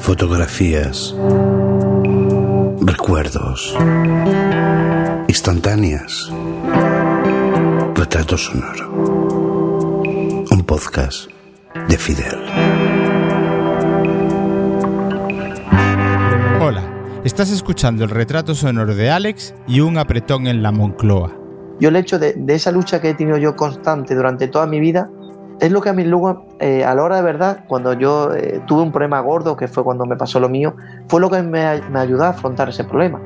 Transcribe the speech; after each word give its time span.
fotografías, 0.00 1.14
recuerdos, 2.84 3.74
instantáneas, 5.40 6.30
retrato 7.94 8.36
sonoro. 8.36 8.90
Un 10.50 10.62
podcast 10.66 11.30
de 11.88 11.96
Fidel. 11.96 12.38
Hola, 16.60 16.82
estás 17.24 17.50
escuchando 17.50 18.04
el 18.04 18.10
retrato 18.10 18.54
sonoro 18.54 18.94
de 18.94 19.08
Alex 19.08 19.54
y 19.66 19.80
un 19.80 19.96
apretón 19.96 20.46
en 20.46 20.62
la 20.62 20.72
Moncloa. 20.72 21.32
Yo 21.80 21.88
el 21.88 21.96
hecho 21.96 22.18
de, 22.18 22.34
de 22.34 22.54
esa 22.54 22.70
lucha 22.70 23.00
que 23.00 23.08
he 23.08 23.14
tenido 23.14 23.38
yo 23.38 23.56
constante 23.56 24.14
durante 24.14 24.46
toda 24.46 24.66
mi 24.66 24.78
vida 24.78 25.08
es 25.58 25.72
lo 25.72 25.80
que 25.80 25.88
a 25.88 25.94
mí 25.94 26.04
luego, 26.04 26.48
eh, 26.58 26.84
a 26.84 26.94
la 26.94 27.02
hora 27.02 27.16
de 27.16 27.22
verdad, 27.22 27.64
cuando 27.66 27.94
yo 27.94 28.34
eh, 28.34 28.60
tuve 28.66 28.82
un 28.82 28.92
problema 28.92 29.20
gordo, 29.20 29.56
que 29.56 29.68
fue 29.68 29.84
cuando 29.84 30.04
me 30.04 30.16
pasó 30.16 30.38
lo 30.38 30.50
mío, 30.50 30.76
fue 31.08 31.18
lo 31.18 31.30
que 31.30 31.40
me, 31.40 31.80
me 31.90 31.98
ayudó 31.98 32.24
a 32.24 32.28
afrontar 32.28 32.68
ese 32.68 32.84
problema. 32.84 33.22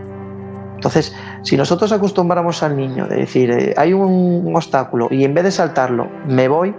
Entonces, 0.77 1.15
si 1.45 1.59
nosotros 1.59 1.93
acostumbramos 1.93 2.63
al 2.63 2.75
niño 2.75 3.07
de 3.07 3.17
decir, 3.17 3.51
eh, 3.51 3.75
hay 3.77 3.93
un 3.93 4.51
obstáculo 4.57 5.09
y 5.11 5.25
en 5.25 5.35
vez 5.35 5.45
de 5.45 5.51
saltarlo, 5.51 6.09
me 6.27 6.49
voy, 6.49 6.75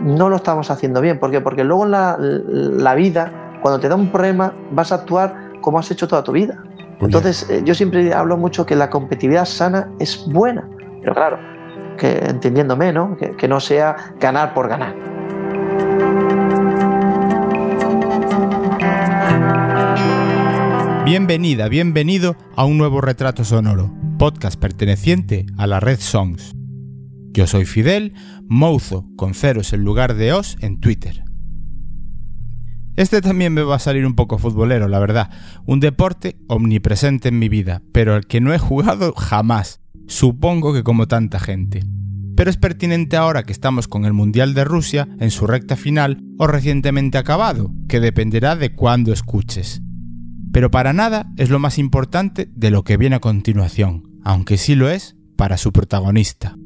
no 0.00 0.28
lo 0.28 0.36
estamos 0.36 0.70
haciendo 0.70 1.00
bien. 1.00 1.18
¿Por 1.18 1.30
qué? 1.30 1.40
Porque 1.40 1.64
luego 1.64 1.86
en 1.86 1.90
la, 1.90 2.16
la 2.18 2.94
vida, 2.94 3.58
cuando 3.62 3.80
te 3.80 3.88
da 3.88 3.96
un 3.96 4.12
problema, 4.12 4.52
vas 4.72 4.92
a 4.92 4.96
actuar 4.96 5.52
como 5.62 5.78
has 5.78 5.90
hecho 5.90 6.06
toda 6.06 6.22
tu 6.22 6.32
vida. 6.32 6.62
Entonces, 7.00 7.48
yo 7.64 7.74
siempre 7.74 8.12
hablo 8.12 8.36
mucho 8.36 8.66
que 8.66 8.76
la 8.76 8.90
competitividad 8.90 9.46
sana 9.46 9.88
es 9.98 10.26
buena. 10.30 10.68
Pero 11.00 11.14
claro, 11.14 11.38
que 11.96 12.18
entendiéndome, 12.18 12.92
¿no? 12.92 13.16
Que, 13.16 13.34
que 13.36 13.48
no 13.48 13.58
sea 13.58 13.96
ganar 14.20 14.52
por 14.52 14.68
ganar. 14.68 14.94
Bienvenida, 21.10 21.68
bienvenido 21.68 22.36
a 22.54 22.64
un 22.64 22.78
nuevo 22.78 23.00
retrato 23.00 23.42
sonoro, 23.42 23.90
podcast 24.20 24.60
perteneciente 24.60 25.46
a 25.56 25.66
la 25.66 25.80
red 25.80 25.98
Songs. 25.98 26.54
Yo 27.32 27.46
soy 27.46 27.64
Fidel, 27.64 28.12
Mouzo, 28.46 29.06
con 29.16 29.32
ceros 29.32 29.72
en 29.72 29.82
lugar 29.82 30.12
de 30.12 30.34
os 30.34 30.58
en 30.60 30.78
Twitter. 30.78 31.24
Este 32.96 33.22
también 33.22 33.54
me 33.54 33.62
va 33.62 33.76
a 33.76 33.78
salir 33.78 34.04
un 34.04 34.14
poco 34.14 34.36
futbolero, 34.36 34.88
la 34.88 34.98
verdad. 34.98 35.30
Un 35.64 35.80
deporte 35.80 36.36
omnipresente 36.48 37.30
en 37.30 37.38
mi 37.38 37.48
vida, 37.48 37.80
pero 37.94 38.14
al 38.14 38.26
que 38.26 38.42
no 38.42 38.52
he 38.52 38.58
jugado 38.58 39.14
jamás. 39.14 39.80
Supongo 40.06 40.74
que 40.74 40.82
como 40.82 41.08
tanta 41.08 41.40
gente. 41.40 41.80
Pero 42.36 42.50
es 42.50 42.58
pertinente 42.58 43.16
ahora 43.16 43.44
que 43.44 43.54
estamos 43.54 43.88
con 43.88 44.04
el 44.04 44.12
Mundial 44.12 44.52
de 44.52 44.64
Rusia 44.64 45.08
en 45.18 45.30
su 45.30 45.46
recta 45.46 45.76
final 45.76 46.22
o 46.38 46.46
recientemente 46.46 47.16
acabado, 47.16 47.72
que 47.88 48.00
dependerá 48.00 48.54
de 48.54 48.74
cuándo 48.74 49.14
escuches. 49.14 49.80
Pero 50.52 50.70
para 50.70 50.92
nada 50.92 51.32
es 51.38 51.48
lo 51.48 51.58
más 51.58 51.78
importante 51.78 52.50
de 52.54 52.70
lo 52.70 52.84
que 52.84 52.98
viene 52.98 53.16
a 53.16 53.20
continuación, 53.20 54.09
aunque 54.24 54.56
sí 54.56 54.74
lo 54.74 54.88
es 54.88 55.16
para 55.36 55.56
su 55.56 55.72
protagonista. 55.72 56.56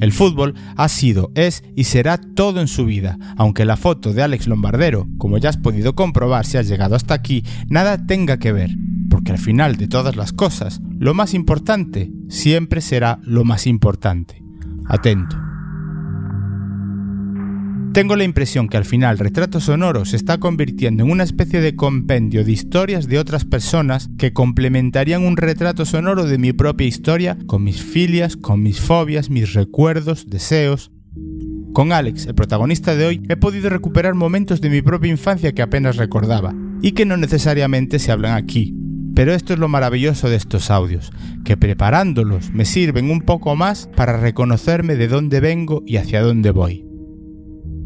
El 0.00 0.12
fútbol 0.12 0.54
ha 0.76 0.88
sido, 0.88 1.32
es 1.34 1.64
y 1.74 1.84
será 1.84 2.18
todo 2.18 2.60
en 2.60 2.68
su 2.68 2.84
vida, 2.84 3.18
aunque 3.36 3.64
la 3.64 3.76
foto 3.76 4.12
de 4.12 4.22
Alex 4.22 4.46
Lombardero, 4.46 5.08
como 5.18 5.38
ya 5.38 5.48
has 5.48 5.56
podido 5.56 5.94
comprobar 5.96 6.46
si 6.46 6.56
has 6.56 6.68
llegado 6.68 6.94
hasta 6.94 7.14
aquí, 7.14 7.44
nada 7.68 8.06
tenga 8.06 8.38
que 8.38 8.52
ver 8.52 8.70
porque 9.08 9.32
al 9.32 9.38
final 9.38 9.76
de 9.76 9.88
todas 9.88 10.16
las 10.16 10.32
cosas, 10.32 10.80
lo 10.98 11.14
más 11.14 11.34
importante 11.34 12.12
siempre 12.28 12.80
será 12.80 13.18
lo 13.22 13.44
más 13.44 13.66
importante. 13.66 14.42
Atento. 14.86 15.47
Tengo 17.92 18.16
la 18.16 18.24
impresión 18.24 18.68
que 18.68 18.76
al 18.76 18.84
final 18.84 19.18
Retrato 19.18 19.60
Sonoro 19.60 20.04
se 20.04 20.16
está 20.16 20.38
convirtiendo 20.38 21.04
en 21.04 21.10
una 21.10 21.24
especie 21.24 21.60
de 21.60 21.74
compendio 21.74 22.44
de 22.44 22.52
historias 22.52 23.08
de 23.08 23.18
otras 23.18 23.44
personas 23.44 24.10
que 24.18 24.32
complementarían 24.32 25.24
un 25.24 25.36
retrato 25.36 25.84
sonoro 25.84 26.26
de 26.26 26.38
mi 26.38 26.52
propia 26.52 26.86
historia 26.86 27.38
con 27.46 27.64
mis 27.64 27.82
filias, 27.82 28.36
con 28.36 28.62
mis 28.62 28.80
fobias, 28.80 29.30
mis 29.30 29.54
recuerdos, 29.54 30.26
deseos. 30.28 30.92
Con 31.72 31.92
Alex, 31.92 32.26
el 32.26 32.34
protagonista 32.34 32.94
de 32.94 33.06
hoy, 33.06 33.22
he 33.28 33.36
podido 33.36 33.70
recuperar 33.70 34.14
momentos 34.14 34.60
de 34.60 34.70
mi 34.70 34.82
propia 34.82 35.10
infancia 35.10 35.52
que 35.52 35.62
apenas 35.62 35.96
recordaba 35.96 36.54
y 36.82 36.92
que 36.92 37.06
no 37.06 37.16
necesariamente 37.16 37.98
se 37.98 38.12
hablan 38.12 38.34
aquí, 38.34 38.74
pero 39.14 39.32
esto 39.32 39.54
es 39.54 39.58
lo 39.58 39.68
maravilloso 39.68 40.28
de 40.28 40.36
estos 40.36 40.70
audios, 40.70 41.10
que 41.44 41.56
preparándolos 41.56 42.52
me 42.52 42.64
sirven 42.64 43.10
un 43.10 43.22
poco 43.22 43.56
más 43.56 43.88
para 43.96 44.18
reconocerme 44.18 44.94
de 44.94 45.08
dónde 45.08 45.40
vengo 45.40 45.82
y 45.86 45.96
hacia 45.96 46.22
dónde 46.22 46.50
voy. 46.50 46.87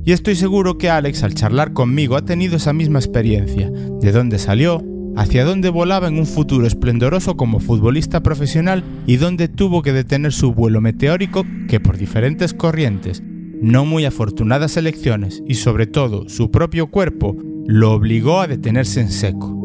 Y 0.04 0.12
estoy 0.12 0.34
seguro 0.34 0.78
que 0.78 0.90
Alex 0.90 1.22
al 1.22 1.34
charlar 1.34 1.72
conmigo 1.72 2.16
ha 2.16 2.24
tenido 2.24 2.56
esa 2.56 2.72
misma 2.72 2.98
experiencia, 2.98 3.70
de 3.70 4.10
dónde 4.10 4.38
salió, 4.38 4.82
hacia 5.16 5.44
dónde 5.44 5.68
volaba 5.68 6.08
en 6.08 6.18
un 6.18 6.26
futuro 6.26 6.66
esplendoroso 6.66 7.36
como 7.36 7.60
futbolista 7.60 8.22
profesional 8.22 8.82
y 9.06 9.16
dónde 9.16 9.46
tuvo 9.46 9.82
que 9.82 9.92
detener 9.92 10.32
su 10.32 10.54
vuelo 10.54 10.80
meteórico 10.80 11.44
que 11.68 11.78
por 11.78 11.98
diferentes 11.98 12.52
corrientes, 12.52 13.22
no 13.60 13.84
muy 13.84 14.04
afortunadas 14.04 14.76
elecciones 14.76 15.42
y 15.46 15.54
sobre 15.54 15.86
todo 15.86 16.28
su 16.28 16.50
propio 16.50 16.88
cuerpo 16.88 17.36
lo 17.66 17.92
obligó 17.92 18.40
a 18.40 18.48
detenerse 18.48 19.00
en 19.00 19.10
seco 19.10 19.58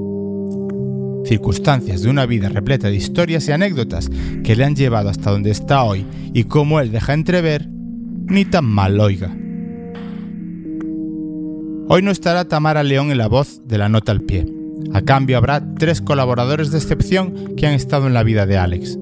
circunstancias 1.26 2.04
de 2.04 2.10
una 2.10 2.26
vida 2.26 2.48
repleta 2.48 2.88
de 2.88 2.96
historias 2.96 3.50
y 3.50 3.52
anécdotas 3.52 4.10
que 4.46 4.56
le 4.56 4.64
han 4.64 4.78
llevado 4.78 5.10
hasta 5.10 5.32
donde 5.32 5.52
está 5.52 5.84
hoy 5.84 6.06
y 6.34 6.46
como 6.46 6.80
él 6.80 6.92
deja 6.92 7.14
entrever, 7.14 7.68
ni 8.28 8.46
tan 8.46 8.64
mal 8.64 8.98
oiga. 9.00 9.36
Hoy 11.90 12.02
no 12.02 12.12
estará 12.12 12.46
Tamara 12.46 12.84
León 12.84 13.12
en 13.12 13.18
la 13.18 13.30
voz 13.30 13.62
de 13.66 13.78
la 13.78 13.88
nota 13.88 14.12
al 14.12 14.20
pie. 14.20 14.46
A 14.94 15.04
cambio 15.04 15.38
habrá 15.38 15.74
tres 15.76 16.02
colaboradores 16.02 16.70
de 16.70 16.80
excepción 16.80 17.56
que 17.56 17.66
han 17.66 17.74
estado 17.74 18.08
en 18.08 18.14
la 18.14 18.24
vida 18.24 18.46
de 18.46 18.58
Alex. 18.58 19.00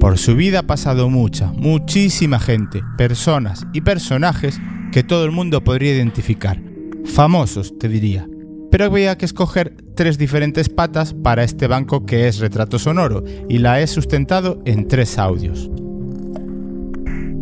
Por 0.00 0.18
su 0.18 0.34
vida 0.34 0.60
ha 0.60 0.66
pasado 0.66 1.08
mucha, 1.08 1.52
muchísima 1.52 2.40
gente, 2.40 2.82
personas 2.98 3.64
y 3.72 3.82
personajes 3.82 4.60
que 4.90 5.04
todo 5.04 5.24
el 5.24 5.30
mundo 5.30 5.62
podría 5.62 5.94
identificar. 5.94 6.60
Famosos, 7.04 7.78
te 7.78 7.88
diría, 7.88 8.28
pero 8.72 8.86
había 8.86 9.16
que 9.16 9.24
escoger 9.24 9.76
tres 9.94 10.18
diferentes 10.18 10.68
patas 10.68 11.14
para 11.14 11.44
este 11.44 11.68
banco 11.68 12.04
que 12.04 12.26
es 12.26 12.40
retrato 12.40 12.80
sonoro 12.80 13.22
y 13.48 13.58
la 13.58 13.80
he 13.80 13.86
sustentado 13.86 14.60
en 14.64 14.88
tres 14.88 15.18
audios. 15.18 15.70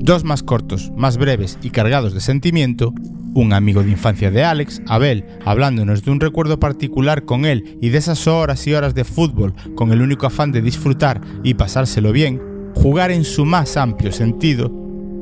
Dos 0.02 0.22
más 0.24 0.42
cortos, 0.42 0.92
más 0.98 1.16
breves 1.16 1.58
y 1.62 1.70
cargados 1.70 2.12
de 2.12 2.20
sentimiento, 2.20 2.92
un 3.34 3.52
amigo 3.52 3.82
de 3.82 3.90
infancia 3.90 4.30
de 4.30 4.44
Alex, 4.44 4.82
Abel, 4.86 5.24
hablándonos 5.44 6.04
de 6.04 6.10
un 6.10 6.20
recuerdo 6.20 6.58
particular 6.58 7.24
con 7.24 7.44
él 7.44 7.78
y 7.80 7.90
de 7.90 7.98
esas 7.98 8.26
horas 8.26 8.66
y 8.66 8.74
horas 8.74 8.94
de 8.94 9.04
fútbol 9.04 9.54
con 9.74 9.92
el 9.92 10.02
único 10.02 10.26
afán 10.26 10.52
de 10.52 10.62
disfrutar 10.62 11.20
y 11.42 11.54
pasárselo 11.54 12.12
bien, 12.12 12.40
jugar 12.74 13.10
en 13.10 13.24
su 13.24 13.44
más 13.44 13.76
amplio 13.76 14.12
sentido, 14.12 14.80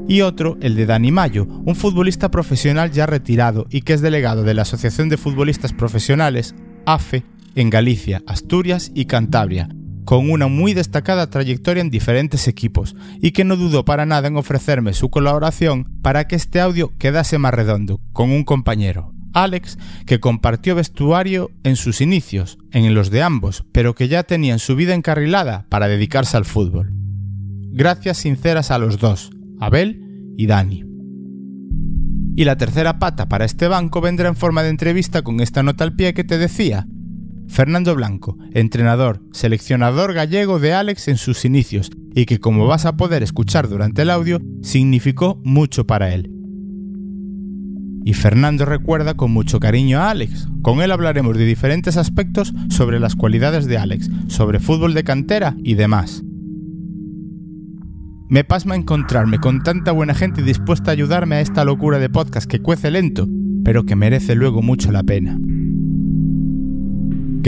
y 0.09 0.23
otro, 0.23 0.57
el 0.63 0.75
de 0.75 0.87
Dani 0.87 1.12
Mayo, 1.12 1.47
un 1.47 1.77
futbolista 1.77 2.31
profesional 2.31 2.91
ya 2.91 3.05
retirado 3.05 3.67
y 3.71 3.82
que 3.82 3.93
es 3.93 4.00
delegado 4.00 4.43
de 4.43 4.55
la 4.55 4.62
Asociación 4.62 5.11
de 5.11 5.19
Futbolistas 5.19 5.75
Profesionales, 5.75 6.55
AFE, 6.87 7.25
en 7.55 7.69
Galicia, 7.69 8.23
Asturias 8.27 8.91
y 8.94 9.05
Cantabria, 9.05 9.69
con 10.08 10.31
una 10.31 10.49
muy 10.49 10.72
destacada 10.72 11.28
trayectoria 11.28 11.82
en 11.82 11.90
diferentes 11.90 12.49
equipos, 12.49 12.96
y 13.20 13.32
que 13.32 13.44
no 13.44 13.56
dudó 13.56 13.84
para 13.84 14.06
nada 14.06 14.28
en 14.28 14.38
ofrecerme 14.38 14.94
su 14.94 15.10
colaboración 15.10 15.84
para 16.00 16.26
que 16.26 16.34
este 16.34 16.62
audio 16.62 16.96
quedase 16.96 17.37
más 17.37 17.52
redondo, 17.52 18.00
con 18.14 18.31
un 18.31 18.44
compañero, 18.44 19.12
Alex, 19.34 19.76
que 20.06 20.19
compartió 20.19 20.75
vestuario 20.75 21.50
en 21.62 21.76
sus 21.76 22.00
inicios, 22.00 22.56
en 22.72 22.94
los 22.94 23.10
de 23.10 23.20
ambos, 23.20 23.66
pero 23.70 23.94
que 23.94 24.08
ya 24.08 24.22
tenían 24.22 24.60
su 24.60 24.76
vida 24.76 24.94
encarrilada 24.94 25.66
para 25.69 25.88
dedicarse 25.88 26.38
al 26.38 26.46
fútbol. 26.46 26.90
Gracias 27.70 28.16
sinceras 28.16 28.70
a 28.70 28.78
los 28.78 28.99
dos, 28.99 29.31
Abel 29.60 30.32
y 30.38 30.46
Dani. 30.46 30.84
Y 32.34 32.44
la 32.44 32.56
tercera 32.56 32.99
pata 32.99 33.28
para 33.28 33.44
este 33.44 33.69
banco 33.69 34.00
vendrá 34.00 34.31
en 34.31 34.37
forma 34.37 34.62
de 34.62 34.70
entrevista 34.70 35.20
con 35.20 35.40
esta 35.40 35.62
nota 35.62 35.84
al 35.84 35.94
pie 35.94 36.14
que 36.14 36.25
te 36.25 36.38
decía. 36.38 36.87
Fernando 37.49 37.95
Blanco, 37.95 38.39
entrenador, 38.53 39.23
seleccionador 39.33 40.12
gallego 40.12 40.61
de 40.61 40.75
Alex 40.75 41.09
en 41.09 41.17
sus 41.17 41.45
inicios, 41.45 41.91
y 42.15 42.27
que 42.27 42.39
como 42.39 42.67
vas 42.67 42.87
a 42.87 42.97
poder 42.97 43.23
escuchar 43.23 43.69
durante 43.69 44.03
el 44.03 44.11
audio, 44.11 44.41
significó 44.62 45.41
mucho 45.45 45.87
para 45.87 46.15
él. 46.15 46.31
Y 48.05 48.15
Fernando 48.15 48.65
recuerda 48.65 49.15
con 49.15 49.33
mucho 49.33 49.61
cariño 49.61 49.99
a 49.99 50.11
Alex. 50.11 50.49
Con 50.62 50.81
él 50.81 50.93
hablaremos 50.93 51.37
de 51.37 51.45
diferentes 51.45 51.97
aspectos 51.97 52.55
sobre 52.71 53.00
las 53.00 53.17
cualidades 53.17 53.67
de 53.67 53.77
Alex, 53.77 54.09
sobre 54.29 54.61
fútbol 54.61 54.94
de 54.94 55.05
cantera 55.05 55.56
y 55.62 55.75
demás. 55.75 56.23
Me 58.31 58.44
pasma 58.44 58.77
encontrarme 58.77 59.39
con 59.39 59.62
tanta 59.62 59.91
buena 59.93 60.15
gente 60.15 60.43
dispuesta 60.43 60.91
a 60.91 60.93
ayudarme 60.93 61.37
a 61.37 61.41
esta 61.41 61.65
locura 61.65 61.99
de 61.99 62.11
podcast 62.11 62.49
que 62.49 62.61
cuece 62.61 62.91
lento, 62.91 63.27
pero 63.65 63.85
que 63.85 63.97
merece 63.97 64.35
luego 64.35 64.62
mucho 64.62 64.93
la 64.93 65.03
pena. 65.03 65.39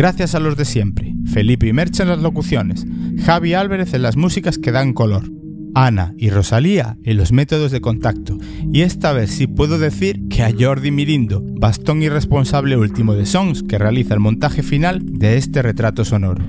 Gracias 0.00 0.35
a 0.35 0.41
los 0.41 0.56
de 0.56 0.64
siempre, 0.64 1.14
Felipe 1.26 1.67
y 1.67 1.75
Merche 1.75 2.02
en 2.02 2.08
las 2.08 2.23
locuciones, 2.23 2.87
Javi 3.23 3.52
Álvarez 3.52 3.93
en 3.93 4.00
las 4.00 4.17
músicas 4.17 4.56
que 4.56 4.73
dan 4.73 4.94
color, 4.94 5.31
Ana 5.75 6.14
y 6.17 6.31
Rosalía 6.31 6.97
en 7.05 7.19
los 7.19 7.32
métodos 7.32 7.70
de 7.70 7.82
contacto, 7.82 8.38
y 8.73 8.81
esta 8.81 9.12
vez 9.12 9.31
sí 9.31 9.47
puedo 9.47 9.79
decir 9.79 10.26
que 10.31 10.43
a 10.43 10.55
Jordi 10.58 10.91
Mirindo, 10.91 11.44
bastón 11.44 12.00
y 12.00 12.08
responsable 12.08 12.79
último 12.79 13.12
de 13.12 13.26
Songs, 13.26 13.62
que 13.62 13.76
realiza 13.76 14.14
el 14.14 14.20
montaje 14.20 14.62
final 14.62 15.02
de 15.05 15.37
este 15.37 15.61
retrato 15.61 16.06
sonoro. 16.06 16.43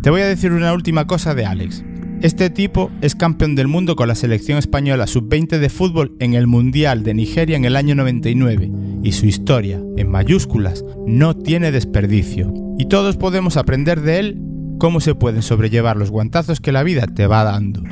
Te 0.00 0.10
voy 0.10 0.20
a 0.20 0.26
decir 0.26 0.52
una 0.52 0.72
última 0.74 1.08
cosa 1.08 1.34
de 1.34 1.44
Alex. 1.44 1.82
Este 2.22 2.50
tipo 2.50 2.88
es 3.00 3.16
campeón 3.16 3.56
del 3.56 3.66
mundo 3.66 3.96
con 3.96 4.06
la 4.06 4.14
selección 4.14 4.56
española 4.56 5.08
sub-20 5.08 5.58
de 5.58 5.68
fútbol 5.68 6.14
en 6.20 6.34
el 6.34 6.46
Mundial 6.46 7.02
de 7.02 7.14
Nigeria 7.14 7.56
en 7.56 7.64
el 7.64 7.74
año 7.74 7.96
99 7.96 8.70
y 9.02 9.10
su 9.10 9.26
historia, 9.26 9.82
en 9.96 10.08
mayúsculas, 10.08 10.84
no 11.04 11.36
tiene 11.36 11.72
desperdicio. 11.72 12.54
Y 12.78 12.86
todos 12.86 13.16
podemos 13.16 13.56
aprender 13.56 14.02
de 14.02 14.20
él 14.20 14.40
cómo 14.78 15.00
se 15.00 15.16
pueden 15.16 15.42
sobrellevar 15.42 15.96
los 15.96 16.12
guantazos 16.12 16.60
que 16.60 16.70
la 16.70 16.84
vida 16.84 17.08
te 17.08 17.26
va 17.26 17.42
dando. 17.42 17.82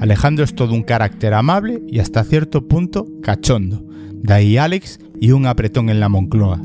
Alejandro 0.00 0.46
es 0.46 0.54
todo 0.54 0.72
un 0.72 0.82
carácter 0.82 1.34
amable 1.34 1.82
y 1.86 1.98
hasta 1.98 2.24
cierto 2.24 2.66
punto 2.66 3.06
cachondo. 3.22 3.84
De 4.14 4.32
ahí 4.32 4.56
Alex 4.56 5.00
y 5.20 5.32
un 5.32 5.44
apretón 5.44 5.90
en 5.90 6.00
la 6.00 6.08
Moncloa. 6.08 6.62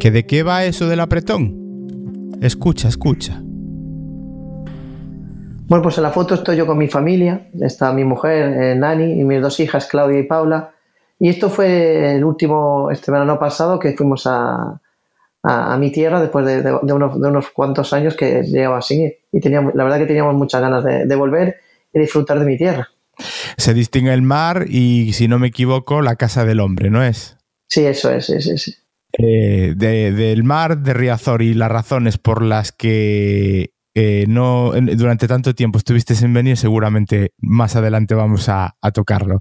¿Que 0.00 0.10
de 0.10 0.26
qué 0.26 0.42
va 0.42 0.64
eso 0.64 0.88
del 0.88 0.98
apretón? 0.98 2.36
Escucha, 2.40 2.88
escucha. 2.88 3.40
Bueno, 5.66 5.82
pues 5.82 5.96
en 5.96 6.02
la 6.02 6.10
foto 6.10 6.34
estoy 6.34 6.56
yo 6.56 6.66
con 6.66 6.76
mi 6.76 6.88
familia, 6.88 7.48
está 7.60 7.92
mi 7.92 8.04
mujer, 8.04 8.62
eh, 8.62 8.74
Nani, 8.74 9.20
y 9.20 9.24
mis 9.24 9.40
dos 9.40 9.58
hijas, 9.60 9.86
Claudia 9.86 10.18
y 10.18 10.24
Paula. 10.24 10.74
Y 11.18 11.30
esto 11.30 11.48
fue 11.48 12.16
el 12.16 12.24
último, 12.24 12.90
este 12.90 13.10
verano 13.10 13.38
pasado, 13.38 13.78
que 13.78 13.94
fuimos 13.94 14.26
a, 14.26 14.80
a, 15.42 15.76
mi 15.78 15.90
tierra 15.90 16.20
después 16.20 16.44
de, 16.44 16.62
de, 16.62 16.72
unos, 16.74 17.20
de, 17.20 17.28
unos, 17.28 17.48
cuantos 17.50 17.92
años 17.94 18.14
que 18.14 18.42
llegaba 18.42 18.78
así. 18.78 19.16
Y 19.32 19.40
teníamos, 19.40 19.74
la 19.74 19.84
verdad 19.84 19.98
que 19.98 20.06
teníamos 20.06 20.34
muchas 20.34 20.60
ganas 20.60 20.84
de, 20.84 21.14
volver 21.14 21.56
y 21.92 21.98
disfrutar 21.98 22.38
de 22.38 22.44
mi 22.44 22.58
tierra. 22.58 22.90
Se 23.56 23.72
distingue 23.72 24.12
el 24.12 24.22
mar 24.22 24.66
y, 24.68 25.12
si 25.14 25.28
no 25.28 25.38
me 25.38 25.48
equivoco, 25.48 26.02
la 26.02 26.16
casa 26.16 26.44
del 26.44 26.60
hombre, 26.60 26.90
¿no 26.90 27.02
es? 27.02 27.38
Sí, 27.68 27.86
eso 27.86 28.10
es, 28.10 28.26
sí, 28.26 28.40
sí. 28.42 28.58
sí. 28.58 28.74
Eh, 29.16 29.74
del 29.76 30.42
mar 30.42 30.78
de 30.78 30.92
Riazor 30.92 31.40
y 31.40 31.54
las 31.54 31.70
razones 31.70 32.18
por 32.18 32.42
las 32.42 32.72
que 32.72 33.73
eh, 33.94 34.24
no 34.28 34.72
durante 34.72 35.28
tanto 35.28 35.54
tiempo 35.54 35.78
estuviste 35.78 36.14
sin 36.14 36.34
venir, 36.34 36.56
seguramente 36.56 37.32
más 37.38 37.76
adelante 37.76 38.14
vamos 38.14 38.48
a, 38.48 38.76
tocarlo. 38.92 39.40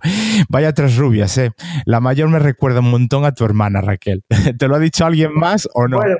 Vaya 0.50 0.74
tres 0.74 0.96
rubias, 0.98 1.38
¿eh? 1.38 1.52
La 1.86 2.00
mayor 2.00 2.30
me 2.30 2.40
recuerda 2.40 2.80
un 2.80 2.92
montón 2.92 3.26
a 3.26 3.34
tu 3.34 3.46
hermana 3.46 3.82
Raquel. 3.82 4.24
¿Te 4.58 4.68
lo 4.68 4.76
ha 4.76 4.80
dicho 4.80 5.06
alguien 5.06 5.34
más 5.34 5.68
o 5.74 5.88
no? 5.88 5.98
Bueno, 5.98 6.18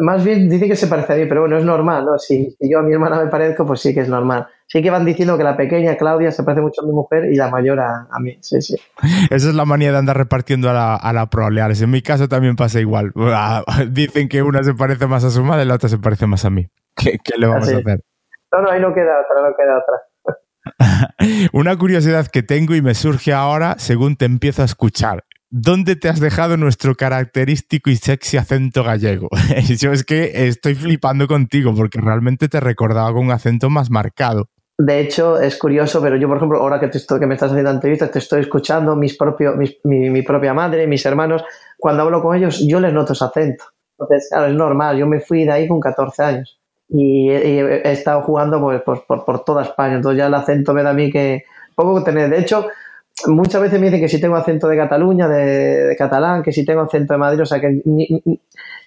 más 0.00 0.24
bien 0.24 0.48
dice 0.48 0.68
que 0.68 0.76
se 0.76 0.86
parece 0.86 1.12
a 1.12 1.16
mí, 1.16 1.26
pero 1.26 1.42
bueno, 1.42 1.58
es 1.58 1.64
normal, 1.64 2.04
¿no? 2.04 2.18
Si, 2.18 2.56
yo 2.60 2.78
a 2.78 2.82
mi 2.82 2.92
hermana 2.92 3.22
me 3.22 3.28
parezco, 3.28 3.66
pues 3.66 3.80
sí 3.80 3.92
que 3.92 4.00
es 4.00 4.08
normal. 4.08 4.46
Sí 4.66 4.82
que 4.82 4.90
van 4.90 5.04
diciendo 5.04 5.36
que 5.36 5.44
la 5.44 5.56
pequeña 5.56 5.96
Claudia 5.96 6.30
se 6.30 6.42
parece 6.42 6.62
mucho 6.62 6.82
a 6.82 6.86
mi 6.86 6.92
mujer 6.92 7.32
y 7.32 7.36
la 7.36 7.50
mayor 7.50 7.80
a, 7.80 8.06
mí, 8.20 8.38
sí, 8.40 8.62
sí. 8.62 8.76
Esa 9.30 9.48
es 9.48 9.54
la 9.54 9.64
manía 9.64 9.90
de 9.90 9.98
andar 9.98 10.16
repartiendo 10.16 10.70
a 10.70 10.72
la, 10.72 10.94
a 10.94 11.12
la. 11.12 11.28
En 11.80 11.90
mi 11.90 12.02
caso 12.02 12.28
también 12.28 12.54
pasa 12.56 12.80
igual. 12.80 13.12
Dicen 13.90 14.28
que 14.28 14.42
una 14.42 14.62
se 14.62 14.74
parece 14.74 15.06
más 15.06 15.24
a 15.24 15.30
su 15.30 15.42
madre 15.42 15.64
y 15.64 15.66
la 15.66 15.74
otra 15.74 15.88
se 15.88 15.98
parece 15.98 16.26
más 16.26 16.44
a 16.44 16.50
mí. 16.50 16.68
¿Qué, 16.96 17.18
le 17.36 17.46
vamos 17.46 17.68
a 17.68 17.72
hacer? 17.72 18.00
No, 18.52 18.62
no, 18.62 18.70
ahí 18.70 18.80
no 18.80 18.94
queda 18.94 19.20
otra, 19.20 19.48
no 19.48 19.56
queda 19.56 19.78
otra. 19.78 20.14
Una 21.52 21.76
curiosidad 21.76 22.26
que 22.28 22.42
tengo 22.42 22.74
y 22.74 22.82
me 22.82 22.94
surge 22.94 23.32
ahora 23.32 23.76
según 23.78 24.16
te 24.16 24.24
empiezo 24.24 24.62
a 24.62 24.64
escuchar. 24.64 25.24
¿Dónde 25.50 25.94
te 25.94 26.08
has 26.08 26.20
dejado 26.20 26.56
nuestro 26.56 26.94
característico 26.94 27.90
y 27.90 27.96
sexy 27.96 28.38
acento 28.38 28.82
gallego? 28.82 29.28
Yo 29.78 29.92
es 29.92 30.04
que 30.04 30.48
estoy 30.48 30.74
flipando 30.74 31.28
contigo 31.28 31.74
porque 31.74 32.00
realmente 32.00 32.48
te 32.48 32.60
recordaba 32.60 33.12
con 33.12 33.26
un 33.26 33.30
acento 33.30 33.70
más 33.70 33.90
marcado. 33.90 34.48
De 34.76 34.98
hecho, 34.98 35.40
es 35.40 35.56
curioso, 35.56 36.02
pero 36.02 36.16
yo, 36.16 36.26
por 36.26 36.38
ejemplo, 36.38 36.58
ahora 36.58 36.80
que, 36.80 36.88
te 36.88 36.98
estoy, 36.98 37.20
que 37.20 37.28
me 37.28 37.34
estás 37.34 37.52
haciendo 37.52 37.70
entrevistas, 37.70 38.10
te 38.10 38.18
estoy 38.18 38.40
escuchando, 38.40 38.96
mis 38.96 39.16
propio, 39.16 39.54
mi, 39.54 40.10
mi, 40.10 40.22
propia 40.22 40.52
madre, 40.52 40.88
mis 40.88 41.06
hermanos, 41.06 41.44
cuando 41.78 42.02
hablo 42.02 42.20
con 42.20 42.36
ellos, 42.36 42.58
yo 42.66 42.80
les 42.80 42.92
noto 42.92 43.12
ese 43.12 43.24
acento. 43.24 43.66
Entonces, 43.96 44.28
claro, 44.28 44.48
es 44.48 44.54
normal, 44.54 44.98
yo 44.98 45.06
me 45.06 45.20
fui 45.20 45.44
de 45.44 45.52
ahí 45.52 45.68
con 45.68 45.78
14 45.78 46.22
años 46.24 46.58
y, 46.96 47.28
he 47.28 47.92
estado 47.92 48.22
jugando 48.22 48.60
pues, 48.60 48.82
por, 48.82 49.24
por, 49.24 49.44
toda 49.44 49.64
España. 49.64 49.96
Entonces 49.96 50.18
ya 50.18 50.26
el 50.28 50.34
acento 50.34 50.72
me 50.72 50.82
da 50.82 50.90
a 50.90 50.94
mí 50.94 51.10
que 51.10 51.44
poco 51.74 51.96
que 51.96 52.04
tener. 52.04 52.30
De 52.30 52.38
hecho, 52.38 52.68
muchas 53.26 53.60
veces 53.62 53.80
me 53.80 53.86
dicen 53.86 54.00
que 54.00 54.08
si 54.08 54.20
tengo 54.20 54.36
acento 54.36 54.68
de 54.68 54.76
Cataluña, 54.76 55.26
de, 55.26 55.96
catalán, 55.98 56.42
que 56.42 56.52
si 56.52 56.64
tengo 56.64 56.82
acento 56.82 57.14
de 57.14 57.18
Madrid, 57.18 57.42
o 57.42 57.46
sea 57.46 57.60
que 57.60 57.82
ni, 57.84 58.22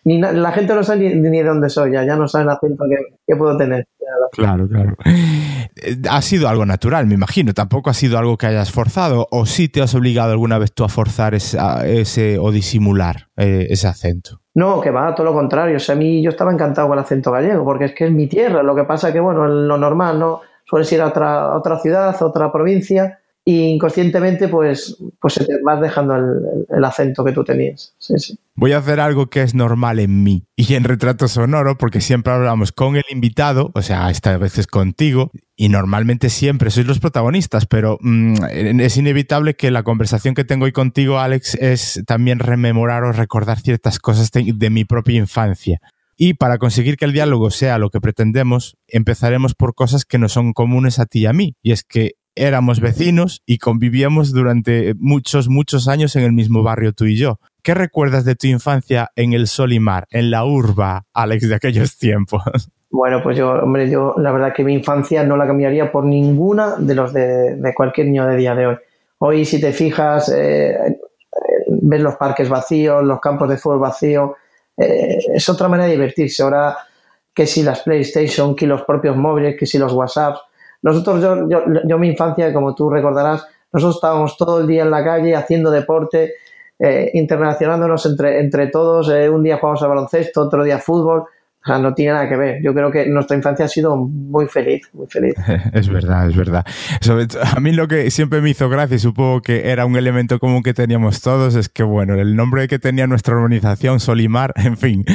ni, 0.06 0.22
la 0.22 0.52
gente 0.54 0.74
no 0.74 0.84
sabe 0.84 1.16
ni, 1.16 1.38
de 1.38 1.44
dónde 1.44 1.70
soy, 1.70 1.92
ya, 1.92 2.06
ya 2.06 2.16
no 2.16 2.30
sabe 2.30 2.46
el 2.46 2.52
acento 2.52 2.86
que, 3.26 3.36
puedo 3.36 3.58
tener. 3.58 3.86
Claro, 4.32 4.70
claro. 4.70 4.96
Eh, 5.06 5.98
ha 6.10 6.22
sido 6.22 6.48
algo 6.48 6.66
natural, 6.66 7.08
me 7.08 7.14
imagino. 7.14 7.54
Tampoco 7.54 7.90
ha 7.90 7.94
sido 7.94 8.18
algo 8.18 8.38
que 8.38 8.48
hayas 8.48 8.72
forzado, 8.72 9.28
o 9.32 9.46
sí 9.46 9.68
te 9.68 9.82
has 9.82 9.94
obligado 9.96 10.32
alguna 10.32 10.58
vez 10.58 10.72
tú 10.72 10.86
a 10.86 10.90
forzar 10.90 11.36
ese, 11.36 12.40
o 12.40 12.52
disimular 12.52 13.28
eh, 13.36 13.68
ese 13.70 13.88
acento. 13.88 14.42
No, 14.58 14.82
que 14.82 14.90
va, 14.90 15.14
todo 15.14 15.26
lo 15.28 15.34
contrario. 15.34 15.78
O 15.78 15.80
sea, 15.80 15.94
a 15.94 15.98
mí 16.00 16.20
yo 16.20 16.32
estaba 16.32 16.52
encantado 16.52 16.88
con 16.88 16.98
el 16.98 17.04
acento 17.04 17.32
gallego, 17.32 17.64
porque 17.64 17.86
es 17.86 17.94
que 17.94 18.06
es 18.06 18.12
mi 18.12 18.26
tierra. 18.26 18.64
Lo 18.64 18.74
que 18.74 18.86
pasa 18.86 19.14
que, 19.14 19.20
bueno, 19.20 19.48
lo 19.48 19.78
normal, 19.78 20.20
¿no? 20.20 20.42
Sueles 20.64 20.92
ir 20.94 21.00
a 21.00 21.08
otra, 21.08 21.56
otra 21.56 21.78
ciudad, 21.78 22.16
a 22.20 22.26
otra 22.26 22.52
provincia, 22.52 23.20
y 23.50 23.62
inconscientemente, 23.70 24.50
pues, 24.50 24.98
pues 25.22 25.40
vas 25.64 25.80
dejando 25.80 26.18
el, 26.18 26.84
acento 26.84 27.24
que 27.24 27.32
tú 27.32 27.46
tenías. 27.46 27.96
Voy 28.56 28.74
a 28.74 28.80
hacer 28.80 29.00
algo 29.00 29.28
que 29.28 29.42
es 29.42 29.56
normal 29.56 30.00
en 30.00 30.22
mí 30.22 30.44
y 30.58 30.74
en 30.74 30.84
retrato 30.84 31.30
sonoro, 31.30 31.78
porque 31.78 32.02
siempre 32.02 32.34
hablamos 32.34 32.74
con 32.74 32.98
el 32.98 33.06
invitado, 33.10 33.72
o 33.74 33.82
sea, 33.82 34.12
esta 34.12 34.38
vez 34.38 34.58
es 34.58 34.68
contigo, 34.68 35.32
y 35.56 35.70
normalmente 35.70 36.30
siempre 36.30 36.72
sois 36.72 36.88
los 36.88 37.00
protagonistas, 37.00 37.66
pero 37.66 37.98
mm, 38.02 38.36
es 38.82 38.98
inevitable 38.98 39.56
que 39.56 39.72
la 39.72 39.84
conversación 39.84 40.36
que 40.36 40.44
tengo 40.44 40.66
hoy 40.66 40.74
contigo, 40.74 41.18
Alex, 41.18 41.56
es 41.56 42.04
también 42.06 42.40
rememorar 42.40 43.06
o 43.06 43.14
recordar 43.14 43.62
ciertas 43.62 44.00
cosas 44.00 44.30
de, 44.30 44.70
mi 44.70 44.84
propia 44.84 45.20
infancia. 45.20 45.80
Y 46.18 46.34
para 46.34 46.58
conseguir 46.58 46.98
que 46.98 47.06
el 47.06 47.14
diálogo 47.14 47.50
sea 47.50 47.78
lo 47.78 47.92
que 47.92 48.02
pretendemos, 48.02 48.76
empezaremos 48.90 49.56
por 49.56 49.74
cosas 49.74 50.04
que 50.04 50.18
no 50.18 50.28
son 50.28 50.52
comunes 50.52 51.00
a 51.00 51.06
ti 51.06 51.20
y 51.20 51.26
a 51.28 51.32
mí. 51.34 51.56
Y 51.62 51.72
es 51.72 51.84
que 51.86 52.17
éramos 52.38 52.80
vecinos 52.80 53.42
y 53.46 53.58
convivíamos 53.58 54.32
durante 54.32 54.94
muchos, 54.98 55.50
muchos 55.50 55.88
años 55.88 56.16
en 56.16 56.24
el 56.24 56.34
mismo 56.34 56.64
barrio 56.64 56.94
tú 56.94 57.06
y 57.06 57.18
yo. 57.18 57.40
¿Qué 57.64 57.74
recuerdas 57.74 58.24
de 58.26 58.36
tu 58.36 58.48
infancia 58.48 59.12
en 59.16 59.34
el 59.34 59.48
Solimar, 59.48 60.08
en 60.12 60.32
la 60.32 60.46
urba, 60.46 61.06
Alex, 61.14 61.50
de 61.50 61.56
aquellos 61.56 61.98
tiempos? 61.98 62.42
Bueno, 62.90 63.22
pues 63.22 63.38
yo, 63.38 63.52
hombre, 63.52 63.90
yo 63.90 64.16
la 64.18 64.32
verdad 64.32 64.54
que 64.54 64.64
mi 64.64 64.74
infancia 64.74 65.22
no 65.22 65.36
la 65.36 65.46
cambiaría 65.46 65.92
por 65.92 66.06
ninguna 66.06 66.78
de 66.78 66.96
los 66.96 67.12
de, 67.12 67.74
cualquier 67.76 68.08
niño 68.08 68.26
de 68.26 68.38
día 68.38 68.56
de 68.56 68.66
hoy. 68.66 68.78
Hoy, 69.18 69.44
si 69.44 69.60
te 69.60 69.74
fijas, 69.74 70.30
eh, 70.30 70.72
eh, 70.72 70.98
ves 71.68 72.02
los 72.02 72.16
parques 72.16 72.48
vacíos, 72.48 73.04
los 73.04 73.20
campos 73.20 73.50
de 73.50 73.58
fútbol 73.58 73.80
vacíos, 73.80 74.32
eh, 74.78 75.18
es 75.34 75.50
otra 75.50 75.68
manera 75.68 75.88
de 75.88 75.96
divertirse. 75.96 76.42
Ahora, 76.44 76.78
que 77.34 77.46
si 77.46 77.62
las 77.62 77.82
PlayStation, 77.82 78.56
que 78.56 78.66
los 78.66 78.84
propios 78.84 79.16
móviles, 79.18 79.58
que 79.60 79.66
si 79.66 79.78
los 79.78 79.94
WhatsApp. 79.94 80.38
Nosotros, 80.88 81.22
yo, 81.22 81.50
yo, 81.50 81.64
yo 81.86 81.98
mi 81.98 82.10
infancia, 82.10 82.54
como 82.54 82.74
tú 82.74 82.90
recordarás, 82.90 83.46
nosotros 83.72 83.96
estábamos 83.96 84.38
todo 84.38 84.62
el 84.62 84.68
día 84.68 84.84
en 84.84 84.92
la 84.92 85.04
calle 85.04 85.36
haciendo 85.36 85.70
deporte, 85.70 86.36
eh, 86.80 87.12
internacionándonos 87.14 88.06
entre, 88.06 88.40
entre 88.40 88.68
todos. 88.68 89.10
Eh, 89.10 89.30
un 89.30 89.44
día 89.44 89.58
jugamos 89.58 89.82
al 89.84 89.90
baloncesto, 89.90 90.42
otro 90.42 90.64
día 90.64 90.80
fútbol. 90.80 91.26
Sea, 91.68 91.80
no 91.80 91.94
tiene 91.94 92.14
nada 92.14 92.30
que 92.30 92.38
ver. 92.38 92.64
Yo 92.64 92.74
creo 92.74 92.92
que 92.92 93.08
nuestra 93.08 93.36
infancia 93.36 93.66
ha 93.66 93.68
sido 93.68 93.96
muy 93.98 94.48
feliz, 94.48 94.90
muy 94.94 95.08
feliz. 95.08 95.36
Es 95.74 95.90
verdad, 95.90 96.30
es 96.30 96.36
verdad. 96.36 96.66
a 97.56 97.60
mí 97.60 97.72
lo 97.72 97.88
que 97.88 98.10
siempre 98.10 98.42
me 98.42 98.50
hizo 98.50 98.70
gracia, 98.70 98.96
y 98.96 99.00
supongo 99.00 99.42
que 99.42 99.70
era 99.70 99.86
un 99.86 99.96
elemento 99.96 100.40
común 100.40 100.64
que 100.64 100.74
teníamos 100.74 101.22
todos, 101.22 101.56
es 101.56 101.70
que, 101.70 101.84
bueno, 101.84 102.16
el 102.16 102.36
nombre 102.36 102.68
que 102.68 102.80
tenía 102.80 103.06
nuestra 103.06 103.36
organización, 103.36 104.00
Sol 104.00 104.22
y 104.22 104.28
Mar, 104.28 104.54
en 104.56 104.78
fin, 104.78 105.06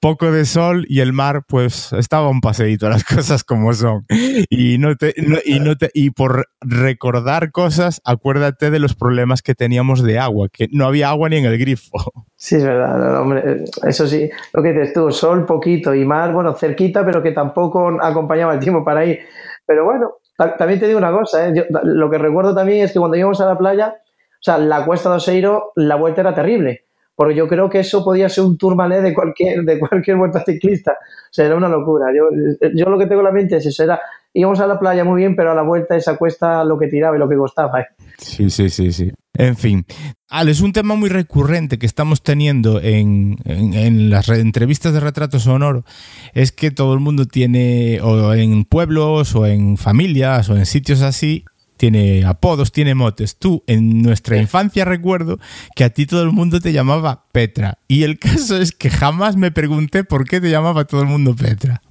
poco 0.00 0.30
de 0.30 0.44
sol 0.44 0.84
y 0.88 1.00
el 1.00 1.12
mar, 1.12 1.44
pues 1.48 1.92
estaba 1.92 2.28
un 2.28 2.40
paseíto, 2.40 2.88
las 2.88 3.04
cosas 3.16 3.44
como 3.44 3.72
son. 3.72 4.04
Y, 4.50 4.78
no 4.78 4.96
te, 4.96 5.14
y, 5.44 5.60
no 5.60 5.76
te, 5.76 5.90
y 5.94 6.10
por 6.10 6.48
recordar 6.60 7.52
cosas, 7.52 8.00
acuérdate 8.04 8.70
de 8.70 8.78
los 8.78 8.94
problemas 8.94 9.42
que 9.42 9.54
teníamos 9.54 10.02
de 10.02 10.18
agua, 10.18 10.48
que 10.52 10.68
no 10.70 10.86
había 10.86 11.08
agua 11.08 11.28
ni 11.28 11.36
en 11.36 11.46
el 11.46 11.58
grifo. 11.58 12.12
Sí, 12.44 12.56
es 12.56 12.64
verdad, 12.64 13.20
hombre, 13.20 13.62
eso 13.84 14.04
sí, 14.04 14.28
lo 14.52 14.60
que 14.64 14.72
dices 14.72 14.92
tú, 14.92 15.12
sol 15.12 15.46
poquito 15.46 15.94
y 15.94 16.04
mar, 16.04 16.32
bueno, 16.32 16.54
cerquita, 16.54 17.04
pero 17.04 17.22
que 17.22 17.30
tampoco 17.30 17.96
acompañaba 18.02 18.54
el 18.54 18.58
tiempo 18.58 18.84
para 18.84 19.04
ir. 19.04 19.20
Pero 19.64 19.84
bueno, 19.84 20.14
también 20.58 20.80
te 20.80 20.88
digo 20.88 20.98
una 20.98 21.12
cosa, 21.12 21.46
¿eh? 21.46 21.68
lo 21.84 22.10
que 22.10 22.18
recuerdo 22.18 22.52
también 22.52 22.84
es 22.84 22.92
que 22.92 22.98
cuando 22.98 23.16
íbamos 23.16 23.40
a 23.40 23.46
la 23.46 23.56
playa, 23.56 23.94
O 23.96 24.42
sea, 24.42 24.58
la 24.58 24.84
cuesta 24.84 25.08
de 25.10 25.16
Oseiro, 25.18 25.70
la 25.76 25.94
vuelta 25.94 26.22
era 26.22 26.34
terrible. 26.34 26.86
Porque 27.14 27.36
yo 27.36 27.46
creo 27.46 27.70
que 27.70 27.78
eso 27.78 28.02
podía 28.04 28.28
ser 28.28 28.42
un 28.42 28.58
tourmalet 28.58 29.02
de 29.02 29.14
cualquier, 29.14 29.62
de 29.62 29.78
cualquier 29.78 30.16
vuelta 30.16 30.42
ciclista. 30.44 30.92
O 30.94 31.28
sea, 31.30 31.46
era 31.46 31.54
una 31.56 31.68
locura. 31.68 32.06
Yo, 32.12 32.24
yo 32.74 32.86
lo 32.86 32.98
que 32.98 33.06
tengo 33.06 33.20
en 33.20 33.26
la 33.26 33.32
mente 33.32 33.56
es 33.58 33.66
eso. 33.66 33.84
Era, 33.84 34.00
íbamos 34.34 34.60
a 34.60 34.66
la 34.66 34.78
playa 34.78 35.04
muy 35.04 35.20
bien, 35.20 35.36
pero 35.36 35.52
a 35.52 35.54
la 35.54 35.62
vuelta 35.62 35.96
esa 35.96 36.16
cuesta 36.16 36.64
lo 36.64 36.78
que 36.78 36.88
tiraba 36.88 37.16
y 37.16 37.18
lo 37.18 37.28
que 37.28 37.36
costaba. 37.36 37.80
¿eh? 37.80 37.86
Sí, 38.18 38.50
sí, 38.50 38.70
sí, 38.70 38.92
sí. 38.92 39.12
En 39.34 39.56
fin, 39.56 39.86
Al, 40.28 40.50
es 40.50 40.60
un 40.60 40.72
tema 40.72 40.94
muy 40.94 41.08
recurrente 41.08 41.78
que 41.78 41.86
estamos 41.86 42.22
teniendo 42.22 42.80
en, 42.80 43.38
en, 43.44 43.72
en 43.72 44.10
las 44.10 44.28
entrevistas 44.28 44.92
de 44.92 45.00
retrato 45.00 45.38
sonoro, 45.38 45.84
es 46.34 46.52
que 46.52 46.70
todo 46.70 46.92
el 46.92 47.00
mundo 47.00 47.24
tiene, 47.26 48.00
o 48.02 48.34
en 48.34 48.64
pueblos, 48.64 49.34
o 49.34 49.46
en 49.46 49.78
familias, 49.78 50.50
o 50.50 50.56
en 50.56 50.66
sitios 50.66 51.00
así, 51.00 51.44
tiene 51.82 52.24
apodos, 52.24 52.70
tiene 52.70 52.94
motes. 52.94 53.38
Tú, 53.38 53.64
en 53.66 54.02
nuestra 54.02 54.36
infancia 54.36 54.84
recuerdo 54.84 55.38
que 55.74 55.82
a 55.82 55.90
ti 55.90 56.06
todo 56.06 56.22
el 56.22 56.30
mundo 56.30 56.60
te 56.60 56.72
llamaba 56.72 57.24
Petra. 57.32 57.78
Y 57.88 58.04
el 58.04 58.20
caso 58.20 58.56
es 58.56 58.70
que 58.70 58.88
jamás 58.88 59.36
me 59.36 59.50
pregunté 59.50 60.04
por 60.04 60.24
qué 60.24 60.40
te 60.40 60.48
llamaba 60.50 60.84
todo 60.84 61.00
el 61.02 61.08
mundo 61.08 61.34
Petra. 61.34 61.82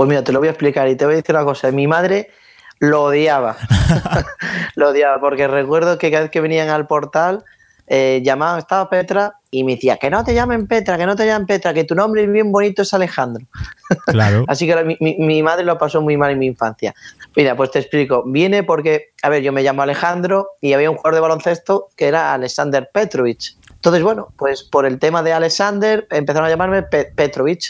Pues 0.00 0.08
mira, 0.08 0.24
te 0.24 0.32
lo 0.32 0.38
voy 0.38 0.48
a 0.48 0.52
explicar 0.52 0.88
y 0.88 0.96
te 0.96 1.04
voy 1.04 1.12
a 1.12 1.16
decir 1.18 1.34
una 1.34 1.44
cosa. 1.44 1.70
Mi 1.72 1.86
madre 1.86 2.30
lo 2.78 3.02
odiaba. 3.02 3.58
lo 4.74 4.88
odiaba 4.88 5.20
porque 5.20 5.46
recuerdo 5.46 5.98
que 5.98 6.10
cada 6.10 6.22
vez 6.22 6.30
que 6.30 6.40
venían 6.40 6.70
al 6.70 6.86
portal 6.86 7.44
eh, 7.86 8.22
llamaban, 8.24 8.60
estaba 8.60 8.88
Petra 8.88 9.34
y 9.50 9.62
me 9.62 9.74
decía, 9.74 9.98
que 9.98 10.08
no 10.08 10.24
te 10.24 10.32
llamen 10.32 10.66
Petra, 10.66 10.96
que 10.96 11.04
no 11.04 11.16
te 11.16 11.26
llamen 11.26 11.46
Petra, 11.46 11.74
que 11.74 11.84
tu 11.84 11.94
nombre 11.94 12.26
bien 12.26 12.50
bonito 12.50 12.80
es 12.80 12.94
Alejandro. 12.94 13.44
Claro. 14.06 14.46
Así 14.48 14.66
que 14.66 14.84
mi, 14.84 14.96
mi, 15.00 15.18
mi, 15.18 15.42
madre 15.42 15.66
lo 15.66 15.76
pasó 15.76 16.00
muy 16.00 16.16
mal 16.16 16.30
en 16.30 16.38
mi 16.38 16.46
infancia. 16.46 16.94
Mira, 17.36 17.54
pues 17.54 17.70
te 17.70 17.80
explico. 17.80 18.24
Viene 18.24 18.62
porque, 18.62 19.08
a 19.22 19.28
ver, 19.28 19.42
yo 19.42 19.52
me 19.52 19.62
llamo 19.62 19.82
Alejandro 19.82 20.52
y 20.62 20.72
había 20.72 20.90
un 20.90 20.96
jugador 20.96 21.16
de 21.16 21.20
baloncesto 21.20 21.88
que 21.94 22.08
era 22.08 22.32
Alexander 22.32 22.88
Petrovich. 22.90 23.54
Entonces, 23.68 24.02
bueno, 24.02 24.28
pues 24.38 24.62
por 24.62 24.86
el 24.86 24.98
tema 24.98 25.22
de 25.22 25.34
Alexander 25.34 26.08
empezaron 26.10 26.46
a 26.46 26.50
llamarme 26.50 26.84
Pe 26.84 27.04
Petrovich. 27.14 27.68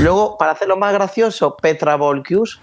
Luego, 0.00 0.36
para 0.38 0.52
hacerlo 0.52 0.76
más 0.76 0.92
gracioso, 0.92 1.56
Petra 1.56 1.96
Volkius. 1.96 2.60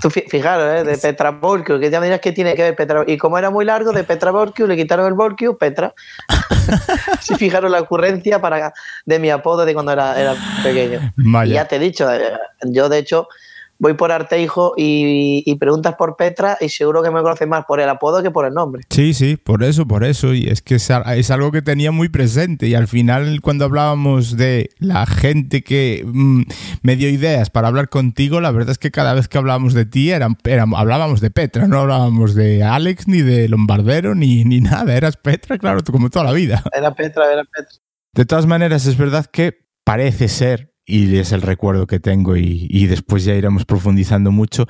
Tú 0.00 0.10
fijaros, 0.10 0.80
¿eh? 0.80 0.84
de 0.84 0.98
Petra 0.98 1.30
Volkius, 1.30 1.80
que 1.80 1.90
ya 1.90 1.98
me 1.98 2.06
dirás 2.06 2.20
que 2.20 2.32
tiene 2.32 2.54
que 2.54 2.62
ver 2.62 2.76
Petra. 2.76 3.04
Y 3.06 3.16
como 3.16 3.38
era 3.38 3.48
muy 3.50 3.64
largo, 3.64 3.92
de 3.92 4.04
Petra 4.04 4.30
Volkius 4.30 4.68
le 4.68 4.76
quitaron 4.76 5.06
el 5.06 5.14
Volkius, 5.14 5.56
Petra. 5.56 5.94
sí, 7.20 7.34
fijaros 7.36 7.70
la 7.70 7.80
ocurrencia 7.80 8.40
para, 8.40 8.74
de 9.06 9.18
mi 9.18 9.30
apodo 9.30 9.64
de 9.64 9.72
cuando 9.72 9.92
era, 9.92 10.20
era 10.20 10.34
pequeño. 10.62 11.12
Vaya. 11.16 11.50
Y 11.50 11.54
ya 11.54 11.64
te 11.66 11.76
he 11.76 11.78
dicho, 11.78 12.12
eh, 12.12 12.32
yo 12.64 12.88
de 12.88 12.98
hecho 12.98 13.28
voy 13.78 13.94
por 13.94 14.12
Arteijo 14.12 14.74
y, 14.76 15.42
y, 15.46 15.56
preguntas 15.56 15.94
por 15.96 16.16
Petra 16.16 16.56
y 16.60 16.68
seguro 16.68 17.02
que 17.02 17.10
me 17.10 17.22
conocen 17.22 17.48
más 17.48 17.64
por 17.64 17.80
el 17.80 17.88
apodo 17.88 18.22
que 18.22 18.30
por 18.30 18.46
el 18.46 18.54
nombre. 18.54 18.82
Sí, 18.90 19.14
sí, 19.14 19.36
por 19.36 19.62
eso, 19.62 19.86
por 19.86 20.04
eso. 20.04 20.34
Y 20.34 20.48
es 20.48 20.62
que 20.62 20.76
es, 20.76 20.90
es 20.90 21.30
algo 21.30 21.52
que 21.52 21.62
tenía 21.62 21.90
muy 21.90 22.08
presente. 22.08 22.66
Y 22.66 22.74
al 22.74 22.88
final, 22.88 23.40
cuando 23.40 23.64
hablábamos 23.64 24.36
de 24.36 24.70
la 24.78 25.06
gente 25.06 25.62
que 25.62 26.04
mmm, 26.06 26.42
me 26.82 26.96
dio 26.96 27.08
ideas 27.08 27.50
para 27.50 27.68
hablar 27.68 27.88
contigo, 27.88 28.40
la 28.40 28.50
verdad 28.50 28.70
es 28.70 28.78
que 28.78 28.90
cada 28.90 29.14
vez 29.14 29.28
que 29.28 29.38
hablábamos 29.38 29.74
de 29.74 29.86
ti, 29.86 30.10
eran, 30.10 30.36
eran, 30.44 30.72
hablábamos 30.74 31.20
de 31.20 31.30
Petra, 31.30 31.66
no 31.66 31.80
hablábamos 31.80 32.34
de 32.34 32.62
Alex, 32.62 33.08
ni 33.08 33.22
de 33.22 33.48
Lombardero, 33.48 34.14
ni, 34.14 34.44
ni 34.44 34.60
nada. 34.60 34.94
Eras 34.94 35.16
Petra, 35.16 35.58
claro, 35.58 35.80
como 35.84 36.10
toda 36.10 36.24
la 36.24 36.32
vida. 36.32 36.62
Era 36.72 36.94
Petra, 36.94 37.32
era 37.32 37.44
Petra. 37.44 37.78
De 38.12 38.24
todas 38.24 38.46
maneras, 38.46 38.86
es 38.86 38.96
verdad 38.96 39.26
que 39.26 39.64
parece 39.84 40.28
ser 40.28 40.73
y 40.86 41.16
es 41.16 41.32
el 41.32 41.42
recuerdo 41.42 41.86
que 41.86 42.00
tengo 42.00 42.36
y, 42.36 42.66
y 42.68 42.86
después 42.86 43.24
ya 43.24 43.34
iremos 43.34 43.64
profundizando 43.64 44.30
mucho. 44.30 44.66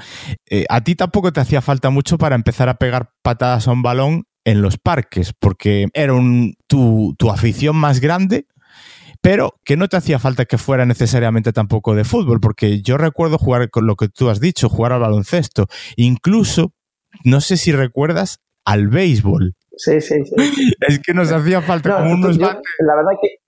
Eh, 0.49 0.64
a 0.68 0.83
ti 0.83 0.94
tampoco 0.94 1.33
te 1.33 1.40
hacía 1.40 1.61
falta 1.61 1.90
mucho 1.90 2.18
para 2.18 2.35
empezar 2.35 2.68
a 2.68 2.75
pegar 2.75 3.11
patadas 3.23 3.68
a 3.68 3.73
un 3.73 3.83
balón 3.83 4.25
en 4.44 4.62
los 4.62 4.78
parques, 4.78 5.33
porque 5.38 5.88
era 5.94 6.12
un, 6.12 6.54
tu, 6.66 7.14
tu 7.18 7.30
afición 7.30 7.76
más 7.76 8.00
grande, 8.00 8.47
pero 9.23 9.54
que 9.64 9.76
no 9.76 9.88
te 9.88 9.97
hacía 9.97 10.18
falta 10.18 10.44
que 10.44 10.59
fuera 10.59 10.85
necesariamente 10.85 11.52
tampoco 11.52 11.94
de 11.94 12.04
fútbol, 12.04 12.40
porque 12.40 12.83
yo 12.83 12.99
recuerdo 12.99 13.38
jugar 13.38 13.71
con 13.71 13.87
lo 13.87 13.97
que 13.97 14.09
tú 14.09 14.28
has 14.28 14.40
dicho, 14.40 14.68
jugar 14.68 14.92
al 14.92 15.00
baloncesto, 15.00 15.66
incluso, 15.97 16.75
no 17.25 17.40
sé 17.40 17.56
si 17.56 17.73
recuerdas, 17.73 18.40
al 18.66 18.88
béisbol. 18.88 19.54
Sí, 19.76 20.00
sí, 20.00 20.16
sí. 20.25 20.35
Es 20.88 21.00
que 21.00 21.14
nos 21.14 21.33
hacía 21.33 21.62
falta 21.62 21.88
no, 21.88 21.97
como 21.97 22.12
unos 22.12 22.37
yo, 22.37 22.44
La 22.44 22.97
verdad 22.97 23.12
que 23.21 23.43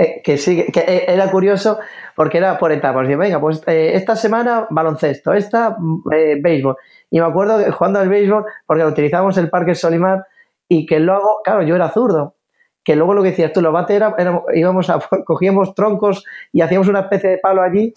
eh, 0.00 0.22
que 0.22 0.38
sí, 0.38 0.64
que 0.72 0.80
eh, 0.80 1.04
era 1.08 1.28
curioso 1.28 1.80
porque 2.14 2.38
era 2.38 2.56
por 2.56 2.70
etapas. 2.70 3.08
Yo, 3.08 3.18
venga, 3.18 3.40
pues 3.40 3.60
eh, 3.66 3.90
esta 3.94 4.14
semana 4.14 4.68
baloncesto, 4.70 5.32
esta 5.32 5.76
eh, 6.12 6.36
béisbol. 6.40 6.76
Y 7.10 7.18
me 7.18 7.26
acuerdo 7.26 7.58
que 7.58 7.72
jugando 7.72 7.98
al 7.98 8.08
béisbol, 8.08 8.44
porque 8.64 8.84
utilizábamos 8.84 9.36
el 9.38 9.50
Parque 9.50 9.74
Solimar 9.74 10.24
y 10.68 10.86
que 10.86 11.00
luego, 11.00 11.40
claro, 11.42 11.62
yo 11.62 11.74
era 11.74 11.88
zurdo, 11.90 12.36
que 12.84 12.94
luego 12.94 13.12
lo 13.12 13.24
que 13.24 13.30
decías 13.30 13.52
tú, 13.52 13.60
los 13.60 13.72
bates 13.72 13.96
era, 13.96 14.14
íbamos 14.54 14.88
a, 14.88 15.00
cogíamos 15.26 15.74
troncos 15.74 16.24
y 16.52 16.60
hacíamos 16.60 16.86
una 16.86 17.00
especie 17.00 17.30
de 17.30 17.38
palo 17.38 17.60
allí. 17.60 17.92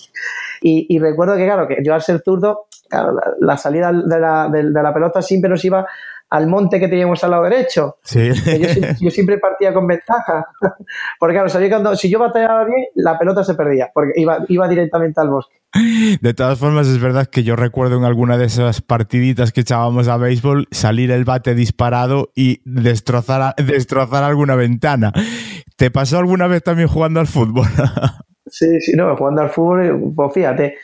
Y, 0.60 0.88
y 0.90 0.98
recuerdo 0.98 1.38
que, 1.38 1.46
claro, 1.46 1.68
que 1.68 1.78
yo 1.84 1.94
al 1.94 2.02
ser 2.02 2.22
zurdo, 2.22 2.66
claro, 2.90 3.16
la, 3.40 3.58
salida 3.58 3.92
de 3.94 4.20
la, 4.20 4.50
de 4.50 4.64
la 4.64 4.92
pelota 4.92 5.22
siempre 5.22 5.52
nos 5.52 5.64
iba 5.64 5.86
al 6.32 6.48
monte 6.48 6.80
que 6.80 6.88
teníamos 6.88 7.22
al 7.24 7.32
lado 7.32 7.44
derecho. 7.44 7.98
Sí. 8.04 8.32
Yo, 8.32 8.88
yo, 9.02 9.12
siempre 9.12 9.38
partía 9.38 9.74
con 9.74 9.86
ventaja. 9.86 10.48
Porque 11.20 11.36
claro, 11.36 11.50
sabía 11.50 11.70
cuando 11.70 11.96
si 11.96 12.10
yo 12.10 12.20
batallaba 12.20 12.64
bien, 12.64 12.86
la 12.96 13.20
pelota 13.20 13.44
se 13.44 13.54
perdía, 13.54 13.92
porque 13.94 14.14
iba, 14.16 14.40
iba 14.48 14.68
directamente 14.68 15.20
al 15.20 15.30
bosque. 15.30 15.62
De 16.22 16.34
todas 16.34 16.58
formas, 16.58 16.88
es 16.88 17.02
verdad 17.02 17.28
que 17.28 17.44
yo 17.44 17.56
recuerdo 17.56 17.98
en 17.98 18.04
alguna 18.04 18.38
de 18.38 18.46
esas 18.46 18.82
partiditas 18.82 19.52
que 19.52 19.62
echábamos 19.62 20.08
a 20.08 20.18
béisbol 20.18 20.68
salir 20.72 21.12
el 21.12 21.26
bate 21.26 21.54
disparado 21.54 22.32
y 22.36 22.62
destrozar, 22.66 23.56
destrozar 23.56 24.24
alguna 24.24 24.56
ventana. 24.56 25.12
¿Te 25.76 25.92
pasó 25.92 26.18
alguna 26.18 26.48
vez 26.48 26.64
también 26.64 26.88
jugando 26.88 27.20
al 27.20 27.28
fútbol? 27.28 27.68
sí, 28.48 28.80
sí, 28.82 28.94
no, 28.96 29.16
jugando 29.18 29.42
al 29.42 29.50
fútbol, 29.50 30.14
pues 30.16 30.34
fíjate, 30.34 30.78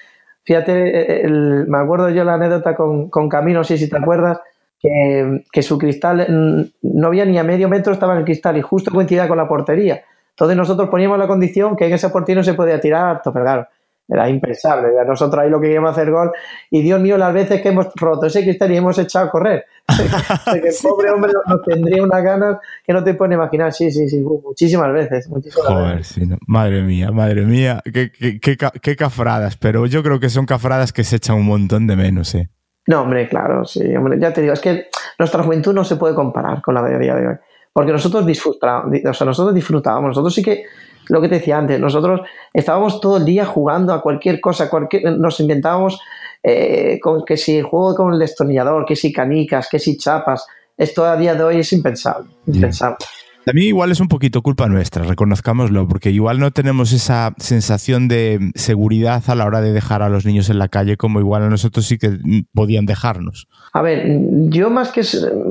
fíjate, 0.43 1.25
el, 1.25 1.67
me 1.67 1.77
acuerdo 1.77 2.09
yo 2.09 2.23
la 2.23 2.35
anécdota 2.35 2.75
con, 2.75 3.09
con 3.09 3.29
Camino, 3.29 3.59
no 3.59 3.63
sé 3.63 3.77
si 3.77 3.89
te 3.89 3.97
acuerdas, 3.97 4.39
que, 4.79 5.43
que, 5.51 5.61
su 5.61 5.77
cristal 5.77 6.71
no 6.81 7.07
había 7.07 7.25
ni 7.25 7.37
a 7.37 7.43
medio 7.43 7.67
metro 7.67 7.93
estaba 7.93 8.13
en 8.13 8.19
el 8.19 8.25
cristal 8.25 8.57
y 8.57 8.61
justo 8.61 8.91
coincidía 8.91 9.27
con 9.27 9.37
la 9.37 9.47
portería. 9.47 10.03
Entonces 10.29 10.55
nosotros 10.55 10.89
poníamos 10.89 11.17
la 11.17 11.27
condición 11.27 11.75
que 11.75 11.87
en 11.87 11.93
ese 11.93 12.09
portería 12.09 12.41
no 12.41 12.43
se 12.43 12.53
podía 12.53 12.79
tirar 12.79 13.05
harto, 13.05 13.33
pero 13.33 13.45
claro, 13.45 13.67
era 14.07 14.29
impensable. 14.29 14.89
Nosotros 15.05 15.43
ahí 15.43 15.49
lo 15.49 15.59
que 15.59 15.67
queríamos 15.67 15.91
hacer 15.91 16.11
gol 16.11 16.31
y 16.69 16.81
Dios 16.81 17.01
mío, 17.01 17.17
las 17.17 17.33
veces 17.33 17.61
que 17.61 17.69
hemos 17.69 17.87
roto 17.95 18.27
ese 18.27 18.43
cristal 18.43 18.71
y 18.71 18.77
hemos 18.77 18.97
echado 18.97 19.25
a 19.25 19.31
correr. 19.31 19.65
que 20.53 20.67
el 20.67 20.75
pobre 20.81 21.09
hombre 21.09 21.31
nos 21.47 21.61
tendría 21.63 22.03
unas 22.03 22.23
ganas 22.23 22.57
que 22.85 22.93
no 22.93 23.03
te 23.03 23.15
puedes 23.15 23.33
imaginar. 23.33 23.73
Sí, 23.73 23.91
sí, 23.91 24.07
sí, 24.07 24.19
muchísimas 24.19 24.93
veces. 24.93 25.27
Muchísimas 25.27 25.67
Joder, 25.67 25.97
veces. 25.97 26.13
Sí, 26.13 26.25
no. 26.25 26.37
madre 26.47 26.83
mía, 26.83 27.11
madre 27.11 27.41
mía, 27.41 27.81
qué, 27.83 28.11
qué, 28.11 28.39
qué, 28.39 28.57
qué 28.81 28.95
cafradas, 28.95 29.57
pero 29.57 29.85
yo 29.87 30.03
creo 30.03 30.19
que 30.19 30.29
son 30.29 30.45
cafradas 30.45 30.93
que 30.93 31.03
se 31.03 31.17
echan 31.17 31.37
un 31.37 31.45
montón 31.45 31.87
de 31.87 31.95
menos, 31.95 32.33
¿eh? 32.35 32.49
No, 32.87 33.01
hombre, 33.01 33.27
claro, 33.27 33.65
sí, 33.65 33.95
hombre, 33.95 34.17
ya 34.19 34.31
te 34.31 34.41
digo, 34.41 34.53
es 34.53 34.61
que 34.61 34.87
nuestra 35.19 35.43
juventud 35.43 35.73
no 35.73 35.83
se 35.83 35.97
puede 35.97 36.15
comparar 36.15 36.61
con 36.61 36.73
la 36.73 36.81
de 36.81 36.97
día 36.97 37.15
de 37.15 37.27
hoy, 37.27 37.35
porque 37.73 37.91
nosotros 37.91 38.25
disfrutábamos, 38.25 38.97
o 39.05 39.13
sea, 39.13 39.25
nosotros 39.25 39.53
disfrutábamos, 39.53 40.09
nosotros 40.09 40.33
sí 40.33 40.41
que, 40.41 40.63
lo 41.09 41.21
que 41.21 41.27
te 41.27 41.35
decía 41.35 41.57
antes, 41.57 41.79
nosotros 41.79 42.21
estábamos 42.53 43.01
todo 43.01 43.17
el 43.17 43.25
día 43.25 43.45
jugando 43.45 43.93
a 43.93 44.01
cualquier 44.01 44.39
cosa, 44.39 44.69
cualquier, 44.69 45.17
nos 45.17 45.39
inventábamos 45.39 45.99
eh, 46.41 46.97
con, 47.01 47.25
que 47.25 47.35
si 47.35 47.61
juego 47.61 47.93
con 47.93 48.13
el 48.13 48.19
destornillador, 48.19 48.85
que 48.85 48.95
si 48.95 49.11
canicas, 49.11 49.67
que 49.69 49.79
si 49.79 49.97
chapas, 49.97 50.47
esto 50.77 51.05
a 51.05 51.17
día 51.17 51.35
de 51.35 51.43
hoy 51.43 51.59
es 51.59 51.73
impensable, 51.73 52.29
impensable. 52.45 52.97
Yeah. 52.99 53.26
También 53.47 53.69
igual 53.69 53.93
es 53.93 54.01
un 54.01 54.09
poquito 54.09 54.41
culpa 54.41 54.67
nuestra, 54.67 55.05
reconozcámoslo, 55.05 55.87
porque 55.87 56.11
igual 56.11 56.37
no 56.37 56.51
tenemos 56.51 56.91
esa 56.91 57.33
sensación 57.37 58.09
de 58.09 58.51
seguridad 58.55 59.23
a 59.25 59.35
la 59.35 59.45
hora 59.45 59.61
de 59.61 59.71
dejar 59.71 60.01
a 60.01 60.09
los 60.09 60.25
niños 60.25 60.49
en 60.49 60.59
la 60.59 60.67
calle 60.67 60.97
como 60.97 61.21
igual 61.21 61.43
a 61.43 61.49
nosotros 61.49 61.85
sí 61.85 61.97
que 61.97 62.19
podían 62.53 62.85
dejarnos. 62.85 63.47
A 63.71 63.81
ver, 63.81 64.05
yo 64.49 64.69
más 64.69 64.91
que, 64.91 65.01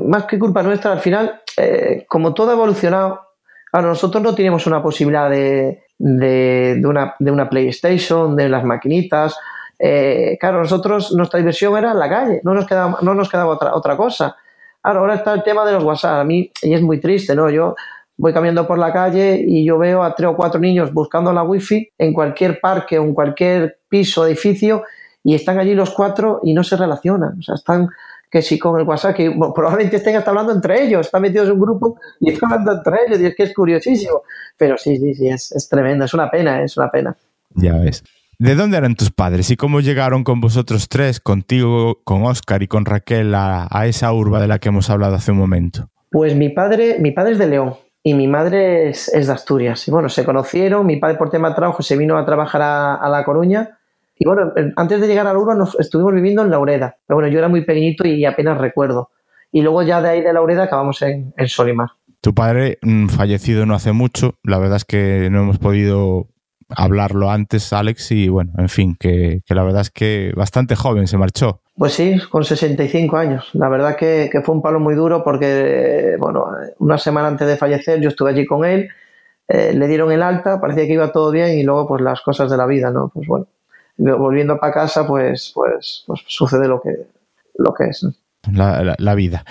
más 0.06 0.24
que 0.24 0.38
culpa 0.38 0.62
nuestra, 0.62 0.92
al 0.92 1.00
final, 1.00 1.40
eh, 1.56 2.04
como 2.06 2.34
todo 2.34 2.50
ha 2.50 2.52
evolucionado, 2.52 3.18
ahora 3.72 3.88
nosotros 3.88 4.22
no 4.22 4.34
tenemos 4.34 4.66
una 4.66 4.82
posibilidad 4.82 5.30
de, 5.30 5.84
de, 5.96 6.76
de, 6.78 6.86
una, 6.86 7.14
de 7.18 7.30
una 7.30 7.48
PlayStation, 7.48 8.36
de 8.36 8.50
las 8.50 8.62
maquinitas. 8.62 9.38
Eh, 9.78 10.36
claro, 10.38 10.58
nosotros, 10.58 11.14
nuestra 11.16 11.38
diversión 11.38 11.74
era 11.78 11.92
en 11.92 11.98
la 11.98 12.10
calle, 12.10 12.40
no 12.44 12.52
nos 12.52 12.66
quedaba, 12.66 12.98
no 13.00 13.14
nos 13.14 13.30
quedaba 13.30 13.54
otra, 13.54 13.74
otra 13.74 13.96
cosa. 13.96 14.36
Ahora, 14.86 15.14
está 15.14 15.34
el 15.34 15.42
tema 15.42 15.66
de 15.66 15.72
los 15.72 15.82
WhatsApp. 15.82 16.20
A 16.20 16.24
mí, 16.24 16.52
es 16.62 16.80
muy 16.80 17.00
triste, 17.00 17.34
¿no? 17.34 17.50
Yo 17.50 17.74
voy 18.16 18.32
caminando 18.32 18.68
por 18.68 18.78
la 18.78 18.92
calle 18.92 19.44
y 19.44 19.64
yo 19.66 19.78
veo 19.78 20.04
a 20.04 20.14
tres 20.14 20.30
o 20.30 20.36
cuatro 20.36 20.60
niños 20.60 20.92
buscando 20.92 21.32
la 21.32 21.42
wifi 21.42 21.90
en 21.98 22.12
cualquier 22.12 22.60
parque 22.60 22.96
o 22.96 23.02
en 23.02 23.12
cualquier 23.12 23.80
piso, 23.88 24.24
edificio, 24.24 24.84
y 25.24 25.34
están 25.34 25.58
allí 25.58 25.74
los 25.74 25.90
cuatro 25.90 26.38
y 26.44 26.54
no 26.54 26.62
se 26.62 26.76
relacionan. 26.76 27.36
O 27.40 27.42
sea, 27.42 27.56
están 27.56 27.88
que 28.30 28.42
si 28.42 28.60
con 28.60 28.78
el 28.78 28.86
WhatsApp, 28.86 29.16
que 29.16 29.30
probablemente 29.54 29.96
estén 29.96 30.14
hasta 30.14 30.30
hablando 30.30 30.52
entre 30.52 30.84
ellos, 30.84 31.06
están 31.06 31.22
metidos 31.22 31.48
en 31.48 31.54
un 31.54 31.60
grupo 31.60 31.98
y 32.20 32.30
están 32.30 32.52
hablando 32.52 32.74
entre 32.74 33.06
ellos, 33.08 33.20
y 33.20 33.26
es 33.26 33.34
que 33.34 33.42
es 33.42 33.54
curiosísimo. 33.54 34.22
Pero 34.56 34.78
sí, 34.78 34.96
sí, 34.98 35.14
sí, 35.14 35.28
es, 35.28 35.50
es 35.50 35.68
tremendo, 35.68 36.04
es 36.04 36.14
una 36.14 36.30
pena, 36.30 36.62
es 36.62 36.76
una 36.76 36.90
pena. 36.92 37.16
Ya 37.54 37.76
ves. 37.76 38.04
¿De 38.38 38.54
dónde 38.54 38.76
eran 38.76 38.96
tus 38.96 39.10
padres 39.10 39.50
y 39.50 39.56
cómo 39.56 39.80
llegaron 39.80 40.22
con 40.22 40.42
vosotros 40.42 40.90
tres, 40.90 41.20
contigo, 41.20 42.02
con 42.04 42.24
Oscar 42.24 42.62
y 42.62 42.68
con 42.68 42.84
Raquel, 42.84 43.34
a, 43.34 43.66
esa 43.86 44.12
urba 44.12 44.40
de 44.40 44.46
la 44.46 44.58
que 44.58 44.68
hemos 44.68 44.90
hablado 44.90 45.14
hace 45.14 45.32
un 45.32 45.38
momento? 45.38 45.88
Pues 46.10 46.34
mi 46.34 46.50
padre, 46.50 46.98
mi 47.00 47.12
padre 47.12 47.32
es 47.32 47.38
de 47.38 47.46
León 47.46 47.76
y 48.02 48.12
mi 48.12 48.28
madre 48.28 48.90
es, 48.90 49.10
de 49.10 49.32
Asturias. 49.32 49.88
Y 49.88 49.90
bueno, 49.90 50.10
se 50.10 50.26
conocieron, 50.26 50.84
mi 50.84 50.96
padre 50.96 51.16
por 51.16 51.30
tema 51.30 51.48
de 51.48 51.54
trabajo 51.54 51.82
se 51.82 51.96
vino 51.96 52.18
a 52.18 52.26
trabajar 52.26 52.60
a, 52.62 53.08
La 53.08 53.24
Coruña. 53.24 53.78
Y 54.18 54.26
bueno, 54.26 54.52
antes 54.76 55.00
de 55.00 55.06
llegar 55.06 55.26
a 55.26 55.32
la 55.32 55.38
urba 55.38 55.54
nos 55.54 55.78
estuvimos 55.80 56.12
viviendo 56.12 56.42
en 56.42 56.50
Laureda. 56.50 56.96
Pero 57.06 57.16
bueno, 57.16 57.28
yo 57.28 57.38
era 57.38 57.48
muy 57.48 57.64
pequeñito 57.64 58.06
y 58.06 58.26
apenas 58.26 58.58
recuerdo. 58.58 59.08
Y 59.50 59.62
luego 59.62 59.82
ya 59.82 60.02
de 60.02 60.10
ahí 60.10 60.20
de 60.20 60.34
Laureda 60.34 60.64
acabamos 60.64 61.00
en, 61.00 61.32
en 61.38 61.48
Solimar. 61.48 61.88
Tu 62.20 62.34
padre, 62.34 62.78
mm, 62.82 63.08
fallecido 63.08 63.64
no 63.64 63.74
hace 63.74 63.92
mucho, 63.92 64.34
la 64.42 64.58
verdad 64.58 64.76
es 64.76 64.84
que 64.84 65.28
no 65.30 65.42
hemos 65.42 65.58
podido 65.58 66.28
hablarlo 66.68 67.30
antes, 67.30 67.72
Alex, 67.72 68.12
y 68.12 68.28
bueno, 68.28 68.52
en 68.58 68.68
fin, 68.68 68.96
que, 68.98 69.42
la 69.48 69.62
verdad 69.62 69.82
es 69.82 69.90
que 69.90 70.32
bastante 70.36 70.76
joven 70.76 71.06
se 71.06 71.16
marchó. 71.16 71.60
Pues 71.76 71.92
sí, 71.92 72.18
con 72.30 72.44
65 72.44 73.16
años. 73.16 73.50
La 73.52 73.68
verdad 73.68 73.96
que, 73.96 74.30
fue 74.44 74.54
un 74.54 74.62
palo 74.62 74.80
muy 74.80 74.94
duro 74.94 75.22
porque, 75.22 76.16
bueno, 76.18 76.46
una 76.78 76.98
semana 76.98 77.28
antes 77.28 77.46
de 77.46 77.56
fallecer 77.56 78.00
yo 78.00 78.08
estuve 78.08 78.30
allí 78.30 78.46
con 78.46 78.64
él, 78.64 78.88
eh, 79.48 79.72
le 79.74 79.86
dieron 79.86 80.10
el 80.10 80.22
alta, 80.22 80.60
parecía 80.60 80.86
que 80.86 80.94
iba 80.94 81.12
todo 81.12 81.30
bien 81.30 81.58
y 81.58 81.62
luego 81.62 81.86
pues 81.86 82.02
las 82.02 82.20
cosas 82.20 82.50
de 82.50 82.56
la 82.56 82.66
vida, 82.66 82.90
¿no? 82.90 83.10
Pues 83.14 83.28
bueno, 83.28 83.46
volviendo 83.96 84.58
para 84.58 84.72
casa 84.72 85.06
pues, 85.06 85.52
pues, 85.54 86.02
pues 86.06 86.22
sucede 86.26 86.66
lo 86.66 86.80
que, 86.80 87.06
lo 87.58 87.72
que 87.72 87.84
es 87.84 88.04
la, 88.52 89.14
vida. 89.14 89.44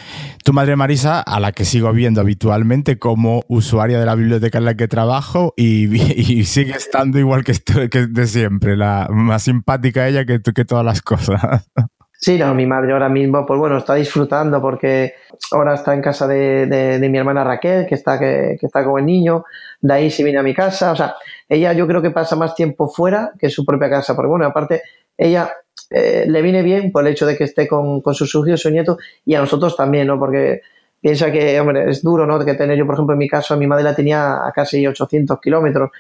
Tu 0.44 0.54
madre 0.54 0.76
Marisa, 0.76 1.22
a 1.22 1.40
la 1.40 1.52
que 1.52 1.66
sigo 1.66 1.92
viendo 1.92 2.22
habitualmente 2.22 2.98
como 2.98 3.44
usuaria 3.48 4.00
de 4.00 4.06
la 4.06 4.16
biblioteca 4.16 4.58
en 4.58 4.66
la 4.66 4.76
que 4.76 4.88
trabajo 4.88 5.54
y, 5.58 5.88
sigue 6.46 6.74
estando 6.74 7.20
igual 7.20 7.44
que, 7.44 7.54
que, 7.90 8.08
de 8.08 8.28
siempre, 8.28 8.78
la 8.78 9.08
más 9.12 9.44
simpática 9.44 10.08
ella 10.08 10.26
que, 10.26 10.40
que 10.42 10.66
todas 10.66 10.86
las 10.86 11.02
cosas. 11.02 11.70
Sí, 12.18 12.40
no, 12.40 12.56
mi 12.56 12.66
madre 12.66 12.94
ahora 12.94 13.10
mismo, 13.10 13.46
pues 13.46 13.60
bueno, 13.60 13.78
está 13.78 13.96
disfrutando 13.96 14.62
porque 14.62 15.14
ahora 15.52 15.76
está 15.76 15.94
en 15.94 16.02
casa 16.02 16.26
de, 16.28 16.98
mi 17.08 17.18
hermana 17.18 17.44
Raquel, 17.44 17.86
que 17.86 17.94
está, 17.94 18.18
que, 18.18 18.58
está 18.60 18.84
con 18.84 19.00
el 19.00 19.06
niño, 19.06 19.44
de 19.82 19.94
ahí 19.94 20.10
se 20.10 20.24
viene 20.24 20.40
a 20.40 20.42
mi 20.44 20.54
casa, 20.54 20.94
o 20.94 20.96
sea, 20.96 21.16
ella 21.48 21.74
yo 21.74 21.86
creo 21.86 22.02
que 22.02 22.12
pasa 22.12 22.36
más 22.36 22.56
tiempo 22.56 22.88
fuera 22.88 23.32
que 23.38 23.48
en 23.48 23.52
su 23.52 23.66
propia 23.66 23.90
casa, 23.90 24.16
porque 24.16 24.30
bueno, 24.30 24.46
aparte, 24.46 24.82
ella 25.18 25.52
eh, 25.90 26.26
le 26.28 26.42
viene 26.42 26.62
bien 26.64 26.92
por 26.92 27.06
el 27.06 27.14
hecho 27.14 27.26
de 27.26 27.38
que 27.38 27.44
esté 27.44 27.68
con, 27.68 28.02
con 28.02 28.14
sus 28.14 28.30
hijos, 28.34 28.62
su 28.62 28.70
nieto, 28.70 28.98
y 29.26 29.36
a 29.36 29.40
nosotros 29.40 29.76
también, 29.76 30.08
¿no? 30.08 30.20
Porque 30.20 30.62
piensa 31.00 31.32
que, 31.32 31.60
hombre, 31.60 31.90
es 31.90 32.02
duro, 32.02 32.26
¿no? 32.26 32.44
Que 32.44 32.56
tener 32.56 32.78
yo, 32.78 32.86
por 32.86 32.96
ejemplo, 32.96 33.14
en 33.14 33.20
mi 33.20 33.28
caso, 33.28 33.56
mi 33.58 33.68
madre 33.68 33.84
la 33.84 33.96
tenía 33.96 34.46
a 34.46 34.52
casi 34.52 34.86
800 34.86 35.40
kilómetros 35.40 35.92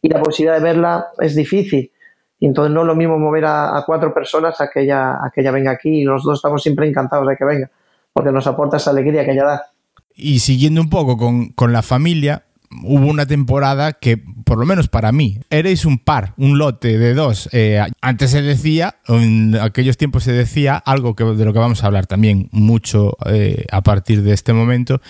y 0.00 0.08
la 0.08 0.20
posibilidad 0.22 0.56
de 0.56 0.62
verla 0.62 1.08
es 1.18 1.34
difícil. 1.34 1.90
Y 2.38 2.46
entonces 2.46 2.72
no 2.74 2.82
es 2.82 2.86
lo 2.86 2.94
mismo 2.94 3.18
mover 3.18 3.44
a, 3.46 3.82
cuatro 3.86 4.12
personas 4.12 4.60
a 4.60 4.68
que, 4.68 4.82
ella, 4.82 5.12
a 5.12 5.30
que 5.34 5.40
ella 5.40 5.50
venga 5.50 5.70
aquí 5.70 6.02
y 6.02 6.04
nosotros 6.04 6.38
estamos 6.38 6.62
siempre 6.62 6.88
encantados 6.88 7.26
de 7.28 7.36
que 7.36 7.44
venga, 7.44 7.70
porque 8.12 8.32
nos 8.32 8.46
aporta 8.46 8.76
esa 8.76 8.90
alegría 8.90 9.24
que 9.24 9.32
ella 9.32 9.44
da. 9.44 9.66
Y 10.14 10.40
siguiendo 10.40 10.80
un 10.80 10.90
poco 10.90 11.16
con, 11.16 11.48
con 11.50 11.72
la 11.72 11.82
familia, 11.82 12.44
hubo 12.82 13.06
una 13.06 13.26
temporada 13.26 13.92
que, 13.92 14.16
por 14.16 14.58
lo 14.58 14.66
menos 14.66 14.88
para 14.88 15.12
mí, 15.12 15.38
erais 15.50 15.84
un 15.84 15.98
par, 15.98 16.34
un 16.36 16.58
lote 16.58 16.98
de 16.98 17.14
dos. 17.14 17.48
Eh, 17.52 17.82
antes 18.00 18.30
se 18.30 18.42
decía, 18.42 18.96
en 19.08 19.56
aquellos 19.60 19.96
tiempos 19.96 20.24
se 20.24 20.32
decía, 20.32 20.76
algo 20.76 21.14
que, 21.14 21.24
de 21.24 21.44
lo 21.44 21.52
que 21.52 21.58
vamos 21.58 21.82
a 21.82 21.86
hablar 21.86 22.06
también 22.06 22.48
mucho 22.52 23.16
eh, 23.26 23.64
a 23.70 23.82
partir 23.82 24.22
de 24.22 24.32
este 24.32 24.52
momento, 24.52 25.00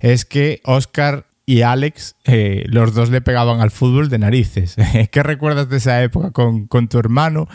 es 0.00 0.24
que 0.24 0.60
Oscar 0.64 1.26
y 1.44 1.62
Alex, 1.62 2.14
eh, 2.24 2.64
los 2.68 2.94
dos 2.94 3.10
le 3.10 3.20
pegaban 3.20 3.60
al 3.60 3.70
fútbol 3.70 4.08
de 4.08 4.18
narices. 4.18 4.76
¿Qué 5.10 5.22
recuerdas 5.22 5.68
de 5.68 5.78
esa 5.78 6.02
época 6.02 6.30
con, 6.30 6.66
con 6.66 6.88
tu 6.88 6.98
hermano? 6.98 7.48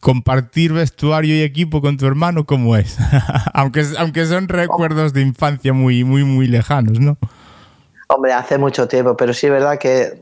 Compartir 0.00 0.72
vestuario 0.72 1.36
y 1.36 1.42
equipo 1.42 1.80
con 1.80 1.96
tu 1.96 2.06
hermano, 2.06 2.44
¿cómo 2.44 2.76
es? 2.76 2.96
aunque, 3.54 3.84
aunque 3.98 4.26
son 4.26 4.48
recuerdos 4.48 5.12
de 5.12 5.22
infancia 5.22 5.72
muy, 5.72 6.04
muy, 6.04 6.24
muy 6.24 6.46
lejanos, 6.46 7.00
¿no? 7.00 7.18
Hombre, 8.08 8.32
hace 8.32 8.58
mucho 8.58 8.86
tiempo, 8.88 9.16
pero 9.16 9.32
sí 9.32 9.46
es 9.46 9.52
verdad 9.52 9.78
que 9.78 10.20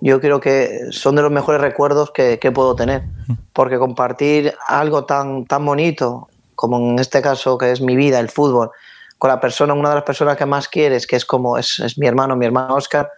yo 0.00 0.20
creo 0.20 0.40
que 0.40 0.80
son 0.90 1.14
de 1.14 1.22
los 1.22 1.30
mejores 1.30 1.60
recuerdos 1.60 2.10
que, 2.10 2.38
puedo 2.52 2.74
tener, 2.74 3.04
porque 3.52 3.78
compartir 3.78 4.54
algo 4.66 5.04
tan, 5.04 5.44
tan 5.46 5.64
bonito, 5.64 6.28
como 6.54 6.78
en 6.78 6.98
este 6.98 7.22
caso 7.22 7.56
que 7.56 7.70
es 7.70 7.80
mi 7.80 7.96
vida, 7.96 8.18
el 8.18 8.28
fútbol, 8.28 8.70
con 9.16 9.28
la 9.28 9.40
persona, 9.40 9.72
una 9.72 9.90
de 9.90 9.94
las 9.94 10.04
personas 10.04 10.36
que 10.36 10.44
más 10.44 10.66
quieres, 10.66 11.06
que 11.06 11.14
es 11.14 11.24
como 11.24 11.56
es, 11.56 11.96
mi 11.96 12.08
hermano, 12.08 12.34
mi 12.34 12.46
hermano 12.46 12.74
Oscar, 12.74 13.08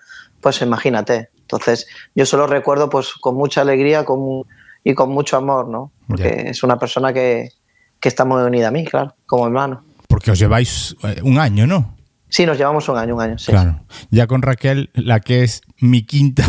pues 0.40 0.60
imagínate. 0.60 1.30
Entonces, 1.40 1.86
yo 2.14 2.26
solo 2.26 2.46
recuerdo 2.46 2.90
pues 2.90 3.14
con 3.14 3.34
mucha 3.34 3.62
alegría 3.62 4.04
con, 4.04 4.44
y 4.84 4.94
con 4.94 5.08
mucho 5.08 5.38
amor, 5.38 5.68
¿no? 5.68 5.90
Porque 6.06 6.50
es 6.50 6.62
una 6.62 6.78
persona 6.78 7.14
que, 7.14 7.48
que 7.98 8.08
está 8.08 8.26
muy 8.26 8.42
unida 8.42 8.68
a 8.68 8.70
mí, 8.70 8.84
claro, 8.84 9.14
como 9.24 9.46
hermano. 9.46 9.82
Porque 10.06 10.30
os 10.30 10.38
lleváis 10.38 10.94
eh, 11.02 11.20
un 11.22 11.38
año, 11.38 11.66
¿no? 11.66 11.93
Sí, 12.34 12.46
nos 12.46 12.58
llevamos 12.58 12.88
un 12.88 12.98
año, 12.98 13.14
un 13.14 13.20
año, 13.20 13.38
sí. 13.38 13.52
Claro. 13.52 13.78
Ya 14.10 14.26
con 14.26 14.42
Raquel, 14.42 14.90
la 14.94 15.20
que 15.20 15.44
es 15.44 15.60
mi 15.78 16.02
quinta, 16.02 16.44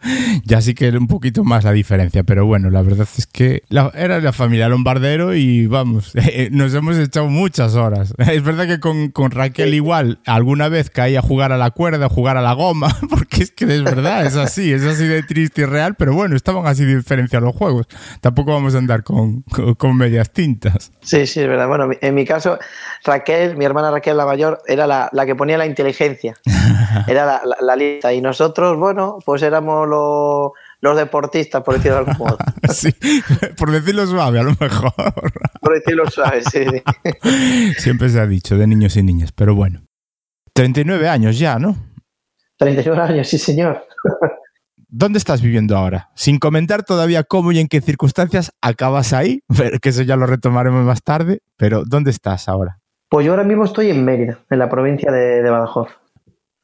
ya 0.44 0.60
sí 0.60 0.74
que 0.74 0.88
era 0.88 0.98
un 0.98 1.06
poquito 1.06 1.44
más 1.44 1.62
la 1.62 1.70
diferencia, 1.72 2.24
pero 2.24 2.46
bueno, 2.46 2.70
la 2.70 2.82
verdad 2.82 3.06
es 3.16 3.26
que 3.26 3.62
era 3.94 4.20
la 4.20 4.32
familia 4.32 4.68
Lombardero 4.68 5.34
y 5.34 5.66
vamos, 5.66 6.12
eh, 6.16 6.48
nos 6.52 6.74
hemos 6.74 6.96
echado 6.98 7.28
muchas 7.28 7.76
horas. 7.76 8.14
Es 8.28 8.42
verdad 8.42 8.66
que 8.66 8.80
con, 8.80 9.30
Raquel 9.30 9.74
igual 9.74 10.20
alguna 10.26 10.68
vez 10.68 10.90
caía 10.90 11.20
a 11.20 11.22
jugar 11.22 11.52
a 11.52 11.56
la 11.56 11.70
cuerda, 11.70 12.06
a 12.06 12.08
jugar 12.08 12.36
a 12.36 12.42
la 12.42 12.52
goma, 12.52 12.88
porque 13.08 13.42
es 13.42 13.50
que 13.50 13.64
es 13.64 13.82
verdad, 13.82 14.26
es 14.26 14.36
así, 14.36 14.72
es 14.72 14.84
así 14.84 15.06
de 15.06 15.22
triste 15.22 15.62
y 15.62 15.64
real, 15.64 15.94
pero 15.94 16.14
bueno, 16.14 16.36
estaban 16.36 16.66
así 16.66 16.84
de 16.84 16.96
diferencia 16.96 17.40
los 17.40 17.54
juegos. 17.54 17.86
Tampoco 18.20 18.52
vamos 18.52 18.74
a 18.74 18.78
andar 18.78 19.02
con, 19.02 19.42
con, 19.42 19.96
medias 19.96 20.32
tintas. 20.32 20.92
Sí, 21.00 21.26
sí, 21.26 21.40
es 21.40 21.48
verdad. 21.48 21.68
Bueno, 21.68 21.90
en 22.00 22.14
mi 22.14 22.24
caso, 22.24 22.58
Raquel, 23.04 23.56
mi 23.56 23.64
hermana 23.64 23.90
Raquel 23.90 24.16
la 24.16 24.26
mayor, 24.26 24.60
era 24.66 24.86
la, 24.86 25.10
que 25.28 25.36
ponía 25.36 25.58
la 25.58 25.66
inteligencia, 25.66 26.34
era 27.06 27.24
la, 27.44 27.56
la 27.60 27.76
lista, 27.76 28.12
y 28.12 28.20
nosotros, 28.20 28.78
bueno, 28.78 29.18
pues 29.24 29.42
éramos 29.42 29.86
los, 29.86 30.52
los 30.80 30.96
deportistas, 30.96 31.62
por 31.62 31.74
decirlo 31.74 31.96
de 31.96 32.10
algún 32.10 32.26
modo. 32.26 32.38
sí, 32.72 32.94
por 33.56 33.70
decirlo 33.70 34.06
suave, 34.06 34.40
a 34.40 34.42
lo 34.42 34.54
mejor. 34.58 34.92
por 35.60 35.74
decirlo 35.74 36.10
suave, 36.10 36.42
sí, 36.42 36.64
Siempre 37.78 38.08
se 38.08 38.20
ha 38.20 38.26
dicho 38.26 38.56
de 38.56 38.66
niños 38.66 38.96
y 38.96 39.02
niñas, 39.02 39.32
pero 39.32 39.54
bueno. 39.54 39.82
39 40.54 41.08
años 41.08 41.38
ya, 41.38 41.58
¿no? 41.58 41.76
39 42.56 43.02
años, 43.02 43.28
sí, 43.28 43.38
señor. 43.38 43.86
¿Dónde 44.88 45.18
estás 45.18 45.42
viviendo 45.42 45.76
ahora? 45.76 46.08
Sin 46.14 46.38
comentar 46.38 46.82
todavía 46.82 47.22
cómo 47.22 47.52
y 47.52 47.58
en 47.58 47.68
qué 47.68 47.82
circunstancias 47.82 48.52
acabas 48.62 49.12
ahí, 49.12 49.42
que 49.82 49.90
eso 49.90 50.02
ya 50.02 50.16
lo 50.16 50.26
retomaremos 50.26 50.84
más 50.84 51.02
tarde, 51.02 51.42
pero 51.56 51.84
¿dónde 51.84 52.10
estás 52.10 52.48
ahora? 52.48 52.80
Pues 53.08 53.24
yo 53.24 53.32
ahora 53.32 53.44
mismo 53.44 53.64
estoy 53.64 53.90
en 53.90 54.04
Mérida, 54.04 54.38
en 54.50 54.58
la 54.58 54.68
provincia 54.68 55.10
de, 55.10 55.42
de 55.42 55.50
Badajoz. 55.50 55.88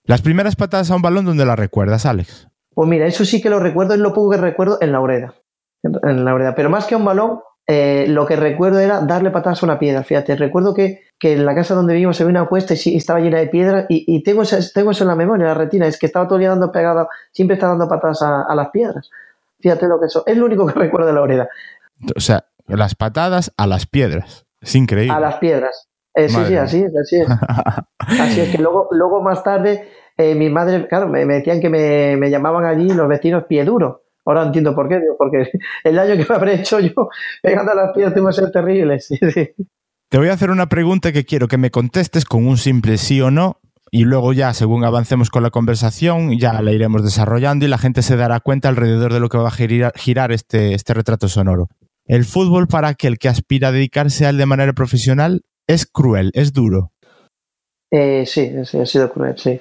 Las 0.04 0.20
primeras 0.20 0.56
patadas 0.56 0.90
a 0.90 0.96
un 0.96 1.02
balón, 1.02 1.24
¿dónde 1.24 1.46
las 1.46 1.58
recuerdas, 1.58 2.04
Alex? 2.04 2.48
Pues 2.74 2.88
mira, 2.88 3.06
eso 3.06 3.24
sí 3.24 3.40
que 3.40 3.48
lo 3.48 3.60
recuerdo, 3.60 3.94
es 3.94 4.00
lo 4.00 4.12
poco 4.12 4.32
que 4.32 4.36
recuerdo 4.36 4.78
en 4.80 4.92
la 4.92 5.00
Ureda. 5.00 5.34
En 5.82 6.24
la 6.24 6.34
Ureda. 6.34 6.54
Pero 6.54 6.68
más 6.68 6.86
que 6.86 6.94
a 6.94 6.98
un 6.98 7.04
balón, 7.04 7.40
eh, 7.66 8.04
lo 8.08 8.26
que 8.26 8.36
recuerdo 8.36 8.80
era 8.80 9.00
darle 9.00 9.30
patadas 9.30 9.62
a 9.62 9.66
una 9.66 9.78
piedra. 9.78 10.02
Fíjate, 10.02 10.36
recuerdo 10.36 10.74
que, 10.74 11.04
en 11.22 11.46
la 11.46 11.54
casa 11.54 11.74
donde 11.74 11.94
vivimos 11.94 12.18
ve 12.18 12.26
una 12.26 12.46
cuesta 12.46 12.74
y 12.84 12.96
estaba 12.96 13.20
llena 13.20 13.38
de 13.38 13.46
piedras 13.46 13.86
y, 13.88 14.22
tengo, 14.22 14.42
eso, 14.42 14.58
tengo 14.74 14.90
eso 14.90 15.04
en 15.04 15.08
la 15.08 15.14
memoria, 15.14 15.44
en 15.44 15.48
la 15.48 15.54
retina, 15.54 15.86
es 15.86 15.98
que 15.98 16.06
estaba 16.06 16.26
todo 16.26 16.36
el 16.36 16.40
día 16.40 16.50
dando 16.50 16.70
pegada, 16.70 17.08
siempre 17.32 17.54
estaba 17.54 17.72
dando 17.72 17.88
patadas 17.88 18.20
a, 18.22 18.54
las 18.54 18.68
piedras. 18.68 19.08
Fíjate 19.60 19.86
lo 19.88 19.98
que 19.98 20.06
eso, 20.06 20.24
es 20.26 20.36
lo 20.36 20.44
único 20.44 20.66
que 20.66 20.74
recuerdo 20.78 21.06
de 21.06 21.12
la 21.14 21.22
Ureda. 21.22 21.48
O 22.14 22.20
sea, 22.20 22.44
las 22.66 22.94
patadas 22.94 23.52
a 23.56 23.66
las 23.66 23.86
piedras. 23.86 24.44
Es 24.60 24.74
increíble. 24.74 25.14
A 25.14 25.20
las 25.20 25.36
piedras. 25.36 25.88
Eh, 26.14 26.28
sí, 26.28 26.38
sí, 26.46 26.56
así 26.56 26.82
es, 26.82 26.96
así 26.96 27.16
es. 27.16 27.28
así 27.98 28.40
es 28.40 28.50
que 28.50 28.62
luego, 28.62 28.88
luego 28.92 29.22
más 29.22 29.42
tarde 29.42 29.88
eh, 30.16 30.34
mi 30.34 30.48
madre, 30.48 30.86
claro, 30.86 31.08
me, 31.08 31.24
decían 31.24 31.60
que 31.60 31.68
me, 31.68 32.16
me, 32.16 32.30
llamaban 32.30 32.64
allí 32.64 32.88
los 32.90 33.08
vecinos 33.08 33.44
pie 33.48 33.64
duro. 33.64 34.02
Ahora 34.24 34.44
entiendo 34.44 34.74
por 34.74 34.88
qué, 34.88 35.00
porque 35.18 35.50
el 35.84 35.96
daño 35.96 36.16
que 36.16 36.26
me 36.28 36.34
habré 36.34 36.54
hecho 36.54 36.80
yo 36.80 37.08
pegando 37.42 37.72
a 37.72 37.74
las 37.74 37.92
piedras 37.92 38.14
tengo 38.14 38.28
que 38.28 38.34
ser 38.34 38.50
terrible. 38.50 38.98
Te 40.08 40.18
voy 40.18 40.28
a 40.28 40.34
hacer 40.34 40.50
una 40.50 40.68
pregunta 40.68 41.12
que 41.12 41.24
quiero 41.24 41.48
que 41.48 41.58
me 41.58 41.70
contestes 41.70 42.24
con 42.24 42.46
un 42.46 42.56
simple 42.56 42.96
sí 42.96 43.20
o 43.20 43.30
no 43.30 43.60
y 43.90 44.04
luego 44.04 44.32
ya, 44.32 44.52
según 44.54 44.84
avancemos 44.84 45.30
con 45.30 45.42
la 45.42 45.50
conversación, 45.50 46.38
ya 46.38 46.60
la 46.62 46.72
iremos 46.72 47.04
desarrollando 47.04 47.64
y 47.64 47.68
la 47.68 47.78
gente 47.78 48.02
se 48.02 48.16
dará 48.16 48.40
cuenta 48.40 48.68
alrededor 48.68 49.12
de 49.12 49.20
lo 49.20 49.28
que 49.28 49.38
va 49.38 49.48
a 49.48 49.52
girar, 49.52 49.92
girar 49.96 50.32
este, 50.32 50.74
este 50.74 50.94
retrato 50.94 51.28
sonoro. 51.28 51.68
¿El 52.06 52.24
fútbol 52.24 52.66
para 52.66 52.88
aquel 52.88 53.18
que 53.18 53.28
aspira 53.28 53.68
a 53.68 53.72
dedicarse 53.72 54.26
a 54.26 54.30
él 54.30 54.36
de 54.36 54.46
manera 54.46 54.72
profesional 54.72 55.42
es 55.66 55.86
cruel, 55.86 56.30
es 56.34 56.52
duro? 56.52 56.92
Eh, 57.90 58.24
sí, 58.26 58.52
sí, 58.64 58.78
ha 58.78 58.86
sido 58.86 59.12
cruel, 59.12 59.38
sí. 59.38 59.60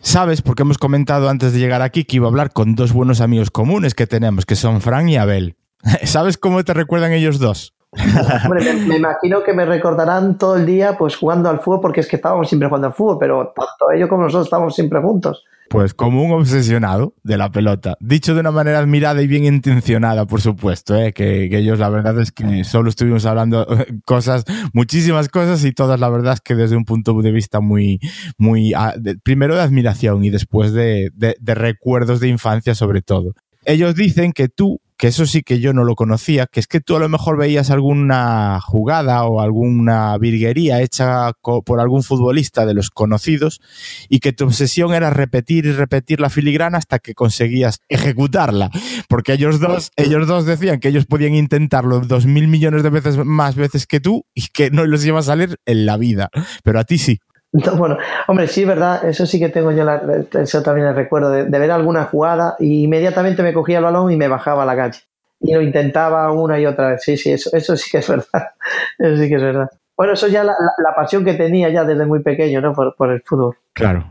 Sabes, 0.00 0.42
porque 0.42 0.62
hemos 0.62 0.78
comentado 0.78 1.28
antes 1.28 1.52
de 1.52 1.58
llegar 1.58 1.82
aquí 1.82 2.04
que 2.04 2.16
iba 2.16 2.26
a 2.26 2.30
hablar 2.30 2.52
con 2.52 2.74
dos 2.74 2.92
buenos 2.92 3.20
amigos 3.20 3.50
comunes 3.50 3.94
que 3.94 4.06
tenemos, 4.06 4.44
que 4.44 4.54
son 4.54 4.80
Fran 4.80 5.08
y 5.08 5.16
Abel. 5.16 5.56
¿Sabes 6.04 6.36
cómo 6.38 6.62
te 6.62 6.74
recuerdan 6.74 7.12
ellos 7.12 7.38
dos? 7.38 7.74
me, 7.96 8.96
imagino 8.96 9.42
que 9.44 9.52
me 9.52 9.64
recordarán 9.64 10.36
todo 10.36 10.56
el 10.56 10.66
día 10.66 10.98
pues 10.98 11.16
jugando 11.16 11.48
al 11.48 11.60
fútbol, 11.60 11.80
porque 11.80 12.00
es 12.00 12.08
que 12.08 12.16
estábamos 12.16 12.48
siempre 12.48 12.68
jugando 12.68 12.88
al 12.88 12.94
fútbol, 12.94 13.18
pero 13.18 13.52
tanto 13.54 13.90
ellos 13.94 14.08
como 14.08 14.24
nosotros 14.24 14.46
estábamos 14.46 14.74
siempre 14.74 15.00
juntos. 15.00 15.44
Pues 15.70 15.94
como 15.94 16.22
un 16.22 16.32
obsesionado 16.32 17.14
de 17.22 17.38
la 17.38 17.50
pelota. 17.50 17.96
Dicho 18.00 18.34
de 18.34 18.40
una 18.40 18.50
manera 18.50 18.78
admirada 18.78 19.22
y 19.22 19.26
bien 19.26 19.44
intencionada, 19.44 20.26
por 20.26 20.40
supuesto, 20.40 20.94
¿eh? 20.94 21.12
que, 21.12 21.44
ellos 21.44 21.78
la 21.78 21.88
verdad 21.88 22.20
es 22.20 22.32
que 22.32 22.64
solo 22.64 22.90
estuvimos 22.90 23.24
hablando 23.26 23.66
cosas, 24.04 24.44
muchísimas 24.72 25.28
cosas 25.28 25.64
y 25.64 25.72
todas 25.72 25.98
la 25.98 26.08
verdad 26.10 26.34
es 26.34 26.40
que 26.40 26.54
desde 26.54 26.76
un 26.76 26.84
punto 26.84 27.20
de 27.20 27.32
vista 27.32 27.60
muy, 27.60 27.98
muy, 28.38 28.74
ah, 28.74 28.94
primero 29.22 29.54
de 29.54 29.62
admiración 29.62 30.24
y 30.24 30.30
después 30.30 30.72
de 30.72 31.10
recuerdos 31.40 32.20
de 32.20 32.28
infancia 32.28 32.74
sobre 32.74 33.02
todo. 33.02 33.34
Ellos 33.64 33.94
dicen 33.94 34.32
que 34.32 34.48
tú 34.48 34.80
que 35.04 35.08
eso 35.08 35.26
sí 35.26 35.42
que 35.42 35.60
yo 35.60 35.74
no 35.74 35.84
lo 35.84 35.96
conocía, 35.96 36.46
que 36.46 36.60
es 36.60 36.66
que 36.66 36.80
tú 36.80 36.96
a 36.96 36.98
lo 36.98 37.10
mejor 37.10 37.36
veías 37.36 37.70
alguna 37.70 38.58
jugada 38.62 39.24
o 39.24 39.42
alguna 39.42 40.16
virguería 40.16 40.80
hecha 40.80 41.30
por 41.42 41.78
algún 41.78 42.02
futbolista 42.02 42.64
de 42.64 42.72
los 42.72 42.88
conocidos 42.88 43.60
y 44.08 44.20
que 44.20 44.32
tu 44.32 44.46
obsesión 44.46 44.94
era 44.94 45.10
repetir 45.10 45.66
y 45.66 45.72
repetir 45.72 46.20
la 46.20 46.30
filigrana 46.30 46.78
hasta 46.78 47.00
que 47.00 47.12
conseguías 47.12 47.80
ejecutarla, 47.90 48.70
porque 49.06 49.34
ellos 49.34 49.60
dos, 49.60 49.90
ellos 49.96 50.26
dos 50.26 50.46
decían 50.46 50.80
que 50.80 50.88
ellos 50.88 51.04
podían 51.04 51.34
intentarlo 51.34 52.00
dos 52.00 52.24
mil 52.24 52.48
millones 52.48 52.82
de 52.82 52.88
veces 52.88 53.18
más 53.18 53.56
veces 53.56 53.86
que 53.86 54.00
tú 54.00 54.24
y 54.32 54.46
que 54.54 54.70
no 54.70 54.86
les 54.86 55.04
iba 55.04 55.18
a 55.18 55.22
salir 55.22 55.58
en 55.66 55.84
la 55.84 55.98
vida, 55.98 56.30
pero 56.62 56.80
a 56.80 56.84
ti 56.84 56.96
sí. 56.96 57.20
bueno, 57.76 57.96
hombre, 58.26 58.48
sí, 58.48 58.64
verdad, 58.64 59.04
eso 59.04 59.26
sí 59.26 59.38
que 59.38 59.48
tengo 59.48 59.70
yo, 59.70 59.86
eso 60.32 60.62
también 60.62 60.88
el 60.88 60.96
recuerdo 60.96 61.30
de, 61.30 61.44
ver 61.44 61.70
alguna 61.70 62.04
jugada 62.04 62.56
y 62.58 62.84
inmediatamente 62.84 63.44
me 63.44 63.52
cogía 63.52 63.78
el 63.78 63.84
balón 63.84 64.10
y 64.10 64.16
me 64.16 64.26
bajaba 64.26 64.64
a 64.64 64.66
la 64.66 64.74
calle. 64.74 65.00
Y 65.40 65.54
lo 65.54 65.62
intentaba 65.62 66.32
una 66.32 66.58
y 66.58 66.66
otra 66.66 66.90
vez. 66.90 67.02
Sí, 67.02 67.16
sí, 67.16 67.30
eso, 67.30 67.50
eso 67.56 67.76
sí 67.76 67.90
que 67.90 67.98
es 67.98 68.08
verdad. 68.08 68.50
Eso 68.98 69.16
sí 69.16 69.28
que 69.28 69.36
es 69.36 69.42
verdad. 69.42 69.70
Bueno, 69.96 70.14
eso 70.14 70.26
ya 70.26 70.42
la, 70.42 70.54
la, 70.78 70.94
pasión 70.96 71.24
que 71.24 71.34
tenía 71.34 71.68
ya 71.68 71.84
desde 71.84 72.04
muy 72.06 72.20
pequeño, 72.20 72.60
¿no? 72.60 72.72
Por, 72.72 72.96
por 72.96 73.12
el 73.12 73.22
fútbol. 73.22 73.56
Claro. 73.72 74.04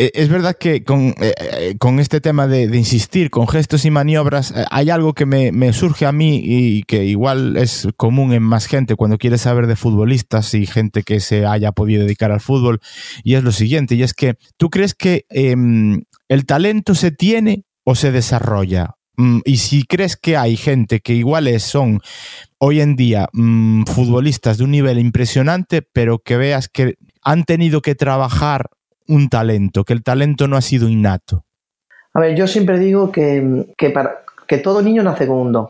Eh, 0.00 0.12
es 0.14 0.30
verdad 0.30 0.56
que 0.56 0.82
con, 0.82 1.14
eh, 1.20 1.34
eh, 1.38 1.76
este 1.98 2.22
tema 2.22 2.46
de, 2.46 2.74
insistir 2.74 3.28
con 3.28 3.46
gestos 3.46 3.84
y 3.84 3.90
maniobras, 3.90 4.54
hay 4.70 4.88
algo 4.88 5.12
que 5.12 5.26
me, 5.26 5.72
surge 5.74 6.06
a 6.06 6.12
mí 6.12 6.40
y 6.42 6.84
que 6.84 7.04
igual 7.04 7.58
es 7.58 7.86
común 7.98 8.32
en 8.32 8.42
más 8.42 8.64
gente 8.64 8.96
cuando 8.96 9.18
quiere 9.18 9.36
saber 9.36 9.66
de 9.66 9.76
futbolistas 9.76 10.54
y 10.54 10.64
gente 10.64 11.02
que 11.02 11.20
se 11.20 11.44
haya 11.44 11.72
podido 11.72 12.04
dedicar 12.04 12.32
al 12.32 12.40
fútbol, 12.40 12.80
y 13.24 13.34
es 13.34 13.44
lo 13.44 13.52
siguiente, 13.52 13.94
y 13.94 14.02
es 14.02 14.14
que 14.14 14.36
tú 14.56 14.70
crees 14.70 14.94
que 14.94 15.26
em, 15.28 16.00
el 16.28 16.46
talento 16.46 16.94
se 16.94 17.10
tiene 17.10 17.64
o 17.84 17.94
se 17.94 18.10
desarrolla. 18.10 18.94
Mm, 19.18 19.40
y 19.44 19.58
si 19.58 19.82
crees 19.82 20.16
que 20.16 20.38
hay 20.38 20.56
gente 20.56 21.00
que 21.00 21.12
iguales 21.12 21.62
son 21.62 22.00
hoy 22.56 22.80
en 22.80 22.96
día 22.96 23.28
mm, 23.34 23.84
futbolistas 23.84 24.56
de 24.56 24.64
un 24.64 24.70
nivel 24.70 24.98
impresionante, 24.98 25.82
pero 25.82 26.20
que 26.20 26.38
veas 26.38 26.70
que 26.70 26.94
han 27.22 27.44
tenido 27.44 27.82
que 27.82 27.94
trabajar 27.94 28.70
un 29.10 29.28
talento, 29.28 29.84
que 29.84 29.92
el 29.92 30.02
talento 30.02 30.48
no 30.48 30.56
ha 30.56 30.62
sido 30.62 30.88
innato? 30.88 31.44
A 32.14 32.20
ver, 32.20 32.34
yo 32.34 32.46
siempre 32.46 32.78
digo 32.78 33.12
que, 33.12 33.66
para, 33.92 34.22
que 34.46 34.58
todo 34.58 34.82
niño 34.82 35.02
nace 35.02 35.26
con 35.26 35.38
un 35.38 35.52
don. 35.52 35.68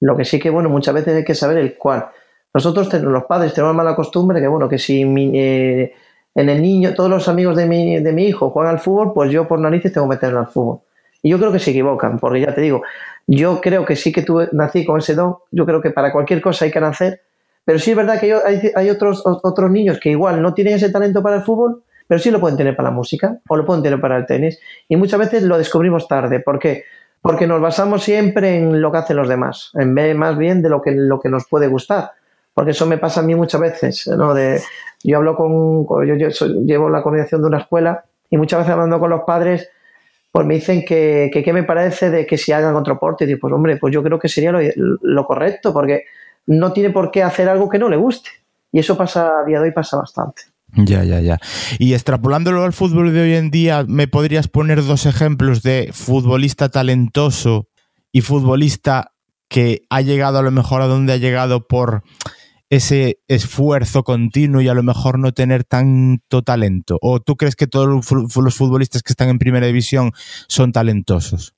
Lo 0.00 0.16
que 0.16 0.24
sí 0.24 0.38
que, 0.38 0.50
bueno, 0.50 0.68
muchas 0.68 0.94
veces 0.94 1.16
hay 1.16 1.24
que 1.24 1.34
saber 1.34 1.58
el 1.58 1.76
cuál. 1.76 2.06
Nosotros, 2.54 2.92
los 2.94 3.24
padres, 3.24 3.52
tenemos 3.52 3.74
mala 3.74 3.94
costumbre 3.94 4.40
que, 4.40 4.48
bueno, 4.48 4.68
que 4.68 4.78
si 4.78 5.02
eh, 5.02 5.92
en 6.34 6.48
el 6.48 6.62
niño, 6.62 6.94
todos 6.94 7.10
los 7.10 7.28
amigos 7.28 7.56
de 7.56 7.66
mi, 7.66 8.00
de 8.00 8.12
mi 8.12 8.26
hijo 8.26 8.50
juegan 8.50 8.74
al 8.74 8.80
fútbol, 8.80 9.12
pues 9.12 9.30
yo 9.30 9.46
por 9.46 9.58
narices 9.58 9.92
tengo 9.92 10.08
que 10.08 10.14
meterlo 10.16 10.40
al 10.40 10.46
fútbol. 10.46 10.80
Y 11.22 11.30
yo 11.30 11.38
creo 11.38 11.52
que 11.52 11.58
se 11.58 11.70
equivocan, 11.70 12.18
porque 12.18 12.40
ya 12.40 12.54
te 12.54 12.60
digo, 12.60 12.82
yo 13.26 13.60
creo 13.60 13.84
que 13.84 13.96
sí 13.96 14.12
que 14.12 14.22
tuve, 14.22 14.48
nací 14.52 14.84
con 14.84 15.00
ese 15.00 15.14
don, 15.14 15.36
yo 15.50 15.66
creo 15.66 15.82
que 15.82 15.90
para 15.90 16.12
cualquier 16.12 16.40
cosa 16.40 16.64
hay 16.64 16.70
que 16.70 16.80
nacer, 16.80 17.22
pero 17.64 17.78
sí 17.78 17.90
es 17.90 17.96
verdad 17.96 18.20
que 18.20 18.32
hay, 18.32 18.72
hay 18.74 18.88
otros, 18.88 19.22
otros 19.24 19.70
niños 19.70 19.98
que 20.00 20.10
igual 20.10 20.40
no 20.40 20.54
tienen 20.54 20.74
ese 20.74 20.90
talento 20.90 21.22
para 21.22 21.36
el 21.36 21.42
fútbol, 21.42 21.82
pero 22.08 22.18
sí 22.18 22.30
lo 22.30 22.40
pueden 22.40 22.56
tener 22.56 22.74
para 22.74 22.88
la 22.88 22.94
música 22.94 23.38
o 23.48 23.56
lo 23.56 23.64
pueden 23.64 23.82
tener 23.82 24.00
para 24.00 24.16
el 24.16 24.26
tenis. 24.26 24.58
Y 24.88 24.96
muchas 24.96 25.20
veces 25.20 25.42
lo 25.42 25.58
descubrimos 25.58 26.08
tarde. 26.08 26.40
¿Por 26.40 26.58
qué? 26.58 26.84
Porque 27.20 27.46
nos 27.46 27.60
basamos 27.60 28.02
siempre 28.02 28.56
en 28.56 28.80
lo 28.80 28.90
que 28.90 28.98
hacen 28.98 29.16
los 29.16 29.28
demás, 29.28 29.70
en 29.74 29.94
vez 29.94 30.16
más 30.16 30.36
bien 30.36 30.62
de 30.62 30.70
lo 30.70 30.80
que, 30.80 30.92
lo 30.92 31.20
que 31.20 31.28
nos 31.28 31.46
puede 31.46 31.68
gustar. 31.68 32.12
Porque 32.54 32.70
eso 32.70 32.86
me 32.86 32.98
pasa 32.98 33.20
a 33.20 33.22
mí 33.22 33.34
muchas 33.34 33.60
veces, 33.60 34.06
¿no? 34.08 34.32
De, 34.34 34.60
yo 35.04 35.18
hablo 35.18 35.36
con, 35.36 35.86
yo, 36.06 36.14
llevo 36.64 36.88
la 36.88 37.02
coordinación 37.02 37.42
de 37.42 37.48
una 37.48 37.58
escuela 37.58 38.04
y 38.30 38.36
muchas 38.38 38.60
veces 38.60 38.72
hablando 38.72 38.98
con 38.98 39.10
los 39.10 39.22
padres, 39.26 39.68
pues 40.32 40.46
me 40.46 40.54
dicen 40.54 40.84
que 40.84 41.30
qué 41.32 41.52
me 41.52 41.62
parece 41.62 42.10
de 42.10 42.26
que 42.26 42.38
si 42.38 42.52
hagan 42.52 42.74
otro 42.74 42.94
deporte. 42.94 43.24
Y 43.24 43.26
digo, 43.26 43.40
pues 43.42 43.52
hombre, 43.52 43.76
pues 43.76 43.92
yo 43.92 44.02
creo 44.02 44.18
que 44.18 44.28
sería 44.28 44.50
lo, 44.50 44.60
lo, 45.02 45.26
correcto, 45.26 45.74
porque 45.74 46.04
no 46.46 46.72
tiene 46.72 46.90
por 46.90 47.10
qué 47.10 47.22
hacer 47.22 47.48
algo 47.48 47.68
que 47.68 47.78
no 47.78 47.88
le 47.88 47.96
guste. 47.96 48.30
Y 48.72 48.78
eso 48.78 48.96
pasa 48.96 49.40
a 49.40 49.44
día 49.44 49.58
de 49.58 49.64
hoy, 49.64 49.72
pasa 49.72 49.98
bastante. 49.98 50.42
Ya, 50.76 51.02
ya, 51.04 51.20
ya. 51.20 51.38
Y 51.78 51.94
extrapolándolo 51.94 52.62
al 52.62 52.72
fútbol 52.72 53.12
de 53.12 53.22
hoy 53.22 53.34
en 53.34 53.50
día, 53.50 53.84
¿me 53.88 54.06
podrías 54.06 54.48
poner 54.48 54.84
dos 54.84 55.06
ejemplos 55.06 55.62
de 55.62 55.90
futbolista 55.92 56.68
talentoso 56.68 57.68
y 58.12 58.20
futbolista 58.20 59.12
que 59.48 59.82
ha 59.88 60.02
llegado 60.02 60.38
a 60.38 60.42
lo 60.42 60.50
mejor 60.50 60.82
a 60.82 60.86
donde 60.86 61.14
ha 61.14 61.16
llegado 61.16 61.66
por 61.66 62.02
ese 62.70 63.18
esfuerzo 63.28 64.02
continuo 64.04 64.60
y 64.60 64.68
a 64.68 64.74
lo 64.74 64.82
mejor 64.82 65.18
no 65.18 65.32
tener 65.32 65.64
tanto 65.64 66.42
talento? 66.42 66.98
¿O 67.00 67.20
tú 67.20 67.36
crees 67.36 67.56
que 67.56 67.66
todos 67.66 67.88
los 67.88 68.54
futbolistas 68.54 69.02
que 69.02 69.12
están 69.12 69.30
en 69.30 69.38
primera 69.38 69.66
división 69.66 70.12
son 70.48 70.72
talentosos? 70.72 71.54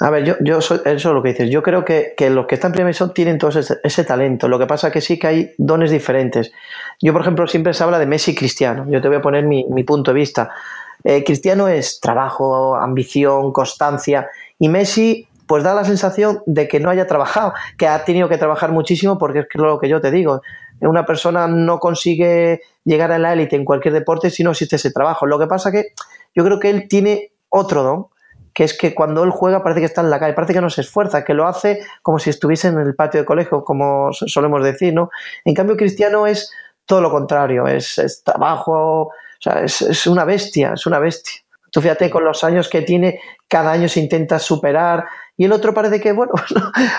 A 0.00 0.10
ver, 0.10 0.24
yo, 0.24 0.34
yo 0.40 0.58
eso 0.58 0.82
es 0.84 1.04
lo 1.04 1.22
que 1.22 1.30
dices. 1.30 1.50
Yo 1.50 1.62
creo 1.62 1.84
que, 1.84 2.14
los 2.30 2.46
que 2.46 2.56
están 2.56 2.76
en 2.76 3.14
tienen 3.14 3.38
todo 3.38 3.50
ese, 3.50 4.04
talento. 4.04 4.48
Lo 4.48 4.58
que 4.58 4.66
pasa 4.66 4.90
que 4.90 5.00
sí 5.00 5.18
que 5.18 5.26
hay 5.26 5.54
dones 5.56 5.90
diferentes. 5.90 6.52
Yo, 7.00 7.12
por 7.12 7.22
ejemplo, 7.22 7.46
siempre 7.46 7.74
se 7.74 7.84
habla 7.84 7.98
de 7.98 8.06
Messi 8.06 8.32
y 8.32 8.34
Cristiano. 8.34 8.86
Yo 8.90 9.00
te 9.00 9.08
voy 9.08 9.18
a 9.18 9.22
poner 9.22 9.44
mi, 9.44 9.84
punto 9.84 10.12
de 10.12 10.18
vista. 10.18 10.50
Eh, 11.04 11.22
Cristiano 11.22 11.68
es 11.68 12.00
trabajo, 12.00 12.74
ambición, 12.74 13.52
constancia. 13.52 14.28
Y 14.58 14.68
Messi, 14.68 15.28
pues 15.46 15.62
da 15.62 15.74
la 15.74 15.84
sensación 15.84 16.42
de 16.46 16.66
que 16.66 16.80
no 16.80 16.90
haya 16.90 17.06
trabajado, 17.06 17.52
que 17.78 17.86
ha 17.86 18.04
tenido 18.04 18.28
que 18.28 18.38
trabajar 18.38 18.72
muchísimo, 18.72 19.16
porque 19.16 19.40
es 19.40 19.46
lo 19.54 19.78
que 19.78 19.88
yo 19.88 20.00
te 20.00 20.10
digo. 20.10 20.42
Una 20.80 21.06
persona 21.06 21.46
no 21.46 21.78
consigue 21.78 22.62
llegar 22.84 23.12
a 23.12 23.18
la 23.18 23.32
élite 23.32 23.54
en 23.54 23.64
cualquier 23.64 23.94
deporte 23.94 24.30
si 24.30 24.42
no 24.42 24.50
existe 24.50 24.74
ese 24.74 24.90
trabajo. 24.90 25.24
Lo 25.26 25.38
que 25.38 25.46
pasa 25.46 25.70
que 25.70 25.92
yo 26.34 26.44
creo 26.44 26.58
que 26.58 26.70
él 26.70 26.88
tiene 26.88 27.30
otro 27.48 27.84
don 27.84 28.06
que 28.54 28.64
es 28.64 28.78
que 28.78 28.94
cuando 28.94 29.24
él 29.24 29.30
juega 29.30 29.62
parece 29.62 29.80
que 29.80 29.86
está 29.86 30.00
en 30.00 30.10
la 30.10 30.20
calle, 30.20 30.32
parece 30.32 30.54
que 30.54 30.60
no 30.60 30.70
se 30.70 30.82
esfuerza, 30.82 31.24
que 31.24 31.34
lo 31.34 31.46
hace 31.46 31.80
como 32.02 32.20
si 32.20 32.30
estuviese 32.30 32.68
en 32.68 32.78
el 32.78 32.94
patio 32.94 33.20
de 33.20 33.26
colegio, 33.26 33.64
como 33.64 34.12
solemos 34.12 34.62
decir, 34.62 34.94
¿no? 34.94 35.10
En 35.44 35.54
cambio, 35.54 35.76
Cristiano 35.76 36.26
es 36.26 36.52
todo 36.86 37.00
lo 37.00 37.10
contrario, 37.10 37.66
es, 37.66 38.22
trabajo, 38.24 39.02
o 39.02 39.12
sea, 39.40 39.64
es, 39.64 40.06
una 40.06 40.24
bestia, 40.24 40.74
es 40.74 40.86
una 40.86 41.00
bestia. 41.00 41.42
Tú 41.72 41.80
fíjate 41.80 42.08
con 42.08 42.24
los 42.24 42.44
años 42.44 42.68
que 42.68 42.82
tiene, 42.82 43.18
cada 43.48 43.72
año 43.72 43.88
se 43.88 43.98
intenta 43.98 44.38
superar 44.38 45.04
y 45.36 45.46
el 45.46 45.52
otro 45.52 45.74
parece 45.74 46.00
que, 46.00 46.12
bueno, 46.12 46.32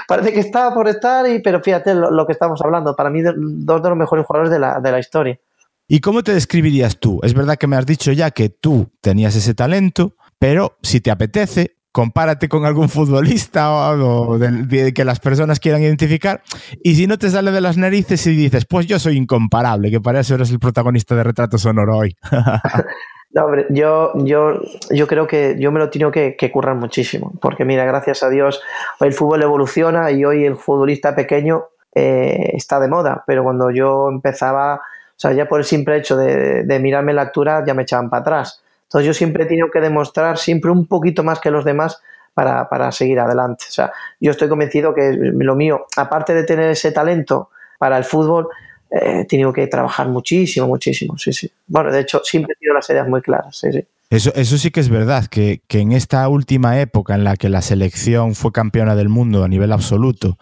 parece 0.09 0.33
que 0.33 0.41
está 0.41 0.73
por 0.73 0.89
estar, 0.89 1.25
y, 1.29 1.39
pero 1.39 1.61
fíjate 1.61 1.95
lo, 1.95 2.25
que 2.25 2.33
estamos 2.33 2.61
hablando, 2.61 2.97
para 2.97 3.09
mí 3.09 3.21
dos 3.23 3.81
de 3.81 3.89
los 3.89 3.97
mejores 3.97 4.25
jugadores 4.25 4.51
de 4.51 4.59
la, 4.59 4.81
de 4.81 4.91
la 4.91 4.99
historia. 4.99 5.39
¿Y 5.87 5.99
cómo 5.99 6.23
te 6.23 6.33
describirías 6.33 6.97
tú? 6.97 7.19
Es 7.23 7.33
verdad 7.33 7.57
que 7.57 7.67
me 7.67 7.77
has 7.77 7.85
dicho 7.85 8.11
ya 8.11 8.31
que 8.31 8.49
tú 8.49 8.89
tenías 9.01 9.35
ese 9.35 9.53
talento, 9.53 10.15
pero 10.39 10.77
si 10.81 11.01
te 11.01 11.11
apetece, 11.11 11.75
compárate 11.95 12.49
con 12.49 12.65
algún 12.65 12.89
futbolista 12.89 13.71
o, 13.71 14.37
de, 14.37 14.93
que 14.93 15.05
las 15.05 15.21
personas 15.21 15.61
quieran 15.61 15.81
identificar. 15.81 16.41
Y 16.83 16.95
si 16.95 17.07
no 17.07 17.17
te 17.17 17.29
sale 17.29 17.51
de 17.51 17.61
las 17.61 17.77
narices 17.77 18.27
y 18.27 18.35
dices, 18.35 18.65
pues 18.65 18.85
yo 18.85 18.99
soy 18.99 19.15
incomparable, 19.15 19.89
que 19.89 20.01
para 20.01 20.19
eso 20.19 20.35
eres 20.35 20.51
el 20.51 20.59
protagonista 20.59 21.15
de 21.15 21.23
Retrato 21.23 21.57
Sonoro 21.57 21.99
hoy. 21.99 22.17
no, 23.31 23.45
hombre, 23.45 23.67
yo, 23.69 24.11
yo, 24.25 24.59
yo 24.91 25.07
creo 25.07 25.25
que 25.25 25.55
yo 25.57 25.71
me 25.71 25.79
lo 25.79 25.89
tengo 25.89 26.11
que, 26.11 26.35
currar 26.51 26.75
muchísimo. 26.75 27.31
Porque 27.39 27.63
mira, 27.63 27.85
gracias 27.85 28.23
a 28.23 28.29
Dios, 28.29 28.61
el 28.99 29.13
fútbol 29.13 29.43
evoluciona 29.43 30.11
y 30.11 30.25
hoy 30.25 30.43
el 30.43 30.57
futbolista 30.57 31.15
pequeño 31.15 31.63
eh, 31.95 32.51
está 32.55 32.81
de 32.81 32.89
moda. 32.89 33.23
Pero 33.25 33.45
cuando 33.45 33.71
yo 33.71 34.09
empezaba, 34.09 34.75
o 34.75 35.15
sea, 35.15 35.31
ya 35.31 35.47
por 35.47 35.61
el 35.61 35.65
simple 35.65 35.95
hecho 35.95 36.17
de, 36.17 36.63
de 36.63 36.79
mirarme 36.79 37.13
la 37.13 37.21
altura, 37.21 37.63
ya 37.65 37.73
me 37.73 37.83
echaban 37.83 38.09
para 38.09 38.19
atrás. 38.19 38.64
Entonces 38.85 39.07
yo 39.07 39.13
siempre 39.13 39.43
he 39.43 39.47
tenido 39.47 39.69
que 39.71 39.81
demostrar 39.81 40.37
siempre 40.37 40.71
un 40.71 40.87
poquito 40.87 41.23
más 41.23 41.39
que 41.39 41.51
los 41.51 41.65
demás 41.65 42.01
para, 42.33 42.69
para 42.69 42.91
seguir 42.91 43.19
adelante. 43.19 43.65
O 43.67 43.71
sea, 43.71 43.91
yo 44.19 44.31
estoy 44.31 44.49
convencido 44.49 44.93
que 44.93 45.13
lo 45.13 45.55
mío, 45.55 45.85
aparte 45.97 46.33
de 46.33 46.43
tener 46.43 46.69
ese 46.71 46.91
talento 46.91 47.49
para 47.79 47.97
el 47.97 48.03
fútbol, 48.03 48.47
eh, 48.91 49.21
he 49.21 49.25
tenido 49.25 49.51
que 49.51 49.67
trabajar 49.67 50.07
muchísimo, 50.07 50.67
muchísimo, 50.67 51.17
sí, 51.17 51.33
sí. 51.33 51.51
Bueno, 51.67 51.91
de 51.91 52.01
hecho, 52.01 52.21
siempre 52.23 52.53
he 52.53 52.57
tenido 52.59 52.75
las 52.75 52.89
ideas 52.89 53.07
muy 53.07 53.21
claras, 53.21 53.57
sí, 53.57 53.71
sí. 53.71 53.85
Eso, 54.09 54.31
eso 54.35 54.57
sí 54.57 54.69
que 54.69 54.79
es 54.79 54.89
verdad, 54.89 55.25
que, 55.25 55.63
que, 55.67 55.79
en 55.79 55.91
esta 55.91 56.27
última 56.29 56.79
época 56.79 57.15
en 57.15 57.23
la 57.23 57.35
que 57.35 57.49
la 57.49 57.61
selección 57.61 58.35
fue 58.35 58.51
campeona 58.51 58.95
del 58.95 59.09
mundo 59.09 59.43
a 59.43 59.47
nivel 59.47 59.71
absoluto, 59.71 60.37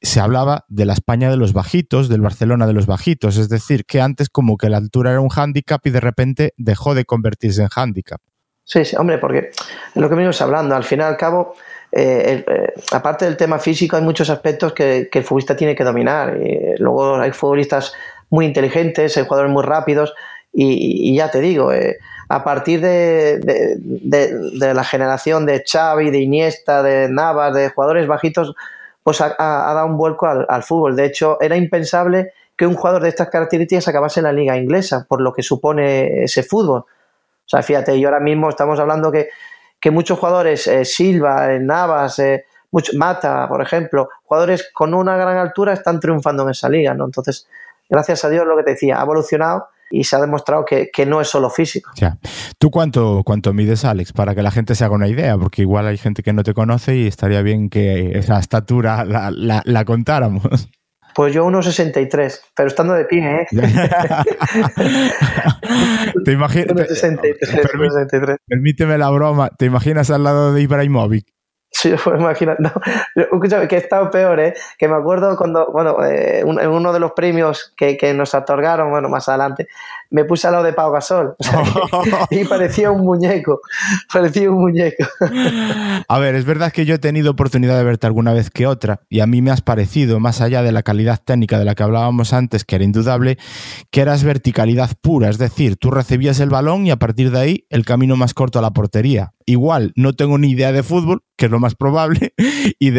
se 0.00 0.20
hablaba 0.20 0.64
de 0.68 0.86
la 0.86 0.92
España 0.92 1.28
de 1.28 1.36
los 1.36 1.52
bajitos, 1.52 2.08
del 2.08 2.20
Barcelona 2.20 2.66
de 2.66 2.74
los 2.74 2.86
bajitos, 2.86 3.36
es 3.36 3.48
decir, 3.48 3.84
que 3.84 4.00
antes 4.00 4.28
como 4.28 4.56
que 4.56 4.70
la 4.70 4.76
altura 4.76 5.10
era 5.10 5.20
un 5.20 5.30
hándicap 5.30 5.84
y 5.86 5.90
de 5.90 6.00
repente 6.00 6.54
dejó 6.56 6.94
de 6.94 7.04
convertirse 7.04 7.62
en 7.62 7.68
hándicap. 7.68 8.20
Sí, 8.62 8.84
sí, 8.84 8.96
hombre, 8.96 9.18
porque 9.18 9.50
lo 9.94 10.08
que 10.08 10.14
venimos 10.14 10.40
hablando, 10.42 10.76
al 10.76 10.84
fin 10.84 11.00
y 11.00 11.02
al 11.02 11.16
cabo, 11.16 11.54
eh, 11.90 12.44
eh, 12.46 12.72
aparte 12.92 13.24
del 13.24 13.36
tema 13.36 13.58
físico, 13.58 13.96
hay 13.96 14.02
muchos 14.02 14.28
aspectos 14.28 14.74
que, 14.74 15.08
el 15.10 15.24
futbolista 15.24 15.56
tiene 15.56 15.74
que 15.74 15.84
dominar. 15.84 16.36
Y 16.36 16.76
luego 16.78 17.16
hay 17.16 17.32
futbolistas 17.32 17.94
muy 18.28 18.44
inteligentes, 18.44 19.16
hay 19.16 19.24
jugadores 19.24 19.50
muy 19.50 19.64
rápidos, 19.64 20.14
y, 20.52 21.14
ya 21.16 21.30
te 21.30 21.40
digo, 21.40 21.72
eh, 21.72 21.98
a 22.28 22.44
partir 22.44 22.80
de, 22.80 23.38
de, 23.38 24.74
la 24.74 24.84
generación 24.84 25.46
de 25.46 25.64
Xavi, 25.66 26.10
de 26.10 26.18
Iniesta, 26.18 26.82
de 26.82 27.08
Navas, 27.08 27.54
de 27.54 27.70
jugadores 27.70 28.06
bajitos, 28.06 28.54
pues 29.02 29.22
ha, 29.22 29.34
dado 29.38 29.86
un 29.86 29.96
vuelco 29.96 30.26
al, 30.26 30.62
fútbol. 30.62 30.94
De 30.94 31.06
hecho, 31.06 31.40
era 31.40 31.56
impensable 31.56 32.32
que 32.54 32.66
un 32.66 32.74
jugador 32.74 33.02
de 33.02 33.08
estas 33.08 33.30
características 33.30 33.88
acabase 33.88 34.20
en 34.20 34.24
la 34.24 34.32
liga 34.32 34.58
inglesa, 34.58 35.06
por 35.08 35.22
lo 35.22 35.32
que 35.32 35.42
supone 35.42 36.24
ese 36.24 36.42
fútbol. 36.42 36.80
O 36.80 37.48
sea, 37.48 37.62
fíjate, 37.62 37.96
y 37.96 38.04
ahora 38.04 38.20
mismo 38.20 38.50
estamos 38.50 38.78
hablando 38.78 39.10
que, 39.10 39.30
que 39.80 39.90
muchos 39.90 40.18
jugadores, 40.18 40.66
eh, 40.66 40.84
Silva, 40.84 41.54
eh, 41.54 41.60
Navas, 41.60 42.18
eh, 42.18 42.44
Mata, 42.96 43.48
por 43.48 43.62
ejemplo, 43.62 44.10
jugadores 44.24 44.68
con 44.74 44.92
una 44.92 45.16
gran 45.16 45.38
altura 45.38 45.72
están 45.72 45.98
triunfando 46.00 46.42
en 46.42 46.50
esa 46.50 46.68
liga, 46.68 46.92
¿no? 46.92 47.06
Entonces, 47.06 47.48
gracias 47.88 48.22
a 48.26 48.28
Dios, 48.28 48.46
lo 48.46 48.58
que 48.58 48.64
te 48.64 48.72
decía, 48.72 49.00
ha 49.00 49.04
evolucionado 49.04 49.68
y 49.90 50.04
se 50.04 50.16
ha 50.16 50.20
demostrado 50.20 50.64
que, 50.64 50.90
no 51.06 51.20
es 51.20 51.28
solo 51.28 51.50
físico. 51.50 51.90
Ya. 51.96 52.18
¿Tú 52.58 52.70
cuánto, 52.70 53.22
cuánto 53.24 53.52
mides, 53.52 53.84
Alex? 53.84 54.12
Para 54.12 54.34
que 54.34 54.42
la 54.42 54.50
gente 54.50 54.74
se 54.74 54.84
haga 54.84 54.94
una 54.94 55.08
idea, 55.08 55.36
porque 55.38 55.62
igual 55.62 55.86
hay 55.86 55.96
gente 55.96 56.22
que 56.22 56.32
no 56.32 56.42
te 56.42 56.54
conoce 56.54 56.96
y 56.96 57.06
estaría 57.06 57.42
bien 57.42 57.70
que 57.70 58.18
esa 58.18 58.38
estatura 58.38 59.04
la, 59.04 59.62
la, 59.64 59.84
contáramos. 59.84 60.68
Pues 61.14 61.34
yo 61.34 61.46
1,63, 61.46 62.40
pero 62.54 62.68
estando 62.68 62.94
de 62.94 63.04
pie, 63.04 63.42
¿eh? 63.42 63.46
¿Te 66.24 66.32
imaginas? 66.32 66.76
1,63. 66.76 68.36
Permíteme 68.46 68.98
la 68.98 69.10
broma. 69.10 69.50
¿Te 69.50 69.66
imaginas 69.66 70.10
al 70.10 70.24
lado 70.24 70.52
de 70.52 70.62
Ibrahimovic? 70.62 71.26
Sí, 71.82 71.94
pues 72.02 72.18
imagina, 72.18 72.56
no, 72.58 72.72
escúchame, 73.14 73.68
que 73.68 73.76
he 73.76 73.78
estado 73.78 74.10
peor, 74.10 74.40
¿eh? 74.40 74.54
Que 74.76 74.88
me 74.88 74.96
acuerdo 74.96 75.36
cuando, 75.36 75.70
bueno, 75.70 76.04
eh, 76.04 76.42
uno 76.44 76.92
de 76.92 76.98
los 76.98 77.12
premios 77.12 77.72
que, 77.76 77.96
que, 77.96 78.12
nos 78.14 78.34
otorgaron, 78.34 78.90
bueno, 78.90 79.08
más 79.08 79.28
adelante, 79.28 79.68
me 80.10 80.24
puse 80.24 80.46
al 80.46 80.54
lado 80.54 80.64
de 80.64 80.72
Pau 80.72 80.92
Gasol. 80.92 81.34
y 82.30 82.44
parecía 82.44 82.90
un 82.90 83.02
muñeco, 83.02 83.60
parecía 84.12 84.50
un 84.50 84.60
muñeco. 84.60 85.04
a 86.08 86.18
ver, 86.18 86.34
es 86.34 86.44
verdad 86.44 86.72
que 86.72 86.84
yo 86.84 86.94
he 86.94 86.98
tenido 86.98 87.30
oportunidad 87.30 87.76
de 87.76 87.84
verte 87.84 88.06
alguna 88.06 88.32
vez 88.32 88.50
que 88.50 88.66
otra, 88.66 89.00
y 89.08 89.20
a 89.20 89.26
mí 89.26 89.42
me 89.42 89.50
has 89.50 89.62
parecido, 89.62 90.20
más 90.20 90.40
allá 90.40 90.62
de 90.62 90.72
la 90.72 90.82
calidad 90.82 91.20
técnica 91.22 91.58
de 91.58 91.64
la 91.64 91.74
que 91.74 91.82
hablábamos 91.82 92.32
antes, 92.32 92.64
que 92.64 92.76
era 92.76 92.84
indudable, 92.84 93.38
que 93.90 94.00
eras 94.00 94.24
verticalidad 94.24 94.90
pura, 95.00 95.28
es 95.28 95.38
decir, 95.38 95.76
tú 95.76 95.90
recibías 95.90 96.40
el 96.40 96.50
balón 96.50 96.86
y 96.86 96.90
a 96.90 96.96
partir 96.96 97.30
de 97.30 97.38
ahí 97.38 97.66
el 97.70 97.84
camino 97.84 98.16
más 98.16 98.34
corto 98.34 98.58
a 98.58 98.62
la 98.62 98.72
portería 98.72 99.32
igual 99.48 99.92
no 99.96 100.12
tengo 100.12 100.36
ni 100.36 100.50
idea 100.50 100.72
de 100.72 100.82
fútbol, 100.82 101.22
que 101.36 101.46
es 101.46 101.50
lo 101.50 101.58
más 101.58 101.74
probable, 101.74 102.34
y, 102.78 102.90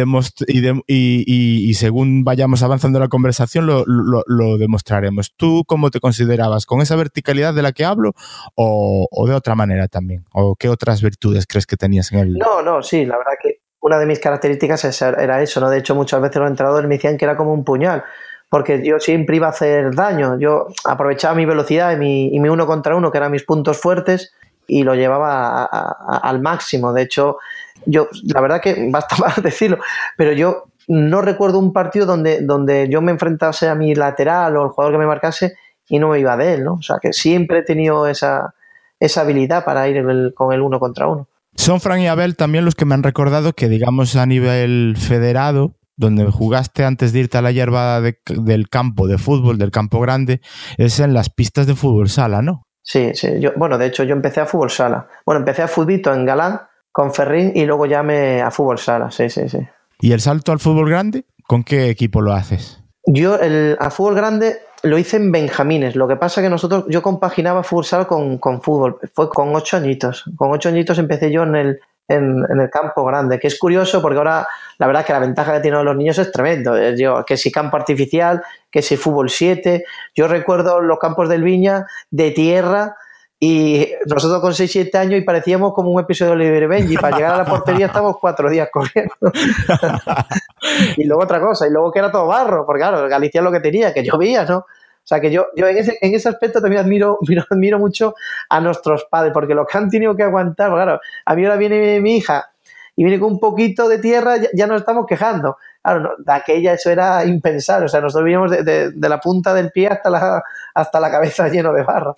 y, 0.88 1.74
según 1.76 2.24
vayamos 2.24 2.64
avanzando 2.64 3.00
la 3.00 3.08
conversación 3.08 3.68
lo, 3.68 4.58
demostraremos. 4.58 5.34
¿Tú 5.38 5.64
cómo 5.68 5.92
te 5.92 6.00
considerabas? 6.00 6.66
¿Con 6.66 6.82
esa 6.82 6.96
verticalidad 7.00 7.54
de 7.54 7.64
la 7.64 7.72
que 7.72 7.86
hablo 7.86 8.14
o, 8.56 9.26
de 9.28 9.34
otra 9.34 9.56
manera 9.56 9.88
también? 9.88 10.26
¿O 10.34 10.56
qué 10.56 10.70
otras 10.70 11.02
virtudes 11.02 11.48
crees 11.48 11.66
que 11.66 11.76
tenías 11.76 12.12
en 12.12 12.20
el... 12.20 12.34
No, 12.34 12.62
no, 12.62 12.84
sí, 12.84 13.06
la 13.06 13.18
verdad 13.18 13.34
que 13.42 13.62
una 13.82 13.98
de 13.98 14.06
mis 14.06 14.20
características 14.20 15.02
era 15.02 15.42
eso, 15.42 15.60
¿no? 15.60 15.70
De 15.70 15.80
hecho, 15.80 15.96
muchas 15.96 16.22
veces 16.22 16.38
los 16.38 16.50
entrenadores 16.50 16.88
me 16.88 16.96
decían 16.96 17.18
que 17.18 17.26
era 17.26 17.36
como 17.36 17.54
un 17.54 17.64
puñal 17.64 18.04
porque 18.50 18.84
yo 18.84 19.00
siempre 19.00 19.36
iba 19.36 19.48
a 19.48 19.52
hacer 19.52 19.94
daño. 19.94 20.38
Yo 20.40 20.68
aprovechaba 20.84 21.36
mi 21.36 21.46
velocidad 21.46 21.94
y 21.94 21.98
mi, 21.98 22.36
y 22.36 22.40
mi 22.40 22.50
uno 22.50 22.66
contra 22.66 22.96
uno, 22.96 23.12
que 23.12 23.20
eran 23.20 23.32
mis 23.32 23.44
puntos 23.44 23.80
fuertes, 23.80 24.34
y 24.70 24.84
lo 24.84 24.96
llevaba 24.96 25.66
al 25.66 26.42
máximo. 26.42 26.92
De 26.94 27.04
hecho, 27.04 27.38
yo, 27.86 28.08
la 28.24 28.42
verdad 28.42 28.62
que 28.62 28.88
basta 28.92 29.16
más 29.18 29.42
decirlo, 29.42 29.78
pero 30.18 30.32
yo 30.34 30.66
no 30.88 31.22
recuerdo 31.22 31.60
un 31.60 31.72
partido 31.72 32.06
donde, 32.08 32.42
donde 32.42 32.90
yo 32.90 33.02
me 33.02 33.12
enfrentase 33.12 33.68
a 33.68 33.76
mi 33.76 33.94
lateral 33.94 34.58
o 34.58 34.64
el 34.64 34.70
jugador 34.70 34.94
que 34.94 35.00
me 35.00 35.06
marcase 35.06 35.56
y 35.90 36.00
no 36.00 36.10
me 36.10 36.20
iba 36.20 36.38
de 36.38 36.54
él, 36.54 36.64
¿no? 36.64 36.76
O 36.76 36.82
sea, 36.82 36.98
que 37.02 37.12
siempre 37.12 37.60
he 37.60 37.64
tenido 37.64 38.08
esa, 38.08 38.54
esa 39.00 39.22
habilidad 39.22 39.66
para 39.66 39.88
ir 39.88 40.04
con 40.34 40.54
el 40.54 40.62
uno 40.62 40.80
contra 40.80 41.08
uno. 41.08 41.28
Son 41.56 41.82
Fran 41.82 42.00
y 42.00 42.08
Abel 42.08 42.38
también 42.38 42.64
los 42.64 42.76
que 42.76 42.86
me 42.86 42.94
han 42.94 43.04
recordado 43.04 43.54
que, 43.54 43.68
digamos, 43.68 44.16
a 44.16 44.26
nivel 44.26 44.96
federado, 44.98 45.76
donde 45.98 46.26
jugaste 46.32 46.86
antes 46.86 47.12
de 47.12 47.20
irte 47.20 47.38
a 47.38 47.42
la 47.42 47.52
hierba 47.52 48.00
del 48.02 48.70
campo 48.70 49.08
de 49.08 49.18
fútbol, 49.18 49.58
del 49.58 49.72
campo 49.72 50.00
grande, 50.00 50.40
es 50.78 51.02
en 51.02 51.14
las 51.14 51.30
pistas 51.30 51.68
de 51.68 51.76
fútbol 51.76 52.08
sala, 52.08 52.42
¿no? 52.42 52.64
Sí, 52.82 53.12
sí. 53.14 53.40
Yo, 53.40 53.52
bueno, 53.58 53.78
de 53.78 53.88
hecho, 53.88 54.04
yo 54.04 54.14
empecé 54.14 54.40
a 54.40 54.46
fútbol 54.46 54.70
sala. 54.70 55.08
Bueno, 55.26 55.40
empecé 55.40 55.62
a 55.62 55.68
futbito 55.68 56.14
en 56.14 56.26
Galán 56.26 56.62
con 56.92 57.14
Ferrín 57.14 57.52
y 57.54 57.66
luego 57.66 57.86
ya 57.86 58.04
me 58.04 58.42
a 58.42 58.52
fútbol 58.52 58.80
sala. 58.80 59.12
Sí, 59.12 59.30
sí, 59.30 59.50
sí. 59.50 59.60
¿Y 60.00 60.14
el 60.14 60.22
salto 60.22 60.52
al 60.52 60.60
fútbol 60.60 60.90
grande? 60.90 61.26
¿Con 61.46 61.64
qué 61.64 61.90
equipo 61.90 62.22
lo 62.22 62.32
haces? 62.32 62.82
Yo 63.06 63.36
el, 63.36 63.76
a 63.80 63.90
fútbol 63.90 64.16
grande 64.16 64.60
lo 64.84 64.98
hice 64.98 65.18
en 65.18 65.32
Benjamines. 65.32 65.96
Lo 65.96 66.08
que 66.08 66.16
pasa 66.16 66.42
que 66.42 66.50
nosotros, 66.50 66.86
yo 66.88 67.02
compaginaba 67.02 67.64
fútbol 67.64 67.86
sala 67.86 68.06
con, 68.06 68.38
con 68.38 68.62
fútbol. 68.62 69.00
Fue 69.14 69.30
con 69.30 69.56
ocho 69.56 69.78
añitos. 69.78 70.26
Con 70.36 70.52
ocho 70.52 70.70
añitos 70.70 70.98
empecé 70.98 71.32
yo 71.32 71.44
en 71.44 71.56
el, 71.56 71.80
en, 72.08 72.46
el 72.60 72.70
campo 72.70 73.06
grande, 73.06 73.40
que 73.40 73.48
es 73.48 73.58
curioso 73.58 74.02
porque 74.02 74.18
ahora 74.18 74.48
la 74.78 74.88
verdad 74.88 75.06
que 75.06 75.14
la 75.14 75.20
ventaja 75.20 75.54
que 75.54 75.60
tienen 75.60 75.86
los 75.86 75.96
niños 75.96 76.18
es 76.18 76.32
tremendo. 76.32 76.76
Eh, 76.76 76.96
yo, 76.98 77.24
que 77.26 77.38
si 77.38 77.52
campo 77.52 77.78
artificial, 77.78 78.42
que 78.72 78.82
si 78.82 78.98
fútbol 78.98 79.30
7. 79.30 79.84
Yo 80.16 80.28
recuerdo 80.28 80.82
los 80.82 81.00
campos 81.00 81.30
del 81.30 81.44
Viña 81.44 81.86
de 82.10 82.32
tierra 82.32 82.96
y 83.42 83.88
nosotros 84.06 84.42
con 84.42 84.52
6-7 84.52 84.94
años 84.96 85.20
y 85.20 85.22
parecíamos 85.22 85.74
como 85.74 85.92
un 85.92 86.02
episodio 86.02 86.32
de 86.32 86.38
Oliver 86.38 86.68
Benji. 86.68 86.98
Para 86.98 87.16
llegar 87.16 87.34
a 87.36 87.38
la 87.38 87.46
portería 87.46 87.86
estábamos 87.86 88.18
cuatro 88.20 88.50
días 88.50 88.68
corriendo. 88.72 89.14
y 90.98 91.06
luego 91.06 91.24
otra 91.24 91.40
cosa, 91.40 91.66
y 91.66 91.72
luego 91.72 91.92
que 91.92 92.00
era 92.00 92.12
todo 92.12 92.28
barro, 92.28 92.66
porque 92.66 92.82
claro, 92.82 93.08
Galicia 93.08 93.40
es 93.40 93.44
lo 93.46 93.52
que 93.52 93.62
tenía, 93.62 93.94
que 93.94 94.04
llovía, 94.04 94.44
¿no? 94.44 94.58
O 94.58 95.08
sea 95.10 95.22
que 95.22 95.32
yo, 95.32 95.48
yo 95.56 95.68
en, 95.68 95.78
ese, 95.78 95.98
en 96.02 96.14
ese 96.14 96.28
aspecto 96.28 96.62
también 96.62 96.84
admiro, 96.84 97.18
admiro 97.50 97.80
mucho 97.80 98.14
a 98.50 98.60
nuestros 98.60 99.06
padres, 99.06 99.32
porque 99.34 99.56
lo 99.56 99.66
que 99.66 99.78
han 99.78 99.90
tenido 99.90 100.16
que 100.18 100.24
aguantar, 100.24 100.70
claro, 100.72 101.00
a 101.26 101.36
mí 101.36 101.46
ahora 101.46 101.58
viene 101.58 102.02
mi, 102.02 102.18
hija 102.18 102.52
y 102.98 103.06
viene 103.06 103.22
con 103.22 103.32
un 103.32 103.40
poquito 103.40 103.88
de 103.88 104.00
tierra, 104.00 104.36
ya, 104.36 104.50
ya 104.54 104.68
nos 104.68 104.82
estamos 104.82 105.06
quejando. 105.08 105.56
Claro, 105.90 106.16
de 106.20 106.34
aquella 106.34 106.74
eso 106.74 106.92
era 106.92 107.26
impensable, 107.26 107.86
o 107.86 107.90
sea, 107.90 108.00
nosotros 108.00 108.26
veníamos 108.26 108.52
de, 108.52 108.92
la 108.96 109.20
punta 109.20 109.56
del 109.56 109.72
pie 109.72 109.88
hasta 109.88 110.12
la, 110.12 110.44
hasta 110.76 111.00
la 111.00 111.10
cabeza 111.10 111.48
lleno 111.50 111.74
de 111.74 111.84
barro. 111.84 112.14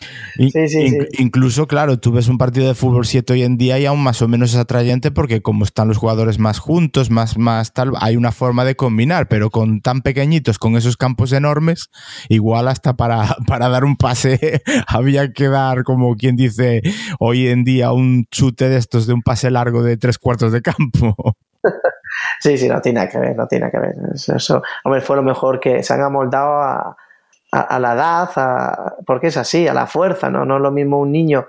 Incluso, 1.17 1.67
claro, 1.67 1.97
tú 1.97 2.11
ves 2.11 2.27
un 2.27 2.37
partido 2.37 2.67
de 2.67 2.75
fútbol 2.75 3.05
7 3.05 3.31
hoy 3.31 3.43
en 3.43 3.57
día 3.57 3.79
y 3.79 3.85
aún 3.85 4.03
más 4.03 4.21
o 4.21 4.27
menos 4.27 4.53
es 4.53 4.59
atrayente 4.59 5.11
porque 5.11 5.41
como 5.41 5.63
están 5.63 5.87
los 5.87 5.97
jugadores 5.97 6.37
más 6.37 6.59
juntos, 6.59 7.09
más, 7.09 7.37
más 7.37 7.71
tal, 7.71 7.93
hay 7.99 8.17
una 8.17 8.33
forma 8.33 8.65
de 8.65 8.75
combinar, 8.75 9.29
pero 9.29 9.49
con 9.49 9.79
tan 9.79 10.01
pequeñitos, 10.01 10.59
con 10.59 10.75
esos 10.75 10.97
campos 10.97 11.31
enormes, 11.31 11.89
igual 12.27 12.67
hasta 12.67 12.97
para, 12.97 13.37
para 13.47 13.69
dar 13.69 13.85
un 13.85 13.95
pase 13.95 14.61
había 14.87 15.31
que 15.31 15.47
dar, 15.47 15.83
como 15.83 16.15
quien 16.15 16.35
dice, 16.35 16.81
hoy 17.19 17.47
en 17.47 17.63
día 17.63 17.93
un 17.93 18.25
chute 18.31 18.67
de 18.67 18.75
estos 18.75 19.07
de 19.07 19.13
un 19.13 19.21
pase 19.21 19.49
largo 19.49 19.81
de 19.81 19.95
tres 19.95 20.17
cuartos 20.17 20.51
de 20.51 20.61
campo. 20.61 21.15
Sí, 22.41 22.57
sí, 22.57 22.67
no 22.67 22.81
tiene 22.81 23.07
que 23.07 23.19
ver, 23.19 23.35
no 23.35 23.47
tiene 23.47 23.69
que 23.69 23.79
ver. 23.79 23.95
Eso, 24.13 24.61
hombre, 24.83 25.01
fue 25.01 25.15
lo 25.15 25.23
mejor 25.23 25.59
que 25.59 25.83
se 25.83 25.93
han 25.93 26.01
amoldado 26.01 26.53
a, 26.59 26.97
a, 27.51 27.79
la 27.79 27.93
edad, 27.93 28.29
porque 29.05 29.27
es 29.27 29.37
así, 29.37 29.67
a 29.67 29.73
la 29.73 29.87
fuerza, 29.87 30.29
¿no? 30.29 30.45
No 30.45 30.57
es 30.57 30.61
lo 30.61 30.71
mismo 30.71 30.99
un 30.99 31.11
niño 31.11 31.47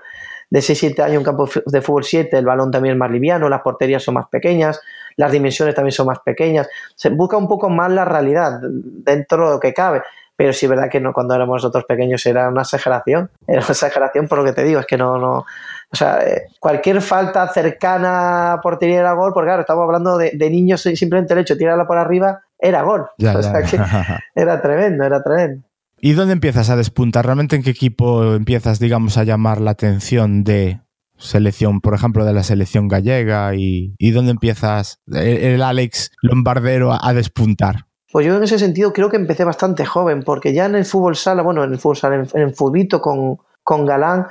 de 0.49 0.59
6-7 0.59 0.99
años 0.99 1.13
en 1.13 1.17
un 1.17 1.23
campo 1.23 1.49
de 1.65 1.81
fútbol 1.81 2.03
7, 2.03 2.37
el 2.37 2.45
balón 2.45 2.69
también 2.69 2.93
es 2.93 2.99
más 2.99 3.09
liviano, 3.09 3.49
las 3.49 3.61
porterías 3.61 4.03
son 4.03 4.13
más 4.13 4.27
pequeñas, 4.27 4.79
las 5.15 5.31
dimensiones 5.31 5.73
también 5.73 5.93
son 5.93 6.07
más 6.07 6.19
pequeñas. 6.19 6.69
Se 6.95 7.09
busca 7.09 7.37
un 7.37 7.47
poco 7.47 7.69
más 7.69 7.91
la 7.91 8.05
realidad 8.05 8.59
dentro 8.61 9.47
de 9.47 9.53
lo 9.55 9.59
que 9.59 9.73
cabe. 9.73 10.03
Pero 10.35 10.51
sí 10.51 10.65
verdad 10.65 10.89
que 10.89 10.99
no, 10.99 11.13
cuando 11.13 11.35
éramos 11.35 11.57
nosotros 11.57 11.85
pequeños 11.85 12.25
era 12.25 12.49
una 12.49 12.61
exageración. 12.61 13.29
Era 13.47 13.59
una 13.59 13.69
exageración 13.69 14.27
por 14.27 14.39
lo 14.39 14.43
que 14.43 14.53
te 14.53 14.63
digo, 14.63 14.79
es 14.79 14.85
que 14.85 14.97
no, 14.97 15.17
no, 15.17 15.45
o 15.93 15.95
sea, 15.95 16.27
eh, 16.27 16.47
cualquier 16.59 17.01
falta 17.01 17.47
cercana 17.53 18.53
a 18.53 18.61
portería 18.61 18.99
era 18.99 19.13
gol, 19.13 19.31
porque 19.31 19.49
claro, 19.49 19.61
estamos 19.61 19.83
hablando 19.83 20.17
de, 20.17 20.49
niños, 20.49 20.81
simplemente 20.81 21.33
el 21.33 21.39
hecho 21.41 21.53
de 21.53 21.59
tirarla 21.59 21.85
por 21.85 21.99
arriba 21.99 22.41
era 22.57 22.81
gol. 22.81 23.01
o 23.01 23.43
sea 23.43 23.61
que 23.61 23.77
era 24.35 24.59
tremendo, 24.59 25.03
era 25.03 25.21
tremendo. 25.21 25.63
¿Y 26.01 26.13
dónde 26.13 26.33
empiezas 26.33 26.71
a 26.71 26.75
despuntar? 26.75 27.25
¿Realmente 27.25 27.55
en 27.55 27.63
qué 27.63 27.69
equipo 27.69 28.33
empiezas, 28.33 28.79
digamos, 28.79 29.17
a 29.17 29.23
llamar 29.23 29.61
la 29.61 29.71
atención 29.71 30.43
de 30.43 30.81
selección, 31.17 31.79
por 31.79 31.93
ejemplo, 31.93 32.25
de 32.25 32.33
la 32.33 32.43
selección 32.43 32.87
gallega? 32.87 33.53
¿Y, 33.55 33.93
dónde 34.11 34.31
empiezas 34.31 34.99
el, 35.13 35.61
Alex 35.61 36.11
Lombardero 36.23 36.91
a, 36.91 37.13
despuntar? 37.13 37.85
Pues 38.11 38.25
yo 38.25 38.35
en 38.35 38.43
ese 38.43 38.57
sentido 38.57 38.93
creo 38.93 39.09
que 39.09 39.17
empecé 39.17 39.43
bastante 39.43 39.85
joven, 39.85 40.23
porque 40.23 40.53
ya 40.53 40.65
en 40.65 40.75
el 40.75 40.85
fútbol 40.85 41.15
sala, 41.15 41.43
bueno, 41.43 41.63
en 41.63 41.71
el 41.71 41.79
fútbol 41.79 41.97
sala, 41.97 42.15
en, 42.15 42.27
en 42.33 42.41
el 42.41 42.55
futbito 42.55 42.99
con, 42.99 43.37
con 43.63 43.85
Galán, 43.85 44.27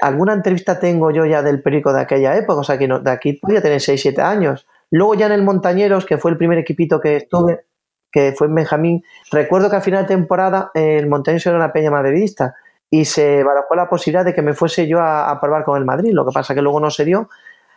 alguna 0.00 0.32
entrevista 0.32 0.78
tengo 0.78 1.10
yo 1.10 1.26
ya 1.26 1.42
del 1.42 1.62
perico 1.62 1.92
de 1.92 2.02
aquella 2.02 2.36
época, 2.36 2.60
o 2.60 2.64
sea 2.64 2.78
que 2.78 2.88
de 2.88 3.10
aquí 3.10 3.34
podía 3.34 3.62
tener 3.62 3.80
6, 3.80 4.00
7 4.00 4.22
años. 4.22 4.66
Luego 4.90 5.14
ya 5.14 5.26
en 5.26 5.32
el 5.32 5.42
Montañeros, 5.42 6.06
que 6.06 6.18
fue 6.18 6.30
el 6.30 6.36
primer 6.36 6.58
equipito 6.58 7.00
que 7.00 7.16
estuve, 7.16 7.66
que 8.10 8.32
fue 8.32 8.46
en 8.46 8.54
Benjamín, 8.54 9.04
recuerdo 9.30 9.68
que 9.68 9.76
a 9.76 9.80
final 9.80 10.02
de 10.02 10.08
temporada 10.08 10.70
eh, 10.74 10.98
el 10.98 11.08
Montañeros 11.08 11.46
era 11.46 11.56
una 11.56 11.72
peña 11.72 11.90
madridista 11.90 12.54
y 12.90 13.04
se 13.04 13.42
barajó 13.42 13.74
la 13.74 13.88
posibilidad 13.88 14.24
de 14.24 14.34
que 14.34 14.42
me 14.42 14.54
fuese 14.54 14.86
yo 14.86 15.00
a, 15.00 15.38
probar 15.40 15.64
con 15.64 15.76
el 15.76 15.84
Madrid, 15.84 16.12
lo 16.12 16.24
que 16.24 16.32
pasa 16.32 16.54
que 16.54 16.62
luego 16.62 16.80
no 16.80 16.90
se 16.90 17.04
dio, 17.04 17.28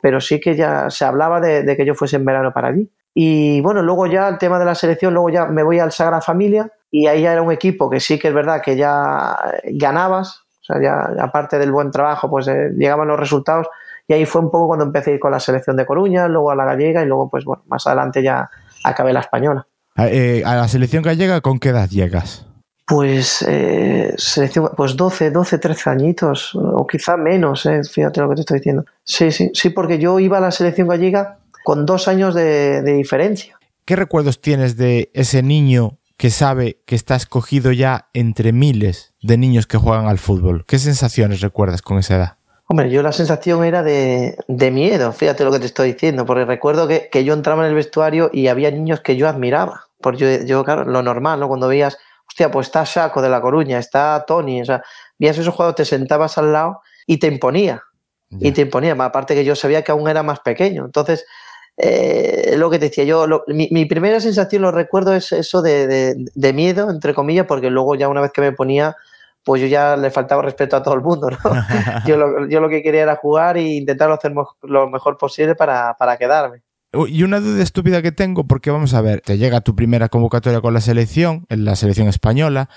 pero 0.02 0.22
sí 0.22 0.40
que 0.40 0.56
ya 0.56 0.90
se 0.90 1.04
hablaba 1.04 1.42
de, 1.42 1.76
que 1.76 1.86
yo 1.86 1.96
fuese 1.96 2.18
en 2.18 2.26
verano 2.26 2.54
para 2.54 2.70
allí. 2.70 2.90
Y 3.14 3.60
bueno, 3.62 3.82
luego 3.82 4.06
ya 4.06 4.28
el 4.30 4.38
tema 4.38 4.60
de 4.60 4.66
la 4.66 4.76
selección, 4.76 5.14
luego 5.14 5.30
ya 5.30 5.46
me 5.46 5.64
voy 5.64 5.80
al 5.80 5.92
Sagrada 5.92 6.22
Familia 6.22 6.72
y 6.92 7.08
ahí 7.08 7.24
ya 7.24 7.34
era 7.34 7.42
un 7.42 7.52
equipo 7.52 7.90
que 7.90 8.00
sí 8.00 8.20
que 8.20 8.30
es 8.30 8.34
verdad 8.34 8.62
que 8.62 8.78
ya 8.78 9.36
ganabas, 9.64 10.46
sea, 10.74 10.82
ya 10.82 11.24
aparte 11.24 11.58
del 11.60 11.72
buen 11.72 11.92
trabajo, 11.92 12.30
pues 12.30 12.48
eh, 12.48 12.72
llegaban 12.78 13.08
los 13.08 13.20
resultados 13.20 13.68
y 14.08 14.14
ahí 14.14 14.26
fue 14.26 14.42
un 14.42 14.52
poco 14.52 14.68
cuando 14.68 14.86
empecé 14.86 15.12
a 15.12 15.14
ir 15.16 15.20
con 15.20 15.32
la 15.32 15.40
selección 15.40 15.76
de 15.78 15.86
Coruña, 15.86 16.28
luego 16.28 16.52
a 16.52 16.56
la 16.56 16.66
gallega 16.66 17.04
y 17.04 17.06
luego, 17.06 17.30
pues 17.30 17.46
bueno, 17.46 17.64
más 17.68 17.86
adelante 17.88 18.24
ya 18.24 18.50
acabé 18.84 19.14
la 19.14 19.20
española. 19.20 19.68
a 19.96 20.04
la 20.56 20.68
selección 20.68 21.04
gallega, 21.04 21.42
¿con 21.42 21.60
qué 21.60 21.70
edad 21.70 21.90
llegas? 21.90 22.50
Pues, 22.90 23.46
eh, 23.48 24.16
pues 24.76 24.98
12, 24.98 25.30
12, 25.30 25.60
13 25.60 25.90
añitos, 25.92 26.56
o 26.56 26.88
quizá 26.88 27.18
menos, 27.18 27.68
eh, 27.68 27.82
fíjate 27.84 28.20
lo 28.20 28.30
que 28.30 28.36
te 28.36 28.42
estoy 28.42 28.58
diciendo. 28.58 28.84
Sí, 29.04 29.32
sí, 29.32 29.52
sí, 29.54 29.70
porque 29.70 30.00
yo 30.00 30.20
iba 30.20 30.40
a 30.40 30.42
la 30.42 30.50
selección 30.50 30.88
gallega 30.88 31.38
con 31.64 31.86
dos 31.86 32.08
años 32.08 32.34
de, 32.34 32.82
diferencia. 32.82 33.60
¿Qué 33.86 33.96
recuerdos 33.96 34.42
tienes 34.42 34.76
de 34.76 35.12
ese 35.14 35.44
niño 35.44 35.99
que 36.20 36.32
sabe 36.32 36.82
que 36.86 36.96
está 36.96 37.16
escogido 37.16 37.72
ya 37.72 38.10
entre 38.14 38.52
miles 38.52 39.14
de 39.22 39.38
niños 39.38 39.68
que 39.68 39.78
juegan 39.78 40.08
al 40.08 40.20
fútbol? 40.20 40.66
¿Qué 40.68 40.78
sensaciones 40.78 41.40
recuerdas 41.40 41.82
con 41.82 41.98
esa 41.98 42.18
edad? 42.18 42.38
Hombre, 42.68 42.92
yo 42.92 43.02
la 43.02 43.14
sensación 43.14 43.64
era 43.64 43.84
de, 43.84 44.36
miedo, 44.50 45.14
fíjate 45.14 45.46
lo 45.46 45.52
que 45.54 45.60
te 45.60 45.66
estoy 45.66 45.94
diciendo, 45.94 46.26
porque 46.26 46.44
recuerdo 46.44 46.90
que, 46.90 47.24
yo 47.24 47.34
entraba 47.34 47.64
en 47.64 47.70
el 47.70 47.76
vestuario 47.76 48.30
y 48.34 48.48
había 48.48 48.70
niños 48.70 49.00
que 49.00 49.16
yo 49.16 49.30
admiraba. 49.30 49.86
Porque 50.02 50.42
yo, 50.42 50.46
yo, 50.46 50.64
claro, 50.66 50.84
lo 50.84 51.02
normal, 51.02 51.40
¿no? 51.40 51.48
Cuando 51.48 51.70
veías 51.70 51.98
hostia, 52.28 52.52
pues 52.52 52.68
está 52.68 52.86
Saco 52.86 53.22
de 53.22 53.30
La 53.30 53.40
Coruña, 53.40 53.80
está 53.80 54.26
Tony, 54.28 54.62
o 54.62 54.66
sea, 54.66 54.84
vías 55.18 55.38
esos 55.38 55.56
juegos, 55.56 55.76
te 55.76 55.86
sentabas 55.86 56.38
al 56.38 56.52
lado 56.52 56.82
y 57.08 57.18
te 57.18 57.28
imponía. 57.28 57.82
Y 58.30 58.52
te 58.52 58.62
imponía, 58.62 58.92
aparte 58.92 59.34
que 59.36 59.46
yo 59.46 59.56
sabía 59.56 59.84
que 59.84 59.92
aún 59.94 60.08
era 60.10 60.22
más 60.22 60.42
pequeño. 60.42 60.86
Entonces, 60.86 61.26
eh, 61.82 62.56
lo 62.58 62.70
que 62.70 62.78
te 62.78 62.90
decía 62.90 63.06
yo, 63.06 63.26
mi, 63.48 63.86
primera 63.86 64.20
sensación, 64.20 64.64
lo 64.64 64.72
recuerdo, 64.72 65.14
es 65.14 65.32
eso 65.32 65.62
de, 65.62 66.28
miedo, 66.54 66.90
entre 66.90 67.14
comillas, 67.14 67.46
porque 67.48 67.70
luego 67.70 67.96
ya 67.96 68.10
una 68.10 68.20
vez 68.20 68.32
que 68.34 68.42
me 68.42 68.52
ponía, 68.52 68.98
pues 69.46 69.62
yo 69.62 69.68
ya 69.68 69.96
le 69.96 70.12
faltaba 70.12 70.42
respeto 70.42 70.76
a 70.76 70.84
todo 70.84 70.94
el 70.96 71.02
mundo, 71.02 71.30
¿no? 71.30 71.38
yo, 72.06 72.18
lo, 72.18 72.50
yo, 72.50 72.60
lo, 72.60 72.68
que 72.68 72.84
quería 72.84 73.04
era 73.04 73.16
jugar 73.16 73.56
e 73.56 73.62
intentar 73.62 74.12
hacer 74.12 74.34
lo 74.64 74.90
mejor 74.90 75.18
posible 75.18 75.56
para, 75.56 75.96
para 75.98 76.18
quedarme. 76.18 76.64
Y 76.92 77.22
una 77.22 77.40
duda 77.40 77.62
estúpida 77.62 78.02
que 78.02 78.12
tengo, 78.12 78.48
porque 78.48 78.72
vamos 78.72 78.96
a 78.96 79.02
ver, 79.02 79.22
te 79.22 79.38
llega 79.38 79.62
tu 79.62 79.76
primera 79.76 80.10
convocatoria 80.10 80.60
con 80.60 80.74
la 80.74 80.82
selección, 80.82 81.46
en 81.50 81.64
la 81.64 81.76
selección 81.76 82.08
española, 82.08 82.68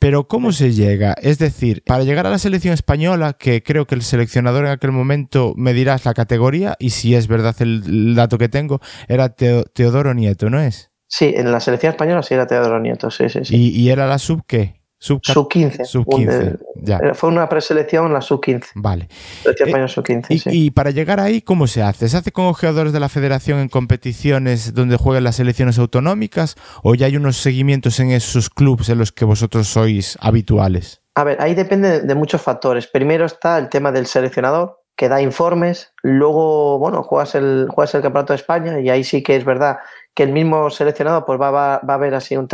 pero 0.00 0.26
¿cómo 0.26 0.50
se 0.50 0.72
llega? 0.72 1.14
Es 1.22 1.38
decir, 1.38 1.84
para 1.86 2.02
llegar 2.02 2.26
a 2.26 2.30
la 2.30 2.38
selección 2.38 2.74
española, 2.74 3.34
que 3.34 3.62
creo 3.62 3.86
que 3.86 3.94
el 3.94 4.02
seleccionador 4.02 4.64
en 4.64 4.72
aquel 4.72 4.90
momento 4.90 5.54
me 5.56 5.74
dirás 5.74 6.04
la 6.04 6.12
categoría, 6.12 6.74
y 6.80 6.90
si 6.90 7.14
es 7.14 7.28
verdad 7.28 7.54
el 7.60 8.16
dato 8.16 8.36
que 8.36 8.48
tengo, 8.48 8.80
era 9.06 9.28
Teodoro 9.28 10.12
Nieto, 10.12 10.50
¿no 10.50 10.60
es? 10.60 10.90
Sí, 11.06 11.32
en 11.36 11.52
la 11.52 11.60
selección 11.60 11.92
española 11.92 12.24
sí 12.24 12.34
era 12.34 12.48
Teodoro 12.48 12.80
Nieto, 12.80 13.12
sí, 13.12 13.28
sí, 13.28 13.44
sí. 13.44 13.54
¿Y, 13.54 13.80
y 13.80 13.90
era 13.90 14.08
la 14.08 14.18
sub 14.18 14.42
qué? 14.44 14.81
Sub, 15.02 15.48
15. 15.48 15.84
Sub 15.84 16.06
15. 16.08 16.58
ya. 16.76 17.00
Fue 17.14 17.28
una 17.28 17.48
preselección 17.48 18.12
la 18.12 18.20
sub 18.20 18.40
15. 18.40 18.70
Vale. 18.76 19.08
Eh, 19.44 19.88
sub 19.88 20.04
15, 20.04 20.32
y, 20.32 20.38
sí. 20.38 20.50
y, 20.52 20.70
para 20.70 20.92
llegar 20.92 21.18
ahí, 21.18 21.42
¿cómo 21.42 21.66
se 21.66 21.82
hace? 21.82 22.08
¿Se 22.08 22.16
hace 22.16 22.30
con 22.30 22.52
jugadores 22.52 22.92
de 22.92 23.00
la 23.00 23.08
federación 23.08 23.58
en 23.58 23.68
competiciones 23.68 24.74
donde 24.74 24.96
juegan 24.96 25.24
las 25.24 25.36
selecciones 25.36 25.76
autonómicas 25.80 26.54
o 26.84 26.94
ya 26.94 27.06
hay 27.06 27.16
unos 27.16 27.36
seguimientos 27.36 27.98
en 27.98 28.12
esos 28.12 28.48
clubes 28.48 28.90
en 28.90 28.98
los 28.98 29.10
que 29.10 29.24
vosotros 29.24 29.66
sois 29.66 30.16
habituales? 30.20 31.02
A 31.16 31.24
ver, 31.24 31.42
ahí 31.42 31.54
depende 31.54 32.02
de 32.02 32.14
muchos 32.14 32.40
factores. 32.40 32.86
Primero 32.86 33.26
está 33.26 33.58
el 33.58 33.68
tema 33.68 33.90
del 33.90 34.06
seleccionador, 34.06 34.84
que 34.94 35.08
da 35.08 35.20
informes. 35.20 35.92
Luego, 36.04 36.78
bueno, 36.78 37.02
juegas 37.02 37.34
el, 37.34 37.66
juegas 37.68 37.92
el 37.96 38.02
Campeonato 38.02 38.34
de 38.34 38.36
España 38.36 38.78
y 38.78 38.88
ahí 38.88 39.02
sí 39.02 39.20
que 39.24 39.34
es 39.34 39.44
verdad 39.44 39.78
que 40.14 40.22
el 40.22 40.30
mismo 40.30 40.70
seleccionado 40.70 41.24
pues 41.24 41.40
va, 41.40 41.50
va, 41.50 41.80
va 41.80 41.94
a 41.94 41.98
ver 41.98 42.14
así 42.14 42.36
un 42.36 42.46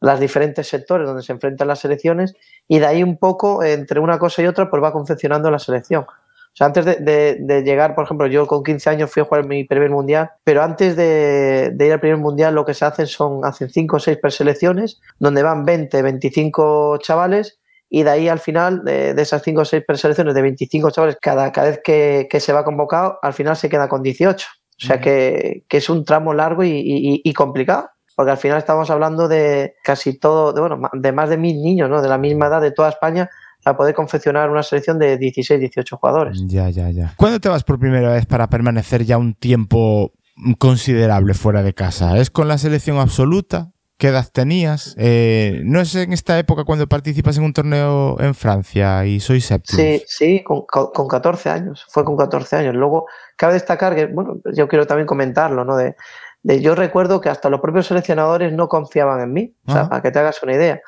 las 0.00 0.18
diferentes 0.18 0.66
sectores 0.66 1.06
donde 1.06 1.22
se 1.22 1.32
enfrentan 1.32 1.68
las 1.68 1.80
selecciones 1.80 2.34
y 2.66 2.78
de 2.78 2.86
ahí 2.86 3.02
un 3.02 3.18
poco, 3.18 3.62
entre 3.62 4.00
una 4.00 4.18
cosa 4.18 4.42
y 4.42 4.46
otra, 4.46 4.70
pues 4.70 4.82
va 4.82 4.92
confeccionando 4.92 5.50
la 5.50 5.58
selección. 5.58 6.04
O 6.52 6.56
sea, 6.56 6.66
antes 6.66 6.84
de, 6.84 7.62
llegar, 7.64 7.94
por 7.94 8.04
ejemplo, 8.04 8.26
yo 8.26 8.46
con 8.46 8.64
15 8.64 8.90
años 8.90 9.10
fui 9.10 9.22
a 9.22 9.24
jugar 9.24 9.46
mi 9.46 9.64
primer 9.64 9.90
mundial, 9.90 10.30
pero 10.42 10.62
antes 10.62 10.96
de, 10.96 11.72
ir 11.78 11.92
al 11.92 12.00
primer 12.00 12.18
mundial 12.18 12.54
lo 12.54 12.64
que 12.64 12.74
se 12.74 12.84
hacen 12.84 13.06
son, 13.06 13.44
hacen 13.44 13.70
5 13.70 13.96
o 13.96 14.00
6 14.00 14.18
preselecciones, 14.20 15.00
donde 15.18 15.42
van 15.42 15.64
20, 15.64 16.02
25 16.02 16.98
chavales 16.98 17.60
y 17.88 18.02
de 18.02 18.10
ahí 18.10 18.28
al 18.28 18.40
final, 18.40 18.84
de, 18.84 19.10
esas 19.20 19.42
5 19.42 19.60
o 19.60 19.64
6 19.64 19.84
preselecciones 19.86 20.34
de 20.34 20.42
25 20.42 20.90
chavales, 20.90 21.18
cada, 21.20 21.52
cada 21.52 21.70
vez 21.70 21.80
que, 21.84 22.40
se 22.40 22.52
va 22.52 22.64
convocado, 22.64 23.18
al 23.22 23.32
final 23.32 23.56
se 23.56 23.68
queda 23.68 23.88
con 23.88 24.02
18. 24.02 24.46
O 24.82 24.86
sea 24.86 25.00
que, 25.00 25.64
es 25.68 25.90
un 25.90 26.04
tramo 26.04 26.32
largo 26.32 26.62
y 26.64 27.32
complicado 27.34 27.90
porque 28.16 28.32
al 28.32 28.38
final 28.38 28.58
estamos 28.58 28.90
hablando 28.90 29.28
de 29.28 29.74
casi 29.82 30.18
todo, 30.18 30.52
de, 30.52 30.60
bueno, 30.60 30.80
de 30.92 31.12
más 31.12 31.30
de 31.30 31.36
mil 31.36 31.62
niños, 31.62 31.88
¿no? 31.88 32.02
De 32.02 32.08
la 32.08 32.18
misma 32.18 32.46
edad 32.46 32.60
de 32.60 32.72
toda 32.72 32.88
España 32.88 33.30
para 33.62 33.76
poder 33.76 33.94
confeccionar 33.94 34.50
una 34.50 34.62
selección 34.62 34.98
de 34.98 35.18
16, 35.18 35.60
18 35.60 35.96
jugadores. 35.96 36.42
Ya, 36.46 36.70
ya, 36.70 36.90
ya. 36.90 37.14
¿Cuándo 37.16 37.40
te 37.40 37.48
vas 37.48 37.64
por 37.64 37.78
primera 37.78 38.12
vez 38.12 38.26
para 38.26 38.48
permanecer 38.48 39.04
ya 39.04 39.18
un 39.18 39.34
tiempo 39.34 40.12
considerable 40.58 41.34
fuera 41.34 41.62
de 41.62 41.74
casa? 41.74 42.18
¿Es 42.18 42.30
con 42.30 42.48
la 42.48 42.58
selección 42.58 42.98
absoluta? 42.98 43.72
¿Qué 44.00 44.08
edad 44.08 44.26
tenías? 44.32 44.94
Eh, 44.98 45.60
¿No 45.62 45.78
es 45.78 45.94
en 45.94 46.14
esta 46.14 46.38
época 46.38 46.64
cuando 46.64 46.86
participas 46.86 47.36
en 47.36 47.44
un 47.44 47.52
torneo 47.52 48.18
en 48.18 48.34
Francia 48.34 49.04
y 49.04 49.20
soy 49.20 49.42
séptimo? 49.42 49.78
Sí, 49.78 50.02
sí, 50.06 50.42
con, 50.42 50.62
con, 50.66 51.06
14 51.06 51.50
años. 51.50 51.84
Fue 51.86 52.02
con 52.02 52.16
14 52.16 52.56
años. 52.56 52.74
Luego, 52.74 53.04
cabe 53.36 53.52
destacar 53.52 53.94
que, 53.94 54.06
bueno, 54.06 54.40
yo 54.54 54.68
quiero 54.68 54.86
también 54.86 55.06
comentarlo, 55.06 55.66
¿no? 55.66 55.76
De, 55.76 55.96
yo 56.42 56.74
recuerdo 56.74 57.20
que 57.20 57.28
hasta 57.28 57.50
los 57.50 57.60
propios 57.60 57.86
seleccionadores 57.86 58.52
no 58.52 58.68
confiaban 58.68 59.20
en 59.20 59.32
mí, 59.32 59.54
o 59.66 59.72
sea, 59.72 59.88
para 59.88 60.02
que 60.02 60.10
te 60.10 60.18
hagas 60.18 60.42
una 60.42 60.54
idea. 60.54 60.80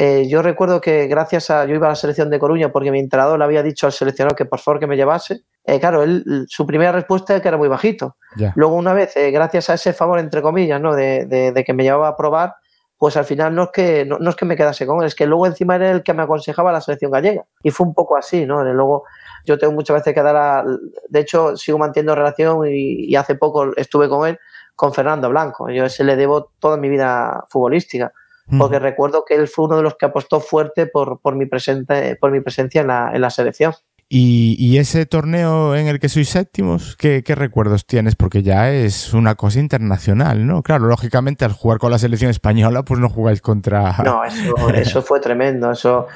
Eh, 0.00 0.28
yo 0.28 0.42
recuerdo 0.42 0.80
que 0.80 1.08
gracias 1.08 1.50
a. 1.50 1.64
Yo 1.64 1.74
iba 1.74 1.88
a 1.88 1.90
la 1.90 1.96
selección 1.96 2.30
de 2.30 2.38
Coruña 2.38 2.70
porque 2.70 2.92
mi 2.92 3.00
entrenador 3.00 3.36
le 3.36 3.44
había 3.44 3.64
dicho 3.64 3.84
al 3.84 3.92
seleccionador 3.92 4.36
que 4.36 4.44
por 4.44 4.60
favor 4.60 4.78
que 4.78 4.86
me 4.86 4.94
llevase. 4.94 5.40
Eh, 5.64 5.80
claro, 5.80 6.04
él, 6.04 6.46
su 6.46 6.64
primera 6.64 6.92
respuesta 6.92 7.34
es 7.34 7.42
que 7.42 7.48
era 7.48 7.56
muy 7.56 7.66
bajito. 7.66 8.16
Luego, 8.54 8.76
una 8.76 8.92
vez, 8.92 9.16
eh, 9.16 9.32
gracias 9.32 9.70
a 9.70 9.74
ese 9.74 9.92
favor, 9.92 10.20
entre 10.20 10.40
comillas, 10.40 10.80
¿no? 10.80 10.94
De, 10.94 11.26
de, 11.26 11.64
que 11.64 11.74
me 11.74 11.82
llevaba 11.82 12.06
a 12.06 12.16
probar, 12.16 12.54
pues 12.96 13.16
al 13.16 13.24
final 13.24 13.52
no 13.56 13.64
es 13.64 13.70
que 13.72 14.04
no, 14.04 14.30
es 14.30 14.36
que 14.36 14.44
me 14.44 14.54
quedase 14.54 14.86
con 14.86 15.00
él, 15.00 15.08
es 15.08 15.16
que 15.16 15.26
luego 15.26 15.46
encima 15.46 15.74
era 15.74 15.90
el 15.90 16.04
que 16.04 16.14
me 16.14 16.22
aconsejaba 16.22 16.70
la 16.70 16.80
selección 16.80 17.10
gallega. 17.10 17.44
Y 17.64 17.70
fue 17.72 17.84
un 17.84 17.92
poco 17.92 18.16
así, 18.16 18.46
¿no? 18.46 18.62
Luego 18.62 19.02
yo 19.44 19.58
tengo 19.58 19.72
muchas 19.72 19.96
veces 19.96 20.14
que 20.14 20.22
dar 20.22 20.36
a. 20.36 20.64
De 21.08 21.18
hecho, 21.18 21.56
sigo 21.56 21.76
manteniendo 21.76 22.14
relación 22.14 22.60
y 22.68 23.16
hace 23.16 23.34
poco 23.34 23.76
estuve 23.76 24.08
con 24.08 24.28
él 24.28 24.38
con 24.78 24.94
Fernando 24.94 25.28
Blanco. 25.28 25.68
Yo 25.70 25.82
a 25.82 25.86
ese 25.88 26.04
le 26.04 26.14
debo 26.14 26.52
toda 26.60 26.76
mi 26.76 26.88
vida 26.88 27.44
futbolística, 27.48 28.12
porque 28.56 28.78
recuerdo 28.78 29.24
que 29.26 29.34
él 29.34 29.48
fue 29.48 29.64
uno 29.64 29.76
de 29.76 29.82
los 29.82 29.96
que 29.96 30.06
apostó 30.06 30.38
fuerte 30.38 30.86
por, 30.86 31.18
por, 31.20 31.34
mi, 31.34 31.46
presente, 31.46 32.14
por 32.14 32.30
mi 32.30 32.40
presencia 32.40 32.82
en 32.82 32.86
la, 32.86 33.10
en 33.12 33.20
la 33.20 33.28
selección. 33.28 33.74
¿Y, 34.08 34.78
ese 34.78 35.04
torneo 35.04 35.74
en 35.74 35.88
el 35.88 35.98
que 35.98 36.08
sois 36.08 36.28
séptimos, 36.28 36.96
¿qué, 36.96 37.24
¿qué, 37.24 37.34
recuerdos 37.34 37.86
tienes? 37.86 38.14
Porque 38.14 38.44
ya 38.44 38.70
es 38.70 39.12
una 39.12 39.34
cosa 39.34 39.58
internacional, 39.58 40.46
¿no? 40.46 40.62
Claro, 40.62 40.86
lógicamente 40.86 41.44
al 41.44 41.52
jugar 41.52 41.78
con 41.78 41.90
la 41.90 41.98
selección 41.98 42.30
española, 42.30 42.84
pues 42.84 43.00
no 43.00 43.08
jugáis 43.08 43.42
contra... 43.42 43.96
No, 44.04 44.22
eso, 44.22 44.70
eso 44.70 45.02
fue 45.02 45.18
tremendo. 45.18 45.72
Eso 45.72 46.06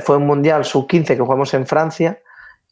fue 0.00 0.16
un 0.16 0.26
mundial 0.26 0.64
sub-15 0.64 1.08
que 1.08 1.20
jugamos 1.20 1.52
en 1.52 1.66
Francia 1.66 2.18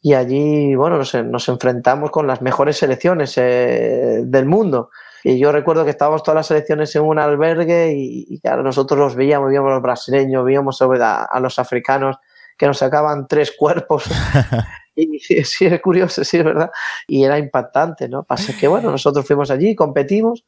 y 0.01 0.15
allí, 0.15 0.75
bueno, 0.75 0.97
nos, 0.97 1.13
nos 1.13 1.47
enfrentamos 1.49 2.11
con 2.11 2.27
las 2.27 2.41
mejores 2.41 2.77
selecciones 2.77 3.37
eh, 3.37 4.21
del 4.23 4.45
mundo. 4.47 4.89
Y 5.29 5.39
yo 5.39 5.51
recuerdo 5.51 5.83
que 5.83 5.89
estábamos 5.91 6.23
todas 6.23 6.37
las 6.37 6.47
selecciones 6.47 6.95
en 6.95 7.01
un 7.01 7.19
albergue 7.19 7.91
y, 7.93 8.39
claro, 8.39 8.63
nosotros 8.63 8.97
los 8.97 9.13
veíamos, 9.13 9.49
veíamos 9.49 9.71
a 9.71 9.73
los 9.73 9.83
brasileños, 9.83 10.45
veíamos 10.45 10.77
sobre 10.77 11.03
a, 11.03 11.37
los 11.41 11.59
africanos 11.59 12.15
que 12.57 12.65
nos 12.65 12.77
sacaban 12.77 13.27
tres 13.27 13.51
cuerpos. 13.51 14.05
y 14.95 15.19
sí, 15.19 15.65
es 15.65 15.81
curioso, 15.81 16.23
sí, 16.23 16.37
es 16.37 16.45
verdad. 16.45 16.71
Y 17.09 17.25
era 17.25 17.37
impactante, 17.37 18.07
¿no? 18.07 18.23
Pasa 18.23 18.53
que, 18.57 18.69
bueno, 18.69 18.89
nosotros 18.89 19.27
fuimos 19.27 19.51
allí, 19.51 19.75
competimos 19.75 20.45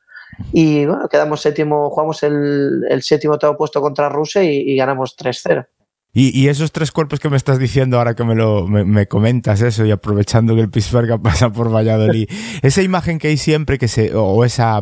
y, 0.54 0.86
bueno, 0.86 1.10
quedamos 1.10 1.42
séptimo, 1.42 1.90
jugamos 1.90 2.24
el, 2.24 2.86
el 2.90 3.04
séptimo 3.04 3.38
todo 3.38 3.58
puesto 3.58 3.82
contra 3.82 4.08
Rusia 4.08 4.44
y, 4.46 4.60
y 4.60 4.78
ganamos 4.78 5.18
3-0. 5.18 5.68
Y, 6.12 6.48
esos 6.48 6.72
tres 6.72 6.92
cuerpos 6.92 7.20
que 7.20 7.30
me 7.30 7.38
estás 7.38 7.60
diciendo 7.60 8.00
ahora 8.00 8.16
que 8.16 8.24
me 8.24 8.34
lo 8.34 8.68
me, 8.68 9.08
comentas 9.08 9.62
eso 9.62 9.86
y 9.86 9.92
aprovechando 9.92 10.56
que 10.56 10.62
el 10.62 10.70
Pisverga 10.72 11.18
pasa 11.22 11.52
por 11.52 11.72
Valladolid, 11.72 12.28
esa 12.64 12.82
imagen 12.82 13.20
que 13.20 13.28
hay 13.28 13.38
siempre 13.38 13.78
que 13.78 13.88
se 13.88 14.16
o 14.16 14.44
esa 14.44 14.82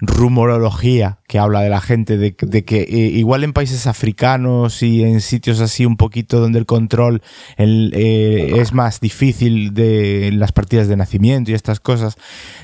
rumorología 0.00 1.20
que 1.28 1.38
habla 1.38 1.60
de 1.60 1.70
la 1.70 1.80
gente 1.80 2.18
de, 2.18 2.34
que 2.34 2.80
eh, 2.80 2.96
igual 2.96 3.44
en 3.44 3.52
países 3.52 3.86
africanos 3.86 4.82
y 4.82 5.04
en 5.04 5.20
sitios 5.20 5.60
así 5.60 5.86
un 5.86 5.96
poquito 5.96 6.40
donde 6.40 6.58
el 6.58 6.66
control 6.66 7.22
eh, 7.58 8.52
es 8.56 8.72
más 8.72 9.00
difícil 9.00 9.72
de 9.72 10.30
las 10.32 10.50
partidas 10.50 10.88
de 10.88 10.96
nacimiento 10.96 11.50
y 11.50 11.54
estas 11.54 11.78
cosas, 11.78 12.16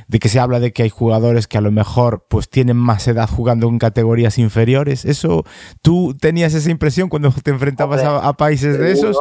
de 0.08 0.18
que 0.18 0.28
se 0.28 0.40
habla 0.40 0.58
de 0.58 0.72
que 0.72 0.82
hay 0.82 0.90
jugadores 0.90 1.46
que 1.46 1.58
a 1.58 1.60
lo 1.60 1.70
mejor 1.70 2.26
pues 2.28 2.48
tienen 2.48 2.76
más 2.76 3.06
edad 3.06 3.28
jugando 3.28 3.68
en 3.68 3.78
categorías 3.78 4.38
inferiores. 4.38 5.04
Eso 5.04 5.44
tú 5.82 6.16
tenías 6.18 6.54
esa 6.54 6.70
impresión 6.70 7.08
cuando 7.08 7.30
te 7.30 7.50
enfrentabas 7.50 7.91
a, 8.00 8.32
países 8.32 8.78
de 8.78 8.92
esos? 8.92 9.18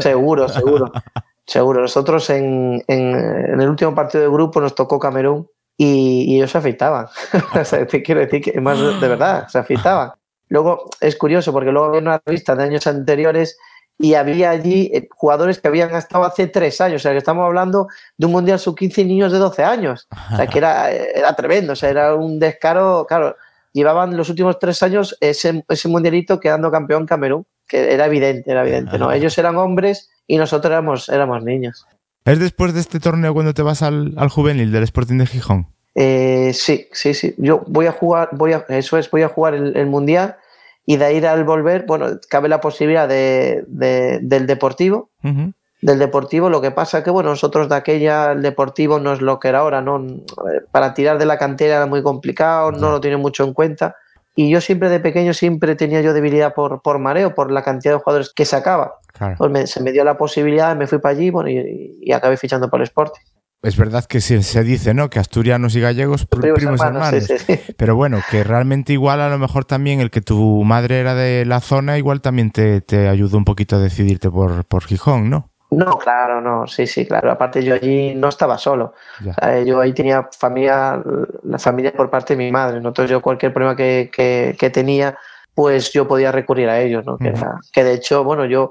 Seguro, 0.00 0.48
seguro. 0.48 0.92
seguro. 1.46 1.82
Nosotros 1.82 2.28
en, 2.30 2.82
el 2.88 3.68
último 3.68 3.94
partido 3.94 4.24
de 4.24 4.30
grupo 4.30 4.60
nos 4.60 4.74
tocó 4.74 4.98
Camerún 4.98 5.48
y, 5.76 6.36
ellos 6.36 6.50
se 6.50 6.58
afeitaban. 6.58 7.06
te 7.90 8.02
quiero 8.02 8.20
decir 8.20 8.42
que 8.42 8.60
más 8.60 8.78
de 8.78 9.08
verdad, 9.08 9.48
se 9.48 9.58
afeitaban. 9.58 10.12
Luego 10.48 10.90
es 11.00 11.16
curioso 11.16 11.52
porque 11.52 11.72
luego 11.72 11.88
había 11.88 12.00
una 12.00 12.22
revista 12.24 12.54
de 12.54 12.64
años 12.64 12.86
anteriores 12.86 13.58
y 13.98 14.14
había 14.14 14.50
allí 14.50 14.90
eh, 14.92 15.08
jugadores 15.10 15.60
que 15.60 15.68
habían 15.68 15.94
estado 15.94 16.24
hace 16.24 16.46
tres 16.46 16.80
años, 16.80 17.00
o 17.00 17.02
sea, 17.02 17.12
que 17.12 17.18
estamos 17.18 17.44
hablando 17.44 17.88
de 18.16 18.26
un 18.26 18.32
Mundial 18.32 18.58
sub-15 18.58 18.98
y 18.98 19.04
niños 19.04 19.32
de 19.32 19.38
12 19.38 19.64
años, 19.64 20.06
o 20.32 20.36
sea, 20.36 20.46
que 20.46 20.58
era, 20.58 20.90
era 20.90 21.34
tremendo, 21.34 21.72
o 21.72 21.76
sea, 21.76 21.88
era 21.88 22.14
un 22.14 22.38
descaro, 22.38 23.06
claro, 23.08 23.36
llevaban 23.72 24.16
los 24.16 24.28
últimos 24.28 24.58
tres 24.58 24.82
años 24.82 25.16
ese, 25.20 25.64
ese 25.68 25.88
mundialito 25.88 26.38
quedando 26.38 26.70
campeón 26.70 27.06
Camerún, 27.06 27.46
que 27.68 27.92
era 27.92 28.06
evidente, 28.06 28.50
era 28.50 28.62
evidente, 28.62 28.98
¿no? 28.98 29.12
Ellos 29.12 29.36
eran 29.38 29.56
hombres 29.56 30.10
y 30.26 30.36
nosotros 30.36 30.70
éramos, 30.70 31.08
éramos 31.08 31.42
niños. 31.42 31.86
¿Es 32.24 32.38
después 32.38 32.74
de 32.74 32.80
este 32.80 32.98
torneo 33.00 33.32
cuando 33.34 33.54
te 33.54 33.62
vas 33.62 33.82
al, 33.82 34.14
al 34.16 34.28
juvenil 34.28 34.72
del 34.72 34.82
Sporting 34.82 35.18
de 35.18 35.26
Gijón? 35.26 35.68
Eh, 35.94 36.52
sí, 36.52 36.88
sí, 36.92 37.14
sí. 37.14 37.34
Yo 37.38 37.62
voy 37.66 37.86
a 37.86 37.92
jugar, 37.92 38.28
voy 38.32 38.52
a, 38.52 38.64
eso 38.68 38.98
es, 38.98 39.10
voy 39.10 39.22
a 39.22 39.28
jugar 39.28 39.54
el, 39.54 39.76
el 39.76 39.86
mundial 39.86 40.36
y 40.84 40.96
de 40.96 41.04
ahí 41.04 41.24
al 41.24 41.44
volver, 41.44 41.84
bueno, 41.86 42.06
cabe 42.28 42.48
la 42.48 42.60
posibilidad 42.60 43.08
de, 43.08 43.64
de, 43.66 44.18
del 44.22 44.46
deportivo. 44.46 45.10
Uh 45.22 45.28
-huh. 45.28 45.52
Del 45.82 45.98
deportivo, 45.98 46.48
lo 46.48 46.62
que 46.62 46.70
pasa 46.70 47.04
que, 47.04 47.10
bueno, 47.10 47.28
nosotros 47.28 47.68
de 47.68 47.74
aquella, 47.76 48.32
el 48.32 48.40
deportivo 48.40 48.98
no 48.98 49.12
es 49.12 49.20
lo 49.20 49.38
que 49.38 49.48
era 49.48 49.58
ahora, 49.58 49.82
¿no? 49.82 50.04
Para 50.72 50.94
tirar 50.94 51.18
de 51.18 51.26
la 51.26 51.36
cantera 51.36 51.76
era 51.76 51.86
muy 51.86 52.02
complicado, 52.02 52.72
no 52.72 52.90
lo 52.90 53.00
tiene 53.00 53.18
mucho 53.18 53.44
en 53.44 53.52
cuenta. 53.52 53.94
Y 54.36 54.50
yo 54.50 54.60
siempre 54.60 54.88
de 54.90 55.00
pequeño 55.00 55.34
siempre 55.34 55.74
tenía 55.74 56.02
yo 56.02 56.12
debilidad 56.12 56.54
por, 56.54 56.82
por 56.82 57.00
mareo, 57.00 57.34
por 57.34 57.50
la 57.50 57.62
cantidad 57.62 57.94
de 57.94 57.98
jugadores 57.98 58.32
que 58.32 58.44
sacaba. 58.44 58.94
Claro. 59.12 59.34
Pues 59.38 59.50
me, 59.50 59.66
se 59.66 59.82
me 59.82 59.90
dio 59.90 60.04
la 60.04 60.16
posibilidad, 60.16 60.76
me 60.76 60.86
fui 60.86 60.98
para 60.98 61.16
allí 61.16 61.30
bueno, 61.30 61.48
y, 61.48 61.98
y 62.00 62.12
acabé 62.12 62.36
fichando 62.36 62.70
por 62.70 62.80
el 62.80 62.84
Sporting 62.84 63.22
es 63.66 63.76
verdad 63.76 64.04
que 64.04 64.20
se, 64.20 64.42
se, 64.42 64.62
dice, 64.62 64.94
¿no? 64.94 65.10
Que 65.10 65.18
asturianos 65.18 65.74
y 65.74 65.80
gallegos, 65.80 66.26
primos, 66.26 66.58
primos 66.58 66.80
hermanos. 66.80 67.12
hermanos. 67.12 67.24
Sí, 67.26 67.38
sí, 67.38 67.60
sí. 67.66 67.74
Pero 67.76 67.96
bueno, 67.96 68.20
que 68.30 68.44
realmente 68.44 68.92
igual 68.92 69.20
a 69.20 69.28
lo 69.28 69.38
mejor 69.38 69.64
también 69.64 70.00
el 70.00 70.10
que 70.10 70.20
tu 70.20 70.62
madre 70.62 71.00
era 71.00 71.14
de 71.14 71.44
la 71.44 71.60
zona, 71.60 71.98
igual 71.98 72.20
también 72.20 72.50
te, 72.50 72.80
te 72.80 73.08
ayudó 73.08 73.38
un 73.38 73.44
poquito 73.44 73.76
a 73.76 73.78
decidirte 73.80 74.30
por, 74.30 74.64
por 74.66 74.84
Gijón, 74.84 75.30
¿no? 75.30 75.50
No, 75.70 75.98
claro, 75.98 76.40
no, 76.40 76.66
sí, 76.66 76.86
sí, 76.86 77.06
claro. 77.06 77.30
Aparte 77.30 77.62
yo 77.62 77.74
allí 77.74 78.14
no 78.14 78.28
estaba 78.28 78.56
solo. 78.56 78.94
O 79.20 79.32
sea, 79.32 79.62
yo 79.62 79.80
ahí 79.80 79.92
tenía 79.92 80.28
familia, 80.38 81.02
la 81.42 81.58
familia 81.58 81.92
por 81.92 82.08
parte 82.08 82.34
de 82.36 82.44
mi 82.44 82.52
madre. 82.52 82.80
¿no? 82.80 82.88
Entonces 82.88 83.10
yo 83.10 83.20
cualquier 83.20 83.52
problema 83.52 83.74
que, 83.76 84.10
que, 84.12 84.56
que 84.58 84.70
tenía, 84.70 85.18
pues 85.54 85.92
yo 85.92 86.06
podía 86.06 86.30
recurrir 86.30 86.68
a 86.68 86.80
ellos, 86.80 87.04
¿no? 87.04 87.14
Uh 87.14 87.18
-huh. 87.18 87.58
que 87.72 87.82
de 87.82 87.94
hecho, 87.94 88.22
bueno, 88.22 88.44
yo 88.44 88.70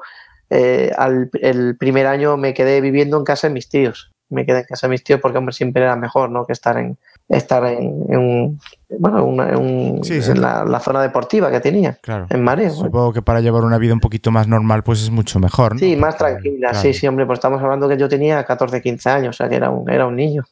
eh, 0.50 0.92
al, 0.98 1.30
el 1.42 1.76
primer 1.78 2.08
año 2.08 2.38
me 2.38 2.54
quedé 2.54 2.80
viviendo 2.80 3.18
en 3.18 3.24
casa 3.24 3.48
de 3.48 3.54
mis 3.54 3.68
tíos 3.68 4.12
me 4.30 4.46
quedé 4.46 4.60
en 4.60 4.66
casa 4.66 4.88
de 4.88 4.92
mis 4.92 5.04
tíos 5.04 5.20
porque 5.20 5.38
hombre 5.38 5.54
siempre 5.54 5.84
era 5.84 5.96
mejor 5.96 6.30
no 6.30 6.46
que 6.46 6.54
estar 6.54 6.78
en 6.78 6.98
estar 7.28 7.66
en, 7.66 8.06
en 8.08 8.18
un 8.18 8.60
bueno 9.00 9.26
una, 9.26 9.50
en, 9.50 9.58
un, 9.58 10.04
sí, 10.04 10.22
sí. 10.22 10.32
en 10.32 10.42
la, 10.42 10.64
la, 10.64 10.80
zona 10.80 11.02
deportiva 11.02 11.50
que 11.50 11.60
tenía 11.60 11.98
claro. 12.02 12.28
en 12.30 12.44
Mareo 12.44 12.70
supongo 12.72 13.14
que 13.14 13.24
para 13.24 13.42
llevar 13.42 13.64
una 13.64 13.80
vida 13.80 13.94
un 13.94 14.00
poquito 14.00 14.30
más 14.30 14.48
normal 14.48 14.84
pues 14.84 15.02
es 15.02 15.10
mucho 15.10 15.40
mejor 15.40 15.74
¿no? 15.74 15.80
sí 15.80 15.96
más 15.96 16.18
tranquila 16.18 16.70
claro. 16.70 16.82
sí 16.82 16.94
sí 16.94 17.08
hombre 17.08 17.26
pues 17.26 17.38
estamos 17.38 17.62
hablando 17.64 17.90
que 17.90 17.98
yo 17.98 18.08
tenía 18.08 18.44
14 18.44 18.80
15 18.80 19.10
años 19.10 19.36
o 19.36 19.38
sea 19.38 19.50
que 19.50 19.56
era 19.56 19.72
un 19.72 19.90
era 19.90 20.06
un 20.06 20.16
niño 20.16 20.44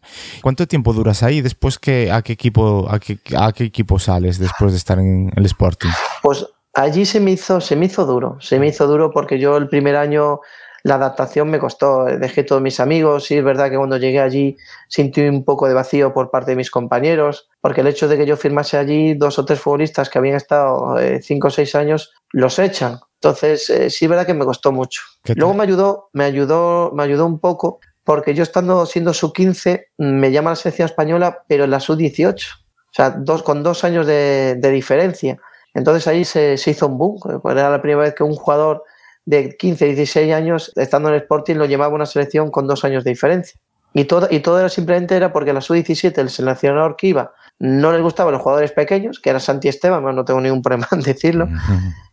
¿cuánto 0.42 0.68
tiempo 0.68 0.94
duras 0.94 1.22
ahí 1.22 1.42
después 1.42 1.78
que 1.78 2.12
a 2.12 2.24
qué 2.24 2.34
equipo 2.34 2.88
a 2.90 3.00
qué, 3.00 3.20
a 3.38 3.52
qué 3.52 3.66
equipo 3.66 4.00
sales 4.00 4.40
después 4.40 4.72
de 4.72 4.78
estar 4.78 4.98
en 4.98 5.32
el 5.36 5.46
Sporting 5.46 5.92
pues 6.24 6.44
allí 6.74 7.06
se 7.06 7.20
me 7.20 7.32
hizo 7.32 7.62
se 7.62 7.76
me 7.76 7.86
hizo 7.86 8.06
duro 8.06 8.38
se 8.42 8.58
me 8.60 8.68
hizo 8.68 8.88
duro 8.88 9.12
porque 9.12 9.38
yo 9.38 9.58
el 9.58 9.68
primer 9.68 9.96
año 9.96 10.40
la 10.84 10.96
adaptación 10.96 11.50
me 11.50 11.60
costó, 11.60 12.06
dejé 12.06 12.44
todos 12.44 12.62
mis 12.62 12.82
amigos, 12.82 13.24
sí 13.24 13.38
es 13.38 13.44
verdad 13.44 13.70
que 13.70 13.78
cuando 13.78 13.98
llegué 13.98 14.20
allí 14.20 14.58
sentí 14.90 15.22
un 15.22 15.46
poco 15.46 15.68
de 15.68 15.74
vacío 15.74 16.14
por 16.14 16.30
parte 16.30 16.52
de 16.52 16.58
mis 16.58 16.70
compañeros, 16.70 17.50
porque 17.62 17.82
el 17.82 17.88
hecho 17.88 18.10
de 18.10 18.18
que 18.18 18.26
yo 18.26 18.36
firmase 18.36 18.78
allí 18.78 19.14
dos 19.14 19.40
o 19.40 19.46
tres 19.46 19.62
futbolistas 19.62 20.10
que 20.10 20.20
habían 20.20 20.36
estado 20.36 21.00
eh, 21.00 21.22
cinco 21.22 21.48
o 21.48 21.52
seis 21.52 21.74
años, 21.76 22.14
los 22.32 22.60
echan. 22.60 23.00
Entonces, 23.16 23.70
eh, 23.70 23.90
sí 23.90 24.06
es 24.06 24.10
verdad 24.10 24.26
que 24.26 24.34
me 24.34 24.44
costó 24.44 24.74
mucho. 24.74 25.02
Luego 25.36 25.54
me 25.54 25.64
ayudó, 25.64 26.10
me 26.12 26.26
ayudó, 26.26 26.92
me 26.94 27.04
ayudó 27.04 27.26
un 27.26 27.40
poco, 27.40 27.80
porque 28.04 28.34
yo 28.34 28.44
estando 28.44 28.86
siendo 28.86 29.14
sub 29.14 29.32
15, 29.32 29.92
me 30.00 30.32
llama 30.34 30.50
la 30.50 30.58
selección 30.58 30.88
española, 30.88 31.44
pero 31.48 31.64
en 31.64 31.72
la 31.72 31.80
sub 31.80 31.96
18. 31.96 32.48
O 32.58 32.96
sea, 32.96 33.12
dos, 33.12 33.42
con 33.42 33.64
dos 33.64 33.86
años 33.86 34.06
de, 34.06 34.56
de 34.60 34.70
diferencia. 34.70 35.40
Entonces 35.74 36.06
ahí 36.08 36.26
se, 36.26 36.58
se 36.58 36.72
hizo 36.72 36.88
un 36.88 36.98
boom. 36.98 37.18
Era 37.46 37.70
la 37.70 37.82
primera 37.82 38.02
vez 38.02 38.14
que 38.14 38.24
un 38.24 38.36
jugador 38.36 38.84
de 39.26 39.56
15, 39.58 39.86
16 39.86 40.34
años, 40.34 40.72
estando 40.76 41.10
en 41.10 41.16
el 41.16 41.22
Sporting, 41.22 41.56
lo 41.56 41.66
llevaba 41.66 41.94
una 41.94 42.06
selección 42.06 42.52
con 42.52 42.68
dos 42.68 42.84
años 42.84 43.04
de 43.04 43.12
diferencia. 43.12 43.60
Y 43.94 44.06
todo, 44.06 44.28
y 44.30 44.40
todo 44.40 44.60
era 44.60 44.70
simplemente 44.70 45.16
era 45.16 45.32
porque 45.32 45.54
la 45.54 45.62
sub-17, 45.62 46.18
el 46.18 46.30
seleccionador 46.30 46.96
que 46.96 47.08
iba, 47.08 47.32
no 47.60 47.92
les 47.92 48.02
gustaban 48.02 48.34
los 48.34 48.42
jugadores 48.42 48.72
pequeños, 48.72 49.20
que 49.20 49.30
era 49.30 49.40
Santi 49.40 49.68
Esteban, 49.68 50.04
no 50.04 50.26
tengo 50.26 50.42
ningún 50.42 50.62
problema 50.64 50.88
en 50.92 51.02
decirlo. 51.02 51.48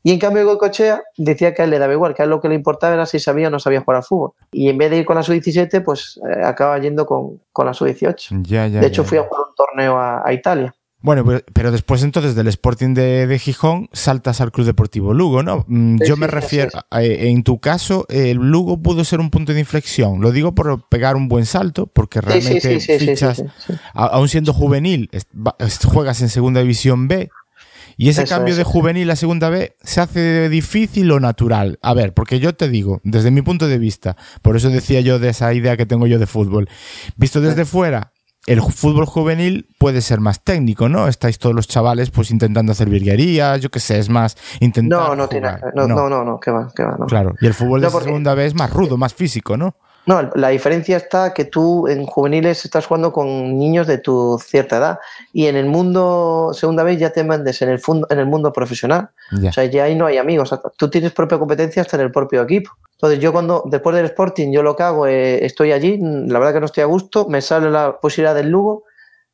Y 0.03 0.13
en 0.13 0.19
cambio 0.19 0.45
Goicochea 0.45 1.03
decía 1.17 1.55
que 1.55 1.63
a 1.63 1.65
él 1.65 1.71
le 1.71 1.79
daba 1.79 1.93
igual, 1.93 2.15
que 2.15 2.23
a 2.23 2.25
él 2.25 2.31
lo 2.31 2.41
que 2.41 2.49
le 2.49 2.55
importaba 2.55 2.95
era 2.95 3.07
si 3.07 3.19
sabía 3.19 3.49
o 3.49 3.51
no 3.51 3.59
sabía 3.59 3.81
jugar 3.81 3.99
al 3.99 4.05
fútbol. 4.05 4.33
Y 4.53 4.69
en 4.69 4.77
vez 4.77 4.91
de 4.91 4.99
ir 4.99 5.07
con 5.07 5.17
la 5.17 5.23
sub-17, 5.23 5.83
pues 5.83 6.21
eh, 6.29 6.45
acaba 6.45 6.79
yendo 6.79 7.07
con, 7.07 7.41
con 7.53 7.67
la 7.67 7.73
sub-18. 7.73 8.43
Ya, 8.43 8.67
ya, 8.67 8.81
de 8.81 8.87
hecho, 8.87 9.03
ya. 9.03 9.09
fui 9.09 9.19
a 9.19 9.23
jugar 9.23 9.43
un 9.49 9.55
torneo 9.55 9.97
a, 9.97 10.23
a 10.25 10.33
Italia. 10.33 10.75
Bueno, 11.03 11.25
pero 11.55 11.73
después 11.73 12.03
entonces 12.03 12.35
del 12.35 12.47
Sporting 12.49 12.93
de, 12.93 13.27
de, 13.27 13.39
Gijón 13.39 13.89
saltas 13.93 14.43
al 14.43 14.53
Club 14.53 14.67
Deportivo 14.67 15.15
Lugo, 15.15 15.43
¿no? 15.43 15.65
Mm, 15.67 15.97
sí, 15.99 16.05
Yo 16.07 16.17
me 16.19 16.27
sí, 16.27 16.33
refiero, 16.33 16.71
sí. 16.71 16.79
en 16.91 17.43
tu 17.43 17.59
caso, 17.59 18.07
el 18.11 18.37
Lugo 18.37 18.83
pudo 18.83 19.05
ser 19.05 19.21
un 19.21 19.31
punto 19.31 19.55
de 19.55 19.61
inflexión. 19.61 20.21
Lo 20.21 20.31
digo 20.31 20.55
por 20.55 20.89
pegar 20.89 21.17
un 21.17 21.29
buen 21.29 21.47
salto, 21.47 21.87
porque 21.87 22.21
realmente 22.21 22.81
fichas, 22.81 23.43
aún 23.95 24.29
siendo 24.29 24.53
juvenil, 24.53 25.11
juegas 25.91 26.21
en 26.21 26.29
Segunda 26.29 26.61
División 26.61 27.09
B. 27.09 27.31
Y 27.97 28.09
ese 28.09 28.23
Eso 28.23 28.35
cambio 28.35 28.57
de 28.57 28.65
juvenil 28.65 29.11
a 29.11 29.17
segunda 29.17 29.51
B 29.51 29.77
se 29.83 30.01
hace 30.01 30.49
difícil 30.49 31.11
o 31.13 31.21
natural. 31.21 31.79
A 31.83 31.93
ver, 31.93 32.15
porque 32.15 32.41
yo 32.41 32.55
te 32.55 32.71
digo, 32.71 33.03
desde 33.05 33.31
mi 33.31 33.43
punto 33.43 33.69
de 33.69 33.79
vista, 33.79 34.17
por 34.41 34.57
eso 34.57 34.71
decía 34.71 35.01
yo 35.03 35.19
de 35.19 35.29
esa 35.29 35.53
idea 35.53 35.77
que 35.77 35.85
tengo 35.85 36.07
yo 36.07 36.19
de 36.19 36.27
fútbol, 36.27 36.71
visto 37.17 37.43
desde 37.43 37.67
fuera, 37.67 38.13
el 38.47 38.63
fútbol 38.63 39.07
juvenil 39.07 39.69
puede 39.79 40.01
ser 40.01 40.21
más 40.21 40.43
técnico, 40.43 40.89
¿no? 40.89 41.09
Estáis 41.09 41.39
todos 41.39 41.55
los 41.55 41.69
chavales 41.69 42.11
pues 42.11 42.31
intentando 42.31 42.73
hacer 42.73 42.89
virguerías, 42.89 43.61
yo 43.61 43.71
qué 43.71 43.81
sé, 43.81 43.99
es 43.99 44.09
más 44.09 44.37
intentar 44.61 45.09
No, 45.09 45.17
no 45.17 45.29
tiene, 45.29 45.51
no, 45.75 45.87
no, 45.87 46.09
no, 46.09 46.25
no, 46.25 46.41
que 46.41 46.51
va, 46.51 46.71
que 46.75 46.83
va, 46.83 46.97
no. 46.99 47.07
Claro, 47.07 47.35
y 47.41 47.47
el 47.47 47.55
fútbol 47.55 47.81
no, 47.81 47.89
de 47.89 47.93
porque... 47.93 48.07
segunda 48.07 48.35
vez 48.35 48.49
es 48.49 48.55
más 48.55 48.73
rudo, 48.73 48.97
más 48.97 49.15
físico, 49.15 49.57
¿no? 49.57 49.77
No, 50.07 50.23
la 50.35 50.49
diferencia 50.49 50.97
está 50.97 51.35
que 51.35 51.45
tú 51.45 51.87
en 51.87 52.07
juveniles 52.07 52.65
estás 52.65 52.87
jugando 52.87 53.13
con 53.13 53.59
niños 53.59 53.87
de 53.87 53.99
tu 53.99 54.39
cierta 54.43 54.79
edad 54.79 54.99
y 55.33 55.47
en 55.47 55.57
el 55.57 55.67
mundo 55.67 56.53
segunda 56.55 56.83
vez 56.83 56.99
ya 56.99 57.11
te 57.11 57.23
mandes 57.23 57.61
en 57.63 57.69
el, 57.69 57.79
fundo, 57.79 58.07
en 58.11 58.19
el 58.19 58.27
mundo 58.27 58.53
profesional. 58.53 59.11
O 59.47 59.53
sea, 59.53 59.65
ya 59.67 59.85
ahí 59.85 59.95
no 59.95 60.07
hay 60.07 60.17
amigos. 60.17 60.55
Tú 60.77 60.89
tienes 60.89 61.13
propia 61.13 61.39
competencia 61.39 61.83
hasta 61.83 61.97
en 61.97 62.03
el 62.03 62.11
propio 62.11 62.43
equipo. 62.43 62.73
Entonces 62.93 63.21
yo 63.21 63.33
cuando, 63.33 63.63
después 63.67 63.95
del 63.95 64.07
Sporting, 64.07 64.53
yo 64.53 64.63
lo 64.63 64.75
que 64.75 64.83
hago, 64.83 65.07
eh, 65.07 65.45
estoy 65.45 65.73
allí, 65.73 65.99
la 66.01 66.39
verdad 66.39 66.55
que 66.55 66.61
no 66.61 66.67
estoy 66.67 66.83
a 66.83 66.87
gusto, 66.87 67.29
me 67.29 67.41
sale 67.41 67.71
la 67.71 67.99
posibilidad 67.99 68.35
del 68.35 68.51
Lugo, 68.51 68.85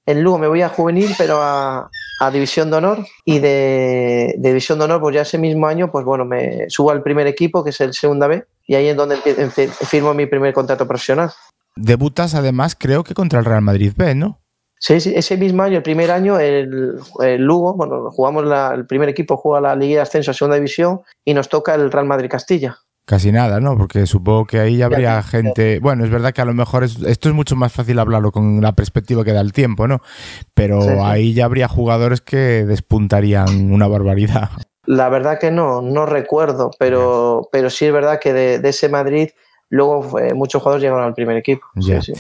en 0.05 0.23
Lugo 0.23 0.39
me 0.39 0.47
voy 0.47 0.63
a 0.63 0.69
juvenil, 0.69 1.13
pero 1.19 1.43
a, 1.43 1.91
a 2.21 2.31
División 2.31 2.71
de 2.71 2.77
Honor, 2.77 3.05
y 3.25 3.41
de, 3.41 4.35
de, 4.39 4.49
División 4.51 4.79
de 4.79 4.85
Honor, 4.85 5.01
pues 5.01 5.17
ya 5.17 5.23
ese 5.23 5.37
mismo 5.37 5.67
año, 5.67 5.91
pues 5.91 6.05
bueno, 6.05 6.25
me 6.25 6.71
subo 6.71 6.93
al 6.93 7.03
primer 7.03 7.27
equipo, 7.27 7.65
que 7.65 7.71
es 7.71 7.81
el 7.81 7.93
Segunda 7.93 8.29
B, 8.29 8.47
y 8.67 8.75
ahí 8.75 8.89
es 8.89 8.97
donde 8.97 9.17
firmo 9.17 10.15
mi 10.15 10.27
primer 10.27 10.53
contrato 10.53 10.87
profesional. 10.87 11.31
Debutas 11.77 12.35
además, 12.35 12.75
creo 12.79 13.05
que 13.05 13.15
contra 13.15 13.39
el 13.39 13.45
Real 13.45 13.63
Madrid 13.63 13.93
B, 13.97 14.15
¿no? 14.15 14.41
Sí, 14.79 14.95
ese 14.95 15.37
mismo 15.37 15.63
año, 15.63 15.79
el 15.79 15.83
primer 15.83 16.11
año, 16.11 16.39
el, 16.39 16.99
el 17.21 17.43
Lugo, 17.43 17.75
bueno, 17.75 18.11
jugamos 18.11 18.45
la, 18.45 18.75
el 18.75 18.87
primer 18.87 19.09
equipo 19.09 19.37
juega 19.37 19.61
la 19.61 19.77
Liga 19.77 19.97
de 19.97 20.01
Ascenso 20.03 20.31
a 20.31 20.35
Segunda 20.35 20.57
División 20.57 21.01
y 21.25 21.33
nos 21.33 21.49
toca 21.49 21.75
el 21.75 21.91
Real 21.91 22.07
Madrid 22.07 22.29
Castilla. 22.31 22.79
Casi 23.07 23.31
nada, 23.31 23.61
¿no? 23.61 23.79
Porque 23.79 24.05
supongo 24.05 24.47
que 24.47 24.59
ahí 24.59 24.83
habría 24.83 25.23
gente. 25.23 25.79
Bueno, 25.79 26.05
es 26.05 26.11
verdad 26.11 26.35
que 26.35 26.41
a 26.41 26.45
lo 26.45 26.55
mejor 26.55 26.83
es, 26.83 27.01
esto 27.03 27.29
es 27.29 27.37
mucho 27.37 27.55
más 27.55 27.73
fácil 27.73 28.01
hablarlo 28.01 28.33
con 28.33 28.61
la 28.61 28.73
perspectiva 28.73 29.23
que 29.25 29.33
da 29.33 29.41
el 29.41 29.53
tiempo, 29.53 29.87
¿no? 29.87 30.03
Pero 30.55 30.83
sí. 30.83 30.89
ahí 31.03 31.33
ya 31.33 31.45
habría 31.45 31.69
jugadores 31.69 32.21
que 32.21 32.67
despuntarían 32.67 33.73
una 33.73 33.87
barbaridad. 33.87 34.51
La 34.87 35.09
verdad 35.09 35.39
que 35.39 35.51
no, 35.51 35.83
no 35.83 36.07
recuerdo, 36.07 36.71
pero, 36.79 37.49
pero 37.53 37.71
sí 37.71 37.87
es 37.87 37.93
verdad 37.93 38.21
que 38.21 38.33
de, 38.33 38.59
de 38.59 38.69
ese 38.69 38.89
Madrid 38.89 39.31
luego 39.69 40.19
eh, 40.19 40.35
muchos 40.35 40.63
jugadores 40.63 40.83
llegaron 40.83 41.05
al 41.05 41.15
primer 41.15 41.37
equipo. 41.37 41.67
Sí, 41.81 41.93
sí. 42.01 42.13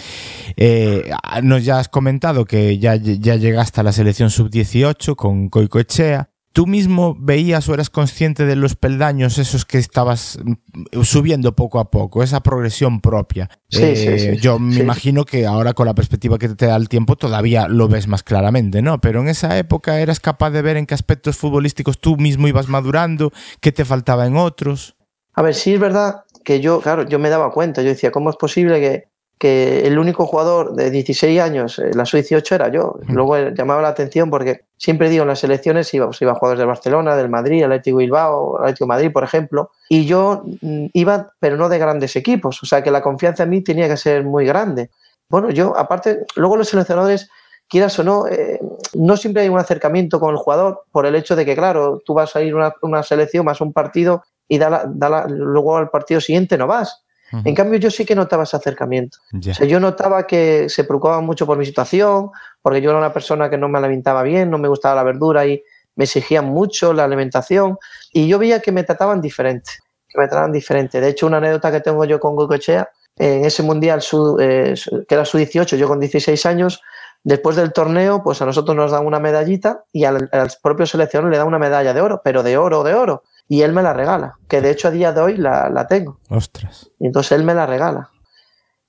Eh, 0.57 1.11
nos 1.43 1.65
ya 1.65 1.79
has 1.79 1.89
comentado 1.89 2.45
que 2.45 2.79
ya, 2.79 2.97
ya 2.97 3.37
llegaste 3.37 3.81
a 3.81 3.85
la 3.85 3.93
selección 3.93 4.31
sub-18 4.31 5.15
con 5.17 5.49
Coico 5.49 5.79
Echea. 5.79 6.31
¿Tú 6.57 6.67
mismo 6.67 7.15
veías 7.21 7.69
o 7.69 7.75
eras 7.75 7.91
consciente 7.91 8.47
de 8.47 8.57
los 8.57 8.77
peldaños 8.77 9.37
esos 9.37 9.67
que 9.67 9.77
estabas 9.77 10.39
mm, 10.43 11.03
subiendo 11.03 11.55
poco 11.55 11.79
a 11.79 11.91
poco, 11.91 12.23
esa 12.23 12.41
progresión 12.41 13.03
propia? 13.03 13.51
Sí, 13.69 13.83
eh, 13.83 13.95
sí, 13.95 14.19
sí, 14.19 14.37
yo 14.39 14.59
me 14.59 14.77
imagino 14.77 15.27
que 15.27 15.45
ahora 15.45 15.75
con 15.75 15.85
la 15.85 15.95
perspectiva 15.95 16.39
que 16.39 16.49
te 16.49 16.65
da 16.65 16.77
el 16.77 16.89
tiempo 16.89 17.17
todavía 17.17 17.69
lo 17.69 17.89
ves 17.89 18.09
más 18.09 18.23
claramente, 18.23 18.81
¿no? 18.81 19.03
Pero 19.03 19.21
en 19.21 19.29
esa 19.29 19.59
época 19.59 20.01
eras 20.01 20.19
capaz 20.19 20.49
de 20.49 20.63
ver 20.63 20.79
en 20.79 20.87
qué 20.87 20.95
aspectos 20.95 21.37
futbolísticos 21.37 22.01
tú 22.01 22.17
mismo 22.17 22.49
ibas 22.49 22.69
madurando, 22.69 23.33
qué 23.61 23.71
te 23.71 23.85
faltaba 23.85 24.27
en 24.27 24.39
otros. 24.39 24.97
A 25.35 25.43
ver, 25.43 25.55
sí 25.55 25.75
es 25.75 25.81
verdad 25.81 26.25
que 26.43 26.61
yo, 26.61 26.81
claro, 26.81 27.07
yo 27.07 27.19
me 27.19 27.29
daba 27.29 27.51
cuenta, 27.51 27.83
yo 27.83 27.91
decía, 27.91 28.11
¿cómo 28.11 28.31
es 28.31 28.37
posible 28.37 28.81
que 28.81 29.09
que 29.39 29.87
el 29.87 29.99
único 29.99 30.27
jugador 30.27 30.75
de 30.75 30.91
16 30.91 31.41
años, 31.41 31.79
eh, 31.79 31.91
la 31.95 32.07
sub-18 32.07 32.55
era 32.55 32.69
yo. 32.69 32.99
Luego 33.09 33.37
eh, 33.37 33.53
llamaba 33.55 33.83
la 33.83 33.89
atención 33.89 34.31
porque 34.31 34.65
siempre 34.79 35.11
digo 35.11 35.23
en 35.23 35.29
las 35.29 35.41
selecciones 35.41 35.93
iba, 35.93 36.07
pues, 36.07 36.23
iba 36.23 36.35
jugadores 36.35 36.59
del 36.59 36.69
Barcelona, 36.69 37.17
del 37.17 37.29
Madrid, 37.29 37.63
Atlético 37.63 37.99
Bilbao, 37.99 38.59
Atlético 38.61 38.87
Madrid, 38.87 39.13
por 39.13 39.25
ejemplo, 39.25 39.71
y 39.91 40.07
yo 40.07 40.43
mm, 40.63 40.87
iba, 40.95 41.33
pero 41.39 41.57
no 41.57 41.69
de 41.69 41.79
grandes 41.79 42.17
equipos, 42.17 42.63
o 42.63 42.67
sea 42.67 42.83
que 42.83 42.91
la 42.91 43.03
confianza 43.03 43.43
en 43.43 43.51
mí 43.51 43.61
tenía 43.63 43.89
que 43.89 43.99
ser 43.99 44.25
muy 44.25 44.47
grande. 44.47 44.91
Bueno, 45.29 45.51
yo 45.51 45.77
aparte, 45.77 46.25
luego 46.37 46.57
los 46.57 46.69
seleccionadores 46.69 47.29
quieras 47.69 47.99
o 47.99 48.05
no, 48.05 48.27
eh, 48.29 48.61
no 48.95 49.17
siempre 49.19 49.43
hay 49.43 49.49
un 49.51 49.59
acercamiento 49.59 50.19
con 50.19 50.31
el 50.31 50.37
jugador 50.37 50.85
por 50.91 51.05
el 51.05 51.15
hecho 51.15 51.37
de 51.37 51.45
que, 51.45 51.55
claro, 51.55 52.01
tú 52.05 52.15
vas 52.15 52.35
a 52.37 52.43
ir 52.43 52.55
a 52.55 52.75
una, 52.83 53.03
selección 53.03 53.45
más 53.45 53.61
un 53.61 53.73
partido 53.73 54.23
y 54.49 54.59
da 54.59 54.87
luego 55.29 55.77
al 55.77 55.91
partido 55.91 56.21
siguiente 56.21 56.57
no 56.57 56.67
vas. 56.67 57.06
En 57.33 57.55
cambio, 57.55 57.79
yo 57.79 57.91
sí 57.91 58.05
que 58.05 58.15
notaba 58.15 58.45
ese 58.45 58.57
acercamiento. 58.57 59.19
O 59.33 59.55
sea, 59.55 59.67
yo 59.67 59.81
notaba 59.81 60.27
que 60.27 60.69
se 60.69 60.85
preocupaban 60.85 61.25
mucho 61.25 61.47
por 61.47 61.59
mi 61.59 61.67
situación, 61.67 62.31
porque 62.63 62.81
yo 62.81 62.91
era 62.91 62.99
una 62.99 63.13
persona 63.13 63.51
que 63.51 63.59
no 63.59 63.69
me 63.69 63.79
alimentaba 63.79 64.23
bien, 64.23 64.51
no 64.51 64.59
me 64.59 64.69
gustaba 64.69 64.95
la 64.95 65.03
verdura 65.03 65.47
y 65.47 65.63
me 65.97 66.05
exigían 66.05 66.47
mucho 66.47 66.93
la 66.93 67.05
alimentación. 67.05 67.79
Y 68.13 68.29
yo 68.29 68.39
veía 68.39 68.61
que 68.61 68.73
me 68.73 68.85
trataban 68.85 69.21
diferente, 69.21 69.73
que 70.09 70.19
me 70.19 70.29
trataban 70.29 70.53
diferente. 70.53 71.01
De 71.01 71.09
hecho, 71.09 71.27
una 71.27 71.39
anécdota 71.39 71.73
que 71.73 71.81
tengo 71.81 72.05
yo 72.05 72.21
con 72.21 72.37
Goicoechea, 72.37 72.89
en 73.19 73.45
ese 73.45 73.63
mundial 73.63 74.03
eh, 74.41 74.75
que 75.09 75.15
era 75.15 75.25
su 75.25 75.39
18, 75.39 75.77
yo 75.77 75.89
con 75.89 75.99
16 75.99 76.47
años, 76.47 76.83
después 77.25 77.57
del 77.57 77.73
torneo, 77.73 78.23
pues 78.23 78.41
a 78.43 78.47
nosotros 78.47 78.77
nos 78.77 78.91
dan 78.93 79.07
una 79.07 79.19
medallita 79.19 79.85
y 79.91 80.05
al, 80.05 80.29
al 80.31 80.51
propio 80.63 80.87
seleccionador 80.87 81.33
le 81.33 81.39
da 81.39 81.45
una 81.45 81.59
medalla 81.59 81.95
de 81.95 82.01
oro, 82.01 82.21
pero 82.23 82.43
de 82.43 82.57
oro, 82.57 82.85
de 82.85 82.95
oro 82.95 83.25
y 83.49 83.63
él 83.63 83.73
me 83.73 83.83
la 83.83 83.93
regala, 83.93 84.39
que 84.49 84.61
de 84.61 84.71
hecho 84.71 84.89
a 84.89 84.91
día 84.91 85.13
de 85.13 85.21
hoy 85.21 85.37
la, 85.37 85.69
la 85.71 85.87
tengo. 85.87 86.19
Ostras. 86.29 86.91
Y 86.99 87.07
entonces 87.07 87.33
él 87.33 87.45
me 87.45 87.55
la 87.55 87.67
regala. 87.67 88.11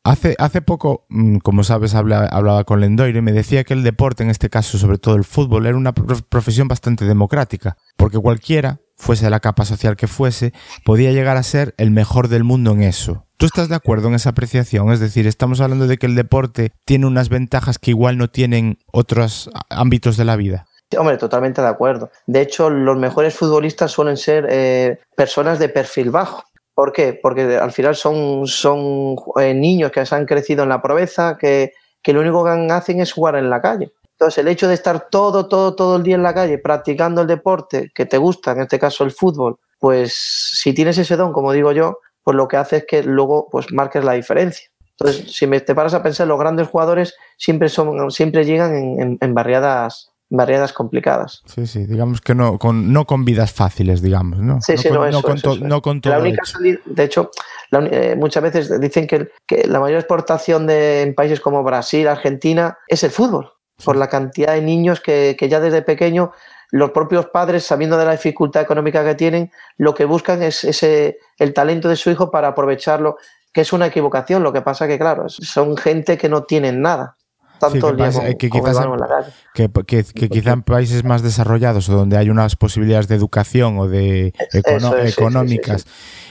Hace, 0.03 0.35
hace 0.39 0.61
poco, 0.61 1.05
mm, 1.09 1.39
como 1.39 1.65
sabes, 1.65 1.93
hablaba, 1.93 2.27
hablaba 2.27 2.63
con 2.63 2.79
Lendoire 2.79 3.19
y 3.19 3.21
me 3.21 3.33
decía 3.33 3.65
que 3.65 3.73
el 3.73 3.83
deporte, 3.83 4.23
en 4.23 4.29
este 4.29 4.49
caso 4.49 4.77
sobre 4.77 4.97
todo 4.97 5.15
el 5.15 5.25
fútbol, 5.25 5.65
era 5.65 5.75
una 5.75 5.93
profesión 5.93 6.69
bastante 6.69 7.03
democrática, 7.03 7.75
porque 7.97 8.17
cualquiera, 8.17 8.79
fuese 8.95 9.29
la 9.29 9.41
capa 9.41 9.65
social 9.65 9.97
que 9.97 10.07
fuese, 10.07 10.53
podía 10.85 11.11
llegar 11.11 11.35
a 11.35 11.43
ser 11.43 11.75
el 11.77 11.91
mejor 11.91 12.29
del 12.29 12.45
mundo 12.45 12.71
en 12.71 12.83
eso. 12.83 13.25
¿Tú 13.35 13.45
estás 13.45 13.67
de 13.67 13.75
acuerdo 13.75 14.07
en 14.07 14.15
esa 14.15 14.29
apreciación? 14.29 14.91
Es 14.91 15.01
decir, 15.01 15.27
estamos 15.27 15.59
hablando 15.59 15.87
de 15.87 15.97
que 15.97 16.05
el 16.05 16.15
deporte 16.15 16.71
tiene 16.85 17.05
unas 17.05 17.27
ventajas 17.27 17.77
que 17.77 17.91
igual 17.91 18.17
no 18.17 18.29
tienen 18.29 18.79
otros 18.93 19.51
ámbitos 19.69 20.15
de 20.15 20.25
la 20.25 20.37
vida. 20.37 20.66
Hombre, 20.95 21.17
totalmente 21.17 21.61
de 21.61 21.67
acuerdo. 21.67 22.11
De 22.25 22.41
hecho, 22.41 22.69
los 22.69 22.97
mejores 22.97 23.35
futbolistas 23.35 23.91
suelen 23.91 24.15
ser 24.15 24.47
eh, 24.49 24.99
personas 25.15 25.59
de 25.59 25.67
perfil 25.67 26.11
bajo. 26.11 26.43
¿Por 26.73 26.93
qué? 26.93 27.13
Porque 27.13 27.57
al 27.57 27.71
final 27.71 27.95
son, 27.95 28.47
son 28.47 29.15
eh, 29.39 29.53
niños 29.53 29.91
que 29.91 30.05
se 30.05 30.15
han 30.15 30.25
crecido 30.25 30.63
en 30.63 30.69
la 30.69 30.81
pobreza, 30.81 31.37
que, 31.37 31.73
que 32.01 32.13
lo 32.13 32.21
único 32.21 32.45
que 32.45 32.71
hacen 32.71 33.01
es 33.01 33.11
jugar 33.11 33.35
en 33.35 33.49
la 33.49 33.61
calle. 33.61 33.91
Entonces, 34.11 34.37
el 34.37 34.47
hecho 34.47 34.67
de 34.67 34.75
estar 34.75 35.09
todo, 35.09 35.47
todo, 35.47 35.75
todo 35.75 35.97
el 35.97 36.03
día 36.03 36.15
en 36.15 36.23
la 36.23 36.33
calle 36.33 36.57
practicando 36.57 37.21
el 37.21 37.27
deporte 37.27 37.91
que 37.93 38.05
te 38.05 38.17
gusta, 38.17 38.51
en 38.53 38.61
este 38.61 38.79
caso 38.79 39.03
el 39.03 39.11
fútbol, 39.11 39.59
pues 39.79 40.15
si 40.15 40.73
tienes 40.73 40.97
ese 40.97 41.17
don, 41.17 41.33
como 41.33 41.51
digo 41.51 41.71
yo, 41.73 41.99
pues 42.23 42.35
lo 42.35 42.47
que 42.47 42.57
hace 42.57 42.77
es 42.77 42.85
que 42.85 43.03
luego 43.03 43.49
pues 43.51 43.71
marques 43.73 44.03
la 44.03 44.13
diferencia. 44.13 44.69
Entonces, 44.99 45.31
si 45.35 45.47
te 45.47 45.75
paras 45.75 45.93
a 45.93 46.01
pensar, 46.01 46.27
los 46.27 46.39
grandes 46.39 46.67
jugadores 46.67 47.15
siempre 47.37 47.69
son, 47.69 48.09
siempre 48.09 48.45
llegan 48.45 49.17
en 49.19 49.33
barriadas 49.35 50.11
variadas 50.29 50.73
complicadas. 50.73 51.41
Sí, 51.45 51.67
sí, 51.67 51.85
digamos 51.85 52.21
que 52.21 52.35
no 52.35 52.59
con, 52.59 52.91
no 52.91 53.05
con 53.05 53.25
vidas 53.25 53.53
fáciles, 53.53 54.01
digamos, 54.01 54.39
¿no? 54.39 54.59
Sí, 54.61 54.77
sí, 54.77 54.89
no, 54.89 54.99
con, 55.21 55.39
no 55.61 55.81
con 55.81 56.01
todo. 56.01 56.13
La 56.13 56.19
única 56.19 56.45
salida, 56.45 56.79
de 56.85 57.03
hecho, 57.03 57.31
eh, 57.71 58.15
muchas 58.17 58.43
veces 58.43 58.81
dicen 58.81 59.07
que, 59.07 59.29
que, 59.45 59.67
la 59.67 59.79
mayor 59.79 59.99
exportación 59.99 60.67
de, 60.67 61.03
en 61.03 61.15
países 61.15 61.39
como 61.39 61.63
Brasil, 61.63 62.07
Argentina, 62.07 62.77
es 62.87 63.03
el 63.03 63.11
fútbol, 63.11 63.53
por 63.83 63.95
la 63.95 64.09
cantidad 64.09 64.53
de 64.53 64.61
niños 64.61 64.99
que, 64.99 65.35
que 65.39 65.49
ya 65.49 65.59
desde 65.59 65.81
pequeño 65.81 66.31
los 66.71 66.91
propios 66.91 67.27
padres, 67.27 67.63
sabiendo 67.63 67.97
de 67.97 68.05
la 68.05 68.11
dificultad 68.11 68.61
económica 68.61 69.05
que 69.05 69.15
tienen, 69.15 69.51
lo 69.77 69.93
que 69.93 70.03
buscan 70.03 70.43
es 70.43 70.65
ese, 70.65 71.17
el 71.37 71.53
talento 71.53 71.87
de 71.87 71.95
su 71.95 72.11
hijo 72.11 72.29
para 72.29 72.49
aprovecharlo, 72.49 73.17
que 73.53 73.61
es 73.61 73.71
una 73.71 73.85
equivocación. 73.85 74.43
Lo 74.43 74.51
que 74.51 74.61
pasa 74.61 74.85
que, 74.87 74.99
claro, 74.99 75.29
son 75.29 75.77
gente 75.77 76.17
que 76.17 76.27
no 76.27 76.43
tienen 76.43 76.81
nada 76.81 77.15
tanto 77.59 77.95
que, 77.95 78.49
quizás 78.49 78.77
en, 78.85 79.71
que, 80.13 80.29
quizá 80.29 80.53
en 80.53 80.61
países 80.63 81.03
más 81.03 81.21
desarrollados 81.21 81.89
o 81.89 81.95
donde 81.95 82.17
hay 82.17 82.29
unas 82.29 82.55
posibilidades 82.55 83.07
de 83.07 83.15
educación 83.15 83.77
o 83.79 83.87
de 83.87 84.33
económicas 84.53 85.85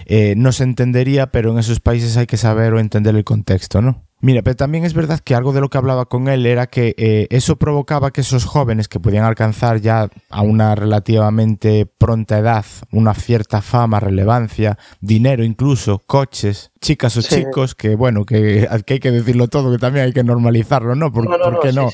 eh, 0.07 0.35
no 0.37 0.53
se 0.53 0.65
entendería, 0.65 1.33
pero 1.33 1.51
en 1.53 1.59
esos 1.59 1.81
países 1.81 2.17
hay 2.17 2.27
que 2.27 2.37
saber 2.37 2.73
o 2.75 2.79
entender 2.79 3.17
el 3.17 3.25
contexto, 3.25 3.83
¿no? 3.83 4.06
Mira, 4.27 4.43
pero 4.43 4.57
también 4.57 4.85
es 4.85 4.93
verdad 4.93 5.21
que 5.21 5.37
algo 5.37 5.53
de 5.53 5.61
lo 5.61 5.71
que 5.71 5.79
hablaba 5.79 6.07
con 6.07 6.27
él 6.27 6.47
era 6.47 6.67
que 6.67 6.97
eh, 6.99 7.29
eso 7.31 7.55
provocaba 7.55 8.11
que 8.11 8.23
esos 8.23 8.45
jóvenes 8.45 8.89
que 8.89 8.99
podían 8.99 9.25
alcanzar 9.25 9.81
ya 9.81 10.09
a 10.31 10.43
una 10.43 10.75
relativamente 10.75 11.87
pronta 11.87 12.37
edad 12.37 12.65
una 12.91 13.15
cierta 13.15 13.63
fama, 13.63 14.01
relevancia, 14.01 14.79
dinero 15.01 15.45
incluso, 15.45 16.03
coches, 16.09 16.73
chicas 16.81 17.17
o 17.17 17.23
chicos, 17.23 17.77
que 17.77 17.95
bueno, 17.95 18.25
que, 18.25 18.67
hay 18.69 18.99
que 18.99 19.11
decirlo 19.13 19.47
todo, 19.47 19.71
que 19.71 19.79
también 19.79 20.07
hay 20.07 20.13
que 20.13 20.25
normalizarlo, 20.25 20.97
¿no? 20.97 21.13
¿Por, 21.13 21.31
no, 21.31 21.39
no, 21.39 21.51
no? 21.73 21.91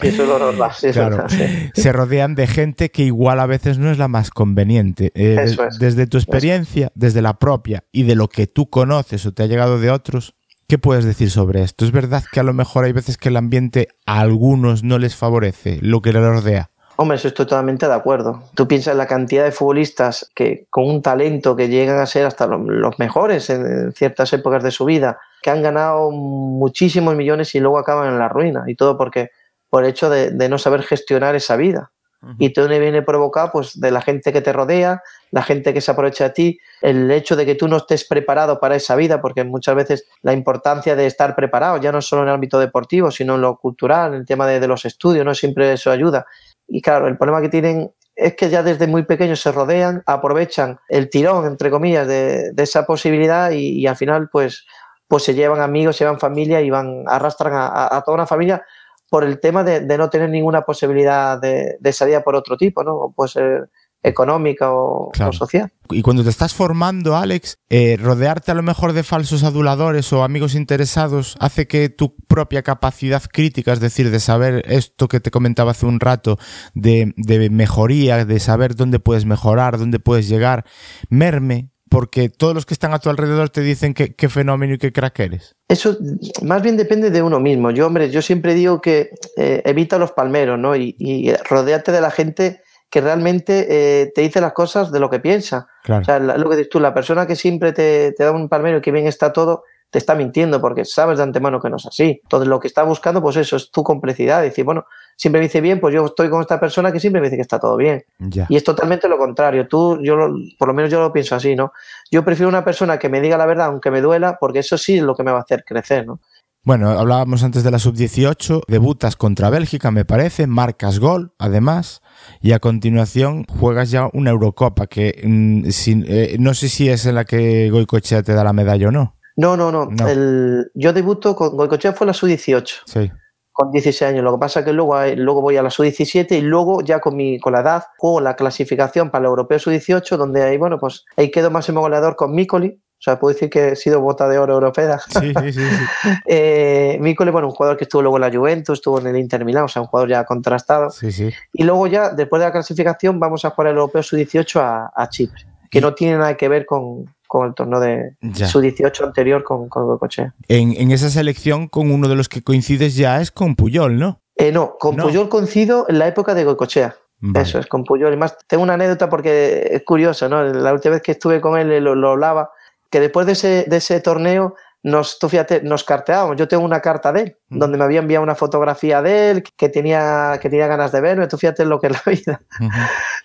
se 1.75 1.93
rodean 1.93 2.35
de 2.35 2.47
gente 2.47 2.91
que 2.91 3.03
igual 3.03 3.41
a 3.41 3.47
veces 3.47 3.77
no 3.77 3.91
es 3.91 3.99
la 3.99 4.09
más 4.09 4.31
conveniente. 4.31 5.13
Eh, 5.15 5.55
desde 5.79 6.07
tu 6.07 6.17
experiencia, 6.17 6.93
desde 6.95 7.21
la 7.21 7.39
propia 7.39 7.85
y 7.93 8.05
de 8.05 8.15
lo 8.15 8.29
que 8.29 8.47
tú 8.47 8.71
conoces 8.71 9.27
o 9.27 9.33
te 9.33 9.43
ha 9.43 9.47
llegado 9.47 9.79
de 9.79 9.91
otros, 9.91 10.35
¿Qué 10.69 10.79
puedes 10.79 11.05
decir 11.05 11.31
sobre 11.31 11.63
esto? 11.63 11.85
¿Es 11.85 11.93
verdad 11.93 12.23
que 12.31 12.41
a 12.41 12.43
lo 12.43 12.55
mejor 12.55 12.85
hay 12.85 12.93
veces 12.93 13.19
que 13.19 13.29
el 13.29 13.37
ambiente 13.37 13.89
a 14.07 14.21
algunos 14.21 14.83
no 14.83 14.99
les 14.99 15.17
favorece 15.17 15.79
lo 15.83 16.01
que 16.01 16.13
le 16.13 16.21
rodea? 16.21 16.71
Hombre, 16.97 17.17
eso 17.17 17.29
estoy 17.29 17.47
totalmente 17.47 17.87
de 17.87 17.95
acuerdo. 17.95 18.45
Tú 18.55 18.69
piensas 18.69 18.93
en 18.93 18.99
la 18.99 19.07
cantidad 19.07 19.45
de 19.45 19.53
futbolistas 19.53 20.31
que 20.35 20.67
con 20.71 20.89
un 20.89 21.03
talento 21.03 21.57
que 21.57 21.69
llegan 21.69 21.99
a 21.99 22.07
ser 22.07 22.27
hasta 22.27 22.47
los 22.47 22.99
mejores 22.99 23.49
en 23.51 23.93
ciertas 23.93 24.33
épocas 24.33 24.63
de 24.63 24.71
su 24.71 24.85
vida, 24.85 25.19
que 25.43 25.51
han 25.51 25.63
ganado 25.63 26.11
muchísimos 26.11 27.17
millones 27.17 27.55
y 27.55 27.61
luego 27.61 27.79
acaban 27.79 28.13
en 28.13 28.19
la 28.19 28.29
ruina. 28.29 28.65
Y 28.67 28.75
todo 28.75 28.97
porque 28.97 29.31
por 29.69 29.85
el 29.85 29.91
hecho 29.91 30.11
de 30.11 30.49
no 30.49 30.59
saber 30.59 30.83
gestionar 30.83 31.35
esa 31.35 31.57
vida. 31.57 31.93
Y 32.39 32.53
todo 32.53 32.69
viene 32.69 33.03
provocado 33.03 33.51
pues, 33.53 33.81
de 33.81 33.91
la 33.91 34.01
gente 34.01 34.33
que 34.33 34.41
te 34.41 34.53
rodea, 34.53 35.03
la 35.33 35.43
gente 35.43 35.75
que 35.75 35.81
se 35.81 35.91
aprovecha 35.91 36.25
de 36.25 36.31
ti, 36.31 36.59
el 36.81 37.11
hecho 37.11 37.35
de 37.35 37.45
que 37.45 37.57
tú 37.57 37.67
no 37.67 37.79
estés 37.79 38.07
preparado 38.07 38.61
para 38.61 38.77
esa 38.77 38.95
vida, 38.95 39.21
porque 39.21 39.43
muchas 39.43 39.75
veces 39.75 40.07
la 40.23 40.33
importancia 40.33 40.95
de 40.95 41.07
estar 41.07 41.35
preparado, 41.35 41.79
ya 41.79 41.91
no 41.91 42.01
solo 42.01 42.23
en 42.23 42.29
el 42.29 42.35
ámbito 42.35 42.61
deportivo, 42.61 43.11
sino 43.11 43.35
en 43.35 43.41
lo 43.41 43.57
cultural, 43.57 44.15
en 44.15 44.21
el 44.21 44.27
tema 44.27 44.47
de, 44.47 44.69
los 44.69 44.85
estudios, 44.85 45.25
no 45.25 45.35
siempre 45.35 45.73
eso 45.73 45.91
ayuda. 45.91 46.25
Y 46.69 46.81
claro, 46.81 47.09
el 47.09 47.19
problema 47.19 47.43
que 47.43 47.49
tienen 47.49 47.91
es 48.15 48.37
que 48.37 48.49
ya 48.49 48.63
desde 48.63 48.87
muy 48.87 49.03
pequeños 49.03 49.41
se 49.41 49.51
rodean, 49.51 50.05
aprovechan 50.07 50.79
el 50.89 51.11
tirón, 51.11 51.47
entre 51.47 51.71
comillas, 51.71 52.07
de, 52.07 52.53
esa 52.57 52.87
posibilidad 52.87 53.51
y, 53.51 53.85
al 53.89 53.97
final 53.97 54.29
pues, 54.31 54.65
pues 55.09 55.25
se 55.25 55.35
llevan 55.35 55.61
amigos, 55.61 55.97
se 55.97 56.05
llevan 56.05 56.21
familia 56.21 56.61
y 56.61 56.71
van, 56.71 57.03
arrastran 57.09 57.53
a 57.55 58.01
toda 58.05 58.15
una 58.15 58.27
familia 58.29 58.65
por 59.13 59.25
el 59.25 59.41
tema 59.41 59.63
de, 59.63 59.99
no 59.99 60.09
tener 60.09 60.31
ninguna 60.31 60.63
posibilidad 60.63 61.39
de, 61.39 61.93
salida 61.93 62.25
por 62.25 62.35
otro 62.35 62.57
tipo, 62.57 62.83
¿no? 62.83 63.13
Puede 63.15 63.29
ser 63.29 63.71
económica 64.03 64.73
o, 64.73 65.13
social. 65.33 65.71
Y 65.91 66.01
cuando 66.01 66.25
te 66.25 66.31
estás 66.31 66.55
formando, 66.55 67.15
Alex, 67.15 67.59
eh, 67.69 67.99
rodearte 68.01 68.53
a 68.53 68.55
lo 68.55 68.63
mejor 68.63 68.95
de 68.95 69.03
falsos 69.03 69.45
aduladores 69.45 70.11
o 70.15 70.25
amigos 70.25 70.55
interesados 70.55 71.37
hace 71.41 71.69
que 71.69 71.91
tu 71.91 72.17
propia 72.27 72.63
capacidad 72.63 73.23
crítica, 73.31 73.75
es 73.75 73.81
decir, 73.81 74.11
de 74.11 74.19
saber 74.19 74.65
esto 74.67 75.09
que 75.09 75.21
te 75.21 75.31
comentaba 75.31 75.73
hace 75.73 75.85
un 75.85 76.01
rato, 76.01 76.39
de, 76.73 77.13
de 77.19 77.51
mejoría, 77.51 78.25
de 78.25 78.41
saber 78.41 78.77
dónde 78.77 78.99
puedes 78.99 79.27
mejorar, 79.27 79.77
dónde 79.77 80.01
puedes 80.01 80.27
llegar, 80.27 80.65
merme 81.11 81.72
porque 81.93 82.31
todos 82.31 82.55
los 82.55 82.65
que 82.65 82.73
están 82.73 82.95
a 82.95 82.99
tu 82.99 83.11
alrededor 83.11 83.51
te 83.51 83.61
dicen 83.61 83.93
qué 83.93 84.29
fenómeno 84.31 84.75
y 84.75 84.79
qué 84.79 84.93
crack 84.93 85.21
eres. 85.21 85.55
Eso 85.69 85.97
más 86.43 86.63
bien 86.63 86.79
depende 86.79 87.11
de 87.11 87.23
uno 87.23 87.39
mismo. 87.39 87.71
Yo, 87.71 87.87
hombre, 87.87 88.11
yo 88.11 88.23
siempre 88.23 88.55
digo 88.55 88.81
que 88.81 89.11
eh, 89.37 89.63
evita 89.67 89.99
los 89.99 90.13
palmeros, 90.13 90.59
¿no? 90.59 90.75
Y, 90.75 90.97
y, 90.99 91.33
rodeate 91.49 91.93
de 91.93 92.01
la 92.01 92.11
gente 92.11 92.63
que 92.91 93.03
realmente 93.03 93.67
eh, 93.69 94.13
te 94.15 94.23
dice 94.23 94.41
las 94.41 94.55
cosas 94.55 94.91
de 94.91 95.01
lo 95.01 95.11
que 95.11 95.21
piensa. 95.21 95.67
O 95.89 96.03
sea, 96.03 96.19
lo 96.19 96.49
que 96.49 96.57
dices 96.57 96.71
tú, 96.71 96.81
la 96.81 96.95
persona 96.95 97.27
que 97.27 97.37
siempre 97.37 97.73
te, 97.73 98.13
te 98.13 98.25
da 98.25 98.33
un 98.33 98.49
palmero 98.49 98.79
y 98.79 98.81
que 98.81 98.93
bien 98.93 99.07
está 99.07 99.33
todo, 99.33 99.65
te 99.91 99.99
está 99.99 100.15
mintiendo 100.15 100.61
porque 100.61 100.87
sabes 100.87 101.19
de 101.19 101.25
antemano 101.25 101.61
que 101.61 101.69
no 101.69 101.77
es 101.77 101.87
así. 101.87 102.21
Entonces 102.23 102.49
lo 102.49 102.59
que 102.59 102.69
está 102.69 102.83
buscando, 102.83 103.21
pues 103.21 103.37
eso, 103.37 103.57
es 103.57 103.71
tu 103.71 103.83
complicidad. 103.83 104.41
Decir, 104.41 104.65
bueno, 104.65 104.87
siempre 105.17 105.41
me 105.41 105.47
dice 105.47 105.61
bien, 105.61 105.81
pues 105.81 105.95
yo 105.95 106.07
estoy 106.07 106.29
con 106.31 106.41
esta 106.41 106.59
persona 106.59 106.93
que 106.93 107.01
siempre 107.01 107.21
me 107.21 107.27
dice 107.27 107.37
que 107.37 107.43
está 107.43 107.59
todo 107.59 107.77
bien. 107.77 108.05
Y 108.49 108.57
es 108.57 108.65
totalmente 108.65 109.09
lo 109.09 109.19
contrario. 109.19 109.69
Tú, 109.69 109.99
yo 110.03 110.17
por 110.59 110.69
lo 110.69 110.75
menos 110.75 110.91
yo 110.91 111.01
lo 111.01 111.13
pienso 111.13 111.35
así, 111.35 111.55
¿no? 111.55 111.73
Yo 112.11 112.25
prefiero 112.25 112.49
una 112.49 112.65
persona 112.65 112.99
que 112.99 113.09
me 113.09 113.21
diga 113.21 113.37
la 113.37 113.47
verdad, 113.47 113.67
aunque 113.67 113.91
me 113.91 114.01
duela, 114.01 114.39
porque 114.41 114.61
eso 114.61 114.77
sí 114.79 114.99
es 114.99 115.03
lo 115.03 115.15
que 115.15 115.23
me 115.23 115.33
va 115.33 115.39
a 115.39 115.43
hacer 115.43 115.65
crecer, 115.65 116.07
¿no? 116.07 116.21
Bueno, 116.65 116.91
hablábamos 116.91 117.43
antes 117.43 117.65
de 117.65 117.73
la 117.73 117.81
sub-18, 117.81 118.63
debutas 118.69 119.17
contra 119.17 119.51
Bélgica, 119.51 119.91
me 119.91 120.05
parece, 120.05 120.47
marcas 120.47 121.01
gol, 121.01 121.35
además, 121.37 122.03
y 122.41 122.53
a 122.53 122.61
continuación 122.61 123.45
juegas 123.49 123.91
ya 123.91 124.09
una 124.13 124.31
Eurocopa, 124.31 124.87
que 124.87 125.21
mm, 125.25 125.65
eh, 126.07 126.37
no 126.39 126.55
sé 126.55 126.69
si 126.69 126.89
es 126.89 127.05
en 127.07 127.17
la 127.17 127.25
que 127.25 127.69
Goicochea 127.69 128.23
te 128.23 128.33
da 128.33 128.45
la 128.45 128.53
medalla 128.53 128.89
o 128.89 128.91
no. 128.93 129.17
No, 129.35 129.57
no, 129.57 129.73
no. 129.73 129.89
El, 130.07 130.71
yo 130.75 130.93
debuto 130.93 131.35
con 131.35 131.57
Goicochea 131.57 131.95
fue 131.95 132.07
la 132.07 132.13
sub-18. 132.13 132.83
Sí. 132.87 133.11
Con 133.53 133.71
16 133.71 134.03
años. 134.03 134.25
Lo 134.25 134.33
que 134.33 134.39
pasa 134.39 134.61
es 134.61 134.67
que 134.67 134.73
luego, 134.73 134.97
luego 135.17 135.43
voy 135.43 135.57
a 135.59 135.63
la 135.63 135.71
sub-17 135.71 136.39
y 136.39 136.41
luego 136.41 136.81
ya 136.81 137.01
con, 137.01 137.17
mi, 137.17 137.39
con 137.39 137.53
la 137.53 137.61
edad 137.61 137.85
juego 137.99 138.21
la 138.21 138.35
clasificación 138.35 139.11
para 139.11 139.23
el 139.23 139.29
europeo 139.29 139.59
sub-18, 139.59 140.17
donde 140.17 140.43
ahí, 140.43 140.57
bueno, 140.57 140.79
pues 140.79 141.05
ahí 141.17 141.31
quedo 141.31 141.51
máximo 141.51 141.81
goleador 141.81 142.17
con 142.17 142.35
Micoli. 142.35 142.69
O 143.03 143.05
sea, 143.05 143.19
puedo 143.19 143.35
decir 143.35 143.51
que 143.51 143.71
he 143.71 143.77
sido 143.77 144.01
bota 144.01 144.29
de 144.29 144.39
oro 144.39 144.55
europea. 144.55 144.99
Sí, 144.99 145.35
sí, 145.35 145.53
sí. 145.53 145.61
eh, 146.27 146.97
Micoli, 147.01 147.33
bueno, 147.33 147.49
un 147.49 147.55
jugador 147.55 147.77
que 147.77 147.85
estuvo 147.85 148.01
luego 148.01 148.17
en 148.17 148.21
la 148.21 148.31
Juventus, 148.31 148.79
estuvo 148.79 149.01
en 149.01 149.09
el 149.09 149.17
Inter 149.17 149.45
Milán, 149.45 149.65
o 149.65 149.69
sea, 149.69 149.83
un 149.83 149.89
jugador 149.89 150.09
ya 150.09 150.25
contrastado. 150.25 150.89
Sí, 150.91 151.11
sí. 151.11 151.29
Y 151.53 151.65
luego 151.65 151.89
ya, 151.89 152.11
después 152.11 152.39
de 152.39 152.47
la 152.47 152.53
clasificación, 152.53 153.19
vamos 153.19 153.45
a 153.45 153.51
jugar 153.51 153.73
el 153.73 153.77
europeo 153.77 154.05
sub-18 154.05 154.61
a, 154.61 154.93
a 154.95 155.09
Chipre, 155.09 155.43
que 155.69 155.81
no 155.81 155.95
tiene 155.95 156.17
nada 156.17 156.37
que 156.37 156.49
ver 156.49 156.65
con, 156.65 157.07
con 157.33 157.47
el 157.49 157.55
torneo 157.55 157.81
de 157.81 158.15
Ya. 158.21 158.47
su 158.47 158.61
18 158.61 159.07
anterior 159.07 159.43
con, 159.43 159.67
con 159.71 159.87
Goicoechea. 159.87 160.35
En, 160.49 160.75
en 160.79 160.91
esa 160.91 161.09
selección, 161.09 161.67
con 161.67 161.91
uno 161.91 162.07
de 162.07 162.15
los 162.15 162.29
que 162.29 162.43
coincides 162.43 162.95
ya 162.95 163.23
es 163.23 163.31
con 163.31 163.57
Puyol, 163.57 163.99
¿no? 163.99 164.21
Eh, 164.37 164.53
no, 164.53 164.77
con 164.79 164.97
No. 164.97 165.05
Puyol 165.05 165.31
coincido 165.31 165.87
en 165.89 165.99
la 165.99 166.07
época 166.09 166.35
de 166.35 166.45
Goicoechea. 166.45 166.95
Vale. 167.21 167.49
Eso 167.49 167.59
es, 167.59 167.67
con 167.69 167.85
Puyol. 167.85 168.13
Y 168.13 168.19
más, 168.19 168.37
tengo 168.47 168.63
una 168.63 168.75
anécdota 168.75 169.09
porque 169.09 169.67
es 169.71 169.83
curioso, 169.83 170.29
¿no? 170.29 170.45
La 170.45 170.75
última 170.75 170.93
vez 170.93 171.03
que 171.03 171.13
estuve 171.13 171.41
con 171.41 171.59
él 171.59 171.73
eh, 171.73 171.81
lo, 171.81 171.95
lo 171.95 172.11
hablaba, 172.11 172.51
que 172.91 173.01
después 173.01 173.25
de 173.25 173.33
ese, 173.33 173.65
de 173.67 173.79
ese 173.79 173.99
torneo 174.01 174.55
nos, 174.85 175.19
tú 175.19 175.29
fíjate, 175.29 175.63
nos 175.63 175.85
carteábamos. 175.85 176.37
Yo 176.37 176.49
tengo 176.49 176.65
una 176.65 176.81
carta 176.81 177.13
de 177.13 177.21
él, 177.21 177.37
Mm. 177.49 177.59
donde 177.59 177.79
me 177.79 177.85
había 177.85 178.01
enviado 178.01 178.23
una 178.25 178.35
fotografía 178.35 179.01
de 179.03 179.31
él, 179.31 179.43
que 179.57 179.69
tenía, 179.69 180.39
que 180.41 180.49
tenía 180.51 180.67
ganas 180.67 180.91
de 180.93 181.01
verme. 181.01 181.27
Tú 181.29 181.37
fíjate 181.39 181.65
lo 181.65 181.79
que 181.81 181.89
es 181.89 181.93
la 181.93 182.13
vida. 182.13 182.41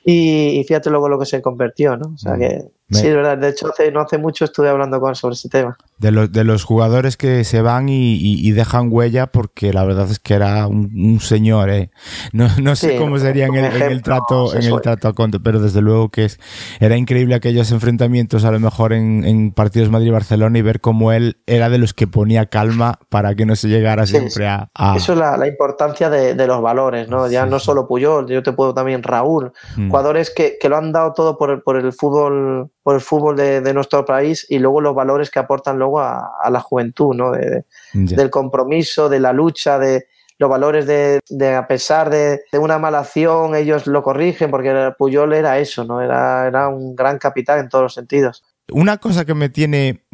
Y, 0.05 0.60
y 0.60 0.64
fíjate 0.64 0.89
luego 0.89 1.10
lo 1.10 1.18
que 1.20 1.26
se 1.26 1.41
convirtió, 1.41 1.97
¿no? 1.97 2.14
O 2.14 2.18
sea 2.18 2.36
que 2.38 2.64
Me- 2.88 2.97
sí, 2.99 3.08
es 3.08 3.16
verdad. 3.16 3.38
De 3.38 3.49
hecho, 3.49 3.70
hace, 3.70 3.91
no 3.91 4.01
hace 4.01 4.18
mucho 4.18 4.45
estuve 4.45 4.70
hablando 4.70 4.99
con 4.99 5.10
él 5.10 5.16
sobre 5.16 5.34
ese 5.34 5.49
tema. 5.49 5.78
De, 6.00 6.12
los, 6.12 6.32
de 6.32 6.43
los 6.43 6.64
jugadores 6.64 7.18
que 7.18 7.43
se 7.43 7.62
van 7.64 7.89
y, 7.89 8.14
y- 8.16 8.48
y 8.48 8.52
dejan 8.52 8.89
huella, 8.91 9.28
porque 9.28 9.74
la 9.74 9.84
verdad 9.84 10.08
es 10.12 10.20
que 10.20 10.36
era 10.36 10.68
un, 10.68 10.91
un 10.95 11.20
señor, 11.20 11.72
¿eh? 11.72 11.89
No, 12.34 12.48
no 12.62 12.76
sé 12.76 12.91
Sí, 12.91 12.95
cómo 12.98 13.18
sería 13.18 13.48
en 13.48 13.56
el, 13.56 13.66
en 13.66 13.72
el 13.72 13.78
ejemplo, 13.82 14.02
trato, 14.04 14.56
en 14.56 14.62
el 14.64 14.80
trato 14.82 15.08
a 15.08 15.14
Conte, 15.14 15.39
pero 15.39 15.60
desde 15.60 15.82
luego 15.82 16.10
que 16.10 16.26
es, 16.26 16.39
era 16.80 16.98
increíble 16.98 17.34
aquellos 17.34 17.72
enfrentamientos, 17.72 18.45
a 18.45 18.52
lo 18.52 18.60
mejor 18.60 18.93
en, 18.93 19.26
en 19.26 19.52
partidos 19.52 19.89
Madrid-Barcelona, 19.89 20.60
y 20.60 20.62
ver 20.62 20.82
cómo 20.82 21.12
él 21.14 21.38
era 21.48 21.68
de 21.70 21.80
los 21.80 21.95
que 21.95 22.06
ponía 22.06 22.45
calma 22.45 23.00
para 23.10 23.34
que 23.34 23.48
no 23.48 23.56
se 23.56 23.68
llegara 23.68 24.06
Sí, 24.06 24.12
siempre 24.12 24.43
sí. 24.43 24.43
a, 24.43 24.70
a- 24.76 24.98
Eso 24.98 25.14
es 25.14 25.18
la, 25.20 25.36
la 25.36 25.48
importancia 25.48 26.12
de, 26.12 26.36
de 26.36 26.45
los 26.48 26.62
valores, 26.62 27.10
¿no? 27.10 27.28
Ya 27.28 27.48
no 27.48 27.58
solo 27.60 27.88
Puyol, 27.88 28.28
yo 28.28 28.43
te 28.43 28.52
puedo 28.54 28.74
también 28.74 29.02
Raúl, 29.02 29.52
Mm. 29.76 29.89
jugadores 29.89 30.30
que, 30.30 30.58
que 30.62 30.70
lo 30.70 30.78
han 30.78 30.91
dado 30.91 31.14
todo 31.14 31.38
por 31.39 31.50
el, 31.50 31.62
por 31.64 31.76
el 31.78 31.91
fútbol, 31.91 32.70
por 32.88 32.96
el 32.96 33.02
fútbol 33.02 33.36
de, 33.36 33.60
de 33.60 33.74
nuestro 33.74 34.06
país 34.06 34.46
y 34.48 34.60
luego 34.60 34.80
los 34.80 34.96
valores 34.96 35.30
que 35.30 35.40
aportan 35.40 35.78
luego 35.78 36.00
a, 36.00 36.38
a 36.42 36.50
la 36.50 36.62
juventud, 36.62 37.14
¿no? 37.14 37.32
De- 37.32 37.66
del 37.92 38.30
compromiso, 38.30 39.10
de 39.10 39.20
la 39.20 39.34
lucha, 39.34 39.78
de 39.78 40.08
los 40.38 40.50
valores 40.50 40.86
de, 40.86 41.20
a 41.54 41.68
pesar 41.68 42.10
de, 42.10 42.40
una 42.54 42.80
mala 42.80 43.00
acción, 43.00 43.56
ellos 43.56 43.88
lo 43.88 44.02
corrigen, 44.02 44.50
porque 44.50 44.94
Puyol 44.98 45.34
era 45.34 45.60
eso, 45.60 45.84
¿no? 45.84 46.00
Era, 46.00 46.48
era 46.48 46.70
un 46.70 46.96
gran 46.96 47.18
capitán 47.18 47.60
en 47.60 47.68
todos 47.68 47.84
los 47.84 47.94
sentidos. 47.94 48.46
Una 48.72 48.96
cosa 49.00 49.26
que 49.26 49.34
me 49.34 49.50
tiene 49.50 50.06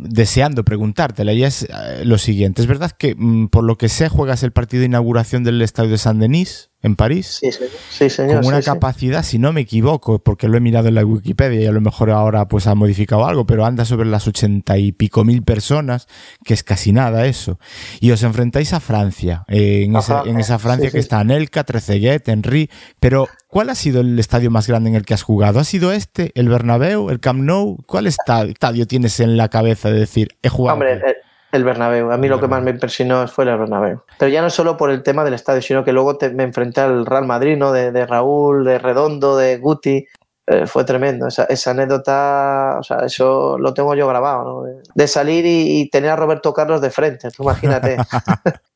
deseando 0.00 0.64
preguntártela 0.64 1.32
y 1.32 1.44
es 1.44 1.62
eh, 1.64 2.04
lo 2.04 2.18
siguiente. 2.18 2.62
Es 2.62 2.68
verdad 2.68 2.90
que, 2.92 3.14
mm, 3.16 3.48
por 3.48 3.64
lo 3.64 3.76
que 3.76 3.88
sé, 3.88 4.08
juegas 4.08 4.42
el 4.42 4.52
partido 4.52 4.80
de 4.80 4.86
inauguración 4.86 5.44
del 5.44 5.60
estadio 5.62 5.90
de 5.90 5.98
Saint-Denis 5.98 6.70
en 6.80 6.94
París. 6.94 7.38
Sí, 7.40 7.50
señor. 7.50 7.70
Sí, 7.90 8.08
señor. 8.10 8.36
con 8.36 8.46
una 8.46 8.58
sí, 8.58 8.62
sí. 8.62 8.70
capacidad, 8.70 9.24
si 9.24 9.38
no 9.40 9.52
me 9.52 9.62
equivoco, 9.62 10.20
porque 10.22 10.46
lo 10.46 10.56
he 10.56 10.60
mirado 10.60 10.86
en 10.86 10.94
la 10.94 11.04
Wikipedia 11.04 11.60
y 11.60 11.66
a 11.66 11.72
lo 11.72 11.80
mejor 11.80 12.10
ahora 12.10 12.46
pues 12.46 12.68
ha 12.68 12.76
modificado 12.76 13.26
algo, 13.26 13.46
pero 13.46 13.64
anda 13.66 13.84
sobre 13.84 14.06
las 14.08 14.28
ochenta 14.28 14.78
y 14.78 14.92
pico 14.92 15.24
mil 15.24 15.42
personas, 15.42 16.06
que 16.44 16.54
es 16.54 16.62
casi 16.62 16.92
nada 16.92 17.26
eso. 17.26 17.58
Y 18.00 18.12
os 18.12 18.22
enfrentáis 18.22 18.72
a 18.74 18.80
Francia, 18.80 19.44
eh, 19.48 19.82
en, 19.86 19.96
esa, 19.96 20.22
en 20.24 20.38
esa 20.38 20.60
Francia 20.60 20.90
que 20.92 21.00
está 21.00 21.18
Anelka, 21.18 21.64
Trezeguet, 21.64 22.28
Henry, 22.28 22.70
pero 23.00 23.26
¿cuál 23.48 23.70
ha 23.70 23.74
sido 23.74 24.00
el 24.00 24.16
estadio 24.16 24.52
más 24.52 24.68
grande 24.68 24.90
en 24.90 24.94
el 24.96 25.04
que 25.04 25.14
has 25.14 25.22
jugado? 25.22 25.58
¿Ha 25.58 25.64
sido 25.64 25.90
este, 25.92 26.30
el 26.36 26.48
Bernabéu, 26.48 27.10
el 27.10 27.18
Camp 27.18 27.42
Nou? 27.42 27.76
¿Cuál 27.86 28.06
esta- 28.06 28.44
estadio 28.44 28.86
tienes 28.86 29.18
en 29.18 29.36
la 29.36 29.48
cabeza 29.48 29.87
de 29.90 29.98
decir, 30.00 30.28
he 30.42 30.48
jugado? 30.48 30.74
Hombre, 30.74 30.94
aquí"? 30.94 31.02
el, 31.06 31.16
el 31.52 31.64
Bernabéu. 31.64 32.10
A 32.10 32.16
mí 32.16 32.28
lo 32.28 32.40
que 32.40 32.48
más 32.48 32.62
me 32.62 32.70
impresionó 32.72 33.26
fue 33.28 33.44
el 33.44 33.56
Bernabéu. 33.58 34.02
Pero 34.18 34.30
ya 34.30 34.42
no 34.42 34.50
solo 34.50 34.76
por 34.76 34.90
el 34.90 35.02
tema 35.02 35.24
del 35.24 35.34
estadio, 35.34 35.62
sino 35.62 35.84
que 35.84 35.92
luego 35.92 36.16
te- 36.18 36.30
me 36.30 36.42
enfrenté 36.44 36.80
al 36.82 37.06
Real 37.06 37.26
Madrid, 37.26 37.56
¿no? 37.56 37.72
De, 37.72 37.90
de 37.92 38.06
Raúl, 38.06 38.64
de 38.64 38.78
Redondo, 38.78 39.36
de 39.36 39.56
Guti. 39.58 40.04
Eh, 40.50 40.66
fue 40.66 40.84
tremendo. 40.84 41.26
Esa, 41.26 41.44
esa 41.44 41.72
anécdota, 41.72 42.76
o 42.80 42.82
sea, 42.82 42.98
eso 43.04 43.58
lo 43.58 43.74
tengo 43.74 43.94
yo 43.94 44.08
grabado, 44.08 44.44
¿no? 44.44 44.62
De, 44.62 44.82
de 44.94 45.06
salir 45.06 45.44
y, 45.44 45.80
y 45.80 45.90
tener 45.90 46.10
a 46.10 46.16
Roberto 46.16 46.54
Carlos 46.54 46.80
de 46.80 46.90
frente, 46.90 47.30
tú 47.30 47.42
imagínate. 47.42 47.96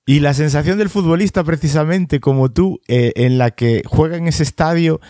Y 0.05 0.19
la 0.19 0.35
sensación 0.35 0.79
del 0.79 0.89
futbolista, 0.91 1.45
precisamente 1.45 2.19
como 2.19 2.51
tú, 2.51 2.81
eh, 2.89 3.13
en 3.15 3.39
la 3.39 3.53
que 3.53 3.83
juega 3.87 4.17
en 4.17 4.27
ese 4.27 4.43
estadio, 4.43 5.01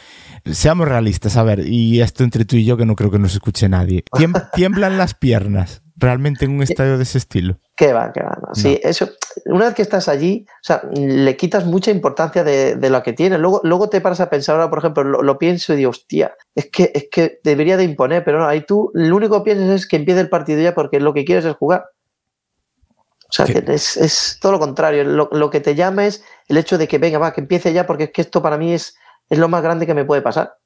seamos 0.45 0.87
realistas, 0.87 1.39
a 1.39 1.43
ver, 1.43 1.61
y 1.67 2.03
esto 2.03 2.25
entre 2.25 2.45
tú 2.45 2.57
y 2.57 2.67
yo 2.67 2.77
que 2.77 2.85
no 2.85 2.95
creo 2.95 3.11
que 3.11 3.19
nos 3.19 3.33
escuche 3.33 3.71
nadie, 3.71 4.05
Tiem- 4.13 4.51
tiemblan 4.53 4.99
las 4.99 5.15
piernas 5.15 5.82
realmente 5.97 6.45
en 6.45 6.53
un 6.53 6.63
estadio 6.63 6.97
de 6.97 7.03
ese 7.03 7.19
estilo. 7.19 7.59
¿Qué 7.77 7.93
va, 7.93 8.13
qué 8.13 8.23
va? 8.23 8.39
no. 8.41 8.55
Sí, 8.55 8.79
eso, 8.83 9.09
una 9.47 9.67
vez 9.67 9.75
que 9.75 9.83
estás 9.83 10.09
allí, 10.09 10.47
o 10.49 10.65
sea, 10.65 10.83
le 10.95 11.37
quitas 11.37 11.65
mucha 11.65 11.91
importancia 11.91 12.45
de, 12.45 12.77
de 12.77 12.91
lo 12.91 13.03
que 13.03 13.13
tiene. 13.13 13.39
Luego, 13.39 13.61
luego 13.65 13.89
te 13.89 14.01
paras 14.01 14.21
a 14.21 14.31
pensar, 14.31 14.57
ahora, 14.57 14.71
por 14.71 14.79
ejemplo, 14.79 15.05
lo, 15.05 15.23
lo 15.23 15.39
pienso 15.39 15.73
y 15.73 15.77
digo, 15.77 15.91
hostia, 15.91 16.35
es 16.55 16.71
que, 16.71 16.91
es 16.95 17.09
que 17.11 17.41
debería 17.43 17.77
de 17.77 17.85
imponer, 17.85 18.25
pero 18.25 18.39
no, 18.39 18.47
ahí 18.47 18.63
tú 18.63 18.91
lo 18.95 19.17
único 19.17 19.43
que 19.43 19.53
piensas 19.53 19.81
es 19.81 19.87
que 19.87 19.97
empiece 19.97 20.21
el 20.21 20.29
partido 20.29 20.61
ya 20.61 20.75
porque 20.75 21.01
lo 21.01 21.15
que 21.15 21.25
quieres 21.25 21.45
es 21.45 21.55
jugar. 21.55 21.87
O 23.29 23.35
sea, 23.35 23.47
que 23.47 23.65
es, 23.73 23.97
es 23.97 24.39
todo 24.43 24.53
lo 24.53 24.59
contrario. 24.59 25.05
Lo, 25.05 25.31
lo 25.33 25.49
que 25.49 25.61
te 25.61 25.75
llama 25.75 26.07
es 26.07 26.23
el 26.49 26.59
hecho 26.59 26.77
de 26.77 26.87
que 26.87 26.99
venga, 26.99 27.19
va, 27.19 27.33
que 27.33 27.41
empiece 27.41 27.73
ya 27.73 27.87
porque 27.87 28.05
es 28.05 28.11
que 28.11 28.21
esto 28.21 28.43
para 28.43 28.59
mí 28.59 28.75
es, 28.75 28.95
es 29.31 29.39
lo 29.39 29.49
más 29.49 29.63
grande 29.63 29.87
que 29.87 29.95
me 29.95 30.05
puede 30.05 30.21
pasar. 30.21 30.59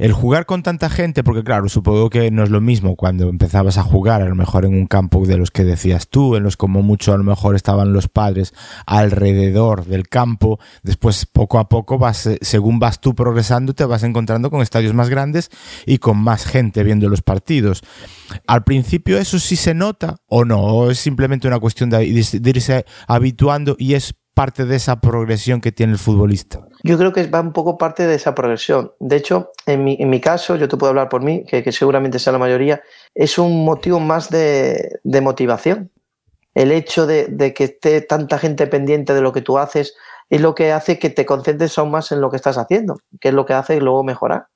El 0.00 0.14
jugar 0.14 0.46
con 0.46 0.62
tanta 0.62 0.88
gente, 0.88 1.22
porque 1.22 1.44
claro, 1.44 1.68
supongo 1.68 2.08
que 2.08 2.30
no 2.30 2.42
es 2.42 2.48
lo 2.48 2.62
mismo 2.62 2.96
cuando 2.96 3.28
empezabas 3.28 3.76
a 3.76 3.82
jugar, 3.82 4.22
a 4.22 4.28
lo 4.30 4.34
mejor 4.34 4.64
en 4.64 4.72
un 4.72 4.86
campo 4.86 5.26
de 5.26 5.36
los 5.36 5.50
que 5.50 5.62
decías 5.62 6.08
tú, 6.08 6.36
en 6.36 6.42
los 6.42 6.56
como 6.56 6.80
mucho 6.80 7.12
a 7.12 7.18
lo 7.18 7.22
mejor 7.22 7.54
estaban 7.54 7.92
los 7.92 8.08
padres 8.08 8.54
alrededor 8.86 9.84
del 9.84 10.08
campo, 10.08 10.58
después 10.82 11.26
poco 11.26 11.58
a 11.58 11.68
poco 11.68 11.98
vas, 11.98 12.24
eh, 12.24 12.38
según 12.40 12.78
vas 12.78 13.02
tú 13.02 13.14
progresando, 13.14 13.74
te 13.74 13.84
vas 13.84 14.02
encontrando 14.02 14.50
con 14.50 14.62
estadios 14.62 14.94
más 14.94 15.10
grandes 15.10 15.50
y 15.84 15.98
con 15.98 16.16
más 16.16 16.46
gente 16.46 16.82
viendo 16.82 17.10
los 17.10 17.20
partidos. 17.20 17.82
Al 18.46 18.64
principio 18.64 19.18
eso 19.18 19.38
sí 19.38 19.54
se 19.54 19.74
nota 19.74 20.16
o 20.28 20.46
no, 20.46 20.62
o 20.62 20.90
es 20.90 20.98
simplemente 20.98 21.46
una 21.46 21.60
cuestión 21.60 21.90
de, 21.90 21.98
de 21.98 22.50
irse 22.50 22.86
habituando 23.06 23.76
y 23.78 23.92
es 23.92 24.14
parte 24.34 24.64
de 24.64 24.76
esa 24.76 25.00
progresión 25.00 25.60
que 25.60 25.72
tiene 25.72 25.92
el 25.92 25.98
futbolista. 25.98 26.60
Yo 26.82 26.96
creo 26.96 27.12
que 27.12 27.26
va 27.26 27.40
un 27.40 27.52
poco 27.52 27.76
parte 27.76 28.06
de 28.06 28.14
esa 28.14 28.34
progresión. 28.34 28.92
De 28.98 29.16
hecho, 29.16 29.50
en 29.66 29.84
mi, 29.84 29.96
en 30.00 30.08
mi 30.08 30.20
caso, 30.20 30.56
yo 30.56 30.68
te 30.68 30.76
puedo 30.76 30.90
hablar 30.90 31.08
por 31.08 31.22
mí, 31.22 31.44
que, 31.44 31.62
que 31.62 31.72
seguramente 31.72 32.18
sea 32.18 32.32
la 32.32 32.38
mayoría, 32.38 32.80
es 33.14 33.38
un 33.38 33.64
motivo 33.64 34.00
más 34.00 34.30
de, 34.30 34.98
de 35.02 35.20
motivación. 35.20 35.90
El 36.54 36.72
hecho 36.72 37.06
de, 37.06 37.26
de 37.26 37.54
que 37.54 37.64
esté 37.64 38.00
tanta 38.00 38.38
gente 38.38 38.66
pendiente 38.66 39.14
de 39.14 39.20
lo 39.20 39.32
que 39.32 39.42
tú 39.42 39.58
haces 39.58 39.94
es 40.30 40.40
lo 40.40 40.54
que 40.54 40.72
hace 40.72 40.98
que 40.98 41.10
te 41.10 41.26
concentres 41.26 41.76
aún 41.78 41.90
más 41.90 42.12
en 42.12 42.20
lo 42.20 42.30
que 42.30 42.36
estás 42.36 42.56
haciendo, 42.56 42.98
que 43.20 43.28
es 43.28 43.34
lo 43.34 43.44
que 43.44 43.54
hace 43.54 43.80
luego 43.80 44.04
mejorar. 44.04 44.46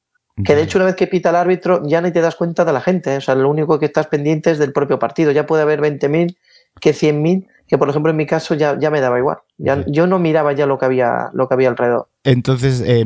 Que 0.44 0.56
de 0.56 0.62
hecho 0.62 0.78
una 0.78 0.86
vez 0.86 0.96
que 0.96 1.06
pita 1.06 1.30
el 1.30 1.36
árbitro 1.36 1.82
ya 1.86 2.00
ni 2.00 2.10
te 2.10 2.20
das 2.20 2.34
cuenta 2.34 2.64
de 2.64 2.72
la 2.72 2.80
gente, 2.80 3.14
¿eh? 3.14 3.18
o 3.18 3.20
sea, 3.20 3.36
lo 3.36 3.48
único 3.48 3.78
que 3.78 3.86
estás 3.86 4.08
pendiente 4.08 4.50
es 4.50 4.58
del 4.58 4.72
propio 4.72 4.98
partido. 4.98 5.30
Ya 5.30 5.46
puede 5.46 5.62
haber 5.62 5.80
20.000 5.80 6.36
que 6.80 6.90
100.000, 6.92 7.46
que 7.66 7.78
por 7.78 7.88
ejemplo 7.88 8.10
en 8.10 8.16
mi 8.16 8.26
caso 8.26 8.54
ya, 8.54 8.78
ya 8.78 8.90
me 8.90 9.00
daba 9.00 9.18
igual. 9.18 9.38
Ya. 9.58 9.84
Yo 9.86 10.06
no 10.06 10.18
miraba 10.18 10.52
ya 10.52 10.66
lo 10.66 10.78
que 10.78 10.84
había, 10.86 11.30
lo 11.32 11.48
que 11.48 11.54
había 11.54 11.68
alrededor. 11.68 12.08
Entonces, 12.24 12.82
eh, 12.86 13.04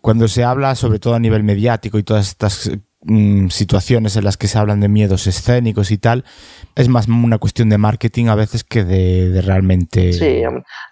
cuando 0.00 0.28
se 0.28 0.44
habla, 0.44 0.74
sobre 0.74 0.98
todo 0.98 1.14
a 1.14 1.18
nivel 1.18 1.42
mediático 1.42 1.98
y 1.98 2.02
todas 2.02 2.28
estas 2.28 2.70
mm, 3.02 3.48
situaciones 3.48 4.14
en 4.16 4.24
las 4.24 4.36
que 4.36 4.46
se 4.46 4.58
hablan 4.58 4.80
de 4.80 4.88
miedos 4.88 5.26
escénicos 5.26 5.90
y 5.90 5.98
tal, 5.98 6.24
es 6.76 6.88
más 6.88 7.08
una 7.08 7.38
cuestión 7.38 7.68
de 7.68 7.78
marketing 7.78 8.26
a 8.26 8.34
veces 8.34 8.62
que 8.64 8.84
de, 8.84 9.30
de 9.30 9.42
realmente... 9.42 10.12
Sí, 10.12 10.42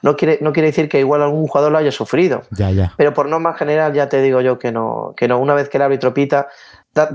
no 0.03 0.17
quiere, 0.17 0.39
no 0.41 0.53
quiere 0.53 0.69
decir 0.69 0.89
que 0.89 0.99
igual 1.01 1.23
algún 1.23 1.47
jugador 1.47 1.71
lo 1.73 1.79
haya 1.79 1.93
sufrido, 1.93 2.43
Ya, 2.51 2.71
ya. 2.71 2.95
pero 2.97 3.15
por 3.15 3.29
norma 3.29 3.55
general 3.55 3.93
ya 3.95 4.09
te 4.09 4.21
digo 4.23 4.41
yo 4.41 4.59
que 4.59 4.73
no, 4.73 5.15
que 5.17 5.29
no. 5.29 5.39
Una 5.39 5.55
vez 5.55 5.69
que 5.69 5.77
el 5.79 5.83
árbitro 5.83 6.13
pita, 6.13 6.49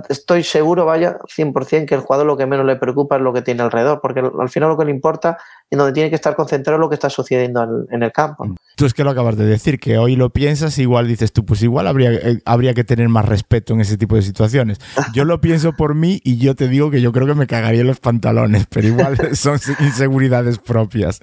estoy 0.09 0.43
seguro, 0.43 0.85
vaya, 0.85 1.17
100% 1.35 1.85
que 1.85 1.95
el 1.95 2.01
jugador 2.01 2.25
lo 2.25 2.37
que 2.37 2.45
menos 2.45 2.65
le 2.65 2.77
preocupa 2.77 3.17
es 3.17 3.21
lo 3.21 3.33
que 3.33 3.41
tiene 3.41 3.61
alrededor, 3.61 3.99
porque 4.01 4.21
al 4.21 4.31
al 4.45 4.49
final 4.49 4.69
lo 4.69 4.77
que 4.77 4.85
le 4.85 4.91
importa 4.91 5.37
y 5.69 5.75
donde 5.75 5.93
tiene 5.93 6.09
que 6.09 6.15
estar 6.15 6.35
concentrado 6.35 6.77
es 6.77 6.81
lo 6.81 6.89
que 6.89 6.95
está 6.95 7.09
sucediendo 7.09 7.85
en 7.89 8.03
el 8.03 8.11
campo. 8.11 8.55
Tú 8.75 8.85
es 8.85 8.93
que 8.93 9.03
lo 9.03 9.09
acabas 9.09 9.37
de 9.37 9.45
decir, 9.45 9.79
que 9.79 9.97
hoy 9.97 10.15
lo 10.15 10.31
piensas, 10.31 10.77
igual 10.79 11.07
dices 11.07 11.31
tú, 11.31 11.45
pues 11.45 11.63
igual 11.63 11.87
habría, 11.87 12.11
eh, 12.11 12.41
habría 12.45 12.73
que 12.73 12.83
tener 12.83 13.07
más 13.09 13.25
respeto 13.25 13.73
en 13.73 13.81
ese 13.81 13.97
tipo 13.97 14.15
de 14.15 14.21
situaciones. 14.21 14.79
Yo 15.13 15.23
lo 15.23 15.39
pienso 15.39 15.73
por 15.73 15.95
mí 15.95 16.19
y 16.23 16.37
yo 16.37 16.55
te 16.55 16.67
digo 16.67 16.91
que 16.91 17.01
yo 17.01 17.11
creo 17.11 17.25
que 17.25 17.35
me 17.35 17.47
cagaría 17.47 17.81
en 17.81 17.87
los 17.87 17.99
pantalones, 17.99 18.67
pero 18.69 18.87
igual 18.87 19.17
son 19.35 19.59
inseguridades 19.79 20.59
propias. 20.59 21.21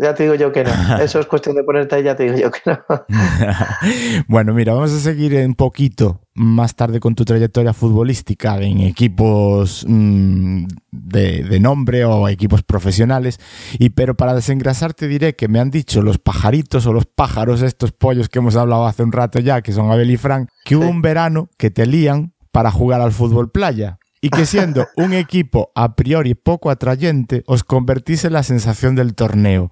Ya 0.00 0.14
te 0.14 0.24
digo 0.24 0.34
yo 0.34 0.52
que 0.52 0.64
no. 0.64 0.70
Eso 1.00 1.20
es 1.20 1.26
cuestión 1.26 1.56
de 1.56 1.64
ponerte 1.64 1.96
ahí, 1.96 2.02
ya 2.02 2.16
te 2.16 2.24
digo 2.24 2.36
yo 2.36 2.50
que 2.50 2.60
no. 2.66 2.78
bueno, 4.28 4.54
mira, 4.54 4.72
vamos 4.74 4.92
a 4.92 4.98
seguir 4.98 5.34
un 5.46 5.54
poquito 5.54 6.20
más 6.34 6.74
tarde 6.74 7.00
con 7.00 7.14
tu 7.14 7.24
trayectoria 7.24 7.72
futbolística 7.72 8.56
en 8.58 8.80
equipos 8.80 9.84
mmm, 9.86 10.64
de, 10.90 11.44
de, 11.44 11.60
nombre 11.60 12.04
o 12.04 12.28
equipos 12.28 12.62
profesionales. 12.62 13.38
Y 13.78 13.90
pero 13.90 14.16
para 14.16 14.34
desengrasar 14.34 14.94
te 14.94 15.08
diré 15.08 15.34
que 15.34 15.48
me 15.48 15.60
han 15.60 15.70
dicho 15.70 16.02
los 16.02 16.18
pajaritos 16.18 16.86
o 16.86 16.92
los 16.92 17.06
pájaros, 17.06 17.62
estos 17.62 17.92
pollos 17.92 18.28
que 18.28 18.38
hemos 18.38 18.56
hablado 18.56 18.86
hace 18.86 19.02
un 19.02 19.12
rato 19.12 19.38
ya, 19.38 19.62
que 19.62 19.72
son 19.72 19.90
Abel 19.90 20.10
y 20.10 20.16
Frank, 20.16 20.48
que 20.64 20.76
hubo 20.76 20.88
un 20.88 21.02
verano 21.02 21.48
que 21.58 21.70
te 21.70 21.86
lían 21.86 22.32
para 22.52 22.70
jugar 22.70 23.00
al 23.00 23.12
fútbol 23.12 23.50
playa 23.50 23.99
y 24.20 24.30
que 24.30 24.46
siendo 24.46 24.86
un 24.96 25.12
equipo 25.12 25.72
a 25.74 25.94
priori 25.94 26.34
poco 26.34 26.70
atrayente, 26.70 27.42
os 27.46 27.64
convertís 27.64 28.24
en 28.24 28.34
la 28.34 28.42
sensación 28.42 28.94
del 28.94 29.14
torneo 29.14 29.70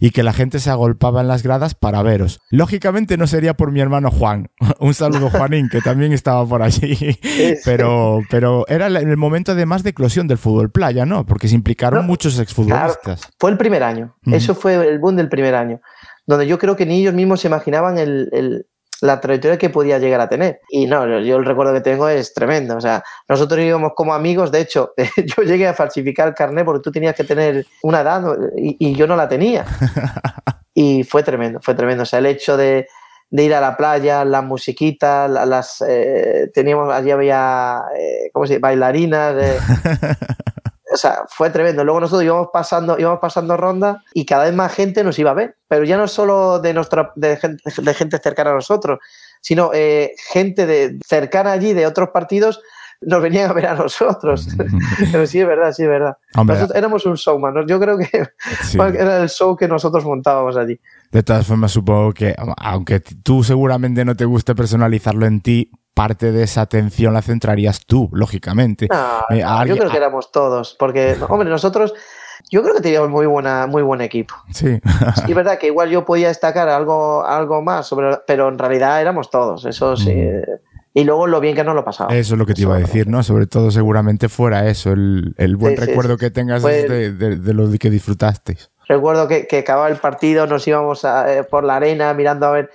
y 0.00 0.10
que 0.10 0.22
la 0.22 0.32
gente 0.32 0.60
se 0.60 0.70
agolpaba 0.70 1.20
en 1.20 1.28
las 1.28 1.42
gradas 1.42 1.74
para 1.74 2.02
veros. 2.02 2.40
Lógicamente 2.50 3.16
no 3.16 3.26
sería 3.26 3.54
por 3.54 3.72
mi 3.72 3.80
hermano 3.80 4.10
Juan. 4.10 4.50
Un 4.80 4.94
saludo 4.94 5.30
Juanín, 5.30 5.68
que 5.68 5.80
también 5.80 6.12
estaba 6.12 6.46
por 6.46 6.62
allí. 6.62 7.18
Pero, 7.64 8.20
pero 8.30 8.66
era 8.68 8.86
el 8.86 9.16
momento 9.16 9.52
además 9.52 9.82
de 9.82 9.90
eclosión 9.90 10.26
del 10.26 10.38
fútbol 10.38 10.70
playa, 10.70 11.04
¿no? 11.04 11.26
Porque 11.26 11.48
se 11.48 11.54
implicaron 11.54 12.00
no, 12.00 12.06
muchos 12.06 12.38
exfutbolistas. 12.38 13.00
Claro, 13.02 13.20
fue 13.38 13.50
el 13.50 13.58
primer 13.58 13.82
año. 13.82 14.16
Eso 14.26 14.54
fue 14.54 14.74
el 14.74 14.98
boom 14.98 15.16
del 15.16 15.28
primer 15.28 15.54
año. 15.54 15.80
Donde 16.26 16.46
yo 16.46 16.58
creo 16.58 16.76
que 16.76 16.86
ni 16.86 17.00
ellos 17.00 17.14
mismos 17.14 17.40
se 17.40 17.48
imaginaban 17.48 17.98
el, 17.98 18.28
el 18.32 18.66
la 19.00 19.20
trayectoria 19.20 19.58
que 19.58 19.70
podía 19.70 19.98
llegar 19.98 20.20
a 20.20 20.28
tener. 20.28 20.60
Y 20.68 20.86
no, 20.86 21.20
yo 21.20 21.36
el 21.36 21.44
recuerdo 21.44 21.72
que 21.72 21.80
tengo 21.80 22.08
es 22.08 22.34
tremendo. 22.34 22.76
O 22.76 22.80
sea, 22.80 23.02
nosotros 23.28 23.60
íbamos 23.60 23.92
como 23.94 24.14
amigos, 24.14 24.50
de 24.50 24.60
hecho, 24.60 24.94
yo 25.16 25.42
llegué 25.42 25.66
a 25.68 25.74
falsificar 25.74 26.28
el 26.28 26.34
carnet 26.34 26.64
porque 26.64 26.82
tú 26.82 26.92
tenías 26.92 27.14
que 27.14 27.24
tener 27.24 27.66
una 27.82 28.00
edad 28.00 28.22
y, 28.56 28.76
y 28.78 28.94
yo 28.94 29.06
no 29.06 29.16
la 29.16 29.28
tenía. 29.28 29.64
Y 30.80 31.02
fue 31.02 31.24
tremendo, 31.24 31.58
fue 31.60 31.74
tremendo. 31.74 32.04
O 32.04 32.06
sea, 32.06 32.20
el 32.20 32.26
hecho 32.26 32.56
de, 32.56 32.86
de 33.30 33.44
ir 33.44 33.52
a 33.52 33.60
la 33.60 33.76
playa, 33.76 34.24
las 34.24 34.44
musiquitas, 34.44 35.28
las 35.28 35.82
eh, 35.86 36.52
teníamos, 36.54 36.92
allí 36.94 37.10
había, 37.10 37.82
eh, 37.98 38.30
¿cómo 38.32 38.46
se 38.46 38.54
dice? 38.54 38.60
Bailarinas. 38.60 39.34
Eh. 39.38 39.58
o 40.92 40.96
sea, 40.96 41.22
fue 41.28 41.50
tremendo. 41.50 41.84
Luego 41.84 42.00
nosotros 42.00 42.24
íbamos 42.24 42.48
pasando, 42.52 42.98
íbamos 42.98 43.20
pasando 43.20 43.56
ronda 43.56 44.02
y 44.14 44.24
cada 44.24 44.44
vez 44.44 44.54
más 44.54 44.72
gente 44.72 45.04
nos 45.04 45.18
iba 45.18 45.30
a 45.30 45.34
ver. 45.34 45.56
Pero 45.68 45.84
ya 45.84 45.96
no 45.96 46.08
solo 46.08 46.60
de 46.60 46.74
nuestra, 46.74 47.12
de 47.16 47.36
gente, 47.36 47.62
de 47.82 47.94
gente 47.94 48.18
cercana 48.18 48.50
a 48.50 48.54
nosotros, 48.54 48.98
sino 49.40 49.70
eh, 49.74 50.14
gente 50.30 50.66
de, 50.66 50.98
cercana 51.06 51.52
allí 51.52 51.72
de 51.72 51.86
otros 51.86 52.10
partidos 52.10 52.60
nos 53.00 53.22
venían 53.22 53.50
a 53.50 53.52
ver 53.52 53.66
a 53.66 53.74
nosotros. 53.74 54.48
Pero 55.12 55.26
sí, 55.26 55.40
es 55.40 55.46
verdad, 55.46 55.72
sí, 55.72 55.82
es 55.82 55.88
verdad. 55.88 56.16
Nosotros 56.34 56.74
éramos 56.74 57.06
un 57.06 57.14
showman. 57.14 57.66
Yo 57.66 57.78
creo 57.78 57.98
que 57.98 58.24
sí. 58.64 58.78
era 58.94 59.22
el 59.22 59.28
show 59.28 59.56
que 59.56 59.68
nosotros 59.68 60.04
montábamos 60.04 60.56
allí. 60.56 60.80
De 61.12 61.22
todas 61.22 61.46
formas, 61.46 61.72
supongo 61.72 62.12
que, 62.12 62.34
aunque 62.56 63.00
tú 63.00 63.44
seguramente 63.44 64.04
no 64.04 64.16
te 64.16 64.24
guste 64.24 64.54
personalizarlo 64.54 65.26
en 65.26 65.40
ti, 65.40 65.70
parte 65.98 66.30
de 66.30 66.44
esa 66.44 66.60
atención 66.60 67.12
la 67.12 67.22
centrarías 67.22 67.84
tú, 67.84 68.08
lógicamente. 68.12 68.86
No, 68.88 68.96
eh, 69.30 69.42
no, 69.42 69.48
alguien, 69.48 69.76
yo 69.76 69.80
creo 69.80 69.90
que 69.90 69.96
éramos 69.96 70.30
todos, 70.30 70.76
porque, 70.78 71.16
hombre, 71.28 71.50
nosotros, 71.50 71.92
yo 72.50 72.62
creo 72.62 72.76
que 72.76 72.80
teníamos 72.80 73.10
muy, 73.10 73.26
buena, 73.26 73.66
muy 73.66 73.82
buen 73.82 74.00
equipo. 74.00 74.32
Sí. 74.52 74.78
Es 75.26 75.34
verdad 75.34 75.58
que 75.58 75.66
igual 75.66 75.90
yo 75.90 76.04
podía 76.04 76.28
destacar 76.28 76.68
algo, 76.68 77.26
algo 77.26 77.62
más, 77.62 77.88
sobre, 77.88 78.16
pero 78.28 78.48
en 78.48 78.58
realidad 78.58 79.00
éramos 79.00 79.28
todos, 79.28 79.64
eso 79.64 79.96
sí. 79.96 80.14
Mm. 80.14 80.42
Y 80.94 81.04
luego 81.04 81.26
lo 81.26 81.40
bien 81.40 81.56
que 81.56 81.64
nos 81.64 81.74
lo 81.74 81.84
pasaba. 81.84 82.14
Eso 82.14 82.34
es 82.34 82.38
lo 82.38 82.46
que 82.46 82.54
te 82.54 82.62
iba 82.62 82.76
a 82.76 82.78
decir, 82.78 83.08
¿no? 83.08 83.22
Sobre 83.22 83.46
todo 83.46 83.70
seguramente 83.70 84.28
fuera 84.28 84.68
eso, 84.68 84.92
el, 84.92 85.34
el 85.36 85.56
buen 85.56 85.76
sí, 85.76 85.84
recuerdo 85.84 86.14
sí, 86.14 86.20
que 86.20 86.30
tengas 86.30 86.62
Fue... 86.62 86.88
de, 86.88 87.12
de, 87.12 87.36
de, 87.36 87.54
lo 87.54 87.68
que 87.78 87.90
disfrutasteis. 87.90 88.70
Recuerdo 88.88 89.28
que, 89.28 89.46
que 89.46 89.58
acababa 89.58 89.88
el 89.88 89.96
partido, 89.96 90.46
nos 90.46 90.66
íbamos 90.66 91.04
a, 91.04 91.32
eh, 91.32 91.44
por 91.44 91.62
la 91.62 91.76
arena 91.76 92.14
mirando 92.14 92.46
a 92.46 92.52
ver 92.52 92.70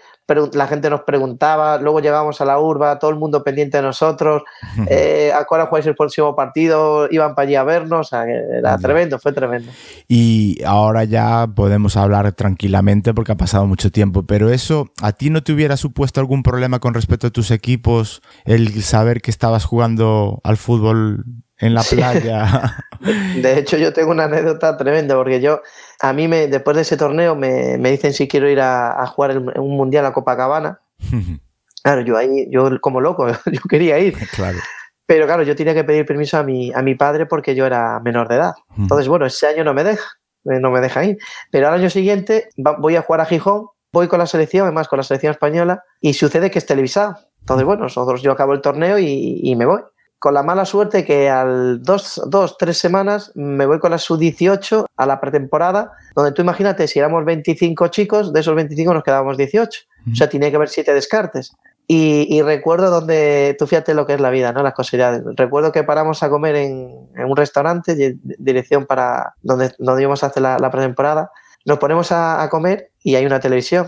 la 0.53 0.67
gente 0.67 0.89
nos 0.89 1.01
preguntaba, 1.01 1.77
luego 1.77 1.99
llegamos 1.99 2.39
a 2.39 2.45
la 2.45 2.57
urba, 2.59 2.97
todo 2.97 3.11
el 3.11 3.17
mundo 3.17 3.43
pendiente 3.43 3.77
de 3.77 3.83
nosotros, 3.83 4.43
eh, 4.87 5.31
a 5.33 5.45
cuál 5.45 5.67
jugáis 5.67 5.85
el 5.85 5.95
próximo 5.95 6.35
partido, 6.35 7.07
iban 7.11 7.35
para 7.35 7.45
allí 7.45 7.55
a 7.55 7.63
vernos, 7.63 8.07
o 8.07 8.09
sea, 8.09 8.25
era 8.25 8.77
tremendo, 8.77 9.19
fue 9.19 9.33
tremendo. 9.33 9.71
Y 10.07 10.63
ahora 10.65 11.03
ya 11.03 11.47
podemos 11.53 11.97
hablar 11.97 12.31
tranquilamente 12.31 13.13
porque 13.13 13.33
ha 13.33 13.37
pasado 13.37 13.65
mucho 13.67 13.91
tiempo, 13.91 14.23
pero 14.23 14.49
eso, 14.49 14.91
¿a 15.01 15.11
ti 15.11 15.29
no 15.29 15.43
te 15.43 15.51
hubiera 15.51 15.75
supuesto 15.77 16.21
algún 16.21 16.41
problema 16.41 16.79
con 16.79 16.93
respecto 16.93 17.27
a 17.27 17.31
tus 17.31 17.51
equipos 17.51 18.21
el 18.45 18.81
saber 18.81 19.21
que 19.21 19.31
estabas 19.31 19.65
jugando 19.65 20.39
al 20.43 20.57
fútbol 20.57 21.25
en 21.63 21.73
la 21.73 21.83
playa? 21.83 22.85
de 23.41 23.59
hecho, 23.59 23.77
yo 23.77 23.93
tengo 23.93 24.11
una 24.11 24.25
anécdota 24.25 24.75
tremenda 24.77 25.15
porque 25.15 25.39
yo 25.39 25.61
a 26.01 26.13
mí 26.13 26.27
me, 26.27 26.47
después 26.47 26.75
de 26.75 26.81
ese 26.81 26.97
torneo 26.97 27.35
me, 27.35 27.77
me 27.77 27.91
dicen 27.91 28.13
si 28.13 28.27
quiero 28.27 28.49
ir 28.49 28.59
a, 28.59 29.01
a 29.01 29.07
jugar 29.07 29.37
un 29.37 29.77
mundial 29.77 30.05
a 30.05 30.13
Copacabana. 30.13 30.81
claro, 31.83 32.01
yo 32.01 32.17
ahí, 32.17 32.47
yo 32.49 32.69
como 32.81 32.99
loco, 32.99 33.27
yo 33.51 33.61
quería 33.69 33.99
ir. 33.99 34.15
Claro. 34.31 34.57
Pero 35.05 35.25
claro, 35.25 35.43
yo 35.43 35.55
tenía 35.55 35.73
que 35.73 35.83
pedir 35.83 36.05
permiso 36.05 36.37
a 36.37 36.43
mi, 36.43 36.71
a 36.73 36.81
mi 36.81 36.95
padre 36.95 37.25
porque 37.25 37.55
yo 37.55 37.65
era 37.65 37.99
menor 37.99 38.27
de 38.27 38.35
edad. 38.35 38.53
Entonces, 38.77 39.07
bueno, 39.07 39.25
ese 39.25 39.47
año 39.47 39.63
no 39.63 39.73
me 39.73 39.83
deja, 39.83 40.07
no 40.43 40.71
me 40.71 40.79
deja 40.79 41.03
ir. 41.03 41.17
Pero 41.51 41.67
al 41.67 41.73
año 41.75 41.89
siguiente 41.89 42.49
voy 42.55 42.95
a 42.95 43.01
jugar 43.01 43.21
a 43.21 43.25
Gijón, 43.25 43.67
voy 43.91 44.07
con 44.07 44.19
la 44.19 44.27
selección, 44.27 44.63
además 44.63 44.87
con 44.87 44.97
la 44.97 45.03
selección 45.03 45.31
española, 45.31 45.83
y 45.99 46.13
sucede 46.13 46.49
que 46.49 46.59
es 46.59 46.65
televisado. 46.65 47.17
Entonces, 47.41 47.65
bueno, 47.65 47.83
nosotros 47.83 48.21
yo 48.21 48.31
acabo 48.31 48.53
el 48.53 48.61
torneo 48.61 48.97
y, 48.97 49.41
y 49.43 49.55
me 49.57 49.65
voy 49.65 49.81
con 50.23 50.33
la 50.33 50.41
mala 50.41 50.63
suerte 50.63 51.03
que 51.03 51.29
al 51.29 51.83
dos, 51.83 52.21
dos, 52.27 52.57
tres 52.57 52.77
semanas 52.77 53.33
me 53.35 53.65
voy 53.65 53.79
con 53.79 53.91
la 53.91 53.97
sub-18 53.97 54.85
a 54.95 55.05
la 55.05 55.19
pretemporada, 55.19 55.91
donde 56.15 56.31
tú 56.31 56.41
imagínate, 56.41 56.87
si 56.87 56.97
éramos 56.97 57.25
25 57.25 57.89
chicos, 57.89 58.31
de 58.31 58.39
esos 58.39 58.55
25 58.55 58.93
nos 58.93 59.03
quedábamos 59.03 59.35
18. 59.35 59.81
O 60.13 60.15
sea, 60.15 60.29
tenía 60.29 60.49
que 60.49 60.55
haber 60.55 60.69
siete 60.69 60.93
descartes. 60.93 61.51
Y, 61.89 62.25
y, 62.33 62.41
recuerdo 62.41 62.89
donde, 62.89 63.57
tú 63.59 63.67
fíjate 63.67 63.93
lo 63.93 64.05
que 64.05 64.13
es 64.13 64.21
la 64.21 64.29
vida, 64.29 64.53
¿no? 64.53 64.63
Las 64.63 64.73
cosillas. 64.73 65.21
Recuerdo 65.35 65.73
que 65.73 65.83
paramos 65.83 66.23
a 66.23 66.29
comer 66.29 66.55
en, 66.55 67.09
en 67.17 67.25
un 67.25 67.35
restaurante, 67.35 68.15
dirección 68.23 68.85
para 68.85 69.35
donde, 69.41 69.73
donde 69.77 70.03
íbamos 70.03 70.23
a 70.23 70.27
hacer 70.27 70.41
la, 70.41 70.57
la 70.57 70.71
pretemporada. 70.71 71.31
Nos 71.65 71.79
ponemos 71.79 72.13
a, 72.13 72.41
a 72.41 72.49
comer 72.49 72.91
y 73.03 73.15
hay 73.15 73.25
una 73.25 73.41
televisión 73.41 73.87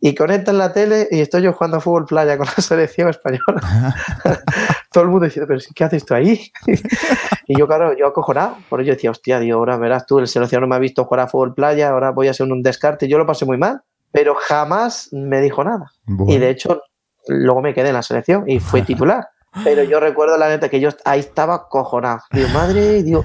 y 0.00 0.14
conectan 0.14 0.58
la 0.58 0.72
tele 0.72 1.08
y 1.10 1.20
estoy 1.20 1.42
yo 1.42 1.52
jugando 1.52 1.78
a 1.78 1.80
fútbol 1.80 2.06
playa 2.06 2.36
con 2.36 2.46
la 2.46 2.52
selección 2.62 3.08
española. 3.08 3.94
Todo 4.92 5.04
el 5.04 5.10
mundo 5.10 5.26
diciendo, 5.26 5.46
pero 5.48 5.60
¿qué 5.74 5.84
haces 5.84 6.04
tú 6.04 6.14
ahí? 6.14 6.50
y 7.46 7.58
yo, 7.58 7.66
claro, 7.66 7.96
yo 7.96 8.06
acojonado. 8.06 8.56
Por 8.68 8.80
ello 8.80 8.92
decía, 8.92 9.10
hostia, 9.10 9.38
digo, 9.38 9.58
ahora 9.58 9.76
verás 9.76 10.06
tú, 10.06 10.18
el 10.18 10.28
seleccionador 10.28 10.68
me 10.68 10.76
ha 10.76 10.78
visto 10.78 11.04
jugar 11.04 11.20
a 11.20 11.28
fútbol 11.28 11.54
playa, 11.54 11.90
ahora 11.90 12.10
voy 12.10 12.28
a 12.28 12.30
hacer 12.30 12.50
un 12.50 12.62
descarte. 12.62 13.08
Yo 13.08 13.18
lo 13.18 13.26
pasé 13.26 13.44
muy 13.44 13.58
mal, 13.58 13.82
pero 14.12 14.34
jamás 14.34 15.08
me 15.12 15.40
dijo 15.40 15.64
nada. 15.64 15.92
Bueno. 16.04 16.32
Y 16.32 16.38
de 16.38 16.50
hecho, 16.50 16.82
luego 17.26 17.62
me 17.62 17.74
quedé 17.74 17.88
en 17.88 17.94
la 17.94 18.02
selección 18.02 18.48
y 18.48 18.60
fui 18.60 18.82
titular. 18.86 19.28
Pero 19.64 19.82
yo 19.84 20.00
recuerdo 20.00 20.36
la 20.36 20.48
neta 20.48 20.68
que 20.68 20.80
yo 20.80 20.90
ahí 21.04 21.20
estaba 21.20 21.68
cojonado. 21.68 22.20
Digo, 22.30 22.48
madre, 22.50 23.02
digo. 23.02 23.24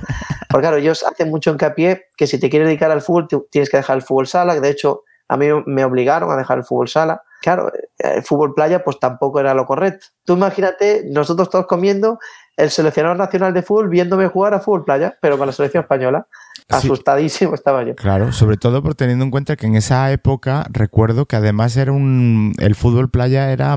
Porque 0.50 0.64
claro, 0.64 0.78
ellos 0.78 1.04
hacen 1.04 1.30
mucho 1.30 1.52
hincapié 1.52 2.06
que 2.16 2.28
si 2.28 2.40
te 2.40 2.50
quieres 2.50 2.68
dedicar 2.68 2.92
al 2.92 3.02
fútbol, 3.02 3.28
tienes 3.50 3.70
que 3.70 3.78
dejar 3.78 3.98
el 3.98 4.02
fútbol 4.02 4.28
sala. 4.28 4.60
De 4.60 4.70
hecho, 4.70 5.04
a 5.28 5.38
mí 5.38 5.48
me 5.66 5.84
obligaron 5.84 6.32
a 6.32 6.38
dejar 6.38 6.60
el 6.60 6.64
fútbol 6.64 6.88
sala. 6.88 7.24
Claro, 7.42 7.72
el 7.98 8.24
fútbol 8.24 8.54
playa 8.54 8.84
pues 8.84 9.00
tampoco 9.00 9.40
era 9.40 9.54
lo 9.56 9.66
correcto. 9.66 10.08
Tú 10.26 10.34
imagínate, 10.34 11.04
nosotros 11.10 11.50
todos 11.50 11.66
comiendo, 11.66 12.20
el 12.62 12.70
seleccionador 12.70 13.18
nacional 13.18 13.54
de 13.54 13.64
fútbol 13.64 13.90
viéndome 13.90 14.28
jugar 14.28 14.54
a 14.54 14.60
fútbol 14.60 14.86
playa, 14.86 15.18
pero 15.20 15.38
con 15.38 15.48
la 15.48 15.54
selección 15.54 15.82
española. 15.82 16.28
Asustadísimo 16.70 17.56
estaba 17.56 17.84
yo. 17.84 17.96
Claro, 17.96 18.32
sobre 18.32 18.56
todo 18.56 18.82
por 18.82 18.96
teniendo 18.96 19.26
en 19.26 19.32
cuenta 19.32 19.56
que 19.56 19.66
en 19.66 19.76
esa 19.76 20.10
época 20.12 20.66
recuerdo 20.70 21.26
que 21.26 21.36
además 21.36 21.76
era 21.76 21.92
un 21.92 22.54
el 22.60 22.76
fútbol 22.76 23.10
playa 23.10 23.52
era 23.52 23.76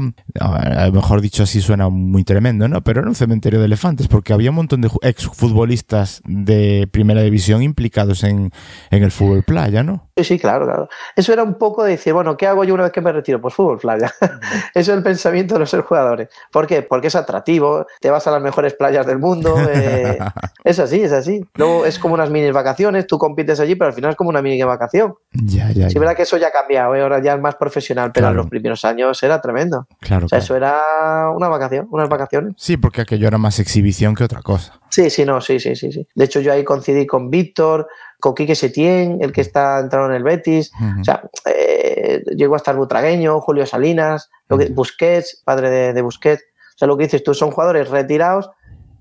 mejor 0.92 1.20
dicho 1.20 1.42
así 1.42 1.60
suena 1.60 1.88
muy 1.88 2.24
tremendo, 2.24 2.68
¿no? 2.68 2.84
Pero 2.84 3.00
era 3.00 3.08
un 3.08 3.14
cementerio 3.14 3.58
de 3.58 3.66
elefantes 3.66 4.06
porque 4.06 4.32
había 4.32 4.50
un 4.50 4.56
montón 4.56 4.82
de 4.82 4.90
exfutbolistas 5.02 6.20
de 6.24 6.88
primera 6.92 7.22
división 7.22 7.62
implicados 7.62 8.22
en, 8.22 8.52
en 8.90 9.02
el 9.02 9.10
fútbol 9.10 9.42
playa, 9.42 9.82
¿no? 9.82 10.08
Sí, 10.16 10.22
sí, 10.22 10.38
claro, 10.38 10.66
claro. 10.66 10.88
Eso 11.16 11.32
era 11.32 11.42
un 11.42 11.54
poco 11.54 11.82
de 11.82 11.92
decir, 11.92 12.12
bueno, 12.12 12.36
¿qué 12.36 12.46
hago 12.46 12.62
yo 12.62 12.74
una 12.74 12.84
vez 12.84 12.92
que 12.92 13.00
me 13.00 13.10
retiro? 13.10 13.40
Pues 13.40 13.54
fútbol 13.54 13.78
playa. 13.78 14.12
Eso 14.74 14.92
es 14.92 14.96
el 14.96 15.02
pensamiento 15.02 15.54
de 15.54 15.60
los 15.60 15.74
jugadores. 15.84 16.28
¿Por 16.52 16.68
qué? 16.68 16.82
Porque 16.82 17.08
es 17.08 17.16
atractivo, 17.16 17.86
te 18.00 18.10
vas 18.10 18.24
a 18.28 18.30
las 18.30 18.40
mejores 18.40 18.73
playas 18.74 19.06
del 19.06 19.18
mundo. 19.18 19.56
Eh, 19.68 20.18
es 20.64 20.78
así, 20.78 21.02
es 21.02 21.12
así. 21.12 21.44
Luego 21.54 21.86
es 21.86 21.98
como 21.98 22.14
unas 22.14 22.30
mini 22.30 22.50
vacaciones, 22.50 23.06
tú 23.06 23.18
compites 23.18 23.60
allí, 23.60 23.74
pero 23.74 23.88
al 23.88 23.94
final 23.94 24.10
es 24.12 24.16
como 24.16 24.30
una 24.30 24.42
mini 24.42 24.62
vacación. 24.62 25.14
Ya, 25.32 25.70
ya. 25.72 25.90
Sí, 25.90 25.98
verdad 25.98 26.16
que 26.16 26.22
eso 26.22 26.36
ya 26.36 26.48
ha 26.48 26.52
cambiado, 26.52 26.94
¿eh? 26.94 27.02
ahora 27.02 27.22
ya 27.22 27.34
es 27.34 27.40
más 27.40 27.56
profesional, 27.56 28.12
pero 28.12 28.24
claro. 28.24 28.32
en 28.32 28.36
los 28.38 28.48
primeros 28.48 28.84
años 28.84 29.22
era 29.22 29.40
tremendo. 29.40 29.86
Claro. 30.00 30.26
O 30.26 30.28
sea, 30.28 30.38
claro. 30.38 30.44
eso 30.44 30.56
era 30.56 31.30
una 31.30 31.48
vacación, 31.48 31.88
unas 31.90 32.08
vacaciones. 32.08 32.54
Sí, 32.56 32.76
porque 32.76 33.00
aquello 33.02 33.26
era 33.28 33.38
más 33.38 33.58
exhibición 33.58 34.14
que 34.14 34.24
otra 34.24 34.42
cosa. 34.42 34.80
Sí, 34.90 35.10
sí, 35.10 35.24
no, 35.24 35.40
sí, 35.40 35.58
sí, 35.58 35.74
sí. 35.74 35.90
sí. 35.90 36.06
De 36.14 36.24
hecho, 36.24 36.40
yo 36.40 36.52
ahí 36.52 36.62
coincidí 36.62 37.06
con 37.06 37.30
Víctor, 37.30 37.88
con 38.20 38.34
Quique 38.34 38.54
Setién, 38.54 39.18
el 39.20 39.32
que 39.32 39.40
está 39.40 39.80
entrado 39.80 40.06
en 40.06 40.14
el 40.14 40.22
Betis. 40.22 40.70
Uh 40.80 40.84
-huh. 40.84 41.00
O 41.00 41.04
sea, 41.04 41.22
eh, 41.46 42.22
llegó 42.36 42.54
a 42.54 42.58
estar 42.58 42.76
Butragueño, 42.76 43.40
Julio 43.40 43.66
Salinas, 43.66 44.30
lo 44.48 44.56
que, 44.56 44.68
-huh. 44.70 44.74
Busquets, 44.74 45.42
padre 45.44 45.68
de, 45.70 45.92
de 45.92 46.02
Busquets. 46.02 46.42
O 46.74 46.78
sea, 46.78 46.88
lo 46.88 46.96
que 46.96 47.04
dices 47.04 47.22
tú, 47.22 47.34
son 47.34 47.50
jugadores 47.50 47.88
retirados 47.90 48.50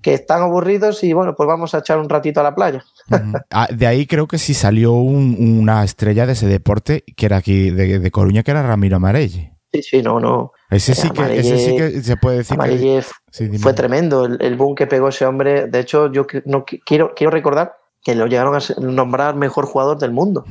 que 0.04 0.12
están 0.12 0.42
aburridos 0.42 1.02
y 1.02 1.14
bueno, 1.14 1.34
pues 1.34 1.46
vamos 1.46 1.74
a 1.74 1.78
echar 1.78 1.98
un 1.98 2.10
ratito 2.10 2.38
a 2.38 2.42
la 2.42 2.54
playa. 2.54 2.84
ah, 3.50 3.68
de 3.74 3.86
ahí 3.86 4.06
creo 4.06 4.28
que 4.28 4.36
sí 4.36 4.52
salió 4.52 4.92
un, 4.92 5.34
una 5.38 5.82
estrella 5.82 6.26
de 6.26 6.34
ese 6.34 6.46
deporte 6.46 7.04
que 7.16 7.24
era 7.24 7.38
aquí 7.38 7.70
de, 7.70 7.98
de 7.98 8.10
Coruña, 8.10 8.42
que 8.42 8.50
era 8.50 8.62
Ramiro 8.62 8.96
Amarelle. 8.96 9.54
Sí, 9.72 9.82
sí, 9.82 10.02
no, 10.02 10.20
no. 10.20 10.52
Ese 10.70 10.94
sí, 10.94 11.08
que, 11.10 11.38
ese 11.38 11.58
sí 11.58 11.74
que 11.74 12.02
se 12.02 12.16
puede 12.18 12.38
decir 12.38 12.58
que... 12.58 13.02
Sí, 13.30 13.58
fue 13.58 13.72
tremendo 13.72 14.26
el, 14.26 14.36
el, 14.40 14.56
boom 14.56 14.74
que 14.74 14.86
pegó 14.86 15.08
ese 15.08 15.24
hombre. 15.24 15.68
De 15.68 15.80
hecho, 15.80 16.12
yo 16.12 16.26
no 16.44 16.64
quiero, 16.64 17.14
quiero 17.16 17.30
recordar 17.30 17.74
que 18.04 18.14
lo 18.14 18.26
llegaron 18.26 18.54
a 18.54 18.58
nombrar 18.80 19.34
mejor 19.34 19.64
jugador 19.64 19.98
del 19.98 20.12
mundo. 20.12 20.44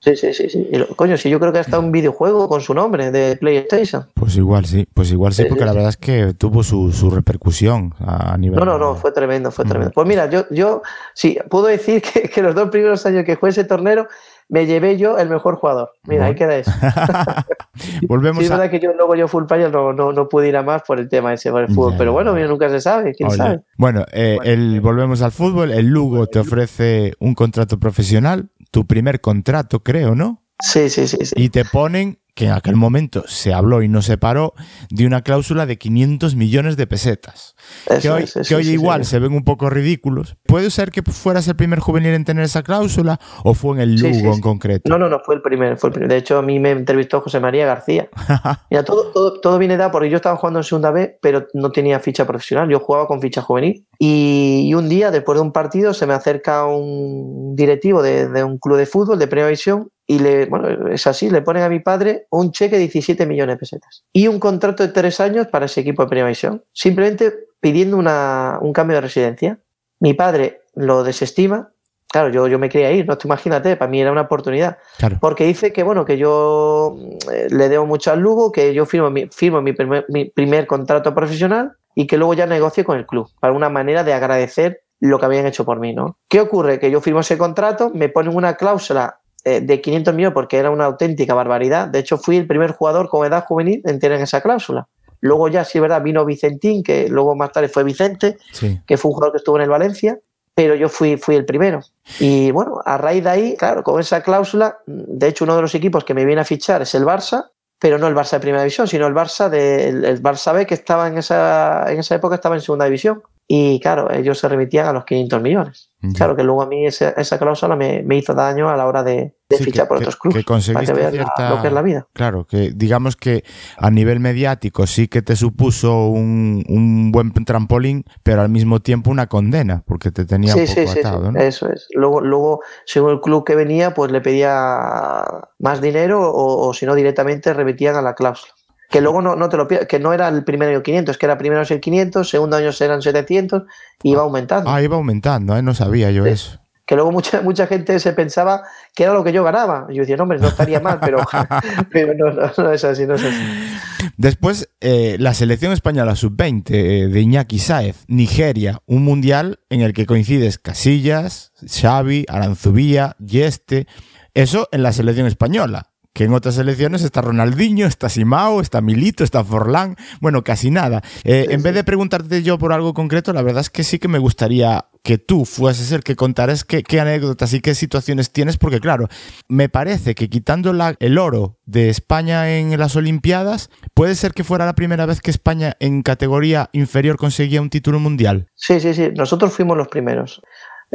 Sí, 0.00 0.16
sí, 0.16 0.32
sí, 0.32 0.48
sí. 0.48 0.66
coño, 0.96 1.18
sí, 1.18 1.28
yo 1.28 1.38
creo 1.38 1.52
que 1.52 1.58
hasta 1.58 1.78
un 1.78 1.92
videojuego 1.92 2.48
con 2.48 2.62
su 2.62 2.72
nombre 2.72 3.10
de 3.10 3.36
PlayStation. 3.36 4.06
Pues 4.14 4.36
igual 4.36 4.64
sí, 4.64 4.88
pues 4.92 5.12
igual 5.12 5.34
sí, 5.34 5.44
porque 5.44 5.66
la 5.66 5.74
verdad 5.74 5.90
es 5.90 5.98
que 5.98 6.32
tuvo 6.32 6.62
su, 6.62 6.92
su, 6.92 7.10
repercusión 7.10 7.94
a 8.00 8.38
nivel. 8.38 8.58
No, 8.58 8.64
no, 8.64 8.78
no, 8.78 8.94
fue 8.94 9.12
tremendo, 9.12 9.50
fue 9.50 9.66
tremendo. 9.66 9.92
Pues 9.94 10.08
mira, 10.08 10.30
yo, 10.30 10.46
yo 10.50 10.80
sí, 11.12 11.36
puedo 11.50 11.66
decir 11.66 12.00
que, 12.12 12.22
que, 12.22 12.42
los 12.42 12.54
dos 12.54 12.70
primeros 12.70 13.04
años 13.04 13.24
que 13.24 13.36
jugué 13.36 13.50
ese 13.50 13.64
torneo 13.64 14.08
me 14.48 14.66
llevé 14.66 14.96
yo 14.96 15.18
el 15.18 15.28
mejor 15.28 15.56
jugador. 15.56 15.90
Mira, 16.04 16.26
ahí 16.26 16.34
queda 16.34 16.56
eso. 16.56 16.70
Volvemos 18.08 18.38
sí, 18.38 18.44
es 18.44 18.50
verdad 18.50 18.70
que 18.70 18.80
yo 18.80 18.92
luego 18.92 19.14
yo 19.14 19.28
full 19.28 19.44
player 19.44 19.70
no, 19.70 19.92
no, 19.92 20.12
no, 20.12 20.28
pude 20.28 20.48
ir 20.48 20.56
a 20.56 20.62
más 20.62 20.82
por 20.82 21.00
el 21.00 21.08
tema 21.08 21.32
ese, 21.32 21.50
por 21.50 21.62
el 21.62 21.68
fútbol. 21.68 21.94
pero 21.96 22.12
bueno, 22.12 22.32
mira, 22.32 22.46
nunca 22.46 22.68
se 22.68 22.80
sabe, 22.80 23.14
quién 23.14 23.30
sabe. 23.30 23.62
Bueno, 23.76 24.04
eh, 24.12 24.38
el, 24.44 24.80
volvemos 24.80 25.22
al 25.22 25.32
fútbol. 25.32 25.72
El 25.72 25.86
Lugo 25.86 26.26
te 26.26 26.38
ofrece 26.38 27.14
un 27.18 27.34
contrato 27.34 27.78
profesional, 27.78 28.50
tu 28.70 28.86
primer 28.86 29.20
contrato, 29.20 29.82
creo, 29.82 30.14
¿no? 30.14 30.42
Sí, 30.60 30.88
sí, 30.88 31.08
sí, 31.08 31.18
sí. 31.22 31.34
Y 31.36 31.48
te 31.48 31.64
ponen 31.64 32.18
que 32.34 32.46
en 32.46 32.52
aquel 32.52 32.74
momento 32.74 33.24
se 33.26 33.54
habló 33.54 33.82
y 33.82 33.88
no 33.88 34.02
se 34.02 34.18
paró 34.18 34.54
de 34.90 35.06
una 35.06 35.22
cláusula 35.22 35.66
de 35.66 35.78
500 35.78 36.34
millones 36.34 36.76
de 36.76 36.86
pesetas. 36.86 37.54
Eso 37.86 38.00
que 38.00 38.10
hoy, 38.10 38.22
es, 38.24 38.36
eso 38.36 38.48
que 38.48 38.54
hoy 38.56 38.64
sí, 38.64 38.72
igual 38.72 39.04
sí. 39.04 39.12
se 39.12 39.18
ven 39.20 39.32
un 39.32 39.44
poco 39.44 39.70
ridículos. 39.70 40.36
¿Puede 40.44 40.70
ser 40.70 40.90
que 40.90 41.02
fueras 41.02 41.46
el 41.46 41.54
primer 41.54 41.78
juvenil 41.78 42.12
en 42.12 42.24
tener 42.24 42.44
esa 42.44 42.62
cláusula 42.62 43.20
o 43.44 43.54
fue 43.54 43.76
en 43.76 43.82
el 43.82 43.94
Lugo 43.96 44.14
Sí, 44.14 44.20
en 44.20 44.40
concreto? 44.40 44.90
No, 44.90 44.98
no, 44.98 45.08
no, 45.08 45.20
fue 45.20 45.36
el 45.36 45.42
primero, 45.42 45.76
fue 45.76 45.90
el 45.90 45.92
primero. 45.94 46.12
De 46.12 46.18
hecho, 46.18 46.36
a 46.38 46.42
mí 46.42 46.58
me 46.58 46.72
entrevistó 46.72 47.20
José 47.20 47.38
María 47.38 47.66
García. 47.66 48.08
Mira, 48.70 48.84
todo, 48.84 49.12
todo, 49.12 49.40
todo 49.40 49.58
viene 49.58 49.76
dado 49.76 49.92
porque 49.92 50.10
yo 50.10 50.16
estaba 50.16 50.36
jugando 50.36 50.58
en 50.58 50.64
segunda 50.64 50.90
B, 50.90 51.18
pero 51.22 51.46
no 51.54 51.70
tenía 51.70 52.00
ficha 52.00 52.26
profesional. 52.26 52.68
Yo 52.68 52.80
jugaba 52.80 53.06
con 53.06 53.20
ficha 53.20 53.42
juvenil. 53.42 53.86
Y, 53.98 54.66
y 54.66 54.74
un 54.74 54.88
día, 54.88 55.12
después 55.12 55.36
de 55.36 55.42
un 55.42 55.52
partido, 55.52 55.94
se 55.94 56.06
me 56.06 56.14
acerca 56.14 56.66
un 56.66 57.54
directivo 57.54 58.02
de, 58.02 58.28
de 58.28 58.42
un 58.42 58.58
club 58.58 58.76
de 58.76 58.86
fútbol 58.86 59.20
de 59.20 59.28
primera 59.28 59.48
división 59.48 59.88
y 60.06 60.18
le, 60.18 60.46
bueno, 60.46 60.88
es 60.88 61.06
así, 61.06 61.30
le 61.30 61.42
ponen 61.42 61.62
a 61.62 61.68
mi 61.68 61.80
padre 61.80 62.26
un 62.30 62.52
cheque 62.52 62.76
de 62.76 62.82
17 62.82 63.24
millones 63.26 63.54
de 63.54 63.58
pesetas 63.58 64.04
y 64.12 64.28
un 64.28 64.38
contrato 64.38 64.82
de 64.82 64.90
tres 64.92 65.18
años 65.20 65.46
para 65.46 65.66
ese 65.66 65.80
equipo 65.80 66.02
de 66.02 66.08
primera 66.08 66.28
división, 66.28 66.62
simplemente 66.72 67.32
pidiendo 67.60 67.96
una, 67.96 68.58
un 68.60 68.72
cambio 68.72 68.96
de 68.96 69.00
residencia. 69.00 69.58
Mi 70.00 70.12
padre 70.12 70.60
lo 70.74 71.02
desestima. 71.02 71.70
Claro, 72.08 72.28
yo, 72.28 72.46
yo 72.46 72.58
me 72.58 72.68
quería 72.68 72.92
ir, 72.92 73.06
no 73.06 73.16
te 73.16 73.26
imagínate, 73.26 73.76
para 73.76 73.90
mí 73.90 74.00
era 74.00 74.12
una 74.12 74.20
oportunidad. 74.22 74.76
Claro. 74.98 75.16
Porque 75.20 75.44
dice 75.46 75.72
que, 75.72 75.82
bueno, 75.82 76.04
que 76.04 76.18
yo 76.18 76.96
eh, 77.32 77.48
le 77.50 77.68
debo 77.68 77.86
mucho 77.86 78.12
al 78.12 78.20
Lugo, 78.20 78.52
que 78.52 78.74
yo 78.74 78.84
firmo 78.84 79.10
mi, 79.10 79.26
firmo 79.28 79.62
mi, 79.62 79.72
primer, 79.72 80.04
mi 80.10 80.26
primer 80.26 80.66
contrato 80.66 81.14
profesional 81.14 81.72
y 81.94 82.06
que 82.06 82.18
luego 82.18 82.34
ya 82.34 82.46
negocie 82.46 82.84
con 82.84 82.98
el 82.98 83.06
club, 83.06 83.30
para 83.40 83.54
una 83.54 83.70
manera 83.70 84.04
de 84.04 84.12
agradecer 84.12 84.82
lo 85.00 85.18
que 85.18 85.26
habían 85.26 85.46
hecho 85.46 85.64
por 85.64 85.80
mí, 85.80 85.94
¿no? 85.94 86.18
¿Qué 86.28 86.40
ocurre? 86.40 86.78
Que 86.78 86.90
yo 86.90 87.00
firmo 87.00 87.20
ese 87.20 87.38
contrato, 87.38 87.90
me 87.94 88.08
ponen 88.08 88.36
una 88.36 88.54
cláusula 88.54 89.20
eh, 89.44 89.60
de 89.60 89.80
500 89.80 90.14
millones 90.14 90.34
porque 90.34 90.56
era 90.58 90.70
una 90.70 90.84
auténtica 90.86 91.34
barbaridad. 91.34 91.88
De 91.88 91.98
hecho, 91.98 92.16
fui 92.18 92.36
el 92.36 92.46
primer 92.46 92.72
jugador 92.72 93.08
con 93.08 93.26
edad 93.26 93.44
juvenil 93.44 93.82
en 93.84 93.98
tener 93.98 94.20
esa 94.20 94.40
cláusula. 94.40 94.86
Luego 95.20 95.48
ya, 95.48 95.64
sí 95.64 95.80
verdad, 95.80 96.02
vino 96.02 96.24
Vicentín, 96.24 96.82
que 96.82 97.08
luego 97.08 97.34
más 97.34 97.52
tarde 97.52 97.68
fue 97.68 97.82
Vicente, 97.84 98.36
Sí. 98.52 98.80
que 98.86 98.96
fue 98.96 99.10
un 99.10 99.14
jugador 99.14 99.32
que 99.32 99.38
estuvo 99.38 99.56
en 99.56 99.62
el 99.62 99.70
Valencia, 99.70 100.18
pero 100.54 100.74
yo 100.74 100.88
fui, 100.88 101.16
fui 101.16 101.34
el 101.36 101.44
primero. 101.44 101.80
Y 102.20 102.50
bueno, 102.50 102.80
a 102.84 102.98
raíz 102.98 103.24
de 103.24 103.30
ahí, 103.30 103.56
claro, 103.56 103.82
con 103.82 103.98
esa 104.00 104.22
cláusula, 104.22 104.78
de 104.86 105.28
hecho 105.28 105.44
uno 105.44 105.56
de 105.56 105.62
los 105.62 105.74
equipos 105.74 106.04
que 106.04 106.14
me 106.14 106.24
viene 106.24 106.42
a 106.42 106.44
fichar 106.44 106.82
es 106.82 106.94
el 106.94 107.04
Barça, 107.04 107.46
pero 107.78 107.98
no 107.98 108.06
el 108.06 108.14
Barça 108.14 108.32
de 108.32 108.40
Primera 108.40 108.62
División, 108.62 108.86
sino 108.86 109.06
el 109.06 109.14
Barça 109.14 109.48
de, 109.48 109.88
el, 109.88 110.04
el 110.04 110.22
Barça 110.22 110.54
B 110.54 110.64
que 110.66 110.74
estaba 110.74 111.08
en 111.08 111.18
esa, 111.18 111.90
en 111.90 111.98
esa 111.98 112.14
época 112.14 112.36
estaba 112.36 112.54
en 112.54 112.60
Segunda 112.60 112.84
División. 112.84 113.22
Y 113.46 113.78
claro, 113.78 114.10
ellos 114.10 114.38
se 114.38 114.48
remitían 114.48 114.86
a 114.86 114.92
los 114.94 115.04
500 115.04 115.42
millones. 115.42 115.90
Ya. 116.00 116.12
Claro 116.14 116.34
que 116.36 116.42
luego 116.42 116.62
a 116.62 116.66
mí 116.66 116.86
esa, 116.86 117.10
esa 117.10 117.38
cláusula 117.38 117.76
me, 117.76 118.02
me 118.02 118.16
hizo 118.16 118.32
daño 118.34 118.70
a 118.70 118.76
la 118.76 118.86
hora 118.86 119.02
de, 119.02 119.36
de 119.50 119.56
Sí, 119.58 119.64
fichar 119.64 119.84
que- 119.84 119.88
por 119.88 119.96
otros 119.98 120.16
clubes. 120.16 120.38
que 120.38 120.44
conseguiste 120.44 120.92
para 120.92 120.96
que 121.10 121.12
veas 121.12 121.12
la- 121.14 121.32
cierta- 121.36 121.50
lo 121.56 121.60
que 121.60 121.68
es 121.68 121.72
la 121.74 121.82
vida. 121.82 122.08
Claro, 122.14 122.46
que 122.46 122.72
digamos 122.74 123.16
que 123.16 123.44
a 123.76 123.90
nivel 123.90 124.18
mediático 124.20 124.86
sí 124.86 125.08
que 125.08 125.20
te 125.20 125.36
supuso 125.36 126.06
un, 126.08 126.64
un 126.68 127.12
buen 127.12 127.32
trampolín, 127.44 128.04
pero 128.22 128.40
al 128.40 128.48
mismo 128.48 128.80
tiempo 128.80 129.10
una 129.10 129.26
condena, 129.26 129.82
porque 129.86 130.10
te 130.10 130.24
tenía 130.24 130.54
un 130.56 130.60
Sí, 130.66 130.74
poco 130.74 130.90
sí, 130.92 131.00
eso 131.36 131.68
es. 131.70 131.86
Luego, 131.94 132.22
luego, 132.22 132.60
según 132.86 133.10
el 133.12 133.20
club 133.20 133.44
que 133.44 133.54
venía, 133.56 133.92
pues 133.92 134.10
le 134.10 134.22
pedía 134.22 135.24
más 135.58 135.82
dinero 135.82 136.22
o, 136.30 136.68
o 136.68 136.72
si 136.74 136.86
no, 136.86 136.94
directamente 136.94 137.52
remitían 137.52 137.96
a 137.96 138.02
la 138.02 138.14
cláusula. 138.14 138.53
Que 138.94 139.00
luego 139.00 139.20
no, 139.20 139.34
no 139.34 139.48
te 139.48 139.56
lo 139.56 139.66
pierdas, 139.66 139.88
que 139.88 139.98
no 139.98 140.12
era 140.12 140.28
el 140.28 140.44
primer 140.44 140.68
año 140.68 140.80
500, 140.80 141.18
que 141.18 141.26
era 141.26 141.36
primero 141.36 141.62
el 141.68 141.80
500, 141.80 142.30
segundo 142.30 142.56
año 142.56 142.70
eran 142.78 143.02
700 143.02 143.64
y 144.04 144.12
iba 144.12 144.22
aumentando. 144.22 144.70
Ah, 144.70 144.80
iba 144.82 144.94
aumentando, 144.94 145.56
¿eh? 145.56 145.62
no 145.62 145.74
sabía 145.74 146.12
yo 146.12 146.22
Sí. 146.22 146.30
eso. 146.30 146.60
Que 146.86 146.94
luego 146.94 147.10
mucha, 147.10 147.42
mucha 147.42 147.66
gente 147.66 147.98
se 147.98 148.12
pensaba 148.12 148.62
que 148.94 149.02
era 149.02 149.12
lo 149.12 149.24
que 149.24 149.32
yo 149.32 149.42
ganaba. 149.42 149.88
Yo 149.90 150.02
decía, 150.02 150.16
no, 150.16 150.22
hombre, 150.22 150.38
no 150.38 150.46
estaría 150.46 150.78
mal, 150.78 151.00
pero, 151.00 151.18
pero 151.90 152.14
no, 152.14 152.30
no, 152.34 152.52
no 152.56 152.70
es 152.70 152.84
así, 152.84 153.04
no 153.04 153.16
es 153.16 153.24
así. 153.24 154.10
Después, 154.16 154.68
eh, 154.80 155.16
la 155.18 155.34
selección 155.34 155.72
española 155.72 156.14
sub-20 156.14 156.70
eh, 156.70 157.08
de 157.08 157.20
Iñaki 157.20 157.58
Sáez, 157.58 158.04
Nigeria, 158.06 158.78
un 158.86 159.02
mundial 159.02 159.58
en 159.70 159.80
el 159.80 159.92
que 159.92 160.06
coincides 160.06 160.60
Casillas, 160.60 161.50
Xavi, 161.66 162.26
Aranzubía, 162.28 163.16
Yeste. 163.18 163.88
Eso 164.34 164.68
en 164.70 164.84
la 164.84 164.92
selección 164.92 165.26
española. 165.26 165.90
Que 166.14 166.24
en 166.24 166.32
otras 166.32 166.54
selecciones 166.54 167.02
está 167.02 167.20
Ronaldinho, 167.20 167.86
está 167.86 168.08
Simao, 168.08 168.60
está 168.60 168.80
Milito, 168.80 169.24
está 169.24 169.44
Forlán, 169.44 169.96
bueno, 170.20 170.42
casi 170.44 170.70
nada. 170.70 171.02
Eh, 171.24 171.48
en 171.50 171.62
vez 171.62 171.74
de 171.74 171.84
preguntarte 171.84 172.42
yo 172.42 172.56
por 172.56 172.72
algo 172.72 172.94
concreto, 172.94 173.32
la 173.32 173.42
verdad 173.42 173.60
es 173.62 173.68
que 173.68 173.82
sí 173.84 173.98
que 173.98 174.08
me 174.08 174.18
gustaría 174.20 174.86
que 175.02 175.18
tú 175.18 175.44
fueses 175.44 175.92
el 175.92 176.02
que 176.02 176.16
contaras 176.16 176.64
qué, 176.64 176.82
qué 176.82 176.98
anécdotas 177.00 177.52
y 177.52 177.60
qué 177.60 177.74
situaciones 177.74 178.32
tienes, 178.32 178.56
porque 178.56 178.80
claro, 178.80 179.08
me 179.48 179.68
parece 179.68 180.14
que 180.14 180.30
quitando 180.30 180.72
la- 180.72 180.94
el 180.98 181.18
oro 181.18 181.58
de 181.66 181.90
España 181.90 182.56
en 182.58 182.78
las 182.78 182.96
Olimpiadas, 182.96 183.68
puede 183.92 184.14
ser 184.14 184.32
que 184.32 184.44
fuera 184.44 184.64
la 184.64 184.74
primera 184.74 185.04
vez 185.04 185.20
que 185.20 185.30
España 185.30 185.76
en 185.80 186.02
categoría 186.02 186.70
inferior 186.72 187.16
conseguía 187.16 187.60
un 187.60 187.68
título 187.70 187.98
mundial. 188.00 188.46
Sí, 188.54 188.80
sí, 188.80 188.94
sí. 188.94 189.10
Nosotros 189.14 189.52
fuimos 189.52 189.76
los 189.76 189.88
primeros. 189.88 190.40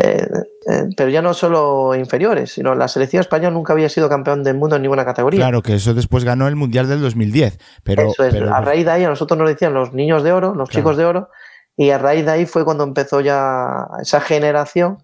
Eh, 0.02 0.26
eh, 0.70 0.84
pero 0.96 1.10
ya 1.10 1.22
no 1.22 1.34
solo 1.34 1.94
inferiores, 1.94 2.54
sino 2.54 2.74
la 2.74 2.88
selección 2.88 3.20
española 3.20 3.52
nunca 3.52 3.74
había 3.74 3.90
sido 3.90 4.08
campeón 4.08 4.44
del 4.44 4.56
mundo 4.58 4.78
en 4.78 4.82
ninguna 4.84 5.04
categoría. 5.04 5.40
Claro 5.42 5.62
que 5.62 5.74
eso 5.76 5.94
después 5.94 6.24
ganó 6.24 6.48
el 6.48 6.56
Mundial 6.56 6.88
del 6.88 7.02
2010, 7.02 7.58
pero, 7.84 8.04
Eso 8.12 8.24
es. 8.24 8.34
pero- 8.34 8.54
A 8.54 8.62
raíz 8.62 8.86
de 8.86 8.92
ahí 8.92 9.04
a 9.04 9.10
nosotros 9.10 9.38
nos 9.38 9.50
decían 9.50 9.74
los 9.74 9.94
niños 9.94 10.24
de 10.24 10.32
oro, 10.32 10.56
los 10.56 10.70
Claro. 10.70 10.82
chicos 10.82 10.98
de 10.98 11.06
oro, 11.06 11.30
y 11.76 11.90
a 11.90 11.98
raíz 11.98 12.24
de 12.24 12.32
ahí 12.32 12.46
fue 12.46 12.64
cuando 12.64 12.84
empezó 12.86 13.20
ya 13.20 13.88
esa 14.02 14.22
generación, 14.22 15.00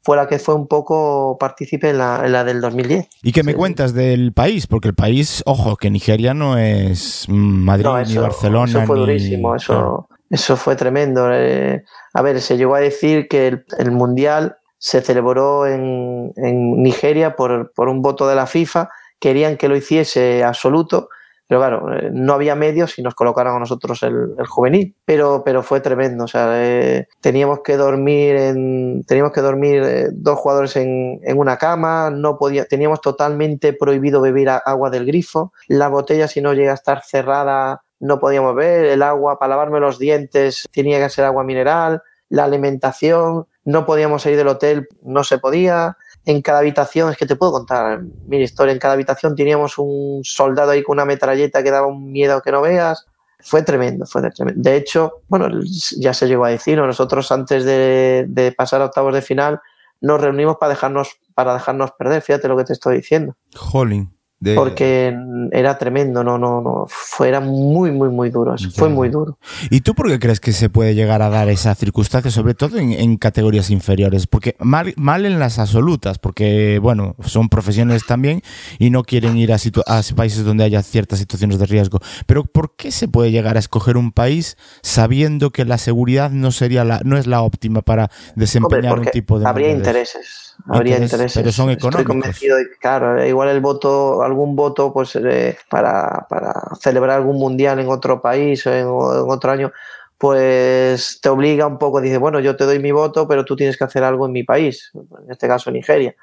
fue 0.00 0.16
la 0.16 0.28
que 0.28 0.38
fue 0.38 0.54
un 0.54 0.66
poco 0.68 1.36
partícipe 1.38 1.90
en 1.90 1.98
la, 1.98 2.22
en 2.24 2.32
la 2.32 2.44
del 2.44 2.60
2010. 2.62 3.08
¿Y 3.22 3.32
qué 3.32 3.42
me 3.42 3.52
Sí. 3.52 3.58
cuentas 3.58 3.92
del 3.92 4.32
país? 4.32 4.66
Porque 4.66 4.88
el 4.88 4.94
país, 4.94 5.42
ojo, 5.44 5.76
que 5.76 5.90
Nigeria 5.90 6.32
no 6.32 6.56
es 6.56 7.26
Madrid 7.28 7.84
No, 7.84 8.00
ni 8.02 8.16
Barcelona. 8.16 8.70
eso 8.70 8.82
fue 8.86 8.96
ni- 8.96 9.00
durísimo, 9.02 9.54
eso, 9.56 9.72
Claro. 9.74 10.08
Eso 10.30 10.56
fue 10.56 10.76
tremendo. 10.76 11.28
Eh, 11.32 11.84
a 12.14 12.22
ver, 12.22 12.40
se 12.40 12.56
llegó 12.56 12.74
a 12.74 12.80
decir 12.80 13.28
que 13.28 13.64
el, 13.78 13.90
Mundial 13.90 14.58
se 14.78 15.00
celebró 15.00 15.66
en, 15.66 16.32
Nigeria 16.36 17.36
por, 17.36 17.72
por 17.72 17.88
un 17.88 18.02
voto 18.02 18.28
de 18.28 18.36
la 18.36 18.46
FIFA, 18.46 18.90
querían 19.18 19.56
que 19.56 19.68
lo 19.68 19.76
hiciese 19.76 20.44
absoluto, 20.44 21.08
pero 21.48 21.60
claro, 21.60 21.94
eh, 21.94 22.10
no 22.12 22.34
había 22.34 22.54
medios 22.54 22.98
y 22.98 23.02
nos 23.02 23.14
colocaron 23.14 23.56
a 23.56 23.58
nosotros 23.58 24.02
el, 24.02 24.34
el 24.38 24.46
juvenil, 24.46 24.94
pero, 25.06 25.42
pero 25.42 25.62
fue 25.62 25.80
tremendo, 25.80 26.24
o 26.24 26.28
sea, 26.28 26.50
eh, 26.62 27.08
teníamos 27.22 27.60
que 27.64 27.78
dormir 27.78 28.36
en, 28.36 29.02
teníamos 29.04 29.32
que 29.32 29.40
dormir 29.40 29.82
eh, 29.82 30.08
dos 30.12 30.38
jugadores 30.38 30.76
en, 30.76 31.20
en 31.22 31.38
una 31.38 31.56
cama, 31.56 32.10
no 32.10 32.36
podía, 32.36 32.66
teníamos 32.66 33.00
totalmente 33.00 33.72
prohibido 33.72 34.20
beber 34.20 34.50
agua 34.50 34.90
del 34.90 35.06
grifo, 35.06 35.54
la 35.68 35.88
botella 35.88 36.28
si 36.28 36.42
no 36.42 36.52
llega 36.52 36.72
a 36.72 36.74
estar 36.74 37.02
cerrada 37.02 37.82
no 38.00 38.18
podíamos 38.18 38.54
beber, 38.54 38.86
el 38.86 39.02
agua 39.02 39.38
para 39.38 39.50
lavarme 39.50 39.80
los 39.80 39.98
dientes 39.98 40.66
tenía 40.72 40.98
que 40.98 41.10
ser 41.10 41.24
agua 41.24 41.44
mineral, 41.44 42.02
la 42.28 42.44
alimentación, 42.44 43.46
no 43.64 43.86
podíamos 43.86 44.22
salir 44.22 44.38
del 44.38 44.48
hotel, 44.48 44.88
no 45.02 45.24
se 45.24 45.38
podía. 45.38 45.96
En 46.24 46.42
cada 46.42 46.58
habitación, 46.58 47.10
es 47.10 47.16
que 47.16 47.26
te 47.26 47.36
puedo 47.36 47.52
contar 47.52 48.02
mi 48.26 48.38
historia, 48.38 48.72
en 48.72 48.78
cada 48.78 48.94
habitación 48.94 49.34
teníamos 49.34 49.78
un 49.78 50.20
soldado 50.24 50.70
ahí 50.70 50.82
con 50.82 50.96
una 50.96 51.04
metralleta 51.04 51.62
que 51.62 51.70
daba 51.70 51.86
un 51.86 52.12
miedo 52.12 52.40
que 52.42 52.52
no 52.52 52.60
veas. 52.60 53.06
Fue 53.40 53.62
tremendo, 53.62 54.04
fue 54.04 54.22
tremendo. 54.30 54.60
De 54.62 54.76
hecho, 54.76 55.22
bueno, 55.28 55.48
ya 55.96 56.12
se 56.12 56.26
llegó 56.26 56.44
a 56.44 56.50
decir, 56.50 56.76
¿no? 56.76 56.86
nosotros 56.86 57.30
antes 57.32 57.64
de, 57.64 58.26
de 58.28 58.52
pasar 58.52 58.82
a 58.82 58.86
octavos 58.86 59.14
de 59.14 59.22
final 59.22 59.60
nos 60.00 60.20
reunimos 60.20 60.56
para 60.58 60.70
dejarnos, 60.70 61.18
para 61.34 61.54
dejarnos 61.54 61.92
perder, 61.92 62.22
fíjate 62.22 62.48
lo 62.48 62.56
que 62.56 62.64
te 62.64 62.72
estoy 62.72 62.96
diciendo. 62.96 63.36
Jolín. 63.54 64.17
Porque 64.54 65.16
era 65.50 65.78
tremendo, 65.78 66.22
no, 66.22 66.38
no, 66.38 66.60
no. 66.60 66.86
Fue, 66.88 67.28
era 67.28 67.40
muy, 67.40 67.90
muy, 67.90 68.08
muy 68.08 68.30
duro. 68.30 68.54
Fue 68.72 68.88
muy 68.88 69.08
duro. 69.08 69.36
¿Y 69.68 69.80
tú 69.80 69.96
por 69.96 70.08
qué 70.08 70.20
crees 70.20 70.38
que 70.38 70.52
se 70.52 70.70
puede 70.70 70.94
llegar 70.94 71.22
a 71.22 71.28
dar 71.28 71.48
esa 71.48 71.74
circunstancia, 71.74 72.30
sobre 72.30 72.54
todo 72.54 72.78
en, 72.78 73.16
categorías 73.16 73.70
inferiores? 73.70 74.28
Porque 74.28 74.54
mal, 74.60 74.94
mal, 74.96 75.26
en 75.26 75.40
las 75.40 75.58
absolutas, 75.58 76.20
porque, 76.20 76.78
bueno, 76.80 77.16
son 77.24 77.48
profesionales 77.48 78.06
también 78.06 78.42
y 78.78 78.90
no 78.90 79.02
quieren 79.02 79.36
ir 79.36 79.52
a, 79.52 79.56
a, 79.56 80.02
países 80.14 80.44
donde 80.44 80.62
haya 80.62 80.82
ciertas 80.84 81.18
situaciones 81.18 81.58
de 81.58 81.66
riesgo. 81.66 81.98
Pero 82.26 82.44
¿por 82.44 82.76
qué 82.76 82.92
se 82.92 83.08
puede 83.08 83.32
llegar 83.32 83.56
a 83.56 83.58
escoger 83.60 83.96
un 83.96 84.12
país 84.12 84.56
sabiendo 84.82 85.50
que 85.50 85.64
la 85.64 85.78
seguridad 85.78 86.30
no 86.30 86.52
sería 86.52 86.84
la, 86.84 87.00
no 87.04 87.18
es 87.18 87.26
la 87.26 87.42
óptima 87.42 87.82
para 87.82 88.08
desempeñar 88.36 89.00
un 89.00 89.06
tipo 89.06 89.40
de. 89.40 89.48
Habría 89.48 89.72
intereses 89.72 90.47
habría 90.66 90.98
intereses. 90.98 91.34
Pero 91.34 91.52
son 91.52 91.70
económicos. 91.70 92.00
Estoy 92.00 92.04
convencido 92.04 92.56
de 92.56 92.70
claro, 92.80 93.24
igual 93.24 93.48
el 93.48 93.60
voto, 93.60 94.22
algún 94.22 94.56
voto, 94.56 94.92
pues 94.92 95.16
eh, 95.16 95.56
para, 95.70 96.26
para, 96.28 96.52
celebrar 96.80 97.16
algún 97.16 97.38
mundial 97.38 97.78
en 97.78 97.88
otro 97.88 98.20
país 98.20 98.66
o 98.66 98.72
en, 98.72 98.86
otro 98.88 99.50
año, 99.50 99.72
pues 100.16 101.20
te 101.22 101.28
obliga 101.28 101.66
un 101.66 101.78
poco, 101.78 102.00
dice, 102.00 102.18
bueno, 102.18 102.40
yo 102.40 102.56
te 102.56 102.64
doy 102.64 102.80
mi 102.80 102.90
voto, 102.90 103.28
pero 103.28 103.44
tú 103.44 103.56
tienes 103.56 103.76
que 103.76 103.84
hacer 103.84 104.02
algo 104.02 104.26
en 104.26 104.32
mi 104.32 104.42
país, 104.42 104.90
en 104.94 105.30
este 105.30 105.46
caso 105.46 105.70
Nigeria. 105.70 106.14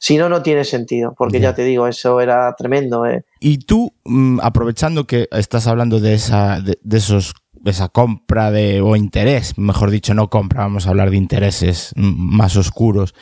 Si 0.00 0.16
no, 0.16 0.28
no 0.28 0.42
tiene 0.42 0.64
sentido, 0.64 1.14
porque 1.16 1.40
ya 1.40 1.54
te 1.54 1.62
digo, 1.62 1.86
eso 1.86 2.20
era 2.20 2.54
tremendo. 2.56 3.06
Eh. 3.06 3.24
Y 3.40 3.58
tú, 3.58 3.92
mm, 4.04 4.40
aprovechando 4.42 5.06
que 5.06 5.28
estás 5.30 5.66
hablando 5.66 6.00
de, 6.00 6.14
esa, 6.14 6.60
de, 6.60 6.78
de 6.82 6.98
esos 6.98 7.34
esa 7.64 7.88
compra 7.88 8.50
de, 8.50 8.80
o 8.80 8.96
interés, 8.96 9.58
mejor 9.58 9.90
dicho, 9.90 10.14
no 10.14 10.30
compra, 10.30 10.62
vamos 10.62 10.86
a 10.86 10.90
hablar 10.90 11.10
de 11.10 11.16
intereses 11.16 11.92
más 11.96 12.56
oscuros. 12.56 13.14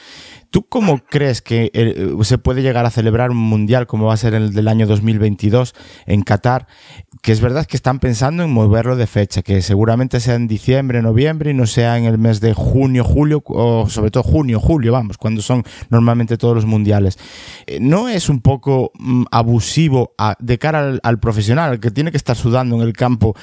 ¿Tú 0.56 0.66
cómo 0.66 1.00
crees 1.04 1.42
que 1.42 1.70
eh, 1.74 2.16
se 2.22 2.38
puede 2.38 2.62
llegar 2.62 2.86
a 2.86 2.90
celebrar 2.90 3.30
un 3.30 3.36
mundial 3.36 3.86
como 3.86 4.06
va 4.06 4.14
a 4.14 4.16
ser 4.16 4.32
el 4.32 4.54
del 4.54 4.68
año 4.68 4.86
2022 4.86 5.74
en 6.06 6.22
Qatar? 6.22 6.66
Que 7.20 7.32
es 7.32 7.42
verdad 7.42 7.66
que 7.66 7.76
están 7.76 7.98
pensando 7.98 8.42
en 8.42 8.50
moverlo 8.50 8.96
de 8.96 9.06
fecha, 9.06 9.42
que 9.42 9.60
seguramente 9.60 10.18
sea 10.18 10.34
en 10.34 10.48
diciembre, 10.48 11.02
noviembre 11.02 11.50
y 11.50 11.52
no 11.52 11.66
sea 11.66 11.98
en 11.98 12.06
el 12.06 12.16
mes 12.16 12.40
de 12.40 12.54
junio, 12.54 13.04
julio 13.04 13.42
o 13.44 13.86
sobre 13.90 14.10
todo 14.10 14.22
junio, 14.22 14.58
julio, 14.58 14.92
vamos, 14.92 15.18
cuando 15.18 15.42
son 15.42 15.62
normalmente 15.90 16.38
todos 16.38 16.54
los 16.54 16.64
mundiales. 16.64 17.18
Eh, 17.66 17.76
¿No 17.78 18.08
es 18.08 18.30
un 18.30 18.40
poco 18.40 18.92
mm, 18.98 19.24
abusivo 19.30 20.14
de 20.38 20.58
cara 20.58 20.78
al, 20.78 21.00
al 21.02 21.20
profesional, 21.20 21.80
que 21.80 21.90
tiene 21.90 22.10
que 22.10 22.16
estar 22.16 22.34
sudando 22.34 22.76
en 22.76 22.80
el 22.80 22.94
campo, 22.94 23.36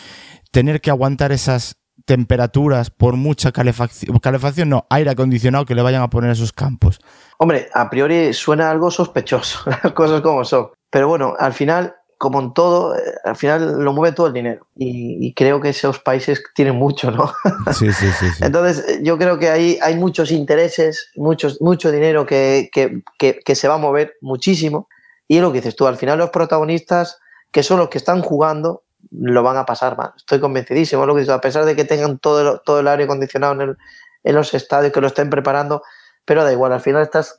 tener 0.49 0.81
que 0.81 0.89
aguantar 0.89 1.31
esas 1.31 1.77
temperaturas 2.05 2.89
por 2.89 3.15
mucha 3.15 3.51
calefacción, 3.51 4.19
calefacción 4.19 4.69
no, 4.69 4.85
aire 4.89 5.11
acondicionado 5.11 5.65
que 5.65 5.75
le 5.75 5.81
vayan 5.81 6.01
a 6.01 6.09
poner 6.09 6.29
a 6.29 6.33
esos 6.33 6.51
campos. 6.51 6.99
Hombre, 7.37 7.69
a 7.73 7.89
priori 7.89 8.33
suena 8.33 8.69
algo 8.69 8.91
sospechoso, 8.91 9.59
las 9.83 9.93
cosas 9.93 10.21
como 10.21 10.43
son. 10.43 10.69
Pero 10.89 11.07
bueno, 11.07 11.33
al 11.39 11.53
final, 11.53 11.95
como 12.17 12.39
en 12.39 12.53
todo, 12.53 12.95
eh, 12.95 12.99
al 13.23 13.35
final 13.35 13.83
lo 13.83 13.93
mueve 13.93 14.15
todo 14.15 14.27
el 14.27 14.33
dinero. 14.33 14.67
Y, 14.75 15.33
creo 15.33 15.59
que 15.59 15.69
esos 15.69 15.99
países 15.99 16.43
tienen 16.53 16.75
mucho, 16.75 17.09
¿no? 17.11 17.31
Sí, 17.73 17.91
sí, 17.91 18.07
sí. 18.19 18.27
Entonces, 18.41 18.99
yo 19.01 19.17
creo 19.17 19.39
que 19.39 19.49
ahí 19.49 19.79
hay 19.81 19.95
muchos 19.95 20.31
intereses, 20.31 21.09
muchos, 21.15 21.61
mucho 21.61 21.91
dinero 21.91 22.25
que, 22.25 22.69
que, 22.71 23.01
que 23.17 23.55
se 23.55 23.67
va 23.67 23.75
a 23.75 23.79
mover 23.79 24.13
muchísimo. 24.21 24.87
Y 25.27 25.37
es 25.37 25.41
lo 25.41 25.51
que 25.51 25.59
dices 25.59 25.75
tú, 25.75 25.87
al 25.87 25.97
final 25.97 26.19
los 26.19 26.29
protagonistas, 26.29 27.19
que 27.51 27.63
son 27.63 27.79
los 27.79 27.89
que 27.89 27.97
están 27.97 28.21
jugando, 28.21 28.83
lo 29.11 29.43
van 29.43 29.57
a 29.57 29.65
pasar 29.65 29.97
mal. 29.97 30.11
Estoy 30.15 30.39
convencidísimo, 30.39 31.05
lo 31.05 31.15
que 31.15 31.29
a 31.31 31.41
pesar 31.41 31.65
de 31.65 31.75
que 31.75 31.85
tengan 31.85 32.19
todo 32.19 32.53
el, 32.53 32.59
todo 32.65 32.79
el 32.79 32.87
aire 32.87 33.03
acondicionado 33.03 33.61
en, 33.61 33.77
en, 34.23 34.35
los 34.35 34.53
estadios, 34.53 34.91
que 34.91 35.01
lo 35.01 35.07
estén 35.07 35.29
preparando, 35.29 35.83
pero 36.25 36.43
da 36.43 36.51
igual, 36.51 36.73
al 36.73 36.81
final 36.81 37.01
estás, 37.01 37.35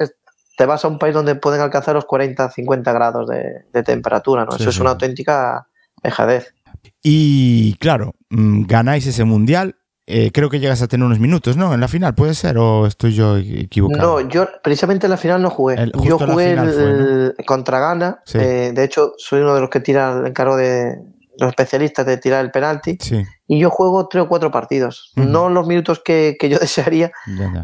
te 0.57 0.67
vas 0.67 0.85
a 0.85 0.89
un 0.89 0.99
país 0.99 1.15
donde 1.15 1.35
pueden 1.35 1.61
alcanzar 1.61 1.95
los 1.95 2.05
40, 2.05 2.51
50 2.51 2.93
grados 2.93 3.29
de, 3.29 3.83
temperatura, 3.83 4.45
¿no? 4.45 4.57
Eso 4.57 4.71
es 4.71 4.79
una 4.79 4.91
auténtica 4.91 5.67
dejadez. 6.03 6.55
Y 7.03 7.75
claro, 7.77 8.15
mm, 8.31 8.65
ganáis 8.67 9.07
ese 9.07 9.25
mundial. 9.25 9.77
Eh, 10.07 10.31
creo 10.33 10.51
que 10.51 10.61
llegas 10.61 10.83
a 10.83 10.87
tener 10.87 11.07
unos 11.07 11.19
minutos, 11.19 11.57
¿no? 11.57 11.73
En 11.73 11.81
la 11.81 11.89
final, 11.89 12.15
¿puede 12.15 12.35
ser? 12.35 12.59
¿O 12.59 12.87
estoy 12.87 13.15
yo 13.15 13.39
equivocado? 13.39 14.21
No, 14.21 14.29
yo 14.29 14.47
precisamente 14.63 15.07
en 15.07 15.11
la 15.11 15.17
final 15.17 15.41
no 15.41 15.49
jugué. 15.49 15.77
yo 16.03 16.19
jugué 16.19 17.35
contra 17.47 17.81
Ghana. 17.81 18.23
Eh, 18.35 18.73
de 18.75 18.85
hecho, 18.85 19.15
soy 19.17 19.41
uno 19.41 19.55
de 19.55 19.63
los 19.63 19.71
que 19.71 19.81
tira 19.81 20.19
el 20.19 20.27
encargo 20.27 20.57
de, 20.57 20.99
los 21.39 21.51
especialistas 21.51 22.07
de 22.07 22.17
tirar 22.17 22.45
el 22.45 22.51
penalti. 22.51 22.99
Y 23.47 23.59
yo 23.59 23.71
juego 23.71 24.09
tres 24.09 24.25
o 24.25 24.29
cuatro 24.29 24.51
partidos. 24.51 25.13
No 25.17 25.49
los 25.49 25.67
minutos 25.67 26.01
que, 26.05 26.37
yo 26.41 26.59
desearía, 26.61 27.13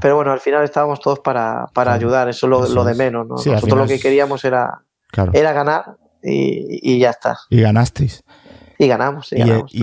pero 0.01 0.16
bueno, 0.16 0.33
al 0.33 0.41
final 0.41 0.64
estábamos 0.64 1.01
todos 1.01 1.21
para, 1.21 1.68
ayudar. 1.75 2.29
Eso 2.29 2.47
es 2.64 2.71
lo, 2.71 2.85
de 2.85 2.95
menos. 2.95 3.27
Nosotros 3.27 3.79
lo 3.79 3.87
que 3.87 3.99
queríamos 3.99 4.45
era, 4.45 4.83
era 5.33 5.53
ganar 5.53 5.97
y, 6.23 6.99
ya 6.99 7.11
está. 7.11 7.39
Y 7.49 7.61
ganasteis. 7.61 8.25
Y 8.79 8.89
ganamos, 8.89 9.31
y, 9.31 9.37
ganamos. 9.37 9.75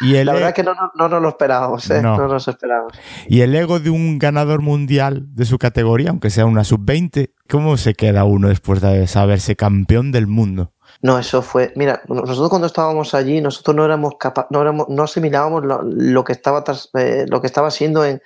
la 0.00 0.32
verdad 0.32 0.48
es 0.48 0.54
que 0.54 0.64
no, 0.64 0.74
nos 0.96 1.22
lo 1.22 1.28
esperábamos, 1.28 1.88
¿eh? 1.92 2.02
no. 2.02 2.16
nos 2.26 2.48
esperábamos. 2.48 2.92
Y 3.28 3.42
el 3.42 3.54
ego 3.54 3.78
de 3.78 3.90
un 3.90 4.18
ganador 4.18 4.62
mundial 4.62 5.32
de 5.36 5.44
su 5.44 5.58
categoría, 5.58 6.10
aunque 6.10 6.30
sea 6.30 6.44
una 6.44 6.64
sub-20, 6.64 7.30
¿cómo 7.48 7.76
se 7.76 7.94
queda 7.94 8.24
uno 8.24 8.48
después 8.48 8.80
de 8.80 9.06
saberse 9.06 9.54
campeón 9.54 10.10
del 10.10 10.26
mundo? 10.26 10.72
No, 11.02 11.18
eso 11.18 11.42
fue. 11.42 11.72
Mira, 11.76 12.02
nosotros 12.08 12.48
cuando 12.48 12.66
estábamos 12.66 13.14
allí, 13.14 13.40
nosotros 13.40 13.76
no 13.76 13.84
éramos 13.84 14.14
capaces, 14.18 14.50
no 14.50 14.62
éramos, 14.62 14.88
no 14.88 15.02
asimilábamos 15.02 15.64
lo, 15.64 16.24
que 16.24 16.32
estaba 16.32 16.64
eh, 16.98 17.26
lo 17.28 17.40
que 17.40 17.46
estaba 17.46 17.68
haciendo 17.68 18.04
en, 18.04 18.22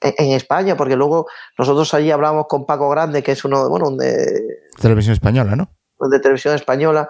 en, 0.00 0.32
España, 0.32 0.76
porque 0.76 0.96
luego 0.96 1.26
nosotros 1.58 1.92
allí 1.94 2.10
hablábamos 2.10 2.46
con 2.48 2.66
Paco 2.66 2.88
Grande, 2.88 3.22
que 3.22 3.32
es 3.32 3.44
uno, 3.44 3.68
bueno, 3.68 3.90
de 3.90 4.60
televisión 4.80 5.12
española, 5.12 5.56
¿no? 5.56 5.70
De 6.08 6.20
televisión 6.20 6.54
española, 6.54 7.08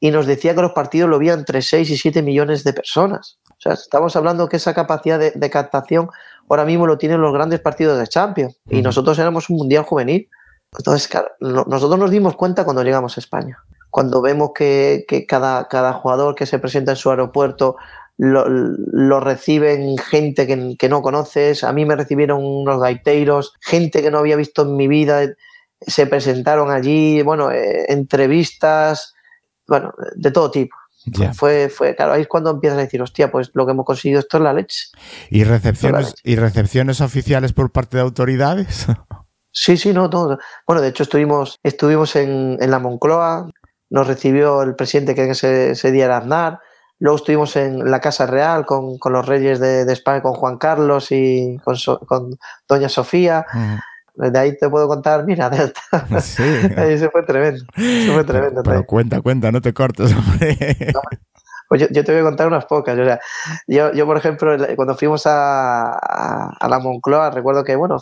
y 0.00 0.10
nos 0.10 0.26
decía 0.26 0.54
que 0.54 0.62
los 0.62 0.72
partidos 0.72 1.10
lo 1.10 1.18
veían 1.18 1.40
entre 1.40 1.62
6 1.62 1.90
y 1.90 1.96
7 1.96 2.22
millones 2.22 2.64
de 2.64 2.72
personas. 2.72 3.38
O 3.50 3.60
sea, 3.60 3.72
estamos 3.72 4.14
hablando 4.14 4.48
que 4.48 4.56
esa 4.56 4.74
capacidad 4.74 5.18
de, 5.18 5.50
captación 5.50 6.08
ahora 6.48 6.64
mismo 6.64 6.86
lo 6.86 6.96
tienen 6.98 7.20
los 7.20 7.32
grandes 7.32 7.60
partidos 7.60 7.98
de 7.98 8.06
Champions, 8.06 8.56
y 8.68 8.82
nosotros 8.82 9.18
éramos 9.18 9.50
un 9.50 9.58
mundial 9.58 9.84
juvenil. 9.84 10.28
Entonces, 10.76 11.08
claro, 11.08 11.30
nosotros 11.40 11.98
nos 11.98 12.10
dimos 12.10 12.36
cuenta 12.36 12.64
cuando 12.64 12.82
llegamos 12.82 13.16
a 13.16 13.20
España 13.20 13.58
cuando 13.90 14.20
vemos 14.20 14.50
que, 14.54 15.04
cada, 15.28 15.68
cada, 15.68 15.92
jugador 15.92 16.34
que 16.34 16.46
se 16.46 16.58
presenta 16.58 16.92
en 16.92 16.96
su 16.96 17.10
aeropuerto 17.10 17.76
lo, 18.18 19.20
reciben 19.20 19.96
gente 19.96 20.46
que, 20.46 20.88
no 20.88 21.02
conoces, 21.02 21.62
a 21.62 21.72
mí 21.72 21.84
me 21.84 21.94
recibieron 21.96 22.44
unos 22.44 22.80
gaiteros, 22.80 23.54
gente 23.60 24.02
que 24.02 24.10
no 24.10 24.18
había 24.18 24.36
visto 24.36 24.62
en 24.62 24.76
mi 24.76 24.88
vida, 24.88 25.22
se 25.80 26.06
presentaron 26.06 26.70
allí, 26.70 27.22
bueno, 27.22 27.52
eh, 27.52 27.86
entrevistas, 27.88 29.14
bueno, 29.66 29.94
de 30.16 30.30
todo 30.30 30.50
tipo. 30.50 30.76
Fue, 31.32 31.70
fue, 31.70 31.94
claro, 31.94 32.12
ahí 32.12 32.22
es 32.22 32.28
cuando 32.28 32.50
empiezas 32.50 32.78
a 32.78 32.82
decir, 32.82 33.00
hostia, 33.00 33.30
pues 33.30 33.50
lo 33.54 33.64
que 33.64 33.72
hemos 33.72 33.86
conseguido 33.86 34.20
esto 34.20 34.36
es 34.38 34.42
la 34.42 34.52
leche. 34.52 34.88
¿Y 35.30 35.44
recepciones, 35.44 36.14
¿y 36.22 36.36
recepciones 36.36 37.00
oficiales 37.00 37.52
por 37.52 37.70
parte 37.70 37.96
de 37.96 38.02
autoridades? 38.02 38.86
Sí, 39.50 39.76
sí, 39.76 39.92
no, 39.92 40.08
todo. 40.08 40.38
Bueno, 40.68 40.80
de 40.82 40.88
hecho 40.88 41.02
estuvimos, 41.02 41.58
estuvimos 41.64 42.14
en, 42.14 42.58
en 42.60 42.70
la 42.70 42.78
Moncloa, 42.78 43.50
nos 43.90 44.06
recibió 44.06 44.62
el 44.62 44.74
presidente 44.74 45.14
que 45.14 45.30
ese, 45.30 45.70
ese 45.72 45.92
día 45.92 46.06
era 46.06 46.18
Aznar. 46.18 46.60
Luego 47.00 47.16
estuvimos 47.16 47.54
en 47.56 47.90
la 47.90 48.00
Casa 48.00 48.26
Real 48.26 48.66
con, 48.66 48.98
con 48.98 49.12
los 49.12 49.26
reyes 49.26 49.60
de, 49.60 49.84
de, 49.84 49.92
España, 49.92 50.20
con 50.20 50.34
Juan 50.34 50.58
Carlos 50.58 51.12
y 51.12 51.56
con, 51.64 51.76
con 52.06 52.38
Doña 52.66 52.88
Sofía. 52.88 53.46
De 54.18 54.36
ahí 54.36 54.56
te 54.56 54.68
puedo 54.68 54.88
contar, 54.88 55.24
mira, 55.24 55.48
Delta. 55.48 55.80
Sí. 56.20 56.42
Eso 56.76 57.08
fue 57.10 57.22
tremendo. 57.22 57.64
Eso 57.76 58.14
fue 58.14 58.24
tremendo. 58.24 58.62
Pero, 58.64 58.84
cuenta, 58.84 59.20
cuenta, 59.20 59.52
no 59.52 59.60
te 59.60 59.72
cortes, 59.72 60.12
hombre. 60.12 60.76
pues 61.68 61.82
yo, 61.82 61.86
yo, 61.92 62.02
te 62.04 62.10
voy 62.10 62.22
a 62.22 62.24
contar 62.24 62.48
unas 62.48 62.64
pocas. 62.64 62.98
O 62.98 63.04
sea, 63.04 63.20
yo, 63.68 63.92
yo, 63.92 64.04
por 64.04 64.16
ejemplo, 64.16 64.56
cuando 64.74 64.96
fuimos 64.96 65.24
a, 65.26 65.92
a, 65.92 66.68
la 66.68 66.80
Moncloa, 66.80 67.30
recuerdo 67.30 67.62
que, 67.62 67.76
bueno, 67.76 67.98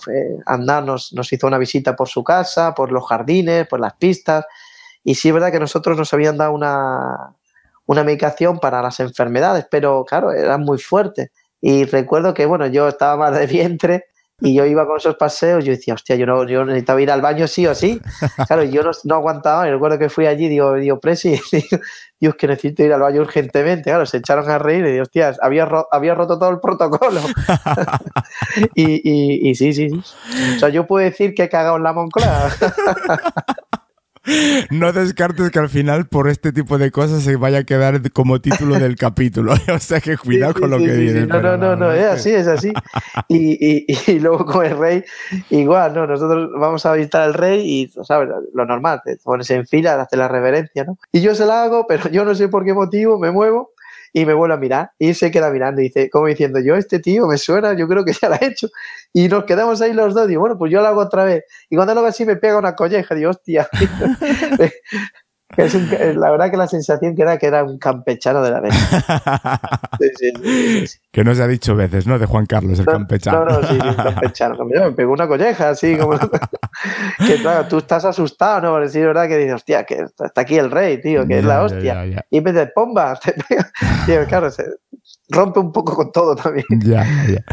Andar 0.46 0.84
nos, 0.84 1.12
nos 1.12 1.30
hizo 1.30 1.46
una 1.46 1.58
visita 1.58 1.94
por 1.94 2.08
su 2.08 2.24
casa, 2.24 2.74
por 2.74 2.92
los 2.92 3.06
jardines, 3.06 3.68
por 3.68 3.80
las 3.80 3.92
pistas. 3.96 4.46
Y 5.06 5.14
sí 5.14 5.28
es 5.28 5.34
verdad 5.34 5.52
que 5.52 5.60
nosotros 5.60 5.96
nos 5.96 6.12
habían 6.12 6.36
dado 6.36 6.50
una, 6.50 7.36
una 7.86 8.02
medicación 8.02 8.58
para 8.58 8.82
las 8.82 8.98
enfermedades, 8.98 9.64
pero 9.70 10.04
claro, 10.04 10.32
eran 10.32 10.62
muy 10.62 10.78
fuertes. 10.78 11.30
Y 11.60 11.84
recuerdo 11.84 12.34
que, 12.34 12.44
bueno, 12.44 12.66
yo 12.66 12.88
estaba 12.88 13.16
más 13.16 13.38
de 13.38 13.46
vientre 13.46 14.06
y 14.40 14.52
yo 14.54 14.66
iba 14.66 14.84
con 14.84 14.96
esos 14.96 15.14
paseos, 15.14 15.64
yo 15.64 15.70
decía, 15.70 15.94
hostia, 15.94 16.16
yo, 16.16 16.26
no, 16.26 16.44
yo 16.44 16.64
necesitaba 16.64 17.00
ir 17.00 17.12
al 17.12 17.22
baño 17.22 17.46
sí 17.46 17.68
o 17.68 17.74
sí. 17.76 18.00
Claro, 18.48 18.64
yo 18.64 18.82
no, 18.82 18.90
no 19.04 19.14
aguantaba. 19.14 19.68
Y 19.68 19.70
recuerdo 19.70 19.96
que 19.96 20.08
fui 20.08 20.26
allí, 20.26 20.48
digo, 20.48 20.74
digo, 20.74 20.98
Presi, 20.98 21.40
digo, 22.20 22.32
que 22.34 22.48
necesito 22.48 22.82
ir 22.82 22.92
al 22.92 23.00
baño 23.00 23.20
urgentemente. 23.20 23.84
Claro, 23.84 24.06
se 24.06 24.16
echaron 24.16 24.50
a 24.50 24.58
reír 24.58 24.84
y 24.86 24.90
digo, 24.90 25.02
hostia, 25.04 25.36
había, 25.40 25.68
había 25.92 26.16
roto 26.16 26.36
todo 26.36 26.50
el 26.50 26.58
protocolo. 26.58 27.20
y, 28.74 29.08
y, 29.08 29.50
y, 29.50 29.54
sí, 29.54 29.72
sí, 29.72 29.88
sí. 29.88 30.02
O 30.56 30.58
sea, 30.58 30.68
yo 30.68 30.84
puedo 30.84 31.04
decir 31.04 31.32
que 31.32 31.44
he 31.44 31.48
cagado 31.48 31.76
en 31.76 31.84
la 31.84 31.92
Moncloa. 31.92 32.50
no 34.70 34.92
descartes 34.92 35.50
que 35.50 35.58
al 35.58 35.68
final 35.68 36.06
por 36.06 36.28
este 36.28 36.52
tipo 36.52 36.78
de 36.78 36.90
cosas 36.90 37.22
se 37.22 37.36
vaya 37.36 37.58
a 37.58 37.64
quedar 37.64 38.10
como 38.12 38.40
título 38.40 38.78
del 38.78 38.96
capítulo. 38.96 39.54
o 39.74 39.78
sea 39.78 40.00
que 40.00 40.16
cuidado 40.16 40.54
con 40.54 40.70
lo 40.70 40.78
que 40.78 40.92
dices. 40.92 41.28
No, 41.28 41.40
no, 41.40 41.56
no, 41.56 41.76
no, 41.76 41.92
es 41.92 42.06
así, 42.06 42.30
es 42.30 42.46
así. 42.46 42.72
Y, 43.28 43.86
y, 43.88 44.18
luego 44.20 44.44
con 44.44 44.64
el 44.64 44.78
rey, 44.78 45.04
igual, 45.50 45.94
¿no? 45.94 46.06
Nosotros 46.06 46.50
vamos 46.58 46.84
a 46.86 46.92
visitar 46.92 47.22
al 47.22 47.34
rey 47.34 47.60
y, 47.64 48.04
¿sabes? 48.04 48.28
Lo 48.54 48.64
normal, 48.64 49.00
te 49.04 49.16
pones 49.16 49.50
en 49.50 49.66
fila, 49.66 50.00
haces 50.00 50.18
la 50.18 50.28
reverencia, 50.28 50.84
¿no? 50.84 50.98
Y 51.12 51.20
yo 51.20 51.34
se 51.34 51.44
la 51.44 51.64
hago, 51.64 51.86
pero 51.86 52.08
yo 52.08 52.24
no 52.24 52.34
sé 52.34 52.48
por 52.48 52.64
qué 52.64 52.72
motivo, 52.72 53.18
me 53.18 53.30
muevo 53.30 53.72
y 54.16 54.24
me 54.24 54.32
vuelve 54.32 54.54
a 54.54 54.56
mirar 54.56 54.92
y 54.98 55.12
se 55.12 55.30
queda 55.30 55.50
mirando 55.50 55.82
y 55.82 55.84
dice, 55.84 56.08
como 56.08 56.26
diciendo, 56.26 56.58
yo 56.58 56.74
este 56.74 57.00
tío 57.00 57.26
me 57.26 57.36
suena, 57.36 57.76
yo 57.76 57.86
creo 57.86 58.02
que 58.02 58.14
ya 58.14 58.30
lo 58.30 58.36
ha 58.36 58.38
hecho. 58.40 58.68
Y 59.12 59.28
nos 59.28 59.44
quedamos 59.44 59.82
ahí 59.82 59.92
los 59.92 60.14
dos, 60.14 60.24
y 60.24 60.28
digo, 60.28 60.40
bueno, 60.40 60.56
pues 60.56 60.72
yo 60.72 60.80
lo 60.80 60.86
hago 60.86 61.02
otra 61.02 61.24
vez. 61.24 61.44
Y 61.68 61.76
cuando 61.76 61.92
lo 61.92 62.00
hago 62.00 62.08
así 62.08 62.24
me 62.24 62.36
pega 62.36 62.58
una 62.58 62.74
colleja, 62.74 63.14
digo, 63.14 63.28
hostia. 63.28 63.68
la 65.56 66.30
verdad 66.30 66.50
que 66.50 66.56
la 66.56 66.66
sensación 66.66 67.14
que 67.14 67.22
era 67.22 67.38
que 67.38 67.46
era 67.46 67.62
un 67.62 67.78
campechano 67.78 68.42
de 68.42 68.50
la 68.50 68.60
vez. 68.60 68.74
que 71.12 71.24
no 71.24 71.34
se 71.34 71.42
ha 71.42 71.46
dicho 71.46 71.76
veces, 71.76 72.06
¿no? 72.06 72.18
De 72.18 72.26
Juan 72.26 72.46
Carlos, 72.46 72.78
el 72.78 72.86
campechano. 72.86 73.44
No, 73.44 73.60
no, 73.60 73.68
sí, 73.68 73.74
un 73.74 73.94
campechano. 73.94 74.64
Me 74.64 74.92
pegó 74.92 75.12
una 75.12 75.28
colleja, 75.28 75.70
así 75.70 75.96
como. 75.96 76.18
que 76.18 77.36
claro, 77.40 77.68
tú 77.68 77.78
estás 77.78 78.04
asustado, 78.04 78.60
¿no? 78.60 78.88
Sí, 78.88 78.98
es 78.98 79.06
verdad 79.06 79.28
que 79.28 79.38
dices, 79.38 79.54
hostia, 79.54 79.84
que 79.84 80.06
está 80.18 80.40
aquí 80.40 80.56
el 80.56 80.70
rey, 80.70 81.00
tío, 81.00 81.26
que 81.26 81.38
es 81.38 81.44
la 81.44 81.62
hostia. 81.62 82.26
y 82.28 82.38
en 82.38 82.44
vez 82.44 82.54
de 82.54 82.66
pomba, 82.66 83.18
te 83.24 83.32
pega. 83.32 83.70
Tío, 84.04 84.26
claro, 84.26 84.50
se 84.50 84.64
rompe 85.28 85.60
un 85.60 85.72
poco 85.72 85.94
con 85.94 86.10
todo 86.10 86.34
también. 86.34 86.66
Ya, 86.84 87.06
ya. 87.28 87.44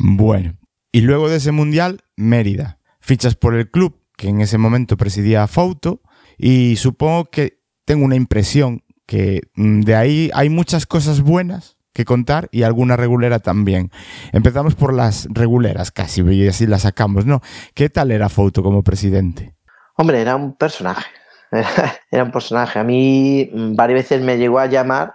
Bueno. 0.00 0.56
Y 0.92 1.02
luego 1.02 1.28
de 1.28 1.36
ese 1.36 1.52
mundial, 1.52 2.00
Mérida. 2.16 2.78
Fichas 3.00 3.36
por 3.36 3.54
el 3.54 3.70
club 3.70 4.00
que 4.16 4.28
en 4.28 4.40
ese 4.40 4.58
momento 4.58 4.96
presidía 4.96 5.46
Fauto 5.46 6.00
y 6.36 6.76
supongo 6.76 7.26
que 7.26 7.60
tengo 7.84 8.04
una 8.04 8.16
impresión 8.16 8.82
que 9.06 9.42
mm, 9.54 9.80
de 9.82 9.94
ahí 9.94 10.30
hay 10.34 10.48
muchas 10.48 10.86
cosas 10.86 11.20
buenas 11.20 11.76
que 11.92 12.04
contar 12.04 12.48
y 12.52 12.62
alguna 12.62 12.96
regulera 12.96 13.38
también. 13.38 13.90
Empezamos 14.32 14.74
por 14.74 14.92
las 14.92 15.28
reguleras 15.30 15.90
casi, 15.90 16.20
y 16.22 16.46
así 16.46 16.66
las 16.66 16.82
sacamos, 16.82 17.24
¿no? 17.24 17.40
¿Qué 17.74 17.88
tal 17.88 18.10
era 18.10 18.28
Foto 18.28 18.62
como 18.62 18.82
presidente? 18.82 19.54
Hombre, 19.96 20.20
era 20.20 20.36
un 20.36 20.54
personaje. 20.54 21.06
Era 22.10 22.24
un 22.24 22.32
personaje. 22.32 22.78
A 22.78 22.84
mí 22.84 23.48
mm, 23.52 23.76
varias 23.76 24.00
veces 24.00 24.20
me 24.20 24.36
llegó 24.36 24.58
a 24.58 24.66
llamar 24.66 25.14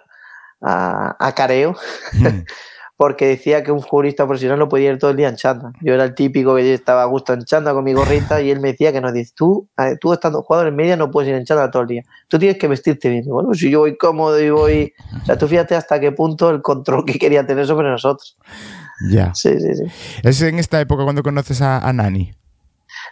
a, 0.62 1.34
careo 1.36 1.76
hmm. 2.14 2.26
porque 3.02 3.26
decía 3.26 3.64
que 3.64 3.72
un 3.72 3.82
jurista 3.82 4.28
profesional 4.28 4.60
no 4.60 4.70
podía 4.70 4.92
ir 4.92 5.00
todo 5.00 5.10
el 5.10 5.18
día 5.18 5.28
en 5.28 5.36
chanda. 5.36 5.74
Yo 5.82 5.96
era 5.96 6.04
el 6.04 6.14
típico 6.14 6.56
que 6.56 6.72
estaba 6.72 7.02
a 7.02 7.06
gusto 7.06 7.34
en 7.34 7.44
chanda 7.46 7.74
con 7.74 7.84
mi 7.84 7.94
gorrita 7.94 8.40
y 8.44 8.52
él 8.52 8.60
me 8.60 8.74
decía 8.74 8.94
que 8.94 9.02
no, 9.02 9.12
dice, 9.12 9.34
tú, 9.36 9.68
tú 10.00 10.14
estando 10.14 10.44
jugador 10.44 10.68
en 10.68 10.76
media 10.76 10.96
no 10.96 11.10
puedes 11.10 11.28
ir 11.32 11.36
en 11.36 11.44
chanda 11.44 11.72
todo 11.72 11.82
el 11.82 11.88
día. 11.88 12.04
Tú 12.28 12.38
tienes 12.38 12.60
que 12.60 12.68
vestirte 12.68 13.10
bien. 13.10 13.26
bueno, 13.26 13.56
si 13.56 13.72
yo 13.72 13.80
voy 13.80 13.98
cómodo 13.98 14.40
y 14.40 14.52
voy... 14.52 14.94
O 15.20 15.26
sea, 15.26 15.36
tú 15.36 15.48
fíjate 15.48 15.74
hasta 15.74 16.00
qué 16.00 16.12
punto 16.12 16.52
el 16.52 16.62
control 16.62 17.04
que 17.04 17.18
quería 17.18 17.44
tener 17.44 17.66
sobre 17.66 17.90
nosotros. 17.90 18.38
Ya. 19.10 19.34
Sí, 19.34 19.60
sí, 19.60 19.74
sí. 19.74 19.86
¿Es 20.22 20.40
en 20.44 20.60
esta 20.60 20.80
época 20.80 21.04
cuando 21.04 21.24
conoces 21.24 21.60
a, 21.64 21.92
Nani? 21.92 22.36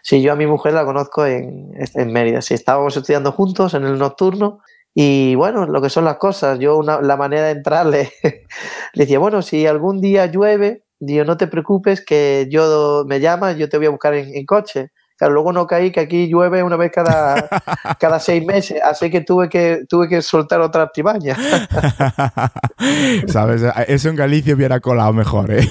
Sí, 0.03 0.21
yo 0.21 0.33
a 0.33 0.35
mi 0.35 0.45
mujer 0.45 0.73
la 0.73 0.85
conozco 0.85 1.25
en, 1.25 1.71
en 1.95 2.13
Mérida. 2.13 2.43
Sí, 2.43 2.53
estábamos 2.53 2.95
estudiando 2.95 3.31
juntos 3.31 3.73
en 3.73 3.85
el 3.85 3.97
nocturno 3.97 4.59
y 5.01 5.33
bueno, 5.35 5.65
lo 5.65 5.81
que 5.81 5.89
son 5.89 6.03
las 6.03 6.17
cosas, 6.17 6.59
yo 6.59 6.81
la 6.83 7.15
manera 7.15 7.45
de 7.45 7.51
entrarle, 7.51 8.11
le 8.93 9.03
decía, 9.05 9.17
bueno, 9.17 9.41
si 9.41 9.65
algún 9.65 10.01
día 10.01 10.25
llueve, 10.25 10.83
digo, 10.99 11.23
no 11.23 11.37
te 11.37 11.47
preocupes, 11.47 12.03
que 12.05 12.47
yo 12.51 13.05
me 13.07 13.21
llamas, 13.21 13.55
yo 13.57 13.69
te 13.69 13.77
voy 13.77 13.85
a 13.87 13.91
buscar 13.91 14.13
en 14.13 14.45
coche. 14.45 14.91
Claro, 15.19 15.33
luego 15.33 15.51
no 15.51 15.67
caí 15.67 15.91
que 15.91 15.99
aquí 15.99 16.29
llueve 16.29 16.63
una 16.63 16.77
vez 16.77 16.93
cada, 16.93 17.49
cada 17.99 18.21
seis 18.21 18.45
meses, 18.45 18.79
así 18.81 19.09
que 19.11 19.19
tuve 19.19 19.49
que 19.49 19.81
tuve 19.89 20.07
que 20.07 20.21
soltar 20.21 20.61
otra 20.61 20.83
artimaña. 20.83 21.35
¿Sabes? 23.27 23.63
Eso 23.89 24.07
en 24.07 24.15
Galicia 24.15 24.55
hubiera 24.55 24.79
colado 24.79 25.11
mejor, 25.11 25.51
¿eh? 25.51 25.67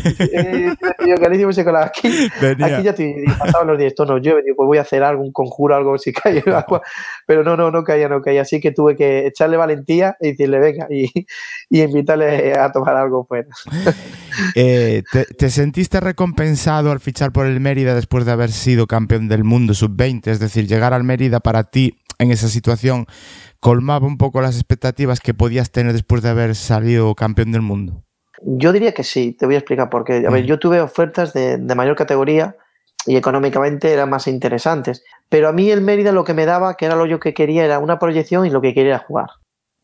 yo 1.00 1.14
en 1.14 1.22
Galicia 1.22 1.46
hubiese 1.46 1.64
colado. 1.64 1.86
Aquí, 1.86 2.08
aquí 2.38 2.82
ya 2.82 2.94
te 2.94 3.24
pasaban 3.38 3.68
los 3.68 3.78
días, 3.78 3.92
esto 3.92 4.04
no 4.04 4.18
llueve, 4.18 4.42
digo, 4.42 4.56
pues 4.56 4.66
voy 4.66 4.76
a 4.76 4.82
hacer 4.82 5.02
algún 5.02 5.32
conjuro, 5.32 5.74
algo 5.74 5.96
si 5.96 6.12
cae 6.12 6.42
el 6.44 6.52
agua. 6.52 6.82
Pero 7.26 7.42
no, 7.42 7.56
no, 7.56 7.70
no 7.70 7.84
caía, 7.84 8.06
no 8.10 8.20
caía. 8.20 8.42
Así 8.42 8.60
que 8.60 8.72
tuve 8.72 8.96
que 8.96 9.26
echarle 9.28 9.56
valentía 9.56 10.14
y 10.20 10.32
decirle, 10.32 10.58
venga, 10.58 10.88
y, 10.90 11.10
y 11.70 11.80
invitarle 11.80 12.52
a 12.52 12.70
tomar 12.70 12.96
algo 12.96 13.24
fuera. 13.24 13.48
Eh, 14.54 15.02
¿te, 15.12 15.24
¿te, 15.24 15.50
sentiste 15.50 16.00
recompensado 16.00 16.90
al 16.90 17.00
fichar 17.00 17.32
por 17.32 17.46
el 17.46 17.60
Mérida 17.60 17.94
después 17.94 18.24
de 18.24 18.32
haber 18.32 18.52
sido 18.52 18.86
campeón 18.86 19.28
del 19.28 19.44
mundo 19.44 19.74
sub-20? 19.74 20.28
Es 20.28 20.40
decir, 20.40 20.66
llegar 20.66 20.94
al 20.94 21.04
Mérida 21.04 21.40
para 21.40 21.64
ti 21.64 21.98
en 22.18 22.30
esa 22.30 22.48
situación 22.48 23.06
colmaba 23.60 24.06
un 24.06 24.18
poco 24.18 24.40
las 24.40 24.56
expectativas 24.56 25.20
que 25.20 25.34
podías 25.34 25.70
tener 25.70 25.92
después 25.92 26.22
de 26.22 26.30
haber 26.30 26.54
salido 26.54 27.14
campeón 27.14 27.52
del 27.52 27.62
mundo. 27.62 28.04
Yo 28.42 28.72
diría 28.72 28.92
que 28.92 29.02
sí, 29.02 29.32
te 29.32 29.46
voy 29.46 29.56
a 29.56 29.58
explicar 29.58 29.90
por 29.90 30.04
qué. 30.04 30.24
A 30.26 30.30
ver, 30.30 30.44
mm. 30.44 30.46
yo 30.46 30.58
tuve 30.58 30.80
ofertas 30.80 31.32
de, 31.32 31.58
de 31.58 31.74
mayor 31.74 31.96
categoría 31.96 32.56
y 33.06 33.16
económicamente 33.16 33.92
eran 33.92 34.10
más 34.10 34.26
interesantes. 34.26 35.02
Pero 35.28 35.48
a 35.48 35.52
mí 35.52 35.70
el 35.70 35.80
Mérida 35.80 36.12
lo 36.12 36.24
que 36.24 36.34
me 36.34 36.46
daba, 36.46 36.74
que 36.74 36.86
era 36.86 36.94
lo 36.94 37.06
yo 37.06 37.20
que 37.20 37.34
quería, 37.34 37.64
era 37.64 37.78
una 37.78 37.98
proyección 37.98 38.46
y 38.46 38.50
lo 38.50 38.60
que 38.60 38.74
quería 38.74 38.96
era 38.96 39.04
jugar. 39.04 39.30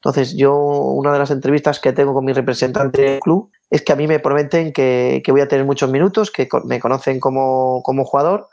Entonces 0.05 0.37
yo, 0.37 0.55
una 0.55 1.15
de 1.15 1.19
las 1.19 1.31
entrevistas 1.31 1.81
que 1.81 1.95
tengo 1.95 2.13
con 2.13 2.27
mi 2.27 2.35
representante 2.35 3.01
del 3.01 3.21
club, 3.21 3.51
es 3.71 3.81
que 3.81 3.95
a 3.95 3.97
mí 3.97 4.07
me 4.07 4.19
prometen 4.19 4.71
que, 4.71 5.23
voy 5.29 5.41
a 5.41 5.49
tener 5.49 5.65
muchos 5.65 5.91
minutos, 5.91 6.31
que 6.31 6.47
me 6.67 6.79
conocen 6.79 7.19
como, 7.21 7.83
jugador 7.83 8.49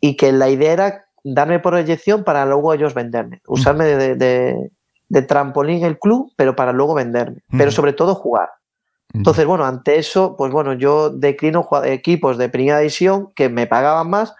y 0.00 0.16
que 0.16 0.30
la 0.30 0.48
idea 0.48 0.72
era 0.72 1.04
darme 1.24 1.58
por 1.58 1.72
proyección 1.72 2.22
para 2.22 2.46
luego 2.46 2.72
ellos 2.72 2.94
venderme, 2.94 3.42
usarme 3.48 3.86
de, 3.86 4.70
trampolín 5.26 5.84
el 5.84 5.98
club, 5.98 6.32
pero 6.36 6.54
para 6.54 6.72
luego 6.72 6.94
venderme, 6.94 7.42
pero 7.50 7.72
sobre 7.72 7.92
todo 7.92 8.14
jugar. 8.14 8.50
Entonces, 9.12 9.46
bueno, 9.46 9.64
ante 9.64 9.98
eso, 9.98 10.36
pues 10.36 10.52
bueno, 10.52 10.74
yo 10.74 11.10
declino 11.10 11.68
equipos 11.82 12.38
de 12.38 12.50
primera 12.50 12.78
división 12.78 13.32
que 13.34 13.48
me 13.48 13.66
pagaban 13.66 14.08
más, 14.10 14.32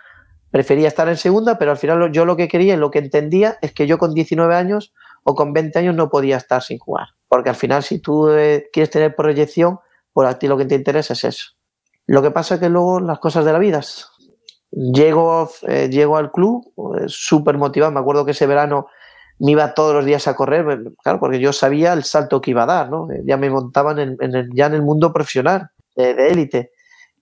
prefería 0.53 0.87
estar 0.87 1.09
en 1.09 1.17
segunda, 1.17 1.59
pero 1.59 1.73
al 1.73 1.79
final 1.79 2.13
yo 2.13 2.25
lo 2.25 2.37
que 2.37 2.47
quería 2.47 2.75
y 2.75 2.77
lo 2.77 2.93
que 2.93 3.01
entendía 3.01 3.59
es 3.61 3.73
que 3.73 3.89
yo 3.89 3.99
con 3.99 4.15
19 4.15 4.55
años 4.55 4.95
o 5.29 5.35
con 5.35 5.53
20 5.53 5.79
años 5.79 5.95
no 5.95 6.09
podía 6.09 6.39
estar 6.39 6.63
sin 6.63 6.79
jugar. 6.79 7.09
Porque 7.29 7.51
al 7.51 7.55
final, 7.55 7.83
si 7.83 7.99
tú 7.99 8.31
eh, 8.31 8.71
quieres 8.73 8.89
tener 8.89 9.15
proyección, 9.15 9.79
por 10.15 10.25
a 10.25 10.39
ti 10.39 10.49
lo 10.49 10.57
que 10.57 10.65
te 10.65 10.75
interesa 10.75 11.13
es 11.13 11.23
eso. 11.23 11.51
Lo 12.07 12.23
que 12.23 12.31
pasa 12.31 12.55
es 12.55 12.61
que 12.61 12.71
luego 12.71 12.99
las 12.99 13.19
cosas 13.19 13.45
de 13.45 13.53
la 13.53 13.59
vida. 13.59 13.83
Llego, 14.71 15.51
eh, 15.67 15.91
llego 15.91 16.17
al 16.17 16.33
club 16.33 16.73
eh, 16.97 17.05
súper 17.09 17.59
motivado. 17.59 17.93
Me 17.93 18.01
acuerdo 18.01 18.25
que 18.25 18.31
ese 18.31 18.47
verano 18.47 18.87
me 19.39 19.53
iba 19.53 19.75
todos 19.75 19.95
los 19.95 20.07
días 20.07 20.27
a 20.29 20.35
correr, 20.35 20.93
claro, 21.03 21.21
porque 21.21 21.39
yo 21.39 21.53
sabía 21.53 21.93
el 21.93 22.05
salto 22.05 22.41
que 22.41 22.53
iba 22.53 22.63
a 22.63 22.67
dar. 22.67 22.91
Ya 23.27 23.37
me 23.37 23.51
montaban 23.51 23.99
en, 23.99 24.17
el, 24.35 24.49
ya 24.55 24.65
en 24.65 24.75
el 24.75 24.83
mundo 24.83 25.13
profesional, 25.13 25.69
de 25.95 26.29
élite. 26.29 26.73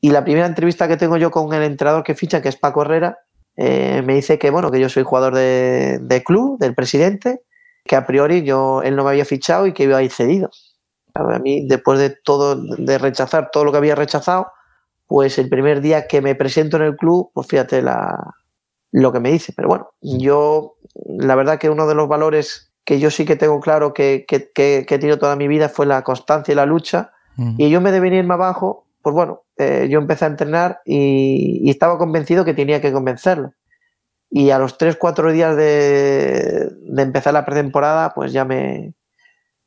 Y 0.00 0.10
la 0.10 0.22
primera 0.22 0.46
entrevista 0.46 0.86
que 0.86 0.96
tengo 0.96 1.16
yo 1.16 1.32
con 1.32 1.52
el 1.52 1.64
entrenador 1.64 2.04
que 2.04 2.14
ficha, 2.14 2.40
que 2.40 2.50
es 2.50 2.56
Paco 2.56 2.82
Herrera, 2.82 3.18
me 3.56 4.14
dice 4.14 4.38
que, 4.38 4.50
bueno, 4.50 4.70
que 4.70 4.78
yo 4.78 4.88
soy 4.88 5.02
jugador 5.02 5.34
de, 5.34 5.98
de 6.00 6.22
club, 6.22 6.58
del 6.58 6.74
presidente, 6.74 7.42
que 7.86 7.96
a 7.96 8.06
priori 8.06 8.42
yo, 8.42 8.82
él 8.82 8.96
no 8.96 9.04
me 9.04 9.10
había 9.10 9.24
fichado 9.24 9.66
y 9.66 9.72
que 9.72 9.84
iba 9.84 9.96
a 9.98 10.02
ir 10.02 10.10
cedido. 10.10 10.50
A 11.14 11.38
mí, 11.38 11.66
después 11.66 11.98
de 11.98 12.10
todo, 12.10 12.56
de 12.56 12.98
rechazar 12.98 13.50
todo 13.50 13.64
lo 13.64 13.72
que 13.72 13.78
había 13.78 13.94
rechazado, 13.94 14.48
pues 15.06 15.38
el 15.38 15.48
primer 15.48 15.80
día 15.80 16.06
que 16.06 16.20
me 16.20 16.34
presento 16.34 16.76
en 16.76 16.82
el 16.82 16.96
club, 16.96 17.30
pues 17.32 17.46
fíjate 17.46 17.80
la, 17.80 18.34
lo 18.92 19.12
que 19.12 19.20
me 19.20 19.30
dice. 19.30 19.52
Pero 19.56 19.68
bueno, 19.68 19.90
yo, 20.00 20.76
la 21.06 21.34
verdad 21.34 21.58
que 21.58 21.70
uno 21.70 21.86
de 21.86 21.94
los 21.94 22.08
valores 22.08 22.72
que 22.84 23.00
yo 23.00 23.10
sí 23.10 23.24
que 23.24 23.36
tengo 23.36 23.60
claro 23.60 23.92
que, 23.92 24.24
que, 24.28 24.50
que, 24.52 24.78
he 24.78 24.98
tenido 24.98 25.18
toda 25.18 25.36
mi 25.36 25.48
vida 25.48 25.68
fue 25.68 25.86
la 25.86 26.02
constancia 26.02 26.52
y 26.52 26.54
la 26.54 26.66
lucha. 26.66 27.12
Y 27.58 27.68
yo 27.68 27.82
me 27.82 27.92
de 27.92 28.00
venir 28.00 28.24
más 28.24 28.36
abajo, 28.36 28.86
pues 29.02 29.12
bueno, 29.12 29.42
eh, 29.58 29.88
yo 29.90 29.98
empecé 29.98 30.24
a 30.24 30.28
entrenar 30.28 30.80
y, 30.86 31.60
y, 31.62 31.68
estaba 31.68 31.98
convencido 31.98 32.46
que 32.46 32.54
tenía 32.54 32.80
que 32.80 32.92
convencerlo. 32.92 33.52
Y 34.30 34.50
a 34.50 34.58
los 34.58 34.78
3-4 34.78 35.32
días 35.32 35.56
de, 35.56 36.68
de 36.80 37.02
empezar 37.02 37.32
la 37.32 37.44
pretemporada, 37.44 38.12
pues 38.14 38.32
ya 38.32 38.44
me, 38.44 38.94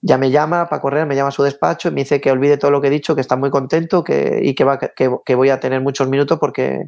ya 0.01 0.17
me 0.17 0.31
llama 0.31 0.69
para 0.69 0.81
correr, 0.81 1.05
me 1.05 1.15
llama 1.15 1.29
a 1.29 1.33
su 1.33 1.43
despacho 1.43 1.89
y 1.89 1.91
me 1.91 2.01
dice 2.01 2.21
que 2.21 2.31
olvide 2.31 2.57
todo 2.57 2.71
lo 2.71 2.81
que 2.81 2.87
he 2.87 2.91
dicho, 2.91 3.15
que 3.15 3.21
está 3.21 3.35
muy 3.35 3.49
contento 3.49 4.03
que, 4.03 4.39
y 4.41 4.55
que, 4.55 4.63
va, 4.63 4.79
que, 4.79 5.35
voy 5.35 5.49
a 5.49 5.59
tener 5.59 5.81
muchos 5.81 6.07
minutos 6.07 6.39
porque, 6.39 6.85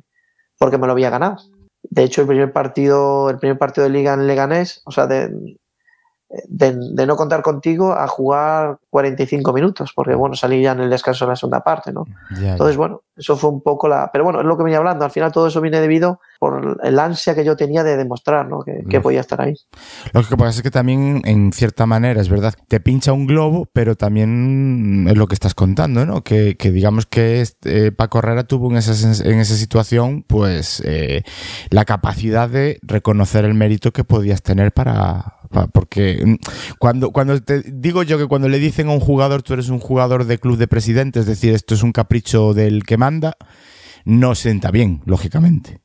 porque 0.57 0.77
me 0.77 0.87
lo 0.87 0.93
había 0.93 1.09
ganado. 1.09 1.37
De 1.83 2.03
hecho, 2.03 2.21
el 2.21 2.27
primer 2.27 2.53
partido, 2.53 3.29
el 3.29 3.37
primer 3.37 3.57
partido 3.57 3.85
de 3.85 3.91
liga 3.91 4.13
en 4.13 4.27
Leganés, 4.27 4.81
o 4.85 4.91
sea, 4.91 5.07
de, 5.07 5.57
de, 6.47 7.05
no 7.05 7.15
contar 7.15 7.41
contigo 7.41 7.93
a 7.93 8.07
jugar 8.07 8.79
45 8.89 9.53
minutos, 9.53 9.91
porque 9.93 10.15
bueno, 10.15 10.35
salí 10.35 10.61
ya 10.61 10.71
en 10.71 10.81
el 10.81 10.89
descanso 10.89 11.25
de 11.25 11.29
la 11.29 11.35
segunda 11.35 11.61
parte, 11.63 11.91
¿no? 11.91 12.05
Entonces, 12.39 12.77
bueno, 12.77 13.01
eso 13.15 13.35
fue 13.35 13.49
un 13.49 13.61
poco 13.61 13.87
la... 13.87 14.09
Pero 14.11 14.23
bueno, 14.23 14.39
es 14.39 14.45
lo 14.45 14.57
que 14.57 14.63
venía 14.63 14.77
hablando, 14.77 15.03
al 15.03 15.11
final 15.11 15.31
todo 15.31 15.47
eso 15.47 15.61
viene 15.61 15.81
debido 15.81 16.19
por 16.39 16.79
el 16.83 16.99
ansia 16.99 17.35
que 17.35 17.43
yo 17.43 17.55
tenía 17.55 17.83
de 17.83 17.97
demostrar, 17.97 18.47
¿no? 18.47 18.63
Que, 18.63 19.01
podía 19.01 19.19
estar 19.19 19.41
ahí. 19.41 19.55
Lo 20.13 20.23
que 20.23 20.37
pasa 20.37 20.49
es 20.49 20.61
que 20.61 20.71
también, 20.71 21.21
en 21.25 21.51
cierta 21.53 21.85
manera, 21.85 22.21
es 22.21 22.29
verdad, 22.29 22.53
te 22.67 22.79
pincha 22.79 23.13
un 23.13 23.27
globo, 23.27 23.67
pero 23.73 23.95
también 23.95 25.07
es 25.09 25.17
lo 25.17 25.27
que 25.27 25.33
estás 25.33 25.53
contando, 25.55 26.05
¿no? 26.05 26.23
Que, 26.23 26.55
digamos 26.59 27.07
que 27.07 27.43
eh, 27.65 27.91
Paco 27.91 28.19
Herrera 28.19 28.43
tuvo 28.43 28.69
en 28.69 28.77
esa, 28.77 29.23
en 29.27 29.39
esa 29.39 29.55
situación, 29.55 30.23
pues, 30.27 30.81
eh, 30.85 31.23
la 31.69 31.85
capacidad 31.85 32.49
de 32.49 32.79
reconocer 32.83 33.43
el 33.43 33.53
mérito 33.53 33.91
que 33.91 34.03
podías 34.03 34.41
tener 34.41 34.71
para 34.71 35.40
porque 35.71 36.21
mm, 36.25 36.35
cuando, 36.79 37.11
cuando 37.11 37.41
te 37.41 37.61
digo 37.61 38.03
yo 38.03 38.17
que 38.17 38.27
cuando 38.27 38.49
le 38.49 38.59
dicen 38.59 38.89
a 38.89 38.91
un 38.91 38.99
jugador 38.99 39.43
tú 39.43 39.53
eres 39.53 39.69
un 39.69 39.79
jugador 39.79 40.25
de 40.25 40.37
club 40.37 40.57
de 40.57 40.67
presidente, 40.67 41.19
es 41.19 41.25
decir, 41.25 41.53
esto 41.53 41.73
es 41.73 41.83
un 41.83 41.91
capricho 41.91 42.53
del 42.53 42.83
que 42.83 42.97
manda, 42.97 43.35
no 44.05 44.35
sienta 44.35 44.71
bien, 44.71 45.01
lógicamente. 45.05 45.81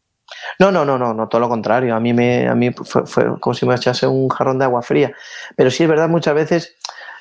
No, 0.59 0.73
no, 0.73 0.85
no, 0.85 0.99
no, 0.99 1.15
no, 1.15 1.29
todo 1.29 1.41
lo 1.41 1.49
contrario. 1.49 1.95
A 1.95 2.01
mí 2.01 2.13
me, 2.13 2.49
a 2.49 2.55
mí 2.55 2.71
fue, 2.73 3.39
como 3.41 3.55
si 3.55 3.67
me 3.67 3.75
echase 3.75 4.07
un 4.07 4.29
jarrón 4.29 4.59
de 4.59 4.65
agua 4.65 4.83
fría. 4.83 5.13
Pero 5.55 5.71
sí 5.71 5.85
es 5.85 5.89
verdad 5.89 6.09
muchas 6.09 6.35
veces 6.35 6.75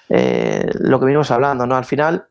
eh, 0.09 0.69
lo 0.73 0.99
que 0.99 1.05
venimos 1.05 1.31
hablando, 1.31 1.65
¿no? 1.65 1.75
Al 1.75 1.85
final 1.85 2.27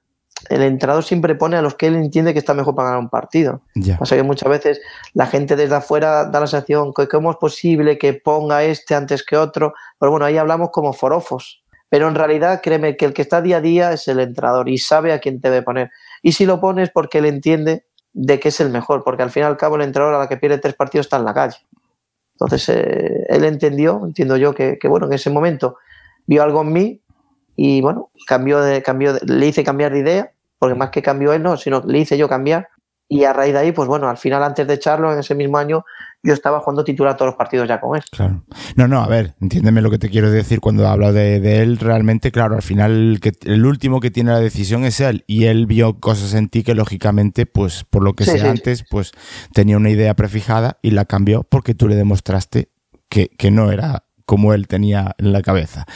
el 0.49 0.63
entrenador 0.63 1.05
siempre 1.05 1.35
pone 1.35 1.57
a 1.57 1.63
los 1.63 1.75
que 1.75 1.87
él 1.87 1.97
entiende 1.97 2.33
que 2.33 2.39
está 2.39 2.55
mejor 2.55 2.75
para 2.75 2.89
ganar 2.89 3.01
un 3.03 3.09
partido. 3.09 3.63
Ya. 3.75 3.99
O 4.01 4.07
sea 4.07 4.17
que 4.19 4.25
muchas 4.25 4.49
veces 4.49 4.81
la 5.13 5.27
gente 5.27 5.57
desde 5.57 5.75
afuera 5.75 6.25
da 6.25 6.41
la 6.41 6.47
sensación 6.47 6.93
que 6.93 7.09
cómo 7.09 7.31
es 7.31 7.37
posible 7.37 7.99
que 7.99 8.15
ponga 8.15 8.63
este 8.65 8.95
antes 8.95 9.25
que 9.25 9.37
otro. 9.37 9.75
Pero 9.99 10.11
bueno, 10.11 10.27
ahí 10.27 10.37
hablamos 10.37 10.71
como 10.71 10.93
forofos. 10.93 11.63
Pero 11.89 12.09
en 12.09 12.15
realidad, 12.15 12.61
créeme 12.63 12.97
que 12.97 13.05
el 13.05 13.13
que 13.13 13.23
está 13.23 13.41
día 13.41 13.59
a 13.59 13.61
día 13.61 13.93
es 13.93 14.09
el 14.09 14.19
entrenador 14.21 14.69
y 14.69 14.79
sabe 14.79 15.13
a 15.13 15.21
quién 15.21 15.41
debe 15.41 15.63
poner. 15.63 15.91
Y 16.23 16.33
si 16.33 16.47
lo 16.47 16.61
pones 16.61 16.91
porque 16.91 17.19
él 17.19 17.27
entiende 17.27 17.85
de 18.13 18.41
que 18.41 18.49
es 18.49 18.61
el 18.61 18.71
mejor, 18.71 19.05
porque 19.05 19.23
al 19.23 19.31
fin 19.31 19.43
y 19.43 19.47
al 19.47 19.57
cabo 19.57 19.77
el 19.77 19.83
entrenador 19.83 20.15
a 20.15 20.19
la 20.19 20.29
que 20.29 20.37
pierde 20.37 20.59
tres 20.59 20.75
partidos 20.75 21.07
está 21.07 21.19
en 21.19 21.25
la 21.25 21.35
calle. 21.35 21.59
Entonces, 22.35 22.69
eh, 22.69 23.27
él 23.29 23.45
entendió, 23.45 24.01
entiendo 24.05 24.37
yo, 24.37 24.55
que, 24.55 24.79
que, 24.79 24.89
bueno, 24.89 25.07
en 25.07 25.13
ese 25.13 25.31
momento 25.31 25.77
vio 26.27 26.43
algo 26.43 26.63
en 26.63 26.73
mí 26.73 27.01
y 27.57 27.81
bueno, 27.81 28.11
cambió 28.27 28.61
de, 28.61 28.83
cambió 28.83 29.15
le 29.25 29.47
hice 29.47 29.63
cambiar 29.63 29.93
de 29.93 29.99
idea, 30.01 30.33
porque 30.65 30.79
más 30.79 30.89
que 30.89 31.03
cambió 31.03 31.35
él, 31.35 31.43
no, 31.43 31.59
sino 31.59 31.83
le 31.87 31.99
hice 31.99 32.17
yo 32.17 32.27
cambiar. 32.27 32.69
Y 33.07 33.25
a 33.25 33.35
raíz 33.35 33.53
de 33.53 33.59
ahí, 33.59 33.73
pues 33.73 33.87
bueno, 33.87 34.09
al 34.09 34.17
final, 34.17 34.43
antes 34.43 34.67
de 34.67 34.73
echarlo, 34.73 35.13
en 35.13 35.19
ese 35.19 35.35
mismo 35.35 35.59
año, 35.59 35.85
yo 36.23 36.33
estaba 36.33 36.61
jugando 36.61 36.85
titular 36.85 37.19
todos 37.19 37.33
los 37.33 37.37
partidos 37.37 37.69
ya 37.69 37.79
con 37.83 37.97
él. 37.97 38.03
Claro. 38.11 38.45
No, 38.77 38.89
no, 38.89 39.03
a 39.03 39.07
ver, 39.07 39.35
entiéndeme 39.43 39.83
lo 39.83 39.91
que 39.91 39.99
te 39.99 40.09
quiero 40.09 40.31
decir 40.31 40.61
cuando 40.61 40.89
hablo 40.89 41.13
de, 41.13 41.61
él. 41.61 41.77
Realmente, 41.77 42.33
claro, 42.33 42.55
al 42.57 42.63
final, 42.63 42.93
el, 42.93 43.21
que, 43.21 43.33
el 43.43 43.67
último 43.67 44.01
que 44.01 44.11
tiene 44.11 44.33
la 44.33 44.41
decisión 44.41 44.87
es 44.87 45.01
él. 45.01 45.23
Y 45.27 45.45
él 45.45 45.67
vio 45.67 46.01
cosas 46.01 46.33
en 46.33 46.49
ti 46.49 46.63
que, 46.63 46.75
lógicamente, 46.75 47.45
pues 47.45 47.85
por 47.85 48.03
lo 48.03 48.15
que 48.15 48.25
sé 48.25 48.41
antes, 48.41 48.87
pues 48.91 49.13
tenía 49.53 49.77
una 49.77 49.91
idea 49.91 50.15
prefijada 50.15 50.79
y 50.81 50.93
la 50.93 51.05
cambió 51.05 51.43
porque 51.43 51.75
tú 51.75 51.89
le 51.89 51.97
demostraste 51.97 52.71
que, 53.11 53.29
que 53.29 53.51
no 53.51 53.71
era 53.71 54.04
como 54.27 54.55
él 54.55 54.69
tenía 54.69 55.15
en 55.19 55.33
la 55.33 55.43
cabeza. 55.43 55.87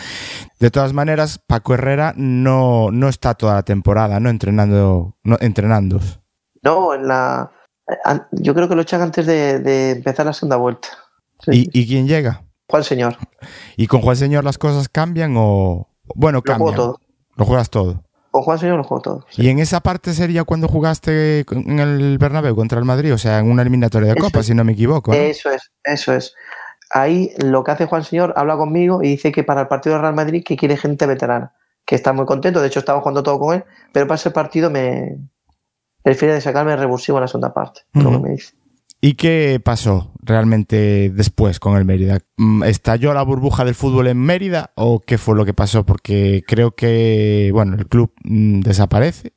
De 0.59 0.71
todas 0.71 0.93
maneras, 0.93 1.39
Paco 1.39 1.75
Herrera 1.75 2.15
no, 2.17 2.91
no 2.91 3.09
está 3.09 3.35
toda 3.35 3.55
la 3.55 3.63
temporada, 3.63 4.21
¿no? 4.21 4.29
Entrenando, 4.29 5.17
no, 5.23 5.37
entrenando. 5.41 6.01
No, 6.63 6.95
en 6.95 7.09
la. 7.09 7.53
Yo 8.33 8.55
creo 8.55 8.69
que 8.69 8.75
lo 8.75 8.83
echan 8.83 9.01
antes 9.01 9.27
de, 9.27 9.91
empezar 9.93 10.27
la 10.27 10.33
segunda 10.33 10.57
vuelta. 10.57 10.89
¿Y, 11.47 11.87
quién 11.87 12.07
llega? 12.07 12.43
Juan 12.69 12.85
Señor. 12.85 13.17
¿Y 13.77 13.87
con 13.87 14.03
Juan 14.03 14.17
Señor 14.17 14.45
las 14.45 14.59
cosas 14.59 14.89
cambian 14.89 15.35
o.? 15.37 15.89
Bueno, 16.15 16.43
cambian. 16.43 16.59
Lo 16.59 16.73
juego 16.73 16.77
todo. 16.77 17.01
Lo 17.37 17.45
juegas 17.45 17.71
todo. 17.71 18.03
Con 18.31 18.43
Juan 18.43 18.59
Señor 18.59 18.77
lo 18.77 18.85
juego 18.85 19.01
todo. 19.01 19.27
¿Y 19.37 19.49
en 19.49 19.59
esa 19.59 19.81
parte 19.81 20.13
sería 20.13 20.45
cuando 20.45 20.69
jugaste 20.69 21.47
en 21.51 21.79
el 21.79 22.19
Bernabéu 22.19 22.55
contra 22.55 22.79
el 22.79 22.85
Madrid? 22.85 23.15
O 23.15 23.19
sea, 23.19 23.39
en 23.39 23.51
una 23.51 23.63
eliminatoria 23.63 24.13
de 24.13 24.21
Copa, 24.21 24.43
si 24.43 24.55
no 24.55 24.65
me 24.65 24.73
equivoco. 24.73 25.15
Eso 25.15 25.51
es, 25.51 25.71
eso 25.85 26.13
es 26.13 26.35
ahí 26.91 27.33
lo 27.39 27.65
que 27.65 27.71
hace 27.71 27.87
Juan 27.87 28.05
Señor, 28.05 28.35
habla 28.37 28.57
conmigo 28.57 29.03
y 29.03 29.09
dice 29.09 29.33
que 29.33 29.45
para 29.45 29.63
el 29.63 29.69
partido 29.69 29.97
de 29.97 30.03
Real 30.03 30.15
Madrid 30.15 30.43
que 30.45 30.57
quiere 30.57 30.77
gente 30.77 31.07
veterana, 31.07 31.53
que 31.85 31.95
está 31.95 32.13
muy 32.13 32.27
contento, 32.27 32.61
de 32.61 32.69
hecho 32.69 32.81
estaba 32.81 33.01
jugando 33.01 33.23
todo 33.23 33.39
con 33.39 33.55
él, 33.55 33.65
pero 33.93 34.07
para 34.07 34.17
ese 34.17 34.31
partido 34.31 34.71
me 34.71 35.19
prefiere 36.03 36.35
de 36.35 36.41
sacarme 36.41 36.77
revulsivo 36.77 37.19
en 37.19 37.23
la 37.23 37.29
segunda 37.29 37.53
parte, 37.53 37.83
lo 37.93 38.11
que 38.11 38.19
me 38.19 38.31
dice. 38.31 38.55
¿Y 39.01 39.15
qué 39.15 39.61
pasó 39.65 40.13
realmente 40.21 41.11
después 41.11 41.61
con 41.61 41.77
el 41.77 41.85
Mérida? 41.85 42.19
Mm, 42.37 42.65
¿Estalló 42.65 43.15
la 43.15 43.23
burbuja 43.23 43.65
del 43.65 43.77
fútbol 43.77 44.09
en 44.09 44.19
Mérida 44.19 44.73
o 44.75 45.01
qué 45.01 45.19
fue 45.19 45.37
lo 45.37 45.45
que 45.45 45.55
pasó? 45.55 45.87
Porque 45.87 46.43
creo 46.47 46.73
que, 46.73 47.51
bueno, 47.53 47.77
el 47.77 47.87
club 47.87 48.13
mm, 48.25 48.61
desaparece. 48.61 49.35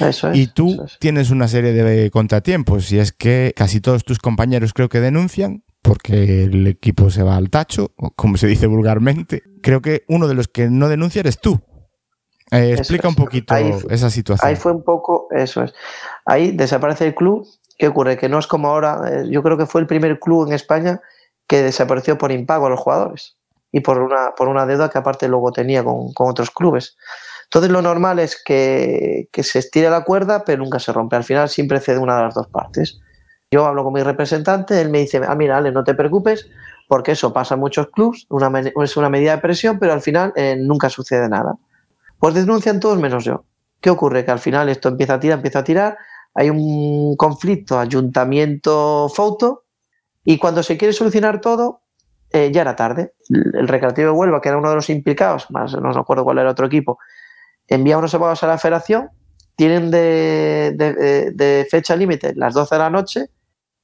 Eso 0.00 0.30
es, 0.30 0.38
y 0.38 0.46
tú 0.46 0.82
tienes 0.98 1.30
una 1.30 1.46
serie 1.46 1.72
de 1.72 2.10
contratiempos 2.10 2.90
y 2.92 2.98
es 2.98 3.12
que 3.12 3.52
casi 3.54 3.80
todos 3.80 4.04
tus 4.04 4.18
compañeros 4.18 4.72
creo 4.72 4.88
que 4.88 5.00
denuncian 5.00 5.62
porque 5.90 6.44
el 6.44 6.68
equipo 6.68 7.10
se 7.10 7.24
va 7.24 7.34
al 7.34 7.50
tacho, 7.50 7.90
como 8.14 8.36
se 8.36 8.46
dice 8.46 8.68
vulgarmente. 8.68 9.42
Creo 9.60 9.82
que 9.82 10.04
uno 10.06 10.28
de 10.28 10.34
los 10.34 10.46
que 10.46 10.70
no 10.70 10.88
denuncia 10.88 11.18
eres 11.18 11.40
tú. 11.40 11.60
Eh, 12.52 12.74
explica 12.78 13.08
un 13.08 13.16
poquito 13.16 13.56
esa 13.56 14.08
situación. 14.08 14.48
Ahí 14.48 14.54
fue 14.54 14.70
un 14.70 14.84
poco, 14.84 15.26
eso 15.32 15.64
es. 15.64 15.74
Ahí 16.26 16.52
desaparece 16.52 17.08
el 17.08 17.16
club. 17.16 17.44
¿Qué 17.76 17.88
ocurre? 17.88 18.16
Que 18.16 18.28
no 18.28 18.38
es 18.38 18.46
como 18.46 18.68
ahora. 18.68 19.00
Eh, 19.10 19.24
yo 19.32 19.42
creo 19.42 19.58
que 19.58 19.66
fue 19.66 19.80
el 19.80 19.88
primer 19.88 20.20
club 20.20 20.46
en 20.46 20.52
España 20.52 21.00
que 21.48 21.60
desapareció 21.60 22.16
por 22.16 22.30
impago 22.30 22.66
a 22.66 22.70
los 22.70 22.78
jugadores 22.78 23.36
y 23.72 23.80
por 23.80 23.98
una, 23.98 24.32
por 24.36 24.46
una 24.46 24.66
deuda 24.66 24.90
que 24.90 24.98
aparte 24.98 25.26
luego 25.26 25.50
tenía 25.50 25.82
con, 25.82 26.12
con 26.12 26.30
otros 26.30 26.52
clubes. 26.52 26.96
Entonces 27.46 27.72
lo 27.72 27.82
normal 27.82 28.20
es 28.20 28.40
que, 28.40 29.28
que, 29.32 29.42
se 29.42 29.58
estire 29.58 29.90
la 29.90 30.04
cuerda, 30.04 30.44
pero 30.44 30.62
nunca 30.62 30.78
se 30.78 30.92
rompe. 30.92 31.16
Al 31.16 31.24
final 31.24 31.48
siempre 31.48 31.80
cede 31.80 31.98
una 31.98 32.16
de 32.16 32.22
las 32.22 32.34
dos 32.34 32.46
partes. 32.46 33.00
Yo 33.52 33.66
hablo 33.66 33.82
con 33.82 33.92
mi 33.92 34.02
representante, 34.04 34.80
él 34.80 34.90
me 34.90 35.00
dice, 35.00 35.20
ah, 35.26 35.34
mira, 35.34 35.56
Ale, 35.56 35.72
no 35.72 35.82
te 35.82 35.94
preocupes, 35.94 36.48
porque 36.86 37.12
eso 37.12 37.32
pasa 37.32 37.54
en 37.54 37.60
muchos 37.60 37.88
clubs, 37.88 38.28
es 38.82 38.96
una 38.96 39.08
medida 39.08 39.34
de 39.34 39.42
presión, 39.42 39.80
pero 39.80 39.92
al 39.92 40.02
final 40.02 40.32
eh, 40.36 40.54
nunca 40.56 40.88
sucede 40.88 41.28
nada. 41.28 41.56
Pues 42.20 42.34
denuncian 42.34 42.78
todos 42.78 43.00
menos 43.00 43.24
yo. 43.24 43.44
¿Qué 43.80 43.90
ocurre? 43.90 44.24
Que 44.24 44.30
al 44.30 44.38
final 44.38 44.68
esto 44.68 44.88
empieza 44.88 45.14
a 45.14 45.20
tirar, 45.20 45.38
empieza 45.38 45.58
a 45.58 45.64
tirar, 45.64 45.98
hay 46.32 46.48
un 46.48 47.16
conflicto 47.16 47.76
ayuntamiento-foto, 47.76 49.64
y 50.24 50.38
cuando 50.38 50.62
se 50.62 50.76
quiere 50.76 50.92
solucionar 50.92 51.40
todo, 51.40 51.82
eh, 52.30 52.52
ya 52.52 52.60
era 52.60 52.76
tarde. 52.76 53.14
El 53.28 53.66
Recreativo 53.66 54.12
de 54.12 54.16
Huelva, 54.16 54.40
que 54.40 54.48
era 54.48 54.58
uno 54.58 54.68
de 54.68 54.76
los 54.76 54.90
implicados, 54.90 55.50
más 55.50 55.74
no 55.74 55.92
recuerdo 55.92 56.22
cuál 56.22 56.38
era 56.38 56.50
otro 56.50 56.66
equipo, 56.66 57.00
envía 57.66 57.98
unos 57.98 58.14
abogados 58.14 58.44
a 58.44 58.46
la 58.46 58.58
federación, 58.58 59.10
tienen 59.56 59.90
de, 59.90 61.32
de 61.34 61.66
fecha 61.68 61.96
límite 61.96 62.32
las 62.36 62.54
12 62.54 62.76
de 62.76 62.78
la 62.78 62.90
noche, 62.90 63.30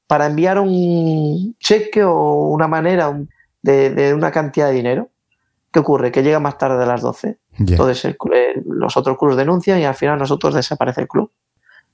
para 0.07 0.27
enviar 0.27 0.59
un 0.59 1.57
cheque 1.59 2.05
o 2.05 2.49
una 2.49 2.69
manera 2.69 3.17
de, 3.63 4.15
una 4.15 4.31
cantidad 4.31 4.69
de 4.69 4.75
dinero. 4.75 5.11
¿Qué 5.73 5.81
ocurre? 5.81 6.13
Que 6.13 6.23
llega 6.23 6.41
más 6.41 6.59
tarde 6.59 6.79
de 6.79 6.87
las 6.87 7.03
12. 7.03 7.39
Entonces 7.59 8.17
los 8.65 8.97
otros 8.97 9.19
clubes 9.19 9.37
denuncian 9.37 9.79
y 9.79 9.85
al 9.85 9.95
final 9.95 10.19
nosotros 10.19 10.55
desaparece 10.55 11.03
el 11.03 11.09
club. 11.09 11.31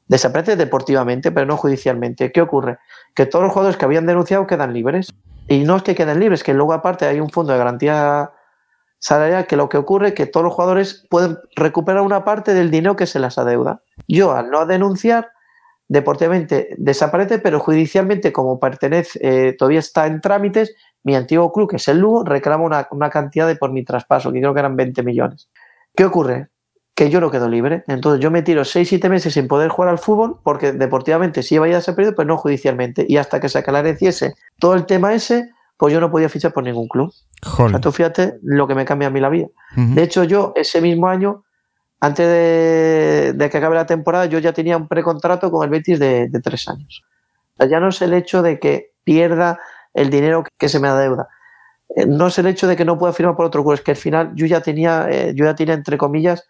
Desaparece 0.06 0.56
deportivamente, 0.56 1.32
pero 1.32 1.46
no 1.46 1.56
judicialmente. 1.56 2.32
¿Qué 2.32 2.40
ocurre? 2.40 2.78
Que 3.14 3.26
todos 3.26 3.44
los 3.44 3.52
jugadores 3.52 3.76
que 3.76 3.84
habían 3.84 4.06
denunciado 4.06 4.46
quedan 4.46 4.72
libres. 4.72 5.12
Y 5.48 5.64
no 5.64 5.76
es 5.76 5.82
que 5.82 5.94
queden 5.94 6.20
libres, 6.20 6.44
que 6.44 6.54
luego 6.54 6.72
aparte 6.72 7.06
hay 7.06 7.18
un 7.18 7.30
fondo 7.30 7.52
de 7.52 7.58
garantía 7.58 8.30
salarial 8.98 9.48
que 9.48 9.56
lo 9.56 9.68
que 9.68 9.78
ocurre 9.78 10.08
es 10.08 10.14
que 10.14 10.26
todos 10.26 10.44
los 10.44 10.54
jugadores 10.54 11.04
pueden 11.10 11.36
recuperar 11.56 12.02
una 12.02 12.24
parte 12.24 12.54
del 12.54 12.70
dinero 12.70 12.94
que 12.94 13.06
se 13.06 13.18
les 13.18 13.36
adeuda. 13.36 13.82
Yo 14.06 14.32
al 14.32 14.50
no 14.50 14.64
denunciar 14.64 15.32
deportivamente 15.92 16.70
desaparece, 16.78 17.38
pero 17.38 17.60
judicialmente, 17.60 18.32
como 18.32 18.58
pertenece, 18.58 19.18
eh, 19.20 19.52
todavía 19.52 19.80
está 19.80 20.06
en 20.06 20.22
trámites, 20.22 20.74
mi 21.04 21.14
antiguo 21.14 21.52
club, 21.52 21.68
que 21.68 21.76
es 21.76 21.86
el 21.86 21.98
Lugo, 21.98 22.24
reclama 22.24 22.88
una, 22.90 23.10
cantidad 23.10 23.46
de 23.46 23.56
por 23.56 23.72
mi 23.72 23.84
traspaso, 23.84 24.32
que 24.32 24.40
creo 24.40 24.54
que 24.54 24.60
eran 24.60 24.74
20 24.74 25.02
millones. 25.02 25.50
¿Qué 25.94 26.06
ocurre? 26.06 26.48
Que 26.94 27.10
yo 27.10 27.20
no 27.20 27.30
quedo 27.30 27.46
libre. 27.46 27.84
Entonces 27.88 28.22
yo 28.22 28.30
me 28.30 28.40
tiro 28.40 28.62
6-7 28.62 29.10
meses 29.10 29.34
sin 29.34 29.48
poder 29.48 29.68
jugar 29.68 29.90
al 29.90 29.98
fútbol, 29.98 30.38
porque 30.42 30.72
deportivamente 30.72 31.42
sí 31.42 31.56
iba 31.56 31.66
a 31.66 31.68
ir 31.68 31.74
a 31.74 31.78
ese 31.78 31.92
periodo, 31.92 32.16
pero 32.16 32.26
no 32.26 32.38
judicialmente. 32.38 33.04
Y 33.06 33.18
hasta 33.18 33.38
que 33.38 33.50
se 33.50 33.58
aclareciese 33.58 34.32
todo 34.58 34.72
el 34.72 34.86
tema 34.86 35.12
ese, 35.12 35.50
pues 35.76 35.92
yo 35.92 36.00
no 36.00 36.10
podía 36.10 36.30
fichar 36.30 36.54
por 36.54 36.64
ningún 36.64 36.88
club. 36.88 37.12
O 37.58 37.68
sea, 37.68 37.80
tú 37.80 37.92
fíjate 37.92 38.38
lo 38.40 38.66
que 38.66 38.74
me 38.74 38.86
cambia 38.86 39.08
a 39.08 39.10
mí 39.10 39.20
la 39.20 39.28
vida. 39.28 39.48
De 39.76 40.02
hecho, 40.02 40.24
yo 40.24 40.54
ese 40.56 40.80
mismo 40.80 41.08
año 41.08 41.44
antes 42.02 42.26
de, 42.26 43.48
que 43.48 43.58
acabe 43.58 43.76
la 43.76 43.86
temporada, 43.86 44.26
yo 44.26 44.40
ya 44.40 44.52
tenía 44.52 44.76
un 44.76 44.88
precontrato 44.88 45.52
con 45.52 45.62
el 45.62 45.70
Betis 45.70 46.00
de, 46.00 46.28
tres 46.42 46.66
años. 46.66 47.04
ya 47.70 47.78
no 47.78 47.90
es 47.90 48.02
el 48.02 48.12
hecho 48.12 48.42
de 48.42 48.58
que 48.58 48.90
pierda 49.04 49.60
el 49.94 50.10
dinero 50.10 50.42
que 50.58 50.68
se 50.68 50.80
me 50.80 50.88
adeuda. 50.88 51.28
Eh, 51.94 52.04
no 52.06 52.26
es 52.26 52.36
el 52.38 52.48
hecho 52.48 52.66
de 52.66 52.74
que 52.74 52.84
no 52.84 52.98
pueda 52.98 53.12
firmar 53.12 53.36
por 53.36 53.46
otro 53.46 53.62
club, 53.62 53.74
es 53.74 53.82
que 53.82 53.92
al 53.92 53.96
final 53.96 54.32
yo 54.34 54.46
ya 54.46 54.60
tenía, 54.60 55.06
eh, 55.08 55.32
yo 55.36 55.44
ya 55.44 55.54
tenía 55.54 55.74
entre 55.74 55.96
comillas 55.96 56.48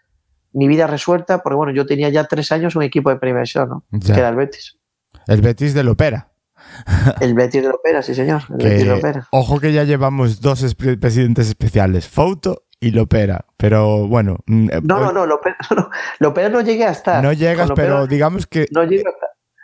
mi 0.55 0.69
vida 0.69 0.87
resuelta, 0.87 1.43
porque 1.43 1.57
bueno, 1.57 1.74
yo 1.74 1.85
tenía 1.85 2.09
ya 2.09 2.24
tres 2.24 2.51
años 2.51 2.74
un 2.74 2.85
equipo 2.85 3.11
de 3.11 3.16
primera 3.16 3.45
¿no? 3.66 3.85
Que 4.01 4.12
era 4.12 4.31
el 4.31 4.37
Betis. 4.37 4.79
El 5.27 5.43
Betis 5.43 5.74
del 5.74 5.89
Opera. 5.89 6.33
El 7.20 7.35
Betis 7.35 7.62
de 7.62 7.69
Lopera, 7.69 8.01
sí 8.01 8.15
señor. 8.15 8.41
El 8.49 8.57
Betis 8.57 8.79
de 8.79 8.87
Lopera. 8.87 9.29
Ojo 9.33 9.61
que 9.61 9.74
ya 9.74 9.85
llevamos 9.85 10.41
dos 10.41 10.74
presidentes 10.99 11.49
especiales, 11.49 12.09
Fouto 12.09 12.65
y 12.82 12.90
Lopera, 12.90 13.44
pero 13.56 14.09
bueno. 14.09 14.38
Mm, 14.46 14.70
eh, 14.70 14.80
no, 14.82 14.98
no, 14.98 15.12
no, 15.12 15.24
Lopera 15.24 15.56
no, 15.76 15.88
Lopera 16.18 16.48
no 16.48 16.60
llegué 16.62 16.84
a 16.84 16.90
estar. 16.90 17.22
No 17.22 17.32
llegas, 17.32 17.70
pero 17.76 18.09
digamos 18.09 18.48
que... 18.48 18.66
No 18.72 18.82
llega. 18.82 19.10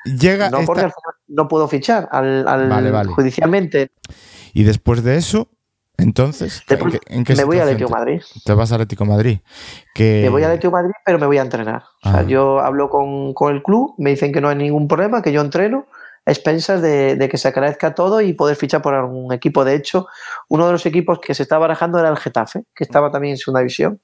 Llega 0.04 0.48
no, 0.48 0.60
porque 0.64 0.88
no 1.26 1.48
puedo 1.48 1.66
fichar 1.66 2.08
al, 2.12 2.46
al 2.46 3.08
judicialmente. 3.08 3.90
Y 4.54 4.62
después 4.62 5.02
de 5.02 5.16
eso, 5.16 5.48
entonces, 5.96 6.62
¿en 7.08 7.24
qué, 7.24 7.34
me 7.34 7.42
voy 7.42 7.58
a 7.58 7.64
Atlético 7.64 7.90
Madrid. 7.90 8.22
Te 8.44 8.54
vas 8.54 8.70
a 8.70 8.76
Atlético 8.76 9.04
Madrid. 9.04 9.40
Que... 9.92 10.20
Me 10.22 10.28
voy 10.28 10.44
a 10.44 10.46
Atlético 10.46 10.70
Madrid, 10.70 10.92
pero 11.04 11.18
me 11.18 11.26
voy 11.26 11.38
a 11.38 11.42
entrenar. 11.42 11.82
O 12.04 12.10
sea, 12.10 12.20
ah. 12.20 12.22
yo 12.22 12.60
hablo 12.60 12.88
con, 12.88 13.34
con, 13.34 13.52
el 13.52 13.64
club, 13.64 13.96
me 13.98 14.10
dicen 14.10 14.32
que 14.32 14.40
no 14.40 14.48
hay 14.48 14.56
ningún 14.56 14.86
problema, 14.86 15.22
que 15.22 15.32
yo 15.32 15.40
entreno, 15.40 15.86
expensas 16.28 16.82
de, 16.82 17.16
de, 17.16 17.28
que 17.28 17.38
se 17.38 17.48
agradezca 17.48 17.94
todo 17.94 18.20
y 18.20 18.32
poder 18.32 18.56
fichar 18.56 18.82
por 18.82 18.94
algún 18.94 19.32
equipo. 19.32 19.64
De 19.64 19.74
hecho, 19.74 20.06
uno 20.48 20.66
de 20.66 20.72
los 20.72 20.86
equipos 20.86 21.18
que 21.20 21.34
se 21.34 21.42
estaba 21.42 21.60
barajando 21.60 21.98
era 21.98 22.10
el 22.10 22.16
Getafe, 22.16 22.64
que 22.74 22.84
estaba 22.84 23.10
también 23.10 23.32
en 23.32 23.38
segunda 23.38 23.60
división. 23.60 24.00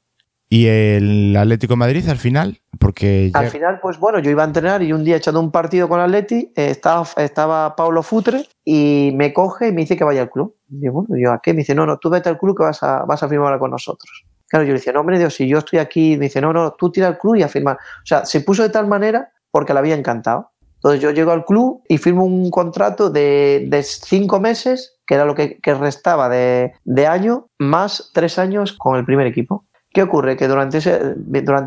¿Y 0.48 0.66
el 0.66 1.36
Atlético 1.36 1.76
Madrid 1.76 2.08
al 2.08 2.18
final? 2.18 2.60
Porque 2.78 3.30
Al 3.34 3.48
final, 3.48 3.80
pues 3.80 3.98
bueno, 3.98 4.18
yo 4.18 4.30
iba 4.30 4.42
a 4.42 4.46
entrenar 4.46 4.82
y 4.82 4.92
un 4.92 5.02
día 5.02 5.16
echando 5.16 5.40
un 5.40 5.50
partido 5.50 5.88
con 5.88 6.00
Atleti, 6.00 6.52
eh, 6.54 6.70
estaba, 6.70 7.06
estaba 7.16 7.74
Pablo 7.74 8.02
Futre 8.02 8.46
y 8.64 9.10
me 9.14 9.32
coge 9.32 9.68
y 9.68 9.72
me 9.72 9.82
dice 9.82 9.96
que 9.96 10.04
vaya 10.04 10.22
al 10.22 10.30
club. 10.30 10.56
Y 10.70 10.84
yo, 10.84 10.92
bueno, 10.92 11.16
yo, 11.16 11.32
¿a 11.32 11.40
qué? 11.42 11.52
Me 11.54 11.60
dice, 11.60 11.74
no, 11.74 11.86
no, 11.86 11.98
tú 11.98 12.10
vete 12.10 12.28
al 12.28 12.38
club 12.38 12.56
que 12.56 12.62
vas 12.62 12.82
a, 12.82 13.04
vas 13.04 13.22
a 13.22 13.28
firmar 13.28 13.58
con 13.58 13.70
nosotros. 13.70 14.26
Claro, 14.46 14.64
yo 14.64 14.72
le 14.72 14.78
decía, 14.78 14.92
no, 14.92 15.00
hombre, 15.00 15.18
Dios, 15.18 15.34
si 15.34 15.48
yo 15.48 15.58
estoy 15.58 15.78
aquí, 15.78 16.16
me 16.16 16.26
dice, 16.26 16.40
no, 16.40 16.52
no, 16.52 16.72
tú 16.74 16.92
tira 16.92 17.08
al 17.08 17.18
club 17.18 17.36
y 17.36 17.42
a 17.42 17.48
firmar. 17.48 17.76
O 17.76 18.06
sea, 18.06 18.24
se 18.24 18.40
puso 18.42 18.62
de 18.62 18.68
tal 18.68 18.86
manera 18.86 19.32
porque 19.50 19.72
le 19.72 19.78
había 19.80 19.96
encantado. 19.96 20.52
Entonces 20.84 21.00
yo 21.00 21.12
llego 21.12 21.30
al 21.30 21.46
club 21.46 21.82
y 21.88 21.96
firmo 21.96 22.26
un 22.26 22.50
contrato 22.50 23.08
de, 23.08 23.82
cinco 23.82 24.38
meses, 24.38 24.98
que 25.06 25.14
era 25.14 25.24
lo 25.24 25.34
que, 25.34 25.58
restaba 25.64 26.28
de, 26.28 26.74
año, 27.08 27.48
más 27.58 28.10
tres 28.12 28.38
años 28.38 28.74
con 28.74 28.98
el 28.98 29.06
primer 29.06 29.26
equipo. 29.26 29.64
¿Qué 29.94 30.02
ocurre? 30.02 30.36
Que 30.36 30.46
durante, 30.46 30.82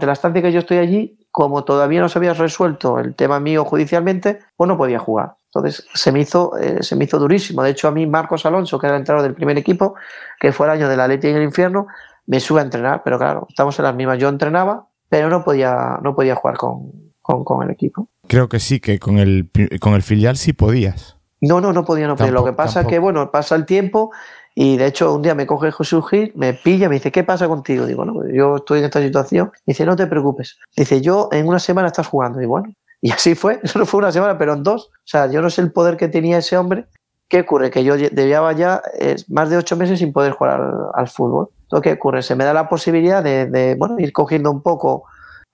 la 0.06 0.14
estancia 0.14 0.44
que 0.44 0.52
yo 0.52 0.60
estoy 0.60 0.77
allí, 0.77 1.18
como 1.31 1.64
todavía 1.64 1.99
no 1.99 2.10
se 2.10 2.19
había 2.19 2.35
resuelto 2.35 2.99
el 2.99 3.15
tema 3.15 3.39
mío 3.39 3.65
judicialmente, 3.65 4.38
pues 4.56 4.68
no 4.68 4.77
podía 4.77 4.99
jugar. 4.99 5.34
Entonces 5.45 5.88
se 5.95 6.11
me 6.11 6.19
hizo, 6.19 6.56
eh, 6.60 6.80
durísimo. 7.14 7.64
De 7.64 7.72
hecho, 7.72 7.88
a 7.88 7.91
mí 7.91 8.06
Marcos 8.06 8.45
Alonso, 8.45 8.77
que 8.77 8.85
era 8.85 8.98
el 8.98 9.02
entrenador 9.02 9.27
del 9.27 9.35
primer 9.35 9.57
equipo, 9.57 9.95
que 10.39 10.52
fue 10.52 10.68
el 10.68 10.73
año 10.73 10.88
de 10.88 10.95
la 10.95 11.07
Leti 11.07 11.27
en 11.27 11.38
el 11.38 11.44
infierno, 11.44 11.88
me 12.27 12.39
sube 12.39 12.60
a 12.60 12.64
entrenar, 12.65 13.02
pero 13.03 13.18
claro, 13.18 13.48
estamos 13.49 13.80
en 13.80 13.85
las 13.85 13.95
mismas. 13.95 14.19
Yo 14.19 14.30
entrenaba, 14.30 14.85
pero 15.10 15.27
no 15.30 15.44
podía, 15.44 15.98
no 16.03 16.14
podía 16.14 16.35
jugar 16.35 16.57
con, 16.57 17.06
con, 17.27 17.63
el 17.63 17.69
equipo. 17.69 18.07
Creo 18.27 18.49
que 18.49 18.59
sí, 18.59 18.79
que 18.79 18.99
con 18.99 19.17
el, 19.17 19.49
con 19.79 19.93
el 19.93 20.01
filial 20.01 20.37
sí 20.37 20.53
podías. 20.53 21.17
No, 21.41 21.61
no, 21.61 21.71
no 21.73 21.85
podía, 21.85 22.07
no 22.07 22.15
podía. 22.15 22.31
Lo 22.31 22.45
que 22.45 22.53
pasa 22.53 22.81
es 22.81 22.87
que, 22.87 22.97
bueno, 22.97 23.29
pasa 23.29 23.55
el 23.55 23.65
tiempo 23.65 24.11
y 24.59 24.75
de 24.75 24.87
hecho, 24.87 25.13
un 25.13 25.21
día 25.21 25.35
me 25.35 25.45
coge 25.45 25.71
Jesús 25.71 26.03
Gil, 26.09 26.31
me 26.33 26.55
pilla, 26.55 26.89
me 26.89 26.95
dice, 26.95 27.11
¿qué 27.11 27.23
pasa 27.23 27.47
contigo? 27.47 27.85
Digo, 27.85 28.05
no, 28.05 28.27
yo 28.27 28.55
estoy 28.55 28.79
en 28.79 28.85
esta 28.85 28.99
situación. 28.99 29.51
Dice, 29.67 29.85
no 29.85 29.95
te 29.95 30.07
preocupes. 30.07 30.57
Dice, 30.75 30.99
yo 30.99 31.29
en 31.31 31.47
una 31.47 31.59
semana 31.59 31.89
estás 31.89 32.07
jugando. 32.07 32.41
Y 32.41 32.47
bueno, 32.47 32.73
y 33.01 33.11
así 33.11 33.35
fue. 33.35 33.59
Eso 33.63 33.77
no 33.77 33.85
fue 33.85 33.99
una 33.99 34.11
semana, 34.11 34.35
pero 34.39 34.53
en 34.53 34.63
dos. 34.63 34.87
O 34.87 35.05
sea, 35.05 35.29
yo 35.29 35.43
no 35.43 35.51
sé 35.51 35.61
el 35.61 35.71
poder 35.71 35.95
que 35.95 36.07
tenía 36.07 36.39
ese 36.39 36.57
hombre. 36.57 36.87
¿Qué 37.27 37.41
ocurre? 37.41 37.69
Que 37.69 37.83
yo 37.83 37.97
debía 37.97 38.51
ya 38.53 38.81
eh, 38.99 39.17
más 39.27 39.51
de 39.51 39.57
ocho 39.57 39.75
meses 39.75 39.99
sin 39.99 40.11
poder 40.11 40.31
jugar 40.31 40.59
al, 40.95 41.07
fútbol. 41.07 41.49
Entonces, 41.61 41.83
¿qué 41.83 41.93
ocurre? 41.99 42.23
Se 42.23 42.33
me 42.33 42.43
da 42.43 42.51
la 42.51 42.67
posibilidad 42.67 43.21
de, 43.21 43.75
bueno, 43.77 43.99
ir 43.99 44.11
cogiendo 44.11 44.49
un 44.49 44.63
poco 44.63 45.03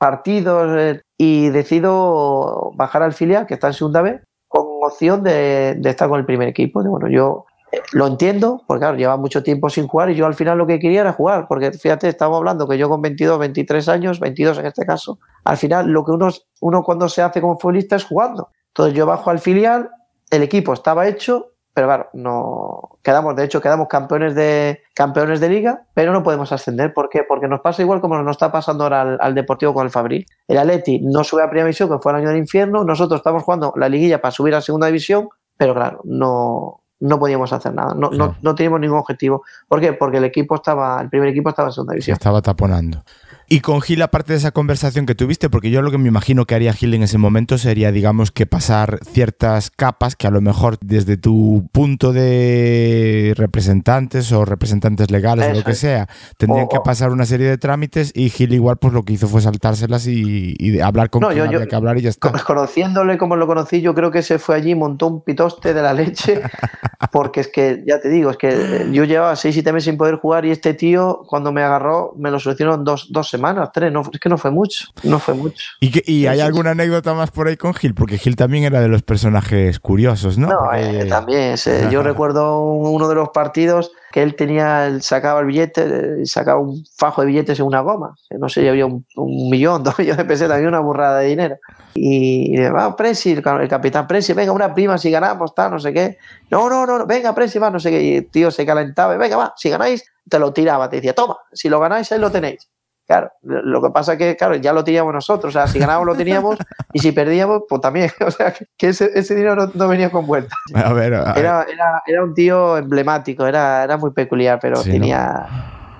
partidos 0.04 0.70
eh, 0.78 1.02
y 1.18 1.48
decido 1.48 2.74
bajar 2.76 3.04
al 3.04 3.14
filial, 3.14 3.46
que 3.46 3.54
está 3.54 3.68
en 3.68 3.74
segunda 3.74 4.02
vez, 4.02 4.22
con 4.50 4.66
opción 4.82 5.24
de, 5.24 5.76
de 5.78 5.90
estar 5.90 6.10
con 6.10 6.20
el 6.20 6.26
primer 6.26 6.50
equipo. 6.50 6.84
De, 6.84 6.90
bueno, 6.90 7.08
yo 7.08 7.46
lo 7.94 8.08
entiendo, 8.08 8.62
porque 8.68 8.82
claro, 8.82 8.98
lleva 8.98 9.16
mucho 9.16 9.44
tiempo 9.44 9.70
sin 9.70 9.88
jugar 9.88 10.10
y 10.10 10.16
yo 10.16 10.26
al 10.26 10.34
final 10.34 10.58
lo 10.58 10.68
que 10.68 10.78
quería 10.78 11.00
era 11.00 11.14
jugar, 11.14 11.48
porque 11.48 11.72
fíjate, 11.72 12.10
estamos 12.10 12.36
hablando 12.36 12.68
que 12.68 12.78
yo 12.78 12.90
con 12.90 13.02
22, 13.02 13.40
23 13.40 13.88
años, 13.88 14.20
22 14.20 14.58
en 14.58 14.66
este 14.66 14.86
caso, 14.86 15.20
al 15.46 15.56
final 15.56 15.88
lo 15.88 16.04
que 16.04 16.12
uno, 16.12 16.28
uno 16.60 16.84
cuando 16.84 17.08
se 17.08 17.22
hace 17.22 17.40
como 17.40 17.58
futbolista 17.58 17.96
es 17.96 18.04
jugando. 18.04 18.50
Entonces 18.72 18.96
yo 18.96 19.06
bajo 19.06 19.30
al 19.30 19.40
filial, 19.40 19.90
el 20.32 20.44
equipo 20.44 20.74
estaba 20.74 21.08
hecho, 21.08 21.53
pero 21.74 21.88
claro, 21.88 22.10
no 22.14 22.98
quedamos, 23.02 23.36
de 23.36 23.46
hecho, 23.46 23.60
quedamos 23.60 23.88
campeones 23.88 24.36
de 24.36 24.84
campeones 24.94 25.40
de 25.40 25.50
liga, 25.50 25.84
pero 25.94 26.14
no 26.14 26.22
podemos 26.22 26.52
ascender. 26.52 26.94
¿Por 26.94 27.10
qué? 27.10 27.24
Porque 27.28 27.48
nos 27.48 27.62
pasa 27.62 27.82
igual 27.82 28.00
como 28.00 28.22
nos 28.22 28.32
está 28.36 28.52
pasando 28.52 28.84
ahora 28.84 29.02
al, 29.02 29.18
al 29.20 29.34
Deportivo 29.34 29.74
con 29.74 29.86
el 29.86 29.92
Fabril. 29.92 30.26
El 30.48 30.58
Atleti 30.60 31.00
no 31.00 31.24
sube 31.24 31.42
a 31.42 31.48
primera 31.48 31.66
división, 31.66 31.90
que 31.90 31.98
fue 31.98 32.12
el 32.12 32.20
año 32.20 32.30
del 32.30 32.38
infierno, 32.38 32.84
nosotros 32.84 33.20
estamos 33.20 33.44
jugando 33.44 33.74
la 33.76 33.90
liguilla 33.90 34.22
para 34.22 34.32
subir 34.32 34.54
a 34.54 34.62
segunda 34.62 34.88
división, 34.88 35.30
pero 35.58 35.74
claro, 35.74 36.02
no, 36.04 36.84
no 37.00 37.20
podíamos 37.20 37.52
hacer 37.52 37.74
nada, 37.74 37.94
no, 37.94 38.12
no, 38.12 38.38
no, 38.42 38.56
teníamos 38.56 38.80
ningún 38.80 39.00
objetivo. 39.00 39.44
¿Por 39.68 39.82
qué? 39.82 39.94
Porque 39.94 40.18
el 40.18 40.24
equipo 40.24 40.56
estaba, 40.56 41.02
el 41.02 41.10
primer 41.10 41.30
equipo 41.30 41.50
estaba 41.50 41.70
en 41.70 41.74
segunda 41.74 41.94
división. 41.94 42.14
estaba 42.14 42.42
taponando. 42.42 43.04
Y 43.48 43.60
con 43.60 43.82
Gil, 43.82 44.02
aparte 44.02 44.34
de 44.34 44.38
esa 44.38 44.52
conversación 44.52 45.06
que 45.06 45.16
tuviste, 45.16 45.50
porque 45.50 45.70
yo 45.70 45.82
lo 45.82 45.92
que 45.92 45.98
me 45.98 46.08
imagino 46.08 46.46
que 46.46 46.56
haría 46.56 46.74
Gil 46.74 46.94
en 46.94 47.04
ese 47.04 47.18
momento 47.18 47.58
sería, 47.58 47.92
digamos, 47.92 48.32
que 48.32 48.46
pasar 48.46 49.00
ciertas 49.04 49.70
capas 49.70 50.16
que 50.16 50.28
a 50.28 50.32
lo 50.32 50.42
mejor 50.42 50.78
desde 50.82 51.18
tu 51.18 51.68
punto 51.72 52.14
de 52.14 53.34
representantes 53.36 54.32
o 54.32 54.46
representantes 54.46 55.12
legales 55.12 55.50
o 55.50 55.54
lo 55.54 55.64
que 55.64 55.76
sea, 55.76 56.08
tendrían 56.38 56.68
que 56.68 56.80
pasar 56.84 57.12
una 57.12 57.26
serie 57.26 57.48
de 57.48 57.58
trámites 57.58 58.12
y 58.16 58.30
Gil 58.30 58.54
igual 58.54 58.78
pues 58.78 58.94
lo 58.94 59.04
que 59.04 59.14
hizo 59.14 59.28
fue 59.28 59.42
saltárselas 59.42 60.08
y, 60.08 60.80
hablar 60.82 61.10
con 61.10 61.22
quien 61.22 61.42
había 61.42 61.68
que 61.68 61.76
hablar 61.76 61.98
y 61.98 62.02
ya 62.02 62.10
está. 62.10 62.32
Conociéndole 62.32 63.18
como 63.18 63.36
lo 63.36 63.46
conocí, 63.48 63.82
yo 63.82 63.94
creo 63.94 64.12
que 64.12 64.22
se 64.22 64.40
fue 64.40 64.56
allí, 64.56 64.76
montó 64.76 65.08
un 65.08 65.22
pitoste 65.22 65.74
de 65.74 65.82
la 65.82 65.94
leche, 65.94 66.42
porque 67.12 67.42
es 67.42 67.48
que, 67.48 67.84
ya 67.86 68.00
te 68.00 68.10
digo, 68.10 68.32
es 68.32 68.38
que 68.38 68.88
yo 68.92 69.04
llevaba 69.04 69.36
seis, 69.36 69.56
siete 69.56 69.72
meses 69.72 69.86
sin 69.86 69.98
poder 69.98 70.16
jugar 70.16 70.46
y 70.46 70.52
este 70.52 70.74
tío, 70.74 71.24
cuando 71.28 71.52
me 71.52 71.62
agarró, 71.62 72.14
me 72.18 72.32
lo 72.32 72.40
solucionó 72.40 72.78
dos, 72.78 73.08
dos 73.12 73.33
semanas, 73.34 73.70
tres, 73.74 73.92
no, 73.92 74.02
es 74.12 74.20
que 74.20 74.30
no 74.30 74.38
fue 74.38 74.52
mucho, 74.52 74.86
no 75.04 75.20
fue 75.20 75.34
mucho. 75.34 75.66
¿Y, 75.80 76.26
hay 76.28 76.40
alguna 76.40 76.72
anécdota 76.72 77.14
más 77.14 77.32
por 77.32 77.48
ahí 77.48 77.58
con 77.58 77.74
Gil? 77.74 77.94
Porque 77.94 78.18
Gil 78.18 78.36
también 78.36 78.64
era 78.64 78.82
de 78.82 78.88
los 78.88 79.04
personajes 79.04 79.80
curiosos, 79.80 80.38
¿no? 80.38 80.48
No, 80.48 80.74
eh, 80.74 81.06
también, 81.06 81.56
yo 81.90 82.04
recuerdo 82.04 82.62
uno 82.62 83.08
de 83.08 83.16
los 83.16 83.30
partidos 83.30 83.92
que 84.14 84.22
él 84.22 84.36
tenía, 84.36 85.00
sacaba 85.02 85.40
el 85.40 85.48
billete, 85.48 86.24
sacaba 86.28 86.60
un 86.60 86.86
fajo 86.96 87.22
de 87.22 87.28
billetes 87.28 87.60
en 87.60 87.66
una 87.66 87.82
goma, 87.82 88.16
no 88.30 88.48
sé, 88.48 88.70
había 88.70 88.86
un, 88.86 89.04
millón, 89.50 89.84
dos 89.84 89.98
millones 89.98 90.18
de 90.18 90.26
pesetas, 90.26 90.58
había 90.58 90.68
una 90.68 90.82
burrada 90.82 91.20
de 91.20 91.30
dinero. 91.30 91.58
Y, 91.96 92.56
le 92.56 92.70
va, 92.70 92.96
Presi, 92.96 93.32
el, 93.32 93.42
capitán 93.42 94.06
Presi, 94.06 94.34
venga, 94.34 94.52
una 94.52 94.74
prima 94.74 95.00
si 95.00 95.10
ganamos, 95.10 95.56
tal, 95.56 95.72
no 95.72 95.80
sé 95.80 95.92
qué. 95.92 96.18
No, 96.52 96.70
no, 96.70 96.86
no, 96.86 97.08
venga, 97.08 97.34
Presi, 97.34 97.58
va, 97.58 97.72
no 97.72 97.80
sé 97.80 97.90
qué. 97.90 98.04
Y 98.04 98.16
el 98.18 98.30
tío 98.30 98.52
se 98.52 98.66
calentaba, 98.66 99.18
venga, 99.18 99.36
va, 99.36 99.54
si 99.58 99.70
ganáis, 99.70 100.04
te 100.30 100.38
lo 100.38 100.54
tiraba, 100.54 100.90
te 100.90 100.98
decía, 100.98 101.16
toma, 101.16 101.38
si 101.52 101.68
lo 101.70 101.80
ganáis, 101.80 102.12
ahí 102.12 102.20
lo 102.20 102.32
tenéis. 102.32 102.70
Claro, 103.06 103.32
lo 103.42 103.82
que 103.82 103.90
pasa 103.90 104.14
es 104.14 104.18
que, 104.18 104.38
claro, 104.38 104.56
ya 104.56 104.72
lo 104.72 104.84
teníamos 104.84 105.14
nosotros. 105.14 105.54
O 105.54 105.60
sea, 105.60 105.68
si 105.68 105.78
ganábamos 105.78 106.08
lo 106.08 106.16
teníamos 106.16 106.58
y 106.94 107.00
si 107.00 107.12
perdíamos, 107.12 107.64
pues 107.68 107.82
también. 107.82 108.10
O 108.26 108.32
sea, 108.32 108.54
que 108.78 108.88
ese, 108.88 109.12
ese 109.14 109.36
dinero 109.36 109.70
no, 109.74 109.88
venía 109.88 110.10
con 110.10 110.26
vuelta. 110.26 110.56
A 110.74 110.94
ver, 110.94 111.14
Era, 111.14 111.64
era, 111.64 112.04
era, 112.06 112.24
un 112.24 112.34
tío 112.34 112.78
emblemático, 112.78 113.46
era, 113.46 113.84
era 113.84 113.98
muy 113.98 114.12
peculiar, 114.12 114.60
pero 114.62 114.82
tenía. 114.82 115.46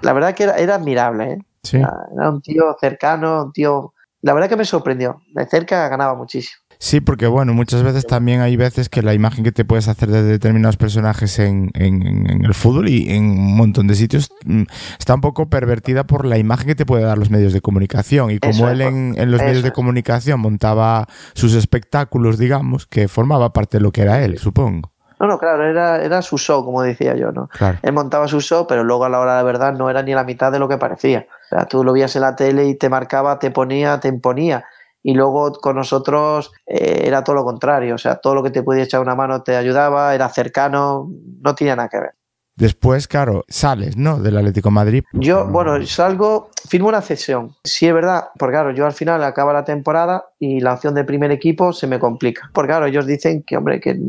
La 0.02 0.14
verdad 0.14 0.34
que 0.34 0.44
era, 0.44 0.56
era 0.56 0.76
admirable, 0.76 1.34
¿eh? 1.34 1.40
era 1.74 2.30
un 2.30 2.42
tío 2.42 2.76
cercano, 2.80 3.44
un 3.44 3.52
tío. 3.52 3.94
La 4.22 4.34
verdad 4.34 4.48
que 4.48 4.56
me 4.56 4.66
sorprendió. 4.66 5.22
De 5.34 5.46
cerca 5.46 5.90
ganaba 5.90 6.16
muchísimo. 6.16 6.63
Sí, 6.84 7.00
porque 7.00 7.28
bueno, 7.28 7.54
muchas 7.54 7.82
veces 7.82 8.06
también 8.06 8.42
hay 8.42 8.58
veces 8.58 8.90
que 8.90 9.02
la 9.02 9.14
imagen 9.14 9.46
que 9.46 9.54
te 9.54 9.64
puedes 9.64 9.88
hacer 9.88 10.10
de 10.10 10.22
determinados 10.22 10.76
personajes 10.76 11.40
en, 11.40 11.72
en, 11.76 12.44
el 12.44 12.54
fútbol 12.54 12.90
y 12.90 13.10
en 13.16 13.24
un 13.24 13.56
montón 13.56 13.88
de 13.88 13.96
sitios 13.96 14.30
mm, 14.44 14.64
está 15.00 15.16
un 15.16 15.22
poco 15.22 15.50
pervertida 15.50 16.04
por 16.04 16.26
la 16.26 16.38
imagen 16.38 16.68
que 16.68 16.76
te 16.76 16.86
puede 16.86 17.06
dar 17.06 17.18
los 17.18 17.30
medios 17.30 17.54
de 17.54 17.62
comunicación. 17.62 18.32
Y 18.32 18.40
como 18.40 18.68
él 18.68 18.82
en, 18.82 19.16
en, 19.18 19.32
los 19.32 19.42
medios 19.42 19.64
de 19.64 19.72
comunicación 19.72 20.42
montaba 20.42 21.08
sus 21.34 21.56
espectáculos, 21.56 22.38
digamos, 22.38 22.86
que 22.86 23.08
formaba 23.08 23.54
parte 23.54 23.78
de 23.78 23.82
lo 23.82 23.94
que 23.94 24.02
era 24.02 24.22
él, 24.22 24.38
supongo. 24.38 24.92
No, 25.22 25.28
no, 25.28 25.40
claro, 25.40 25.66
era, 25.66 26.04
era 26.04 26.22
su 26.22 26.38
show, 26.38 26.66
como 26.66 26.82
decía 26.82 27.16
yo, 27.16 27.32
¿no? 27.32 27.48
Él 27.82 27.94
montaba 27.94 28.28
su 28.28 28.42
show, 28.42 28.68
pero 28.68 28.84
luego 28.84 29.06
a 29.06 29.10
la 29.10 29.22
hora 29.22 29.38
de 29.38 29.44
verdad 29.44 29.72
no 29.72 29.90
era 29.90 30.04
ni 30.04 30.14
la 30.14 30.26
mitad 30.26 30.52
de 30.52 30.60
lo 30.60 30.68
que 30.68 30.78
parecía. 30.78 31.28
O 31.46 31.48
sea, 31.48 31.66
tú 31.66 31.82
lo 31.86 31.94
veías 31.94 32.14
en 32.18 32.24
la 32.24 32.36
tele 32.36 32.66
y 32.68 32.76
te 32.76 32.90
marcaba, 32.90 33.40
te 33.40 33.52
ponía, 33.52 34.02
te 34.02 34.10
imponía 34.10 34.66
y 35.04 35.14
luego 35.14 35.52
con 35.52 35.76
nosotros 35.76 36.52
eh, 36.66 37.04
era 37.06 37.24
todo 37.24 37.36
lo 37.36 37.44
contrario, 37.44 37.96
o 37.96 37.98
sea, 37.98 38.16
todo 38.16 38.34
lo 38.34 38.42
que 38.42 38.50
te 38.50 38.64
podía 38.64 38.84
echar 38.84 39.02
una 39.02 39.16
mano 39.16 39.44
te 39.44 39.56
ayudaba, 39.56 40.16
era 40.16 40.30
cercano, 40.30 41.12
no 41.42 41.54
tenía 41.54 41.76
nada 41.76 41.90
que 41.90 42.00
ver. 42.00 42.14
Después, 42.56 43.08
claro, 43.08 43.46
sales, 43.48 43.98
¿no? 43.98 44.20
Del 44.20 44.38
Atlético 44.38 44.70
Madrid. 44.70 45.04
Yo, 45.14 45.48
bueno, 45.48 45.84
salgo, 45.88 46.52
firmo 46.70 46.88
una 46.88 47.02
cesión. 47.02 47.56
Sí, 47.64 47.88
es 47.88 47.94
verdad, 47.94 48.26
porque 48.38 48.54
claro, 48.54 48.72
yo 48.72 48.86
al 48.86 48.94
final 48.94 49.24
acaba 49.24 49.54
la 49.54 49.66
temporada 49.66 50.26
y 50.38 50.60
la 50.60 50.74
opción 50.74 50.94
de 50.94 51.04
primer 51.04 51.32
equipo 51.32 51.74
se 51.74 51.88
me 51.88 51.98
complica. 51.98 52.52
Porque 52.54 52.70
claro, 52.70 52.86
ellos 52.86 53.08
dicen 53.08 53.42
que, 53.42 53.58
hombre, 53.58 53.80
que, 53.80 54.00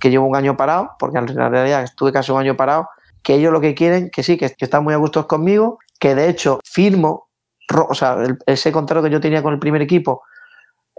que 0.00 0.10
llevo 0.10 0.26
un 0.26 0.36
año 0.36 0.56
parado, 0.56 0.92
porque 1.00 1.18
en 1.18 1.26
realidad 1.26 1.82
estuve 1.82 2.12
casi 2.12 2.30
un 2.30 2.38
año 2.38 2.56
parado, 2.56 2.88
que 3.24 3.34
ellos 3.34 3.52
lo 3.52 3.60
que 3.60 3.74
quieren, 3.74 4.08
que 4.10 4.22
sí, 4.22 4.36
que, 4.38 4.48
que 4.50 4.64
están 4.64 4.84
muy 4.84 4.94
a 4.94 4.98
gusto 4.98 5.26
conmigo, 5.26 5.80
que 5.98 6.14
de 6.14 6.28
hecho 6.28 6.60
firmo, 6.64 7.28
o 7.88 7.94
sea, 7.94 8.18
ese 8.46 8.70
contrato 8.70 9.02
que 9.02 9.10
yo 9.10 9.20
tenía 9.20 9.42
con 9.42 9.52
el 9.52 9.58
primer 9.58 9.82
equipo, 9.82 10.22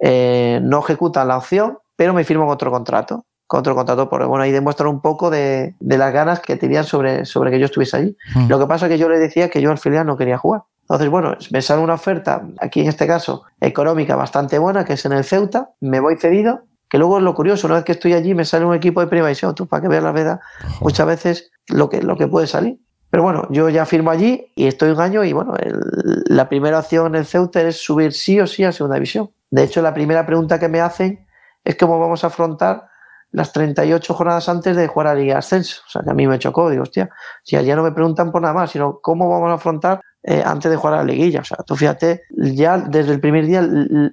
eh, 0.01 0.59
no 0.63 0.79
ejecutan 0.79 1.27
la 1.27 1.37
opción, 1.37 1.77
pero 1.95 2.13
me 2.13 2.23
firman 2.23 2.49
otro 2.49 2.71
contrato 2.71 3.25
con 3.47 3.59
otro 3.59 3.75
contrato, 3.75 4.09
porque 4.09 4.25
bueno, 4.25 4.43
ahí 4.45 4.51
demuestran 4.53 4.87
un 4.89 5.01
poco 5.01 5.29
de, 5.29 5.75
de 5.81 5.97
las 5.97 6.13
ganas 6.13 6.39
que 6.39 6.55
tenían 6.55 6.85
sobre, 6.85 7.25
sobre 7.25 7.51
que 7.51 7.59
yo 7.59 7.65
estuviese 7.65 7.97
allí. 7.97 8.17
Mm. 8.33 8.47
Lo 8.47 8.57
que 8.57 8.65
pasa 8.65 8.85
es 8.85 8.91
que 8.93 8.97
yo 8.97 9.09
le 9.09 9.19
decía 9.19 9.49
que 9.49 9.61
yo 9.61 9.71
al 9.71 9.77
filial 9.77 10.05
no 10.07 10.15
quería 10.15 10.37
jugar. 10.37 10.61
Entonces, 10.83 11.09
bueno, 11.09 11.35
me 11.51 11.61
sale 11.61 11.81
una 11.81 11.95
oferta, 11.95 12.47
aquí 12.61 12.79
en 12.79 12.87
este 12.87 13.05
caso, 13.07 13.43
económica 13.59 14.15
bastante 14.15 14.57
buena, 14.57 14.85
que 14.85 14.93
es 14.93 15.05
en 15.05 15.11
el 15.11 15.25
Ceuta, 15.25 15.71
me 15.81 15.99
voy 15.99 16.15
cedido, 16.15 16.61
que 16.89 16.97
luego 16.97 17.17
es 17.17 17.23
lo 17.25 17.33
curioso, 17.33 17.67
una 17.67 17.75
vez 17.75 17.83
que 17.83 17.91
estoy 17.91 18.13
allí 18.13 18.33
me 18.33 18.45
sale 18.45 18.63
un 18.65 18.73
equipo 18.73 19.01
de 19.01 19.07
primera 19.07 19.27
división, 19.27 19.53
tú 19.53 19.67
para 19.67 19.81
que 19.81 19.89
veas 19.89 20.03
la 20.03 20.13
verdad, 20.13 20.39
muchas 20.79 21.05
veces 21.07 21.51
lo 21.67 21.89
que, 21.89 22.01
lo 22.01 22.15
que 22.15 22.27
puede 22.27 22.47
salir. 22.47 22.79
Pero 23.09 23.23
bueno, 23.23 23.47
yo 23.49 23.67
ya 23.67 23.85
firmo 23.85 24.11
allí 24.11 24.47
y 24.55 24.67
estoy 24.67 24.91
un 24.91 25.01
año 25.01 25.25
y 25.25 25.33
bueno, 25.33 25.55
el- 25.57 26.23
la 26.27 26.47
primera 26.47 26.79
opción 26.79 27.07
en 27.07 27.15
el 27.15 27.25
Ceuta 27.25 27.61
es 27.61 27.83
subir 27.83 28.13
sí 28.13 28.39
o 28.39 28.47
sí 28.47 28.63
a 28.63 28.71
segunda 28.71 28.95
división. 28.95 29.29
De 29.51 29.63
hecho, 29.63 29.81
la 29.81 29.93
primera 29.93 30.25
pregunta 30.25 30.59
que 30.59 30.67
me 30.69 30.79
hacen 30.81 31.27
es 31.63 31.75
cómo 31.75 31.99
vamos 31.99 32.23
a 32.23 32.27
afrontar 32.27 32.87
las 33.33 33.53
38 33.53 34.13
jornadas 34.13 34.49
antes 34.49 34.75
de 34.75 34.87
jugar 34.87 35.07
a 35.07 35.15
Liga 35.15 35.37
Ascenso. 35.37 35.81
O 35.87 35.89
sea, 35.89 36.01
que 36.03 36.09
a 36.09 36.13
mí 36.13 36.25
me 36.27 36.39
chocó, 36.39 36.69
digo, 36.69 36.83
hostia, 36.83 37.09
si 37.43 37.55
allá 37.55 37.75
no 37.75 37.83
me 37.83 37.91
preguntan 37.91 38.31
por 38.31 38.41
nada 38.41 38.53
más, 38.53 38.71
sino 38.71 38.99
cómo 39.01 39.29
vamos 39.29 39.49
a 39.51 39.53
afrontar 39.53 40.01
eh, 40.23 40.43
antes 40.45 40.69
de 40.69 40.77
jugar 40.77 40.95
a 40.95 40.97
la 40.97 41.03
liguilla. 41.05 41.39
O 41.41 41.43
sea, 41.45 41.57
tú 41.65 41.75
fíjate, 41.75 42.23
ya 42.29 42.77
desde 42.77 43.11
el 43.13 43.19
primer 43.21 43.45
día 43.45 43.61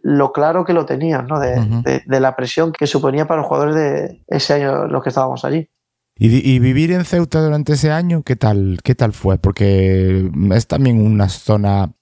lo 0.02 0.32
claro 0.32 0.64
que 0.64 0.72
lo 0.72 0.86
tenían, 0.86 1.26
¿no? 1.26 1.38
De, 1.40 1.58
Ujú. 1.58 1.82
de- 1.82 2.02
de 2.06 2.20
la 2.20 2.36
presión 2.36 2.70
que 2.72 2.86
suponía 2.86 3.26
para 3.26 3.40
los 3.40 3.48
jugadores 3.48 3.74
de 3.74 4.22
ese 4.28 4.54
año 4.54 4.86
los 4.86 5.02
que 5.02 5.08
estábamos 5.08 5.44
allí. 5.44 5.68
¿Y, 6.16 6.50
y 6.54 6.58
vivir 6.58 6.92
en 6.92 7.04
Ceuta 7.04 7.40
durante 7.42 7.74
ese 7.74 7.90
año, 7.92 8.22
¿qué 8.22 8.36
tal, 8.36 8.78
qué 8.82 8.94
tal 8.94 9.12
fue? 9.12 9.38
Porque 9.38 10.30
es 10.52 10.66
también 10.66 11.04
una 11.04 11.28
zona 11.28 11.92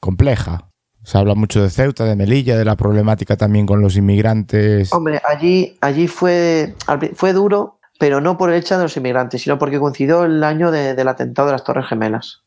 compleja. 0.00 0.69
Se 1.02 1.16
habla 1.18 1.34
mucho 1.34 1.62
de 1.62 1.70
Ceuta, 1.70 2.04
de 2.04 2.14
Melilla, 2.16 2.56
de 2.58 2.64
la 2.64 2.76
problemática 2.76 3.36
también 3.36 3.66
con 3.66 3.80
los 3.80 3.96
inmigrantes. 3.96 4.92
Hombre, 4.92 5.20
allí, 5.24 5.78
allí 5.80 6.06
fue, 6.08 6.74
fue 7.14 7.32
duro, 7.32 7.78
pero 7.98 8.20
no 8.20 8.36
por 8.36 8.50
el 8.50 8.56
hecho 8.56 8.76
de 8.76 8.84
los 8.84 8.96
inmigrantes, 8.96 9.42
sino 9.42 9.58
porque 9.58 9.78
coincidió 9.80 10.24
el 10.24 10.44
año 10.44 10.70
de- 10.70 10.94
del 10.94 11.08
atentado 11.08 11.46
de 11.48 11.52
las 11.52 11.64
Torres 11.64 11.86
Gemelas. 11.86 12.42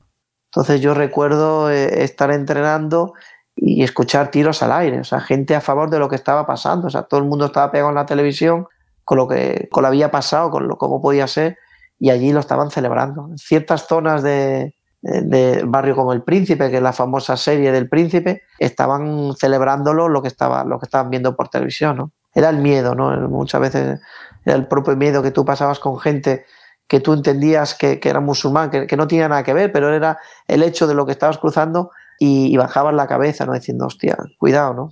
Entonces 0.51 0.81
yo 0.81 0.93
recuerdo 0.93 1.71
eh, 1.71 2.03
estar 2.03 2.31
entrenando 2.31 3.13
y 3.55 3.83
escuchar 3.83 4.29
tiros 4.31 4.61
al 4.63 4.71
aire, 4.71 4.99
o 4.99 5.03
sea, 5.03 5.19
gente 5.19 5.55
a 5.55 5.61
favor 5.61 5.89
de 5.89 5.99
lo 5.99 6.09
que 6.09 6.15
estaba 6.15 6.45
pasando, 6.45 6.87
o 6.87 6.89
sea, 6.89 7.03
todo 7.03 7.19
el 7.19 7.25
mundo 7.27 7.45
estaba 7.45 7.71
pegado 7.71 7.89
en 7.89 7.95
la 7.95 8.05
televisión 8.05 8.67
con 9.03 9.17
lo 9.17 9.27
que 9.27 9.67
con 9.71 9.81
lo 9.81 9.87
había 9.89 10.11
pasado, 10.11 10.49
con 10.51 10.67
lo 10.67 10.77
cómo 10.77 11.01
podía 11.01 11.27
ser, 11.27 11.57
y 11.99 12.09
allí 12.11 12.31
lo 12.33 12.39
estaban 12.39 12.69
celebrando. 12.71 13.29
Ciertas 13.35 13.87
zonas 13.87 14.21
de, 14.23 14.75
de 15.03 15.63
barrio 15.65 15.95
como 15.95 16.13
El 16.13 16.23
Príncipe, 16.23 16.69
que 16.69 16.77
es 16.77 16.81
la 16.81 16.93
famosa 16.93 17.35
serie 17.35 17.71
del 17.71 17.89
Príncipe, 17.89 18.43
estaban 18.57 19.35
celebrándolo 19.37 20.07
lo 20.07 20.21
que 20.21 20.29
estaba, 20.29 20.63
lo 20.63 20.79
que 20.79 20.85
estaban 20.85 21.09
viendo 21.09 21.35
por 21.35 21.49
televisión, 21.49 21.97
¿no? 21.97 22.11
Era 22.33 22.49
el 22.49 22.57
miedo, 22.57 22.95
¿no? 22.95 23.11
Muchas 23.27 23.59
veces 23.59 23.99
era 24.45 24.55
el 24.55 24.67
propio 24.67 24.95
miedo 24.95 25.21
que 25.21 25.31
tú 25.31 25.43
pasabas 25.43 25.79
con 25.79 25.99
gente 25.99 26.45
que 26.87 26.99
tú 26.99 27.13
entendías 27.13 27.75
que, 27.75 27.99
que 27.99 28.09
era 28.09 28.19
musulmán, 28.19 28.69
que, 28.69 28.87
que 28.87 28.97
no 28.97 29.07
tenía 29.07 29.27
nada 29.27 29.43
que 29.43 29.53
ver, 29.53 29.71
pero 29.71 29.93
era 29.93 30.19
el 30.47 30.63
hecho 30.63 30.87
de 30.87 30.93
lo 30.93 31.05
que 31.05 31.11
estabas 31.11 31.37
cruzando 31.37 31.91
y, 32.19 32.53
y 32.53 32.57
bajabas 32.57 32.93
la 32.93 33.07
cabeza, 33.07 33.45
¿no? 33.45 33.53
Diciendo, 33.53 33.87
hostia, 33.87 34.17
cuidado, 34.37 34.73
¿no? 34.73 34.91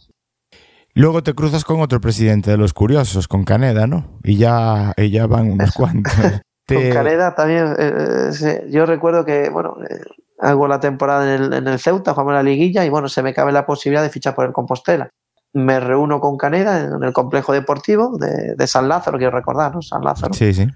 Luego 0.93 1.23
te 1.23 1.33
cruzas 1.33 1.63
con 1.63 1.79
otro 1.79 2.01
presidente 2.01 2.51
de 2.51 2.57
los 2.57 2.73
curiosos, 2.73 3.29
con 3.29 3.45
Caneda, 3.45 3.87
¿no? 3.87 4.19
Y 4.23 4.35
ya, 4.35 4.93
y 4.97 5.09
ya 5.09 5.25
van 5.25 5.51
unos 5.51 5.71
cuantos. 5.71 6.13
Te- 6.79 6.85
Con 6.89 6.93
Caneda 6.93 7.35
también, 7.35 7.75
eh, 7.77 8.31
eh, 8.43 8.67
yo 8.69 8.85
recuerdo 8.85 9.23
que, 9.25 9.49
bueno, 9.49 9.77
eh, 9.89 9.99
hago 10.39 10.67
la 10.67 10.79
temporada 10.79 11.23
en 11.35 11.43
el, 11.43 11.53
en 11.53 11.67
el 11.67 11.79
Ceuta, 11.79 12.13
jugamos 12.13 12.33
la 12.33 12.43
liguilla 12.43 12.83
y, 12.85 12.89
bueno, 12.89 13.07
se 13.09 13.21
me 13.21 13.33
cabe 13.33 13.51
la 13.51 13.65
posibilidad 13.65 14.01
de 14.03 14.09
fichar 14.09 14.33
por 14.35 14.45
el 14.45 14.53
Compostela. 14.53 15.09
Me 15.53 15.79
reúno 15.79 16.19
con 16.21 16.37
Caneda 16.37 16.79
en 16.79 17.03
el 17.03 17.13
complejo 17.13 17.51
deportivo 17.53 18.17
de, 18.17 18.55
de 18.55 18.67
San 18.67 18.87
Lázaro, 18.87 19.17
quiero 19.17 19.35
recordar, 19.35 19.73
¿no? 19.75 19.81
San 19.81 20.01
Lázaro. 20.03 20.33
Sí, 20.33 20.53
sí. 20.53 20.67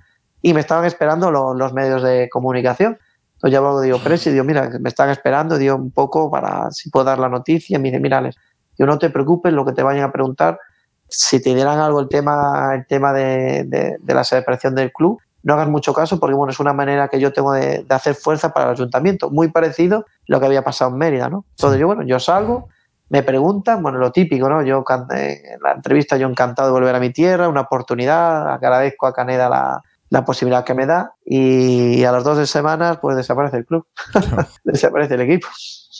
y 0.41 0.53
me 0.53 0.59
estaban 0.59 0.85
esperando 0.85 1.31
lo- 1.31 1.53
los 1.55 1.73
medios 1.73 2.03
de 2.03 2.30
comunicación. 2.30 2.97
Entonces 3.35 3.57
hablo, 3.57 3.80
digo, 3.81 3.97
Presi, 3.99 4.31
digo, 4.31 4.43
mira, 4.43 4.69
me 4.80 4.89
están 4.89 5.09
esperando, 5.09 5.57
digo, 5.57 5.76
un 5.76 5.91
poco 5.91 6.30
para 6.30 6.69
si 6.72 6.89
puedo 6.89 7.05
dar 7.05 7.17
la 7.19 7.30
noticia. 7.30 7.80
Me 7.80 7.89
dice, 7.89 7.99
mira, 7.99 8.19
Alex, 8.19 8.35
digo, 8.77 8.88
no 8.88 8.99
te 8.99 9.09
preocupes, 9.09 9.51
lo 9.53 9.65
que 9.65 9.72
te 9.73 9.81
vayan 9.84 10.03
a 10.03 10.11
preguntar, 10.11 10.59
si 11.07 11.41
te 11.41 11.53
dieran 11.55 11.80
algo 11.80 11.99
el 11.99 12.07
tema, 12.09 12.72
el 12.76 12.85
tema 12.85 13.11
de, 13.13 13.63
de- 13.65 13.97
de 13.99 14.13
la 14.13 14.23
separación 14.23 14.76
del 14.76 14.91
club, 14.91 15.19
no 15.45 15.53
hagas 15.53 15.69
mucho 15.69 15.93
caso 15.93 16.19
porque, 16.19 16.35
bueno, 16.35 16.51
es 16.51 16.59
una 16.59 16.73
manera 16.73 17.07
que 17.07 17.19
yo 17.19 17.31
tengo 17.31 17.53
de, 17.53 17.84
de 17.84 17.95
hacer 17.95 18.15
fuerza 18.15 18.51
para 18.53 18.65
el 18.65 18.72
ayuntamiento, 18.73 19.30
muy 19.30 19.47
parecido 19.49 19.99
a 19.99 20.03
lo 20.27 20.39
que 20.41 20.45
había 20.47 20.63
pasado 20.63 20.91
en 20.91 20.97
Mérida, 20.97 21.30
¿no? 21.30 21.45
Entonces 21.51 21.80
yo, 21.80 21.88
bueno, 21.88 22.03
yo 22.03 22.19
salgo, 22.19 22.67
me 23.09 23.23
preguntan, 23.23 23.81
bueno, 23.81 23.97
lo 23.99 24.11
típico, 24.11 24.49
¿no? 24.49 24.61
Yo 24.63 24.84
can- 24.84 25.07
en 25.11 25.59
la 25.63 25.72
entrevista 25.73 26.17
yo 26.17 26.27
encantado 26.27 26.67
de 26.67 26.73
volver 26.73 26.95
a 26.95 26.99
mi 26.99 27.11
tierra, 27.11 27.47
una 27.47 27.61
oportunidad, 27.61 28.49
agradezco 28.53 29.07
a 29.07 29.13
Caneda 29.13 29.47
la, 29.47 29.81
la 30.09 30.26
posibilidad 30.26 30.65
que 30.65 30.73
me 30.73 30.85
da 30.85 31.13
y 31.23 32.03
a 32.03 32.11
las 32.11 32.23
dos 32.23 32.38
de 32.38 32.47
semanas 32.47 32.97
pues 32.99 33.15
desaparece 33.15 33.57
el 33.57 33.65
club, 33.65 33.85
desaparece 34.63 35.13
el 35.15 35.22
equipo. 35.22 35.47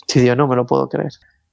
Sí, 0.08 0.20
digo, 0.22 0.36
no 0.36 0.48
me 0.48 0.56
lo 0.56 0.66
puedo 0.66 0.90
creer. 0.90 1.12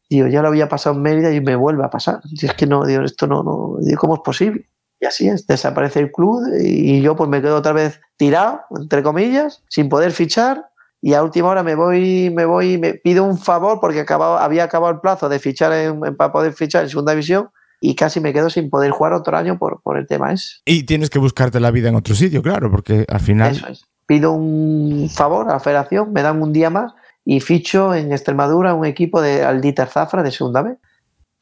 Digo, 0.08 0.26
ya 0.26 0.42
lo 0.42 0.48
había 0.48 0.68
pasado 0.68 0.94
en 0.96 1.02
Mérida 1.02 1.32
y 1.32 1.40
me 1.40 1.56
vuelve 1.56 1.84
a 1.84 1.90
pasar. 1.90 2.20
Si 2.34 2.46
es 2.46 2.54
que 2.54 2.66
no, 2.66 2.84
digo, 2.84 3.02
esto 3.02 3.26
no, 3.26 3.42
no, 3.42 3.76
digo, 3.80 3.98
¿cómo 4.00 4.14
es 4.16 4.20
posible? 4.20 4.68
Y 5.02 5.06
así 5.06 5.28
es, 5.28 5.48
desaparece 5.48 5.98
el 5.98 6.12
club 6.12 6.40
y 6.62 7.00
yo 7.02 7.16
pues 7.16 7.28
me 7.28 7.42
quedo 7.42 7.56
otra 7.56 7.72
vez 7.72 8.00
tirado, 8.16 8.60
entre 8.80 9.02
comillas, 9.02 9.64
sin 9.68 9.88
poder 9.88 10.12
fichar 10.12 10.66
y 11.00 11.14
a 11.14 11.24
última 11.24 11.48
hora 11.48 11.64
me 11.64 11.74
voy, 11.74 12.30
me 12.30 12.44
voy, 12.44 12.78
me 12.78 12.94
pido 12.94 13.24
un 13.24 13.36
favor 13.36 13.80
porque 13.80 13.98
acababa, 13.98 14.44
había 14.44 14.62
acabado 14.62 14.94
el 14.94 15.00
plazo 15.00 15.28
de 15.28 15.40
fichar 15.40 15.72
en- 15.72 16.14
para 16.16 16.30
poder 16.30 16.52
fichar 16.52 16.84
en 16.84 16.88
segunda 16.88 17.10
división 17.14 17.48
y 17.80 17.96
casi 17.96 18.20
me 18.20 18.32
quedo 18.32 18.48
sin 18.48 18.70
poder 18.70 18.92
jugar 18.92 19.12
otro 19.12 19.36
año 19.36 19.58
por, 19.58 19.82
por 19.82 19.96
el 19.98 20.06
tema 20.06 20.32
ese. 20.32 20.58
Y 20.64 20.84
tienes 20.84 21.10
que 21.10 21.18
buscarte 21.18 21.58
la 21.58 21.72
vida 21.72 21.88
en 21.88 21.96
otro 21.96 22.14
sitio, 22.14 22.40
claro, 22.40 22.70
porque 22.70 23.04
al 23.08 23.18
final. 23.18 23.56
Eso 23.56 23.66
es. 23.66 23.84
Pido 24.06 24.30
un 24.30 25.10
favor 25.12 25.48
a 25.50 25.54
la 25.54 25.58
federación, 25.60 26.12
me 26.12 26.22
dan 26.22 26.40
un 26.40 26.52
día 26.52 26.70
más 26.70 26.92
y 27.24 27.40
ficho 27.40 27.92
en 27.92 28.12
Extremadura 28.12 28.72
un 28.74 28.84
equipo 28.84 29.20
de 29.20 29.42
Alditer 29.42 29.88
Zafra 29.88 30.22
de 30.22 30.30
segunda 30.30 30.62
vez. 30.62 30.78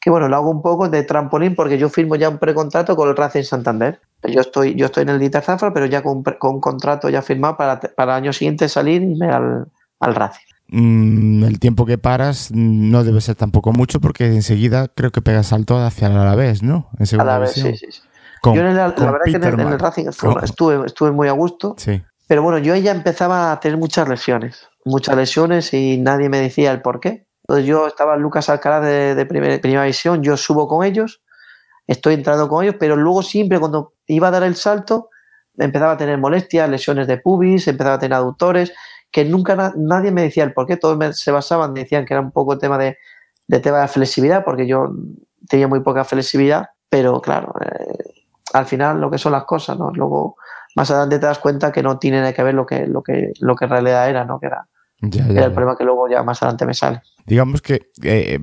Que 0.00 0.08
bueno, 0.10 0.28
lo 0.28 0.36
hago 0.36 0.50
un 0.50 0.62
poco 0.62 0.88
de 0.88 1.02
trampolín 1.02 1.54
porque 1.54 1.76
yo 1.76 1.88
firmo 1.90 2.16
ya 2.16 2.28
un 2.30 2.38
precontrato 2.38 2.96
con 2.96 3.08
el 3.10 3.16
Racing 3.16 3.42
Santander. 3.42 4.00
Yo 4.22 4.40
estoy, 4.40 4.74
yo 4.74 4.86
estoy 4.86 5.02
en 5.02 5.10
el 5.10 5.18
Dieter 5.18 5.42
Zafra, 5.42 5.72
pero 5.74 5.86
ya 5.86 6.02
con, 6.02 6.22
con 6.22 6.54
un 6.54 6.60
contrato 6.60 7.08
ya 7.10 7.20
firmado 7.20 7.56
para, 7.58 7.78
para 7.80 8.16
el 8.16 8.24
año 8.24 8.32
siguiente 8.32 8.68
salir 8.68 9.02
y 9.02 9.12
irme 9.12 9.26
al, 9.30 9.66
al 10.00 10.14
Racing. 10.14 10.44
mm, 10.68 11.44
el 11.44 11.58
tiempo 11.60 11.84
que 11.84 11.98
paras 11.98 12.50
no 12.52 13.04
debe 13.04 13.20
ser 13.20 13.34
tampoco 13.34 13.72
mucho 13.72 14.00
porque 14.00 14.26
enseguida 14.26 14.88
creo 14.88 15.10
que 15.10 15.20
pegas 15.20 15.48
salto 15.48 15.76
hacia 15.78 16.08
el 16.08 16.16
Alavés, 16.16 16.62
¿no? 16.62 16.88
En 16.96 17.02
A 17.02 17.06
segunda 17.06 17.32
la 17.34 17.38
vez, 17.40 17.54
división. 17.54 17.76
sí, 17.76 17.86
sí, 17.86 18.00
sí. 18.00 18.08
Con- 18.40 18.54
yo 18.54 18.62
en 18.62 18.68
el- 18.68 18.76
la 18.76 18.88
verdad 18.88 19.18
que 19.26 19.30
en 19.32 19.36
el, 19.36 19.42
en 19.42 19.44
el 19.50 19.56
Peterman. 19.56 19.78
Racing 19.78 20.04
Con- 20.18 20.42
estuve, 20.44 20.86
estuve 20.86 21.10
muy 21.12 21.28
a 21.28 21.32
gusto. 21.32 21.74
Sí. 21.76 22.00
Pero 22.26 22.42
bueno, 22.42 22.56
yo 22.58 22.74
ya 22.76 22.92
empezaba 22.92 23.52
a 23.52 23.60
tener 23.60 23.76
muchas 23.76 24.08
lesiones, 24.08 24.66
muchas 24.84 25.14
lesiones 25.16 25.74
y 25.74 25.98
nadie 25.98 26.28
me 26.30 26.40
decía 26.40 26.70
el 26.72 26.80
por 26.80 27.00
qué. 27.00 27.26
Entonces 27.50 27.66
yo 27.66 27.88
estaba 27.88 28.16
Lucas 28.16 28.48
Alcalá 28.48 28.80
de, 28.80 29.16
de 29.16 29.26
primer- 29.26 29.60
primera 29.60 29.82
división, 29.82 30.22
yo 30.22 30.36
subo 30.36 30.68
con 30.68 30.84
ellos, 30.86 31.20
estoy 31.88 32.14
entrando 32.14 32.48
con 32.48 32.62
ellos, 32.62 32.76
pero 32.78 32.94
luego 32.94 33.22
siempre 33.24 33.58
cuando 33.58 33.94
iba 34.06 34.28
a 34.28 34.30
dar 34.30 34.44
el 34.44 34.54
salto 34.54 35.10
empezaba 35.58 35.92
a 35.92 35.96
tener 35.96 36.16
molestias, 36.16 36.70
lesiones 36.70 37.08
de 37.08 37.18
pubis, 37.18 37.66
empezaba 37.66 37.96
a 37.96 37.98
tener 37.98 38.14
aductores, 38.14 38.72
que 39.10 39.24
nunca 39.24 39.56
na- 39.56 39.72
nadie 39.76 40.12
me 40.12 40.22
decía 40.22 40.44
el 40.44 40.52
por 40.52 40.64
qué, 40.68 40.76
todos 40.76 40.96
me- 40.96 41.12
se 41.12 41.32
basaban, 41.32 41.74
decían 41.74 42.04
que 42.04 42.14
era 42.14 42.20
un 42.20 42.30
poco 42.30 42.56
tema 42.56 42.78
de, 42.78 42.98
de 43.48 43.58
tema 43.58 43.80
de 43.80 43.88
flexibilidad, 43.88 44.44
porque 44.44 44.68
yo 44.68 44.92
tenía 45.48 45.66
muy 45.66 45.80
poca 45.80 46.04
flexibilidad, 46.04 46.68
pero 46.88 47.20
claro, 47.20 47.52
eh, 47.62 48.12
al 48.52 48.66
final 48.66 49.00
lo 49.00 49.10
que 49.10 49.18
son 49.18 49.32
las 49.32 49.42
cosas, 49.42 49.76
¿no? 49.76 49.90
Luego 49.90 50.36
más 50.76 50.88
adelante 50.92 51.18
te 51.18 51.26
das 51.26 51.40
cuenta 51.40 51.72
que 51.72 51.82
no 51.82 51.98
tiene 51.98 52.20
nada 52.20 52.32
que 52.32 52.44
ver 52.44 52.54
lo 52.54 52.64
que, 52.64 52.86
lo 52.86 53.02
que, 53.02 53.32
lo 53.40 53.56
que 53.56 53.64
en 53.64 53.70
realidad 53.72 54.08
era, 54.08 54.24
¿no? 54.24 54.38
Que 54.38 54.46
era, 54.46 54.68
Ya, 55.02 55.24
ya, 55.26 55.32
era 55.32 55.44
el 55.46 55.50
ya. 55.50 55.54
problema 55.56 55.76
que 55.76 55.82
luego 55.84 56.08
ya 56.08 56.22
más 56.22 56.40
adelante 56.42 56.64
me 56.64 56.74
sale. 56.74 57.02
Digamos 57.30 57.62
que 57.62 57.90
eh, 58.02 58.40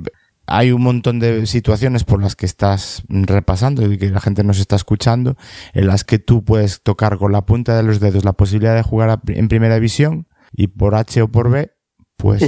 hay 0.47 0.71
un 0.71 0.81
montón 0.81 1.19
de 1.19 1.45
situaciones 1.45 2.03
por 2.05 2.21
las 2.21 2.35
que 2.35 2.45
estás 2.45 3.03
repasando 3.09 3.91
y 3.91 3.97
que 3.97 4.09
la 4.09 4.21
gente 4.21 4.43
nos 4.43 4.59
está 4.59 4.75
escuchando, 4.77 5.35
en 5.73 5.87
las 5.87 6.03
que 6.03 6.19
tú 6.19 6.43
puedes 6.43 6.81
tocar 6.81 7.17
con 7.17 7.31
la 7.33 7.45
punta 7.45 7.75
de 7.77 7.83
los 7.83 7.99
dedos 7.99 8.23
la 8.25 8.33
posibilidad 8.33 8.73
de 8.75 8.81
jugar 8.81 9.19
en 9.27 9.47
primera 9.49 9.75
división 9.75 10.27
y 10.53 10.67
por 10.67 10.95
H 10.95 11.21
o 11.21 11.27
por 11.27 11.49
B, 11.51 11.71
pues 12.15 12.41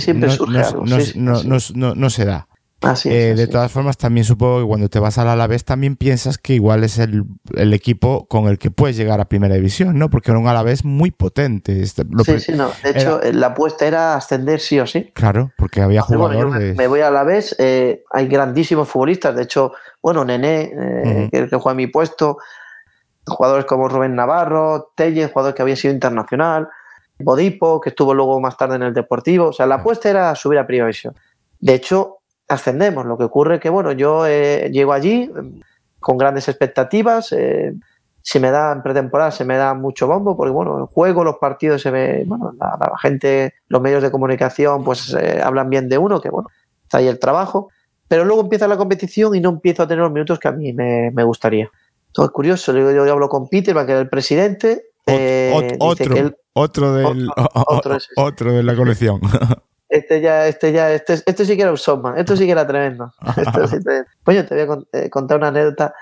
no- 1.76 1.94
no 1.96 2.10
se 2.10 2.26
da. 2.26 2.48
Así 2.82 3.10
Eh, 3.10 3.32
es. 3.32 3.38
de 3.38 3.44
así 3.44 3.52
todas 3.52 3.72
formas, 3.72 3.98
también 3.98 4.24
supongo 4.24 4.62
que 4.62 4.66
cuando 4.68 4.88
te 4.90 5.00
vas 5.00 5.18
al 5.18 5.28
Alavés 5.28 5.66
también 5.66 5.98
piensas 5.98 6.38
que 6.38 6.54
igual 6.54 6.84
es 6.86 6.98
el, 6.98 7.24
el 7.56 7.74
equipo 7.74 8.26
con 8.28 8.48
el 8.48 8.58
que 8.58 8.72
puedes 8.72 8.96
llegar 8.96 9.20
a 9.20 9.26
primera 9.26 9.56
división, 9.56 10.00
¿no? 10.00 10.10
Porque 10.10 10.32
era 10.32 10.40
un 10.40 10.48
Alavés 10.48 10.86
muy 10.86 11.12
potente. 11.12 11.82
Este- 11.82 12.06
lo 12.10 12.24
Sí, 12.24 12.40
sí, 12.40 12.54
no. 12.54 12.72
De 12.84 12.92
hecho, 12.92 13.22
eh, 13.22 13.34
la 13.34 13.48
apuesta 13.48 13.86
era 13.86 14.16
ascender 14.16 14.60
sí 14.62 14.80
o 14.80 14.88
sí. 14.88 15.12
Claro, 15.14 15.52
porque 15.58 15.82
había 15.82 16.00
Entonces, 16.00 16.18
bueno, 16.18 16.36
jugadores. 16.42 16.76
me, 16.78 16.84
me 16.84 16.88
voy 16.88 17.02
a 17.02 17.12
la 17.12 17.24
vez, 17.24 17.54
eh, 17.60 18.04
hay 18.12 18.28
grandísimos 18.28 18.88
futbolistas, 18.88 19.36
de 19.36 19.44
hecho, 19.44 19.74
bueno, 20.02 20.24
Nené, 20.24 20.72
eh, 20.74 21.30
que, 21.32 21.50
que 21.50 21.56
juega 21.58 21.72
en 21.72 21.78
mi 21.78 21.88
puesto, 21.88 22.38
jugadores 23.28 23.66
como 23.66 23.90
Rubén 23.90 24.16
Navarro, 24.16 24.92
Telle, 24.96 25.28
jugador 25.28 25.54
que 25.54 25.62
había 25.62 25.76
sido 25.76 25.94
internacional, 25.94 26.70
Bodipo, 27.22 27.82
que 27.82 27.90
estuvo 27.90 28.14
luego 28.14 28.40
más 28.40 28.56
tarde 28.56 28.78
en 28.78 28.84
el 28.84 28.94
Deportivo, 28.94 29.48
o 29.48 29.54
sea, 29.54 29.66
la 29.66 29.76
apuesta 29.76 30.10
era 30.10 30.34
subir 30.36 30.58
a 30.60 30.66
Primera 30.66 30.86
División. 30.86 31.14
De 31.60 31.74
hecho, 31.74 32.19
ascendemos, 32.50 33.06
lo 33.06 33.18
que 33.18 33.24
ocurre 33.24 33.60
que, 33.60 33.70
bueno, 33.70 33.92
yo 33.94 34.26
eh, 34.28 34.70
llego 34.72 34.92
allí 34.92 35.24
eh, 35.34 35.62
con 36.00 36.18
grandes 36.18 36.48
expectativas, 36.50 37.32
eh, 37.32 37.74
si 38.22 38.40
me 38.40 38.52
da 38.52 38.74
en 38.74 38.82
pretemporada, 38.84 39.32
se 39.32 39.46
me 39.46 39.56
da 39.56 39.74
mucho 39.74 40.06
bombo, 40.08 40.36
porque 40.36 40.52
bueno, 40.52 40.78
el 40.78 40.86
juego, 40.86 41.24
los 41.24 41.38
partidos, 41.38 41.82
se 41.82 41.90
ve, 41.92 42.24
bueno, 42.28 42.54
la, 42.60 42.78
la 42.80 42.98
gente, 42.98 43.54
los 43.70 43.82
medios 43.82 44.04
de 44.04 44.12
comunicación, 44.12 44.84
pues 44.84 45.14
eh, 45.14 45.42
hablan 45.44 45.70
bien 45.70 45.88
de 45.88 45.98
uno, 45.98 46.20
que 46.20 46.30
bueno, 46.30 46.50
está 46.84 46.98
ahí 46.98 47.08
el 47.08 47.18
trabajo, 47.20 47.70
pero 48.08 48.26
luego 48.26 48.42
empieza 48.42 48.68
la 48.68 48.78
competición 48.78 49.36
y 49.36 49.40
no 49.40 49.50
empiezo 49.50 49.84
a 49.84 49.88
tener 49.88 50.04
los 50.04 50.12
minutos 50.12 50.38
que 50.40 50.48
a 50.48 50.52
mí 50.52 50.74
me, 50.74 51.12
me 51.12 51.24
gustaría. 51.24 51.70
Todo 52.12 52.26
es 52.26 52.32
curioso, 52.32 52.74
yo, 52.74 52.92
yo 52.92 53.12
hablo 53.12 53.30
con 53.30 53.48
Peter, 53.48 53.76
que 53.86 53.94
es 53.94 54.00
el 54.00 54.10
presidente. 54.10 54.84
Eh, 55.06 55.52
Ot- 55.54 55.78
otro, 55.80 56.16
él, 56.16 56.38
otro, 56.54 56.94
del, 56.94 57.30
otro, 57.36 57.64
otro 57.68 57.98
otro 58.18 58.54
de 58.54 58.64
la 58.64 58.76
colección. 58.76 59.22
Este 59.90 60.22
ya, 60.22 60.48
este 60.48 60.72
ya, 60.72 60.92
este, 60.94 61.14
este 61.26 61.46
sí 61.46 61.56
que 61.56 61.64
era 61.64 61.72
un 61.72 61.78
Sotman, 61.78 62.18
esto 62.18 62.36
sí 62.36 62.46
que 62.46 62.52
era 62.52 62.66
tremendo. 62.68 63.12
Esto 63.38 63.68
sí 63.68 63.80
te- 63.84 64.06
Coño, 64.24 64.46
te 64.46 64.54
voy 64.56 64.64
a 64.64 64.68
con- 64.68 64.88
eh, 64.94 65.10
contar 65.10 65.38
una 65.40 65.48
anécdota. 65.48 65.94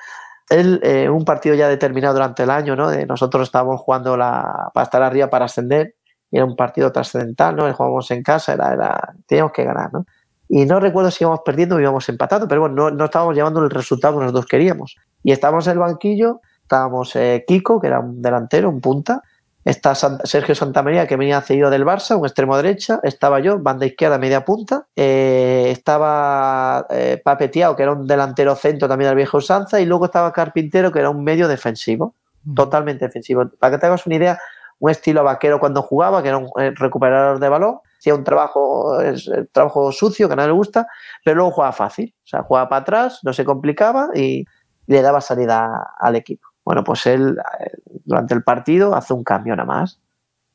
Él, 0.50 0.80
eh, 0.84 1.10
un 1.10 1.26
partido 1.26 1.56
ya 1.56 1.68
determinado 1.70 2.14
durante 2.14 2.44
el 2.44 2.50
año, 2.50 2.76
¿no? 2.76 2.90
De 2.90 3.06
nosotros 3.06 3.44
estábamos 3.48 3.82
jugando 3.82 4.18
la, 4.18 4.70
para 4.74 4.84
estar 4.86 5.02
arriba 5.04 5.30
para 5.30 5.46
ascender, 5.46 5.96
y 6.32 6.38
era 6.38 6.46
un 6.46 6.56
partido 6.58 6.92
trascendental, 6.92 7.56
¿no? 7.56 7.72
Jugábamos 7.74 8.12
en 8.12 8.24
casa, 8.24 8.54
era, 8.54 8.74
era, 8.74 9.14
teníamos 9.26 9.54
que 9.54 9.64
ganar, 9.64 9.92
¿no? 9.94 10.06
Y 10.50 10.66
no 10.66 10.80
recuerdo 10.80 11.12
si 11.12 11.24
íbamos 11.24 11.42
perdiendo 11.46 11.76
o 11.76 11.80
íbamos 11.80 12.08
empatando, 12.10 12.48
pero 12.48 12.62
bueno, 12.62 12.76
no, 12.76 12.92
no 12.92 13.06
estábamos 13.06 13.36
llevando 13.36 13.62
el 13.64 13.70
resultado 13.70 14.16
que 14.16 14.22
nosotros 14.26 14.46
queríamos. 14.46 14.96
Y 15.24 15.32
estábamos 15.34 15.66
en 15.68 15.74
el 15.74 15.80
banquillo, 15.80 16.40
estábamos 16.62 17.16
eh, 17.18 17.44
Kiko, 17.48 17.80
que 17.82 17.88
era 17.88 18.00
un 18.00 18.22
delantero, 18.22 18.70
un 18.70 18.80
punta, 18.82 19.22
está 19.70 19.96
Sergio 19.96 20.56
Santamaría, 20.56 21.08
que 21.08 21.18
venía 21.18 21.42
cedido 21.42 21.70
del 21.70 21.86
Barça, 21.86 22.18
un 22.18 22.26
extremo 22.26 22.56
derecha, 22.56 23.00
estaba 23.04 23.40
yo, 23.42 23.60
banda 23.60 23.86
izquierda, 23.86 24.18
media 24.18 24.46
punta, 24.46 24.88
eh, 24.96 25.66
estaba 25.70 26.88
eh, 26.90 27.22
Pape 27.24 27.50
Tiao, 27.50 27.76
que 27.76 27.84
era 27.84 27.92
un 27.92 28.08
delantero 28.08 28.56
centro 28.56 28.88
también 28.88 29.10
del 29.10 29.18
viejo 29.18 29.38
usanza, 29.38 29.82
y 29.82 29.86
luego 29.86 30.06
estaba 30.06 30.32
Carpintero, 30.32 30.92
que 30.92 31.00
era 31.00 31.10
un 31.10 31.22
medio 31.22 31.50
defensivo, 31.50 32.16
totalmente 32.56 33.06
defensivo. 33.06 33.50
Para 33.60 33.72
que 33.72 33.80
te 33.80 33.86
hagas 33.88 34.06
una 34.06 34.16
idea, 34.16 34.40
un 34.80 34.90
estilo 34.90 35.24
vaquero 35.24 35.60
cuando 35.60 35.82
jugaba, 35.82 36.22
que 36.22 36.30
era 36.30 36.38
un 36.38 36.50
eh, 36.60 36.72
recuperador 36.74 37.40
de 37.40 37.50
balón, 37.50 37.80
hacía 38.00 38.16
un 38.16 38.24
trabajo, 38.24 39.02
es, 39.02 39.28
eh, 39.28 39.48
trabajo 39.52 39.92
sucio, 39.92 40.28
que 40.28 40.34
a 40.34 40.36
nadie 40.38 40.50
le 40.50 40.54
gusta, 40.54 40.88
pero 41.26 41.36
luego 41.36 41.52
jugaba 41.52 41.74
fácil, 41.74 42.16
o 42.24 42.28
sea, 42.28 42.44
jugaba 42.44 42.70
para 42.70 42.82
atrás, 42.84 43.20
no 43.24 43.34
se 43.34 43.44
complicaba 43.44 44.10
y 44.16 44.46
le 44.86 45.02
daba 45.02 45.20
salida 45.20 45.94
al 46.00 46.16
equipo. 46.16 46.48
Bueno, 46.68 46.84
pues 46.84 47.06
él 47.06 47.38
eh, 47.62 47.72
durante 48.04 48.34
el 48.34 48.44
partido 48.44 48.94
hace 48.94 49.14
un 49.14 49.24
cambio 49.24 49.56
nada 49.56 49.66
más 49.66 50.02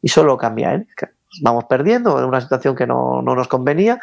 y 0.02 0.08
solo 0.08 0.36
cambia 0.36 0.74
él. 0.74 0.86
Vamos 1.40 1.64
perdiendo 1.64 2.18
en 2.18 2.26
una 2.26 2.38
situación 2.42 2.76
que 2.76 2.86
no, 2.86 3.22
no 3.22 3.34
nos 3.34 3.48
convenía 3.48 3.98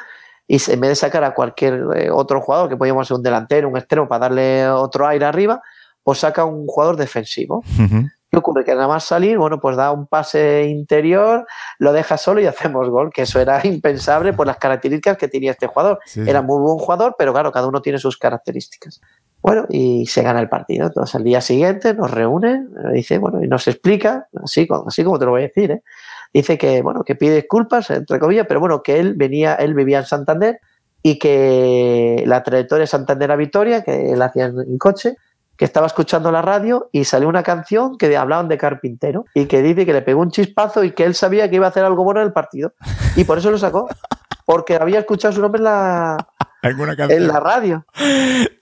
y 0.48 0.56
en 0.72 0.80
vez 0.82 0.90
de 0.90 0.96
sacar 0.96 1.24
a 1.24 1.36
cualquier 1.36 1.86
eh, 1.96 2.10
otro 2.10 2.42
jugador, 2.42 2.68
que 2.68 2.78
podíamos 2.78 3.08
ser 3.08 3.18
un 3.18 3.22
delantero, 3.22 3.70
un 3.70 3.78
extremo 3.78 4.08
para 4.08 4.22
darle 4.22 4.68
otro 4.70 5.06
aire 5.06 5.24
arriba, 5.24 5.62
pues 6.02 6.18
saca 6.18 6.46
un 6.46 6.66
jugador 6.66 6.98
defensivo. 6.98 7.58
Ujú. 7.80 8.10
¿Qué 8.32 8.38
ocurre? 8.40 8.66
Que 8.66 8.74
nada 8.74 8.88
más 8.88 9.04
salir, 9.04 9.38
bueno, 9.38 9.60
pues 9.60 9.78
da 9.78 9.92
un 9.92 10.08
pase 10.08 10.66
interior, 10.68 11.46
lo 11.78 11.94
deja 11.94 12.18
solo 12.18 12.42
y 12.42 12.48
hacemos 12.48 12.90
gol, 12.90 13.12
que 13.14 13.22
eso 13.22 13.40
era 13.40 13.62
impensable 13.68 14.34
por 14.34 14.48
las 14.48 14.58
características 14.58 15.16
que 15.16 15.28
tenía 15.28 15.52
este 15.52 15.68
jugador. 15.68 16.00
Sí, 16.08 16.22
Era 16.26 16.42
muy 16.42 16.60
buen 16.60 16.80
jugador, 16.80 17.14
pero 17.20 17.34
claro, 17.34 17.52
cada 17.52 17.68
uno 17.68 17.84
tiene 17.84 18.00
sus 18.00 18.18
características. 18.18 19.00
Bueno, 19.42 19.66
y 19.70 20.06
se 20.06 20.22
gana 20.22 20.40
el 20.40 20.50
partido. 20.50 20.88
Entonces, 20.88 21.16
al 21.16 21.24
día 21.24 21.42
siguiente 21.42 21.94
nos 21.94 22.12
reúne, 22.12 22.66
eh, 22.86 22.94
dice, 22.94 23.18
bueno, 23.18 23.44
y 23.44 23.48
nos 23.48 23.68
explica, 23.68 24.28
así, 24.44 24.68
así 24.86 25.04
como 25.04 25.18
te 25.18 25.26
lo 25.26 25.32
voy 25.32 25.42
a 25.42 25.48
decir, 25.48 25.72
¿eh? 25.72 25.84
dice 26.34 26.58
que, 26.58 26.82
bueno, 26.82 27.04
que 27.04 27.16
pide 27.16 27.36
disculpas, 27.36 27.90
entre 27.90 28.20
comillas, 28.20 28.46
pero 28.48 28.60
bueno, 28.60 28.84
que 28.84 29.00
él 29.00 29.14
venía, 29.16 29.56
él 29.56 29.74
vivía 29.74 30.00
en 30.00 30.06
Santander 30.06 30.60
y 31.02 31.18
que 31.18 32.24
la 32.28 32.44
trayectoria 32.44 32.82
de 32.82 32.88
Santander 32.88 33.32
a 33.32 33.36
Vitoria, 33.38 33.84
que 33.84 34.12
él 34.12 34.22
hacía 34.22 34.46
en, 34.46 34.60
en 34.60 34.78
coche, 34.78 35.16
que 35.56 35.66
estaba 35.66 35.88
escuchando 35.88 36.32
la 36.32 36.42
radio 36.42 36.90
y 36.92 37.06
salió 37.06 37.28
una 37.28 37.44
canción 37.44 37.98
que 37.98 38.16
hablaban 38.16 38.48
de 38.48 38.58
carpintero 38.58 39.26
y 39.34 39.46
que 39.46 39.62
dice 39.62 39.86
que 39.86 39.94
le 39.94 40.02
pegó 40.02 40.22
un 40.22 40.32
chispazo 40.32 40.84
y 40.84 40.92
que 40.92 41.04
él 41.04 41.16
sabía 41.16 41.50
que 41.50 41.58
iba 41.58 41.66
a 41.66 41.70
hacer 41.70 41.84
algo 41.84 42.04
bueno 42.04 42.22
en 42.22 42.28
el 42.28 42.34
partido. 42.34 42.74
Y 43.16 43.24
por 43.24 43.38
eso 43.38 43.52
lo 43.52 43.58
sacó, 43.58 43.88
porque 44.46 44.76
había 44.76 45.00
escuchado 45.00 45.34
su 45.34 45.42
nombre 45.42 45.60
en 45.60 45.66
la, 45.66 46.18
¿Alguna 46.62 46.94
en 46.98 47.28
la 47.28 47.40
radio. 47.40 47.86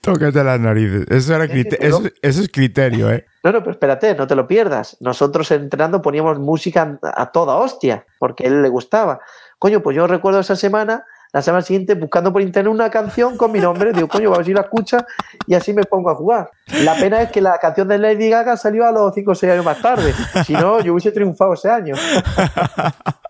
Tócate 0.00 0.44
las 0.44 0.60
narices. 0.60 1.06
Eso, 1.08 1.34
era 1.34 1.44
eso, 1.46 2.02
eso 2.22 2.40
es 2.42 2.48
criterio, 2.48 3.10
¿eh? 3.10 3.26
No, 3.42 3.50
no, 3.50 3.58
pero 3.60 3.72
espérate, 3.72 4.14
no 4.14 4.26
te 4.26 4.36
lo 4.36 4.46
pierdas. 4.46 4.96
Nosotros 5.00 5.50
entrenando 5.50 6.00
poníamos 6.00 6.38
música 6.38 6.98
a 7.02 7.32
toda 7.32 7.56
hostia, 7.56 8.06
porque 8.18 8.44
a 8.44 8.46
él 8.48 8.62
le 8.62 8.68
gustaba. 8.68 9.20
Coño, 9.58 9.82
pues 9.82 9.96
yo 9.96 10.06
recuerdo 10.06 10.38
esa 10.38 10.54
semana, 10.54 11.04
la 11.32 11.42
semana 11.42 11.62
siguiente, 11.62 11.94
buscando 11.94 12.32
por 12.32 12.40
internet 12.40 12.72
una 12.72 12.90
canción 12.90 13.36
con 13.36 13.50
mi 13.50 13.58
nombre. 13.58 13.92
Digo, 13.92 14.06
coño, 14.06 14.32
a 14.32 14.36
ver 14.36 14.46
si 14.46 14.54
la 14.54 14.60
escucha 14.60 15.04
y 15.46 15.54
así 15.54 15.72
me 15.72 15.82
pongo 15.82 16.10
a 16.10 16.14
jugar. 16.14 16.50
La 16.84 16.94
pena 16.94 17.20
es 17.22 17.32
que 17.32 17.40
la 17.40 17.58
canción 17.58 17.88
de 17.88 17.98
Lady 17.98 18.30
Gaga 18.30 18.56
salió 18.56 18.86
a 18.86 18.92
los 18.92 19.12
5 19.12 19.32
o 19.32 19.34
6 19.34 19.52
años 19.52 19.64
más 19.64 19.82
tarde. 19.82 20.14
Si 20.44 20.52
no, 20.52 20.80
yo 20.80 20.92
hubiese 20.92 21.10
triunfado 21.10 21.54
ese 21.54 21.68
año. 21.68 21.96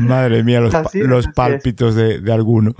Madre 0.00 0.42
mía, 0.42 0.60
los, 0.60 0.74
Así, 0.74 1.00
los 1.00 1.20
así 1.20 1.28
es. 1.30 1.34
pálpitos 1.34 1.94
de, 1.94 2.20
de 2.20 2.32
alguno. 2.32 2.72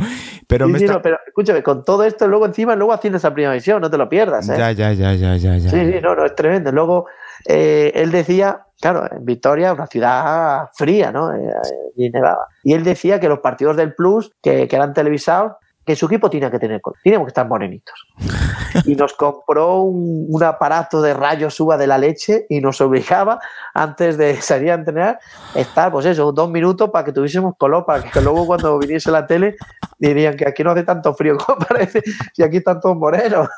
Pero 0.46 0.66
Sí, 0.66 0.72
me 0.72 0.78
sí, 0.78 0.84
está... 0.84 0.96
no, 0.96 1.02
pero 1.02 1.18
escúchame, 1.26 1.62
con 1.62 1.84
todo 1.84 2.04
esto, 2.04 2.26
luego 2.28 2.46
encima, 2.46 2.74
luego 2.76 2.92
haciendo 2.92 3.16
esa 3.18 3.32
primera 3.32 3.54
visión, 3.54 3.80
no 3.80 3.90
te 3.90 3.96
lo 3.98 4.08
pierdas. 4.08 4.48
¿eh? 4.48 4.54
Ya, 4.58 4.72
ya, 4.72 4.92
ya, 4.92 5.14
ya, 5.14 5.36
ya, 5.36 5.56
ya. 5.56 5.70
Sí, 5.70 5.92
sí, 5.92 5.98
no, 6.02 6.14
no, 6.14 6.24
es 6.24 6.34
tremendo. 6.34 6.72
Luego, 6.72 7.06
eh, 7.46 7.92
él 7.94 8.10
decía, 8.10 8.60
claro, 8.80 9.08
en 9.10 9.24
Vitoria, 9.24 9.72
una 9.72 9.86
ciudad 9.86 10.68
fría, 10.74 11.12
¿no? 11.12 11.32
Eh, 11.34 11.38
eh, 11.48 11.92
y 11.96 12.10
nevaba. 12.10 12.46
Y 12.64 12.72
él 12.74 12.84
decía 12.84 13.20
que 13.20 13.28
los 13.28 13.38
partidos 13.40 13.76
del 13.76 13.94
Plus, 13.94 14.32
que, 14.42 14.66
que 14.68 14.76
eran 14.76 14.92
televisados, 14.94 15.52
que 15.90 15.96
su 15.96 16.06
equipo 16.06 16.30
tenía 16.30 16.50
que 16.50 16.58
tener, 16.60 16.80
col- 16.80 16.94
teníamos 17.02 17.26
que 17.26 17.30
estar 17.30 17.46
morenitos. 17.48 18.06
Y 18.84 18.94
nos 18.94 19.14
compró 19.14 19.78
un, 19.82 20.26
un 20.28 20.44
aparato 20.44 21.02
de 21.02 21.12
rayos 21.12 21.58
uva 21.58 21.76
de 21.76 21.88
la 21.88 21.98
leche 21.98 22.46
y 22.48 22.60
nos 22.60 22.80
obligaba, 22.80 23.40
antes 23.74 24.16
de 24.16 24.36
salir 24.40 24.70
a 24.70 24.74
entrenar, 24.74 25.18
estar, 25.56 25.90
pues 25.90 26.06
eso, 26.06 26.30
dos 26.30 26.48
minutos 26.48 26.88
para 26.90 27.04
que 27.04 27.12
tuviésemos 27.12 27.54
color, 27.58 27.84
para 27.84 28.04
que 28.04 28.20
luego 28.20 28.46
cuando 28.46 28.78
viniese 28.78 29.10
la 29.10 29.26
tele 29.26 29.56
dirían 29.98 30.36
que 30.36 30.46
aquí 30.48 30.62
no 30.62 30.70
hace 30.70 30.84
tanto 30.84 31.12
frío 31.14 31.36
como 31.36 31.58
parece, 31.58 32.00
y 32.36 32.42
aquí 32.44 32.58
están 32.58 32.80
todos 32.80 32.96
morenos. 32.96 33.48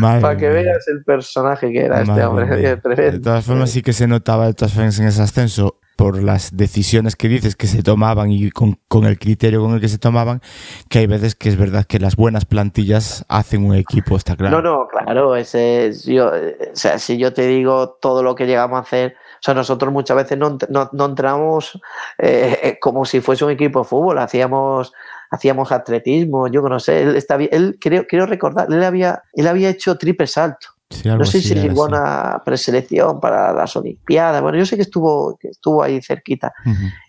Para 0.00 0.36
que 0.36 0.48
veas 0.48 0.88
el 0.88 1.04
personaje 1.04 1.70
que 1.70 1.84
era 1.84 2.00
este 2.02 2.24
hombre. 2.24 2.76
tremendo. 2.78 3.12
De 3.12 3.20
todas 3.20 3.44
formas, 3.44 3.70
sí 3.70 3.82
que 3.82 3.92
se 3.92 4.06
notaba 4.06 4.46
de 4.46 4.54
todas 4.54 4.72
formas 4.72 4.98
en 4.98 5.06
ese 5.06 5.22
ascenso 5.22 5.78
por 5.96 6.22
las 6.22 6.56
decisiones 6.56 7.16
que 7.16 7.28
dices 7.28 7.56
que 7.56 7.66
se 7.66 7.82
tomaban 7.82 8.30
y 8.30 8.50
con, 8.50 8.78
con 8.88 9.04
el 9.04 9.18
criterio 9.18 9.62
con 9.62 9.74
el 9.74 9.80
que 9.80 9.88
se 9.88 9.98
tomaban, 9.98 10.40
que 10.88 11.00
hay 11.00 11.06
veces 11.06 11.34
que 11.34 11.48
es 11.48 11.56
verdad 11.56 11.84
que 11.84 11.98
las 11.98 12.16
buenas 12.16 12.44
plantillas 12.44 13.24
hacen 13.28 13.64
un 13.64 13.74
equipo, 13.74 14.16
está 14.16 14.36
claro. 14.36 14.60
No, 14.60 14.62
no, 14.62 14.88
claro, 14.88 15.36
ese 15.36 15.86
es, 15.86 16.04
yo, 16.04 16.34
eh, 16.34 16.70
o 16.72 16.76
sea, 16.76 16.98
si 16.98 17.18
yo 17.18 17.32
te 17.32 17.46
digo 17.46 17.96
todo 18.00 18.22
lo 18.22 18.34
que 18.34 18.46
llegamos 18.46 18.76
a 18.78 18.82
hacer, 18.82 19.16
o 19.34 19.42
sea, 19.42 19.54
nosotros 19.54 19.92
muchas 19.92 20.16
veces 20.16 20.38
no, 20.38 20.58
no, 20.68 20.90
no 20.92 21.04
entramos 21.06 21.80
eh, 22.18 22.58
eh, 22.62 22.78
como 22.80 23.04
si 23.04 23.20
fuese 23.20 23.44
un 23.44 23.50
equipo 23.50 23.80
de 23.80 23.84
fútbol, 23.84 24.18
hacíamos 24.18 24.92
hacíamos 25.30 25.72
atletismo, 25.72 26.48
yo 26.48 26.62
no 26.62 26.78
sé, 26.78 27.02
él 27.02 27.16
está 27.16 27.36
bien, 27.36 27.50
él 27.52 27.76
creo, 27.80 28.06
quiero 28.06 28.26
recordar, 28.26 28.68
él 28.70 28.82
había, 28.84 29.22
él 29.32 29.46
había 29.48 29.68
hecho 29.68 29.98
triple 29.98 30.26
salto. 30.26 30.68
Sí, 30.94 31.08
algo 31.08 31.20
No 31.20 31.24
sé 31.26 31.38
así 31.38 31.48
si 31.48 31.54
llegó 31.54 31.84
a 31.84 31.88
una 31.88 32.42
preselección 32.44 33.20
para 33.20 33.52
las 33.52 33.76
Olimpiadas. 33.76 34.40
Bueno, 34.40 34.58
yo 34.58 34.66
sé 34.66 34.76
que 34.76 34.82
estuvo, 34.82 35.36
que 35.36 35.48
estuvo 35.48 35.82
ahí 35.82 36.00
cerquita. 36.00 36.52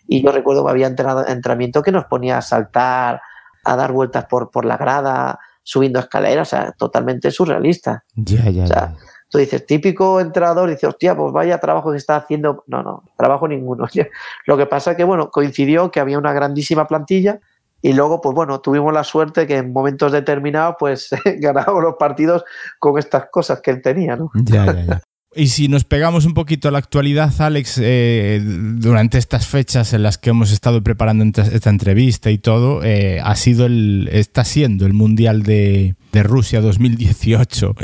Y 0.06 0.22
yo 0.22 0.32
recuerdo 0.32 0.64
que 0.64 0.70
había 0.70 0.86
entrenamiento 0.86 1.82
que 1.82 1.92
nos 1.92 2.04
ponía 2.04 2.38
a 2.38 2.42
saltar, 2.42 3.20
a 3.64 3.76
dar 3.76 3.92
vueltas 3.92 4.26
por, 4.26 4.50
por 4.50 4.64
la 4.64 4.76
grada, 4.76 5.38
subiendo 5.62 5.98
escaleras, 5.98 6.48
o 6.48 6.56
sea, 6.56 6.72
totalmente 6.72 7.30
surrealista. 7.30 8.04
Ya, 8.14 8.48
ya, 8.50 8.64
O 8.64 8.66
sea, 8.66 8.94
ya. 8.94 8.96
Tú 9.28 9.38
dices, 9.38 9.66
típico 9.66 10.20
entrenador, 10.20 10.70
dice, 10.70 10.86
hostia, 10.86 11.16
pues 11.16 11.32
vaya 11.32 11.58
trabajo 11.58 11.90
que 11.90 11.96
está 11.96 12.16
haciendo. 12.16 12.64
No, 12.68 12.82
no, 12.82 13.02
trabajo 13.16 13.48
ninguno. 13.48 13.86
Lo 14.46 14.56
que 14.56 14.66
pasa 14.66 14.96
que, 14.96 15.04
bueno, 15.04 15.30
coincidió 15.30 15.90
que 15.90 16.00
había 16.00 16.18
una 16.18 16.32
grandísima 16.32 16.86
plantilla 16.86 17.40
y 17.86 17.92
luego, 17.92 18.20
pues 18.20 18.34
bueno, 18.34 18.60
tuvimos 18.60 18.92
la 18.92 19.04
suerte 19.04 19.46
que 19.46 19.58
en 19.58 19.72
momentos 19.72 20.10
determinados, 20.10 20.74
pues 20.76 21.08
ganábamos 21.38 21.84
los 21.84 21.94
partidos 21.96 22.42
con 22.80 22.98
estas 22.98 23.26
cosas 23.30 23.60
que 23.60 23.70
él 23.70 23.80
tenía, 23.80 24.16
¿no? 24.16 24.30
Ya, 24.34 24.66
ya, 24.66 24.84
ya. 24.84 25.02
Y 25.38 25.48
si 25.48 25.68
nos 25.68 25.84
pegamos 25.84 26.24
un 26.24 26.32
poquito 26.32 26.66
a 26.66 26.70
la 26.70 26.78
actualidad, 26.78 27.30
Alex, 27.40 27.78
eh, 27.82 28.40
durante 28.42 29.18
estas 29.18 29.46
fechas 29.46 29.92
en 29.92 30.02
las 30.02 30.16
que 30.16 30.30
hemos 30.30 30.50
estado 30.50 30.82
preparando 30.82 31.24
esta 31.42 31.68
entrevista 31.68 32.30
y 32.30 32.38
todo, 32.38 32.82
eh, 32.82 33.20
ha 33.22 33.36
sido 33.36 33.66
el, 33.66 34.08
está 34.10 34.44
siendo 34.44 34.86
el 34.86 34.94
Mundial 34.94 35.42
de, 35.42 35.94
de 36.12 36.22
Rusia 36.22 36.62
2018 36.62 37.74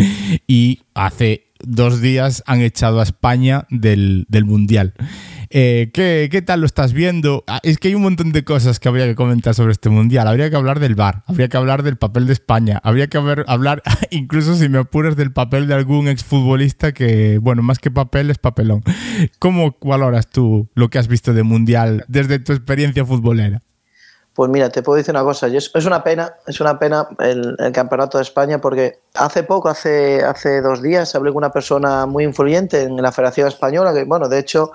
y 0.47 0.81
hace 0.95 1.53
dos 1.61 2.01
días 2.01 2.43
han 2.47 2.63
echado 2.63 3.01
a 3.01 3.03
España 3.03 3.67
del, 3.69 4.25
del 4.31 4.47
Mundial. 4.47 4.95
Eh, 5.55 5.91
¿qué, 5.93 6.31
qué 6.33 6.41
tal 6.41 6.61
lo 6.61 6.67
estás 6.67 6.95
viendo? 6.95 7.45
Ah, 7.47 7.61
Es 7.63 7.77
que 7.77 7.89
hay 7.89 7.95
un 7.95 8.01
montón 8.01 8.33
de 8.33 8.43
cosas 8.43 8.81
que 8.81 8.89
habría 8.89 9.05
que 9.05 9.15
comentar 9.15 9.55
sobre 9.55 9.73
este 9.73 9.91
mundial. 9.91 10.27
Habría 10.27 10.49
que 10.49 10.57
hablar 10.57 10.81
del 10.81 10.95
VAR, 10.95 11.25
habría 11.27 11.49
que 11.49 11.59
hablar 11.59 11.83
del 11.83 11.99
papel 11.99 12.27
de 12.27 12.33
España, 12.33 12.81
habría 12.83 13.09
que 13.09 13.19
hablar, 13.19 13.83
incluso 14.11 14.55
si 14.55 14.71
me 14.71 14.79
apuras, 14.79 15.15
del 15.15 15.31
papel 15.31 15.69
de 15.69 15.75
algún 15.75 16.09
exfutbolista 16.09 16.93
que, 16.93 17.37
bueno, 17.37 17.63
más 17.63 17.79
que 17.79 17.91
papel 17.91 18.31
es 18.31 18.39
papelón. 18.39 18.83
¿Cómo 19.39 19.77
valoras 19.83 20.29
tú 20.29 20.71
lo 20.75 20.89
que 20.89 20.99
has 20.99 21.07
visto 21.07 21.35
de 21.35 21.43
mundial 21.43 22.07
desde 22.09 22.39
tu 22.39 22.55
experiencia 22.55 23.05
futbolera? 23.05 23.61
Pues 24.35 24.51
mira, 24.51 24.71
te 24.71 24.83
puedo 24.83 24.97
decir 24.97 25.15
una 25.15 25.25
cosa, 25.25 25.49
es 25.49 25.85
una 25.85 26.03
pena, 26.03 26.33
es 26.47 26.59
una 26.63 26.79
pena 26.79 27.07
el, 27.19 27.55
campeonato 27.75 28.17
de 28.17 28.23
España 28.23 28.59
porque 28.59 29.01
hace 29.13 29.43
poco, 29.43 29.69
hace, 29.69 30.25
hace 30.25 30.63
dos 30.63 30.81
días, 30.81 31.15
hablé 31.15 31.31
con 31.31 31.39
una 31.39 31.53
persona 31.53 32.07
muy 32.07 32.25
influyente 32.25 32.85
en 32.85 32.97
la 32.97 33.13
Federación 33.13 33.49
Española, 33.49 33.93
que 33.93 34.05
bueno, 34.05 34.31
de 34.31 34.39
hecho 34.39 34.73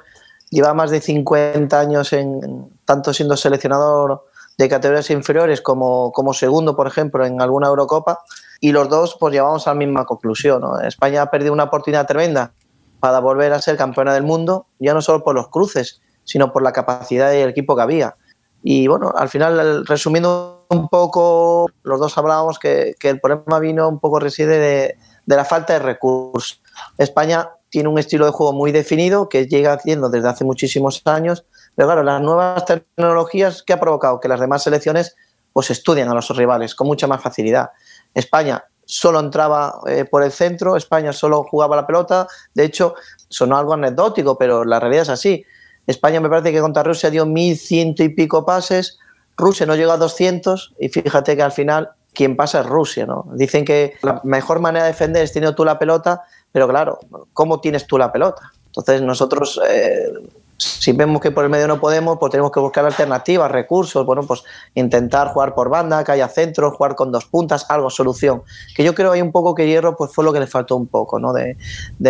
lleva 0.50 0.74
más 0.74 0.92
de 0.92 1.02
50 1.02 1.80
años 1.80 2.14
en 2.14 2.70
tanto 2.86 3.14
siendo 3.14 3.36
seleccionador 3.38 4.26
de 4.58 4.70
categorías 4.70 5.10
inferiores 5.12 5.62
como, 5.62 6.12
como 6.12 6.34
segundo, 6.34 6.76
por 6.76 6.88
ejemplo, 6.88 7.26
en 7.26 7.42
alguna 7.42 7.68
Eurocopa, 7.68 8.20
y 8.60 8.72
los 8.72 8.90
dos 8.90 9.18
pues 9.20 9.34
llevamos 9.34 9.68
a 9.68 9.72
la 9.72 9.76
misma 9.76 10.06
conclusión. 10.06 10.64
España 10.84 11.22
ha 11.22 11.32
perdido 11.32 11.54
una 11.54 11.66
oportunidad 11.66 12.08
tremenda 12.08 12.54
para 13.00 13.20
volver 13.20 13.54
a 13.54 13.62
ser 13.62 13.78
campeona 13.78 14.14
del 14.14 14.24
mundo, 14.24 14.68
ya 14.80 14.94
no 14.94 15.02
solo 15.02 15.24
por 15.24 15.36
los 15.36 15.50
cruces, 15.50 16.02
sino 16.24 16.52
por 16.52 16.64
la 16.64 16.74
capacidad 16.74 17.30
del 17.30 17.50
equipo 17.50 17.76
que 17.76 17.82
había. 17.84 18.16
Y 18.64 18.88
bueno, 18.88 19.14
al 19.16 19.30
final, 19.30 19.86
resumiendo 19.86 20.66
un 20.70 20.90
poco, 20.90 21.70
los 21.84 22.00
dos 22.00 22.18
hablábamos 22.18 22.60
que, 22.60 22.96
el 23.02 23.20
problema 23.20 23.60
vino 23.60 23.88
un 23.88 24.00
poco 24.00 24.20
reside 24.20 24.58
de, 24.58 24.98
la 25.26 25.46
falta 25.46 25.74
de 25.74 25.80
recursos. 25.80 26.62
España 26.98 27.50
tiene 27.78 27.90
un 27.90 28.00
estilo 28.00 28.26
de 28.26 28.32
juego 28.32 28.54
muy 28.54 28.72
definido 28.72 29.30
que 29.30 29.46
llega 29.46 29.72
haciendo 29.72 30.10
desde 30.10 30.30
hace 30.30 30.44
muchísimos 30.44 31.00
años, 31.06 31.46
pero 31.76 31.88
claro, 31.88 32.02
las 32.02 32.20
nuevas 32.20 32.66
tecnologías 32.66 33.62
que 33.62 33.72
ha 33.72 33.80
provocado 33.80 34.20
que 34.20 34.28
las 34.28 34.40
demás 34.40 34.64
selecciones 34.64 35.16
pues 35.54 35.70
estudian 35.70 36.10
a 36.10 36.16
los 36.16 36.28
rivales 36.36 36.74
con 36.74 36.88
mucha 36.88 37.06
más 37.06 37.22
facilidad. 37.22 37.70
España 38.16 38.64
solo 38.84 39.20
entraba 39.20 39.80
eh, 39.86 40.06
por 40.06 40.24
el 40.24 40.32
centro, 40.32 40.76
España 40.76 41.14
solo 41.14 41.44
jugaba 41.44 41.76
la 41.76 41.86
pelota, 41.86 42.28
de 42.56 42.64
hecho 42.64 42.96
sonó 43.30 43.56
algo 43.56 43.76
anecdótico, 43.76 44.40
pero 44.40 44.66
la 44.66 44.80
realidad 44.80 45.04
es 45.04 45.10
así. 45.10 45.46
España 45.86 46.20
me 46.20 46.30
parece 46.30 46.52
que 46.52 46.62
contra 46.62 46.82
Rusia 46.82 47.12
dio 47.12 47.28
1.100 47.28 48.06
y 48.06 48.10
pico 48.10 48.44
pases, 48.44 48.98
Rusia 49.38 49.68
no 49.68 49.76
llegó 49.76 49.92
a 49.92 49.98
200 49.98 50.74
y 50.80 50.90
fíjate 50.90 51.36
que 51.36 51.44
al 51.44 51.52
final 51.52 51.92
quien 52.18 52.36
pasa 52.36 52.62
es 52.62 52.66
Rusia. 52.66 53.06
¿no? 53.06 53.28
Dicen 53.36 53.64
que 53.64 53.94
la 54.02 54.20
mejor 54.24 54.60
manera 54.60 54.86
de 54.86 54.92
defender 54.92 55.24
es 55.24 55.32
teniendo 55.32 55.54
tú 55.54 55.64
la 55.64 55.78
pelota, 55.78 56.24
pero 56.52 56.68
claro, 56.68 57.00
¿cómo 57.34 57.60
tienes 57.60 57.88
tú 57.88 57.98
la 57.98 58.12
pelota? 58.12 58.52
Entonces 58.68 59.02
nosotros, 59.02 59.60
eh, 59.68 60.12
si 60.58 60.92
vemos 60.92 61.22
que 61.22 61.32
por 61.32 61.44
el 61.44 61.50
medio 61.50 61.68
no 61.68 61.80
podemos, 61.80 62.18
pues 62.20 62.32
tenemos 62.32 62.52
que 62.52 62.60
buscar 62.60 62.86
alternativas, 62.86 63.52
recursos, 63.52 64.06
bueno, 64.06 64.24
pues 64.24 64.44
intentar 64.76 65.30
jugar 65.30 65.56
por 65.56 65.70
banda, 65.70 66.04
que 66.04 66.12
haya 66.12 66.28
centro, 66.28 66.72
jugar 66.72 66.96
con 66.96 67.12
dos 67.12 67.26
puntas, 67.26 67.66
algo, 67.70 67.90
solución. 67.90 68.44
Que 68.76 68.84
yo 68.84 68.94
creo 68.94 69.12
hay 69.12 69.22
un 69.22 69.32
poco 69.32 69.56
que 69.56 69.68
Hierro 69.68 69.96
pues 69.96 70.12
fue 70.14 70.24
lo 70.24 70.34
que 70.34 70.40
le 70.40 70.48
faltó 70.48 70.76
un 70.76 70.88
poco, 70.88 71.20
¿no? 71.20 71.34
De, 71.34 71.58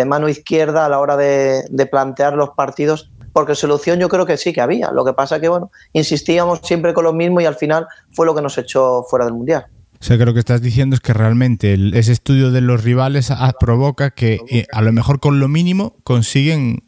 mano 0.04 0.28
izquierda 0.28 0.86
a 0.86 0.88
la 0.88 1.00
hora 1.00 1.16
de, 1.16 1.64
de 1.70 1.86
plantear 1.86 2.34
los 2.34 2.50
partidos 2.50 3.10
porque 3.32 3.54
solución 3.54 3.98
yo 3.98 4.08
creo 4.08 4.26
que 4.26 4.36
sí 4.36 4.52
que 4.52 4.60
había. 4.60 4.90
Lo 4.90 5.04
que 5.04 5.12
pasa 5.12 5.40
que, 5.40 5.48
bueno, 5.48 5.70
insistíamos 5.92 6.60
siempre 6.62 6.92
con 6.92 7.04
lo 7.04 7.12
mismo 7.12 7.40
y 7.40 7.44
al 7.44 7.54
final 7.54 7.86
fue 8.10 8.26
lo 8.26 8.34
que 8.34 8.42
nos 8.42 8.58
echó 8.58 9.04
fuera 9.04 9.24
del 9.24 9.34
Mundial. 9.34 9.66
O 10.00 10.04
sea, 10.04 10.16
que 10.16 10.24
lo 10.24 10.32
que 10.32 10.40
estás 10.40 10.62
diciendo 10.62 10.94
es 10.94 11.00
que 11.00 11.12
realmente 11.12 11.76
ese 11.94 12.12
estudio 12.12 12.52
de 12.52 12.60
los 12.60 12.84
rivales 12.84 13.32
provoca 13.58 14.10
que 14.10 14.40
eh, 14.48 14.66
a 14.72 14.80
lo 14.82 14.92
mejor 14.92 15.18
con 15.18 15.40
lo 15.40 15.48
mínimo 15.48 15.96
consiguen 16.04 16.84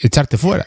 echarte 0.00 0.38
fuera. 0.38 0.66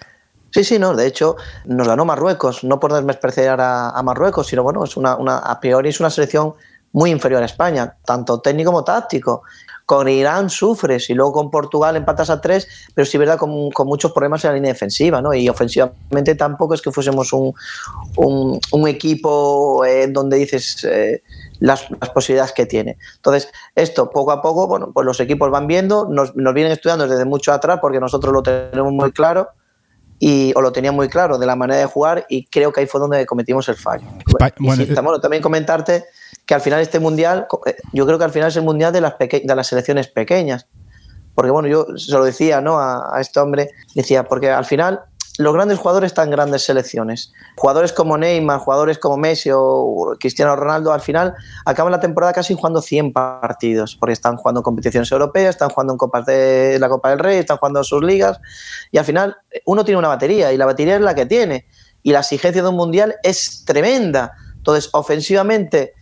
Sí, 0.51 0.63
sí, 0.63 0.79
no. 0.79 0.95
De 0.95 1.07
hecho, 1.07 1.35
nos 1.65 1.87
ganó 1.87 2.05
Marruecos, 2.05 2.63
no 2.63 2.79
por 2.79 2.93
despreciar 3.03 3.59
a, 3.59 3.89
a 3.89 4.03
Marruecos, 4.03 4.47
sino 4.47 4.63
bueno, 4.63 4.83
es 4.83 4.95
una, 4.95 5.15
una, 5.15 5.39
a 5.39 5.59
priori 5.59 5.89
es 5.89 5.99
una 5.99 6.09
selección 6.09 6.53
muy 6.95 7.11
inferior 7.11 7.41
a 7.43 7.45
España, 7.45 7.97
tanto 8.05 8.39
técnico 8.39 8.71
como 8.71 8.85
táctico. 8.85 9.43
Con 9.85 10.07
Irán 10.07 10.49
sufres 10.49 11.09
y 11.09 11.13
luego 11.13 11.33
con 11.33 11.51
Portugal 11.51 11.95
empatas 11.95 12.29
a 12.29 12.41
tres, 12.41 12.67
pero 12.95 13.05
sí, 13.05 13.17
verdad, 13.17 13.37
con, 13.37 13.69
muchos 13.85 14.13
problemas 14.13 14.43
en 14.43 14.51
la 14.51 14.55
línea 14.55 14.71
defensiva, 14.71 15.21
¿no? 15.21 15.33
Y 15.33 15.47
ofensivamente 15.47 16.35
tampoco 16.35 16.73
es 16.73 16.81
que 16.81 16.91
fuésemos 16.91 17.33
un, 17.33 18.87
equipo 18.87 19.85
en 19.85 20.13
donde 20.13 20.37
dices 20.37 20.85
eh, 20.85 21.21
las, 21.60 21.90
las, 21.90 22.10
posibilidades 22.10 22.52
que 22.53 22.65
tiene. 22.65 22.98
Entonces, 23.15 23.52
esto 23.76 24.10
poco 24.10 24.32
a 24.32 24.41
poco, 24.41 24.68
bueno, 24.68 24.91
pues 24.94 25.06
los 25.06 25.19
equipos 25.19 25.49
van 25.49 25.68
viendo, 25.68 26.07
nos, 26.10 26.36
nos 26.36 26.53
vienen 26.53 26.73
estudiando 26.73 27.07
desde 27.07 27.26
mucho 27.26 27.53
atrás 27.53 27.80
porque 27.82 27.99
nosotros 27.99 28.34
lo 28.34 28.44
tenemos 28.44 28.94
muy 28.94 29.11
claro 29.11 29.49
y 30.19 30.53
o 30.56 30.61
lo 30.61 30.72
tenía 30.72 30.91
muy 30.91 31.10
claro 31.10 31.38
de 31.38 31.45
la 31.45 31.56
manera 31.56 31.80
de 31.80 31.86
jugar 31.86 32.26
y 32.30 32.45
creo 32.45 32.72
que 32.72 32.82
ahí 32.82 32.88
fue 32.88 32.99
donde 32.99 33.26
cometimos 33.26 33.68
el 33.69 33.76
fallo. 33.76 34.06
Bueno, 34.60 34.84
eh, 34.84 34.95
bueno, 34.95 35.19
también 35.19 35.44
comentarte 35.44 36.06
que 36.45 36.53
al 36.53 36.61
final 36.61 36.80
este 36.80 36.99
mundial, 36.99 37.48
eh, 37.65 37.76
yo 37.91 38.06
creo 38.06 38.18
que 38.18 38.23
al 38.23 38.32
final 38.32 38.49
es 38.49 38.56
el 38.56 38.64
mundial 38.64 38.94
de 38.94 39.02
las, 39.02 39.18
de 39.18 39.56
las 39.56 39.68
selecciones 39.68 40.07
pequeñas. 40.07 40.68
Porque 41.34 41.52
bueno, 41.52 41.68
yo 41.68 41.86
se 41.98 42.14
lo 42.14 42.23
decía 42.23 42.61
¿no? 42.61 42.80
a, 42.80 43.18
a 43.18 43.19
este 43.19 43.41
hombre, 43.41 43.72
decía, 43.94 44.23
porque 44.23 44.49
al 44.49 44.64
final 44.64 45.02
los 45.37 45.53
grandes 45.53 45.79
jugadores 45.79 46.11
están 46.11 46.25
en 46.25 46.31
grandes 46.31 46.63
selecciones. 46.63 47.33
Jugadores 47.57 47.91
como 47.91 48.17
Neymar, 48.17 48.59
jugadores 48.59 48.97
como 48.97 49.17
Messi 49.17 49.49
o 49.53 50.15
Cristiano 50.19 50.55
Ronaldo, 50.55 50.93
al 50.93 51.01
final 51.01 51.33
acaban 51.65 51.91
la 51.91 51.99
temporada 51.99 52.33
casi 52.33 52.53
jugando 52.53 52.81
100 52.81 53.13
partidos, 53.13 53.95
porque 53.95 54.13
están 54.13 54.37
jugando 54.37 54.59
en 54.59 54.63
competiciones 54.63 55.11
europeas, 55.11 55.55
están 55.55 55.69
jugando 55.69 55.93
en 55.93 55.97
Copas 55.97 56.25
de 56.25 56.77
la 56.79 56.89
Copa 56.89 57.09
del 57.09 57.19
Rey, 57.19 57.39
están 57.39 57.57
jugando 57.57 57.79
en 57.79 57.85
sus 57.85 58.03
ligas, 58.03 58.39
y 58.91 58.97
al 58.97 59.05
final 59.05 59.35
uno 59.65 59.83
tiene 59.83 59.99
una 59.99 60.07
batería, 60.07 60.53
y 60.53 60.57
la 60.57 60.65
batería 60.65 60.95
es 60.95 61.01
la 61.01 61.15
que 61.15 61.25
tiene, 61.25 61.65
y 62.01 62.11
la 62.11 62.19
exigencia 62.19 62.61
de 62.61 62.69
un 62.69 62.75
mundial 62.75 63.15
es 63.23 63.65
tremenda. 63.65 64.33
Entonces, 64.55 64.89
ofensivamente, 64.93 65.93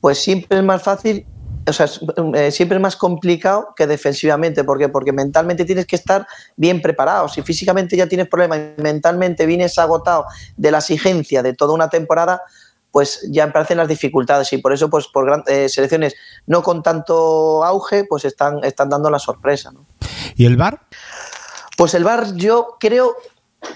pues 0.00 0.18
siempre 0.18 0.58
es 0.58 0.64
más 0.64 0.82
fácil, 0.82 1.26
o 1.66 1.72
sea, 1.72 1.86
eh, 2.34 2.50
siempre 2.50 2.76
es 2.76 2.82
más 2.82 2.96
complicado 2.96 3.74
que 3.76 3.86
defensivamente. 3.86 4.64
¿Por 4.64 4.78
qué? 4.78 4.88
Porque 4.88 5.12
mentalmente 5.12 5.64
tienes 5.64 5.86
que 5.86 5.96
estar 5.96 6.26
bien 6.56 6.82
preparado. 6.82 7.28
Si 7.28 7.42
físicamente 7.42 7.96
ya 7.96 8.06
tienes 8.06 8.28
problemas 8.28 8.58
y 8.78 8.82
mentalmente 8.82 9.46
vienes 9.46 9.78
agotado 9.78 10.26
de 10.56 10.70
la 10.70 10.78
exigencia 10.78 11.42
de 11.42 11.54
toda 11.54 11.74
una 11.74 11.88
temporada, 11.88 12.42
pues 12.90 13.26
ya 13.30 13.44
aparecen 13.44 13.78
las 13.78 13.88
dificultades 13.88 14.52
y 14.52 14.58
por 14.58 14.72
eso 14.72 14.90
pues 14.90 15.06
por 15.08 15.44
eh, 15.46 15.68
selecciones 15.68 16.14
no 16.46 16.62
con 16.62 16.82
tanto 16.82 17.64
auge 17.64 18.04
pues 18.04 18.24
están, 18.24 18.62
están 18.64 18.90
dando 18.90 19.10
la 19.10 19.18
sorpresa. 19.18 19.72
¿no? 19.72 19.86
¿Y 20.36 20.46
el 20.46 20.56
VAR? 20.56 20.80
Pues 21.76 21.94
el 21.94 22.04
VAR 22.04 22.34
yo 22.34 22.76
creo 22.78 23.16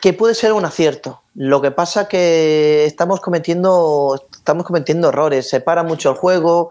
que 0.02 0.12
puede 0.12 0.34
ser 0.34 0.52
un 0.52 0.64
acierto. 0.64 1.22
Lo 1.34 1.62
que 1.62 1.70
pasa 1.70 2.08
que 2.08 2.84
estamos 2.84 3.20
cometiendo 3.20 4.20
estamos 4.32 4.64
cometiendo 4.64 5.08
errores, 5.08 5.48
se 5.48 5.60
para 5.60 5.82
mucho 5.82 6.10
el 6.10 6.16
juego. 6.16 6.68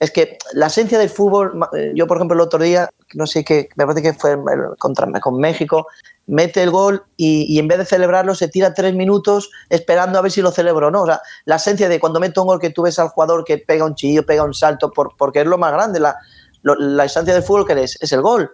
Es 0.00 0.10
que 0.10 0.38
la 0.54 0.66
esencia 0.66 0.98
del 0.98 1.10
fútbol, 1.10 1.60
eh, 1.76 1.92
yo 1.94 2.06
por 2.06 2.16
ejemplo 2.16 2.34
el 2.34 2.40
otro 2.40 2.62
día, 2.62 2.88
no 3.14 3.26
sé 3.26 3.44
qué, 3.44 3.68
me 3.76 3.84
parece 3.86 4.02
que 4.02 4.14
fue 4.14 4.36
contra, 4.78 5.06
con 5.20 5.38
México, 5.38 5.86
mete 6.26 6.62
el 6.62 6.70
gol 6.70 7.04
y, 7.16 7.58
en 7.58 7.68
vez 7.68 7.78
de 7.78 7.84
celebrarlo 7.84 8.34
se 8.34 8.48
tira 8.48 8.72
tres 8.72 8.94
minutos 8.94 9.50
esperando 9.68 10.18
a 10.18 10.22
ver 10.22 10.32
si 10.32 10.40
lo 10.40 10.50
celebro 10.50 10.88
o 10.88 10.90
no. 10.90 11.02
O 11.02 11.06
sea, 11.06 11.20
la 11.44 11.56
esencia 11.56 11.88
de 11.88 12.00
cuando 12.00 12.18
meto 12.18 12.40
un 12.40 12.48
gol 12.48 12.60
que 12.60 12.70
tú 12.70 12.82
ves 12.82 12.98
al 12.98 13.08
jugador 13.08 13.44
que 13.44 13.58
pega 13.58 13.84
un 13.84 13.94
chillo, 13.94 14.24
pega 14.24 14.42
un 14.42 14.54
salto, 14.54 14.90
por, 14.90 15.16
porque 15.18 15.40
es 15.40 15.46
lo 15.46 15.58
más 15.58 15.72
grande, 15.72 16.00
la, 16.00 16.16
la 16.62 17.04
esencia 17.04 17.34
del 17.34 17.42
fútbol 17.42 17.66
que 17.66 17.82
es, 17.82 17.98
es 18.00 18.12
el 18.12 18.22
gol. 18.22 18.50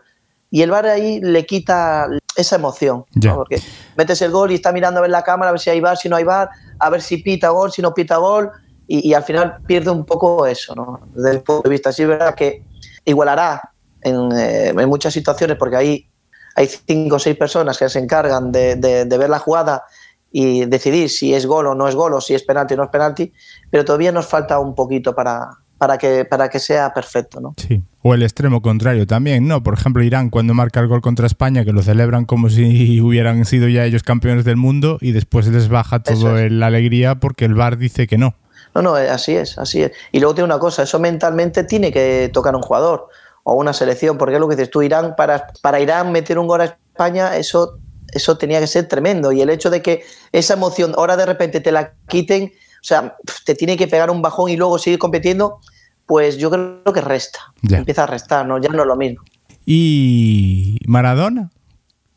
Y 0.50 0.62
el 0.62 0.70
VAR 0.70 0.86
ahí 0.86 1.20
le 1.20 1.44
quita 1.44 2.08
esa 2.36 2.56
emoción. 2.56 3.04
Porque 3.34 3.60
metes 3.96 4.20
el 4.22 4.30
gol 4.30 4.52
y 4.52 4.56
está 4.56 4.72
mirando 4.72 4.98
a 4.98 5.02
ver 5.02 5.10
la 5.10 5.22
cámara, 5.22 5.50
a 5.50 5.52
ver 5.52 5.60
si 5.60 5.70
hay 5.70 5.80
bar, 5.80 5.96
si 5.96 6.08
no 6.08 6.16
hay 6.16 6.24
bar, 6.24 6.50
a 6.78 6.90
ver 6.90 7.02
si 7.02 7.18
pita 7.18 7.48
gol, 7.48 7.72
si 7.72 7.82
no 7.82 7.94
pita 7.94 8.16
gol, 8.16 8.50
y, 8.88 9.14
al 9.14 9.24
final 9.24 9.58
pierde 9.66 9.90
un 9.90 10.04
poco 10.04 10.46
eso, 10.46 10.74
¿no? 10.74 11.00
Desde 11.14 11.32
el 11.32 11.42
punto 11.42 11.62
de 11.62 11.70
vista. 11.70 11.92
Sí, 11.92 12.02
es 12.02 12.08
verdad 12.08 12.34
que 12.34 12.62
igualará 13.04 13.72
en, 14.00 14.30
eh, 14.32 14.68
en 14.68 14.88
muchas 14.88 15.12
situaciones, 15.12 15.56
porque 15.56 15.76
ahí 15.76 16.08
hay 16.54 16.68
cinco 16.68 17.16
o 17.16 17.18
seis 17.18 17.36
personas 17.36 17.78
que 17.78 17.88
se 17.88 17.98
encargan 17.98 18.52
de, 18.52 18.76
de, 18.76 19.18
ver 19.18 19.28
la 19.28 19.38
jugada 19.38 19.84
y 20.32 20.64
decidir 20.64 21.10
si 21.10 21.34
es 21.34 21.46
gol 21.46 21.66
o 21.66 21.74
no 21.74 21.88
es 21.88 21.94
gol, 21.94 22.14
o 22.14 22.20
si 22.20 22.34
es 22.34 22.42
penalti 22.42 22.74
o 22.74 22.76
no 22.78 22.84
es 22.84 22.90
penalti, 22.90 23.32
pero 23.70 23.84
todavía 23.84 24.12
nos 24.12 24.26
falta 24.26 24.58
un 24.58 24.74
poquito 24.74 25.14
para, 25.14 25.50
para 25.78 25.98
que, 25.98 26.24
para 26.24 26.48
que 26.48 26.58
sea 26.58 26.94
perfecto, 26.94 27.40
¿no? 27.40 27.54
Sí. 27.56 27.82
O 28.02 28.14
el 28.14 28.22
extremo 28.22 28.62
contrario 28.62 29.06
también, 29.06 29.46
¿no? 29.48 29.62
Por 29.62 29.74
ejemplo, 29.74 30.02
Irán 30.02 30.30
cuando 30.30 30.54
marca 30.54 30.80
el 30.80 30.86
gol 30.86 31.00
contra 31.00 31.26
España, 31.26 31.64
que 31.64 31.72
lo 31.72 31.82
celebran 31.82 32.24
como 32.24 32.48
si 32.48 33.00
hubieran 33.02 33.44
sido 33.44 33.68
ya 33.68 33.84
ellos 33.84 34.02
campeones 34.02 34.44
del 34.44 34.56
mundo 34.56 34.98
y 35.00 35.12
después 35.12 35.46
les 35.48 35.68
baja 35.68 36.02
toda 36.02 36.48
la 36.48 36.66
alegría 36.68 37.16
porque 37.16 37.44
el 37.44 37.54
VAR 37.54 37.76
dice 37.76 38.06
que 38.06 38.16
no. 38.16 38.34
No, 38.76 38.82
no, 38.82 38.94
así 38.94 39.34
es, 39.34 39.58
así 39.58 39.82
es. 39.82 39.92
Y 40.12 40.20
luego 40.20 40.34
tiene 40.34 40.46
una 40.46 40.58
cosa, 40.58 40.82
eso 40.82 40.98
mentalmente 40.98 41.64
tiene 41.64 41.92
que 41.92 42.30
tocar 42.32 42.54
un 42.54 42.62
jugador 42.62 43.08
o 43.42 43.54
una 43.54 43.72
selección, 43.72 44.18
porque 44.18 44.34
es 44.34 44.40
lo 44.40 44.48
que 44.48 44.56
dices 44.56 44.70
tú, 44.70 44.82
Irán, 44.82 45.14
para, 45.16 45.46
para 45.62 45.80
Irán 45.80 46.12
meter 46.12 46.38
un 46.38 46.46
gol 46.46 46.60
a 46.60 46.64
España, 46.64 47.36
eso, 47.36 47.78
eso 48.12 48.36
tenía 48.36 48.60
que 48.60 48.66
ser 48.66 48.88
tremendo. 48.88 49.32
Y 49.32 49.40
el 49.40 49.50
hecho 49.50 49.70
de 49.70 49.82
que 49.82 50.04
esa 50.32 50.54
emoción 50.54 50.94
ahora 50.96 51.16
de 51.16 51.26
repente 51.26 51.60
te 51.60 51.72
la 51.72 51.94
quiten 52.08 52.52
o 52.76 52.88
sea, 52.88 53.16
te 53.44 53.56
tiene 53.56 53.76
que 53.76 53.88
pegar 53.88 54.10
un 54.12 54.22
bajón 54.22 54.48
y 54.48 54.56
luego 54.56 54.78
seguir 54.78 55.00
compitiendo, 55.00 55.58
pues 56.06 56.36
yo 56.36 56.50
creo 56.50 56.84
que 56.94 57.00
resta. 57.00 57.40
Empieza 57.68 58.04
a 58.04 58.06
restar, 58.06 58.46
¿no? 58.46 58.60
Ya 58.60 58.68
no 58.68 58.82
es 58.82 58.86
lo 58.86 58.94
mismo. 58.94 59.24
¿Y 59.64 60.78
Maradona? 60.86 61.50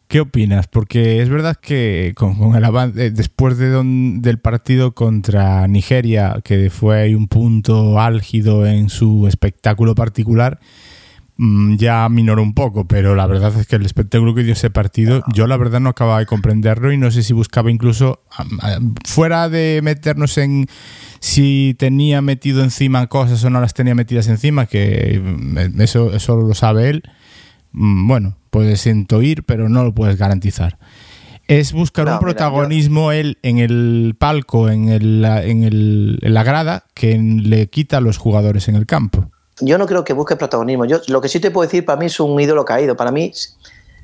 ¿Qué 0.10 0.22
opinas? 0.22 0.66
Porque 0.66 1.22
es 1.22 1.30
verdad 1.30 1.56
que 1.56 2.14
con, 2.16 2.56
el 2.56 2.66
avance, 2.66 3.06
eh, 3.06 3.12
después 3.12 3.60
de 3.60 3.70
del 4.20 4.40
partido 4.40 4.96
contra 4.96 5.68
Nigeria, 5.68 6.40
que 6.44 6.72
fue 6.72 7.16
un 7.16 7.28
punto 7.28 8.00
álgido 8.00 8.66
en 8.66 8.90
su 8.90 9.28
espectáculo 9.28 9.94
particular, 9.94 10.60
mm, 11.38 11.76
ya 11.76 12.10
minoró 12.10 12.42
un 12.42 12.56
poco, 12.56 12.88
pero 12.88 13.14
la 13.14 13.28
verdad 13.28 13.56
es 13.56 13.68
que 13.68 13.76
el 13.76 13.86
espectáculo 13.86 14.34
que 14.34 14.42
dio 14.42 14.54
ese 14.54 14.72
partido, 14.72 15.22
yo 15.32 15.46
la 15.46 15.58
verdad 15.58 15.80
no 15.80 15.90
acababa 15.90 16.18
de 16.18 16.26
comprenderlo 16.26 16.92
y 16.92 16.98
no 16.98 17.12
sé 17.12 17.22
si 17.22 17.34
buscaba 17.34 17.70
incluso, 17.70 18.24
fuera 19.06 19.48
de 19.48 19.82
meternos 19.84 20.40
en 20.40 20.66
si 21.20 21.76
tenía 21.78 22.24
metido 22.24 22.64
encima 22.64 23.06
cosas 23.06 23.44
o 23.44 23.52
no 23.52 23.62
las 23.62 23.76
tenía 23.76 23.94
metidas 23.94 24.28
encima, 24.28 24.66
que 24.66 25.22
mm, 25.24 25.82
eso, 25.82 26.16
eso 26.16 26.36
lo 26.36 26.56
sabe 26.56 26.90
él, 26.90 27.04
bueno, 27.72 28.38
puedes 28.50 28.86
intuir, 28.88 29.44
pero 29.44 29.70
no 29.70 29.84
lo 29.84 29.94
puedes 29.94 30.18
garantizar 30.18 30.78
es 31.50 31.74
buscar 31.74 32.08
un 32.08 32.20
protagonismo 32.20 33.12
él 33.12 33.40
en 33.42 33.58
el 33.58 34.16
palco, 34.20 34.70
en, 34.70 34.88
el, 34.88 35.26
en, 35.26 35.64
el, 35.64 36.20
en 36.22 36.34
la 36.36 36.44
grada, 36.44 36.84
que 36.94 37.18
le 37.18 37.68
quita 37.72 37.98
a 37.98 38.02
los 38.02 38.20
jugadores 38.20 38.68
en 38.68 38.76
el 38.76 38.86
campo. 38.86 39.32
Yo 39.60 39.80
no 39.80 39.88
creo 39.88 40.04
que 40.04 40.14
busque 40.14 40.36
protagonismo. 40.36 40.86
Yo 40.86 41.02
lo 41.08 41.22
que 41.22 41.28
sí 41.28 41.40
te 41.40 41.50
puedo 41.50 41.68
decir, 41.68 41.84
para 41.86 42.00
mí 42.00 42.06
es 42.06 42.20
un 42.20 42.40
ídolo 42.40 42.64
caído. 42.66 42.96
Para 42.96 43.12
mí, 43.12 43.32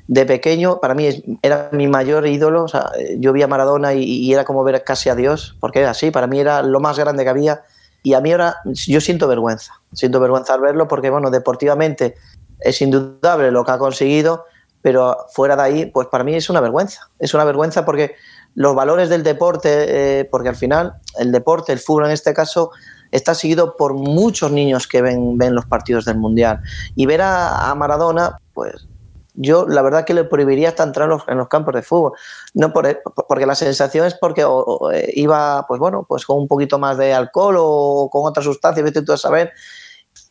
de 0.08 0.26
pequeño, 0.26 0.80
para 0.80 0.94
mí 0.94 1.22
era 1.40 1.68
mi 1.70 1.86
mayor 1.86 2.26
ídolo. 2.26 2.64
O 2.64 2.68
sea, 2.68 2.90
yo 3.16 3.32
vi 3.32 3.42
a 3.42 3.46
Maradona 3.46 3.94
y, 3.94 4.32
era 4.32 4.44
como 4.44 4.64
ver 4.64 4.82
casi 4.82 5.08
a 5.08 5.14
Dios, 5.14 5.56
porque 5.60 5.78
era 5.78 5.90
así. 5.90 6.10
Para 6.10 6.26
mí 6.26 6.40
era 6.40 6.62
lo 6.62 6.80
más 6.80 6.98
grande 6.98 7.22
que 7.22 7.30
había. 7.30 7.62
Y 8.02 8.14
a 8.14 8.20
mí 8.20 8.32
ahora 8.32 8.56
yo 8.64 9.00
siento 9.00 9.28
vergüenza. 9.28 9.72
Siento 9.92 10.18
vergüenza 10.18 10.52
al 10.52 10.60
verlo 10.60 10.88
porque, 10.88 11.10
bueno, 11.10 11.30
deportivamente 11.30 12.16
es 12.60 12.80
indudable 12.82 13.50
lo 13.50 13.64
que 13.64 13.72
ha 13.72 13.78
conseguido 13.78 14.44
pero 14.86 15.26
fuera 15.32 15.56
de 15.56 15.62
ahí, 15.62 15.86
pues 15.86 16.06
para 16.06 16.22
mí 16.22 16.36
es 16.36 16.48
una 16.48 16.60
vergüenza. 16.60 17.10
Es 17.18 17.34
una 17.34 17.42
vergüenza 17.42 17.84
porque 17.84 18.14
los 18.54 18.72
valores 18.76 19.08
del 19.08 19.24
deporte, 19.24 20.20
eh, 20.20 20.24
porque 20.26 20.48
al 20.48 20.54
final 20.54 20.94
el 21.18 21.32
deporte, 21.32 21.72
el 21.72 21.80
fútbol 21.80 22.04
en 22.04 22.12
este 22.12 22.32
caso, 22.32 22.70
está 23.10 23.34
seguido 23.34 23.76
por 23.76 23.94
muchos 23.94 24.52
niños 24.52 24.86
que 24.86 25.02
ven, 25.02 25.36
los 25.56 25.66
partidos 25.66 26.04
del 26.04 26.18
Mundial. 26.18 26.60
Y 26.94 27.06
ver 27.06 27.22
a, 27.22 27.74
Maradona, 27.74 28.38
pues 28.54 28.86
yo 29.34 29.66
la 29.66 29.82
verdad 29.82 30.04
que 30.04 30.14
le 30.14 30.22
prohibiría 30.22 30.68
hasta 30.68 30.84
entrar 30.84 31.10
en 31.26 31.36
los, 31.36 31.48
campos 31.48 31.74
de 31.74 31.82
fútbol. 31.82 32.12
No 32.54 32.72
por, 32.72 33.02
porque 33.26 33.44
la 33.44 33.56
sensación 33.56 34.06
es 34.06 34.14
porque 34.14 34.46
eh, 34.92 35.10
iba, 35.14 35.66
pues 35.66 35.80
bueno, 35.80 36.06
pues 36.08 36.24
con 36.24 36.38
un 36.38 36.46
poquito 36.46 36.78
más 36.78 36.96
de 36.96 37.12
alcohol 37.12 37.56
o 37.58 38.08
con 38.08 38.24
otra 38.24 38.40
sustancia, 38.40 38.84
vete 38.84 39.02
tú 39.02 39.12
a 39.12 39.16
saber, 39.16 39.52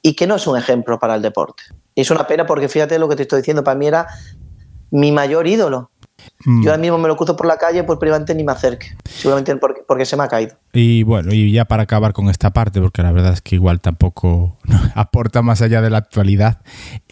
y 0.01 0.15
que 0.15 0.27
no 0.27 0.35
es 0.35 0.47
un 0.47 0.57
ejemplo 0.57 0.97
para 0.97 1.15
el 1.15 1.21
deporte. 1.21 1.63
Y 1.95 2.01
es 2.01 2.11
una 2.11 2.27
pena 2.27 2.45
porque 2.45 2.67
fíjate 2.67 2.99
lo 2.99 3.07
que 3.07 3.15
te 3.15 3.23
estoy 3.23 3.39
diciendo, 3.39 3.63
para 3.63 3.77
mí 3.77 3.87
era 3.87 4.07
mi 4.91 5.11
mayor 5.11 5.47
ídolo. 5.47 5.91
Mm. 6.45 6.63
Yo 6.63 6.71
ahora 6.71 6.81
mismo 6.81 6.97
me 6.97 7.07
lo 7.07 7.15
cruzo 7.15 7.35
por 7.35 7.45
la 7.45 7.57
calle, 7.57 7.83
pues 7.83 7.97
probablemente 7.99 8.35
ni 8.35 8.43
me 8.43 8.51
acerque. 8.51 8.87
Seguramente 9.03 9.55
porque, 9.87 10.05
se 10.05 10.15
me 10.17 10.23
ha 10.23 10.27
caído. 10.27 10.55
Y 10.73 11.03
bueno, 11.03 11.33
y 11.33 11.51
ya 11.51 11.65
para 11.65 11.83
acabar 11.83 12.13
con 12.13 12.29
esta 12.29 12.51
parte, 12.51 12.81
porque 12.81 13.01
la 13.01 13.11
verdad 13.11 13.33
es 13.33 13.41
que 13.41 13.55
igual 13.55 13.81
tampoco 13.81 14.57
aporta 14.95 15.41
más 15.41 15.61
allá 15.61 15.81
de 15.81 15.89
la 15.89 15.97
actualidad. 15.97 16.61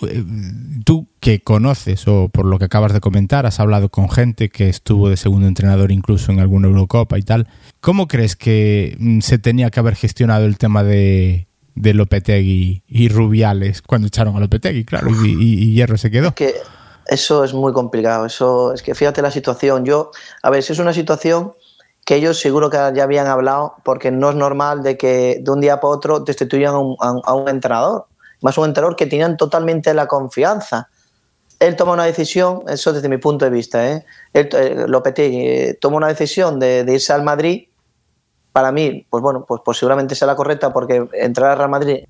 Eh, 0.07 0.23
tú 0.85 1.07
que 1.19 1.41
conoces, 1.41 2.07
o 2.07 2.29
por 2.29 2.45
lo 2.45 2.59
que 2.59 2.65
acabas 2.65 2.93
de 2.93 2.99
comentar, 2.99 3.45
has 3.45 3.59
hablado 3.59 3.89
con 3.89 4.09
gente 4.09 4.49
que 4.49 4.69
estuvo 4.69 5.09
de 5.09 5.17
segundo 5.17 5.47
entrenador 5.47 5.91
incluso 5.91 6.31
en 6.31 6.39
alguna 6.39 6.67
Eurocopa 6.67 7.17
y 7.17 7.23
tal. 7.23 7.47
¿Cómo 7.79 8.07
crees 8.07 8.35
que 8.35 8.95
mm, 8.99 9.19
se 9.19 9.37
tenía 9.37 9.69
que 9.69 9.79
haber 9.79 9.95
gestionado 9.95 10.45
el 10.45 10.57
tema 10.57 10.83
de, 10.83 11.47
de 11.75 11.93
Lopetegui 11.93 12.83
y 12.87 13.09
Rubiales 13.09 13.81
cuando 13.81 14.07
echaron 14.07 14.35
a 14.35 14.39
Lopetegui, 14.39 14.85
claro, 14.85 15.09
y, 15.25 15.73
Hierro 15.73 15.97
se 15.97 16.11
quedó? 16.11 16.33
que 16.35 16.55
eso 17.07 17.43
es 17.43 17.53
muy 17.53 17.73
complicado. 17.73 18.25
Eso 18.25 18.73
es 18.73 18.81
que 18.81 18.95
fíjate 18.95 19.21
la 19.21 19.31
situación. 19.31 19.85
Yo, 19.85 20.11
a 20.41 20.49
ver, 20.49 20.63
si 20.63 20.73
es 20.73 20.79
una 20.79 20.93
situación 20.93 21.53
que 22.05 22.15
ellos 22.15 22.39
seguro 22.39 22.69
que 22.69 22.77
ya 22.77 23.03
habían 23.03 23.27
hablado, 23.27 23.75
porque 23.83 24.11
no 24.11 24.29
es 24.29 24.35
normal 24.35 24.83
de 24.83 24.97
que 24.97 25.39
de 25.41 25.51
un 25.51 25.61
día 25.61 25.79
para 25.79 25.93
otro 25.93 26.19
destituyan 26.19 26.73
a 26.73 27.33
un, 27.33 27.49
entrenador, 27.49 28.07
más 28.41 28.57
un 28.57 28.65
entrenador 28.65 28.95
que 28.95 29.05
tenían 29.05 29.37
totalmente 29.37 29.93
la 29.93 30.07
confianza. 30.07 30.89
Él 31.59 31.77
toma 31.77 31.93
una 31.93 32.03
decisión, 32.03 32.63
eso 32.67 32.91
desde 32.91 33.07
mi 33.07 33.17
punto 33.17 33.45
de 33.45 33.51
vista, 33.51 33.89
¿eh? 33.89 34.05
Él, 34.33 34.49
eh, 34.51 34.85
Lopetegui 34.87 35.47
eh, 35.47 35.77
toma 35.79 35.97
una 35.97 36.07
decisión 36.07 36.59
de, 36.59 36.83
de, 36.83 36.93
irse 36.93 37.13
al 37.13 37.23
Madrid. 37.23 37.67
Para 38.53 38.71
mí, 38.71 39.05
pues 39.09 39.21
bueno, 39.21 39.45
pues, 39.45 39.61
pues 39.65 39.77
seguramente 39.77 40.15
sea 40.15 40.27
la 40.27 40.35
correcta, 40.35 40.71
porque 40.71 41.07
entrar 41.13 41.51
al 41.51 41.57
Real 41.57 41.69
Madrid 41.69 42.05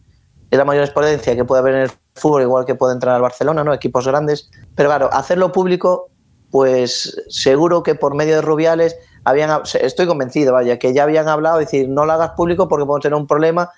es 0.52 0.58
la 0.58 0.66
mayor 0.66 0.84
exponencia 0.84 1.36
que 1.36 1.46
puede 1.46 1.62
haber 1.62 1.76
en 1.76 1.82
el 1.82 1.92
fútbol, 2.14 2.44
igual 2.44 2.66
que 2.66 2.76
puede 2.76 2.94
entrar 2.94 3.16
al 3.16 3.22
Barcelona, 3.22 3.64
¿no? 3.64 3.74
Equipos 3.74 4.06
grandes. 4.06 4.52
Pero 4.76 4.90
claro, 4.90 5.10
hacerlo 5.12 5.52
público, 5.52 6.12
pues 6.52 7.20
seguro 7.30 7.82
que 7.82 7.96
por 7.96 8.14
medio 8.14 8.36
de 8.36 8.42
Rubiales 8.44 8.96
habían, 9.24 9.62
estoy 9.82 10.06
convencido, 10.06 10.54
vaya, 10.54 10.78
que 10.78 10.94
ya 10.94 11.04
habían 11.04 11.28
hablado, 11.28 11.58
decir, 11.58 11.90
no 11.90 12.06
lo 12.06 12.12
hagas 12.12 12.32
público 12.32 12.68
porque 12.68 12.86
podemos 12.86 13.02
tener 13.02 13.16
un 13.16 13.26
problema. 13.26 13.72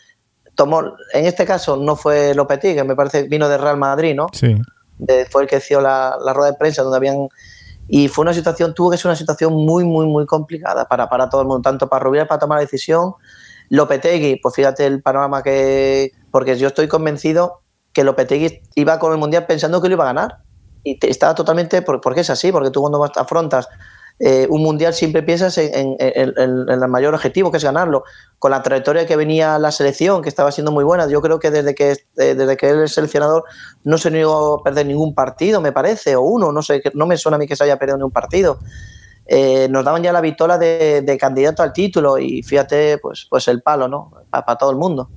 Tomó, 0.56 0.82
en 1.14 1.26
este 1.26 1.46
caso 1.46 1.78
no 1.78 1.96
fue 1.96 2.34
Lopetegui, 2.36 2.76
que 2.76 2.84
me 2.84 2.96
parece 2.96 3.24
vino 3.24 3.48
de 3.48 3.58
Real 3.58 3.78
Madrid, 3.78 4.16
¿no? 4.16 4.28
Sí. 4.34 4.58
fue 5.30 5.44
el 5.44 5.48
que 5.48 5.58
hizo 5.58 5.80
la, 5.80 6.18
rueda 6.34 6.52
de 6.52 6.58
prensa 6.58 6.82
donde 6.82 6.98
habían 6.98 7.30
y 7.88 8.08
fue 8.08 8.24
una 8.24 8.34
situación, 8.34 8.74
tuvo 8.74 8.92
que 8.92 8.98
ser 8.98 9.08
una 9.08 9.16
situación 9.16 9.54
muy, 9.54 9.84
muy, 9.84 10.08
muy 10.08 10.26
complicada 10.26 10.86
para, 10.88 11.08
para 11.08 11.30
todo 11.30 11.42
el 11.42 11.48
mundo, 11.48 11.62
tanto 11.62 11.88
para 11.88 12.04
Rubiales 12.04 12.28
para 12.28 12.40
tomar 12.40 12.58
la 12.58 12.62
decisión. 12.62 13.14
Lopetegui, 13.70 14.38
pues 14.38 14.56
fíjate 14.56 14.86
el 14.86 15.02
panorama 15.02 15.44
que, 15.44 16.12
porque 16.32 16.58
yo 16.58 16.68
estoy 16.68 16.88
convencido 16.88 17.62
que 17.94 18.04
Lopetegui 18.04 18.62
iba 18.76 19.00
con 19.00 19.12
el 19.12 19.18
Mundial 19.18 19.46
pensando 19.46 19.82
que 19.82 19.88
lo 19.88 19.96
iba 19.96 20.04
a 20.04 20.14
ganar. 20.14 20.40
Y 20.84 21.00
estaba 21.08 21.34
totalmente, 21.34 21.82
porque 21.82 22.22
es 22.22 22.30
así, 22.30 22.52
porque 22.52 22.70
tú 22.70 22.82
cuando 22.82 23.04
afrontas 23.04 23.68
eh, 24.20 24.48
un 24.50 24.64
Mundial 24.64 24.94
siempre 24.94 25.24
piensas 25.24 25.58
en, 25.58 25.96
el 26.00 26.88
mayor 26.88 27.14
objetivo, 27.14 27.52
que 27.52 27.58
es 27.58 27.64
ganarlo. 27.64 28.04
Con 28.40 28.52
la 28.52 28.62
trayectoria 28.62 29.06
que 29.06 29.16
venía 29.16 29.60
la 29.60 29.72
selección, 29.72 30.22
que 30.22 30.30
estaba 30.30 30.52
siendo 30.52 30.72
muy 30.72 30.84
buena, 30.84 31.08
yo 31.08 31.22
creo 31.22 31.40
que 31.40 31.52
desde 31.52 31.76
que, 31.76 31.92
eh, 31.92 32.36
desde 32.36 32.58
que 32.58 32.70
él 32.70 32.84
es 32.84 32.94
seleccionador 32.94 33.44
no 33.84 33.98
se 33.98 34.12
negó 34.12 34.60
a 34.60 34.64
perder 34.64 34.86
ningún 34.86 35.14
partido, 35.14 35.62
me 35.62 35.72
parece, 35.72 36.16
o 36.16 36.22
uno, 36.22 36.52
no 36.52 36.62
sé, 36.62 36.82
no 36.94 37.06
me 37.06 37.18
suena 37.18 37.36
a 37.36 37.40
mí 37.40 37.48
que 37.48 37.56
se 37.56 37.64
haya 37.64 37.78
perdido 37.78 37.98
ningún 37.98 38.12
partido. 38.12 38.60
Eh, 39.28 39.68
nos 39.70 39.84
daban 39.84 40.04
ya 40.04 40.14
la 40.14 40.22
vitola 40.22 40.58
de, 40.58 41.18
candidato 41.20 41.64
al 41.64 41.74
título 41.74 42.18
y 42.18 42.44
fíjate, 42.44 43.00
pues, 43.00 43.28
pues 43.30 43.48
el 43.48 43.62
palo, 43.62 43.88
¿no? 43.88 44.12
para 44.30 44.58
todo 44.58 44.72
el 44.72 44.78
mundo 44.78 45.10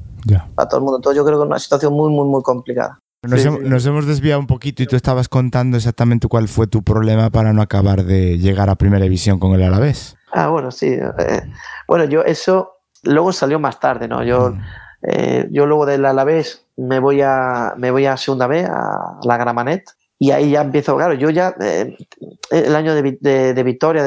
para 0.54 0.68
todo 0.68 0.78
el 0.78 0.84
mundo. 0.84 0.98
Entonces 0.98 1.16
yo 1.16 1.24
creo 1.24 1.38
que 1.38 1.44
es 1.44 1.48
una 1.48 1.58
situación 1.58 1.92
muy, 1.92 2.10
muy, 2.10 2.26
muy 2.26 2.42
complicada. 2.42 3.00
Nos, 3.22 3.84
hemos, 3.86 4.06
desviado 4.06 4.38
un 4.38 4.46
poquito 4.46 4.82
y 4.82 4.86
tú 4.86 4.94
estabas 4.94 5.28
contando 5.28 5.76
exactamente 5.76 6.28
cuál 6.28 6.46
fue 6.46 6.68
tu 6.68 6.84
problema 6.84 7.30
para 7.30 7.52
no 7.52 7.62
acabar 7.62 8.04
de 8.04 8.38
llegar 8.38 8.70
a 8.70 8.76
Primera 8.76 9.02
División 9.02 9.40
con 9.40 9.54
el 9.54 9.64
Alavés. 9.64 10.16
Ah, 10.32 10.48
bueno, 10.48 10.70
sí. 10.70 10.86
Eh, 10.86 11.42
bueno, 11.88 12.04
yo 12.04 12.22
eso 12.22 12.76
luego 13.02 13.32
salió 13.32 13.58
más 13.58 13.80
tarde, 13.80 14.06
¿no? 14.06 14.22
Yo, 14.22 14.50
mm. 14.50 14.60
eh, 15.02 15.48
yo 15.50 15.66
luego 15.66 15.84
del 15.84 16.04
Alavés 16.04 16.64
me 16.76 17.00
voy 17.00 17.20
a, 17.22 17.74
me 17.76 17.90
voy 17.90 18.06
a 18.06 18.16
Segunda 18.16 18.46
B, 18.46 18.64
a 18.64 19.18
la 19.24 19.36
Gramanet, 19.36 19.82
y 20.20 20.32
ahí 20.32 20.50
ya 20.50 20.62
empiezo, 20.62 20.96
claro, 20.96 21.14
yo 21.14 21.30
ya, 21.30 21.54
eh, 21.60 21.96
el 22.50 22.74
año 22.74 22.92
de, 22.94 23.54
de, 23.54 23.62
Victoria 23.62 24.02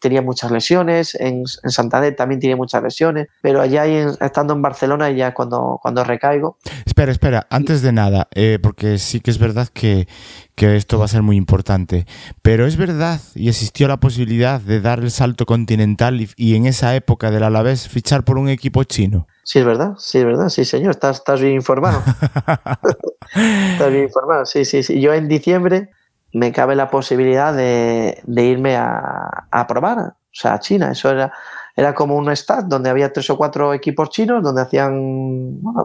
tenía 0.00 0.22
muchas 0.22 0.50
lesiones, 0.50 1.14
en, 1.14 1.44
en, 1.62 1.70
Santander 1.70 2.16
también 2.16 2.40
tenía 2.40 2.56
muchas 2.56 2.82
lesiones, 2.82 3.28
pero 3.42 3.60
allá 3.60 3.84
estando 3.84 4.54
en 4.54 4.62
Barcelona 4.62 5.10
ya 5.10 5.34
cuando, 5.34 5.78
cuando 5.82 6.02
recaigo. 6.02 6.56
Espera, 6.86 7.12
espera, 7.12 7.46
antes 7.50 7.82
de 7.82 7.92
nada, 7.92 8.28
eh, 8.34 8.58
porque 8.62 8.96
sí 8.96 9.20
que 9.20 9.30
es 9.30 9.38
verdad 9.38 9.68
que, 9.68 10.08
que 10.54 10.76
esto 10.76 10.98
va 10.98 11.06
a 11.06 11.08
ser 11.08 11.22
muy 11.22 11.36
importante, 11.36 12.06
pero 12.42 12.66
es 12.66 12.76
verdad 12.76 13.20
y 13.34 13.48
existió 13.48 13.88
la 13.88 13.98
posibilidad 13.98 14.60
de 14.60 14.80
dar 14.80 15.00
el 15.00 15.10
salto 15.10 15.46
continental 15.46 16.20
y, 16.20 16.28
y 16.36 16.56
en 16.56 16.66
esa 16.66 16.94
época 16.94 17.30
del 17.30 17.42
Alavés 17.42 17.88
fichar 17.88 18.24
por 18.24 18.38
un 18.38 18.48
equipo 18.48 18.84
chino. 18.84 19.26
Sí, 19.42 19.58
es 19.58 19.64
verdad, 19.64 19.94
sí, 19.98 20.18
es 20.18 20.24
verdad, 20.24 20.48
sí, 20.48 20.64
señor, 20.64 20.90
estás, 20.90 21.18
estás 21.18 21.40
bien 21.40 21.54
informado. 21.54 22.02
estás 23.34 23.90
bien 23.90 24.04
informado, 24.04 24.46
sí, 24.46 24.64
sí, 24.64 24.82
sí. 24.82 25.00
Yo 25.00 25.12
en 25.12 25.28
diciembre 25.28 25.90
me 26.32 26.52
cabe 26.52 26.76
la 26.76 26.90
posibilidad 26.90 27.52
de, 27.54 28.22
irme 28.26 28.76
a, 28.76 29.46
a, 29.50 29.66
probar, 29.66 29.98
o 29.98 30.14
sea, 30.30 30.54
a 30.54 30.60
China. 30.60 30.92
Eso 30.92 31.10
era, 31.10 31.32
era 31.80 31.94
como 31.94 32.14
un 32.14 32.30
stat 32.36 32.66
donde 32.66 32.90
había 32.90 33.10
tres 33.10 33.30
o 33.30 33.38
cuatro 33.38 33.72
equipos 33.72 34.10
chinos 34.10 34.42
donde 34.42 34.60
hacían 34.60 34.92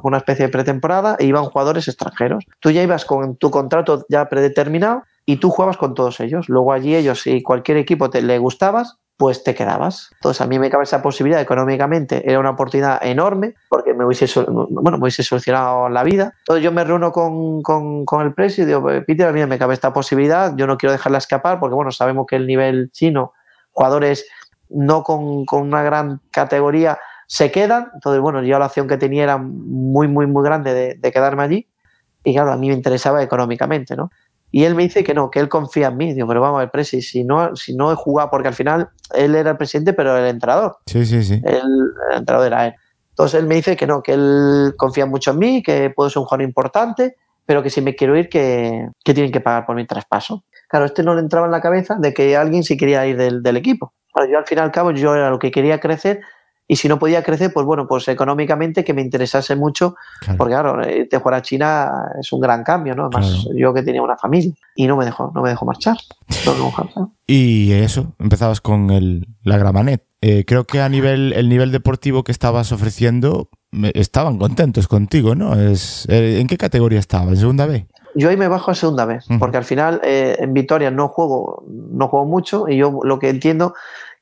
una 0.03 0.17
especie 0.17 0.47
de 0.47 0.51
pretemporada 0.51 1.15
e 1.17 1.25
iban 1.25 1.45
jugadores 1.45 1.87
extranjeros. 1.87 2.43
Tú 2.59 2.69
ya 2.69 2.83
ibas 2.83 3.05
con 3.05 3.37
tu 3.37 3.49
contrato 3.49 4.05
ya 4.09 4.27
predeterminado 4.27 5.03
y 5.25 5.37
tú 5.37 5.49
jugabas 5.49 5.77
con 5.77 5.93
todos 5.93 6.19
ellos. 6.19 6.49
Luego 6.49 6.73
allí 6.73 6.97
ellos, 6.97 7.21
si 7.21 7.41
cualquier 7.41 7.77
equipo 7.77 8.09
te 8.09 8.21
le 8.21 8.37
gustabas, 8.39 8.97
pues 9.15 9.45
te 9.45 9.55
quedabas. 9.55 10.09
Entonces 10.15 10.41
a 10.41 10.47
mí 10.47 10.59
me 10.59 10.69
cabe 10.69 10.83
esa 10.83 11.01
posibilidad 11.01 11.39
económicamente, 11.39 12.29
era 12.29 12.39
una 12.41 12.49
oportunidad 12.49 12.99
enorme 13.01 13.55
porque 13.69 13.93
me 13.93 14.03
hubiese, 14.03 14.27
bueno, 14.49 14.97
me 14.97 15.11
solucionado 15.11 15.87
la 15.87 16.03
vida. 16.03 16.33
Entonces 16.39 16.61
yo 16.61 16.73
me 16.73 16.83
reúno 16.83 17.13
con, 17.13 17.61
con, 17.61 18.21
el 18.21 18.33
precio 18.33 18.65
y 18.65 18.67
digo, 18.67 18.85
Peter, 19.07 19.31
me 19.47 19.57
cabe 19.57 19.73
esta 19.73 19.93
posibilidad, 19.93 20.53
yo 20.57 20.67
no 20.67 20.77
quiero 20.77 20.91
dejarla 20.91 21.19
escapar 21.19 21.57
porque 21.57 21.73
bueno, 21.73 21.91
sabemos 21.91 22.25
que 22.27 22.35
el 22.35 22.47
nivel 22.47 22.91
chino, 22.91 23.31
jugadores 23.71 24.25
no 24.69 25.03
con, 25.03 25.45
con 25.45 25.63
una 25.63 25.83
gran 25.83 26.21
categoría, 26.31 26.99
se 27.27 27.51
quedan. 27.51 27.89
Entonces 27.93 28.21
bueno, 28.21 28.43
yo 28.43 28.57
la 28.59 28.67
opción 28.67 28.87
que 28.87 28.97
tenía 28.97 29.23
era 29.23 29.37
muy, 29.37 30.07
muy, 30.07 30.27
muy 30.27 30.43
grande 30.43 30.73
de, 30.73 30.95
de 30.95 31.11
quedarme 31.11 31.43
allí. 31.43 31.67
Y 32.23 32.33
claro, 32.33 32.51
a 32.51 32.57
mí 32.57 32.67
me 32.67 32.73
interesaba 32.73 33.21
económicamente, 33.21 33.95
¿no? 33.95 34.09
Y 34.51 34.63
él 34.63 34.73
me 34.73 34.83
dice 34.83 35.03
que 35.03 35.13
no, 35.13 35.29
que 35.29 35.39
él 35.39 35.49
confía 35.49 35.87
en 35.87 35.97
mí. 35.97 36.13
Digo, 36.13 36.27
pero 36.27 36.41
vamos 36.41 36.57
a 36.57 36.59
ver, 36.61 36.71
Presi, 36.71 37.01
si 37.01 37.23
no, 37.23 37.55
si 37.55 37.75
no 37.75 37.91
he 37.91 37.95
jugado, 37.95 38.29
porque 38.29 38.47
al 38.47 38.53
final 38.53 38.89
él 39.13 39.35
era 39.35 39.51
el 39.51 39.57
presidente, 39.57 39.93
pero 39.93 40.17
el 40.17 40.27
entrenador. 40.27 40.77
Sí, 40.85 41.05
sí, 41.05 41.23
sí. 41.23 41.41
El, 41.43 41.63
entrenador 42.15 42.47
era 42.47 42.67
él. 42.67 42.75
Entonces 43.09 43.39
él 43.39 43.47
me 43.47 43.55
dice 43.55 43.75
que 43.75 43.85
no, 43.85 44.01
que 44.01 44.13
él 44.13 44.73
confía 44.77 45.05
mucho 45.05 45.31
en 45.31 45.39
mí, 45.39 45.63
que 45.63 45.89
puedo 45.89 46.09
ser 46.09 46.19
un 46.19 46.25
jugador 46.25 46.47
importante 46.47 47.15
pero 47.45 47.61
que 47.61 47.69
si 47.69 47.81
me 47.81 47.95
quiero 47.95 48.17
ir, 48.17 48.27
que, 48.29 48.89
que 49.03 49.13
tienen 49.13 49.31
que 49.31 49.39
pagar 49.39 49.65
por 49.65 49.75
mi 49.75 49.85
traspaso. 49.85 50.43
Claro, 50.67 50.85
este 50.85 51.03
no 51.03 51.13
le 51.13 51.21
entraba 51.21 51.45
en 51.45 51.51
la 51.51 51.61
cabeza 51.61 51.95
de 51.99 52.13
que 52.13 52.35
alguien 52.35 52.63
sí 52.63 52.75
quería 52.75 53.05
ir 53.05 53.17
del, 53.17 53.43
del 53.43 53.57
equipo. 53.57 53.93
Bueno, 54.15 54.31
yo 54.31 54.37
al 54.39 54.45
fin 54.45 54.57
y 54.57 54.61
al 54.61 54.71
cabo, 54.71 54.91
yo 54.91 55.13
era 55.13 55.29
lo 55.29 55.37
que 55.37 55.51
quería 55.51 55.79
crecer 55.79 56.21
y 56.67 56.77
si 56.77 56.87
no 56.87 56.97
podía 56.97 57.21
crecer, 57.21 57.53
pues 57.53 57.63
bueno, 57.63 57.85
pues 57.87 58.07
económicamente 58.07 58.83
que 58.83 58.91
me 58.93 59.03
interesase 59.03 59.55
mucho, 59.55 59.95
Claro. 60.21 60.37
porque 60.37 60.53
claro, 60.53 60.83
eh, 60.83 61.07
de 61.11 61.17
jugar 61.19 61.35
a 61.35 61.41
China 61.43 61.91
es 62.19 62.31
un 62.33 62.39
gran 62.39 62.63
cambio, 62.63 62.95
¿no? 62.95 63.09
Más 63.11 63.27
Claro. 63.43 63.55
yo 63.55 63.71
que 63.73 63.83
tenía 63.83 64.01
una 64.01 64.17
familia 64.17 64.51
y 64.75 64.87
no 64.87 64.97
me 64.97 65.05
dejó, 65.05 65.31
no 65.35 65.43
me 65.43 65.49
dejó 65.49 65.65
marchar. 65.65 65.95
No 66.45 66.53
me 66.53 66.57
dejó 66.65 66.83
marchar. 66.83 67.03
Y 67.27 67.71
eso, 67.73 68.13
empezabas 68.17 68.61
con 68.61 68.89
el, 68.89 69.27
la 69.43 69.57
Gramanet. 69.59 70.03
Eh, 70.21 70.43
creo 70.47 70.63
que 70.63 70.81
a 70.81 70.89
nivel, 70.89 71.33
el 71.33 71.49
nivel 71.49 71.71
deportivo 71.71 72.23
que 72.23 72.31
estabas 72.31 72.71
ofreciendo, 72.71 73.49
estaban 73.93 74.39
contentos 74.39 74.87
contigo, 74.87 75.35
¿no? 75.35 75.53
Es, 75.53 76.07
eh, 76.09 76.39
¿En 76.39 76.47
qué 76.47 76.57
categoría 76.57 76.97
estaba? 76.97 77.29
¿En 77.29 77.37
segunda 77.37 77.67
B? 77.67 77.85
Yo 78.15 78.29
ahí 78.29 78.37
me 78.37 78.47
bajo 78.47 78.71
a 78.71 78.75
segunda 78.75 79.05
vez, 79.05 79.29
Ujú. 79.29 79.39
porque 79.39 79.57
al 79.57 79.65
final 79.65 80.01
eh, 80.03 80.35
en 80.39 80.53
Vitoria 80.53 80.89
no 80.89 81.09
juego, 81.09 81.65
no 81.67 82.07
juego 82.07 82.25
mucho 82.25 82.67
y 82.67 82.77
yo 82.77 82.99
lo 83.03 83.19
que 83.19 83.29
entiendo 83.29 83.73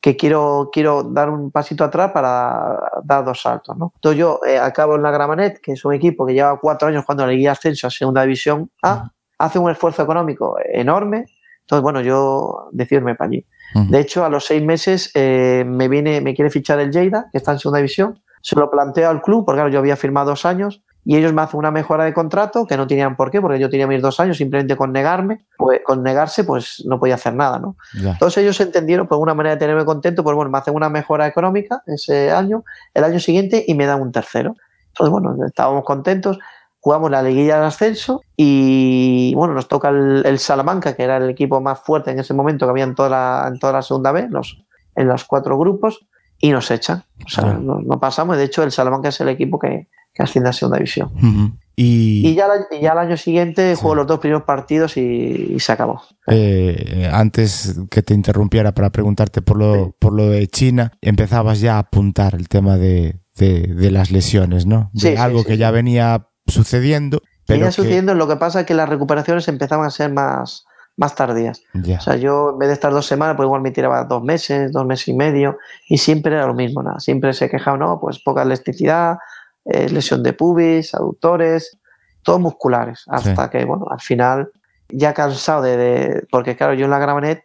que 0.01 0.17
quiero, 0.17 0.69
quiero 0.73 1.03
dar 1.03 1.29
un 1.29 1.49
pasito 1.49 1.85
atrás 1.85 2.11
para 2.11 2.77
dar 3.03 3.23
dos 3.23 3.41
saltos, 3.41 3.77
¿no? 3.77 3.93
Entonces 3.95 4.19
yo 4.19 4.41
eh, 4.45 4.59
acabo 4.59 4.95
en 4.95 5.03
la 5.03 5.11
Gramanet, 5.11 5.61
que 5.61 5.71
es 5.71 5.85
un 5.85 5.93
equipo 5.93 6.25
que 6.25 6.33
lleva 6.33 6.59
cuatro 6.59 6.89
años 6.89 7.05
la 7.07 7.27
Liga 7.27 7.51
de 7.51 7.53
Ascenso 7.53 7.87
a 7.87 7.89
Segunda 7.89 8.23
División 8.23 8.69
A, 8.81 9.11
hace 9.37 9.59
un 9.59 9.71
esfuerzo 9.71 10.03
económico 10.03 10.57
enorme, 10.65 11.25
entonces 11.61 11.81
bueno, 11.83 12.01
yo 12.01 12.67
decido 12.73 12.99
irme 12.99 13.15
para 13.15 13.29
allí. 13.29 13.45
Ujú. 13.75 13.91
De 13.91 13.99
hecho, 13.99 14.25
a 14.25 14.29
los 14.29 14.45
seis 14.45 14.61
meses 14.61 15.09
eh, 15.13 15.63
me 15.65 15.87
viene, 15.87 16.19
me 16.19 16.35
quiere 16.35 16.51
fichar 16.51 16.79
el 16.79 16.91
Lleida, 16.91 17.29
que 17.31 17.37
está 17.37 17.53
en 17.53 17.59
segunda 17.59 17.77
división. 17.77 18.19
Se 18.41 18.57
lo 18.57 18.69
planteo 18.69 19.09
al 19.09 19.21
club, 19.21 19.45
porque 19.45 19.57
claro, 19.59 19.69
yo 19.69 19.79
había 19.79 19.95
firmado 19.95 20.31
dos 20.31 20.45
años, 20.45 20.83
y 21.05 21.17
ellos 21.17 21.33
me 21.33 21.41
hacen 21.41 21.59
una 21.59 21.71
mejora 21.71 22.05
de 22.05 22.13
contrato, 22.13 22.65
que 22.65 22.77
no 22.77 22.87
tenían 22.87 23.15
por 23.17 23.29
qué, 23.29 23.41
porque 23.41 23.59
yo 23.59 23.69
tenía 23.69 23.87
mis 23.87 24.01
dos 24.01 24.19
años, 24.19 24.37
simplemente 24.37 24.77
con 24.77 24.93
negarme, 24.93 25.45
pues 25.57 25.81
con 25.83 26.01
negarse, 26.01 26.43
pues 26.43 26.83
no 26.85 26.99
podía 26.99 27.15
hacer 27.15 27.33
nada, 27.33 27.59
¿no? 27.59 27.75
Ya. 28.01 28.11
Entonces 28.11 28.43
ellos 28.43 28.59
entendieron, 28.61 29.07
por 29.07 29.17
una 29.17 29.33
manera 29.33 29.55
de 29.55 29.59
tenerme 29.59 29.83
contento, 29.85 30.23
pues 30.23 30.35
bueno, 30.35 30.49
me 30.49 30.57
hacen 30.57 30.75
una 30.75 30.89
mejora 30.89 31.27
económica 31.27 31.83
ese 31.87 32.31
año, 32.31 32.63
el 32.93 33.03
año 33.03 33.19
siguiente, 33.19 33.63
y 33.67 33.73
me 33.73 33.85
dan 33.85 34.01
un 34.01 34.11
tercero. 34.11 34.55
Entonces, 34.87 35.11
bueno, 35.11 35.35
estábamos 35.45 35.83
contentos, 35.83 36.39
jugamos 36.79 37.11
la 37.11 37.21
liguilla 37.21 37.59
de 37.59 37.65
ascenso 37.65 38.21
y 38.37 39.33
bueno, 39.35 39.53
nos 39.53 39.67
toca 39.67 39.89
el, 39.89 40.21
el 40.25 40.39
Salamanca, 40.39 40.95
que 40.95 41.03
era 41.03 41.17
el 41.17 41.29
equipo 41.29 41.59
más 41.59 41.79
fuerte 41.79 42.11
en 42.11 42.19
ese 42.19 42.33
momento 42.33 42.65
que 42.65 42.71
había 42.71 42.83
en 42.83 42.95
toda 42.95 43.09
la, 43.09 43.45
en 43.47 43.59
toda 43.59 43.73
la 43.73 43.81
segunda 43.81 44.11
vez, 44.11 44.29
los, 44.29 44.63
en 44.95 45.07
los 45.07 45.25
cuatro 45.25 45.57
grupos, 45.57 46.05
y 46.37 46.51
nos 46.51 46.71
echan. 46.71 47.03
O 47.25 47.29
sea, 47.29 47.53
no, 47.53 47.79
no 47.79 47.99
pasamos. 47.99 48.37
De 48.37 48.43
hecho, 48.43 48.63
el 48.63 48.71
Salamanca 48.71 49.09
es 49.09 49.19
el 49.21 49.29
equipo 49.29 49.57
que, 49.57 49.87
que 50.13 50.23
asciende 50.23 50.49
a 50.49 50.53
segunda 50.53 50.77
división. 50.77 51.11
Ujú. 51.15 51.57
Y, 51.75 52.27
Y 52.27 52.35
ya, 52.35 52.47
la- 52.47 52.79
ya 52.79 52.91
el 52.91 52.97
año 52.99 53.17
siguiente 53.17 53.75
Sí. 53.75 53.81
juego 53.81 53.95
los 53.95 54.05
dos 54.07 54.19
primeros 54.19 54.43
partidos 54.43 54.95
y, 54.97 55.01
y 55.55 55.59
se 55.59 55.71
acabó. 55.71 56.03
eh, 56.27 57.09
antes 57.11 57.79
que 57.89 58.03
te 58.03 58.13
interrumpiera 58.13 58.73
para 58.73 58.91
preguntarte 58.91 59.41
por 59.41 59.57
lo, 59.57 59.95
por 59.99 60.13
lo 60.13 60.29
de 60.29 60.45
China, 60.47 60.91
empezabas 61.01 61.61
ya 61.61 61.75
a 61.77 61.79
apuntar 61.79 62.35
el 62.35 62.47
tema 62.47 62.77
de, 62.77 63.19
de, 63.35 63.61
de 63.67 63.91
las 63.91 64.11
lesiones, 64.11 64.65
¿no? 64.67 64.91
De 64.93 64.99
Sí, 65.01 65.07
sí, 65.09 65.15
algo 65.17 65.39
sí, 65.39 65.45
que 65.45 65.51
sí. 65.53 65.57
ya 65.57 65.71
venía 65.71 66.27
sucediendo, 66.45 67.19
pero 67.47 67.57
Venía 67.59 67.65
que- 67.69 67.71
sucediendo, 67.71 68.13
lo 68.13 68.27
que 68.27 68.35
pasa 68.35 68.61
es 68.61 68.65
que 68.67 68.73
las 68.75 68.87
recuperaciones 68.87 69.47
empezaban 69.47 69.87
a 69.87 69.89
ser 69.89 70.13
más, 70.13 70.65
más 70.95 71.15
tardías. 71.15 71.63
ya. 71.73 71.97
O 71.97 72.01
sea, 72.01 72.17
yo 72.17 72.51
en 72.51 72.59
vez 72.59 72.67
de 72.69 72.73
estar 72.75 72.91
dos 72.91 73.07
semanas, 73.07 73.35
pues 73.35 73.47
igual 73.47 73.61
me 73.63 73.71
tiraba 73.71 74.03
dos 74.03 74.21
meses, 74.23 74.71
dos 74.71 74.85
meses 74.85 75.07
y 75.07 75.13
medio, 75.13 75.57
y 75.89 75.97
siempre 75.97 76.35
era 76.35 76.45
lo 76.45 76.53
mismo, 76.53 76.83
nada. 76.83 76.99
Siempre 76.99 77.33
se 77.33 77.49
quejaba, 77.49 77.77
no, 77.77 77.99
pues 77.99 78.19
poca 78.21 78.43
elasticidad, 78.43 79.17
eh, 79.65 79.89
lesión 79.89 80.23
de 80.23 80.33
pubis, 80.33 80.93
aductores, 80.95 81.77
todos 82.23 82.39
musculares, 82.39 83.03
hasta 83.07 83.49
que, 83.49 83.65
bueno, 83.65 83.85
al 83.89 83.99
final, 84.01 84.51
ya 84.89 85.13
cansado 85.13 85.61
de, 85.61 85.77
de- 85.77 86.27
porque 86.31 86.55
claro, 86.55 86.73
yo 86.73 86.85
en 86.85 86.91
la 86.91 86.99
Gramanet, 86.99 87.43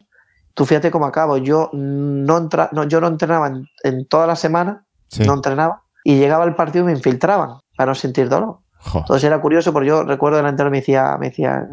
tú 0.55 0.65
fíjate 0.67 0.91
cómo 0.91 1.07
acabo, 1.07 1.37
yo 1.37 1.71
no, 1.73 2.37
entra, 2.39 2.69
no, 2.73 2.85
yo 2.85 3.01
no 3.01 3.07
entrenaba 3.09 3.47
en, 3.49 3.65
en 3.85 4.07
toda 4.07 4.27
la 4.27 4.37
semana, 4.37 4.85
Sí. 5.09 5.25
no 5.25 5.35
entrenaba, 5.35 5.83
y 6.05 6.19
llegaba 6.19 6.45
el 6.45 6.55
partido 6.55 6.85
y 6.85 6.87
me 6.87 6.93
infiltraban 6.93 7.61
para 7.77 7.91
no 7.93 7.95
sentir 7.95 8.29
dolor. 8.29 8.59
Jo. 8.81 8.99
Entonces 9.01 9.25
era 9.25 9.41
curioso 9.41 9.73
porque 9.73 9.89
yo 9.89 10.03
recuerdo 10.05 10.39
el 10.39 10.47
entrenador 10.47 10.71
me 10.71 10.79
decía, 10.79 11.17
me 11.19 11.31
decía, 11.31 11.67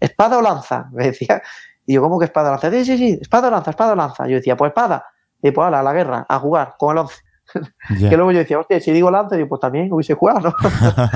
¿espada 0.00 0.38
o 0.38 0.42
lanza? 0.42 0.88
Me 0.92 1.04
decía. 1.06 1.42
Y 1.84 1.94
yo, 1.94 2.02
¿cómo 2.02 2.18
que 2.18 2.26
espada 2.26 2.48
o 2.50 2.52
lanza? 2.52 2.70
Sí, 2.70 2.84
sí, 2.84 2.96
sí, 2.96 3.18
espada 3.20 3.48
o 3.48 3.50
lanza, 3.50 3.70
espada 3.70 3.92
o 3.92 3.96
lanza. 3.96 4.26
Yo 4.28 4.36
decía, 4.36 4.56
pues 4.56 4.70
espada. 4.70 5.04
Y 5.42 5.50
pues 5.50 5.66
ala, 5.66 5.80
a 5.80 5.82
la 5.82 5.92
guerra, 5.92 6.24
a 6.28 6.38
jugar 6.38 6.74
con 6.78 6.92
el 6.92 6.98
once. 6.98 7.16
Que 7.88 8.16
luego 8.16 8.32
yo 8.32 8.38
decía, 8.38 8.58
hostia, 8.58 8.80
si 8.80 8.92
digo 8.92 9.10
lanza, 9.10 9.36
digo, 9.36 9.48
pues 9.48 9.60
también 9.60 9.92
hubiese 9.92 10.14
jugado, 10.14 10.40
¿no? 10.40 10.54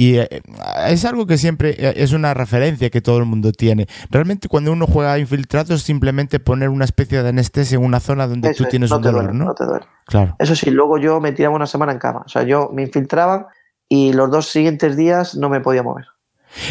Y 0.00 0.16
eh, 0.16 0.40
es 0.86 1.04
algo 1.04 1.26
que 1.26 1.36
siempre 1.36 1.76
eh, 1.78 1.92
es 1.96 2.14
una 2.14 2.32
referencia 2.32 2.88
que 2.88 3.02
todo 3.02 3.18
el 3.18 3.26
mundo 3.26 3.52
tiene. 3.52 3.86
Realmente 4.08 4.48
cuando 4.48 4.72
uno 4.72 4.86
juega 4.86 5.18
infiltrado 5.18 5.74
es 5.74 5.82
simplemente 5.82 6.40
poner 6.40 6.70
una 6.70 6.86
especie 6.86 7.22
de 7.22 7.28
anestesia 7.28 7.76
en 7.76 7.84
una 7.84 8.00
zona 8.00 8.26
donde 8.26 8.48
Eso 8.48 8.58
tú 8.58 8.64
es, 8.64 8.70
tienes 8.70 8.88
no 8.88 8.96
un 8.96 9.02
dolor, 9.02 9.24
duele, 9.24 9.38
¿no? 9.38 9.44
no 9.44 9.54
te 9.54 9.66
duele. 9.66 9.84
Claro. 10.06 10.36
Eso 10.38 10.56
sí, 10.56 10.70
luego 10.70 10.96
yo 10.96 11.20
me 11.20 11.32
tiraba 11.32 11.54
una 11.54 11.66
semana 11.66 11.92
en 11.92 11.98
cama. 11.98 12.22
O 12.24 12.28
sea, 12.30 12.44
yo 12.44 12.70
me 12.72 12.80
infiltraban 12.80 13.44
y 13.90 14.14
los 14.14 14.30
dos 14.30 14.46
siguientes 14.46 14.96
días 14.96 15.34
no 15.34 15.50
me 15.50 15.60
podía 15.60 15.82
mover. 15.82 16.06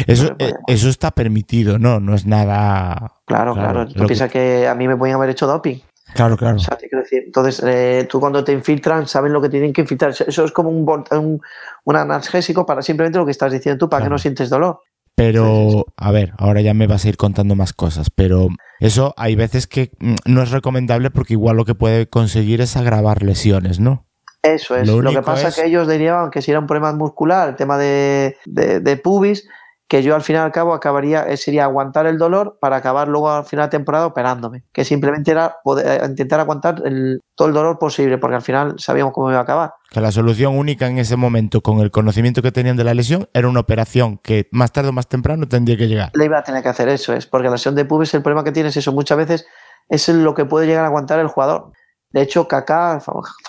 Eso, 0.08 0.30
No 0.30 0.36
eh, 0.40 0.54
eso 0.66 0.88
está 0.88 1.12
permitido, 1.12 1.78
¿no? 1.78 2.00
No 2.00 2.16
es 2.16 2.26
nada... 2.26 3.12
Claro, 3.26 3.54
Claro, 3.54 3.54
claro. 3.54 3.86
Tú 3.86 4.06
piensas 4.06 4.28
que 4.28 4.66
a 4.66 4.74
mí 4.74 4.88
me 4.88 4.96
podían 4.96 5.16
haber 5.16 5.30
hecho 5.30 5.46
doping. 5.46 5.78
Claro, 6.14 6.36
claro. 6.36 6.56
O 6.56 6.60
sea, 6.60 6.76
te 6.76 6.88
quiero 6.88 7.02
decir, 7.02 7.22
entonces, 7.26 7.62
eh, 7.66 8.06
tú 8.10 8.20
cuando 8.20 8.42
te 8.44 8.52
infiltran, 8.52 9.06
saben 9.06 9.32
lo 9.32 9.40
que 9.40 9.48
tienen 9.48 9.72
que 9.72 9.82
infiltrar. 9.82 10.10
Eso 10.10 10.44
es 10.44 10.52
como 10.52 10.70
un, 10.70 10.88
un, 11.12 11.40
un 11.84 11.96
analgésico 11.96 12.66
para 12.66 12.82
simplemente 12.82 13.18
lo 13.18 13.24
que 13.24 13.30
estás 13.32 13.52
diciendo 13.52 13.78
tú, 13.78 13.88
para 13.88 14.04
que 14.04 14.10
no 14.10 14.18
sientes 14.18 14.50
dolor. 14.50 14.80
Pero, 15.14 15.84
a 15.96 16.10
ver, 16.12 16.32
ahora 16.38 16.62
ya 16.62 16.72
me 16.72 16.86
vas 16.86 17.04
a 17.04 17.08
ir 17.10 17.16
contando 17.18 17.54
más 17.54 17.72
cosas, 17.74 18.08
pero 18.10 18.48
eso 18.78 19.12
hay 19.18 19.34
veces 19.36 19.66
que 19.66 19.90
mm, 19.98 20.14
no 20.26 20.42
es 20.42 20.50
recomendable 20.50 21.10
porque 21.10 21.34
igual 21.34 21.56
lo 21.56 21.64
que 21.66 21.74
puede 21.74 22.08
conseguir 22.08 22.60
es 22.62 22.76
agravar 22.76 23.22
lesiones, 23.22 23.80
¿no? 23.80 24.06
Eso 24.42 24.74
es. 24.76 24.88
Lo 24.88 25.02
Lo, 25.02 25.10
que 25.10 25.20
pasa 25.20 25.48
es- 25.48 25.56
que 25.56 25.66
ellos 25.66 25.86
derivaban 25.86 26.30
que 26.30 26.40
si 26.40 26.50
era 26.50 26.60
un 26.60 26.66
problema 26.66 26.92
muscular, 26.94 27.50
el 27.50 27.56
tema 27.56 27.76
de, 27.76 28.36
de, 28.46 28.80
de 28.80 28.96
pubis, 28.96 29.46
que 29.90 30.04
yo 30.04 30.14
al 30.14 30.22
final 30.22 30.42
y 30.42 30.46
al 30.46 30.52
cabo 30.52 30.72
acabaría, 30.72 31.24
eh, 31.24 31.36
sería 31.36 31.64
aguantar 31.64 32.06
el 32.06 32.16
dolor 32.16 32.58
para 32.60 32.76
acabar 32.76 33.08
luego 33.08 33.28
al 33.28 33.44
final 33.44 33.66
de 33.66 33.70
temporada 33.76 34.06
operándome. 34.06 34.62
Que 34.72 34.84
simplemente 34.84 35.32
era 35.32 35.56
poder, 35.64 35.84
eh, 36.04 36.06
intentar 36.06 36.38
aguantar 36.38 36.80
el- 36.84 37.18
todo 37.34 37.48
el 37.48 37.54
dolor 37.54 37.76
posible, 37.80 38.16
porque 38.16 38.36
al 38.36 38.42
final 38.42 38.74
sabíamos 38.78 39.12
cómo 39.12 39.30
iba 39.30 39.40
a 39.40 39.42
acabar. 39.42 39.72
Que 39.90 40.00
la 40.00 40.12
solución 40.12 40.56
única 40.56 40.86
en 40.86 40.98
ese 40.98 41.16
momento, 41.16 41.60
con 41.60 41.80
el 41.80 41.90
conocimiento 41.90 42.40
que 42.40 42.52
tenían 42.52 42.76
de 42.76 42.84
la 42.84 42.94
lesión, 42.94 43.28
era 43.34 43.48
una 43.48 43.58
operación 43.58 44.18
que 44.18 44.46
más 44.52 44.70
tarde 44.70 44.90
o 44.90 44.92
más 44.92 45.08
temprano 45.08 45.48
tendría 45.48 45.76
que 45.76 45.88
llegar. 45.88 46.12
le 46.14 46.24
iba 46.26 46.38
a 46.38 46.44
tener 46.44 46.62
que 46.62 46.68
hacer 46.68 46.88
eso, 46.88 47.12
es 47.12 47.26
porque 47.26 47.46
la 47.48 47.54
lesión 47.54 47.74
de 47.74 47.84
pubis 47.84 48.14
el 48.14 48.22
problema 48.22 48.44
que 48.44 48.52
tiene 48.52 48.68
es 48.68 48.76
eso, 48.76 48.92
muchas 48.92 49.18
veces 49.18 49.44
es 49.88 50.08
lo 50.08 50.34
que 50.34 50.44
puede 50.44 50.68
llegar 50.68 50.84
a 50.84 50.86
aguantar 50.86 51.18
el 51.18 51.26
jugador. 51.26 51.72
De 52.12 52.22
hecho, 52.22 52.46
Kaká, 52.46 53.00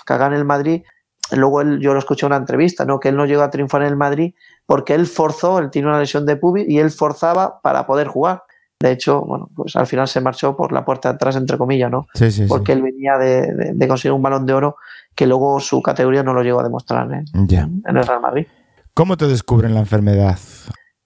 Kaká 0.04 0.26
en 0.26 0.32
el 0.32 0.44
Madrid, 0.44 0.82
luego 1.30 1.60
él, 1.60 1.78
yo 1.80 1.92
lo 1.92 2.00
escuché 2.00 2.26
en 2.26 2.32
una 2.32 2.36
entrevista, 2.38 2.84
¿no? 2.84 2.98
que 2.98 3.10
él 3.10 3.16
no 3.16 3.26
llegó 3.26 3.42
a 3.42 3.50
triunfar 3.50 3.82
en 3.82 3.88
el 3.88 3.96
Madrid 3.96 4.34
porque 4.66 4.94
él 4.94 5.06
forzó, 5.06 5.58
él 5.58 5.70
tiene 5.70 5.88
una 5.88 5.98
lesión 6.00 6.24
de 6.26 6.36
pubis 6.36 6.68
y 6.68 6.78
él 6.78 6.90
forzaba 6.90 7.60
para 7.60 7.86
poder 7.86 8.08
jugar. 8.08 8.44
De 8.80 8.90
hecho, 8.90 9.20
bueno, 9.20 9.48
pues 9.54 9.76
al 9.76 9.86
final 9.86 10.08
se 10.08 10.20
marchó 10.20 10.56
por 10.56 10.72
la 10.72 10.84
puerta 10.84 11.10
de 11.10 11.14
atrás, 11.14 11.36
entre 11.36 11.56
comillas, 11.56 11.90
¿no? 11.90 12.06
Sí, 12.14 12.30
sí, 12.32 12.42
sí. 12.42 12.48
Porque 12.48 12.72
él 12.72 12.82
venía 12.82 13.16
de, 13.16 13.52
de- 13.54 13.72
de 13.74 13.88
conseguir 13.88 14.12
un 14.12 14.22
balón 14.22 14.44
de 14.44 14.54
oro 14.54 14.76
que 15.14 15.26
luego 15.26 15.60
su 15.60 15.80
categoría 15.82 16.22
no 16.22 16.32
lo 16.34 16.42
llegó 16.42 16.60
a 16.60 16.64
demostrar 16.64 17.12
¿eh? 17.12 17.22
Ya. 17.46 17.62
en 17.62 17.96
el 17.96 18.04
Real 18.06 18.20
Madrid. 18.20 18.46
¿Cómo 18.94 19.16
te 19.16 19.26
descubren 19.28 19.74
la 19.74 19.80
enfermedad? 19.80 20.38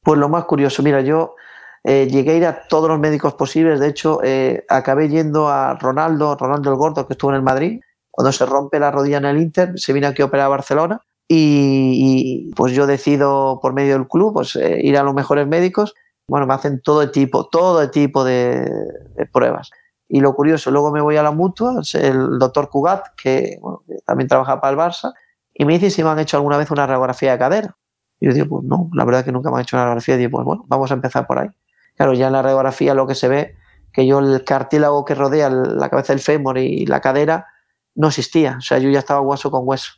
Pues 0.02 0.18
lo 0.18 0.28
más 0.28 0.44
curioso, 0.44 0.82
mira, 0.82 1.00
yo 1.02 1.34
eh, 1.84 2.08
llegué 2.10 2.32
a 2.32 2.34
ir 2.36 2.46
a 2.46 2.62
todos 2.68 2.88
los 2.88 2.98
médicos 2.98 3.34
posibles, 3.34 3.78
de 3.78 3.88
hecho, 3.88 4.20
eh, 4.24 4.64
acabé 4.68 5.08
yendo 5.08 5.48
a 5.48 5.74
Ronaldo, 5.74 6.34
Ronaldo 6.36 6.70
el 6.70 6.76
Gordo, 6.76 7.06
que 7.06 7.12
estuvo 7.12 7.30
en 7.30 7.36
el 7.36 7.42
Madrid, 7.42 7.80
cuando 8.10 8.32
se 8.32 8.46
rompe 8.46 8.78
la 8.80 8.90
rodilla 8.90 9.18
en 9.18 9.26
el 9.26 9.38
Inter, 9.38 9.72
se 9.76 9.92
vino 9.92 10.06
aquí 10.08 10.22
a 10.22 10.24
operar 10.26 10.46
a 10.46 10.48
Barcelona 10.50 11.00
y, 11.28 12.52
pues 12.54 12.72
yo 12.72 12.86
decido 12.86 13.58
por 13.60 13.72
medio 13.72 13.94
del 13.94 14.06
club 14.06 14.34
pues, 14.34 14.56
eh, 14.56 14.80
ir 14.82 14.96
a 14.96 15.02
los 15.02 15.14
mejores 15.14 15.46
médicos, 15.46 15.94
bueno, 16.28 16.46
me 16.46 16.54
hacen 16.54 16.80
todo 16.80 17.10
tipo, 17.10 17.48
todo 17.48 17.90
tipo 17.90 18.24
de, 18.24 18.68
pruebas. 19.32 19.70
Y 20.08 20.20
lo 20.20 20.34
curioso, 20.34 20.70
luego 20.70 20.92
me 20.92 21.00
voy 21.00 21.16
a 21.16 21.22
la 21.22 21.32
mutua, 21.32 21.80
el 21.94 22.38
doctor 22.38 22.68
Cugat, 22.68 23.08
que 23.16 23.58
también 24.04 24.28
trabaja 24.28 24.60
para 24.60 24.70
el 24.70 24.78
Barça, 24.78 25.12
y 25.52 25.64
me 25.64 25.74
dice 25.74 25.90
si 25.90 26.04
me 26.04 26.10
han 26.10 26.18
hecho 26.18 26.36
alguna 26.36 26.56
vez 26.56 26.70
una 26.70 26.86
radiografía 26.86 27.32
de 27.32 27.38
cadera. 27.38 27.76
Y 28.20 28.26
yo 28.26 28.32
digo, 28.32 28.46
pues 28.48 28.64
no, 28.64 28.88
la 28.92 29.04
verdad 29.04 29.20
es 29.20 29.24
que 29.24 29.32
nunca 29.32 29.50
me 29.50 29.56
han 29.56 29.62
hecho 29.62 29.76
una 29.76 29.84
radiografía. 29.84 30.14
Y 30.14 30.18
digo, 30.18 30.30
pues 30.32 30.44
bueno, 30.44 30.64
vamos 30.68 30.90
a 30.90 30.94
empezar 30.94 31.26
por 31.26 31.38
ahí. 31.38 31.48
Claro, 31.96 32.12
ya 32.12 32.28
en 32.28 32.34
la 32.34 32.42
radiografía 32.42 32.94
lo 32.94 33.06
que 33.06 33.14
se 33.14 33.28
ve, 33.28 33.56
que 33.92 34.06
yo 34.06 34.18
el 34.20 34.44
cartílago 34.44 35.04
que 35.04 35.14
rodea 35.14 35.50
la 35.50 35.88
cabeza 35.88 36.12
del 36.12 36.20
fémur 36.20 36.58
y 36.58 36.86
la 36.86 37.00
cadera 37.00 37.46
no 37.94 38.08
existía. 38.08 38.56
O 38.58 38.60
sea, 38.60 38.78
yo 38.78 38.90
ya 38.90 39.00
estaba 39.00 39.20
hueso 39.20 39.50
con 39.50 39.62
hueso. 39.64 39.92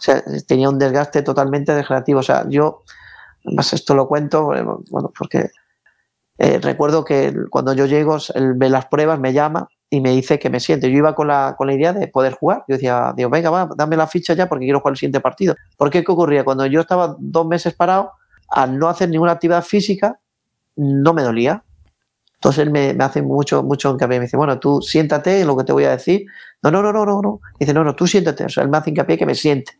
O 0.00 0.02
sea, 0.02 0.24
tenía 0.46 0.70
un 0.70 0.78
desgaste 0.78 1.20
totalmente 1.20 1.74
degenerativo. 1.74 2.20
O 2.20 2.22
sea, 2.22 2.46
yo, 2.48 2.84
más 3.44 3.74
esto 3.74 3.94
lo 3.94 4.08
cuento, 4.08 4.46
bueno, 4.46 5.12
porque 5.16 5.50
eh, 6.38 6.58
recuerdo 6.58 7.04
que 7.04 7.34
cuando 7.50 7.74
yo 7.74 7.84
llego, 7.84 8.16
él 8.34 8.54
ve 8.54 8.70
las 8.70 8.86
pruebas, 8.86 9.20
me 9.20 9.34
llama 9.34 9.68
y 9.90 10.00
me 10.00 10.12
dice 10.12 10.38
que 10.38 10.48
me 10.48 10.58
siente. 10.58 10.90
Yo 10.90 10.96
iba 10.96 11.14
con 11.14 11.28
la, 11.28 11.54
con 11.58 11.66
la 11.66 11.74
idea 11.74 11.92
de 11.92 12.08
poder 12.08 12.32
jugar. 12.32 12.64
Yo 12.66 12.76
decía, 12.76 13.12
digo, 13.14 13.28
venga, 13.28 13.50
va, 13.50 13.68
dame 13.76 13.94
la 13.94 14.06
ficha 14.06 14.32
ya 14.32 14.48
porque 14.48 14.64
quiero 14.64 14.80
jugar 14.80 14.92
el 14.92 14.96
siguiente 14.96 15.20
partido. 15.20 15.54
¿Por 15.76 15.90
qué? 15.90 16.02
¿Qué 16.02 16.10
ocurría? 16.10 16.42
Cuando 16.42 16.64
yo 16.64 16.80
estaba 16.80 17.14
dos 17.18 17.46
meses 17.46 17.74
parado, 17.74 18.12
al 18.48 18.78
no 18.78 18.88
hacer 18.88 19.10
ninguna 19.10 19.32
actividad 19.32 19.62
física, 19.62 20.18
no 20.76 21.12
me 21.12 21.22
dolía. 21.22 21.62
Entonces 22.36 22.62
él 22.62 22.70
me, 22.70 22.96
hace 23.00 23.20
mucho, 23.20 23.62
mucho 23.62 23.90
hincapié. 23.90 24.18
Me 24.18 24.24
dice, 24.24 24.38
bueno, 24.38 24.58
tú 24.58 24.80
siéntate 24.80 25.42
en 25.42 25.46
lo 25.46 25.58
que 25.58 25.64
te 25.64 25.72
voy 25.72 25.84
a 25.84 25.90
decir. 25.90 26.24
No, 26.62 26.70
no, 26.70 26.82
no, 26.82 26.90
no, 26.90 27.04
no, 27.04 27.20
no. 27.20 27.40
Dice, 27.58 27.74
no, 27.74 27.84
no, 27.84 27.94
tú 27.94 28.06
siéntate. 28.06 28.44
O 28.44 28.48
sea, 28.48 28.62
él 28.62 28.70
me 28.70 28.78
hace 28.78 28.88
hincapié 28.88 29.18
que 29.18 29.26
me 29.26 29.34
siente. 29.34 29.72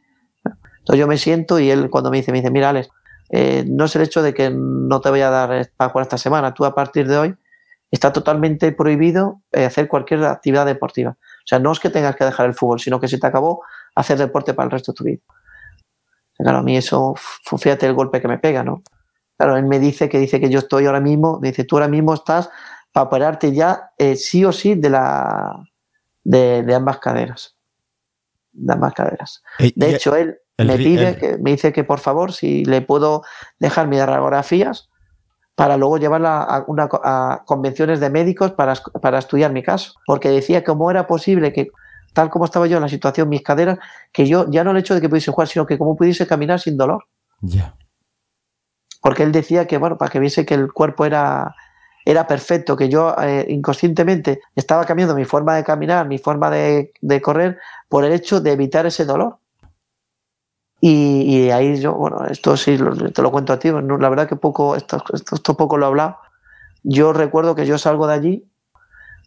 Entonces 0.91 1.05
yo 1.05 1.07
me 1.07 1.19
siento 1.19 1.61
y 1.61 1.71
él 1.71 1.89
cuando 1.89 2.11
me 2.11 2.17
dice, 2.17 2.33
me 2.33 2.39
dice, 2.39 2.51
mira, 2.51 2.71
Alex, 2.71 2.89
eh, 3.31 3.65
no 3.65 3.85
es 3.85 3.95
el 3.95 4.03
hecho 4.03 4.23
de 4.23 4.35
que 4.35 4.51
no 4.51 5.01
te 5.01 5.09
voy 5.09 5.21
a 5.21 5.31
dar 5.31 5.71
para 5.77 5.91
jugar 5.91 6.03
esta 6.03 6.19
semana. 6.19 6.53
Tú 6.53 6.65
a 6.65 6.75
partir 6.75 7.07
de 7.07 7.17
hoy 7.17 7.37
está 7.93 8.12
totalmente 8.12 8.73
prohibido 8.73 9.41
eh, 9.53 9.67
hacer 9.67 9.87
cualquier 9.87 10.25
actividad 10.25 10.67
deportiva. 10.67 11.11
O 11.11 11.47
sea, 11.47 11.61
no 11.61 11.71
es 11.71 11.79
que 11.79 11.91
tengas 11.91 12.17
que 12.17 12.25
dejar 12.25 12.47
el 12.47 12.55
fútbol, 12.55 12.81
sino 12.81 12.99
que 12.99 13.07
se 13.07 13.19
te 13.19 13.27
acabó 13.29 13.62
hacer 13.95 14.19
deporte 14.19 14.53
para 14.53 14.65
el 14.65 14.73
resto 14.73 14.91
de 14.91 14.97
tu 14.97 15.05
vida. 15.05 15.21
Claro, 16.37 16.59
a 16.59 16.62
mí 16.65 16.77
eso, 16.77 17.15
fíjate 17.17 17.87
el 17.87 17.95
golpe 17.95 18.21
que 18.21 18.27
me 18.27 18.39
pega, 18.39 18.65
¿no? 18.65 18.83
Claro, 19.37 19.57
él 19.57 19.67
me 19.67 19.79
dice 19.79 20.09
que 20.09 20.19
dice 20.19 20.41
que 20.41 20.51
yo 20.51 20.59
estoy 20.59 20.87
ahora 20.87 21.01
mismo, 21.01 21.39
dice, 21.41 21.62
tú 21.62 21.77
ahora 21.77 21.87
mismo 21.87 22.15
estás 22.15 22.51
para 22.91 23.07
operarte 23.07 23.53
ya 23.53 23.93
eh, 23.97 24.17
sí 24.17 24.45
o 24.45 24.51
sí 24.51 24.75
de 24.75 24.91
la 24.91 25.55
de, 26.25 26.75
ambas 26.75 26.99
caderas. 26.99 27.57
De 28.51 28.73
ambas 28.73 28.93
caderas. 28.93 29.41
De 29.77 29.95
hecho, 29.95 30.17
él 30.17 30.37
me 30.65 30.77
pide, 30.77 31.16
que, 31.16 31.39
me 31.39 31.53
dice 31.53 31.73
que 31.73 31.85
por 31.85 31.99
favor, 31.99 32.32
si 32.32 32.65
le 32.65 32.82
puedo 32.82 33.23
dejar 33.59 33.89
mis 33.89 34.05
radiografías 34.05 34.89
para 35.55 35.77
luego 35.77 35.99
llevarla 35.99 36.43
a, 36.43 36.65
una, 36.66 36.89
a 36.93 37.43
convenciones 37.45 38.01
de 38.01 38.09
médicos 38.09 38.53
para, 38.53 38.74
para 39.03 39.19
estudiar 39.19 39.53
mi 39.53 39.62
caso. 39.62 39.95
Porque 40.07 40.31
decía 40.31 40.65
cómo 40.65 40.91
era 40.91 41.07
posible 41.07 41.53
que 41.53 41.69
tal 42.15 42.31
como 42.31 42.47
estaba 42.47 42.66
yo 42.66 42.77
en 42.77 42.82
la 42.82 42.89
situación, 42.89 43.28
mis 43.28 43.43
caderas, 43.43 43.78
que 44.12 44.27
yo 44.27 44.47
ya 44.51 44.65
no 44.65 44.70
el 44.70 44.78
hecho 44.78 44.95
de 44.95 45.01
que 45.01 45.09
pudiese 45.09 45.31
jugar, 45.31 45.49
sino 45.49 45.66
que 45.66 45.78
cómo 45.78 45.97
pudiese 45.97 46.27
caminar 46.27 46.61
sin 46.61 46.77
dolor. 46.77 47.05
Ya 47.41 47.74
porque 49.01 49.23
él 49.23 49.32
decía 49.32 49.66
que, 49.66 49.78
bueno, 49.78 49.99
para 49.99 50.11
que 50.11 50.20
viese 50.20 50.45
que 50.45 50.55
el 50.55 50.73
cuerpo 50.73 51.05
era, 51.05 51.55
era 52.05 52.27
perfecto, 52.27 52.77
que 52.77 52.89
yo 52.89 53.15
eh, 53.20 53.47
inconscientemente 53.49 54.41
estaba 54.55 54.85
cambiando 54.85 55.15
mi 55.15 55.24
forma 55.24 55.57
de 55.57 55.65
caminar, 55.65 56.07
mi 56.07 56.19
forma 56.19 56.51
de, 56.51 56.93
correr, 57.23 57.59
por 57.89 58.05
el 58.05 58.12
hecho 58.12 58.41
de 58.41 58.53
evitar 58.53 58.87
ese 58.87 59.05
dolor. 59.05 59.39
Y, 60.82 61.51
ahí 61.51 61.78
yo, 61.78 61.94
bueno, 61.94 62.24
esto 62.24 62.57
sí 62.57 62.78
te 63.15 63.23
lo 63.23 63.31
cuento 63.31 63.52
a 63.52 63.59
ti, 63.59 63.70
la 63.70 64.09
verdad 64.09 64.27
que 64.27 64.36
poco, 64.36 64.77
esto, 64.77 65.02
esto, 65.12 65.55
poco 65.55 65.77
lo 65.77 65.85
he 65.85 65.89
hablado. 65.89 66.16
Yo 66.82 67.12
recuerdo 67.12 67.55
que 67.55 67.66
yo 67.66 67.77
salgo 67.77 68.07
de 68.07 68.15
allí 68.15 68.51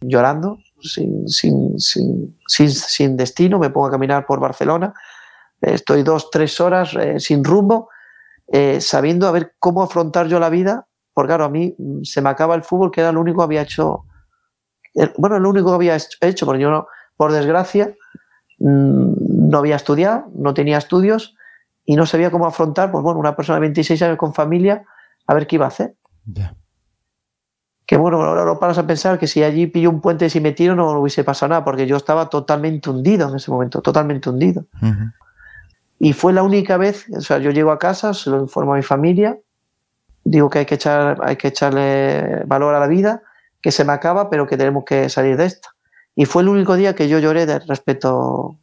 llorando, 0.00 0.58
sin, 0.80 1.28
sin, 1.28 1.78
sin, 1.78 2.34
sin, 2.48 3.16
destino, 3.16 3.60
me 3.60 3.70
pongo 3.70 3.86
a 3.86 3.92
caminar 3.92 4.26
por 4.26 4.40
Barcelona, 4.40 4.94
estoy 5.60 6.02
dos, 6.02 6.28
tres 6.30 6.60
horas 6.60 6.94
eh, 6.94 7.20
sin 7.20 7.44
rumbo 7.44 7.88
eh, 8.48 8.80
sabiendo 8.80 9.26
a 9.26 9.32
ver 9.32 9.54
cómo 9.58 9.82
afrontar 9.82 10.26
yo 10.26 10.38
la 10.38 10.50
vida, 10.50 10.86
porque 11.14 11.28
claro, 11.28 11.44
a 11.44 11.48
mí 11.48 11.74
mm, 11.78 12.02
se 12.02 12.20
me 12.20 12.30
acaba 12.30 12.56
el 12.56 12.62
fútbol, 12.62 12.90
que 12.90 13.00
era 13.00 13.12
lo 13.12 13.20
único 13.20 13.38
que 13.38 13.44
había 13.44 13.62
hecho, 13.62 14.04
bueno, 15.16 15.38
lo 15.38 15.50
único 15.50 15.70
que 15.70 15.74
había 15.76 15.96
hecho, 15.96 16.46
porque 16.46 16.62
yo, 16.62 16.70
no, 16.70 16.88
por 17.16 17.32
desgracia, 17.32 17.94
mm, 18.58 19.48
no 19.48 19.58
había 19.58 19.76
estudiado, 19.76 20.26
no 20.34 20.52
tenía 20.52 20.78
estudios 20.78 21.36
y 21.84 21.96
no 21.96 22.06
sabía 22.06 22.30
cómo 22.30 22.46
afrontar, 22.46 22.90
pues 22.90 23.02
bueno, 23.02 23.20
una 23.20 23.36
persona 23.36 23.56
de 23.56 23.62
26 23.62 24.02
años 24.02 24.16
con 24.16 24.32
familia, 24.34 24.84
a 25.26 25.34
ver 25.34 25.46
qué 25.46 25.56
iba 25.56 25.66
a 25.66 25.68
hacer. 25.68 25.94
Que 27.86 27.96
bueno, 27.96 28.22
ahora 28.22 28.44
lo 28.44 28.58
paras 28.58 28.78
a 28.78 28.86
pensar 28.86 29.18
que 29.18 29.26
si 29.26 29.42
allí 29.42 29.66
pillo 29.66 29.90
un 29.90 30.00
puente 30.00 30.26
y 30.26 30.30
si 30.30 30.40
me 30.40 30.52
tiro 30.52 30.74
no 30.74 30.98
hubiese 30.98 31.22
pasado 31.22 31.50
nada, 31.50 31.64
porque 31.64 31.86
yo 31.86 31.96
estaba 31.96 32.30
totalmente 32.30 32.88
hundido 32.88 33.28
en 33.28 33.36
ese 33.36 33.50
momento, 33.50 33.82
totalmente 33.82 34.30
hundido. 34.30 34.64
Y 35.98 36.12
fue 36.12 36.32
la 36.32 36.42
única 36.42 36.76
vez, 36.76 37.06
o 37.14 37.20
sea, 37.20 37.38
yo 37.38 37.50
llego 37.50 37.70
a 37.70 37.78
casa, 37.78 38.14
se 38.14 38.30
lo 38.30 38.40
informo 38.40 38.72
a 38.72 38.76
mi 38.76 38.82
familia, 38.82 39.38
digo 40.24 40.48
que 40.48 40.60
hay 40.60 40.66
que, 40.66 40.76
echar, 40.76 41.18
hay 41.22 41.36
que 41.36 41.48
echarle 41.48 42.44
valor 42.46 42.74
a 42.74 42.80
la 42.80 42.86
vida, 42.86 43.22
que 43.60 43.70
se 43.70 43.84
me 43.84 43.92
acaba, 43.92 44.30
pero 44.30 44.46
que 44.46 44.56
tenemos 44.56 44.84
que 44.84 45.08
salir 45.08 45.36
de 45.36 45.46
esta. 45.46 45.68
Y 46.16 46.24
fue 46.24 46.42
el 46.42 46.48
único 46.48 46.76
día 46.76 46.94
que 46.94 47.08
yo 47.08 47.18
lloré 47.18 47.46
de 47.46 47.58
respecto, 47.60 48.58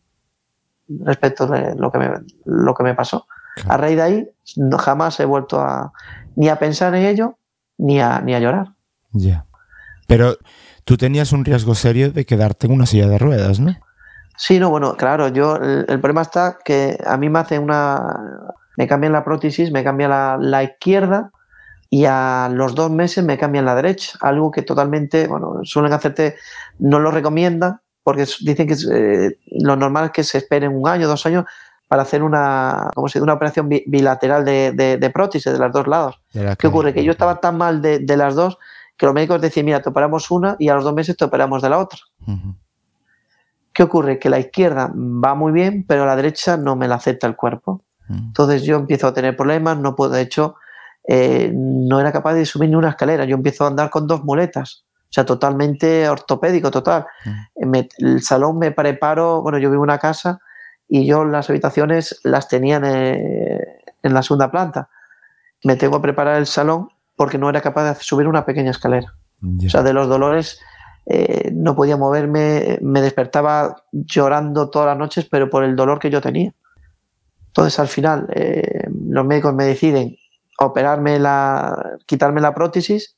respecto 1.03 1.47
de 1.47 1.75
lo 1.75 1.91
que 1.91 1.97
me, 1.97 2.09
lo 2.45 2.73
que 2.73 2.83
me 2.83 2.95
pasó. 2.95 3.27
A 3.67 3.77
raíz 3.77 3.97
de 3.97 4.01
ahí, 4.01 4.29
no, 4.55 4.77
jamás 4.77 5.19
he 5.19 5.25
vuelto 5.25 5.59
a, 5.59 5.91
ni 6.35 6.49
a 6.49 6.57
pensar 6.57 6.95
en 6.95 7.05
ello, 7.05 7.37
ni 7.77 7.99
a, 7.99 8.21
ni 8.21 8.33
a 8.33 8.39
llorar. 8.39 8.73
Ya. 9.11 9.45
Pero 10.07 10.37
tú 10.85 10.97
tenías 10.97 11.31
un 11.31 11.45
riesgo 11.45 11.75
serio 11.75 12.11
de 12.11 12.25
quedarte 12.25 12.67
en 12.67 12.73
una 12.73 12.85
silla 12.85 13.07
de 13.07 13.17
ruedas, 13.17 13.59
¿no? 13.59 13.75
Sí, 14.37 14.59
no, 14.59 14.69
bueno, 14.69 14.95
claro, 14.95 15.27
yo, 15.27 15.57
el, 15.57 15.85
problema 15.99 16.23
está 16.23 16.57
que 16.63 16.97
a 17.05 17.17
mí 17.17 17.29
me 17.29 17.39
hace 17.39 17.59
una, 17.59 18.01
me 18.75 18.87
cambian 18.87 19.13
la 19.13 19.23
prótesis, 19.23 19.71
me 19.71 19.83
cambia 19.83 20.37
la, 20.39 20.63
izquierda 20.63 21.31
y 21.89 22.05
a 22.05 22.49
los 22.51 22.73
dos 22.73 22.89
meses 22.89 23.23
me 23.23 23.37
cambian 23.37 23.65
la 23.65 23.75
derecha, 23.75 24.17
algo 24.21 24.49
que 24.49 24.63
totalmente, 24.63 25.27
bueno, 25.27 25.59
suelen 25.63 25.93
hacerte, 25.93 26.37
no 26.79 26.99
lo 26.99 27.11
recomiendan 27.11 27.80
porque 28.03 28.25
dicen 28.41 28.67
que 28.67 28.75
eh, 28.91 29.37
lo 29.59 29.75
normal 29.75 30.05
es 30.05 30.11
que 30.11 30.23
se 30.23 30.39
esperen 30.39 30.75
un 30.75 30.87
año, 30.87 31.07
dos 31.07 31.25
años 31.25 31.45
para 31.87 32.03
hacer 32.03 32.23
una, 32.23 32.89
como 32.95 33.09
se 33.09 33.21
una 33.21 33.33
operación 33.33 33.67
bilateral 33.67 34.45
de, 34.45 34.71
de, 34.71 35.09
prótesis 35.09 35.51
de 35.51 35.59
los 35.59 35.73
dos 35.73 35.87
lados. 35.87 36.21
¿Qué 36.57 36.67
ocurre? 36.67 36.93
Que 36.93 37.03
yo 37.03 37.11
estaba 37.11 37.41
tan 37.41 37.57
mal 37.57 37.81
de, 37.81 37.99
de, 37.99 38.15
las 38.15 38.33
dos 38.33 38.57
que 38.95 39.05
los 39.05 39.13
médicos 39.13 39.41
decían, 39.41 39.65
mira, 39.65 39.81
te 39.81 39.89
operamos 39.89 40.31
una 40.31 40.55
y 40.57 40.69
a 40.69 40.75
los 40.75 40.85
dos 40.85 40.93
meses 40.93 41.17
te 41.17 41.25
operamos 41.25 41.61
de 41.61 41.69
la 41.69 41.79
otra. 41.79 41.99
¿Qué 43.73 43.83
ocurre? 43.83 44.19
Que 44.19 44.29
la 44.29 44.39
izquierda 44.39 44.89
va 44.95 45.35
muy 45.35 45.51
bien, 45.51 45.85
pero 45.87 46.05
la 46.05 46.15
derecha 46.15 46.55
no 46.55 46.75
me 46.75 46.87
la 46.87 46.95
acepta 46.95 47.27
el 47.27 47.35
cuerpo. 47.35 47.83
Mm. 48.07 48.27
Entonces 48.27 48.63
yo 48.63 48.77
empiezo 48.77 49.07
a 49.07 49.13
tener 49.13 49.35
problemas, 49.35 49.77
no 49.77 49.95
puedo, 49.95 50.11
de 50.11 50.21
hecho, 50.21 50.55
eh, 51.07 51.51
no 51.53 51.99
era 51.99 52.11
capaz 52.11 52.35
de 52.35 52.45
subir 52.45 52.69
ni 52.69 52.75
una 52.75 52.89
escalera. 52.89 53.25
Yo 53.25 53.35
empiezo 53.35 53.65
a 53.65 53.67
andar 53.67 53.89
con 53.89 54.07
dos 54.07 54.23
muletas. 54.23 54.85
O 55.11 55.13
sea, 55.13 55.25
totalmente 55.25 56.07
ortopédico, 56.07 56.71
total. 56.71 57.05
Mm. 57.25 57.75
el 57.97 58.21
salón 58.21 58.57
me 58.57 58.71
preparo, 58.71 59.41
bueno, 59.41 59.57
yo 59.57 59.69
vivo 59.69 59.83
en 59.83 59.89
una 59.89 59.99
casa 59.99 60.39
y 60.87 61.05
yo 61.05 61.25
las 61.25 61.49
habitaciones 61.49 62.21
las 62.23 62.47
tenía 62.47 62.77
en, 62.77 62.85
eh, 62.85 63.59
en 64.03 64.13
la 64.13 64.23
segunda 64.23 64.49
planta. 64.49 64.89
Me 65.65 65.75
tengo 65.75 65.97
que 65.97 66.03
preparar 66.03 66.37
el 66.37 66.47
salón 66.47 66.89
porque 67.17 67.37
no 67.37 67.49
era 67.49 67.61
capaz 67.61 67.83
de 67.83 67.95
subir 67.95 68.27
una 68.27 68.45
pequeña 68.45 68.71
escalera. 68.71 69.13
O 69.43 69.69
sea, 69.69 69.83
de 69.83 69.93
los 69.93 70.07
dolores 70.07 70.59
eh, 71.05 71.51
no 71.53 71.75
podía 71.75 71.97
moverme, 71.97 72.77
me 72.81 73.01
despertaba 73.01 73.83
llorando 73.91 74.69
todas 74.69 74.87
las 74.87 74.97
noches, 74.97 75.27
pero 75.29 75.49
por 75.49 75.63
el 75.63 75.75
dolor 75.75 75.99
que 75.99 76.09
yo 76.09 76.21
tenía. 76.21 76.53
Entonces 77.47 77.79
al 77.79 77.87
final 77.87 78.27
eh, 78.33 78.87
los 79.09 79.25
médicos 79.25 79.53
me 79.53 79.65
deciden 79.65 80.15
operarme 80.59 81.19
la, 81.19 81.97
quitarme 82.05 82.39
la 82.39 82.53
prótesis, 82.53 83.17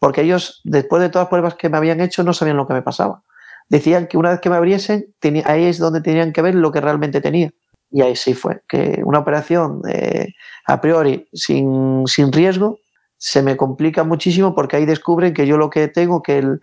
porque 0.00 0.22
ellos, 0.22 0.60
después 0.64 1.00
de 1.00 1.10
todas 1.10 1.26
las 1.26 1.30
pruebas 1.30 1.54
que 1.54 1.68
me 1.68 1.76
habían 1.76 2.00
hecho, 2.00 2.24
no 2.24 2.32
sabían 2.32 2.56
lo 2.56 2.66
que 2.66 2.74
me 2.74 2.82
pasaba. 2.82 3.22
Decían 3.68 4.08
que 4.08 4.18
una 4.18 4.30
vez 4.30 4.40
que 4.40 4.50
me 4.50 4.56
abriesen, 4.56 5.14
ahí 5.44 5.66
es 5.66 5.78
donde 5.78 6.00
tenían 6.00 6.32
que 6.32 6.42
ver 6.42 6.56
lo 6.56 6.72
que 6.72 6.80
realmente 6.80 7.20
tenía. 7.20 7.52
Y 7.92 8.02
ahí 8.02 8.16
sí 8.16 8.34
fue, 8.34 8.62
que 8.68 9.00
una 9.04 9.20
operación 9.20 9.82
eh, 9.88 10.28
a 10.66 10.80
priori 10.80 11.28
sin, 11.32 12.04
sin 12.06 12.32
riesgo 12.32 12.78
se 13.16 13.42
me 13.42 13.56
complica 13.56 14.02
muchísimo 14.02 14.54
porque 14.54 14.76
ahí 14.76 14.86
descubren 14.86 15.34
que 15.34 15.46
yo 15.46 15.58
lo 15.58 15.70
que 15.70 15.88
tengo, 15.88 16.22
que 16.22 16.38
el, 16.38 16.60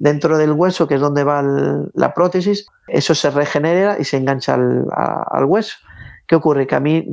dentro 0.00 0.38
del 0.38 0.52
hueso, 0.52 0.88
que 0.88 0.96
es 0.96 1.00
donde 1.00 1.22
va 1.22 1.44
la 1.94 2.14
prótesis, 2.14 2.66
eso 2.88 3.14
se 3.14 3.30
regenera 3.30 3.96
y 4.00 4.04
se 4.04 4.16
engancha 4.16 4.54
al, 4.54 5.44
hueso. 5.44 5.76
¿Qué 6.26 6.34
ocurre? 6.34 6.66
Que 6.66 6.74
a 6.74 6.80
mí 6.80 7.06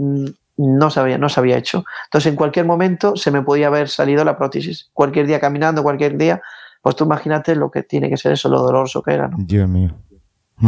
no 0.57 0.89
se, 0.89 0.99
había, 0.99 1.17
no 1.17 1.29
se 1.29 1.39
había 1.39 1.57
hecho. 1.57 1.85
Entonces, 2.05 2.31
en 2.31 2.35
cualquier 2.35 2.65
momento 2.65 3.15
se 3.15 3.31
me 3.31 3.41
podía 3.41 3.67
haber 3.67 3.89
salido 3.89 4.25
la 4.25 4.37
prótesis. 4.37 4.89
Cualquier 4.93 5.27
día 5.27 5.39
caminando, 5.39 5.83
cualquier 5.83 6.17
día, 6.17 6.41
pues 6.81 6.95
tú 6.95 7.05
imagínate 7.05 7.55
lo 7.55 7.69
que 7.71 7.83
tiene 7.83 8.09
que 8.09 8.17
ser 8.17 8.33
eso, 8.33 8.49
lo 8.49 8.61
doloroso 8.61 9.03
que 9.03 9.13
era. 9.13 9.27
¿no? 9.27 9.37
Dios 9.39 9.69
mío. 9.69 9.93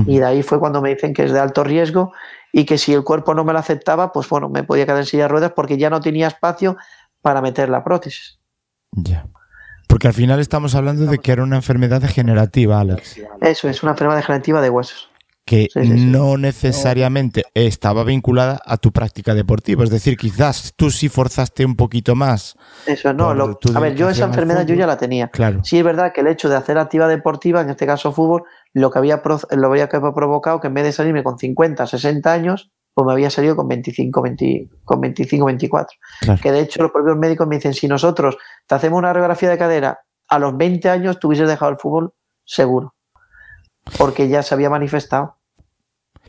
Y 0.06 0.20
de 0.20 0.26
ahí 0.26 0.44
fue 0.44 0.60
cuando 0.60 0.82
me 0.82 0.90
dicen 0.90 1.16
que 1.16 1.24
es 1.24 1.32
de 1.32 1.40
alto 1.40 1.64
riesgo 1.64 2.14
y 2.52 2.66
que 2.66 2.78
si 2.78 2.94
el 2.94 3.04
cuerpo 3.04 3.34
no 3.34 3.44
me 3.44 3.54
lo 3.54 3.60
aceptaba, 3.60 4.12
pues 4.12 4.30
bueno, 4.30 4.48
me 4.48 4.64
podía 4.64 4.86
quedar 4.86 5.00
en 5.00 5.06
silla 5.06 5.24
de 5.24 5.30
ruedas 5.30 5.54
porque 5.56 5.78
ya 5.78 5.90
no 5.90 6.00
tenía 6.00 6.28
espacio 6.28 6.78
para 7.22 7.42
meter 7.42 7.70
la 7.70 7.84
prótesis. 7.84 8.40
Ya. 8.92 9.26
Porque 9.88 10.08
al 10.08 10.14
final 10.14 10.40
estamos 10.40 10.76
hablando 10.76 11.08
de 11.08 11.18
que 11.18 11.32
era 11.32 11.42
una 11.42 11.56
enfermedad 11.56 12.00
degenerativa, 12.02 12.80
Alex. 12.80 13.20
Eso 13.42 13.68
es, 13.68 13.82
una 13.82 13.94
enfermedad 13.94 14.18
degenerativa 14.18 14.62
de 14.62 14.70
huesos. 14.70 15.09
Que 15.50 15.68
no 15.76 16.38
necesariamente 16.38 17.44
estaba 17.56 18.04
vinculada 18.04 18.62
a 18.64 18.78
tu 18.78 18.92
práctica 18.92 19.34
deportiva. 19.34 19.84
Es 19.84 19.90
decir, 19.90 20.16
quizás 20.16 20.74
tú 20.76 20.92
sí 20.92 21.10
forzaste 21.10 21.66
un 21.66 21.76
poquito 21.76 22.14
más. 22.14 22.56
Eso 22.86 23.14
no. 23.14 23.32
a 23.32 23.80
ver, 23.80 23.96
yo 23.96 24.12
esa 24.12 24.26
enfermedad 24.26 24.64
yo 24.68 24.76
ya 24.76 24.86
la 24.86 24.98
tenía. 24.98 25.30
Claro. 25.30 25.64
Sí 25.64 25.80
es 25.80 25.84
verdad 25.84 26.14
que 26.14 26.22
el 26.22 26.28
hecho 26.28 26.50
de 26.50 26.56
hacer 26.56 26.78
actividad 26.78 27.10
deportiva, 27.10 27.62
en 27.62 27.72
este 27.72 27.88
caso 27.88 28.12
fútbol, 28.12 28.44
lo 28.74 28.92
que 28.92 29.00
había, 29.00 29.24
lo 29.50 29.68
había 29.70 29.90
provocado 29.90 30.60
que 30.60 30.68
en 30.68 30.76
vez 30.76 30.84
de 30.84 30.92
salirme 30.92 31.24
con 31.24 31.40
50, 31.40 31.88
60 31.88 32.32
años, 32.32 32.70
pues 32.94 33.08
me 33.08 33.14
había 33.14 33.32
salido 33.32 33.56
con 33.56 33.68
25, 33.68 34.22
20, 34.22 34.70
con 34.84 35.02
25, 35.02 35.46
24. 35.48 35.98
Que 36.44 36.52
de 36.52 36.60
hecho 36.60 36.84
los 36.84 36.92
propios 36.92 37.18
médicos 37.18 37.48
me 37.48 37.56
dicen, 37.56 37.74
si 37.74 37.88
nosotros 37.88 38.38
te 38.68 38.76
hacemos 38.76 39.00
una 39.00 39.14
radiografía 39.14 39.50
de 39.50 39.58
cadera 39.58 40.00
a 40.28 40.38
los 40.38 40.56
20 40.56 40.90
años, 40.90 41.20
tú 41.20 41.30
hubieses 41.30 41.48
dejado 41.48 41.72
el 41.72 41.78
fútbol 41.78 42.14
seguro. 42.46 42.94
Porque 43.98 44.28
ya 44.28 44.44
se 44.44 44.54
había 44.54 44.70
manifestado. 44.70 45.39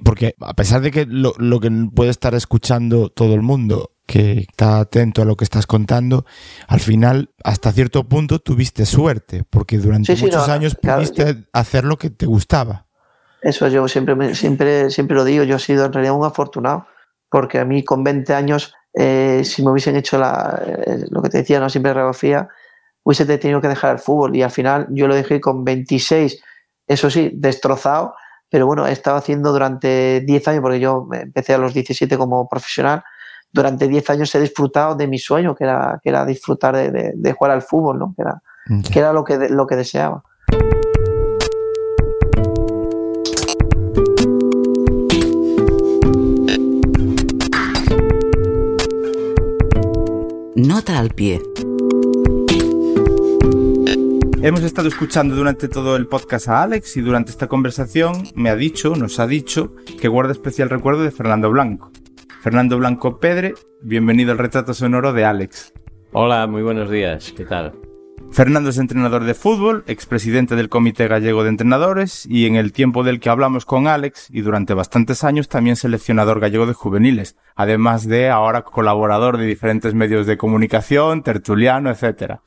Porque 0.04 0.34
a 0.40 0.54
pesar 0.54 0.80
de 0.80 0.90
que 0.90 1.06
lo, 1.06 1.32
que 1.60 1.70
puede 1.94 2.10
estar 2.10 2.34
escuchando 2.34 3.08
todo 3.08 3.34
el 3.34 3.42
mundo, 3.42 3.92
que 4.06 4.46
está 4.50 4.80
atento 4.80 5.22
a 5.22 5.24
lo 5.24 5.36
que 5.36 5.44
estás 5.44 5.66
contando, 5.66 6.24
al 6.66 6.80
final, 6.80 7.30
hasta 7.44 7.72
cierto 7.72 8.08
punto, 8.08 8.38
tuviste 8.38 8.86
suerte, 8.86 9.44
porque 9.48 9.78
durante 9.78 10.16
muchos 10.16 10.48
años 10.48 10.74
pudiste 10.74 11.44
hacer 11.52 11.84
lo 11.84 11.96
que 11.96 12.10
te 12.10 12.26
gustaba. 12.26 12.86
Eso 13.42 13.68
yo 13.68 13.88
siempre, 13.88 14.34
siempre, 14.34 14.90
siempre 14.90 15.16
lo 15.16 15.24
digo, 15.24 15.44
yo 15.44 15.56
he 15.56 15.60
sido 15.60 15.86
en 15.86 15.92
realidad 15.92 16.14
un 16.14 16.24
afortunado, 16.24 16.86
porque 17.30 17.58
a 17.58 17.64
mí 17.64 17.84
con 17.84 18.04
20 18.04 18.34
años, 18.34 18.74
eh, 18.92 19.42
si 19.44 19.62
me 19.62 19.70
hubiesen 19.70 19.96
hecho 19.96 20.18
la, 20.18 20.62
eh, 20.66 21.04
lo 21.10 21.22
que 21.22 21.30
te 21.30 21.38
decía, 21.38 21.60
no 21.60 21.70
siempre 21.70 21.94
radiografía, 21.94 22.48
hubiese 23.02 23.24
tenido 23.38 23.60
que 23.60 23.68
dejar 23.68 23.92
el 23.92 23.98
fútbol 23.98 24.36
y 24.36 24.42
al 24.42 24.50
final 24.50 24.86
yo 24.90 25.06
lo 25.06 25.14
dejé 25.14 25.40
con 25.40 25.64
26, 25.64 26.42
eso 26.86 27.10
sí, 27.10 27.30
destrozado, 27.34 28.14
pero 28.50 28.66
bueno, 28.66 28.86
he 28.86 28.92
estado 28.92 29.16
haciendo 29.16 29.52
durante 29.52 30.20
10 30.20 30.48
años, 30.48 30.60
porque 30.60 30.80
yo 30.80 31.08
empecé 31.12 31.54
a 31.54 31.58
los 31.58 31.72
17 31.72 32.18
como 32.18 32.48
profesional, 32.48 33.04
durante 33.52 33.88
10 33.88 34.10
años 34.10 34.34
he 34.34 34.40
disfrutado 34.40 34.94
de 34.94 35.06
mi 35.06 35.18
sueño, 35.18 35.54
que 35.54 35.64
era, 35.64 36.00
que 36.02 36.10
era 36.10 36.24
disfrutar 36.24 36.76
de, 36.76 37.12
de, 37.14 37.32
jugar 37.32 37.52
al 37.52 37.62
fútbol, 37.62 37.98
¿no? 37.98 38.14
que, 38.16 38.22
era, 38.22 38.42
que 38.92 38.98
era 38.98 39.12
lo 39.12 39.24
que, 39.24 39.48
lo 39.48 39.66
que 39.66 39.76
deseaba. 39.76 40.22
Nota 50.56 50.98
al 50.98 51.10
pie. 51.10 51.40
Hemos 54.42 54.62
estado 54.62 54.88
escuchando 54.88 55.36
durante 55.36 55.68
todo 55.68 55.96
el 55.96 56.06
podcast 56.06 56.48
a 56.48 56.62
Alex 56.62 56.96
y 56.96 57.02
durante 57.02 57.30
esta 57.30 57.46
conversación 57.46 58.22
me 58.34 58.48
ha 58.48 58.56
dicho, 58.56 58.96
nos 58.96 59.20
ha 59.20 59.26
dicho, 59.26 59.74
que 60.00 60.08
guarda 60.08 60.32
especial 60.32 60.70
recuerdo 60.70 61.02
de 61.02 61.10
Fernando 61.10 61.50
Blanco. 61.50 61.92
Fernando 62.40 62.78
Blanco 62.78 63.20
Pedre, 63.20 63.52
bienvenido 63.82 64.32
al 64.32 64.38
retrato 64.38 64.72
sonoro 64.72 65.12
de 65.12 65.26
Alex. 65.26 65.74
Hola, 66.12 66.46
muy 66.46 66.62
buenos 66.62 66.88
días, 66.90 67.34
¿qué 67.36 67.44
tal? 67.44 67.72
Fernando 68.32 68.70
es 68.70 68.78
entrenador 68.78 69.24
de 69.24 69.34
fútbol, 69.34 69.84
expresidente 69.86 70.56
del 70.56 70.70
Comité 70.70 71.06
Gallego 71.06 71.42
de 71.42 71.50
Entrenadores 71.50 72.24
y 72.24 72.46
en 72.46 72.56
el 72.56 72.72
tiempo 72.72 73.04
del 73.04 73.20
que 73.20 73.28
hablamos 73.28 73.66
con 73.66 73.88
Alex 73.88 74.28
y 74.30 74.40
durante 74.40 74.72
bastantes 74.72 75.22
años 75.22 75.50
también 75.50 75.76
seleccionador 75.76 76.40
gallego 76.40 76.64
de 76.64 76.72
juveniles, 76.72 77.36
además 77.56 78.08
de 78.08 78.30
ahora 78.30 78.62
colaborador 78.62 79.36
de 79.36 79.44
diferentes 79.44 79.92
medios 79.92 80.26
de 80.26 80.38
comunicación, 80.38 81.22
tertuliano, 81.22 81.90
etcétera. 81.90 82.40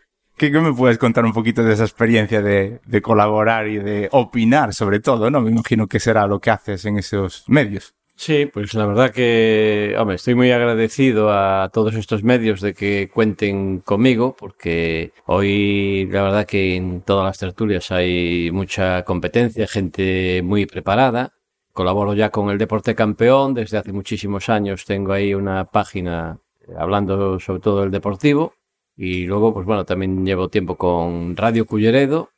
¿Qué, 0.51 0.59
me 0.59 0.73
puedes 0.73 0.97
contar 0.97 1.23
un 1.23 1.31
poquito 1.31 1.63
de 1.63 1.71
esa 1.71 1.85
experiencia 1.85 2.41
de, 2.41 3.01
colaborar 3.01 3.65
y 3.69 3.77
de 3.77 4.09
opinar 4.11 4.73
sobre 4.73 4.99
todo, 4.99 5.31
no? 5.31 5.39
Me 5.39 5.51
imagino 5.51 5.87
que 5.87 6.01
será 6.01 6.27
lo 6.27 6.41
que 6.41 6.51
haces 6.51 6.83
en 6.83 6.97
esos 6.97 7.45
medios. 7.47 7.95
Sí, 8.17 8.49
pues 8.51 8.73
la 8.73 8.85
verdad 8.85 9.11
que, 9.11 9.95
hombre, 9.97 10.17
estoy 10.17 10.35
muy 10.35 10.51
agradecido 10.51 11.31
a 11.31 11.69
todos 11.71 11.95
estos 11.95 12.23
medios 12.23 12.59
de 12.59 12.73
que 12.73 13.09
cuenten 13.09 13.79
conmigo, 13.79 14.35
porque 14.37 15.13
hoy 15.27 16.09
la 16.11 16.23
verdad 16.23 16.45
que 16.45 16.75
en 16.75 16.99
todas 17.03 17.25
las 17.25 17.37
tertulias 17.37 17.89
hay 17.91 18.51
mucha 18.51 19.03
competencia, 19.03 19.65
gente 19.65 20.41
muy 20.43 20.65
preparada. 20.65 21.31
Colaboro 21.71 22.15
ya 22.15 22.31
con 22.31 22.49
el 22.49 22.57
Deporte 22.57 22.95
Campeón, 22.95 23.53
desde 23.53 23.77
hace 23.77 23.93
muchísimos 23.93 24.49
años 24.49 24.83
tengo 24.83 25.13
ahí 25.13 25.33
una 25.33 25.63
página 25.63 26.37
hablando 26.77 27.39
sobre 27.39 27.61
todo 27.61 27.79
del 27.79 27.91
deportivo. 27.91 28.53
Y 28.95 29.25
luego, 29.25 29.53
pues 29.53 29.65
bueno, 29.65 29.85
también 29.85 30.25
llevo 30.25 30.49
tiempo 30.49 30.75
con 30.77 31.35
Radio 31.35 31.65
Culleredo 31.65 32.31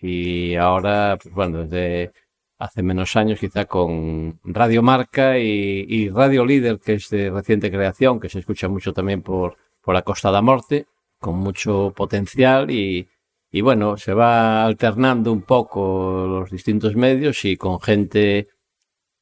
y 0.00 0.54
ahora, 0.56 1.18
pues 1.22 1.34
bueno, 1.34 1.64
desde 1.64 2.12
hace 2.58 2.82
menos 2.82 3.14
años 3.16 3.38
quizá 3.38 3.66
con 3.66 4.40
Radio 4.44 4.82
Marca 4.82 5.38
y, 5.38 6.08
Radio 6.10 6.44
Líder, 6.44 6.78
que 6.80 6.94
es 6.94 7.08
de 7.10 7.30
reciente 7.30 7.70
creación, 7.70 8.20
que 8.20 8.28
se 8.28 8.40
escucha 8.40 8.68
mucho 8.68 8.92
también 8.92 9.22
por, 9.22 9.56
por 9.82 9.94
la 9.94 10.02
Costa 10.02 10.30
da 10.30 10.42
Morte, 10.42 10.86
con 11.20 11.36
mucho 11.38 11.92
potencial 11.96 12.70
y, 12.70 13.08
y 13.50 13.60
bueno, 13.60 13.96
se 13.96 14.14
va 14.14 14.64
alternando 14.64 15.32
un 15.32 15.42
poco 15.42 16.26
los 16.28 16.50
distintos 16.50 16.96
medios 16.96 17.44
y 17.44 17.56
con 17.56 17.80
gente 17.80 18.48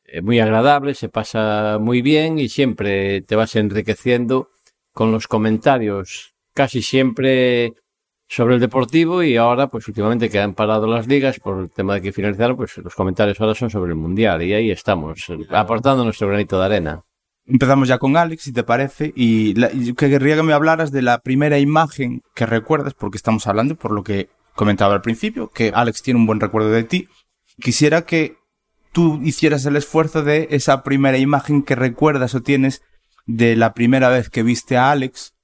eh, 0.04 0.22
muy 0.22 0.40
agradable, 0.40 0.94
se 0.94 1.08
pasa 1.08 1.78
muy 1.80 2.02
bien 2.02 2.38
y 2.38 2.48
siempre 2.48 3.22
te 3.22 3.36
vas 3.36 3.56
enriqueciendo 3.56 4.50
con 4.92 5.12
los 5.12 5.28
comentarios 5.28 6.35
casi 6.56 6.82
siempre 6.82 7.74
sobre 8.28 8.54
el 8.54 8.60
Deportivo 8.60 9.22
y 9.22 9.36
ahora, 9.36 9.68
pues 9.68 9.86
últimamente 9.86 10.28
que 10.28 10.40
han 10.40 10.54
parado 10.54 10.86
las 10.86 11.06
ligas 11.06 11.38
por 11.38 11.60
el 11.60 11.70
tema 11.70 11.94
de 11.94 12.02
que 12.02 12.12
finalizaron, 12.12 12.56
pues 12.56 12.76
los 12.78 12.94
comentarios 12.94 13.40
ahora 13.40 13.54
son 13.54 13.70
sobre 13.70 13.90
el 13.92 13.98
Mundial 13.98 14.42
y 14.42 14.54
ahí 14.54 14.70
estamos, 14.70 15.20
aportando 15.50 16.02
nuestro 16.02 16.26
granito 16.26 16.58
de 16.58 16.64
arena. 16.64 17.02
Empezamos 17.44 17.86
ya 17.86 17.98
con 17.98 18.16
Alex, 18.16 18.42
si 18.42 18.52
te 18.52 18.64
parece, 18.64 19.12
y, 19.14 19.54
que 19.94 20.10
querría 20.10 20.34
que 20.34 20.42
me 20.42 20.52
hablaras 20.52 20.90
de 20.90 21.02
la 21.02 21.18
primera 21.20 21.60
imagen 21.60 22.22
que 22.34 22.46
recuerdas, 22.46 22.94
porque 22.94 23.18
estamos 23.18 23.46
hablando, 23.46 23.76
por 23.76 23.92
lo 23.92 24.02
que 24.02 24.28
comentaba 24.56 24.94
al 24.94 25.02
principio, 25.02 25.48
que 25.48 25.70
Alex 25.72 26.02
tiene 26.02 26.18
un 26.18 26.26
buen 26.26 26.40
recuerdo 26.40 26.70
de 26.70 26.82
ti. 26.82 27.08
Quisiera 27.60 28.02
que 28.02 28.38
tú 28.92 29.20
hicieras 29.22 29.64
el 29.66 29.76
esfuerzo 29.76 30.24
de 30.24 30.48
esa 30.50 30.82
primera 30.82 31.18
imagen 31.18 31.62
que 31.62 31.76
recuerdas 31.76 32.34
o 32.34 32.42
tienes 32.42 32.82
de 33.26 33.54
la 33.54 33.74
primera 33.74 34.08
vez 34.08 34.28
que 34.30 34.42
viste 34.42 34.76
a 34.76 34.90
Alex 34.90 35.35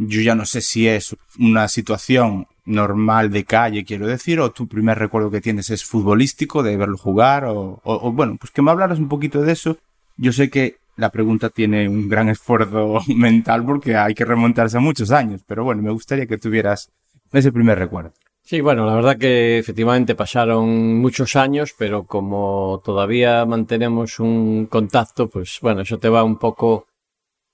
yo 0.00 0.20
ya 0.20 0.34
no 0.34 0.44
sé 0.44 0.60
si 0.60 0.86
es 0.86 1.16
una 1.38 1.66
situación 1.68 2.46
normal 2.64 3.30
de 3.30 3.44
calle, 3.44 3.84
quiero 3.84 4.06
decir, 4.06 4.38
o 4.40 4.50
tu 4.50 4.68
primer 4.68 4.98
recuerdo 4.98 5.30
que 5.30 5.40
tienes 5.40 5.70
es 5.70 5.84
futbolístico, 5.84 6.62
de 6.62 6.76
verlo 6.76 6.96
jugar, 6.96 7.46
o, 7.46 7.80
bueno, 8.12 8.36
pues 8.38 8.52
que 8.52 8.62
me 8.62 8.70
hablaras 8.70 8.98
un 8.98 9.08
poquito 9.08 9.42
de 9.42 9.52
eso. 9.52 9.78
Yo 10.16 10.32
sé 10.32 10.50
que 10.50 10.76
la 10.96 11.10
pregunta 11.10 11.48
tiene 11.48 11.88
un 11.88 12.08
gran 12.08 12.28
esfuerzo 12.36 13.00
mental 13.08 13.64
porque 13.64 13.96
hay 13.96 14.14
que 14.14 14.24
remontarse 14.24 14.76
a 14.76 14.80
muchos 14.80 15.10
años, 15.10 15.42
pero 15.46 15.64
bueno, 15.64 15.82
me 15.82 15.90
gustaría 15.90 16.26
que 16.26 16.38
tuvieras 16.38 16.90
ese 17.32 17.50
primer 17.50 17.78
recuerdo. 17.78 18.12
Sí, 18.42 18.62
bueno, 18.62 18.86
la 18.86 18.94
verdad 18.94 19.18
que 19.18 19.58
efectivamente 19.58 20.14
pasaron 20.14 20.96
muchos 20.98 21.36
años, 21.36 21.74
pero 21.76 22.04
como 22.04 22.80
todavía 22.82 23.44
mantenemos 23.44 24.20
un 24.20 24.66
contacto, 24.66 25.28
pues 25.28 25.58
bueno, 25.60 25.82
eso 25.82 25.98
te 25.98 26.08
va 26.08 26.24
un 26.24 26.38
poco 26.38 26.87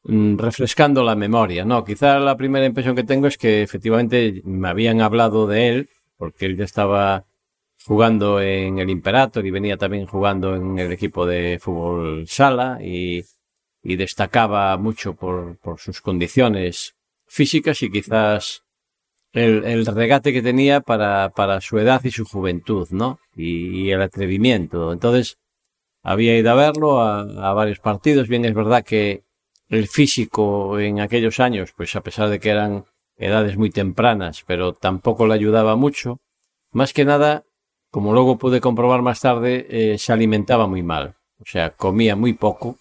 refrescando 0.05 1.03
la 1.03 1.15
memoria, 1.15 1.65
¿no? 1.65 1.85
Quizá 1.85 2.19
la 2.19 2.37
primera 2.37 2.67
impresión 2.67 2.95
que 2.95 3.05
tengo 3.05 3.27
es 3.27 3.39
que 3.39 3.63
efectivamente 3.63 4.43
me 4.45 4.69
habían 4.69 5.01
hablado 5.01 5.47
de 5.47 5.69
él, 5.69 5.89
porque 6.19 6.47
él 6.47 6.57
ya 6.57 6.65
estaba 6.65 7.25
jugando 7.87 8.41
en 8.41 8.79
el 8.79 8.91
Imperator 8.91 9.45
y 9.47 9.51
venía 9.51 9.77
también 9.77 10.07
jugando 10.07 10.57
en 10.57 10.79
el 10.79 10.93
equipo 10.93 11.27
de 11.27 11.59
fútbol 11.61 12.27
sala 12.29 12.79
y, 12.83 13.25
y 13.83 13.97
destacaba 13.97 14.77
mucho 14.77 15.15
por, 15.15 15.59
por, 15.59 15.81
sus 15.81 16.01
condiciones 16.01 16.95
físicas 17.27 17.83
y 17.83 17.91
quizás 17.91 18.63
el, 19.33 19.65
el 19.65 19.87
regate 19.87 20.33
que 20.33 20.43
tenía 20.43 20.81
para, 20.81 21.31
para, 21.31 21.61
su 21.61 21.79
edad 21.79 22.03
y 22.05 22.11
su 22.11 22.25
juventud, 22.25 22.89
¿no? 22.91 23.19
Y, 23.35 23.87
y, 23.87 23.91
el 23.91 24.03
atrevimiento. 24.03 24.93
Entonces, 24.93 25.39
había 26.03 26.39
ido 26.39 26.51
a 26.51 26.55
verlo 26.55 27.01
a, 27.01 27.21
a 27.23 27.53
varios 27.55 27.81
partidos. 27.81 28.29
Bien, 28.29 28.45
es 28.45 28.55
verdad 28.55 28.85
que 28.85 29.25
el 29.69 29.89
físico 29.89 30.79
en 30.79 31.01
aquellos 31.01 31.41
años, 31.41 31.73
pues 31.77 31.97
a 31.97 32.03
pesar 32.03 32.29
de 32.29 32.41
que 32.41 32.51
eran 32.51 32.85
edades 33.17 33.57
muy 33.57 33.71
tempranas, 33.71 34.45
pero 34.47 34.73
tampoco 34.73 35.27
le 35.27 35.35
ayudaba 35.35 35.77
mucho. 35.77 36.21
Más 36.73 36.93
que 36.93 37.05
nada, 37.05 37.45
como 37.91 38.13
luego 38.13 38.39
pude 38.39 38.61
comprobar 38.61 39.03
más 39.03 39.21
tarde, 39.21 39.67
eh, 39.71 39.99
se 39.99 40.13
alimentaba 40.13 40.67
muy 40.67 40.83
mal. 40.83 41.17
O 41.39 41.45
sea, 41.47 41.71
comía 41.71 42.17
muy 42.17 42.33
poco 42.33 42.79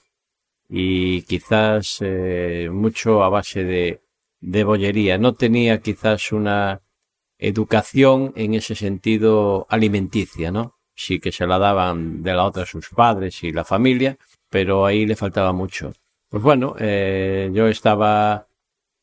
y 0.69 1.21
quizás 1.23 1.97
eh, 2.01 2.69
mucho 2.71 3.23
a 3.23 3.29
base 3.29 3.63
de, 3.63 4.01
de 4.41 4.63
bollería. 4.63 5.17
No 5.17 5.33
tenía 5.33 5.81
quizás 5.81 6.31
una 6.31 6.81
educación 7.37 8.33
en 8.35 8.53
ese 8.53 8.75
sentido 8.75 9.67
alimenticia, 9.69 10.51
¿no? 10.51 10.75
Sí 10.95 11.19
que 11.19 11.31
se 11.31 11.47
la 11.47 11.59
daban 11.59 12.23
de 12.23 12.33
la 12.33 12.45
otra 12.45 12.65
sus 12.65 12.89
padres 12.89 13.43
y 13.43 13.51
la 13.51 13.63
familia, 13.63 14.17
pero 14.49 14.85
ahí 14.85 15.05
le 15.05 15.15
faltaba 15.15 15.51
mucho. 15.53 15.93
Pues 16.33 16.41
bueno, 16.41 16.75
eh, 16.79 17.51
yo 17.53 17.67
estaba 17.67 18.47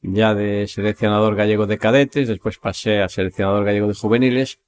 ya 0.03 0.35
de 0.35 0.67
seleccionador 0.67 1.37
gallego 1.37 1.65
de 1.69 1.79
cadetes, 1.79 2.27
después 2.27 2.59
pasé 2.59 3.03
a 3.03 3.09
seleccionador 3.09 3.65
gallego 3.65 3.87
de 3.87 3.95
juveniles 3.95 4.59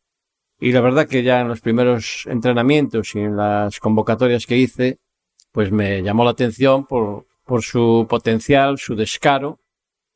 y 0.60 0.70
la 0.70 0.80
verdad 0.80 1.08
que 1.08 1.24
ya 1.24 1.40
en 1.40 1.48
los 1.48 1.60
primeros 1.60 2.24
entrenamientos 2.26 3.16
y 3.16 3.18
en 3.18 3.36
las 3.36 3.80
convocatorias 3.80 4.46
que 4.46 4.58
hice, 4.58 5.00
pues 5.50 5.72
me 5.72 6.04
llamó 6.04 6.22
la 6.22 6.30
atención 6.30 6.86
por, 6.86 7.26
por 7.44 7.64
su 7.64 8.06
potencial, 8.08 8.78
su 8.78 8.94
descaro. 8.94 9.58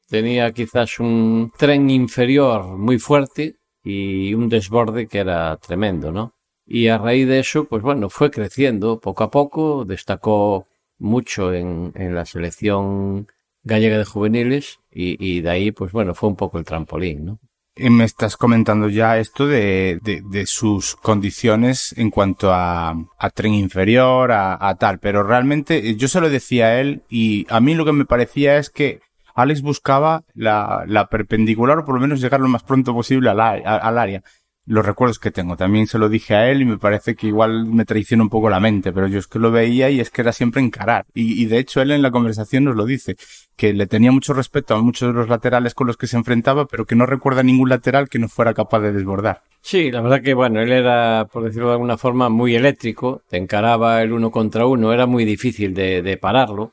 Tenía 0.09 0.53
quizás 0.53 1.01
un 1.01 1.51
tren 1.59 1.91
inferior 1.91 2.79
muy 2.79 3.01
fuerte 3.01 3.57
y 3.83 4.35
un 4.35 4.49
desborde 4.49 5.09
que 5.09 5.19
era 5.19 5.57
tremendo, 5.57 6.13
¿no? 6.13 6.35
Y 6.65 6.87
a 6.87 6.99
raíz 6.99 7.27
de 7.27 7.41
eso, 7.41 7.65
pues 7.65 7.83
bueno, 7.83 8.09
fue 8.09 8.31
creciendo 8.31 9.01
poco 9.01 9.25
a 9.25 9.33
poco, 9.33 9.85
destacó 9.85 10.69
mucho 10.99 11.53
en, 11.53 11.93
en 11.95 12.15
la 12.15 12.25
selección 12.25 13.29
gallega 13.63 13.99
de 13.99 14.05
juveniles 14.05 14.79
y, 14.91 15.17
y, 15.19 15.41
de 15.41 15.51
ahí, 15.51 15.73
pues 15.73 15.93
bueno, 15.93 16.15
fue 16.15 16.29
un 16.29 16.37
poco 16.37 16.59
el 16.59 16.65
trampolín, 16.65 17.25
¿no? 17.25 17.39
Y 17.79 17.91
me 17.91 18.05
estás 18.05 18.39
comentando 18.39 18.89
ya 18.89 19.19
esto 19.19 19.47
de, 19.47 20.01
de, 20.03 20.47
sus 20.47 20.97
condiciones 20.97 21.93
en 21.99 22.11
cuanto 22.11 22.51
a, 22.51 22.95
a 23.19 23.31
tren 23.31 23.53
inferior, 23.53 24.33
a, 24.33 24.75
tal, 24.81 24.99
pero 24.99 25.23
realmente 25.23 25.95
yo 25.97 26.09
se 26.09 26.23
lo 26.23 26.31
decía 26.31 26.69
a 26.69 26.81
él 26.81 27.03
y 27.11 27.47
a 27.51 27.61
mí 27.61 27.75
lo 27.75 27.85
que 27.85 27.93
me 27.93 28.07
parecía 28.07 28.57
es 28.57 28.71
que 28.71 29.01
Alex 29.35 29.61
buscaba 29.61 30.25
la, 30.33 30.85
la 30.87 31.09
perpendicular 31.09 31.81
o 31.81 31.85
por 31.85 31.97
lo 31.97 32.01
menos 32.01 32.23
llegar 32.23 32.41
lo 32.41 32.49
más 32.49 32.63
pronto 32.63 32.95
posible 32.95 33.29
al, 33.29 33.41
al 33.41 33.99
área 33.99 34.23
los 34.67 34.85
recuerdos 34.85 35.19
que 35.19 35.31
tengo. 35.31 35.57
También 35.57 35.87
se 35.87 35.99
lo 35.99 36.09
dije 36.09 36.35
a 36.35 36.51
él 36.51 36.63
y 36.63 36.65
me 36.65 36.79
parece 36.79 37.15
que 37.15 37.29
igual 37.29 37.67
me 37.67 37.85
traiciona 37.85 38.25
un 38.25 38.29
poco 38.29 38.51
la 38.51 38.61
mente, 38.61 38.93
pero 38.93 39.07
yo 39.07 39.19
es 39.19 39.27
que 39.27 39.39
lo 39.39 39.51
veía 39.51 39.91
y 39.91 40.01
es 40.01 40.11
que 40.11 40.23
era 40.23 40.33
siempre 40.33 40.61
encarar. 40.61 41.07
Y, 41.15 41.47
de 41.47 41.59
hecho 41.59 41.81
él 41.81 41.93
en 41.93 42.03
la 42.03 42.11
conversación 42.11 42.65
nos 42.65 42.77
lo 42.77 42.85
dice, 42.85 43.17
que 43.57 43.73
le 43.73 43.87
tenía 43.87 44.11
mucho 44.13 44.35
respeto 44.35 44.75
a 44.75 44.83
muchos 44.83 45.09
de 45.09 45.15
los 45.15 45.29
laterales 45.29 45.75
con 45.75 45.87
los 45.87 45.97
que 45.97 46.07
se 46.07 46.17
enfrentaba, 46.17 46.67
pero 46.67 46.85
que 46.85 46.97
no 46.97 47.07
recuerda 47.07 47.43
ningún 47.43 47.69
lateral 47.69 48.09
que 48.09 48.19
no 48.19 48.29
fuera 48.29 48.55
capaz 48.55 48.81
de 48.81 48.93
desbordar. 48.93 49.43
Sí, 49.61 49.91
la 49.91 50.01
verdad 50.01 50.23
que 50.23 50.35
bueno, 50.35 50.61
él 50.61 50.73
era, 50.73 51.27
por 51.33 51.45
decirlo 51.45 51.69
de 51.69 51.75
alguna 51.75 51.97
forma, 51.97 52.29
muy 52.29 52.55
eléctrico, 52.55 53.23
te 53.29 53.37
encaraba 53.37 54.03
el 54.03 54.13
uno 54.13 54.31
contra 54.31 54.67
uno, 54.67 54.93
era 54.93 55.07
muy 55.07 55.25
difícil 55.25 55.75
de, 55.75 56.03
de 56.03 56.17
pararlo 56.17 56.73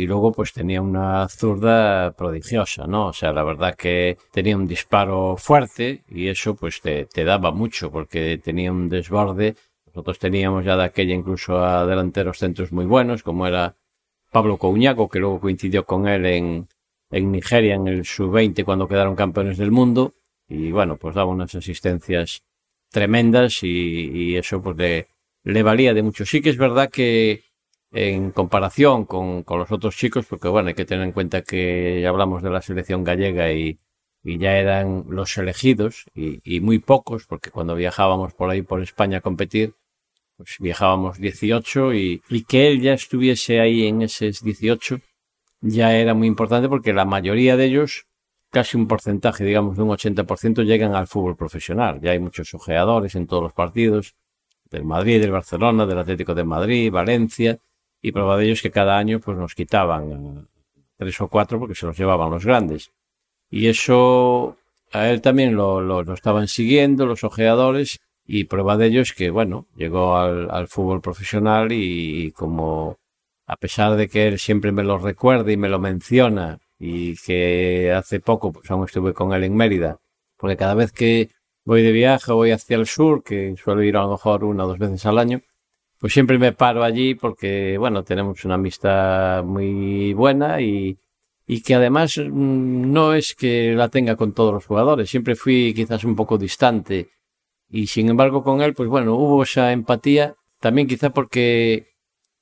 y 0.00 0.06
luego 0.06 0.32
pues 0.32 0.54
tenía 0.54 0.80
una 0.80 1.28
zurda 1.28 2.12
prodigiosa, 2.12 2.86
¿no? 2.86 3.08
O 3.08 3.12
sea, 3.12 3.34
la 3.34 3.42
verdad 3.42 3.74
que 3.74 4.16
tenía 4.32 4.56
un 4.56 4.66
disparo 4.66 5.36
fuerte 5.36 6.04
y 6.08 6.28
eso 6.28 6.54
pues 6.54 6.80
te, 6.80 7.06
daba 7.22 7.50
mucho 7.50 7.90
porque 7.92 8.38
tenía 8.38 8.72
un 8.72 8.88
desborde. 8.88 9.56
Nosotros 9.88 10.18
teníamos 10.18 10.64
ya 10.64 10.78
de 10.78 10.84
aquella 10.84 11.14
incluso 11.14 11.62
a 11.62 11.84
delanteros 11.84 12.38
centros 12.38 12.72
muy 12.72 12.86
buenos, 12.86 13.22
como 13.22 13.46
era 13.46 13.76
Pablo 14.32 14.56
Couñaco, 14.56 15.06
que 15.10 15.18
luego 15.18 15.38
coincidió 15.38 15.84
con 15.84 16.08
él 16.08 16.24
en, 16.24 16.68
en 17.10 17.30
Nigeria 17.30 17.74
en 17.74 17.86
el 17.86 18.06
sub-20 18.06 18.64
cuando 18.64 18.88
quedaron 18.88 19.14
campeones 19.14 19.58
del 19.58 19.70
mundo. 19.70 20.14
Y 20.48 20.72
bueno, 20.72 20.96
pues 20.96 21.14
daba 21.14 21.30
unas 21.30 21.54
asistencias 21.54 22.42
tremendas 22.90 23.62
y, 23.62 24.10
y 24.12 24.36
eso 24.36 24.62
pues 24.62 24.78
le, 24.78 25.08
le 25.44 25.62
valía 25.62 25.92
de 25.92 26.02
mucho. 26.02 26.24
Sí 26.24 26.40
que 26.40 26.48
es 26.48 26.56
verdad 26.56 26.88
que 26.88 27.49
en 27.92 28.30
comparación 28.30 29.04
con, 29.04 29.42
con, 29.42 29.58
los 29.58 29.72
otros 29.72 29.96
chicos, 29.96 30.26
porque 30.26 30.48
bueno, 30.48 30.68
hay 30.68 30.74
que 30.74 30.84
tener 30.84 31.04
en 31.04 31.12
cuenta 31.12 31.42
que 31.42 32.06
hablamos 32.06 32.42
de 32.42 32.50
la 32.50 32.62
selección 32.62 33.04
gallega 33.04 33.52
y, 33.52 33.80
y 34.22 34.38
ya 34.38 34.56
eran 34.58 35.04
los 35.08 35.36
elegidos 35.38 36.06
y, 36.14 36.40
y, 36.44 36.60
muy 36.60 36.78
pocos, 36.78 37.26
porque 37.26 37.50
cuando 37.50 37.74
viajábamos 37.74 38.34
por 38.34 38.50
ahí 38.50 38.62
por 38.62 38.82
España 38.82 39.18
a 39.18 39.20
competir, 39.20 39.74
pues 40.36 40.56
viajábamos 40.60 41.18
18 41.18 41.94
y, 41.94 42.22
y 42.28 42.44
que 42.44 42.68
él 42.68 42.80
ya 42.80 42.94
estuviese 42.94 43.60
ahí 43.60 43.86
en 43.86 44.02
esos 44.02 44.42
18 44.42 45.00
ya 45.60 45.94
era 45.96 46.14
muy 46.14 46.26
importante 46.26 46.68
porque 46.68 46.92
la 46.92 47.04
mayoría 47.04 47.56
de 47.56 47.66
ellos, 47.66 48.06
casi 48.50 48.76
un 48.76 48.88
porcentaje, 48.88 49.44
digamos, 49.44 49.76
de 49.76 49.82
un 49.82 49.90
80% 49.90 50.64
llegan 50.64 50.94
al 50.94 51.06
fútbol 51.06 51.36
profesional. 51.36 52.00
Ya 52.00 52.12
hay 52.12 52.18
muchos 52.18 52.54
ojeadores 52.54 53.14
en 53.14 53.26
todos 53.26 53.42
los 53.42 53.52
partidos, 53.52 54.14
del 54.70 54.84
Madrid, 54.84 55.20
del 55.20 55.32
Barcelona, 55.32 55.86
del 55.86 55.98
Atlético 55.98 56.34
de 56.34 56.44
Madrid, 56.44 56.90
Valencia, 56.92 57.58
y 58.02 58.12
prueba 58.12 58.36
de 58.36 58.44
ello 58.44 58.52
es 58.54 58.62
que 58.62 58.70
cada 58.70 58.98
año 58.98 59.20
pues 59.20 59.36
nos 59.36 59.54
quitaban 59.54 60.48
tres 60.96 61.20
o 61.20 61.28
cuatro 61.28 61.58
porque 61.58 61.74
se 61.74 61.86
los 61.86 61.98
llevaban 61.98 62.30
los 62.30 62.44
grandes. 62.44 62.90
Y 63.50 63.68
eso 63.68 64.56
a 64.92 65.08
él 65.08 65.20
también 65.20 65.54
lo, 65.54 65.80
lo, 65.80 66.02
lo 66.02 66.14
estaban 66.14 66.48
siguiendo 66.48 67.06
los 67.06 67.24
ojeadores 67.24 68.00
y 68.24 68.44
prueba 68.44 68.76
de 68.76 68.86
ello 68.86 69.00
es 69.00 69.12
que, 69.12 69.30
bueno, 69.30 69.66
llegó 69.74 70.16
al, 70.16 70.50
al 70.50 70.68
fútbol 70.68 71.00
profesional 71.00 71.72
y, 71.72 72.26
y, 72.26 72.30
como 72.32 72.98
a 73.46 73.56
pesar 73.56 73.96
de 73.96 74.08
que 74.08 74.28
él 74.28 74.38
siempre 74.38 74.70
me 74.72 74.84
lo 74.84 74.98
recuerda 74.98 75.50
y 75.50 75.56
me 75.56 75.68
lo 75.68 75.80
menciona 75.80 76.60
y 76.78 77.16
que 77.16 77.92
hace 77.92 78.20
poco 78.20 78.52
pues 78.52 78.70
aún 78.70 78.84
estuve 78.84 79.12
con 79.12 79.32
él 79.32 79.44
en 79.44 79.56
Mérida, 79.56 79.98
porque 80.36 80.56
cada 80.56 80.74
vez 80.74 80.92
que 80.92 81.30
voy 81.64 81.82
de 81.82 81.92
viaje 81.92 82.32
voy 82.32 82.52
hacia 82.52 82.76
el 82.76 82.86
sur, 82.86 83.22
que 83.24 83.54
suelo 83.56 83.82
ir 83.82 83.96
a 83.96 84.02
lo 84.02 84.12
mejor 84.12 84.44
una 84.44 84.64
o 84.64 84.68
dos 84.68 84.78
veces 84.78 85.04
al 85.06 85.18
año, 85.18 85.40
pues 86.00 86.14
siempre 86.14 86.38
me 86.38 86.52
paro 86.52 86.82
allí 86.82 87.14
porque, 87.14 87.76
bueno, 87.78 88.02
tenemos 88.02 88.44
una 88.46 88.54
amistad 88.54 89.44
muy 89.44 90.14
buena 90.14 90.60
y, 90.62 90.98
y 91.46 91.62
que 91.62 91.74
además 91.74 92.16
mm, 92.16 92.90
no 92.90 93.12
es 93.14 93.34
que 93.34 93.74
la 93.74 93.90
tenga 93.90 94.16
con 94.16 94.32
todos 94.32 94.54
los 94.54 94.64
jugadores. 94.64 95.10
Siempre 95.10 95.36
fui 95.36 95.74
quizás 95.74 96.02
un 96.04 96.16
poco 96.16 96.38
distante 96.38 97.10
y 97.68 97.86
sin 97.86 98.08
embargo 98.08 98.42
con 98.42 98.62
él, 98.62 98.72
pues 98.74 98.88
bueno, 98.88 99.14
hubo 99.14 99.42
esa 99.42 99.72
empatía 99.72 100.34
también 100.58 100.88
quizá 100.88 101.10
porque 101.10 101.88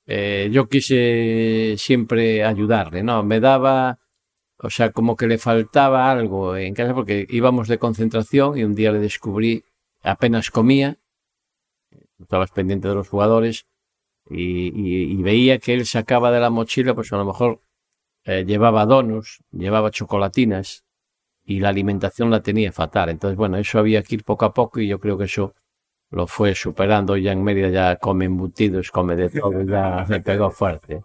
eh, 0.07 0.49
yo 0.51 0.69
quise 0.69 1.75
siempre 1.77 2.45
ayudarle, 2.45 3.03
¿no? 3.03 3.23
Me 3.23 3.41
daba, 3.41 3.99
o 4.57 4.69
sea, 4.69 4.91
como 4.91 5.17
que 5.17 5.27
le 5.27 5.37
faltaba 5.37 6.09
algo 6.09 6.55
en 6.55 6.73
casa 6.73 6.93
porque 6.93 7.27
íbamos 7.29 7.67
de 7.67 7.77
concentración 7.77 8.57
y 8.57 8.63
un 8.63 8.73
día 8.75 8.91
le 8.93 8.99
descubrí, 8.99 9.63
apenas 10.01 10.49
comía 10.49 10.97
estabas 12.19 12.51
pendiente 12.51 12.87
de 12.87 12.95
los 12.95 13.07
jugadores 13.07 13.65
y, 14.29 15.21
veía 15.21 15.59
que 15.59 15.73
él 15.73 15.85
sacaba 15.85 16.31
de 16.31 16.39
la 16.39 16.49
mochila, 16.49 16.93
pues 16.93 17.11
a 17.13 17.17
lo 17.17 17.25
mejor 17.25 17.61
eh, 18.25 18.45
llevaba 18.45 18.85
donos, 18.85 19.39
llevaba 19.51 19.91
chocolatinas 19.91 20.83
y 21.45 21.59
la 21.59 21.69
alimentación 21.69 22.29
la 22.29 22.41
tenía 22.41 22.71
fatal. 22.71 23.09
Entonces, 23.09 23.37
bueno, 23.37 23.57
eso 23.57 23.79
había 23.79 24.03
que 24.03 24.15
ir 24.15 24.23
poco 24.23 24.45
a 24.45 24.53
poco 24.53 24.79
y 24.79 24.87
yo 24.87 24.99
creo 24.99 25.17
que 25.17 25.25
eso 25.25 25.55
lo 26.11 26.27
fue 26.27 26.53
superando. 26.53 27.17
Ya 27.17 27.31
en 27.31 27.43
Mérida 27.43 27.69
ya 27.69 27.95
come 27.95 28.25
embutidos, 28.25 28.91
come 28.91 29.15
de 29.15 29.29
todo, 29.29 29.63
ya 29.63 30.05
me 30.07 30.21
pegó 30.21 30.51
fuerte. 30.51 31.03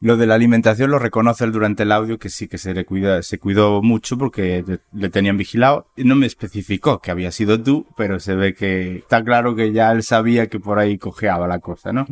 Lo 0.00 0.16
de 0.16 0.26
la 0.26 0.34
alimentación 0.34 0.90
lo 0.90 0.98
reconoce 0.98 1.44
él 1.44 1.52
durante 1.52 1.84
el 1.84 1.92
audio 1.92 2.18
que 2.18 2.30
sí 2.30 2.48
que 2.48 2.58
se 2.58 2.74
le 2.74 2.84
cuida, 2.84 3.22
se 3.22 3.38
cuidó 3.38 3.82
mucho 3.82 4.18
porque 4.18 4.64
le, 4.92 5.10
tenían 5.10 5.36
vigilado. 5.36 5.86
No 5.96 6.14
me 6.14 6.26
especificó 6.26 7.00
que 7.00 7.10
había 7.10 7.30
sido 7.30 7.62
tú, 7.62 7.86
pero 7.96 8.20
se 8.20 8.34
ve 8.34 8.54
que 8.54 8.96
está 8.98 9.22
claro 9.24 9.54
que 9.54 9.72
ya 9.72 9.92
él 9.92 10.02
sabía 10.02 10.48
que 10.48 10.60
por 10.60 10.78
ahí 10.78 10.98
cojeaba 10.98 11.46
la 11.48 11.60
cosa, 11.60 11.92
¿no? 11.92 12.06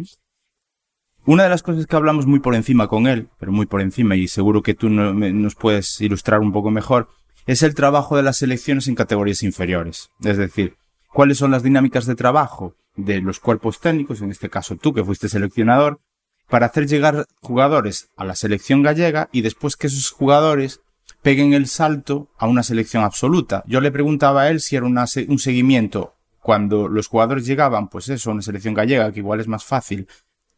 Una 1.25 1.43
de 1.43 1.49
las 1.49 1.63
cosas 1.63 1.87
que 1.87 1.97
hablamos 1.97 2.27
muy 2.27 2.39
por 2.39 2.55
encima 2.55 2.87
con 2.87 3.07
él, 3.09 3.29
pero 3.39 3.51
muy 3.51 3.67
por 3.67 3.81
encima 3.81 4.15
y 4.15 4.29
seguro 4.29 4.63
que 4.63 4.75
tú 4.75 4.89
no, 4.89 5.13
me, 5.13 5.33
nos 5.33 5.57
puedes 5.57 6.01
ilustrar 6.01 6.41
un 6.41 6.53
poco 6.53 6.71
mejor, 6.71 7.09
es 7.47 7.63
el 7.63 7.75
trabajo 7.75 8.17
de 8.17 8.23
las 8.23 8.37
selecciones 8.37 8.87
en 8.87 8.95
categorías 8.95 9.43
inferiores. 9.43 10.11
Es 10.23 10.37
decir, 10.37 10.77
cuáles 11.13 11.39
son 11.39 11.51
las 11.51 11.63
dinámicas 11.63 12.07
de 12.07 12.15
trabajo 12.15 12.75
de 12.97 13.21
los 13.21 13.41
cuerpos 13.41 13.81
técnicos, 13.81 14.23
en 14.23 14.31
este 14.31 14.49
caso 14.49 14.77
tú 14.77 14.93
que 14.93 15.05
fuiste 15.05 15.29
seleccionador, 15.29 16.01
para 16.49 16.67
hacer 16.67 16.87
llegar 16.87 17.27
jugadores 17.41 18.11
a 18.17 18.25
la 18.25 18.37
selección 18.37 18.83
gallega 18.83 19.29
y 19.33 19.43
después 19.43 19.77
que 19.77 19.89
esos 19.89 20.11
jugadores 20.11 20.81
peguen 21.23 21.55
el 21.55 21.67
salto 21.67 22.29
a 22.39 22.47
una 22.47 22.63
selección 22.63 23.03
absoluta. 23.03 23.65
Yo 23.67 23.81
le 23.81 23.91
preguntaba 23.91 24.43
a 24.43 24.51
él 24.51 24.61
si 24.61 24.77
era 24.77 24.87
un 24.87 25.39
seguimiento 25.39 26.15
cuando 26.47 26.87
los 26.87 27.09
jugadores 27.09 27.45
llegaban, 27.45 27.89
pues 27.89 28.09
eso, 28.09 28.31
a 28.31 28.35
una 28.35 28.43
selección 28.43 28.75
gallega, 28.75 29.11
que 29.11 29.19
igual 29.19 29.41
es 29.41 29.49
más 29.49 29.65
fácil 29.65 30.07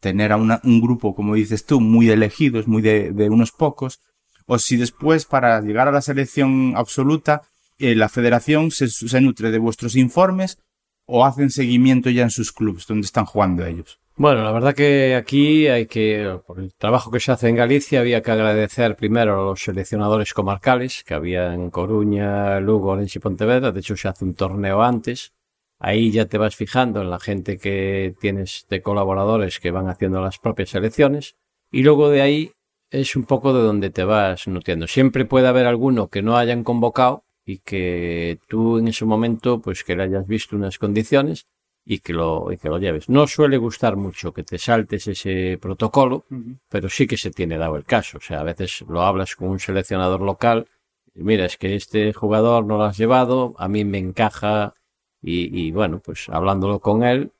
tener 0.00 0.32
a 0.32 0.36
una, 0.36 0.60
un 0.64 0.82
grupo, 0.82 1.14
como 1.14 1.34
dices 1.34 1.64
tú, 1.64 1.80
muy 1.80 2.10
elegidos, 2.10 2.68
muy 2.68 2.82
de, 2.82 3.12
de, 3.12 3.30
unos 3.30 3.52
pocos, 3.52 4.00
o 4.44 4.58
si 4.58 4.76
después 4.76 5.24
para 5.24 5.60
llegar 5.62 5.88
a 5.88 5.92
la 5.92 6.02
selección 6.02 6.74
absoluta, 6.76 7.40
eh, 7.78 7.94
la 7.94 8.10
federación 8.10 8.70
se, 8.70 8.88
se 8.88 9.20
nutre 9.22 9.50
de 9.50 9.58
vuestros 9.58 9.96
informes 9.96 10.58
o 11.06 11.24
hacen 11.24 11.48
seguimiento 11.48 12.10
ya 12.10 12.24
en 12.24 12.30
sus 12.30 12.52
clubes 12.52 12.86
donde 12.86 13.06
están 13.06 13.24
jugando 13.24 13.64
ellos. 13.64 13.98
Bueno, 14.18 14.42
la 14.42 14.50
verdad 14.50 14.74
que 14.74 15.14
aquí 15.14 15.68
hay 15.68 15.86
que, 15.86 16.40
por 16.44 16.58
el 16.58 16.74
trabajo 16.74 17.08
que 17.08 17.20
se 17.20 17.30
hace 17.30 17.48
en 17.50 17.54
Galicia, 17.54 18.00
había 18.00 18.20
que 18.20 18.32
agradecer 18.32 18.96
primero 18.96 19.40
a 19.40 19.44
los 19.44 19.62
seleccionadores 19.62 20.34
comarcales 20.34 21.04
que 21.04 21.14
había 21.14 21.54
en 21.54 21.70
Coruña, 21.70 22.58
Lugo, 22.58 22.90
Orense 22.90 23.20
y 23.20 23.22
Pontevedra. 23.22 23.70
De 23.70 23.78
hecho, 23.78 23.96
se 23.96 24.08
hace 24.08 24.24
un 24.24 24.34
torneo 24.34 24.82
antes. 24.82 25.34
Ahí 25.78 26.10
ya 26.10 26.26
te 26.26 26.36
vas 26.36 26.56
fijando 26.56 27.00
en 27.00 27.10
la 27.10 27.20
gente 27.20 27.58
que 27.58 28.12
tienes 28.20 28.66
de 28.68 28.82
colaboradores 28.82 29.60
que 29.60 29.70
van 29.70 29.88
haciendo 29.88 30.20
las 30.20 30.40
propias 30.40 30.70
selecciones. 30.70 31.36
Y 31.70 31.84
luego 31.84 32.10
de 32.10 32.22
ahí 32.22 32.50
es 32.90 33.14
un 33.14 33.22
poco 33.22 33.52
de 33.52 33.62
donde 33.62 33.90
te 33.90 34.02
vas 34.02 34.48
nutriendo. 34.48 34.88
Siempre 34.88 35.26
puede 35.26 35.46
haber 35.46 35.66
alguno 35.66 36.08
que 36.08 36.22
no 36.22 36.36
hayan 36.36 36.64
convocado 36.64 37.22
y 37.44 37.58
que 37.58 38.40
tú 38.48 38.78
en 38.78 38.88
ese 38.88 39.04
momento, 39.04 39.60
pues 39.60 39.84
que 39.84 39.94
le 39.94 40.02
hayas 40.02 40.26
visto 40.26 40.56
unas 40.56 40.76
condiciones 40.76 41.46
y 41.90 42.00
que 42.00 42.12
lo, 42.12 42.52
y 42.52 42.58
que 42.58 42.68
lo 42.68 42.78
lleves. 42.78 43.08
No 43.08 43.26
suele 43.26 43.56
gustar 43.56 43.96
mucho 43.96 44.34
que 44.34 44.42
te 44.42 44.58
saltes 44.58 45.08
ese 45.08 45.56
protocolo, 45.58 46.26
uh 46.30 46.34
-huh. 46.34 46.58
pero 46.68 46.90
sí 46.90 47.06
que 47.06 47.16
se 47.16 47.30
tiene 47.30 47.56
dado 47.56 47.76
el 47.76 47.86
caso. 47.86 48.18
O 48.18 48.20
sea, 48.20 48.40
a 48.40 48.42
veces 48.42 48.84
lo 48.86 49.00
hablas 49.00 49.34
con 49.34 49.48
un 49.48 49.58
seleccionador 49.58 50.20
local, 50.20 50.66
y 51.14 51.22
mira, 51.22 51.46
es 51.46 51.56
que 51.56 51.74
este 51.74 52.12
jugador 52.12 52.66
no 52.66 52.76
lo 52.76 52.84
has 52.84 52.98
llevado, 52.98 53.54
a 53.56 53.68
mí 53.68 53.86
me 53.86 53.96
encaja, 53.96 54.74
y, 55.22 55.36
y 55.58 55.72
bueno, 55.72 56.00
pues 56.04 56.28
hablándolo 56.28 56.78
con 56.80 57.04
él, 57.04 57.32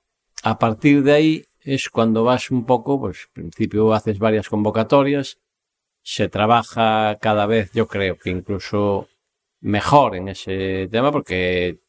a 0.42 0.58
partir 0.58 1.02
de 1.02 1.12
ahí 1.12 1.44
es 1.60 1.90
cuando 1.90 2.24
vas 2.24 2.50
un 2.50 2.64
poco, 2.64 2.98
pues 2.98 3.26
al 3.26 3.32
principio 3.42 3.92
haces 3.92 4.18
varias 4.18 4.48
convocatorias, 4.48 5.38
se 6.02 6.28
trabaja 6.30 7.18
cada 7.20 7.44
vez, 7.44 7.70
yo 7.74 7.86
creo 7.86 8.16
que 8.16 8.30
incluso 8.30 9.08
mejor 9.60 10.16
en 10.16 10.28
ese 10.28 10.88
tema, 10.90 11.12
porque 11.12 11.80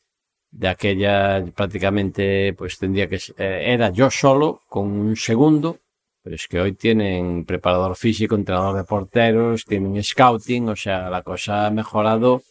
de 0.51 0.67
aquella 0.67 1.43
prácticamente 1.55 2.53
pues 2.53 2.77
tendría 2.77 3.07
que 3.07 3.19
eh, 3.37 3.73
era 3.73 3.91
yo 3.91 4.09
solo 4.09 4.61
con 4.67 4.87
un 4.87 5.15
segundo 5.15 5.77
pero 6.23 6.35
es 6.35 6.47
que 6.47 6.59
hoy 6.59 6.73
tienen 6.73 7.45
preparador 7.45 7.95
físico 7.95 8.35
entrenador 8.35 8.75
de 8.75 8.83
porteros 8.83 9.65
tienen 9.65 10.03
scouting 10.03 10.69
o 10.69 10.75
sea 10.75 11.09
la 11.09 11.21
cosa 11.21 11.67
ha 11.67 11.71
mejorado 11.71 12.41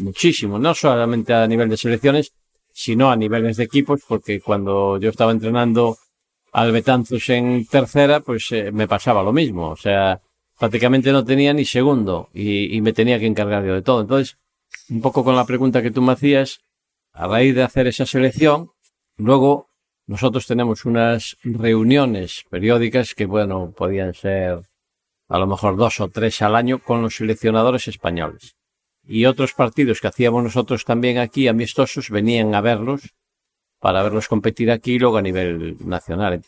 muchísimo 0.00 0.58
no 0.58 0.74
solamente 0.74 1.32
a 1.32 1.46
nivel 1.46 1.68
de 1.68 1.76
selecciones 1.76 2.32
sino 2.70 3.10
a 3.10 3.16
niveles 3.16 3.56
de 3.56 3.64
equipos 3.64 4.02
porque 4.06 4.40
cuando 4.40 4.98
yo 4.98 5.08
estaba 5.08 5.32
entrenando 5.32 5.96
al 6.52 6.70
Betanzos 6.70 7.28
en 7.30 7.66
tercera 7.66 8.20
pues 8.20 8.52
eh, 8.52 8.70
me 8.72 8.86
pasaba 8.86 9.22
lo 9.22 9.32
mismo 9.32 9.70
o 9.70 9.76
sea 9.76 10.20
prácticamente 10.58 11.12
no 11.12 11.24
tenía 11.24 11.52
ni 11.54 11.64
segundo 11.64 12.28
y, 12.34 12.76
y 12.76 12.80
me 12.80 12.92
tenía 12.92 13.18
que 13.18 13.26
encargar 13.26 13.64
yo 13.64 13.74
de 13.74 13.82
todo. 13.82 14.00
Entonces, 14.00 14.36
un 14.90 15.00
poco 15.00 15.24
con 15.24 15.36
la 15.36 15.46
pregunta 15.46 15.82
que 15.82 15.90
tú 15.90 16.02
me 16.02 16.12
hacías, 16.12 16.60
a 17.12 17.26
raíz 17.26 17.54
de 17.54 17.62
hacer 17.62 17.86
esa 17.86 18.06
selección, 18.06 18.70
luego 19.16 19.68
nosotros 20.06 20.46
tenemos 20.46 20.84
unas 20.84 21.36
reuniones 21.42 22.44
periódicas 22.48 23.14
que, 23.14 23.26
bueno, 23.26 23.72
podían 23.76 24.14
ser 24.14 24.62
a 25.28 25.38
lo 25.38 25.46
mejor 25.46 25.76
dos 25.76 26.00
o 26.00 26.08
tres 26.08 26.40
al 26.40 26.56
año 26.56 26.78
con 26.78 27.02
los 27.02 27.16
seleccionadores 27.16 27.88
españoles. 27.88 28.56
Y 29.06 29.26
otros 29.26 29.52
partidos 29.52 30.00
que 30.00 30.08
hacíamos 30.08 30.42
nosotros 30.42 30.84
también 30.84 31.18
aquí, 31.18 31.48
amistosos, 31.48 32.10
venían 32.10 32.54
a 32.54 32.60
verlos 32.60 33.14
para 33.80 34.02
verlos 34.02 34.28
competir 34.28 34.70
aquí 34.70 34.94
y 34.94 34.98
luego 34.98 35.18
a 35.18 35.22
nivel 35.22 35.76
nacional. 35.86 36.42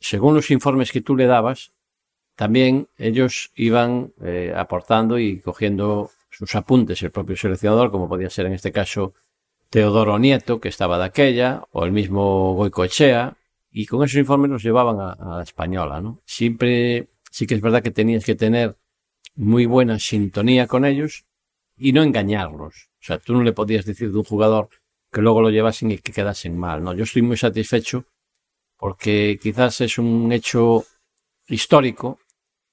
Según 0.00 0.34
los 0.34 0.50
informes 0.50 0.90
que 0.90 1.00
tú 1.00 1.16
le 1.16 1.26
dabas, 1.26 1.72
también 2.36 2.88
ellos 2.98 3.50
iban 3.54 4.12
eh, 4.22 4.52
aportando 4.56 5.18
y 5.18 5.40
cogiendo 5.40 6.10
sus 6.30 6.54
apuntes 6.54 7.02
el 7.02 7.10
propio 7.10 7.36
seleccionador, 7.36 7.90
como 7.90 8.08
podía 8.08 8.30
ser 8.30 8.46
en 8.46 8.54
este 8.54 8.72
caso 8.72 9.14
Teodoro 9.72 10.18
Nieto, 10.18 10.60
que 10.60 10.68
estaba 10.68 10.98
de 10.98 11.04
aquella, 11.04 11.64
o 11.70 11.86
el 11.86 11.92
mismo 11.92 12.52
Goico 12.52 12.84
Echea, 12.84 13.38
y 13.70 13.86
con 13.86 14.04
esos 14.04 14.18
informes 14.18 14.50
los 14.50 14.62
llevaban 14.62 15.00
a, 15.00 15.12
a 15.12 15.38
la 15.38 15.42
española, 15.42 16.02
¿no? 16.02 16.20
Siempre 16.26 17.08
sí 17.30 17.46
que 17.46 17.54
es 17.54 17.62
verdad 17.62 17.82
que 17.82 17.90
tenías 17.90 18.22
que 18.22 18.34
tener 18.34 18.76
muy 19.34 19.64
buena 19.64 19.98
sintonía 19.98 20.66
con 20.66 20.84
ellos 20.84 21.24
y 21.74 21.94
no 21.94 22.02
engañarlos. 22.02 22.90
O 23.00 23.04
sea, 23.04 23.18
tú 23.18 23.32
no 23.32 23.42
le 23.42 23.54
podías 23.54 23.86
decir 23.86 24.12
de 24.12 24.18
un 24.18 24.24
jugador 24.24 24.68
que 25.10 25.22
luego 25.22 25.40
lo 25.40 25.48
llevasen 25.48 25.90
y 25.90 25.96
que 25.96 26.12
quedasen 26.12 26.54
mal, 26.58 26.84
¿no? 26.84 26.92
Yo 26.92 27.04
estoy 27.04 27.22
muy 27.22 27.38
satisfecho 27.38 28.04
porque 28.76 29.38
quizás 29.40 29.80
es 29.80 29.96
un 29.96 30.30
hecho 30.32 30.84
histórico 31.48 32.18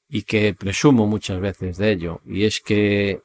y 0.10 0.24
que 0.24 0.54
presumo 0.54 1.08
muchas 1.08 1.40
veces 1.40 1.78
de 1.78 1.92
ello, 1.94 2.20
y 2.26 2.44
es 2.44 2.60
que 2.60 3.22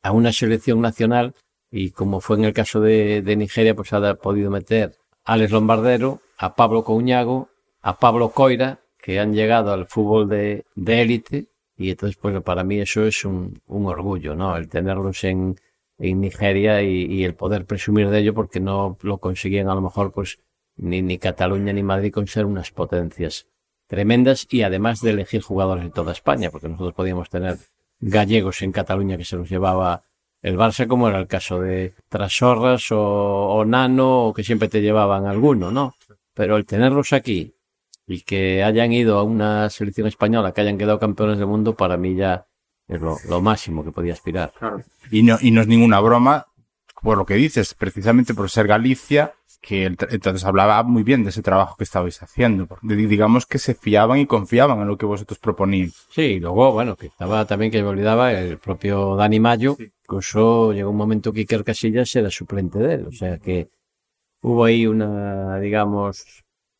a 0.00 0.12
una 0.12 0.32
selección 0.32 0.80
nacional, 0.80 1.34
y 1.70 1.90
como 1.90 2.20
fue 2.20 2.36
en 2.36 2.44
el 2.44 2.52
caso 2.52 2.80
de, 2.80 3.22
de 3.22 3.36
Nigeria, 3.36 3.74
pues 3.74 3.92
ha 3.92 4.14
podido 4.14 4.50
meter 4.50 4.96
a 5.24 5.34
Alex 5.34 5.52
Lombardero, 5.52 6.20
a 6.36 6.54
Pablo 6.54 6.84
Couñago, 6.84 7.48
a 7.80 7.98
Pablo 7.98 8.30
Coira, 8.30 8.80
que 8.98 9.20
han 9.20 9.32
llegado 9.32 9.72
al 9.72 9.86
fútbol 9.86 10.28
de, 10.28 10.64
élite 10.86 11.46
y 11.76 11.90
entonces 11.90 12.16
pues 12.20 12.40
para 12.42 12.64
mí 12.64 12.80
eso 12.80 13.04
es 13.04 13.24
un, 13.24 13.60
un 13.66 13.86
orgullo, 13.86 14.34
¿no? 14.34 14.56
El 14.56 14.68
tenerlos 14.68 15.24
en, 15.24 15.56
en 15.98 16.20
Nigeria 16.20 16.82
y, 16.82 17.06
y, 17.06 17.24
el 17.24 17.34
poder 17.34 17.64
presumir 17.64 18.10
de 18.10 18.18
ello 18.18 18.34
porque 18.34 18.60
no 18.60 18.98
lo 19.00 19.18
conseguían 19.18 19.68
a 19.68 19.74
lo 19.74 19.80
mejor 19.80 20.12
pues 20.12 20.38
ni, 20.76 21.00
ni 21.02 21.18
Cataluña 21.18 21.72
ni 21.72 21.82
Madrid 21.82 22.12
con 22.12 22.26
ser 22.26 22.44
unas 22.44 22.70
potencias 22.70 23.46
tremendas 23.86 24.46
y 24.50 24.62
además 24.62 25.00
de 25.00 25.10
elegir 25.10 25.42
jugadores 25.42 25.84
de 25.84 25.90
toda 25.90 26.12
España 26.12 26.50
porque 26.50 26.68
nosotros 26.68 26.94
podíamos 26.94 27.30
tener 27.30 27.56
gallegos 28.00 28.60
en 28.62 28.72
Cataluña 28.72 29.16
que 29.16 29.24
se 29.24 29.36
los 29.36 29.48
llevaba 29.48 30.04
el 30.42 30.56
Barça 30.56 30.86
como 30.86 31.08
era 31.08 31.18
el 31.18 31.26
caso 31.26 31.60
de 31.60 31.94
Trasorras 32.08 32.90
o, 32.92 32.98
o 32.98 33.64
Nano 33.64 34.26
o 34.26 34.34
que 34.34 34.44
siempre 34.44 34.68
te 34.68 34.80
llevaban 34.80 35.26
alguno, 35.26 35.70
¿no? 35.70 35.94
Pero 36.34 36.56
el 36.56 36.66
tenerlos 36.66 37.12
aquí 37.12 37.54
y 38.06 38.22
que 38.22 38.64
hayan 38.64 38.92
ido 38.92 39.18
a 39.18 39.22
una 39.22 39.70
selección 39.70 40.08
española, 40.08 40.52
que 40.52 40.60
hayan 40.62 40.78
quedado 40.78 40.98
campeones 40.98 41.38
del 41.38 41.46
mundo, 41.46 41.74
para 41.74 41.96
mí 41.96 42.16
ya 42.16 42.46
es 42.88 43.00
lo, 43.00 43.16
lo 43.28 43.40
máximo 43.40 43.84
que 43.84 43.92
podía 43.92 44.14
aspirar. 44.14 44.52
Claro. 44.58 44.82
Y, 45.12 45.22
no, 45.22 45.38
y 45.40 45.52
no 45.52 45.60
es 45.60 45.68
ninguna 45.68 46.00
broma, 46.00 46.46
por 47.02 47.18
lo 47.18 47.24
que 47.24 47.34
dices, 47.34 47.74
precisamente 47.74 48.34
por 48.34 48.50
ser 48.50 48.66
Galicia, 48.66 49.34
que 49.60 49.84
entonces 49.84 50.44
hablaba 50.44 50.82
muy 50.82 51.02
bien 51.02 51.22
de 51.22 51.30
ese 51.30 51.42
trabajo 51.42 51.76
que 51.76 51.84
estabais 51.84 52.20
haciendo. 52.22 52.66
Digamos 52.82 53.46
que 53.46 53.58
se 53.58 53.74
fiaban 53.74 54.18
y 54.18 54.26
confiaban 54.26 54.80
en 54.80 54.88
lo 54.88 54.96
que 54.96 55.06
vosotros 55.06 55.38
proponíais. 55.38 55.94
Sí, 56.10 56.40
luego, 56.40 56.72
bueno, 56.72 56.96
que 56.96 57.06
estaba 57.06 57.44
también 57.44 57.70
que 57.70 57.82
me 57.82 57.88
olvidaba 57.88 58.32
el 58.32 58.58
propio 58.58 59.16
Dani 59.16 59.38
Mayo, 59.38 59.76
sí. 59.78 59.92
Incluso 60.10 60.72
llegó 60.72 60.90
un 60.90 60.96
momento 60.96 61.32
que 61.32 61.40
Iker 61.40 61.62
Casillas 61.62 62.16
era 62.16 62.30
suplente 62.30 62.80
de 62.80 62.94
él, 62.94 63.06
o 63.06 63.12
sea 63.12 63.38
que 63.38 63.68
hubo 64.42 64.64
ahí 64.64 64.84
una, 64.86 65.60
digamos, 65.60 66.24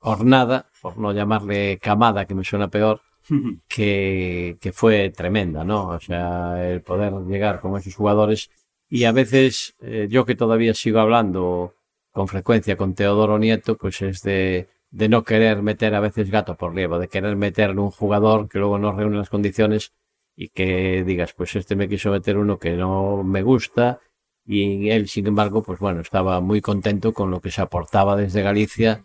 hornada, 0.01 0.69
por 0.82 0.98
no 0.98 1.12
llamarle 1.12 1.78
camada, 1.81 2.27
que 2.27 2.35
me 2.35 2.43
suena 2.43 2.69
peor, 2.69 3.02
que, 3.69 4.59
que 4.61 4.73
fue 4.73 5.11
tremenda, 5.11 5.62
¿no? 5.62 5.90
O 5.90 6.01
sea, 6.01 6.69
el 6.69 6.82
poder 6.82 7.12
llegar 7.28 7.61
con 7.61 7.77
esos 7.77 7.94
jugadores 7.94 8.51
y 8.89 9.05
a 9.05 9.12
veces 9.12 9.77
eh, 9.81 10.09
yo 10.11 10.24
que 10.27 10.35
todavía 10.35 10.74
sigo 10.74 10.98
hablando 10.98 11.74
con 12.11 12.27
frecuencia 12.27 12.77
con 12.77 12.94
Teodoro 12.94 13.39
Nieto, 13.39 13.77
pues 13.77 14.02
es 14.02 14.23
de, 14.23 14.69
de 14.90 15.09
no 15.09 15.23
querer 15.23 15.62
meter 15.62 15.94
a 15.94 16.01
veces 16.01 16.31
gato 16.31 16.57
por 16.57 16.74
liebre, 16.74 16.98
de 16.98 17.09
querer 17.09 17.36
meterle 17.36 17.81
un 17.81 17.93
jugador 17.93 18.48
que 18.48 18.59
luego 18.59 18.78
no 18.81 18.90
reúne 18.93 19.19
las 19.19 19.31
condiciones 19.31 19.93
y 20.40 20.48
que 20.48 21.04
digas, 21.04 21.34
pues 21.34 21.54
este 21.54 21.76
me 21.76 21.86
quiso 21.86 22.10
meter 22.10 22.38
uno 22.38 22.58
que 22.58 22.70
no 22.70 23.22
me 23.22 23.42
gusta 23.42 24.00
y 24.46 24.88
él, 24.88 25.06
sin 25.06 25.26
embargo, 25.26 25.62
pues 25.62 25.78
bueno, 25.78 26.00
estaba 26.00 26.40
muy 26.40 26.62
contento 26.62 27.12
con 27.12 27.30
lo 27.30 27.42
que 27.42 27.50
se 27.50 27.60
aportaba 27.60 28.16
desde 28.16 28.40
Galicia 28.40 29.04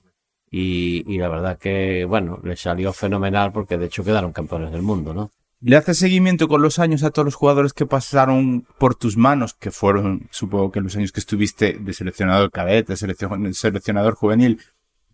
y, 0.49 1.03
y, 1.13 1.17
la 1.17 1.27
verdad 1.27 1.57
que, 1.57 2.05
bueno, 2.05 2.39
le 2.41 2.55
salió 2.55 2.93
fenomenal 2.93 3.51
porque 3.51 3.77
de 3.77 3.87
hecho 3.87 4.05
quedaron 4.05 4.31
campeones 4.31 4.71
del 4.71 4.81
mundo, 4.81 5.13
¿no? 5.13 5.29
¿Le 5.59 5.75
haces 5.75 5.97
seguimiento 5.97 6.47
con 6.47 6.61
los 6.61 6.79
años 6.79 7.03
a 7.03 7.11
todos 7.11 7.25
los 7.25 7.35
jugadores 7.35 7.73
que 7.73 7.85
pasaron 7.85 8.65
por 8.79 8.95
tus 8.95 9.17
manos, 9.17 9.55
que 9.55 9.71
fueron, 9.71 10.29
supongo 10.31 10.71
que 10.71 10.79
los 10.79 10.95
años 10.95 11.11
que 11.11 11.19
estuviste 11.19 11.73
de 11.73 11.93
seleccionador 11.93 12.49
cadete, 12.49 12.95
seleccion, 12.95 13.53
seleccionador 13.53 14.15
juvenil, 14.15 14.61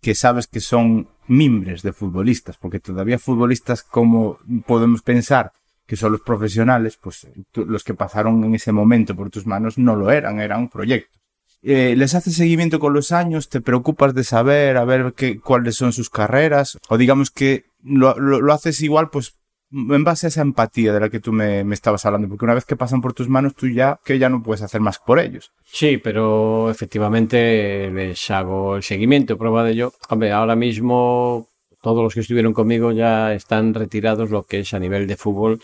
que 0.02 0.14
sabes 0.14 0.46
que 0.46 0.60
son 0.60 1.08
mimbres 1.26 1.82
de 1.82 1.94
futbolistas, 1.94 2.58
porque 2.58 2.80
todavía 2.80 3.18
futbolistas 3.18 3.82
como 3.82 4.38
podemos 4.68 5.02
pensar 5.02 5.54
que 5.92 5.98
son 5.98 6.14
los 6.14 6.22
profesionales, 6.22 6.98
pues 7.04 7.28
los 7.54 7.84
que 7.84 7.94
pasaron 7.94 8.42
en 8.46 8.56
ese 8.56 8.72
momento 8.72 9.14
por 9.14 9.30
tus 9.30 9.46
manos 9.46 9.78
no 9.78 9.94
lo 9.94 10.10
eran, 10.10 10.40
eran 10.40 10.70
proyectos 10.70 11.20
eh, 11.64 11.96
les 11.98 12.16
haces 12.16 12.36
seguimiento 12.36 12.80
con 12.80 12.94
los 12.94 13.12
años, 13.12 13.50
te 13.50 13.60
preocupas 13.60 14.14
de 14.14 14.24
saber, 14.24 14.78
a 14.78 14.86
ver 14.86 15.12
qué, 15.18 15.42
cuáles 15.42 15.76
son 15.76 15.92
sus 15.92 16.10
carreras, 16.10 16.80
o 16.88 16.98
digamos 16.98 17.30
que 17.30 17.66
lo, 17.84 18.18
lo, 18.18 18.40
lo, 18.40 18.54
haces 18.54 18.80
igual, 18.82 19.10
pues 19.10 19.36
en 19.70 20.04
base 20.06 20.28
a 20.28 20.30
esa 20.30 20.42
empatía 20.42 20.94
de 20.94 21.02
la 21.02 21.10
que 21.10 21.20
tú 21.20 21.34
me, 21.34 21.66
me, 21.66 21.76
estabas 21.76 22.06
hablando, 22.06 22.30
porque 22.30 22.46
una 22.46 22.54
vez 22.54 22.64
que 22.64 22.78
pasan 22.78 23.02
por 23.02 23.12
tus 23.12 23.28
manos, 23.28 23.54
tú 23.54 23.68
ya, 23.68 24.00
que 24.06 24.18
ya 24.18 24.30
no 24.30 24.42
puedes 24.42 24.62
hacer 24.62 24.80
más 24.80 24.98
por 24.98 25.20
ellos. 25.20 25.52
Sí, 25.66 25.98
pero 25.98 26.72
efectivamente 26.72 27.92
les 27.92 28.32
hago 28.32 28.78
el 28.78 28.84
seguimiento, 28.84 29.38
prueba 29.38 29.66
de 29.66 29.74
ello. 29.74 29.94
Hombre, 30.08 30.32
ahora 30.32 30.56
mismo 30.56 31.50
todos 31.82 32.02
los 32.02 32.14
que 32.14 32.22
estuvieron 32.22 32.54
conmigo 32.54 32.94
ya 32.94 33.34
están 33.34 33.74
retirados 33.74 34.30
lo 34.30 34.44
que 34.44 34.62
es 34.62 34.74
a 34.74 34.80
nivel 34.80 35.06
de 35.06 35.18
fútbol 35.18 35.62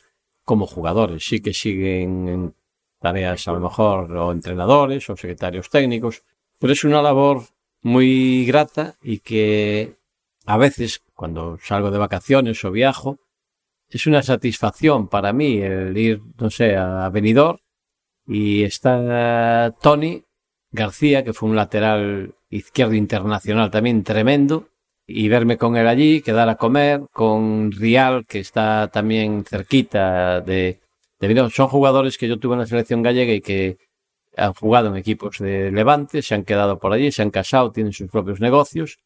como 0.48 0.66
jugadores. 0.66 1.26
Sí 1.26 1.42
que 1.42 1.54
siguen 1.54 2.30
en 2.30 2.56
tareas 3.02 3.46
a 3.50 3.52
lo 3.52 3.60
mejor 3.60 4.10
o 4.16 4.32
entrenadores 4.32 5.10
o 5.10 5.18
secretarios 5.18 5.70
técnicos, 5.70 6.24
pero 6.58 6.72
es 6.72 6.86
una 6.86 7.02
labor 7.02 7.42
muy 7.82 8.46
grata 8.46 8.96
y 9.04 9.20
que 9.20 9.98
a 10.46 10.58
veces 10.58 11.04
cuando 11.14 11.58
salgo 11.62 11.92
de 11.92 11.98
vacaciones 11.98 12.64
o 12.64 12.72
viajo 12.72 13.20
es 13.90 14.08
una 14.08 14.24
satisfacción 14.24 15.10
para 15.10 15.34
mí 15.34 15.58
el 15.58 15.98
ir, 15.98 16.22
no 16.40 16.50
sé, 16.50 16.78
a 16.78 17.10
Benidorm 17.10 17.60
y 18.26 18.64
está 18.64 19.76
Tony 19.82 20.24
García, 20.72 21.26
que 21.26 21.34
fue 21.34 21.50
un 21.50 21.58
lateral 21.58 22.36
izquierdo 22.50 22.94
internacional 22.94 23.70
también 23.70 24.02
tremendo, 24.04 24.70
y 25.08 25.30
verme 25.30 25.58
con 25.58 25.78
él 25.78 25.88
allí, 25.88 26.22
quedar 26.22 26.50
a 26.50 26.58
comer, 26.58 27.02
con 27.14 27.72
Rial, 27.72 28.26
que 28.28 28.40
está 28.40 28.90
también 28.90 29.46
cerquita 29.46 30.42
de, 30.42 30.82
debido 31.20 31.50
son 31.50 31.70
jugadores 31.70 32.18
que 32.18 32.28
yo 32.28 32.38
tuve 32.38 32.54
en 32.54 32.60
la 32.60 32.68
selección 32.68 33.02
gallega 33.02 33.34
y 33.34 33.42
que 33.42 33.78
han 34.36 34.54
jugado 34.54 34.90
en 34.90 34.98
equipos 34.98 35.40
de 35.40 35.72
Levante, 35.72 36.22
se 36.22 36.36
han 36.36 36.44
quedado 36.44 36.78
por 36.78 36.92
allí, 36.92 37.12
se 37.12 37.22
han 37.22 37.32
casado, 37.32 37.72
tienen 37.72 37.94
sus 37.94 38.12
propios 38.12 38.40
negocios. 38.42 39.00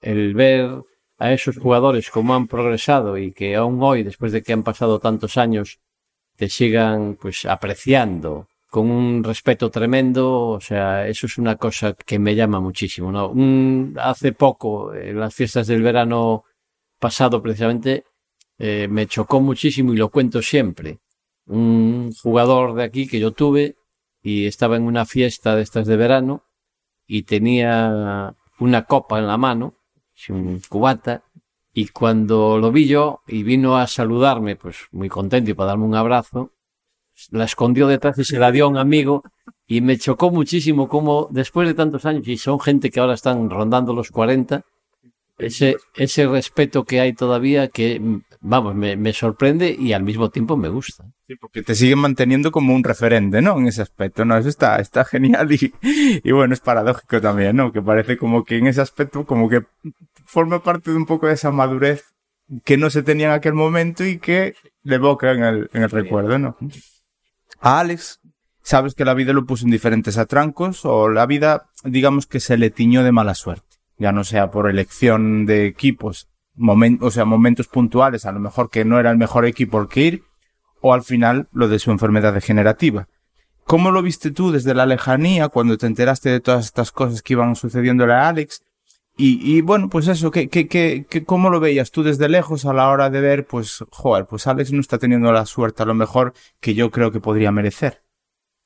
El 0.00 0.34
ver 0.34 0.82
a 1.18 1.32
esos 1.32 1.58
jugadores 1.58 2.10
cómo 2.10 2.34
han 2.34 2.48
progresado 2.48 3.16
y 3.18 3.32
que 3.32 3.54
aún 3.54 3.80
hoy, 3.82 4.02
después 4.02 4.32
de 4.32 4.42
que 4.42 4.52
han 4.52 4.64
pasado 4.64 4.98
tantos 4.98 5.36
años, 5.36 5.78
te 6.36 6.48
sigan 6.48 7.16
pues 7.20 7.44
apreciando 7.44 8.48
con 8.72 8.90
un 8.90 9.22
respeto 9.22 9.70
tremendo, 9.70 10.48
o 10.48 10.58
sea, 10.58 11.06
eso 11.06 11.26
es 11.26 11.36
una 11.36 11.56
cosa 11.56 11.92
que 11.92 12.18
me 12.18 12.34
llama 12.34 12.58
muchísimo, 12.58 13.12
¿no? 13.12 13.28
Un, 13.28 13.94
hace 14.00 14.32
poco, 14.32 14.94
en 14.94 15.20
las 15.20 15.34
fiestas 15.34 15.66
del 15.66 15.82
verano 15.82 16.44
pasado 16.98 17.42
precisamente, 17.42 18.06
eh, 18.56 18.88
me 18.88 19.06
chocó 19.06 19.42
muchísimo 19.42 19.92
y 19.92 19.98
lo 19.98 20.08
cuento 20.08 20.40
siempre 20.40 21.00
un 21.44 22.12
jugador 22.12 22.74
de 22.74 22.84
aquí 22.84 23.06
que 23.06 23.20
yo 23.20 23.32
tuve 23.32 23.76
y 24.22 24.46
estaba 24.46 24.76
en 24.76 24.84
una 24.84 25.04
fiesta 25.04 25.54
de 25.54 25.60
estas 25.60 25.86
de 25.86 25.98
verano 25.98 26.46
y 27.06 27.24
tenía 27.24 28.34
una 28.58 28.84
copa 28.86 29.18
en 29.18 29.26
la 29.26 29.36
mano, 29.36 29.74
un 30.30 30.62
cubata, 30.66 31.24
y 31.74 31.88
cuando 31.88 32.56
lo 32.56 32.72
vi 32.72 32.86
yo 32.86 33.20
y 33.26 33.42
vino 33.42 33.76
a 33.76 33.86
saludarme, 33.86 34.56
pues 34.56 34.86
muy 34.92 35.10
contento 35.10 35.50
y 35.50 35.54
para 35.54 35.68
darme 35.68 35.84
un 35.84 35.94
abrazo, 35.94 36.54
la 37.30 37.44
escondió 37.44 37.86
detrás 37.86 38.18
y 38.18 38.24
se 38.24 38.38
la 38.38 38.52
dio 38.52 38.64
a 38.64 38.68
un 38.68 38.78
amigo 38.78 39.22
y 39.66 39.80
me 39.80 39.96
chocó 39.96 40.30
muchísimo 40.30 40.88
como 40.88 41.28
después 41.30 41.66
de 41.66 41.74
tantos 41.74 42.04
años, 42.04 42.26
y 42.28 42.36
son 42.36 42.60
gente 42.60 42.90
que 42.90 43.00
ahora 43.00 43.14
están 43.14 43.48
rondando 43.48 43.94
los 43.94 44.10
40, 44.10 44.62
ese, 45.38 45.76
ese 45.94 46.26
respeto 46.26 46.84
que 46.84 47.00
hay 47.00 47.14
todavía 47.14 47.68
que 47.68 48.00
vamos, 48.40 48.74
me, 48.74 48.96
me, 48.96 49.12
sorprende 49.12 49.74
y 49.76 49.92
al 49.92 50.02
mismo 50.02 50.30
tiempo 50.30 50.56
me 50.56 50.68
gusta. 50.68 51.04
Sí, 51.26 51.36
porque 51.36 51.62
te 51.62 51.74
siguen 51.74 52.00
manteniendo 52.00 52.50
como 52.50 52.74
un 52.74 52.84
referente, 52.84 53.40
¿no? 53.40 53.56
En 53.58 53.66
ese 53.66 53.82
aspecto, 53.82 54.24
¿no? 54.24 54.36
Eso 54.36 54.48
está, 54.48 54.76
está 54.76 55.04
genial 55.04 55.50
y, 55.52 55.72
y 56.22 56.32
bueno, 56.32 56.52
es 56.52 56.60
paradójico 56.60 57.20
también, 57.20 57.56
¿no? 57.56 57.72
Que 57.72 57.80
parece 57.80 58.16
como 58.18 58.44
que 58.44 58.58
en 58.58 58.66
ese 58.66 58.80
aspecto 58.80 59.24
como 59.24 59.48
que 59.48 59.62
forma 60.24 60.62
parte 60.62 60.90
de 60.90 60.96
un 60.96 61.06
poco 61.06 61.28
de 61.28 61.34
esa 61.34 61.50
madurez 61.50 62.04
que 62.64 62.76
no 62.76 62.90
se 62.90 63.02
tenía 63.02 63.28
en 63.28 63.32
aquel 63.32 63.54
momento 63.54 64.04
y 64.04 64.18
que 64.18 64.54
le 64.82 64.96
evoca 64.96 65.32
en 65.32 65.44
el, 65.44 65.70
en 65.72 65.82
el 65.82 65.90
recuerdo, 65.90 66.38
¿no? 66.38 66.56
A 67.64 67.78
Alex, 67.78 68.20
sabes 68.62 68.96
que 68.96 69.04
la 69.04 69.14
vida 69.14 69.32
lo 69.32 69.46
puso 69.46 69.64
en 69.64 69.70
diferentes 69.70 70.18
atrancos 70.18 70.84
o 70.84 71.08
la 71.08 71.26
vida, 71.26 71.70
digamos 71.84 72.26
que 72.26 72.40
se 72.40 72.58
le 72.58 72.70
tiñó 72.70 73.04
de 73.04 73.12
mala 73.12 73.36
suerte. 73.36 73.76
Ya 73.98 74.10
no 74.10 74.24
sea 74.24 74.50
por 74.50 74.68
elección 74.68 75.46
de 75.46 75.66
equipos 75.66 76.28
o 77.00 77.10
sea, 77.12 77.24
momentos 77.24 77.68
puntuales, 77.68 78.26
a 78.26 78.32
lo 78.32 78.40
mejor 78.40 78.68
que 78.68 78.84
no 78.84 78.98
era 78.98 79.12
el 79.12 79.16
mejor 79.16 79.46
equipo 79.46 79.78
al 79.78 79.88
que 79.88 80.00
ir, 80.00 80.22
o 80.80 80.92
al 80.92 81.04
final 81.04 81.48
lo 81.52 81.68
de 81.68 81.78
su 81.78 81.92
enfermedad 81.92 82.34
degenerativa. 82.34 83.06
¿Cómo 83.64 83.92
lo 83.92 84.02
viste 84.02 84.32
tú 84.32 84.50
desde 84.50 84.74
la 84.74 84.84
lejanía 84.84 85.48
cuando 85.48 85.78
te 85.78 85.86
enteraste 85.86 86.30
de 86.30 86.40
todas 86.40 86.64
estas 86.64 86.90
cosas 86.90 87.22
que 87.22 87.34
iban 87.34 87.54
sucediéndole 87.54 88.12
a 88.12 88.28
Alex? 88.28 88.64
Y, 89.24 89.38
y 89.56 89.60
bueno, 89.60 89.88
pues 89.88 90.08
eso, 90.08 90.32
¿qué, 90.32 90.48
qué, 90.48 90.66
qué, 90.66 91.06
qué, 91.08 91.24
¿cómo 91.24 91.48
lo 91.48 91.60
veías 91.60 91.92
tú 91.92 92.02
desde 92.02 92.28
lejos 92.28 92.64
a 92.64 92.72
la 92.72 92.88
hora 92.88 93.08
de 93.08 93.20
ver, 93.20 93.46
pues, 93.46 93.84
joder, 93.92 94.26
pues 94.26 94.48
Alex 94.48 94.72
no 94.72 94.80
está 94.80 94.98
teniendo 94.98 95.30
la 95.30 95.46
suerte 95.46 95.84
a 95.84 95.86
lo 95.86 95.94
mejor 95.94 96.32
que 96.58 96.74
yo 96.74 96.90
creo 96.90 97.12
que 97.12 97.20
podría 97.20 97.52
merecer? 97.52 98.02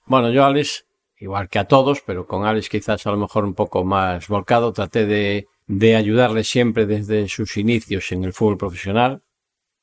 Bueno, 0.06 0.30
yo 0.30 0.46
Alex, 0.46 0.86
igual 1.18 1.50
que 1.50 1.58
a 1.58 1.66
todos, 1.66 2.00
pero 2.00 2.26
con 2.26 2.46
Alex 2.46 2.70
quizás 2.70 3.06
a 3.06 3.10
lo 3.10 3.18
mejor 3.18 3.44
un 3.44 3.52
poco 3.52 3.84
más 3.84 4.28
volcado, 4.28 4.72
traté 4.72 5.04
de, 5.04 5.46
de 5.66 5.94
ayudarle 5.94 6.42
siempre 6.42 6.86
desde 6.86 7.28
sus 7.28 7.58
inicios 7.58 8.10
en 8.12 8.24
el 8.24 8.32
fútbol 8.32 8.56
profesional. 8.56 9.22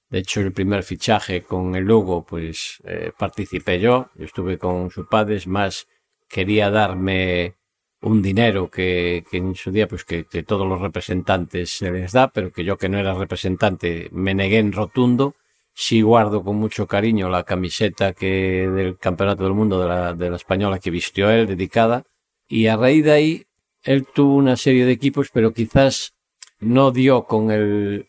De 0.10 0.18
hecho, 0.18 0.42
el 0.42 0.54
primer 0.54 0.82
fichaje 0.82 1.44
con 1.44 1.76
el 1.76 1.84
Lugo, 1.84 2.26
pues 2.26 2.82
eh, 2.84 3.12
participé 3.16 3.80
yo. 3.80 4.10
Yo 4.16 4.26
estuve 4.26 4.58
con 4.58 4.90
sus 4.90 5.06
padres, 5.06 5.46
más 5.46 5.86
quería 6.28 6.72
darme 6.72 7.58
un 8.04 8.22
dinero 8.22 8.70
que, 8.70 9.24
que 9.30 9.38
en 9.38 9.56
su 9.56 9.72
día, 9.72 9.88
pues 9.88 10.04
que, 10.04 10.26
que, 10.26 10.44
todos 10.44 10.68
los 10.68 10.82
representantes 10.82 11.78
se 11.78 11.92
les 11.92 12.12
da, 12.12 12.30
pero 12.30 12.52
que 12.52 12.64
yo 12.64 12.78
que 12.78 12.90
no 12.90 13.00
era 13.00 13.14
representante 13.14 14.10
me 14.12 14.34
negué 14.34 14.60
en 14.60 14.74
rotundo. 14.74 15.36
Sí 15.74 16.02
guardo 16.02 16.44
con 16.44 16.58
mucho 16.58 16.86
cariño 16.86 17.30
la 17.30 17.44
camiseta 17.44 18.14
que 18.14 18.70
del 18.70 18.98
Campeonato 19.00 19.44
del 19.44 19.54
Mundo 19.54 19.82
de 19.82 19.88
la, 19.88 20.14
de 20.14 20.30
la 20.30 20.36
española 20.36 20.80
que 20.80 20.92
vistió 20.92 21.32
él, 21.32 21.48
dedicada. 21.48 22.04
Y 22.48 22.68
a 22.68 22.78
raíz 22.78 23.06
de 23.06 23.12
ahí 23.12 23.44
él 23.84 24.06
tuvo 24.14 24.36
una 24.36 24.58
serie 24.58 24.86
de 24.86 24.92
equipos, 24.92 25.30
pero 25.34 25.54
quizás 25.54 26.14
no 26.60 26.92
dio 26.92 27.24
con 27.26 27.52
el, 27.52 28.08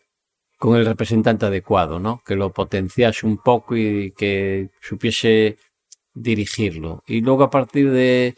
con 0.57 0.77
el 0.77 0.85
representante 0.85 1.45
adecuado, 1.45 1.99
¿no? 1.99 2.21
Que 2.25 2.35
lo 2.35 2.51
potenciase 2.51 3.25
un 3.25 3.37
poco 3.37 3.75
y 3.75 4.11
que 4.11 4.69
supiese 4.81 5.57
dirigirlo. 6.13 7.03
Y 7.07 7.21
luego 7.21 7.43
a 7.43 7.49
partir 7.49 7.91
de, 7.91 8.35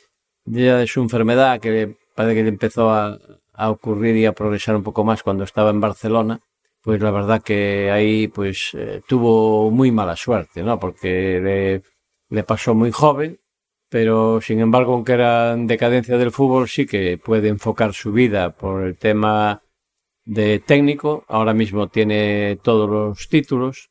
de, 0.48 0.74
de 0.74 0.88
su 0.88 1.02
enfermedad, 1.02 1.60
que 1.60 1.96
parece 2.16 2.36
que 2.36 2.44
le 2.44 2.50
empezó 2.50 2.90
a, 2.90 3.20
a, 3.54 3.70
ocurrir 3.70 4.16
y 4.18 4.26
a 4.26 4.34
progresar 4.34 4.76
un 4.76 4.84
poco 4.84 5.04
más 5.04 5.22
cuando 5.24 5.44
estaba 5.44 5.70
en 5.70 5.80
Barcelona, 5.80 6.40
pues 6.82 7.02
la 7.02 7.12
verdad 7.12 7.44
que 7.44 7.92
ahí 7.92 8.28
pues 8.28 8.72
eh, 8.74 9.02
tuvo 9.08 9.70
muy 9.72 9.92
mala 9.92 10.16
suerte, 10.16 10.64
¿no? 10.64 10.80
Porque 10.80 11.40
le, 11.42 11.84
le 12.30 12.44
pasó 12.44 12.74
muy 12.74 12.92
joven 12.92 13.40
pero 13.90 14.42
sin 14.42 14.60
embargo, 14.60 14.94
aunque 14.94 15.14
era 15.14 15.54
en 15.54 15.68
decadencia 15.68 16.18
del 16.18 16.32
fútbol, 16.32 16.68
sí 16.68 16.86
que 16.86 17.18
puede 17.18 17.48
enfocar 17.50 17.94
su 17.94 18.12
vida 18.12 18.52
por 18.52 18.84
el 18.84 18.98
tema 18.98 19.62
de 20.26 20.60
técnico. 20.60 21.26
Ahora 21.28 21.54
mismo 21.54 21.88
tiene 21.90 22.58
todos 22.62 22.90
los 22.90 23.30
títulos. 23.30 23.90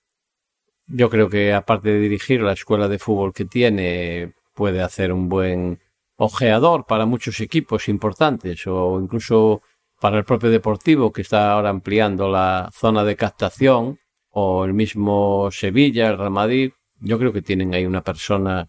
Yo 0.86 1.10
creo 1.10 1.28
que 1.30 1.52
aparte 1.52 1.90
de 1.90 2.00
dirigir 2.00 2.42
la 2.42 2.52
escuela 2.52 2.88
de 2.88 2.98
fútbol 2.98 3.32
que 3.32 3.46
tiene, 3.46 4.34
puede 4.54 4.82
hacer 4.82 5.12
un 5.12 5.28
buen 5.28 5.80
ojeador 6.16 6.86
para 6.86 7.06
muchos 7.06 7.40
equipos 7.40 7.88
importantes 7.88 8.66
o 8.66 8.98
incluso 9.00 9.62
para 10.00 10.18
el 10.18 10.24
propio 10.24 10.50
Deportivo 10.50 11.12
que 11.12 11.22
está 11.22 11.52
ahora 11.52 11.70
ampliando 11.70 12.28
la 12.28 12.70
zona 12.72 13.04
de 13.04 13.16
captación 13.16 13.98
o 14.30 14.64
el 14.64 14.74
mismo 14.74 15.50
Sevilla, 15.50 16.08
el 16.08 16.18
Real 16.18 16.30
Madrid. 16.30 16.72
Yo 17.00 17.18
creo 17.18 17.32
que 17.32 17.42
tienen 17.42 17.74
ahí 17.74 17.86
una 17.86 18.02
persona 18.02 18.68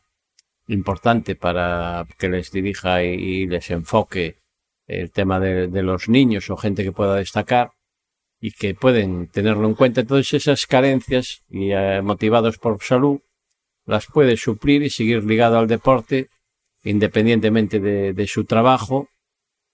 importante 0.68 1.36
para 1.36 2.06
que 2.18 2.30
les 2.30 2.52
dirija 2.52 3.04
y, 3.04 3.46
les 3.48 3.70
enfoque 3.72 4.38
el 4.86 5.12
tema 5.12 5.40
de, 5.40 5.84
los 5.84 6.10
niños 6.10 6.50
o 6.50 6.58
gente 6.58 6.84
que 6.84 6.92
pueda 6.92 7.16
destacar 7.16 7.72
y 8.40 8.52
que 8.52 8.76
pueden 8.76 9.28
tenerlo 9.28 9.68
en 9.68 9.76
cuenta. 9.76 10.02
Entonces 10.02 10.34
esas 10.34 10.66
carencias 10.66 11.44
y 11.50 11.72
eh, 11.72 12.02
motivados 12.02 12.58
por 12.58 12.82
salud 12.82 13.20
las 13.86 14.06
puede 14.08 14.36
suplir 14.38 14.84
y 14.84 14.90
seguir 14.90 15.24
ligado 15.24 15.58
al 15.58 15.68
deporte 15.68 16.30
independientemente 16.90 17.80
de, 17.80 18.14
de 18.14 18.28
su 18.28 18.46
trabajo 18.46 19.10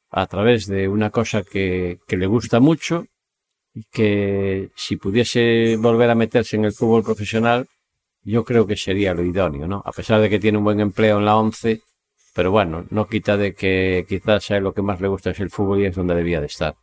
a 0.10 0.28
través 0.28 0.68
de 0.68 0.88
una 0.88 1.10
cosa 1.10 1.44
que, 1.44 2.00
que 2.08 2.18
le 2.18 2.28
gusta 2.28 2.60
mucho 2.60 3.06
y 3.74 3.84
que 3.92 4.70
si 4.76 4.98
pudiese 4.98 5.78
volver 5.78 6.10
a 6.10 6.16
meterse 6.16 6.56
en 6.56 6.66
el 6.66 6.74
fútbol 6.74 7.04
profesional 7.04 7.68
yo 8.24 8.44
creo 8.46 8.66
que 8.66 8.78
sería 8.78 9.14
lo 9.14 9.24
idóneo, 9.24 9.68
¿no? 9.68 9.82
A 9.86 9.92
pesar 9.92 10.22
de 10.22 10.30
que 10.30 10.40
tiene 10.40 10.58
un 10.58 10.64
buen 10.64 10.80
empleo 10.80 11.20
en 11.20 11.26
la 11.26 11.36
11, 11.36 11.82
pero 12.34 12.52
bueno, 12.52 12.86
no 12.90 13.08
quita 13.08 13.38
de 13.38 13.54
que 13.54 14.06
quizás 14.08 14.46
sea 14.46 14.60
lo 14.60 14.74
que 14.74 14.82
más 14.82 15.02
le 15.02 15.08
gusta 15.08 15.32
es 15.32 15.40
el 15.40 15.50
fútbol 15.50 15.82
y 15.82 15.86
es 15.86 15.96
donde 15.96 16.16
debía 16.16 16.40
de 16.40 16.48
estar. 16.48 16.76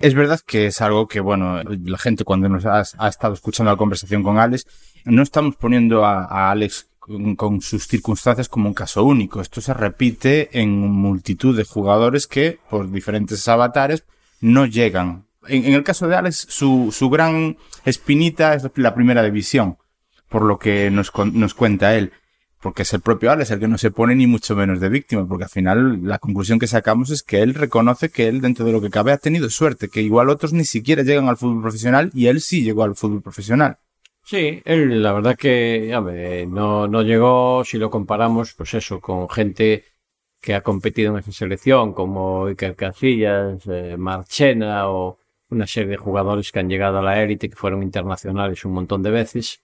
Es 0.00 0.14
verdad 0.14 0.40
que 0.44 0.66
es 0.66 0.80
algo 0.80 1.06
que, 1.06 1.20
bueno, 1.20 1.62
la 1.62 1.98
gente 1.98 2.24
cuando 2.24 2.48
nos 2.48 2.64
ha, 2.64 2.80
estado 2.80 3.34
escuchando 3.34 3.70
la 3.70 3.76
conversación 3.76 4.22
con 4.22 4.38
Alex, 4.38 4.66
no 5.04 5.22
estamos 5.22 5.56
poniendo 5.56 6.04
a, 6.04 6.24
a 6.24 6.50
Alex 6.50 6.88
con, 7.02 7.34
con, 7.34 7.60
sus 7.60 7.88
circunstancias 7.88 8.48
como 8.48 8.68
un 8.68 8.74
caso 8.74 9.02
único. 9.04 9.40
Esto 9.40 9.60
se 9.60 9.74
repite 9.74 10.60
en 10.60 10.70
multitud 10.78 11.56
de 11.56 11.64
jugadores 11.64 12.26
que, 12.26 12.60
por 12.70 12.90
diferentes 12.90 13.46
avatares, 13.48 14.04
no 14.40 14.66
llegan. 14.66 15.26
En, 15.48 15.74
el 15.74 15.82
caso 15.82 16.06
de 16.06 16.14
Alex, 16.14 16.46
su, 16.48 16.90
su 16.92 17.10
gran 17.10 17.56
espinita 17.84 18.54
es 18.54 18.64
la 18.76 18.94
primera 18.94 19.22
división 19.22 19.76
por 20.28 20.42
lo 20.42 20.58
que 20.58 20.90
nos, 20.90 21.12
nos 21.32 21.54
cuenta 21.54 21.94
él. 21.94 22.12
Porque 22.60 22.82
es 22.82 22.92
el 22.92 23.00
propio 23.00 23.32
Alex 23.32 23.50
el 23.50 23.58
que 23.58 23.66
no 23.68 23.76
se 23.76 23.90
pone 23.90 24.14
ni 24.14 24.28
mucho 24.28 24.54
menos 24.54 24.78
de 24.80 24.88
víctima, 24.88 25.26
porque 25.26 25.44
al 25.44 25.50
final 25.50 26.04
la 26.04 26.18
conclusión 26.18 26.60
que 26.60 26.68
sacamos 26.68 27.10
es 27.10 27.24
que 27.24 27.42
él 27.42 27.54
reconoce 27.54 28.08
que 28.08 28.28
él, 28.28 28.40
dentro 28.40 28.64
de 28.64 28.70
lo 28.72 28.80
que 28.80 28.88
cabe, 28.88 29.10
ha 29.10 29.18
tenido 29.18 29.50
suerte, 29.50 29.88
que 29.88 30.00
igual 30.00 30.30
otros 30.30 30.52
ni 30.52 30.64
siquiera 30.64 31.02
llegan 31.02 31.28
al 31.28 31.36
fútbol 31.36 31.60
profesional 31.60 32.10
y 32.14 32.28
él 32.28 32.40
sí 32.40 32.62
llegó 32.62 32.84
al 32.84 32.94
fútbol 32.94 33.20
profesional. 33.20 33.78
Sí, 34.24 34.62
él 34.64 35.02
la 35.02 35.12
verdad 35.12 35.36
que 35.36 36.46
no, 36.48 36.86
no 36.88 37.02
llegó, 37.02 37.64
si 37.64 37.78
lo 37.78 37.90
comparamos, 37.90 38.54
pues 38.54 38.74
eso, 38.74 39.00
con 39.00 39.28
gente 39.28 39.84
que 40.40 40.54
ha 40.54 40.62
competido 40.62 41.12
en 41.12 41.18
esa 41.18 41.32
selección, 41.32 41.92
como 41.92 42.46
Iker 42.46 42.74
Casillas, 42.76 43.66
eh, 43.66 43.96
Marchena 43.96 44.88
o 44.90 45.18
una 45.50 45.66
serie 45.66 45.90
de 45.90 45.96
jugadores 45.96 46.50
que 46.50 46.60
han 46.60 46.68
llegado 46.68 46.98
a 46.98 47.02
la 47.02 47.22
élite, 47.22 47.50
que 47.50 47.56
fueron 47.56 47.82
internacionales 47.82 48.64
un 48.64 48.72
montón 48.72 49.02
de 49.02 49.10
veces 49.10 49.62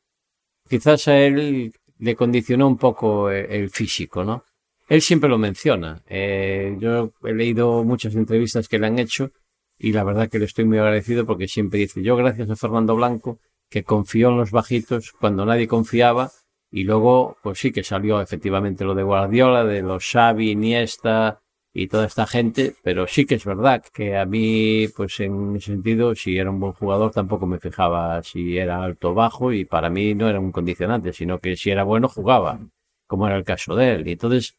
quizás 0.68 1.09
a 1.09 1.18
él 1.18 1.72
le 1.98 2.16
condicionó 2.16 2.68
un 2.68 2.76
poco 2.76 3.30
el 3.30 3.70
físico, 3.70 4.24
¿no? 4.24 4.44
Él 4.89 5.02
siempre 5.02 5.28
lo 5.28 5.39
menciona. 5.39 6.02
Eh, 6.06 6.76
yo 6.78 7.12
he 7.24 7.35
leído 7.35 7.85
muchas 7.85 8.14
entrevistas 8.14 8.68
que 8.68 8.78
le 8.78 8.86
han 8.86 8.98
hecho 8.98 9.32
y 9.78 9.93
la 9.93 10.05
verdad 10.05 10.28
que 10.28 10.39
le 10.39 10.47
estoy 10.47 10.64
muy 10.64 10.78
agradecido 10.78 11.26
porque 11.26 11.48
siempre 11.48 11.80
dice, 11.80 12.02
yo 12.02 12.16
gracias 12.16 12.51
a 12.51 12.56
Fernando 12.56 12.97
Blanco, 12.97 13.40
que 13.70 13.85
confió 13.85 14.31
en 14.31 14.39
los 14.39 14.51
bajitos 14.51 15.12
cuando 15.12 15.45
nadie 15.45 15.69
confiaba 15.69 16.31
y 16.70 16.85
luego, 16.85 17.36
pues 17.43 17.59
sí 17.59 17.73
que 17.73 17.82
salió 17.82 18.20
efectivamente 18.20 18.85
lo 18.85 18.95
de 18.95 19.03
Guardiola, 19.03 19.65
de 19.65 19.82
los 19.82 20.05
Xavi, 20.05 20.51
Iniesta, 20.51 21.40
y 21.73 21.86
toda 21.86 22.07
esta 22.07 22.27
gente, 22.27 22.74
pero 22.82 23.07
sí 23.07 23.24
que 23.27 23.36
es 23.36 23.45
verdad 23.45 23.85
que 23.93 24.16
a 24.16 24.24
mí, 24.27 24.89
pues 24.97 25.20
en 25.20 25.57
ese 25.57 25.73
sentido, 25.73 26.15
si 26.15 26.36
era 26.36 26.51
un 26.51 26.61
buen 26.61 26.73
jugador, 26.73 27.12
tampoco 27.12 27.47
me 27.47 27.61
fijaba 27.61 28.23
si 28.23 28.59
era 28.59 28.82
alto 28.82 29.11
o 29.11 29.15
bajo, 29.15 29.53
y 29.53 29.65
para 29.65 29.89
mí 29.90 30.15
no 30.15 30.28
era 30.28 30.40
un 30.40 30.51
condicionante, 30.51 31.12
sino 31.12 31.39
que 31.39 31.57
si 31.57 31.70
era 31.70 31.85
bueno, 31.85 32.09
jugaba, 32.09 32.59
como 33.07 33.27
era 33.28 33.36
el 33.36 33.45
caso 33.45 33.77
de 33.77 33.95
él. 33.95 34.09
Y 34.09 34.12
entonces, 34.12 34.59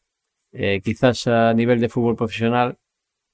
eh, 0.52 0.80
quizás 0.82 1.26
a 1.26 1.52
nivel 1.54 1.80
de 1.80 1.88
fútbol 1.88 2.16
profesional, 2.16 2.78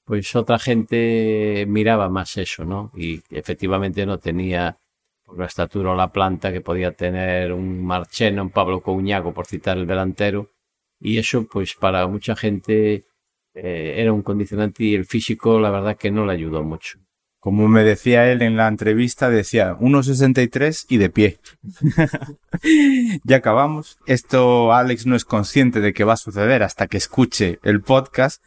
pues 0.05 0.35
otra 0.35 0.59
gente 0.59 1.65
miraba 1.67 2.09
más 2.09 2.37
eso, 2.37 2.65
¿no? 2.65 2.91
Y 2.95 3.21
efectivamente 3.29 4.05
no 4.05 4.19
tenía 4.19 4.79
por 5.27 5.37
la 5.37 5.45
estatura 5.45 5.91
o 5.91 5.95
la 5.95 6.11
planta 6.11 6.53
que 6.53 6.61
podía 6.61 6.93
tener 6.93 7.51
un 7.51 7.85
Marchena, 7.85 8.41
un 8.41 8.49
Pablo 8.49 8.81
Couñago, 8.81 9.33
por 9.33 9.45
citar 9.45 9.77
el 9.77 9.85
delantero, 9.85 10.53
y 11.01 11.17
eso, 11.17 11.45
pues 11.45 11.75
para 11.75 12.07
mucha 12.07 12.33
gente, 12.35 13.05
eh, 13.53 13.95
era 13.97 14.13
un 14.13 14.21
condicionante 14.21 14.85
y 14.85 14.95
el 14.95 15.05
físico 15.05 15.59
la 15.59 15.69
verdad 15.69 15.97
que 15.97 16.11
no 16.11 16.25
le 16.25 16.31
ayudó 16.31 16.63
mucho. 16.63 16.99
Como 17.39 17.67
me 17.67 17.83
decía 17.83 18.31
él 18.31 18.41
en 18.41 18.55
la 18.55 18.69
entrevista, 18.69 19.29
decía 19.29 19.75
1,63 19.77 20.85
y 20.89 20.97
de 20.97 21.09
pie. 21.09 21.39
ya 23.23 23.35
acabamos. 23.35 23.99
Esto 24.07 24.73
Alex 24.73 25.05
no 25.05 25.15
es 25.15 25.25
consciente 25.25 25.81
de 25.81 25.93
que 25.93 26.05
va 26.05 26.13
a 26.13 26.17
suceder 26.17 26.63
hasta 26.63 26.87
que 26.87 26.97
escuche 26.97 27.59
el 27.63 27.81
podcast, 27.81 28.43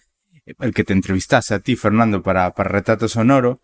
el 0.59 0.75
que 0.75 0.85
te 0.85 0.95
entrevistase 0.95 1.55
a 1.55 1.61
ti, 1.61 1.77
Fernando, 1.77 2.23
para, 2.23 2.53
para 2.55 2.71
Retrato 2.71 3.07
Sonoro. 3.07 3.61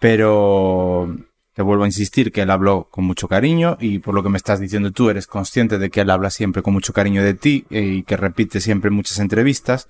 Pero 0.00 1.16
te 1.54 1.62
vuelvo 1.62 1.84
a 1.84 1.86
insistir 1.86 2.32
que 2.32 2.42
él 2.42 2.50
habló 2.50 2.88
con 2.90 3.04
mucho 3.04 3.28
cariño 3.28 3.76
y 3.80 4.00
por 4.00 4.14
lo 4.14 4.22
que 4.22 4.28
me 4.28 4.36
estás 4.36 4.58
diciendo 4.58 4.90
tú 4.90 5.08
eres 5.08 5.26
consciente 5.26 5.78
de 5.78 5.88
que 5.88 6.00
él 6.00 6.10
habla 6.10 6.30
siempre 6.30 6.62
con 6.62 6.74
mucho 6.74 6.92
cariño 6.92 7.22
de 7.22 7.34
ti 7.34 7.64
eh, 7.70 7.80
y 7.80 8.02
que 8.02 8.16
repite 8.16 8.60
siempre 8.60 8.90
muchas 8.90 9.20
entrevistas. 9.20 9.88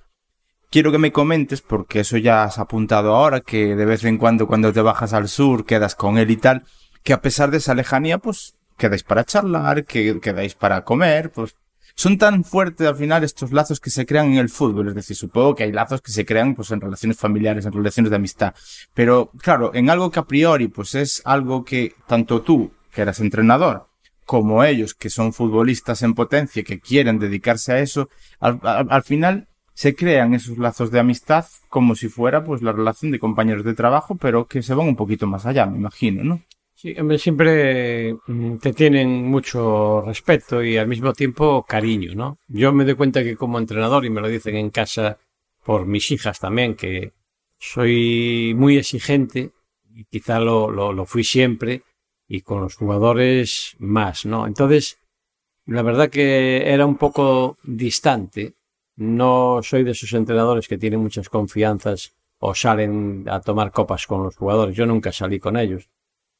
Quiero 0.69 0.91
que 0.91 0.97
me 0.97 1.11
comentes, 1.11 1.61
porque 1.61 2.01
eso 2.01 2.17
ya 2.17 2.43
has 2.43 2.59
apuntado 2.59 3.15
ahora, 3.15 3.41
que 3.41 3.75
de 3.75 3.85
vez 3.85 4.03
en 4.03 4.17
cuando 4.17 4.47
cuando 4.47 4.73
te 4.73 4.81
bajas 4.81 5.13
al 5.13 5.27
sur 5.27 5.65
quedas 5.65 5.95
con 5.95 6.17
él 6.17 6.31
y 6.31 6.37
tal, 6.37 6.63
que 7.03 7.13
a 7.13 7.21
pesar 7.21 7.49
de 7.49 7.57
esa 7.57 7.73
lejanía, 7.73 8.17
pues 8.17 8.55
quedáis 8.77 9.03
para 9.03 9.23
charlar, 9.23 9.85
que 9.85 10.19
quedáis 10.19 10.53
para 10.53 10.83
comer, 10.83 11.31
pues 11.31 11.55
son 11.95 12.17
tan 12.17 12.43
fuertes 12.43 12.85
al 12.87 12.95
final 12.95 13.23
estos 13.23 13.51
lazos 13.51 13.79
que 13.79 13.89
se 13.89 14.05
crean 14.05 14.27
en 14.33 14.37
el 14.37 14.49
fútbol. 14.49 14.89
Es 14.89 14.95
decir, 14.95 15.15
supongo 15.15 15.55
que 15.55 15.63
hay 15.63 15.71
lazos 15.71 16.01
que 16.01 16.11
se 16.11 16.25
crean 16.25 16.53
pues 16.53 16.71
en 16.71 16.81
relaciones 16.81 17.17
familiares, 17.17 17.65
en 17.65 17.71
relaciones 17.71 18.09
de 18.09 18.17
amistad. 18.17 18.53
Pero 18.93 19.31
claro, 19.37 19.73
en 19.73 19.89
algo 19.89 20.11
que 20.11 20.19
a 20.19 20.25
priori 20.25 20.67
pues 20.67 20.93
es 20.95 21.21
algo 21.25 21.63
que 21.63 21.93
tanto 22.07 22.41
tú, 22.41 22.71
que 22.91 23.01
eras 23.01 23.19
entrenador, 23.19 23.87
como 24.25 24.63
ellos, 24.63 24.93
que 24.93 25.09
son 25.09 25.33
futbolistas 25.33 26.01
en 26.01 26.13
potencia, 26.13 26.63
que 26.63 26.79
quieren 26.79 27.19
dedicarse 27.19 27.73
a 27.73 27.79
eso, 27.79 28.09
al, 28.39 28.59
al 28.63 29.03
final 29.03 29.47
se 29.73 29.93
crean 29.93 30.33
esos 30.33 30.57
lazos 30.57 30.89
de 30.89 30.99
amistad 30.99 31.45
como 31.69 31.95
si 31.95 32.07
fuera 32.07 32.43
pues 32.43 32.61
la 32.61 32.71
relación 32.71 33.11
de 33.11 33.19
compañeros 33.19 33.65
de 33.65 33.73
trabajo, 33.73 34.15
pero 34.15 34.47
que 34.47 34.63
se 34.63 34.73
van 34.73 34.87
un 34.87 34.95
poquito 34.95 35.27
más 35.27 35.45
allá, 35.45 35.65
me 35.65 35.77
imagino, 35.77 36.23
¿no? 36.23 36.41
Sí, 36.85 36.93
hombre, 36.99 37.17
siempre 37.17 38.13
mm, 38.27 38.57
te 38.57 38.71
tienen 38.71 39.27
mucho 39.27 40.01
respeto 40.01 40.63
y 40.63 40.77
al 40.77 40.87
mismo 40.87 41.13
tiempo 41.13 41.65
cariño, 41.67 42.13
¿no? 42.13 42.37
Yo 42.47 42.71
me 42.73 42.85
doy 42.85 42.93
cuenta 42.93 43.23
que 43.23 43.35
como 43.35 43.57
entrenador, 43.57 44.05
y 44.05 44.11
me 44.11 44.21
lo 44.21 44.27
dicen 44.27 44.55
en 44.55 44.69
casa 44.69 45.17
por 45.63 45.87
mis 45.87 46.11
hijas 46.11 46.39
también, 46.39 46.75
que 46.75 47.13
soy 47.57 48.53
muy 48.55 48.77
exigente, 48.77 49.51
y 49.95 50.05
quizá 50.05 50.39
lo, 50.39 50.69
lo, 50.69 50.93
lo 50.93 51.07
fui 51.07 51.23
siempre, 51.23 51.81
y 52.27 52.41
con 52.41 52.61
los 52.61 52.75
jugadores 52.75 53.75
más, 53.79 54.27
¿no? 54.27 54.45
Entonces, 54.45 54.99
la 55.65 55.81
verdad 55.81 56.11
que 56.11 56.71
era 56.71 56.85
un 56.85 56.97
poco 56.97 57.57
distante. 57.63 58.53
No 58.95 59.61
soy 59.63 59.83
de 59.83 59.91
esos 59.91 60.13
entrenadores 60.13 60.67
que 60.67 60.77
tienen 60.77 61.01
muchas 61.01 61.29
confianzas 61.29 62.13
o 62.37 62.53
salen 62.53 63.25
a 63.27 63.41
tomar 63.41 63.71
copas 63.71 64.05
con 64.05 64.21
los 64.23 64.35
jugadores. 64.35 64.75
Yo 64.75 64.85
nunca 64.85 65.11
salí 65.11 65.39
con 65.39 65.57
ellos. 65.57 65.89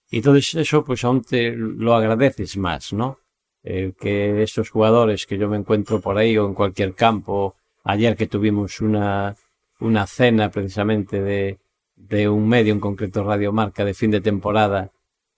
Y 0.09 0.17
entonces 0.17 0.55
eso 0.55 0.83
pues 0.83 1.03
aún 1.03 1.23
te 1.23 1.51
lo 1.51 1.95
agradeces 1.95 2.57
más, 2.57 2.93
¿no? 2.93 3.19
Eh, 3.63 3.93
que 3.99 4.43
estos 4.43 4.69
jugadores 4.69 5.25
que 5.25 5.37
yo 5.37 5.49
me 5.49 5.57
encuentro 5.57 5.99
por 5.99 6.17
ahí 6.17 6.37
o 6.37 6.45
en 6.45 6.53
cualquier 6.53 6.93
campo, 6.93 7.55
ayer 7.83 8.15
que 8.15 8.27
tuvimos 8.27 8.79
una, 8.79 9.35
una 9.79 10.05
cena 10.05 10.51
precisamente 10.51 11.21
de, 11.21 11.57
de 11.95 12.29
un 12.29 12.47
medio, 12.47 12.73
en 12.73 12.79
concreto 12.79 13.23
Radio 13.23 13.51
Marca, 13.51 13.83
de 13.83 13.95
fin 13.95 14.11
de 14.11 14.21
temporada, 14.21 14.91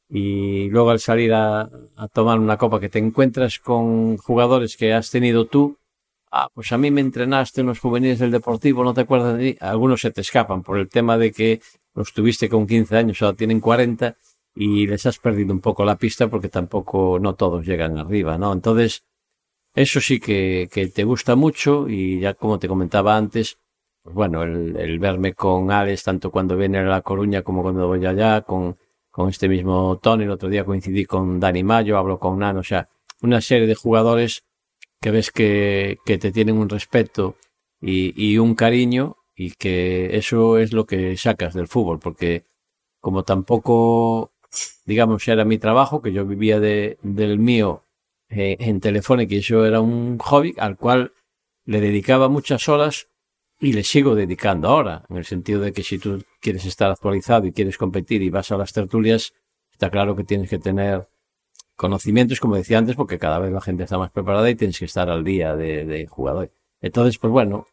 y 0.10 0.70
luego 0.70 0.90
al 0.90 1.00
salir 1.00 1.34
a, 1.34 1.70
a, 1.96 2.08
tomar 2.10 2.40
una 2.40 2.58
copa 2.58 2.80
que 2.80 2.90
te 2.90 3.00
encuentras 3.00 3.60
con 3.60 4.18
jugadores 4.18 4.76
que 4.76 4.94
has 4.94 5.10
tenido 5.10 5.46
tú, 5.46 5.78
ah, 6.32 6.50
pues 6.54 6.72
a 6.72 6.78
mí 6.78 6.92
me 6.92 7.02
entrenaste 7.02 7.62
en 7.62 7.68
los 7.68 7.80
juveniles 7.80 8.20
del 8.20 8.32
Deportivo, 8.32 8.84
no 8.84 8.94
te 8.94 9.02
acuerdas 9.02 9.38
de 9.38 9.44
mí, 9.44 9.56
algunos 9.60 10.02
se 10.02 10.12
te 10.12 10.22
escapan 10.22 10.64
por 10.64 10.78
el 10.78 10.90
tema 10.90 11.18
de 11.18 11.32
que 11.32 11.62
los 11.94 12.14
tuviste 12.14 12.50
con 12.50 12.68
15 12.68 12.98
años, 12.98 13.22
ahora 13.22 13.38
tienen 13.38 13.60
40, 13.60 14.16
y 14.60 14.88
les 14.88 15.06
has 15.06 15.20
perdido 15.20 15.54
un 15.54 15.62
poco 15.62 15.86
la 15.86 15.98
pista 15.98 16.28
porque 16.30 16.50
tampoco 16.50 17.20
no 17.20 17.36
todos 17.36 17.66
llegan 17.66 17.98
arriba, 18.00 18.38
¿no? 18.40 18.52
Entonces, 18.54 19.04
eso 19.76 20.02
sí 20.02 20.20
que, 20.20 20.68
que 20.72 20.88
te 20.88 21.04
gusta 21.04 21.36
mucho 21.36 21.88
y 21.88 22.20
ya 22.20 22.34
como 22.34 22.58
te 22.58 22.68
comentaba 22.68 23.16
antes, 23.16 23.60
pues 24.02 24.16
bueno, 24.16 24.42
el, 24.44 24.76
el, 24.78 24.98
verme 25.00 25.34
con 25.34 25.70
Alex 25.72 26.04
tanto 26.04 26.32
cuando 26.32 26.58
viene 26.58 26.80
a 26.80 26.84
La 26.84 27.02
Coruña 27.02 27.44
como 27.44 27.62
cuando 27.62 27.88
voy 27.88 28.04
allá, 28.06 28.42
con, 28.42 28.78
con 29.12 29.30
este 29.30 29.48
mismo 29.48 30.00
Tony, 30.02 30.24
el 30.24 30.32
otro 30.32 30.50
día 30.50 30.66
coincidí 30.66 31.06
con 31.06 31.40
Dani 31.40 31.64
Mayo, 31.64 31.98
hablo 31.98 32.18
con 32.18 32.40
Nano, 32.40 32.62
o 32.62 32.64
sea, 32.64 32.90
una 33.22 33.42
serie 33.42 33.68
de 33.68 33.76
jugadores 33.76 34.44
que 35.00 35.12
ves 35.12 35.32
que, 35.32 36.00
que 36.04 36.18
te 36.18 36.32
tienen 36.32 36.58
un 36.58 36.70
respeto 36.70 37.36
y, 37.80 38.14
y 38.16 38.40
un 38.40 38.56
cariño 38.56 39.18
y 39.36 39.52
que 39.52 40.18
eso 40.18 40.58
es 40.58 40.74
lo 40.74 40.88
que 40.88 41.16
sacas 41.16 41.54
del 41.54 41.68
fútbol, 41.68 42.00
porque 42.00 42.46
como 43.00 43.24
tampoco 43.24 44.32
digamos, 44.88 45.28
era 45.28 45.46
mi 45.46 45.60
trabajo, 45.60 46.02
que 46.02 46.14
yo 46.14 46.26
vivía 46.26 46.60
de, 46.60 46.98
del 47.04 47.38
mío 47.38 47.84
eh, 48.30 48.56
en 48.60 48.80
Telefónica 48.80 49.36
y 49.36 49.40
eso 49.40 49.66
era 49.66 49.82
un 49.82 50.18
hobby 50.18 50.56
al 50.58 50.78
cual 50.78 51.12
le 51.66 51.82
dedicaba 51.82 52.30
muchas 52.30 52.70
horas 52.70 53.10
y 53.60 53.74
le 53.74 53.84
sigo 53.84 54.16
dedicando 54.16 54.70
ahora, 54.70 55.04
en 55.10 55.18
el 55.18 55.26
sentido 55.26 55.60
de 55.62 55.74
que 55.74 55.84
si 55.84 56.00
tú 56.00 56.24
quieres 56.40 56.66
estar 56.66 56.90
actualizado 56.90 57.46
y 57.46 57.52
quieres 57.52 57.78
competir 57.78 58.22
y 58.22 58.30
vas 58.30 58.52
a 58.52 58.58
las 58.58 58.72
tertulias, 58.72 59.34
está 59.72 59.90
claro 59.90 60.16
que 60.16 60.24
tienes 60.24 60.50
que 60.50 60.60
tener 60.60 61.08
conocimientos, 61.76 62.40
como 62.40 62.56
decía 62.56 62.78
antes, 62.78 62.96
porque 62.96 63.20
cada 63.20 63.40
vez 63.40 63.52
la 63.52 63.62
gente 63.62 63.84
está 63.84 63.98
más 63.98 64.12
preparada 64.12 64.50
y 64.50 64.56
tienes 64.56 64.80
que 64.80 64.86
estar 64.86 65.10
al 65.10 65.24
día 65.24 65.56
de, 65.56 65.86
de 65.86 66.08
jugador. 66.08 66.52
Entonces, 66.80 67.18
pues 67.18 67.32
bueno, 67.32 67.66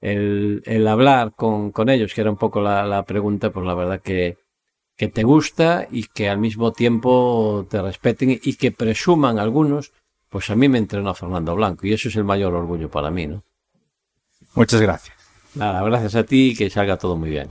el, 0.00 0.62
el 0.66 0.86
hablar 0.86 1.34
con, 1.34 1.72
con 1.72 1.88
ellos, 1.88 2.14
que 2.14 2.20
era 2.20 2.30
un 2.30 2.36
poco 2.36 2.60
la, 2.60 2.86
la 2.86 3.04
pregunta, 3.04 3.50
pues 3.50 3.66
la 3.66 3.74
verdad 3.74 4.00
que, 4.00 4.38
que 5.00 5.08
te 5.08 5.22
gusta 5.22 5.88
y 5.90 6.08
que 6.08 6.28
al 6.28 6.36
mismo 6.36 6.72
tiempo 6.72 7.66
te 7.70 7.80
respeten 7.80 8.38
y 8.42 8.56
que 8.56 8.70
presuman 8.70 9.38
algunos, 9.38 9.92
pues 10.28 10.50
a 10.50 10.56
mí 10.56 10.68
me 10.68 10.76
entrenó 10.76 11.14
Fernando 11.14 11.56
Blanco 11.56 11.86
y 11.86 11.94
eso 11.94 12.10
es 12.10 12.16
el 12.16 12.24
mayor 12.24 12.52
orgullo 12.52 12.90
para 12.90 13.10
mí, 13.10 13.26
¿no? 13.26 13.42
Muchas 14.54 14.78
gracias. 14.78 15.16
Nada, 15.54 15.82
gracias 15.84 16.16
a 16.16 16.24
ti 16.24 16.50
y 16.50 16.54
que 16.54 16.68
salga 16.68 16.98
todo 16.98 17.16
muy 17.16 17.30
bien. 17.30 17.48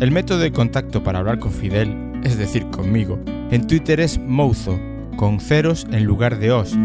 El 0.00 0.10
método 0.10 0.40
de 0.40 0.52
contacto 0.52 1.02
para 1.02 1.20
hablar 1.20 1.38
con 1.38 1.50
Fidel, 1.50 2.20
es 2.24 2.36
decir, 2.36 2.66
conmigo, 2.66 3.18
en 3.50 3.66
Twitter 3.66 4.00
es 4.00 4.18
Mouzo, 4.18 4.78
con 5.16 5.40
ceros 5.40 5.86
en 5.90 6.04
lugar 6.04 6.38
de 6.38 6.52
os. 6.52 6.76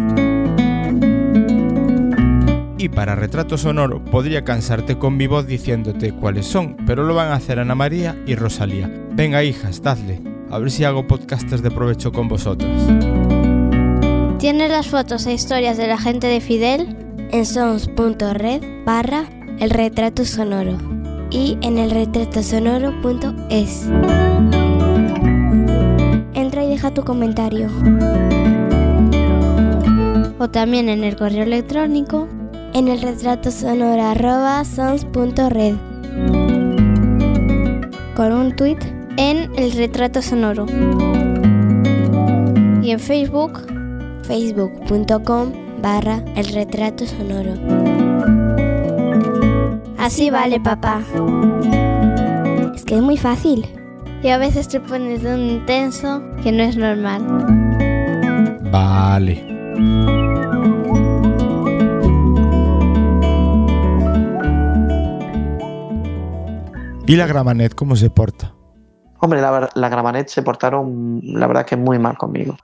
Y 2.82 2.90
para 2.90 3.14
retrato 3.14 3.60
sonoro 3.60 4.04
podría 4.04 4.44
cansarte 4.44 4.98
con 4.98 5.16
mi 5.16 5.28
voz 5.28 5.46
diciéndote 5.46 6.14
cuáles 6.14 6.48
son, 6.48 6.76
pero 6.88 7.04
lo 7.04 7.14
van 7.14 7.28
a 7.28 7.36
hacer 7.36 7.60
Ana 7.60 7.76
María 7.76 8.18
y 8.26 8.34
Rosalía. 8.34 8.92
Venga 9.12 9.44
hijas, 9.44 9.84
dadle, 9.84 10.20
a 10.50 10.58
ver 10.58 10.72
si 10.72 10.84
hago 10.84 11.06
podcastes 11.06 11.62
de 11.62 11.70
provecho 11.70 12.12
con 12.12 12.28
vosotras. 12.28 12.82
¿Tienes 14.40 14.72
las 14.72 14.88
fotos 14.88 15.28
e 15.28 15.34
historias 15.34 15.78
de 15.78 15.86
la 15.86 16.00
gente 16.00 16.26
de 16.26 16.42
Fidel? 16.42 16.98
En 17.32 17.46
sons.red 17.46 18.84
barra 18.84 19.26
el 19.60 19.70
retrato 19.70 20.26
sonoro 20.26 20.80
y 21.30 21.60
en 21.62 21.78
el 21.78 21.92
retratosonoro.es. 21.92 23.86
Entra 26.34 26.64
y 26.64 26.70
deja 26.70 26.92
tu 26.92 27.04
comentario. 27.04 27.68
O 30.40 30.50
también 30.50 30.90
en 30.90 31.04
el 31.04 31.16
correo 31.16 31.44
electrónico 31.44 32.28
en 32.74 32.88
el 32.88 33.02
retrato 33.02 33.52
sonoro 33.52 34.64
sons.red 34.64 35.76
con 38.16 38.34
un 38.34 38.56
tweet 38.56 38.78
en 39.18 39.52
el 39.58 39.72
retrato 39.72 40.22
sonoro. 40.22 40.66
Y 42.82 42.92
en 42.92 43.00
Facebook 43.00 43.62
facebook.com 44.24 45.52
barra 45.82 46.24
el 46.36 46.46
retrato 46.54 47.06
sonoro. 47.06 47.54
Así 49.98 50.30
vale 50.30 50.60
papá. 50.60 51.02
Es 52.76 52.86
que 52.86 52.96
es 52.96 53.02
muy 53.02 53.18
fácil. 53.18 53.66
Y 54.24 54.30
a 54.30 54.38
veces 54.38 54.68
te 54.68 54.80
pones 54.80 55.24
de 55.24 55.34
un 55.34 55.42
intenso 55.42 56.22
que 56.44 56.52
no 56.52 56.64
es 56.64 56.78
normal. 56.78 57.22
Vale 58.72 60.21
¿Y 67.12 67.18
la 67.18 67.28
Gramanet 67.28 67.76
cómo 67.76 67.98
se 67.98 68.10
porta? 68.10 68.54
Hombre, 69.20 69.42
la, 69.42 69.70
la 69.76 69.90
Gramanet 69.90 70.30
se 70.30 70.44
portaron, 70.44 71.20
la 71.22 71.46
verdad 71.46 71.66
que 71.66 71.76
muy 71.76 72.00
mal 72.00 72.18
conmigo. 72.18 72.56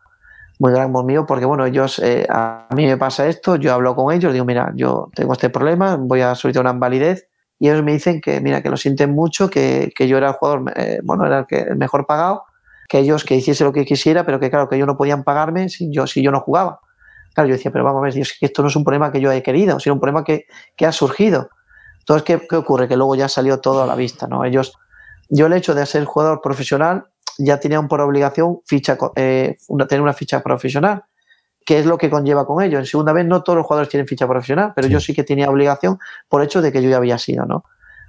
Muy 0.57 0.71
mal 0.71 0.89
conmigo 0.89 1.25
porque, 1.25 1.43
bueno, 1.43 1.65
ellos, 1.65 1.99
eh, 1.99 2.25
a 2.29 2.65
mí 2.73 2.85
me 2.85 2.95
pasa 2.95 3.27
esto, 3.27 3.57
yo 3.57 3.73
hablo 3.73 3.93
con 3.93 4.13
ellos, 4.13 4.31
digo, 4.31 4.45
mira, 4.45 4.71
yo 4.73 5.09
tengo 5.13 5.33
este 5.33 5.49
problema, 5.49 5.97
voy 5.97 6.21
a 6.21 6.33
solicitar 6.33 6.63
una 6.63 6.71
invalidez 6.71 7.27
y 7.59 7.67
ellos 7.67 7.83
me 7.83 7.91
dicen 7.91 8.21
que, 8.21 8.39
mira, 8.39 8.63
que 8.63 8.69
lo 8.69 8.77
sienten 8.77 9.11
mucho, 9.13 9.49
que, 9.49 9.91
que 9.93 10.07
yo 10.07 10.15
era 10.15 10.29
el 10.29 10.33
jugador, 10.35 10.71
eh, 10.77 11.01
bueno, 11.03 11.25
era 11.25 11.39
el, 11.39 11.45
que, 11.45 11.57
el 11.63 11.75
mejor 11.75 12.07
pagado, 12.07 12.43
que 12.87 12.99
ellos 12.99 13.25
que 13.25 13.35
hiciese 13.35 13.65
lo 13.65 13.73
que 13.73 13.83
quisiera, 13.83 14.25
pero 14.25 14.39
que 14.39 14.49
claro, 14.49 14.69
que 14.69 14.77
ellos 14.77 14.87
no 14.87 14.95
podían 14.95 15.25
pagarme 15.25 15.67
si 15.67 15.91
yo, 15.91 16.07
si 16.07 16.23
yo 16.23 16.31
no 16.31 16.39
jugaba. 16.39 16.79
Claro, 17.33 17.49
yo 17.49 17.55
decía, 17.55 17.71
pero 17.71 17.83
vamos 17.83 17.99
a 17.99 18.03
ver, 18.03 18.13
Dios, 18.13 18.33
que 18.39 18.45
esto 18.45 18.61
no 18.61 18.69
es 18.69 18.77
un 18.77 18.85
problema 18.85 19.11
que 19.11 19.19
yo 19.19 19.29
he 19.29 19.43
querido, 19.43 19.77
sino 19.81 19.95
un 19.95 19.99
problema 19.99 20.23
que, 20.23 20.45
que 20.77 20.85
ha 20.85 20.93
surgido. 20.93 21.49
Entonces, 22.07 22.23
¿qué, 22.23 22.47
¿qué, 22.47 22.55
ocurre? 22.55 22.87
Que 22.87 22.95
luego 22.95 23.15
ya 23.15 23.27
salió 23.27 23.59
todo 23.59 23.83
a 23.83 23.85
la 23.85 23.93
vista, 23.93 24.27
¿no? 24.27 24.45
Ellos, 24.45 24.77
yo 25.27 25.47
el 25.47 25.53
hecho 25.53 25.75
de 25.75 25.85
ser 25.85 26.05
jugador 26.05 26.39
profesional 26.41 27.03
ya 27.37 27.59
tenían 27.59 27.89
por 27.89 27.99
obligación 27.99 28.61
ficha, 28.65 28.97
eh, 29.17 29.57
una, 29.67 29.87
tener 29.87 30.01
una 30.01 30.13
ficha 30.13 30.41
profesional. 30.41 31.03
qué 31.65 31.79
es 31.79 31.85
lo 31.85 31.97
que 31.97 32.09
conlleva 32.09 32.45
con 32.45 32.63
ello. 32.63 32.79
En 32.79 32.85
segunda 32.85 33.11
vez 33.11 33.25
no 33.25 33.43
todos 33.43 33.57
los 33.57 33.65
jugadores 33.65 33.89
tienen 33.89 34.07
ficha 34.07 34.25
profesional, 34.25 34.71
pero 34.73 34.87
yo 34.87 35.01
sí 35.01 35.13
que 35.13 35.25
tenía 35.25 35.49
obligación 35.49 35.99
por 36.29 36.41
hecho 36.41 36.61
de 36.61 36.71
que 36.71 36.81
yo 36.81 36.89
ya 36.89 36.95
había 36.95 37.17
sido, 37.17 37.45
¿no? 37.45 37.65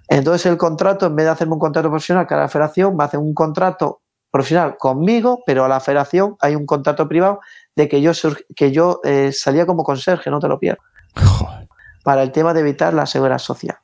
Entonces 0.06 0.46
el 0.46 0.56
contrato, 0.56 1.06
en 1.06 1.16
vez 1.16 1.26
de 1.26 1.32
hacerme 1.32 1.54
un 1.54 1.58
contrato 1.58 1.90
profesional 1.90 2.24
que 2.24 2.34
a 2.34 2.38
la 2.38 2.48
federación, 2.48 2.96
me 2.96 3.02
hacen 3.02 3.18
un 3.18 3.34
contrato 3.34 4.02
profesional 4.30 4.76
conmigo, 4.78 5.42
pero 5.44 5.64
a 5.64 5.68
la 5.68 5.80
federación 5.80 6.36
hay 6.40 6.54
un 6.54 6.66
contrato 6.66 7.08
privado 7.08 7.40
de 7.74 7.88
que 7.88 8.00
yo, 8.00 8.12
que 8.54 8.70
yo 8.70 9.00
eh, 9.02 9.32
salía 9.32 9.66
como 9.66 9.82
conserje, 9.82 10.30
no 10.30 10.38
te 10.38 10.46
lo 10.46 10.60
pierdas. 10.60 10.86
Para 12.04 12.22
el 12.22 12.30
tema 12.30 12.54
de 12.54 12.60
evitar 12.60 12.94
la 12.94 13.06
seguridad 13.06 13.38
social. 13.38 13.76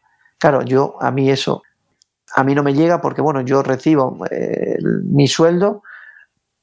Claro, 0.45 0.61
yo, 0.61 0.97
a 1.01 1.11
mí 1.11 1.31
eso, 1.31 1.63
a 2.37 2.45
mí 2.45 2.55
no 2.55 2.63
me 2.63 2.75
llega 2.75 3.01
porque, 3.01 3.23
bueno, 3.23 3.41
yo 3.41 3.63
recibo 3.63 4.19
eh, 4.31 4.77
mi 5.05 5.27
sueldo, 5.27 5.83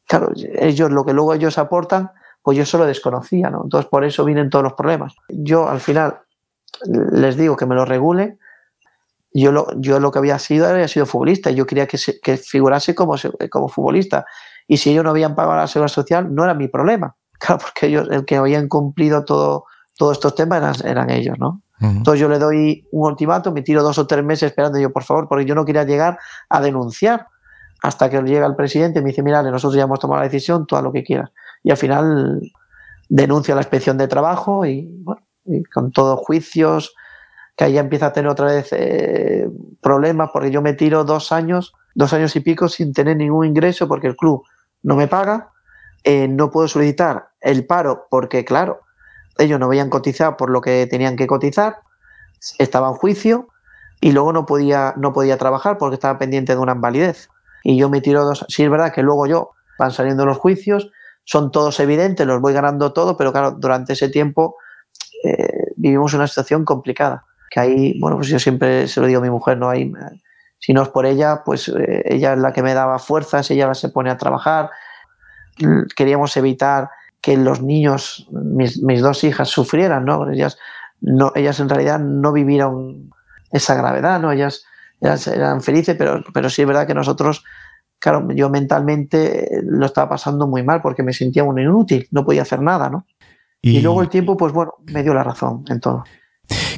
claro, 0.07 0.31
ellos, 0.35 0.91
lo 0.91 1.03
que 1.03 1.13
luego 1.13 1.33
ellos 1.33 1.57
aportan, 1.57 2.11
pues 2.43 2.59
yo 2.59 2.65
solo 2.65 2.85
desconocía, 2.85 3.49
¿no? 3.49 3.63
Entonces 3.63 3.89
por 3.89 4.05
eso 4.05 4.23
vienen 4.23 4.51
todos 4.51 4.63
los 4.63 4.73
problemas. 4.73 5.15
Yo 5.29 5.67
al 5.67 5.79
final 5.79 6.19
les 7.13 7.37
digo 7.37 7.57
que 7.57 7.65
me 7.65 7.73
lo 7.73 7.85
regule. 7.85 8.37
Yo 9.33 9.51
lo, 9.51 9.67
yo 9.79 9.99
lo 9.99 10.11
que 10.11 10.19
había 10.19 10.39
sido 10.39 10.67
había 10.67 10.87
sido 10.87 11.05
futbolista 11.07 11.51
yo 11.51 11.65
quería 11.65 11.87
que, 11.87 11.97
que 12.21 12.37
figurase 12.37 12.95
como, 12.95 13.15
como 13.49 13.69
futbolista. 13.69 14.25
Y 14.67 14.77
si 14.77 14.91
ellos 14.91 15.03
no 15.03 15.11
habían 15.11 15.35
pagado 15.35 15.57
la 15.57 15.67
seguridad 15.67 15.93
social, 15.93 16.35
no 16.35 16.43
era 16.43 16.53
mi 16.53 16.67
problema. 16.67 17.15
Claro, 17.39 17.61
porque 17.63 17.87
ellos, 17.87 18.07
el 18.11 18.25
que 18.25 18.37
habían 18.37 18.67
cumplido 18.67 19.25
todo, 19.25 19.65
todos 19.97 20.17
estos 20.17 20.35
temas 20.35 20.83
eran, 20.85 21.09
ellos, 21.09 21.39
¿no? 21.39 21.63
Entonces 21.81 22.19
yo 22.19 22.29
le 22.29 22.37
doy 22.37 22.87
un 22.91 23.09
ultimátum, 23.09 23.53
me 23.53 23.63
tiro 23.63 23.81
dos 23.81 23.97
o 23.97 24.05
tres 24.05 24.23
meses 24.23 24.51
esperando 24.51 24.79
yo, 24.79 24.93
por 24.93 25.03
favor, 25.03 25.27
porque 25.27 25.45
yo 25.45 25.55
no 25.55 25.65
quería 25.65 25.83
llegar 25.83 26.19
a 26.47 26.61
denunciar 26.61 27.27
hasta 27.81 28.09
que 28.09 28.21
llega 28.21 28.45
el 28.45 28.55
presidente 28.55 28.99
y 28.99 29.01
me 29.01 29.09
dice, 29.09 29.23
mira, 29.23 29.41
nosotros 29.41 29.75
ya 29.75 29.83
hemos 29.83 29.99
tomado 29.99 30.21
la 30.21 30.27
decisión, 30.27 30.67
haz 30.71 30.83
lo 30.83 30.91
que 30.91 31.03
quieras. 31.03 31.31
Y 31.63 31.71
al 31.71 31.77
final 31.77 32.41
denuncia 33.09 33.55
la 33.55 33.61
inspección 33.61 33.97
de 33.97 34.07
trabajo 34.07 34.65
y, 34.65 34.87
bueno, 35.03 35.21
con 35.73 35.91
todos 35.91 36.19
juicios, 36.19 36.93
que 37.55 37.63
ahí 37.63 37.77
empieza 37.77 38.07
a 38.07 38.13
tener 38.13 38.29
otra 38.29 38.47
vez 38.47 38.69
eh, 38.71 39.49
problemas 39.81 40.29
porque 40.31 40.51
yo 40.51 40.61
me 40.61 40.73
tiro 40.73 41.03
dos 41.03 41.31
años, 41.31 41.73
dos 41.95 42.13
años 42.13 42.35
y 42.35 42.39
pico 42.41 42.69
sin 42.69 42.93
tener 42.93 43.17
ningún 43.17 43.47
ingreso 43.47 43.87
porque 43.87 44.07
el 44.07 44.15
club 44.15 44.43
no 44.83 44.95
me 44.95 45.07
paga, 45.07 45.49
eh, 46.03 46.27
no 46.27 46.51
puedo 46.51 46.67
solicitar 46.67 47.29
el 47.41 47.65
paro 47.65 48.07
porque, 48.09 48.45
claro, 48.45 48.81
ellos 49.37 49.59
no 49.59 49.67
habían 49.67 49.89
cotizado 49.89 50.37
por 50.37 50.49
lo 50.49 50.61
que 50.61 50.87
tenían 50.87 51.15
que 51.15 51.27
cotizar, 51.27 51.77
estaba 52.57 52.89
en 52.89 52.95
juicio 52.95 53.49
y 53.99 54.11
luego 54.11 54.33
no 54.33 54.45
podía, 54.45 54.93
no 54.97 55.13
podía 55.13 55.37
trabajar 55.37 55.77
porque 55.77 55.95
estaba 55.95 56.17
pendiente 56.17 56.53
de 56.53 56.59
una 56.59 56.73
invalidez. 56.73 57.29
Y 57.63 57.77
yo 57.77 57.89
me 57.89 58.01
tiro 58.01 58.25
dos. 58.25 58.45
Sí, 58.47 58.63
es 58.63 58.69
verdad 58.69 58.91
que 58.91 59.03
luego 59.03 59.27
yo 59.27 59.51
van 59.77 59.91
saliendo 59.91 60.25
los 60.25 60.37
juicios, 60.37 60.91
son 61.23 61.51
todos 61.51 61.79
evidentes, 61.79 62.25
los 62.25 62.41
voy 62.41 62.53
ganando 62.53 62.93
todo, 62.93 63.15
pero 63.15 63.31
claro, 63.31 63.51
durante 63.51 63.93
ese 63.93 64.09
tiempo 64.09 64.55
eh, 65.23 65.71
vivimos 65.75 66.13
una 66.13 66.27
situación 66.27 66.65
complicada. 66.65 67.25
Que 67.49 67.59
ahí, 67.59 67.99
bueno, 67.99 68.17
pues 68.17 68.29
yo 68.29 68.39
siempre 68.39 68.87
se 68.87 69.01
lo 69.01 69.07
digo 69.07 69.19
a 69.19 69.23
mi 69.23 69.29
mujer, 69.29 69.57
¿no? 69.57 69.69
hay 69.69 69.91
si 70.61 70.73
no 70.73 70.83
es 70.83 70.89
por 70.89 71.07
ella, 71.07 71.41
pues 71.43 71.67
eh, 71.69 72.03
ella 72.05 72.33
es 72.33 72.39
la 72.39 72.53
que 72.53 72.61
me 72.61 72.75
daba 72.75 72.99
fuerzas, 72.99 73.49
ella 73.49 73.73
se 73.73 73.89
pone 73.89 74.11
a 74.11 74.17
trabajar. 74.17 74.69
Queríamos 75.95 76.37
evitar 76.37 76.89
que 77.21 77.37
los 77.37 77.61
niños, 77.61 78.27
mis, 78.31 78.81
mis 78.81 79.01
dos 79.01 79.23
hijas, 79.23 79.47
sufrieran, 79.47 80.05
¿no? 80.05 80.29
Ellas, 80.29 80.57
no, 80.99 81.31
ellas 81.35 81.59
en 81.59 81.69
realidad 81.69 81.99
no 81.99 82.33
vivieron 82.33 83.11
esa 83.51 83.75
gravedad, 83.75 84.19
¿no? 84.19 84.31
Ellas, 84.31 84.65
eran 85.01 85.61
felices, 85.61 85.95
pero, 85.97 86.23
pero 86.33 86.49
sí 86.49 86.61
es 86.61 86.67
verdad 86.67 86.85
que 86.85 86.93
nosotros, 86.93 87.43
claro, 87.99 88.27
yo 88.31 88.49
mentalmente 88.49 89.49
lo 89.63 89.85
estaba 89.85 90.09
pasando 90.09 90.47
muy 90.47 90.63
mal 90.63 90.81
porque 90.81 91.03
me 91.03 91.13
sentía 91.13 91.43
un 91.43 91.59
inútil, 91.59 92.07
no 92.11 92.25
podía 92.25 92.43
hacer 92.43 92.61
nada, 92.61 92.89
¿no? 92.89 93.05
Y, 93.63 93.79
luego 93.81 94.01
el 94.01 94.09
tiempo, 94.09 94.35
pues 94.35 94.53
bueno, 94.53 94.73
me 94.87 95.03
dio 95.03 95.13
la 95.13 95.23
razón 95.23 95.63
en 95.69 95.79
todo. 95.79 96.03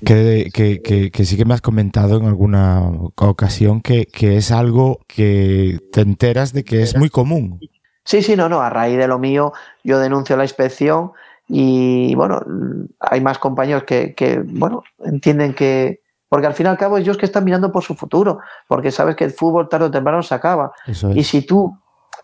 Que, 0.05 0.49
que, 0.53 0.81
que, 0.81 1.11
que, 1.11 1.25
sí 1.25 1.37
que 1.37 1.45
me 1.45 1.53
has 1.53 1.61
comentado 1.61 2.17
en 2.17 2.25
alguna 2.25 2.81
ocasión 3.15 3.81
que, 3.81 4.05
que 4.05 4.37
es 4.37 4.51
algo 4.51 4.99
que 5.07 5.79
te 5.93 6.01
enteras 6.01 6.51
de 6.51 6.63
que 6.63 6.81
es 6.81 6.97
muy 6.97 7.09
común. 7.09 7.59
Sí, 8.03 8.21
sí, 8.21 8.35
no, 8.35 8.49
no. 8.49 8.61
A 8.61 8.69
raíz 8.69 8.97
de 8.97 9.07
lo 9.07 9.19
mío, 9.19 9.53
yo 9.83 9.99
denuncio 9.99 10.35
la 10.35 10.43
inspección 10.43 11.11
y, 11.47 12.15
bueno, 12.15 12.41
hay 12.99 13.21
más 13.21 13.37
compañeros 13.37 13.83
que, 13.83 14.13
que 14.13 14.39
bueno, 14.39 14.83
entienden 14.99 15.53
que. 15.53 16.01
Porque 16.29 16.47
al 16.47 16.55
fin 16.55 16.65
y 16.65 16.69
al 16.69 16.77
cabo 16.77 16.97
ellos 16.97 17.17
que 17.17 17.27
están 17.27 17.43
mirando 17.43 17.71
por 17.71 17.83
su 17.83 17.93
futuro, 17.93 18.39
porque 18.67 18.89
sabes 18.89 19.15
que 19.15 19.23
el 19.23 19.31
fútbol 19.31 19.69
tarde 19.69 19.85
o 19.85 19.91
temprano 19.91 20.23
se 20.23 20.33
acaba. 20.33 20.71
Y 21.13 21.23
si 21.23 21.45
tú 21.45 21.77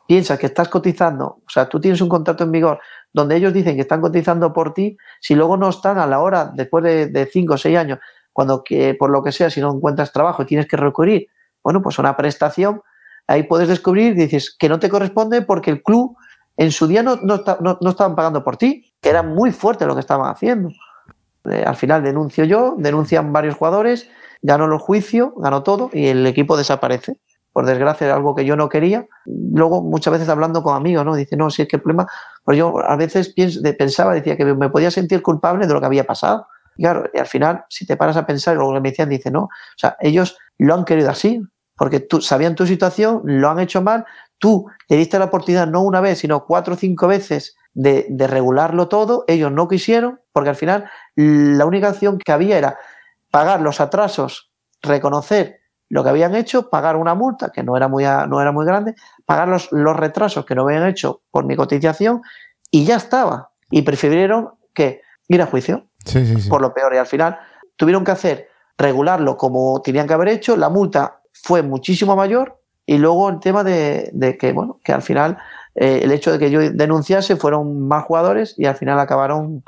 piensas 0.07 0.39
que 0.39 0.47
estás 0.47 0.67
cotizando, 0.67 1.25
o 1.25 1.49
sea, 1.49 1.69
tú 1.69 1.79
tienes 1.79 2.01
un 2.01 2.09
contrato 2.09 2.43
en 2.43 2.51
vigor 2.51 2.79
donde 3.13 3.35
ellos 3.35 3.53
dicen 3.53 3.75
que 3.75 3.81
están 3.81 4.01
cotizando 4.01 4.51
por 4.51 4.73
ti, 4.73 4.97
si 5.19 5.35
luego 5.35 5.57
no 5.57 5.69
están 5.69 5.99
a 5.99 6.07
la 6.07 6.19
hora, 6.21 6.51
después 6.51 6.83
de, 6.83 7.07
de 7.07 7.27
cinco 7.27 7.53
o 7.53 7.57
seis 7.57 7.77
años, 7.77 7.99
cuando 8.33 8.63
que, 8.63 8.95
por 8.95 9.09
lo 9.09 9.21
que 9.21 9.31
sea, 9.31 9.49
si 9.49 9.61
no 9.61 9.71
encuentras 9.73 10.11
trabajo 10.11 10.43
y 10.43 10.45
tienes 10.45 10.67
que 10.67 10.77
recurrir, 10.77 11.27
bueno, 11.63 11.81
pues 11.81 11.99
una 11.99 12.15
prestación, 12.15 12.81
ahí 13.29 13.43
puedes 13.43 13.67
descubrir, 13.67 14.15
dices, 14.15 14.55
que 14.57 14.67
no 14.67 14.79
te 14.79 14.89
corresponde 14.89 15.43
porque 15.43 15.69
el 15.69 15.83
club 15.83 16.17
en 16.57 16.71
su 16.71 16.87
día 16.87 17.03
no, 17.03 17.15
no, 17.17 17.41
no, 17.61 17.89
estaban 17.89 18.15
pagando 18.15 18.43
por 18.43 18.57
ti, 18.57 18.91
era 19.01 19.23
muy 19.23 19.51
fuerte 19.51 19.85
lo 19.85 19.93
que 19.93 20.01
estaban 20.01 20.29
haciendo. 20.29 20.69
Eh, 21.45 21.63
al 21.65 21.75
final 21.75 22.03
denuncio 22.03 22.43
yo, 22.43 22.75
denuncian 22.77 23.31
varios 23.31 23.55
jugadores, 23.55 24.09
gano 24.41 24.65
el 24.65 24.77
juicio, 24.79 25.33
gano 25.37 25.63
todo 25.63 25.91
y 25.93 26.07
el 26.07 26.25
equipo 26.25 26.57
desaparece. 26.57 27.17
Por 27.53 27.65
desgracia 27.65 28.07
era 28.07 28.15
algo 28.15 28.35
que 28.35 28.45
yo 28.45 28.55
no 28.55 28.67
quería. 28.67 29.07
Luego 29.25 29.81
muchas 29.81 30.11
veces 30.13 30.29
hablando 30.29 30.63
con 30.63 30.75
amigos, 30.75 31.05
¿no? 31.05 31.15
Dice, 31.15 31.37
no, 31.37 31.49
si 31.49 31.61
es 31.61 31.67
que 31.67 31.77
el 31.77 31.81
problema, 31.81 32.07
pues 32.43 32.57
yo 32.57 32.79
a 32.79 32.95
veces 32.95 33.33
pensaba, 33.77 34.13
decía 34.13 34.35
que 34.35 34.45
me 34.45 34.69
podía 34.69 34.91
sentir 34.91 35.21
culpable 35.21 35.67
de 35.67 35.73
lo 35.73 35.79
que 35.79 35.85
había 35.85 36.03
pasado. 36.03 36.47
Y 36.77 36.83
claro, 36.83 37.03
al 37.17 37.27
final, 37.27 37.65
si 37.69 37.85
te 37.85 37.95
paras 37.95 38.17
a 38.17 38.25
pensar, 38.25 38.55
lo 38.55 38.73
que 38.73 38.79
me 38.79 38.89
decían, 38.89 39.09
dice, 39.09 39.29
no, 39.29 39.43
o 39.43 39.49
sea, 39.77 39.97
ellos 39.99 40.37
lo 40.57 40.73
han 40.73 40.83
querido 40.83 41.09
así, 41.09 41.41
porque 41.79 42.01
tú, 42.01 42.21
sabían 42.21 42.55
tu 42.55 42.67
situación, 42.67 43.21
lo 43.23 43.49
han 43.49 43.59
hecho 43.59 43.81
mal, 43.81 44.05
tú 44.37 44.67
le 44.89 44.97
diste 44.97 45.17
la 45.17 45.25
oportunidad 45.25 45.65
no 45.65 45.81
una 45.81 46.01
vez, 46.01 46.19
sino 46.19 46.45
cuatro 46.45 46.73
o 46.73 46.77
cinco 46.77 47.07
veces 47.07 47.55
de, 47.73 48.05
regularlo 48.27 48.89
todo, 48.89 49.23
ellos 49.29 49.49
no 49.53 49.69
quisieron, 49.69 50.19
porque 50.33 50.49
al 50.49 50.57
final 50.57 50.89
la 51.15 51.65
única 51.65 51.91
opción 51.91 52.19
que 52.19 52.33
había 52.33 52.57
era 52.57 52.77
pagar 53.31 53.61
los 53.61 53.79
atrasos, 53.79 54.51
reconocer 54.81 55.61
lo 55.87 56.03
que 56.03 56.09
habían 56.09 56.35
hecho, 56.35 56.69
pagar 56.69 56.97
una 56.97 57.15
multa, 57.15 57.49
que 57.49 57.63
no 57.63 57.77
era 57.77 57.87
muy, 57.87 58.03
no 58.03 58.41
era 58.41 58.51
muy 58.51 58.65
grande, 58.65 58.95
pagar 59.25 59.47
los, 59.47 59.71
los 59.71 59.95
retrasos 59.95 60.45
que 60.45 60.55
no 60.55 60.63
habían 60.63 60.85
hecho 60.85 61.21
por 61.31 61.45
mi 61.45 61.55
cotización 61.55 62.21
y 62.69 62.83
ya 62.83 62.97
estaba. 62.97 63.51
Y 63.71 63.83
prefirieron 63.83 64.49
que 64.73 65.01
ir 65.29 65.41
a 65.41 65.45
juicio 65.45 65.87
por 66.49 66.61
lo 66.61 66.73
peor. 66.73 66.93
Y 66.93 66.97
al 66.97 67.07
final 67.07 67.39
tuvieron 67.77 68.03
que 68.03 68.11
hacer 68.11 68.49
regularlo 68.77 69.37
como 69.37 69.81
tenían 69.81 70.07
que 70.07 70.13
haber 70.13 70.29
hecho, 70.29 70.57
la 70.57 70.69
multa 70.69 71.18
fue 71.43 71.61
muchísimo 71.61 72.15
mayor 72.15 72.59
y 72.85 72.97
luego 72.97 73.29
el 73.29 73.39
tema 73.39 73.63
de, 73.63 74.37
que, 74.39 74.51
bueno, 74.51 74.79
que 74.83 74.91
al 74.93 75.01
final 75.01 75.37
eh, 75.75 76.01
el 76.03 76.11
hecho 76.11 76.31
de 76.31 76.39
que 76.39 76.49
yo 76.49 76.59
denunciase 76.71 77.35
fueron 77.35 77.87
más 77.87 78.03
jugadores 78.05 78.55
y 78.57 78.65
al 78.65 78.75
final 78.75 78.99
acabaron 78.99 79.63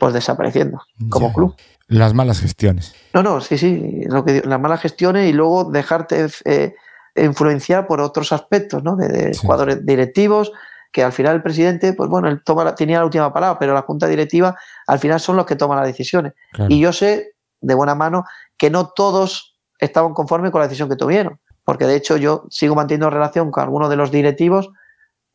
pues 0.00 0.14
desapareciendo 0.14 0.80
como 1.10 1.32
club. 1.32 1.54
Las 1.86 2.14
malas 2.14 2.40
gestiones. 2.40 2.94
No, 3.12 3.22
no, 3.22 3.40
sí, 3.40 3.58
sí, 3.58 4.04
lo 4.06 4.24
que, 4.24 4.42
las 4.44 4.58
malas 4.58 4.80
gestiones 4.80 5.28
y 5.28 5.32
luego 5.32 5.64
dejarte 5.64 6.26
eh, 6.46 6.74
influenciar 7.14 7.86
por 7.86 8.00
otros 8.00 8.32
aspectos, 8.32 8.82
¿no? 8.82 8.96
De, 8.96 9.36
jugadores 9.36 9.84
directivos, 9.84 10.50
que 10.90 11.04
al 11.04 11.12
final 11.12 11.36
el 11.36 11.42
presidente, 11.42 11.92
pues 11.92 12.08
bueno, 12.08 12.28
él 12.28 12.42
toma 12.44 12.74
tenía 12.74 12.98
la 12.98 13.04
última 13.04 13.32
palabra, 13.32 13.58
pero 13.58 13.74
la 13.74 13.82
junta 13.82 14.06
directiva 14.06 14.56
al 14.86 14.98
final 14.98 15.20
son 15.20 15.36
los 15.36 15.44
que 15.44 15.56
toman 15.56 15.78
las 15.78 15.86
decisiones. 15.86 16.32
Y 16.68 16.80
yo 16.80 16.92
sé 16.92 17.34
de 17.60 17.74
buena 17.74 17.94
mano 17.94 18.24
que 18.56 18.70
no 18.70 18.88
todos 18.88 19.53
estaban 19.84 20.14
conformes 20.14 20.50
con 20.50 20.60
la 20.60 20.66
decisión 20.66 20.88
que 20.88 20.96
tuvieron. 20.96 21.38
Porque 21.64 21.86
de 21.86 21.96
hecho 21.96 22.16
yo 22.16 22.44
sigo 22.50 22.74
manteniendo 22.74 23.10
relación 23.10 23.50
con 23.50 23.62
algunos 23.62 23.88
de 23.88 23.96
los 23.96 24.10
directivos 24.10 24.70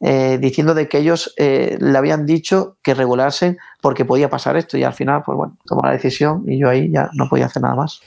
eh, 0.02 0.38
diciendo 0.40 0.74
de 0.74 0.88
que 0.88 1.00
ellos 1.00 1.34
eh, 1.38 1.78
le 1.80 1.98
habían 1.98 2.26
dicho 2.26 2.78
que 2.82 2.94
regulasen 2.94 3.58
porque 3.82 4.06
podía 4.06 4.30
pasar 4.30 4.56
esto 4.56 4.78
y 4.78 4.84
al 4.84 4.94
final, 4.94 5.24
pues 5.26 5.36
bueno, 5.36 5.58
tomó 5.66 5.82
la 5.84 5.92
decisión 5.92 6.44
y 6.48 6.58
yo 6.58 6.70
ahí 6.70 6.90
ya 6.90 7.10
no 7.14 7.28
podía 7.28 7.48
hacer 7.48 7.62
nada 7.62 7.76
más. 7.76 8.02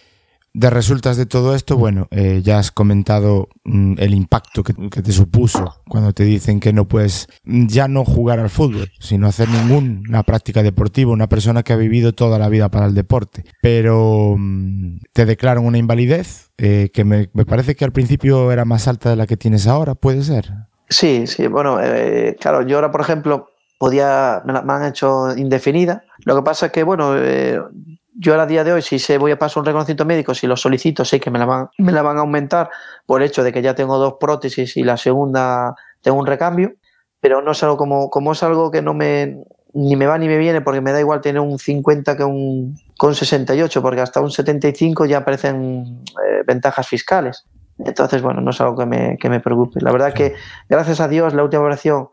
De 0.55 0.69
resultas 0.69 1.17
de 1.17 1.25
todo 1.25 1.55
esto, 1.55 1.79
bueno, 1.79 2.09
eh, 2.11 2.43
ya 2.45 2.59
has 2.59 2.71
comentado 2.71 3.49
mm, 3.65 3.95
el 3.97 4.13
impacto 4.13 4.63
que, 4.63 4.75
te 4.75 5.13
supuso 5.13 5.81
cuando 5.89 6.13
te 6.13 6.25
dicen 6.25 6.61
que 6.61 6.75
no 6.75 6.87
puedes 6.87 7.27
ya 7.45 7.89
no 7.89 8.05
jugar 8.05 8.39
al 8.39 8.51
fútbol, 8.51 8.91
sino 9.01 9.27
hacer 9.27 9.49
ninguna 9.49 10.23
práctica 10.25 10.63
deportiva, 10.63 11.11
una 11.11 11.29
persona 11.29 11.63
que 11.63 11.73
ha 11.73 11.77
vivido 11.77 12.13
toda 12.13 12.39
la 12.39 12.51
vida 12.51 12.69
para 12.69 12.85
el 12.85 12.95
deporte. 12.95 13.45
Pero 13.63 14.35
mm, 14.37 14.99
te 15.15 15.25
declaran 15.25 15.65
una 15.65 15.79
invalidez 15.79 16.51
eh, 16.59 16.91
que 16.93 17.05
me, 17.05 17.29
parece 17.29 17.75
que 17.75 17.87
al 17.87 17.93
principio 17.93 18.53
era 18.53 18.67
más 18.67 18.89
alta 18.89 19.09
de 19.09 19.17
la 19.17 19.27
que 19.27 19.39
tienes 19.39 19.67
ahora, 19.67 19.95
¿puede 19.95 20.23
ser? 20.23 20.51
Sí, 20.91 21.27
sí, 21.27 21.47
bueno, 21.47 21.81
eh, 21.83 22.37
claro, 22.39 22.61
yo 22.67 22.77
ahora, 22.77 22.91
por 22.91 23.01
ejemplo, 23.01 23.49
podía, 23.79 24.43
me, 24.45 24.53
la, 24.53 24.61
han 24.69 24.85
hecho 24.85 25.35
indefinida. 25.35 26.05
Lo 26.27 26.37
que 26.37 26.43
pasa 26.43 26.67
es 26.67 26.73
que, 26.73 26.83
bueno, 26.83 27.15
yo 28.15 28.39
a 28.41 28.47
día 28.47 28.65
de 28.65 28.73
hoy, 28.73 28.83
si 28.83 28.99
se 28.99 29.19
voy 29.19 29.33
a 29.33 29.39
pasar 29.39 29.61
un 29.61 29.67
reconocimiento 29.67 30.05
médico, 30.05 30.35
si 30.35 30.47
lo 30.47 30.57
solicito, 30.57 31.05
sé 31.05 31.21
que 31.21 31.31
me 31.31 31.39
la, 31.39 31.47
van, 31.47 31.69
me 31.79 31.93
la 31.93 32.03
van 32.03 32.19
a 32.19 32.21
aumentar 32.21 32.71
por 33.07 33.23
el 33.23 33.29
hecho 33.29 33.43
de 33.43 33.53
que 33.53 33.63
ya 33.63 33.75
tengo 33.75 33.99
dos 33.99 34.15
prótesis 34.21 34.77
y 34.77 34.83
la 34.83 34.97
segunda 34.97 35.75
tengo 36.03 36.19
un 36.19 36.27
recambio, 36.27 36.75
pero 37.21 37.41
no 37.43 37.53
es 37.53 37.63
algo 37.63 37.77
como, 37.77 38.11
como 38.11 38.33
es 38.33 38.43
algo 38.43 38.71
que 38.71 38.83
no 38.83 38.95
me, 38.95 39.39
ni 39.75 39.97
me 39.97 40.07
va 40.07 40.19
ni 40.19 40.29
me 40.29 40.39
viene 40.39 40.61
porque 40.61 40.81
me 40.81 40.93
da 40.93 41.01
igual 41.01 41.21
tener 41.21 41.41
un 41.41 41.59
50 41.59 42.17
que 42.17 42.25
un 42.25 42.77
con 42.99 43.15
68, 43.15 43.83
porque 43.83 44.01
hasta 44.01 44.21
un 44.21 44.31
75 44.31 45.07
ya 45.07 45.19
aparecen 45.19 46.03
eh, 46.25 46.43
ventajas 46.47 46.87
fiscales. 46.87 47.47
Entonces, 47.79 48.23
bueno, 48.23 48.41
no 48.41 48.51
es 48.51 48.61
algo 48.61 48.77
que 48.77 48.87
me, 48.87 49.17
que 49.19 49.29
me 49.29 49.41
preocupe. 49.41 49.81
La 49.81 49.91
verdad 49.91 50.13
que, 50.13 50.35
gracias 50.69 51.01
a 51.01 51.09
Dios, 51.09 51.35
la 51.35 51.43
última 51.43 51.63
operación 51.63 52.09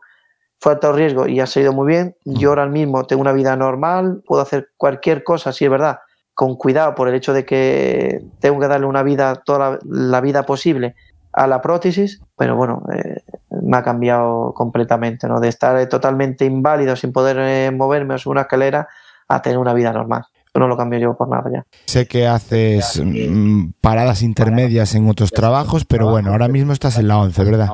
fue 0.60 0.72
alto 0.72 0.92
riesgo 0.92 1.26
y 1.26 1.40
ha 1.40 1.46
salido 1.46 1.72
muy 1.72 1.88
bien. 1.88 2.14
Yo 2.24 2.50
ahora 2.50 2.66
mismo 2.66 3.04
tengo 3.04 3.22
una 3.22 3.32
vida 3.32 3.56
normal, 3.56 4.22
puedo 4.26 4.42
hacer 4.42 4.68
cualquier 4.76 5.24
cosa, 5.24 5.52
si 5.52 5.64
es 5.64 5.70
verdad, 5.70 6.00
con 6.34 6.56
cuidado 6.56 6.94
por 6.94 7.08
el 7.08 7.14
hecho 7.14 7.32
de 7.32 7.44
que 7.44 8.22
tengo 8.40 8.60
que 8.60 8.68
darle 8.68 8.86
una 8.86 9.02
vida, 9.02 9.36
toda 9.36 9.78
la, 9.82 10.20
vida 10.20 10.44
posible 10.44 10.94
a 11.32 11.46
la 11.46 11.62
prótesis, 11.62 12.20
pero 12.36 12.56
bueno, 12.56 12.82
eh, 12.92 13.22
me 13.62 13.78
ha 13.78 13.82
cambiado 13.82 14.52
completamente, 14.54 15.26
¿no? 15.28 15.40
De 15.40 15.48
estar 15.48 15.88
totalmente 15.88 16.44
inválido 16.44 16.94
sin 16.94 17.12
poder 17.12 17.38
eh, 17.40 17.70
moverme 17.70 18.14
o 18.14 18.18
subir 18.18 18.32
una 18.32 18.42
escalera 18.42 18.88
a 19.28 19.40
tener 19.40 19.58
una 19.58 19.72
vida 19.72 19.92
normal. 19.92 20.24
no 20.54 20.68
lo 20.68 20.76
cambio 20.76 20.98
yo 20.98 21.16
por 21.16 21.28
nada 21.28 21.50
ya. 21.50 21.64
Sé 21.86 22.06
que 22.06 22.26
haces 22.26 23.00
mm, 23.02 23.70
paradas 23.80 24.22
intermedias 24.22 24.94
en 24.94 25.08
otros 25.08 25.30
trabajos, 25.30 25.86
pero 25.86 26.10
bueno, 26.10 26.32
ahora 26.32 26.48
mismo 26.48 26.72
estás 26.72 26.98
en 26.98 27.08
la 27.08 27.18
11, 27.18 27.44
¿verdad? 27.44 27.70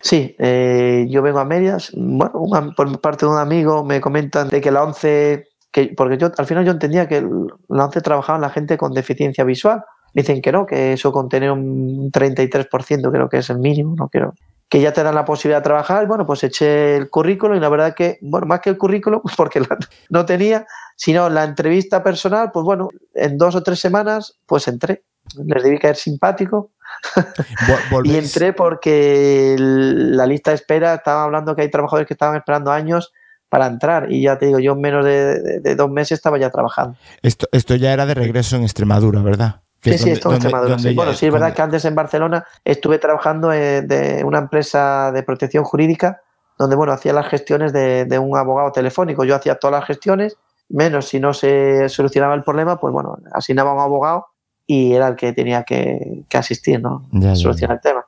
Sí, 0.00 0.34
eh, 0.38 1.06
yo 1.10 1.22
vengo 1.22 1.38
a 1.40 1.44
medias. 1.44 1.92
Bueno, 1.94 2.72
por 2.74 3.00
parte 3.00 3.26
de 3.26 3.32
un 3.32 3.38
amigo 3.38 3.84
me 3.84 4.00
comentan 4.00 4.48
de 4.48 4.60
que 4.60 4.70
la 4.70 4.82
11, 4.82 5.44
que, 5.70 5.92
porque 5.96 6.16
yo 6.16 6.30
al 6.36 6.46
final 6.46 6.64
yo 6.64 6.72
entendía 6.72 7.06
que 7.06 7.20
la 7.68 7.84
11 7.84 8.00
trabajaban 8.00 8.40
la 8.40 8.50
gente 8.50 8.78
con 8.78 8.92
deficiencia 8.92 9.44
visual. 9.44 9.84
Dicen 10.14 10.42
que 10.42 10.52
no, 10.52 10.66
que 10.66 10.94
eso 10.94 11.12
con 11.12 11.28
tener 11.28 11.52
un 11.52 12.10
33% 12.10 13.12
creo 13.12 13.28
que 13.28 13.38
es 13.38 13.50
el 13.50 13.58
mínimo, 13.58 13.94
no 13.96 14.08
quiero 14.08 14.34
que 14.70 14.80
ya 14.80 14.92
te 14.92 15.02
dan 15.02 15.16
la 15.16 15.24
posibilidad 15.24 15.58
de 15.58 15.64
trabajar, 15.64 16.06
bueno, 16.06 16.24
pues 16.24 16.44
eché 16.44 16.96
el 16.96 17.10
currículo 17.10 17.56
y 17.56 17.60
la 17.60 17.68
verdad 17.68 17.92
que, 17.92 18.18
bueno, 18.22 18.46
más 18.46 18.60
que 18.60 18.70
el 18.70 18.78
currículo, 18.78 19.20
porque 19.36 19.60
no 20.08 20.24
tenía, 20.24 20.64
sino 20.96 21.28
la 21.28 21.42
entrevista 21.42 22.04
personal, 22.04 22.52
pues 22.52 22.64
bueno, 22.64 22.88
en 23.14 23.36
dos 23.36 23.56
o 23.56 23.64
tres 23.64 23.80
semanas, 23.80 24.38
pues 24.46 24.68
entré. 24.68 25.02
Les 25.44 25.62
debí 25.64 25.78
caer 25.78 25.96
simpático. 25.96 26.70
y 28.04 28.16
entré 28.16 28.52
porque 28.52 29.56
la 29.58 30.26
lista 30.26 30.50
de 30.50 30.56
espera, 30.56 30.94
estaba 30.94 31.24
hablando 31.24 31.54
que 31.56 31.62
hay 31.62 31.70
trabajadores 31.70 32.06
que 32.06 32.14
estaban 32.14 32.36
esperando 32.36 32.70
años 32.70 33.12
para 33.48 33.66
entrar 33.66 34.12
y 34.12 34.22
ya 34.22 34.38
te 34.38 34.46
digo, 34.46 34.60
yo 34.60 34.72
en 34.72 34.80
menos 34.80 35.04
de, 35.04 35.60
de 35.60 35.74
dos 35.74 35.90
meses 35.90 36.12
estaba 36.12 36.38
ya 36.38 36.50
trabajando. 36.50 36.96
Esto, 37.22 37.46
esto 37.52 37.74
ya 37.74 37.92
era 37.92 38.06
de 38.06 38.14
regreso 38.14 38.56
en 38.56 38.62
Extremadura, 38.62 39.22
¿verdad? 39.22 39.62
Sí, 39.82 39.96
sí, 39.96 40.10
esto 40.10 40.28
en 40.28 40.36
Extremadura. 40.36 40.76
Bueno, 40.94 41.14
sí, 41.14 41.26
es 41.26 41.32
verdad 41.32 41.54
que 41.54 41.62
antes 41.62 41.84
en 41.84 41.94
Barcelona 41.94 42.44
estuve 42.64 42.98
trabajando 42.98 43.52
en 43.52 43.88
de 43.88 44.22
una 44.24 44.38
empresa 44.38 45.10
de 45.12 45.22
protección 45.22 45.64
jurídica 45.64 46.20
donde, 46.60 46.76
bueno, 46.76 46.92
hacía 46.92 47.14
las 47.14 47.26
gestiones 47.26 47.72
de, 47.72 48.18
un 48.18 48.36
abogado 48.36 48.70
telefónico. 48.70 49.24
Yo 49.24 49.34
hacía 49.34 49.54
todas 49.54 49.80
las 49.80 49.86
gestiones, 49.86 50.36
menos 50.68 51.08
si 51.08 51.18
no 51.18 51.32
se 51.32 51.88
solucionaba 51.88 52.34
el 52.34 52.42
problema, 52.42 52.78
pues 52.78 52.92
bueno, 52.92 53.16
asignaba 53.32 53.70
a 53.70 53.74
un 53.74 53.80
abogado 53.80 54.26
y 54.72 54.92
era 54.92 55.08
el 55.08 55.16
que 55.16 55.32
tenía 55.32 55.64
que, 55.64 56.22
asistir, 56.32 56.80
¿no? 56.80 57.08
Solucionar 57.34 57.78
el 57.78 57.82
tema. 57.82 58.06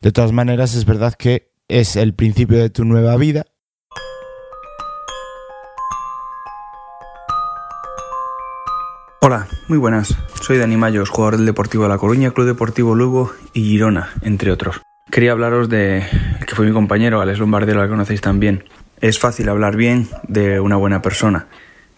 De 0.00 0.10
todas 0.10 0.32
maneras, 0.32 0.74
es 0.74 0.84
verdad 0.84 1.14
que 1.14 1.52
es 1.68 1.94
el 1.94 2.14
principio 2.14 2.58
de 2.58 2.68
tu 2.68 2.84
nueva 2.84 3.16
vida 3.16 3.46
Hola, 9.22 9.46
muy 9.68 9.78
buenas. 9.78 10.16
Soy 10.42 10.58
Dani 10.58 10.76
Mayos, 10.76 11.10
jugador 11.10 11.36
del 11.36 11.46
Deportivo 11.46 11.84
de 11.84 11.90
La 11.90 11.98
Coruña, 11.98 12.32
Club 12.32 12.46
Deportivo 12.46 12.96
Lugo 12.96 13.30
y 13.52 13.62
Girona, 13.64 14.08
entre 14.22 14.50
otros. 14.50 14.80
Quería 15.12 15.30
hablaros 15.30 15.68
de 15.68 16.02
que 16.44 16.54
fue 16.56 16.66
mi 16.66 16.72
compañero, 16.72 17.20
Alex 17.20 17.38
Lombardero, 17.38 17.82
al 17.82 17.88
conocéis 17.88 18.20
también. 18.20 18.64
Es 19.00 19.20
fácil 19.20 19.48
hablar 19.48 19.76
bien 19.76 20.08
de 20.26 20.58
una 20.58 20.76
buena 20.76 21.02
persona. 21.02 21.46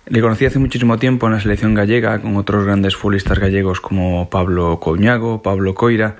Le 0.06 0.20
conocí 0.20 0.44
hace 0.44 0.58
muchísimo 0.58 0.98
tiempo 0.98 1.26
en 1.26 1.34
la 1.34 1.40
selección 1.40 1.74
gallega 1.74 2.20
con 2.20 2.36
otros 2.36 2.64
grandes 2.64 2.96
futbolistas 2.96 3.38
gallegos 3.38 3.80
como 3.80 4.28
Pablo 4.28 4.80
Coñago, 4.80 5.42
Pablo 5.42 5.74
Coira, 5.74 6.16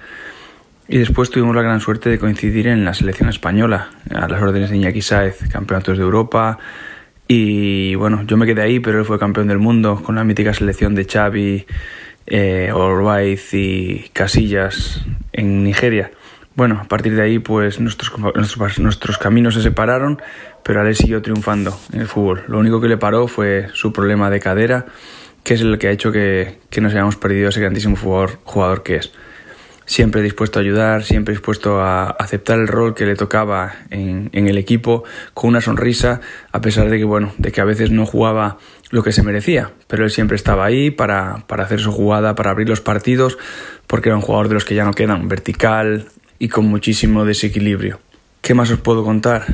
y 0.86 0.98
después 0.98 1.30
tuvimos 1.30 1.56
la 1.56 1.62
gran 1.62 1.80
suerte 1.80 2.08
de 2.08 2.18
coincidir 2.18 2.68
en 2.68 2.84
la 2.84 2.94
selección 2.94 3.28
española, 3.28 3.90
a 4.08 4.28
las 4.28 4.40
órdenes 4.40 4.70
de 4.70 4.76
Iñaki 4.76 5.02
Saez, 5.02 5.48
campeonatos 5.50 5.98
de 5.98 6.04
Europa, 6.04 6.60
y 7.26 7.96
bueno, 7.96 8.22
yo 8.24 8.36
me 8.36 8.46
quedé 8.46 8.62
ahí, 8.62 8.78
pero 8.78 9.00
él 9.00 9.04
fue 9.04 9.18
campeón 9.18 9.48
del 9.48 9.58
mundo 9.58 10.00
con 10.00 10.14
la 10.14 10.22
mítica 10.22 10.54
selección 10.54 10.94
de 10.94 11.04
Xavi, 11.04 11.66
eh, 12.26 12.72
y 13.52 13.98
Casillas 14.12 15.04
en 15.32 15.64
Nigeria. 15.64 16.12
Bueno, 16.54 16.80
a 16.82 16.84
partir 16.84 17.16
de 17.16 17.22
ahí, 17.22 17.38
pues 17.38 17.80
nuestros, 17.80 18.12
nuestros, 18.18 18.78
nuestros 18.78 19.18
caminos 19.18 19.54
se 19.54 19.62
separaron, 19.62 20.20
pero 20.62 20.80
Alex 20.80 20.98
siguió 20.98 21.22
triunfando 21.22 21.78
en 21.92 22.00
el 22.00 22.06
fútbol. 22.06 22.44
Lo 22.46 22.58
único 22.58 22.80
que 22.80 22.88
le 22.88 22.98
paró 22.98 23.26
fue 23.26 23.68
su 23.72 23.92
problema 23.92 24.28
de 24.28 24.38
cadera, 24.38 24.84
que 25.44 25.54
es 25.54 25.62
el 25.62 25.78
que 25.78 25.88
ha 25.88 25.90
hecho 25.90 26.12
que, 26.12 26.58
que 26.68 26.82
nos 26.82 26.92
hayamos 26.92 27.16
perdido 27.16 27.48
ese 27.48 27.60
grandísimo 27.60 27.96
jugador, 27.96 28.38
jugador 28.44 28.82
que 28.82 28.96
es. 28.96 29.12
Siempre 29.86 30.22
dispuesto 30.22 30.58
a 30.58 30.62
ayudar, 30.62 31.04
siempre 31.04 31.32
dispuesto 31.32 31.80
a 31.80 32.10
aceptar 32.10 32.58
el 32.58 32.68
rol 32.68 32.94
que 32.94 33.06
le 33.06 33.16
tocaba 33.16 33.72
en, 33.90 34.30
el 34.32 34.56
equipo 34.56 35.04
con 35.34 35.48
una 35.48 35.60
sonrisa, 35.60 36.20
a 36.52 36.60
pesar 36.60 36.88
de 36.88 36.98
que, 36.98 37.04
bueno, 37.04 37.32
de 37.38 37.50
que 37.50 37.60
a 37.60 37.64
veces 37.64 37.90
no 37.90 38.06
jugaba 38.06 38.58
lo 38.90 39.02
que 39.02 39.12
se 39.12 39.22
merecía, 39.22 39.72
pero 39.88 40.04
él 40.04 40.10
siempre 40.10 40.36
estaba 40.36 40.66
ahí 40.66 40.90
para, 40.90 41.44
para 41.46 41.64
hacer 41.64 41.80
su 41.80 41.92
jugada, 41.92 42.34
para 42.34 42.50
abrir 42.50 42.68
los 42.68 42.80
partidos, 42.80 43.38
porque 43.86 44.10
era 44.10 44.16
un 44.16 44.22
jugador 44.22 44.48
de 44.48 44.54
los 44.54 44.64
que 44.64 44.74
ya 44.74 44.84
no 44.84 44.92
quedan, 44.92 45.28
vertical 45.28 46.06
y 46.42 46.48
con 46.48 46.66
muchísimo 46.66 47.24
desequilibrio. 47.24 48.00
¿Qué 48.40 48.52
más 48.52 48.68
os 48.72 48.80
puedo 48.80 49.04
contar? 49.04 49.44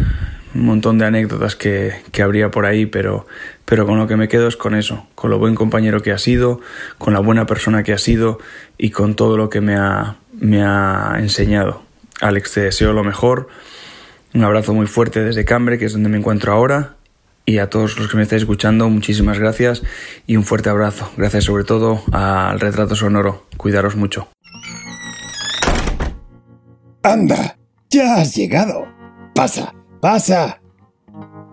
Un 0.54 0.64
montón 0.64 0.96
de 0.96 1.04
anécdotas 1.04 1.54
que, 1.54 1.92
que 2.12 2.22
habría 2.22 2.50
por 2.50 2.64
ahí, 2.64 2.86
pero, 2.86 3.26
pero 3.66 3.84
con 3.84 3.98
lo 3.98 4.06
que 4.06 4.16
me 4.16 4.26
quedo 4.26 4.48
es 4.48 4.56
con 4.56 4.74
eso, 4.74 5.06
con 5.14 5.28
lo 5.28 5.38
buen 5.38 5.54
compañero 5.54 6.00
que 6.00 6.12
ha 6.12 6.18
sido, 6.18 6.62
con 6.96 7.12
la 7.12 7.20
buena 7.20 7.44
persona 7.44 7.82
que 7.82 7.92
ha 7.92 7.98
sido 7.98 8.38
y 8.78 8.88
con 8.88 9.16
todo 9.16 9.36
lo 9.36 9.50
que 9.50 9.60
me 9.60 9.76
ha, 9.76 10.16
me 10.32 10.62
ha 10.62 11.16
enseñado. 11.18 11.82
Alex, 12.22 12.54
te 12.54 12.60
deseo 12.62 12.94
lo 12.94 13.04
mejor. 13.04 13.48
Un 14.32 14.44
abrazo 14.44 14.72
muy 14.72 14.86
fuerte 14.86 15.22
desde 15.22 15.44
Cambre, 15.44 15.76
que 15.76 15.84
es 15.84 15.92
donde 15.92 16.08
me 16.08 16.16
encuentro 16.16 16.54
ahora. 16.54 16.94
Y 17.44 17.58
a 17.58 17.68
todos 17.68 17.98
los 17.98 18.08
que 18.08 18.16
me 18.16 18.22
estáis 18.22 18.40
escuchando, 18.40 18.88
muchísimas 18.88 19.38
gracias 19.38 19.82
y 20.26 20.38
un 20.38 20.44
fuerte 20.44 20.70
abrazo. 20.70 21.12
Gracias 21.18 21.44
sobre 21.44 21.64
todo 21.64 22.02
al 22.12 22.58
retrato 22.60 22.96
sonoro. 22.96 23.46
Cuidaros 23.58 23.94
mucho. 23.94 24.30
Anda, 27.02 27.58
ya 27.90 28.16
has 28.16 28.34
llegado. 28.34 28.86
Pasa, 29.34 29.74
pasa. 30.00 30.60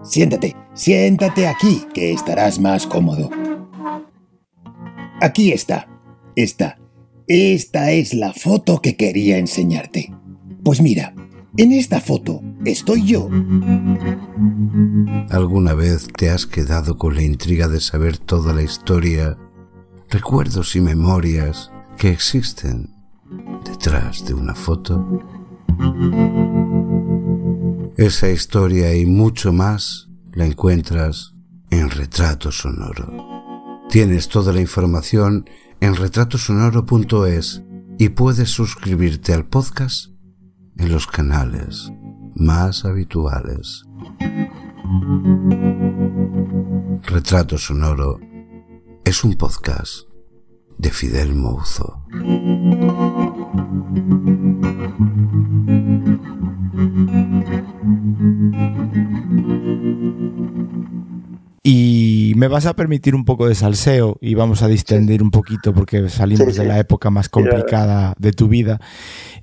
Siéntate, 0.04 0.56
siéntate 0.74 1.48
aquí, 1.48 1.86
que 1.94 2.14
estarás 2.14 2.60
más 2.60 2.86
cómodo. 2.86 3.30
Aquí 5.22 5.52
está. 5.52 5.88
Esta 6.36 6.78
esta 7.28 7.92
es 7.92 8.14
la 8.14 8.34
foto 8.34 8.82
que 8.82 8.96
quería 8.96 9.40
enseñarte. 9.40 10.14
Pues 10.64 10.80
mira, 10.80 11.16
en 11.58 11.72
esta 11.72 12.00
foto 12.00 12.42
estoy 12.66 13.04
yo. 13.04 13.28
¿Alguna 15.32 15.74
vez 15.74 16.08
te 16.16 16.30
has 16.30 16.46
quedado 16.46 17.00
con 17.00 17.16
la 17.16 17.24
intriga 17.24 17.68
de 17.68 17.82
saber 17.82 18.20
toda 18.20 18.54
la 18.54 18.62
historia, 18.62 19.38
recuerdos 20.12 20.76
y 20.76 20.82
memorias 20.82 21.72
que 21.98 22.10
existen 22.12 22.95
detrás 23.64 24.26
de 24.26 24.34
una 24.34 24.56
foto? 24.56 25.22
Esa 27.98 28.30
historia 28.30 28.96
y 28.96 29.06
mucho 29.06 29.54
más 29.54 30.10
la 30.34 30.46
encuentras 30.46 31.34
en 31.70 31.90
Retrato 31.90 32.52
Sonoro. 32.52 33.12
Tienes 33.90 34.28
toda 34.30 34.52
la 34.54 34.62
información 34.62 35.50
en 35.80 35.96
retratosonoro.es 35.96 37.64
y 37.98 38.10
puedes 38.10 38.50
suscribirte 38.50 39.34
al 39.34 39.46
podcast 39.46 40.12
en 40.78 40.92
los 40.92 41.08
canales 41.08 41.92
más 42.36 42.84
habituales. 42.86 43.84
Retrato 47.04 47.58
Sonoro 47.58 48.20
es 49.06 49.24
un 49.24 49.36
podcast 49.36 50.08
de 50.78 50.90
Fidel 50.90 51.34
Mouzo. 51.34 52.00
Y 61.68 62.34
me 62.36 62.48
vas 62.48 62.68
a 62.68 62.76
permitir 62.76 63.16
un 63.16 63.26
poco 63.26 63.48
de 63.48 63.56
salseo 63.56 64.20
y 64.22 64.36
vamos 64.36 64.62
a 64.62 64.68
distender 64.68 65.24
un 65.24 65.32
poquito 65.32 65.74
porque 65.74 66.10
salimos 66.10 66.56
de 66.56 66.64
la 66.64 66.78
época 66.78 67.10
más 67.10 67.28
complicada 67.28 68.14
de 68.20 68.34
tu 68.34 68.48
vida. 68.48 68.80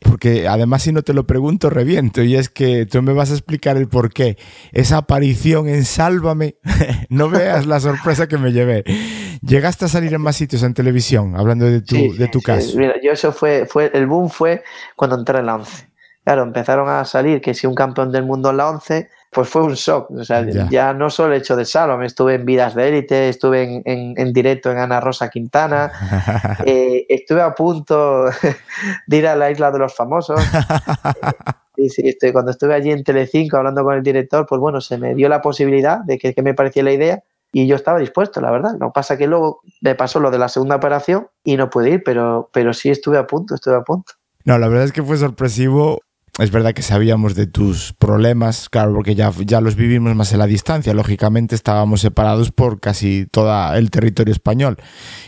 Porque 0.00 0.46
además 0.46 0.84
si 0.84 0.92
no 0.92 1.02
te 1.02 1.14
lo 1.14 1.26
pregunto 1.26 1.68
reviento 1.68 2.22
y 2.22 2.36
es 2.36 2.48
que 2.48 2.86
tú 2.86 3.02
me 3.02 3.12
vas 3.12 3.32
a 3.32 3.34
explicar 3.34 3.76
el 3.76 3.88
por 3.88 4.12
qué. 4.12 4.38
Esa 4.70 4.98
aparición 4.98 5.68
en 5.68 5.84
Sálvame, 5.84 6.58
no 7.08 7.28
veas 7.28 7.66
la 7.66 7.80
sorpresa 7.80 8.28
que 8.28 8.38
me 8.38 8.52
llevé. 8.52 8.84
Llegaste 9.44 9.86
a 9.86 9.88
salir 9.88 10.14
en 10.14 10.20
más 10.20 10.36
sitios 10.36 10.62
en 10.62 10.74
televisión 10.74 11.34
hablando 11.34 11.64
de 11.64 11.80
tu, 11.80 12.14
de 12.14 12.28
tu 12.28 12.40
caso. 12.40 12.78
Mira, 12.78 12.94
yo 13.02 13.10
eso 13.10 13.32
fue, 13.32 13.66
fue, 13.66 13.90
el 13.94 14.06
boom 14.06 14.30
fue 14.30 14.62
cuando 14.94 15.18
entré 15.18 15.40
en 15.40 15.46
la 15.46 15.56
11. 15.56 15.88
Claro, 16.22 16.44
empezaron 16.44 16.88
a 16.88 17.04
salir 17.04 17.40
que 17.40 17.52
si 17.52 17.66
un 17.66 17.74
campeón 17.74 18.12
del 18.12 18.24
mundo 18.24 18.50
en 18.50 18.58
la 18.58 18.70
11 18.70 19.10
pues 19.32 19.48
fue 19.48 19.62
un 19.62 19.72
shock. 19.72 20.10
O 20.10 20.24
sea, 20.24 20.44
ya, 20.70 20.92
no 20.92 21.08
solo 21.08 21.32
el 21.32 21.40
hecho 21.40 21.56
de 21.56 21.64
Salom, 21.64 22.02
estuve 22.02 22.34
en 22.34 22.44
Vidas 22.44 22.74
de 22.74 22.88
Élite, 22.88 23.30
estuve 23.30 23.82
en, 23.84 24.32
directo 24.32 24.70
en 24.70 24.76
Ana 24.76 25.00
Rosa 25.00 25.30
Quintana, 25.30 25.90
eh, 26.66 27.06
estuve 27.08 27.40
a 27.40 27.54
punto 27.54 28.26
de 29.06 29.16
ir 29.16 29.26
a 29.26 29.34
la 29.34 29.50
isla 29.50 29.70
de 29.70 29.78
los 29.78 29.94
famosos. 29.94 30.38
Y 31.76 31.88
sí, 31.88 32.14
cuando 32.30 32.50
estuve 32.50 32.74
allí 32.74 32.90
en 32.90 33.02
Telecinco 33.02 33.56
hablando 33.56 33.82
con 33.82 33.94
el 33.94 34.02
director, 34.02 34.44
pues 34.46 34.60
bueno, 34.60 34.82
se 34.82 34.98
me 34.98 35.14
dio 35.14 35.30
la 35.30 35.40
posibilidad 35.40 36.00
de 36.00 36.18
que, 36.18 36.34
que 36.34 36.42
me 36.42 36.52
parecía 36.52 36.82
la 36.82 36.92
idea 36.92 37.22
y 37.52 37.66
yo 37.66 37.76
estaba 37.76 37.98
dispuesto, 37.98 38.42
la 38.42 38.50
verdad. 38.50 38.74
No 38.78 38.92
pasa 38.92 39.16
que 39.16 39.26
luego 39.26 39.62
me 39.80 39.94
pasó 39.94 40.20
lo 40.20 40.30
de 40.30 40.38
la 40.38 40.48
segunda 40.48 40.76
operación 40.76 41.28
y 41.42 41.56
no 41.56 41.70
pude 41.70 41.88
ir, 41.88 42.02
pero, 42.04 42.50
pero 42.52 42.74
sí 42.74 42.90
estuve 42.90 43.16
a 43.16 43.26
punto, 43.26 43.54
estuve 43.54 43.76
a 43.76 43.82
punto. 43.82 44.12
No, 44.44 44.58
la 44.58 44.68
verdad 44.68 44.84
es 44.84 44.92
que 44.92 45.02
fue 45.02 45.16
sorpresivo 45.16 46.00
es 46.38 46.50
verdad 46.50 46.72
que 46.72 46.80
sabíamos 46.80 47.34
de 47.34 47.46
tus 47.46 47.92
problemas, 47.92 48.70
claro, 48.70 48.94
porque 48.94 49.14
ya, 49.14 49.30
ya 49.44 49.60
los 49.60 49.76
vivimos 49.76 50.14
más 50.14 50.32
en 50.32 50.38
la 50.38 50.46
distancia. 50.46 50.94
Lógicamente 50.94 51.54
estábamos 51.54 52.00
separados 52.00 52.52
por 52.52 52.80
casi 52.80 53.26
todo 53.30 53.74
el 53.74 53.90
territorio 53.90 54.32
español 54.32 54.78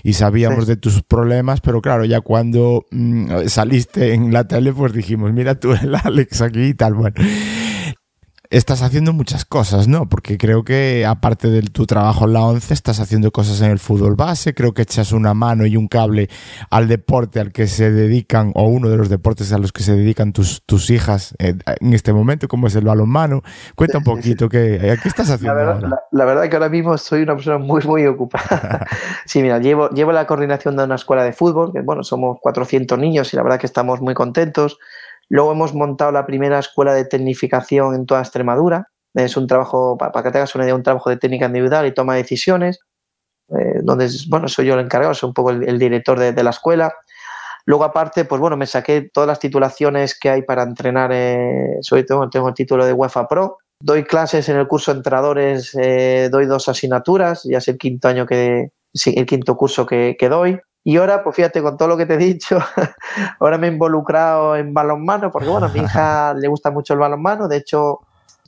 y 0.02 0.14
sabíamos 0.14 0.66
de 0.66 0.76
tus 0.76 1.02
problemas, 1.02 1.60
pero 1.60 1.82
claro, 1.82 2.06
ya 2.06 2.22
cuando 2.22 2.86
mm, 2.90 3.48
saliste 3.48 4.14
en 4.14 4.32
la 4.32 4.48
tele, 4.48 4.72
pues 4.72 4.94
dijimos, 4.94 5.32
mira 5.34 5.60
tú 5.60 5.72
el 5.74 5.94
Alex 5.94 6.40
aquí 6.40 6.62
y 6.62 6.74
tal. 6.74 6.94
Bueno, 6.94 7.16
estás 8.56 8.82
haciendo 8.82 9.12
muchas 9.12 9.44
cosas, 9.44 9.88
¿no? 9.88 10.08
Porque 10.08 10.38
creo 10.38 10.64
que 10.64 11.04
aparte 11.06 11.50
de 11.50 11.62
tu 11.62 11.86
trabajo 11.86 12.26
en 12.26 12.34
la 12.34 12.42
ONCE, 12.42 12.72
estás 12.72 13.00
haciendo 13.00 13.32
cosas 13.32 13.60
en 13.60 13.70
el 13.70 13.78
fútbol 13.78 14.14
base, 14.14 14.54
creo 14.54 14.72
que 14.72 14.82
echas 14.82 15.12
una 15.12 15.34
mano 15.34 15.66
y 15.66 15.76
un 15.76 15.88
cable 15.88 16.28
al 16.70 16.86
deporte 16.86 17.40
al 17.40 17.52
que 17.52 17.66
se 17.66 17.90
dedican, 17.90 18.52
o 18.54 18.68
uno 18.68 18.88
de 18.88 18.96
los 18.96 19.08
deportes 19.08 19.52
a 19.52 19.58
los 19.58 19.72
que 19.72 19.82
se 19.82 19.96
dedican 19.96 20.32
tus, 20.32 20.62
tus 20.64 20.90
hijas 20.90 21.34
eh, 21.38 21.54
en 21.80 21.92
este 21.94 22.12
momento, 22.12 22.46
como 22.46 22.68
es 22.68 22.76
el 22.76 22.84
balonmano. 22.84 23.42
Cuenta 23.74 23.98
un 23.98 24.04
poquito, 24.04 24.48
¿qué, 24.48 24.76
eh, 24.76 24.98
¿qué 25.02 25.08
estás 25.08 25.30
haciendo 25.30 25.54
la 25.54 25.64
verdad, 25.64 25.84
ahora? 25.84 26.02
La, 26.12 26.24
verdad 26.24 26.48
que 26.48 26.56
ahora 26.56 26.68
mismo 26.68 26.96
soy 26.96 27.22
una 27.22 27.34
persona 27.34 27.58
muy, 27.58 27.82
muy 27.82 28.06
ocupada. 28.06 28.86
sí, 29.26 29.42
mira, 29.42 29.58
llevo, 29.58 29.90
llevo 29.90 30.12
la 30.12 30.26
coordinación 30.26 30.76
de 30.76 30.84
una 30.84 30.94
escuela 30.94 31.24
de 31.24 31.32
fútbol, 31.32 31.72
que 31.72 31.80
bueno, 31.80 32.04
somos 32.04 32.38
400 32.40 32.98
niños 32.98 33.32
y 33.32 33.36
la 33.36 33.42
verdad 33.42 33.58
que 33.58 33.66
estamos 33.66 34.00
muy 34.00 34.14
contentos. 34.14 34.78
Luego 35.28 35.52
hemos 35.52 35.74
montado 35.74 36.12
la 36.12 36.26
primera 36.26 36.58
escuela 36.58 36.94
de 36.94 37.04
tecnificación 37.04 37.94
en 37.94 38.06
toda 38.06 38.20
Extremadura. 38.20 38.88
Es 39.14 39.36
un 39.36 39.46
trabajo, 39.46 39.96
para 39.96 40.22
que 40.22 40.30
te 40.30 40.38
hagas 40.38 40.54
una 40.54 40.64
idea, 40.64 40.74
un 40.74 40.82
trabajo 40.82 41.10
de 41.10 41.16
técnica 41.16 41.46
individual 41.46 41.86
y 41.86 41.94
toma 41.94 42.14
de 42.14 42.22
decisiones, 42.22 42.80
eh, 43.48 43.80
donde, 43.82 44.08
bueno, 44.28 44.48
soy 44.48 44.66
yo 44.66 44.74
el 44.74 44.80
encargado, 44.80 45.14
soy 45.14 45.28
un 45.28 45.34
poco 45.34 45.50
el, 45.50 45.78
director 45.78 46.18
de, 46.18 46.42
la 46.42 46.50
escuela. 46.50 46.92
Luego, 47.66 47.84
aparte, 47.84 48.24
pues 48.24 48.40
bueno, 48.40 48.56
me 48.56 48.66
saqué 48.66 49.08
todas 49.12 49.28
las 49.28 49.38
titulaciones 49.38 50.18
que 50.18 50.30
hay 50.30 50.42
para 50.42 50.64
entrenar. 50.64 51.10
Eh, 51.12 51.78
soy, 51.80 52.04
tengo, 52.04 52.28
tengo, 52.28 52.48
el 52.48 52.54
título 52.54 52.84
de 52.84 52.92
UEFA 52.92 53.28
Pro. 53.28 53.58
Doy 53.80 54.04
clases 54.04 54.48
en 54.48 54.56
el 54.56 54.66
curso 54.66 54.92
de 54.92 54.98
entrenadores, 54.98 55.74
eh, 55.80 56.28
doy 56.30 56.46
dos 56.46 56.68
asignaturas, 56.68 57.42
ya 57.44 57.58
es 57.58 57.68
el 57.68 57.76
quinto 57.76 58.08
año 58.08 58.26
que, 58.26 58.70
el 59.04 59.26
quinto 59.26 59.56
curso 59.56 59.86
que, 59.86 60.16
que 60.18 60.28
doy. 60.28 60.58
Y 60.84 60.98
ahora, 60.98 61.24
pues 61.24 61.34
fíjate, 61.34 61.62
con 61.62 61.78
todo 61.78 61.88
lo 61.88 61.96
que 61.96 62.04
te 62.04 62.14
he 62.14 62.18
dicho, 62.18 62.58
ahora 63.40 63.56
me 63.56 63.68
he 63.68 63.72
involucrado 63.72 64.54
en 64.54 64.74
balonmano, 64.74 65.30
porque 65.30 65.48
bueno, 65.48 65.66
a 65.66 65.70
mi 65.70 65.80
hija 65.80 66.34
le 66.38 66.46
gusta 66.46 66.70
mucho 66.70 66.92
el 66.92 67.00
balonmano, 67.00 67.48
de 67.48 67.56
hecho, 67.56 68.00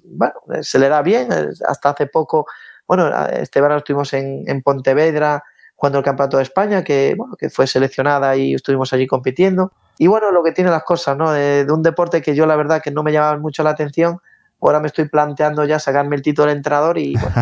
bueno, 0.05 0.35
se 0.61 0.79
le 0.79 0.91
da 0.91 1.01
bien, 1.01 1.29
hasta 1.67 1.91
hace 1.91 2.07
poco, 2.07 2.47
bueno, 2.87 3.11
este 3.29 3.61
verano 3.63 3.79
estuvimos 3.79 4.13
en, 4.13 4.45
en 4.47 4.63
Pontevedra 4.63 5.43
jugando 5.77 5.99
el 5.99 6.05
Campeonato 6.05 6.39
de 6.39 6.43
España, 6.43 6.83
que, 6.83 7.15
bueno, 7.17 7.37
que 7.37 7.51
fue 7.51 7.67
seleccionada 7.67 8.35
y 8.37 8.55
estuvimos 8.55 8.93
allí 8.93 9.07
compitiendo. 9.07 9.73
Y 9.99 10.07
bueno, 10.07 10.31
lo 10.31 10.43
que 10.43 10.53
tiene 10.53 10.71
las 10.71 10.83
cosas, 10.85 11.17
¿no? 11.17 11.31
De, 11.31 11.67
un 11.71 11.83
deporte 11.83 12.23
que 12.23 12.35
yo 12.35 12.47
la 12.47 12.57
verdad 12.57 12.83
que 12.83 12.91
no 12.91 13.03
me 13.03 13.13
llamaba 13.13 13.39
mucho 13.39 13.63
la 13.63 13.71
atención, 13.71 14.21
ahora 14.61 14.81
me 14.81 14.89
estoy 14.89 15.09
planteando 15.09 15.65
ya 15.65 15.79
sacarme 15.79 16.17
el 16.17 16.23
título 16.23 16.47
de 16.47 16.57
entrenador 16.57 16.99
y, 16.99 17.15
bueno, 17.15 17.35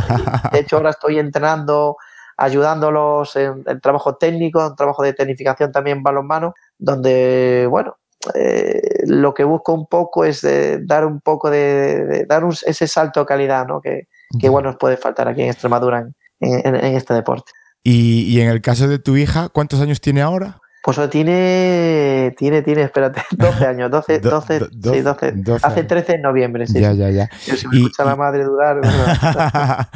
de 0.53 0.59
hecho 0.59 0.77
ahora 0.77 0.91
estoy 0.91 1.19
entrenando 1.19 1.97
ayudándolos 2.37 3.37
en, 3.37 3.63
el 3.67 3.81
trabajo 3.81 4.17
técnico, 4.17 4.67
en 4.67 4.77
trabajo 4.77 5.03
de 5.03 5.13
tecnificación 5.13 5.73
también 5.73 6.03
balonmano, 6.03 6.55
donde, 6.79 7.67
bueno, 7.71 7.97
eh, 8.35 8.81
lo 9.07 9.35
que 9.35 9.45
busco 9.45 9.73
un 9.73 9.87
poco 9.87 10.25
es 10.25 10.47
dar 10.81 11.05
un 11.05 11.21
poco 11.21 11.51
de, 11.51 12.25
dar 12.27 12.45
ese 12.67 12.89
salto 12.89 13.21
de 13.21 13.27
calidad, 13.27 13.67
¿no? 13.67 13.81
Que, 13.81 14.09
que 14.39 14.49
bueno 14.49 14.71
nos 14.71 14.79
puede 14.79 14.97
faltar 14.97 15.29
aquí 15.29 15.43
en 15.43 15.51
Extremadura 15.51 16.09
en, 16.41 16.75
este 16.75 17.15
deporte. 17.15 17.53
Y, 17.83 18.23
y, 18.23 18.41
en 18.41 18.49
el 18.49 18.63
caso 18.63 18.89
de 18.89 18.99
tu 18.99 19.17
hija, 19.17 19.51
¿cuántos 19.51 19.81
años 19.81 20.01
tiene 20.01 20.23
ahora? 20.23 20.61
Pues 20.85 21.01
tiene, 21.09 22.35
tiene, 22.37 22.61
tiene, 22.61 22.83
espérate, 22.83 23.23
12 23.31 23.67
años, 23.67 23.91
12, 23.91 24.19
12, 24.21 24.59
sí, 24.59 25.01
12, 25.01 25.35
hace 25.63 25.85
13 25.85 26.17
en 26.17 26.23
noviembre, 26.23 26.67
sí. 26.67 26.79
Ya, 26.79 26.93
ya, 26.93 27.11
ya. 27.11 27.31
Yo 27.47 27.57
si 27.57 27.67
me 27.69 27.77
escucha 27.77 28.03
y... 28.03 28.07
la 28.07 28.17
madre 28.17 28.45
dudar. 28.45 28.81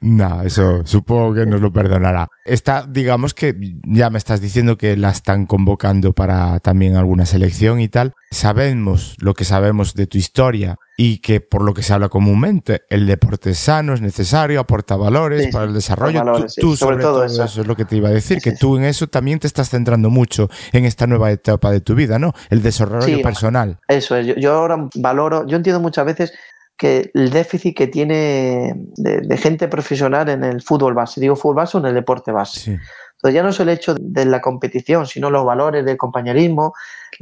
no, 0.00 0.42
eso 0.42 0.84
supongo 0.84 1.34
que 1.34 1.46
nos 1.46 1.60
lo 1.60 1.72
perdonará. 1.72 2.28
Está, 2.44 2.84
digamos 2.88 3.34
que 3.34 3.54
ya 3.84 4.10
me 4.10 4.18
estás 4.18 4.40
diciendo 4.40 4.76
que 4.76 4.96
la 4.96 5.10
están 5.10 5.46
convocando 5.46 6.12
para 6.12 6.58
también 6.58 6.96
alguna 6.96 7.24
selección 7.24 7.78
y 7.78 7.86
tal. 7.88 8.12
Sabemos 8.32 9.14
lo 9.18 9.34
que 9.34 9.44
sabemos 9.44 9.92
de 9.94 10.06
tu 10.06 10.16
historia 10.16 10.78
y 10.96 11.18
que 11.18 11.40
por 11.42 11.62
lo 11.62 11.74
que 11.74 11.82
se 11.82 11.92
habla 11.92 12.08
comúnmente, 12.08 12.82
el 12.88 13.06
deporte 13.06 13.54
sano, 13.54 13.92
es 13.92 14.00
necesario, 14.00 14.58
aporta 14.58 14.96
valores 14.96 15.48
para 15.52 15.66
el 15.66 15.74
desarrollo. 15.74 16.22
tú, 16.58 16.74
sobre, 16.74 16.96
todo, 16.96 17.24
eso. 17.24 17.44
es 17.44 17.66
lo 17.66 17.76
que 17.76 17.84
te 17.84 17.96
iba 17.96 18.08
a 18.08 18.12
decir, 18.12 18.38
que 18.40 18.52
tú 18.52 18.78
en 18.78 18.84
eso 18.84 19.06
también 19.06 19.38
te 19.38 19.46
estás 19.46 19.68
centrando 19.68 20.08
mucho 20.08 20.48
en 20.72 20.86
esta 20.86 21.06
nueva 21.06 21.30
etapa 21.30 21.70
de 21.70 21.82
tu 21.82 21.94
vida, 21.94 22.18
¿no? 22.18 22.32
El 22.48 22.62
desarrollo 22.62 23.20
personal. 23.20 23.78
Eso 23.86 24.16
es, 24.16 24.34
yo, 24.36 24.54
ahora 24.54 24.88
valoro, 24.94 25.46
yo 25.46 25.56
entiendo 25.58 25.80
muchas 25.80 26.06
veces 26.06 26.32
que 26.78 27.10
el 27.12 27.30
déficit 27.30 27.76
que 27.76 27.86
tiene 27.86 28.74
de, 28.96 29.36
gente 29.36 29.68
profesional 29.68 30.30
en 30.30 30.42
el 30.42 30.62
fútbol 30.62 30.94
base, 30.94 31.20
digo 31.20 31.36
fútbol 31.36 31.56
base 31.56 31.76
o 31.76 31.80
en 31.80 31.86
el 31.86 31.94
deporte 31.94 32.32
base. 32.32 32.80
Entonces 33.22 33.34
ya 33.34 33.42
no 33.42 33.50
es 33.50 33.60
el 33.60 33.68
hecho 33.68 33.94
de 33.94 34.24
la 34.24 34.40
competición, 34.40 35.06
sino 35.06 35.30
los 35.30 35.44
valores 35.44 35.84
del 35.84 35.96
compañerismo, 35.96 36.74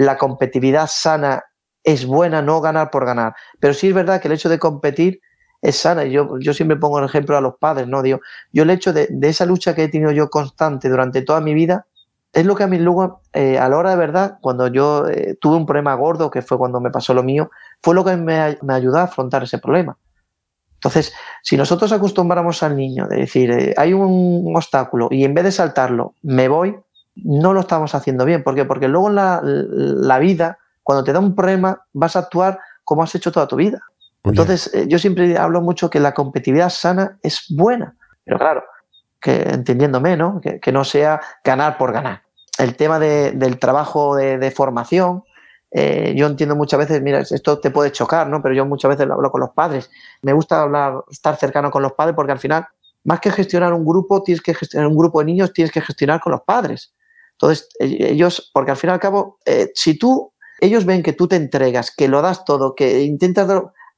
la 0.04 0.16
competitividad 0.16 0.88
sana 0.90 1.44
es 1.82 2.06
buena 2.06 2.42
no 2.42 2.60
ganar 2.60 2.90
por 2.90 3.06
ganar. 3.06 3.34
Pero 3.58 3.74
sí 3.74 3.88
es 3.88 3.94
verdad 3.94 4.20
que 4.20 4.28
el 4.28 4.34
hecho 4.34 4.48
de 4.48 4.58
competir 4.58 5.20
es 5.62 5.76
sana. 5.76 6.04
Yo, 6.04 6.38
yo 6.38 6.54
siempre 6.54 6.76
pongo 6.76 6.98
el 6.98 7.04
ejemplo 7.04 7.36
a 7.36 7.40
los 7.40 7.54
padres, 7.56 7.86
¿no? 7.88 8.02
Digo, 8.02 8.20
yo 8.52 8.62
el 8.62 8.70
hecho 8.70 8.92
de, 8.92 9.08
esa 9.22 9.46
lucha 9.46 9.74
que 9.74 9.84
he 9.84 9.88
tenido 9.88 10.12
yo 10.12 10.30
constante 10.30 10.88
durante 10.88 11.22
toda 11.22 11.40
mi 11.40 11.54
vida, 11.54 11.86
es 12.32 12.46
lo 12.46 12.54
que 12.54 12.62
a 12.62 12.68
mí 12.68 12.78
luego, 12.78 13.22
eh, 13.32 13.58
a 13.58 13.68
la 13.68 13.76
hora 13.76 13.90
de 13.90 13.96
verdad, 13.96 14.38
cuando 14.40 14.68
yo 14.68 15.08
eh, 15.08 15.36
tuve 15.40 15.56
un 15.56 15.66
problema 15.66 15.94
gordo, 15.94 16.30
que 16.30 16.42
fue 16.42 16.58
cuando 16.58 16.80
me 16.80 16.90
pasó 16.90 17.12
lo 17.12 17.24
mío, 17.24 17.50
fue 17.82 17.94
lo 17.94 18.04
que 18.04 18.16
me, 18.16 18.56
me 18.62 18.74
ayudó 18.74 18.98
a 18.98 19.02
afrontar 19.02 19.42
ese 19.42 19.58
problema. 19.58 19.98
Entonces, 20.74 21.12
si 21.42 21.56
nosotros 21.56 21.92
acostumbramos 21.92 22.62
al 22.62 22.76
niño 22.76 23.06
de 23.06 23.16
decir, 23.16 23.50
eh, 23.50 23.74
hay 23.76 23.92
un 23.92 24.54
obstáculo 24.56 25.08
y 25.10 25.24
en 25.24 25.34
vez 25.34 25.44
de 25.44 25.52
saltarlo, 25.52 26.14
me 26.22 26.48
voy, 26.48 26.74
no 27.24 27.52
lo 27.52 27.60
estamos 27.60 27.94
haciendo 27.94 28.24
bien. 28.24 28.42
¿Por 28.42 28.54
qué? 28.54 28.64
Porque 28.64 28.88
luego 28.88 29.08
en 29.08 29.14
la, 29.14 29.40
la 29.42 30.18
vida 30.18 30.58
cuando 30.90 31.04
te 31.04 31.12
da 31.12 31.20
un 31.20 31.36
problema, 31.36 31.84
vas 31.92 32.16
a 32.16 32.20
actuar 32.20 32.58
como 32.82 33.04
has 33.04 33.14
hecho 33.14 33.30
toda 33.30 33.46
tu 33.46 33.54
vida. 33.54 33.80
Entonces, 34.24 34.74
eh, 34.74 34.86
yo 34.88 34.98
siempre 34.98 35.38
hablo 35.38 35.60
mucho 35.60 35.88
que 35.88 36.00
la 36.00 36.12
competitividad 36.12 36.68
sana 36.68 37.18
es 37.22 37.46
buena, 37.48 37.96
pero 38.24 38.38
claro, 38.38 38.64
que 39.20 39.42
entendiéndome, 39.42 40.16
¿no? 40.16 40.40
Que, 40.40 40.72
no 40.72 40.84
sea 40.84 41.20
ganar 41.44 41.78
por 41.78 41.92
ganar. 41.92 42.22
El 42.58 42.74
tema 42.74 42.98
del 42.98 43.58
trabajo 43.60 44.16
de, 44.16 44.50
formación, 44.50 45.22
eh, 45.70 46.12
yo 46.16 46.26
entiendo 46.26 46.56
muchas 46.56 46.80
veces, 46.80 47.00
mira, 47.00 47.20
esto 47.20 47.60
te 47.60 47.70
puede 47.70 47.92
chocar, 47.92 48.26
¿no? 48.26 48.42
Pero 48.42 48.54
yo 48.54 48.66
muchas 48.66 48.88
veces 48.88 49.06
lo 49.06 49.14
hablo 49.14 49.30
con 49.30 49.40
los 49.40 49.50
padres. 49.50 49.90
Me 50.22 50.32
gusta 50.32 50.60
hablar, 50.60 51.04
estar 51.08 51.36
cercano 51.36 51.70
con 51.70 51.82
los 51.82 51.92
padres 51.92 52.14
porque 52.14 52.32
al 52.32 52.40
final, 52.40 52.66
más 53.04 53.20
que 53.20 53.30
gestionar 53.30 53.72
un 53.72 53.86
grupo, 53.86 54.22
tienes 54.22 54.42
que 54.42 54.54
gestionar 54.54 54.88
un 54.88 54.96
grupo 54.96 55.20
de 55.20 55.26
niños, 55.26 55.52
tienes 55.52 55.72
que 55.72 55.80
gestionar 55.80 56.20
con 56.20 56.32
los 56.32 56.42
padres. 56.42 56.92
Entonces, 57.40 57.68
e, 57.78 58.12
ellos, 58.12 58.50
porque 58.52 58.72
al 58.72 58.76
fin 58.76 58.90
y 58.90 58.92
al 58.92 59.00
cabo, 59.00 59.38
eh, 59.46 59.70
si 59.74 59.98
tú 59.98 60.32
ellos 60.60 60.84
ven 60.84 61.02
que 61.02 61.14
tú 61.14 61.26
te 61.26 61.36
entregas, 61.36 61.94
que 61.94 62.08
lo 62.08 62.20
das 62.20 62.44
todo, 62.44 62.74
que 62.74 63.02
intentas 63.02 63.48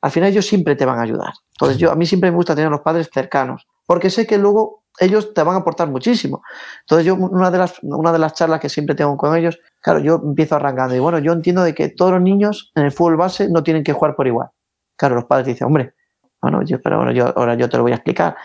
al 0.00 0.10
final 0.10 0.30
ellos 0.30 0.46
siempre 0.46 0.76
te 0.76 0.84
van 0.84 0.98
a 0.98 1.02
ayudar. 1.02 1.32
Entonces 1.52 1.78
yo 1.78 1.90
a 1.90 1.96
mí 1.96 2.06
siempre 2.06 2.30
me 2.30 2.36
gusta 2.36 2.54
tener 2.54 2.68
a 2.68 2.70
los 2.70 2.80
padres 2.80 3.08
cercanos, 3.12 3.66
porque 3.86 4.10
sé 4.10 4.26
que 4.26 4.38
luego 4.38 4.82
ellos 4.98 5.32
te 5.32 5.42
van 5.42 5.56
a 5.56 5.58
aportar 5.60 5.88
muchísimo. 5.88 6.42
Entonces 6.80 7.06
yo 7.06 7.14
una 7.14 7.50
de 7.50 7.58
las 7.58 7.74
una 7.82 8.12
de 8.12 8.18
las 8.18 8.34
charlas 8.34 8.60
que 8.60 8.68
siempre 8.68 8.94
tengo 8.94 9.16
con 9.16 9.36
ellos, 9.36 9.58
claro, 9.80 10.00
yo 10.00 10.20
empiezo 10.22 10.56
arrancando 10.56 10.94
y 10.94 10.98
bueno, 10.98 11.18
yo 11.18 11.32
entiendo 11.32 11.62
de 11.62 11.74
que 11.74 11.88
todos 11.88 12.12
los 12.12 12.20
niños 12.22 12.72
en 12.74 12.84
el 12.84 12.92
fútbol 12.92 13.16
base 13.16 13.48
no 13.48 13.62
tienen 13.62 13.84
que 13.84 13.92
jugar 13.92 14.14
por 14.14 14.26
igual. 14.26 14.48
Claro, 14.96 15.14
los 15.14 15.24
padres 15.24 15.46
dicen, 15.46 15.66
"Hombre, 15.66 15.94
bueno, 16.40 16.62
yo 16.62 16.80
pero 16.80 16.98
bueno, 16.98 17.12
yo 17.12 17.32
ahora 17.36 17.54
yo 17.54 17.68
te 17.68 17.76
lo 17.76 17.84
voy 17.84 17.92
a 17.92 17.96
explicar." 17.96 18.36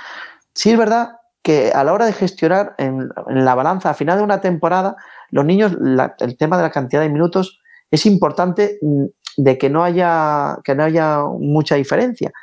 Sí 0.54 0.72
es 0.72 0.78
verdad 0.78 1.17
que 1.48 1.72
a 1.74 1.86
la 1.86 1.94
hora 1.94 2.06
de 2.06 2.12
gestionar 2.12 2.76
en, 2.78 3.08
la 3.30 3.56
balanza 3.56 3.90
a 3.90 3.94
final 3.94 4.18
de 4.18 4.24
una 4.26 4.42
temporada, 4.42 4.98
los 5.32 5.46
niños 5.46 5.78
el 6.20 6.38
tema 6.38 6.58
de 6.58 6.64
la 6.64 6.72
cantidad 6.72 7.02
de 7.02 7.08
minutos 7.08 7.62
es 7.90 8.06
importante 8.06 8.78
mm, 8.82 9.06
de 9.38 9.58
que 9.58 9.70
no 9.70 9.82
haya, 9.82 10.58
que 10.66 10.76
no 10.76 10.84
haya 10.84 11.22
mucha 11.40 11.76
diferencia. 11.76 12.34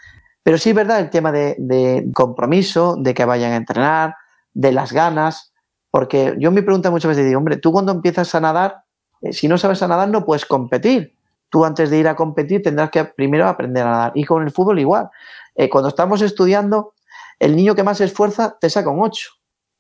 Pero 0.43 0.57
sí 0.57 0.71
es 0.71 0.75
verdad 0.75 1.01
el 1.01 1.11
tema 1.11 1.33
de, 1.33 2.09
compromiso, 2.15 2.97
de 2.97 3.13
que 3.13 3.27
vayan 3.27 3.53
a 3.53 3.57
entrenar, 3.57 4.15
de 4.55 4.73
las 4.73 4.91
ganas, 4.91 5.53
porque 5.91 6.35
yo 6.39 6.51
me 6.51 6.63
pregunto 6.63 6.91
muchas 6.91 7.11
veces, 7.11 7.27
digo, 7.27 7.37
hombre, 7.37 7.59
tú 7.59 7.73
cuando 7.73 7.93
empiezas 7.93 8.35
a 8.35 8.41
nadar, 8.41 8.85
eh, 9.21 9.35
si 9.35 9.49
no 9.49 9.59
sabes 9.59 9.83
a 9.83 9.89
nadar 9.89 10.09
no 10.09 10.25
puedes 10.25 10.47
competir. 10.47 11.15
tú 11.51 11.67
antes 11.67 11.91
de 11.91 11.99
ir 11.99 12.09
a 12.09 12.17
competir 12.17 12.63
tendrás 12.63 12.89
que 12.89 13.05
primero 13.05 13.47
aprender 13.47 13.87
a 13.87 13.91
nadar. 13.91 14.13
Y 14.15 14.25
con 14.25 14.43
el 14.45 14.51
fútbol 14.51 14.79
igual. 14.79 15.11
Eh, 15.57 15.69
cuando 15.69 15.91
estamos 15.91 16.23
estudiando, 16.23 16.95
el 17.39 17.57
niño 17.57 17.75
que 17.75 17.83
más 17.83 17.99
se 17.99 18.05
esfuerza 18.05 18.57
te 18.61 18.71
saca 18.71 18.91
un 18.91 19.01
8. 19.03 19.31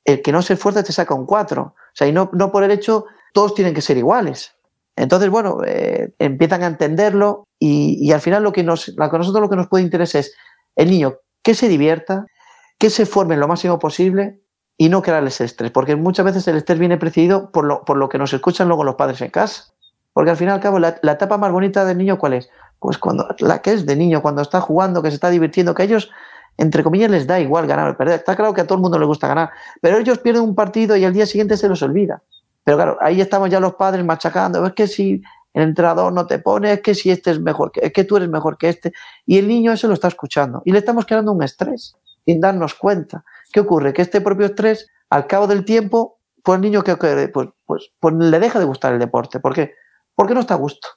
El 0.04 0.22
que 0.22 0.32
no 0.32 0.42
se 0.42 0.54
esfuerza 0.54 0.82
te 0.82 0.92
saca 0.92 1.14
un 1.14 1.26
4. 1.26 1.62
O 1.62 1.74
sea, 1.92 2.06
y 2.06 2.12
no, 2.12 2.30
no 2.32 2.52
por 2.52 2.64
el 2.64 2.70
hecho, 2.70 3.06
todos 3.32 3.54
tienen 3.54 3.74
que 3.74 3.80
ser 3.80 3.96
iguales. 3.96 4.54
Entonces, 4.96 5.28
bueno, 5.28 5.58
eh, 5.66 6.14
empiezan 6.18 6.62
a 6.62 6.66
entenderlo 6.66 7.48
y, 7.58 7.98
y, 8.00 8.12
al 8.12 8.20
final 8.20 8.42
lo 8.42 8.52
que, 8.52 8.62
nos, 8.62 8.86
que 8.86 9.18
nosotros 9.18 9.40
lo 9.40 9.50
que 9.50 9.56
nos 9.56 9.68
puede 9.68 9.84
interesar 9.84 10.20
es 10.20 10.34
el 10.76 10.90
niño 10.90 11.16
que 11.42 11.54
se 11.54 11.68
divierta, 11.68 12.26
que 12.78 12.90
se 12.90 13.06
forme 13.06 13.36
lo 13.36 13.48
máximo 13.48 13.78
posible 13.78 14.40
y 14.76 14.88
no 14.88 15.02
crearles 15.02 15.40
estrés, 15.40 15.70
porque 15.70 15.96
muchas 15.96 16.24
veces 16.24 16.46
el 16.48 16.56
estrés 16.56 16.78
viene 16.78 16.96
precedido 16.96 17.50
por 17.52 17.64
lo, 17.64 17.84
por 17.84 17.96
lo 17.96 18.08
que 18.08 18.18
nos 18.18 18.32
escuchan 18.32 18.68
luego 18.68 18.84
los 18.84 18.96
padres 18.96 19.20
en 19.20 19.30
casa. 19.30 19.72
Porque 20.12 20.30
al 20.30 20.36
fin 20.36 20.48
y 20.48 20.50
al 20.52 20.60
cabo, 20.60 20.78
la, 20.78 20.96
la, 21.02 21.12
etapa 21.12 21.38
más 21.38 21.50
bonita 21.50 21.84
del 21.84 21.98
niño, 21.98 22.18
¿cuál 22.18 22.34
es? 22.34 22.48
Pues 22.78 22.98
cuando 22.98 23.26
la 23.40 23.62
que 23.62 23.72
es 23.72 23.84
de 23.84 23.96
niño, 23.96 24.22
cuando 24.22 24.42
está 24.42 24.60
jugando, 24.60 25.02
que 25.02 25.10
se 25.10 25.16
está 25.16 25.28
divirtiendo, 25.28 25.74
que 25.74 25.82
a 25.82 25.84
ellos, 25.86 26.10
entre 26.56 26.82
comillas, 26.82 27.10
les 27.10 27.26
da 27.26 27.40
igual 27.40 27.66
ganar 27.66 27.90
o 27.90 27.96
perder. 27.96 28.16
Está 28.16 28.36
claro 28.36 28.54
que 28.54 28.60
a 28.60 28.66
todo 28.66 28.76
el 28.76 28.82
mundo 28.82 28.98
le 28.98 29.06
gusta 29.06 29.28
ganar, 29.28 29.50
pero 29.80 29.98
ellos 29.98 30.18
pierden 30.18 30.42
un 30.42 30.54
partido 30.54 30.96
y 30.96 31.04
al 31.04 31.12
día 31.12 31.26
siguiente 31.26 31.56
se 31.56 31.68
los 31.68 31.82
olvida. 31.82 32.22
Pero 32.62 32.76
claro, 32.76 32.98
ahí 33.00 33.20
estamos 33.20 33.50
ya 33.50 33.60
los 33.60 33.74
padres 33.74 34.04
machacando, 34.04 34.64
es 34.66 34.72
que 34.72 34.86
si 34.86 35.22
el 35.52 35.62
entrenador 35.62 36.12
no 36.12 36.26
te 36.26 36.38
pone, 36.38 36.72
es 36.72 36.80
que 36.80 36.94
si 36.94 37.10
este 37.10 37.30
es 37.30 37.40
mejor, 37.40 37.72
es 37.74 37.92
que 37.92 38.04
tú 38.04 38.16
eres 38.16 38.28
mejor 38.28 38.56
que 38.56 38.68
este. 38.68 38.92
Y 39.26 39.38
el 39.38 39.46
niño 39.46 39.72
eso 39.72 39.86
lo 39.86 39.94
está 39.94 40.08
escuchando 40.08 40.62
y 40.64 40.72
le 40.72 40.78
estamos 40.78 41.06
creando 41.06 41.32
un 41.32 41.42
estrés 41.42 41.96
sin 42.24 42.40
darnos 42.40 42.74
cuenta. 42.74 43.24
¿Qué 43.52 43.60
ocurre? 43.60 43.92
Que 43.92 44.02
este 44.02 44.20
propio 44.20 44.46
estrés, 44.46 44.88
al 45.10 45.26
cabo 45.26 45.46
del 45.46 45.64
tiempo, 45.64 46.18
pues 46.42 46.56
el 46.56 46.62
niño 46.62 46.82
que 46.82 46.96
pues, 46.96 47.48
pues, 47.64 47.92
pues 48.00 48.14
le 48.14 48.40
deja 48.40 48.58
de 48.58 48.64
gustar 48.64 48.92
el 48.92 48.98
deporte. 48.98 49.40
¿Por 49.40 49.54
qué? 49.54 49.74
Porque 50.14 50.34
no 50.34 50.40
está 50.40 50.54
a 50.54 50.58
gusto. 50.58 50.88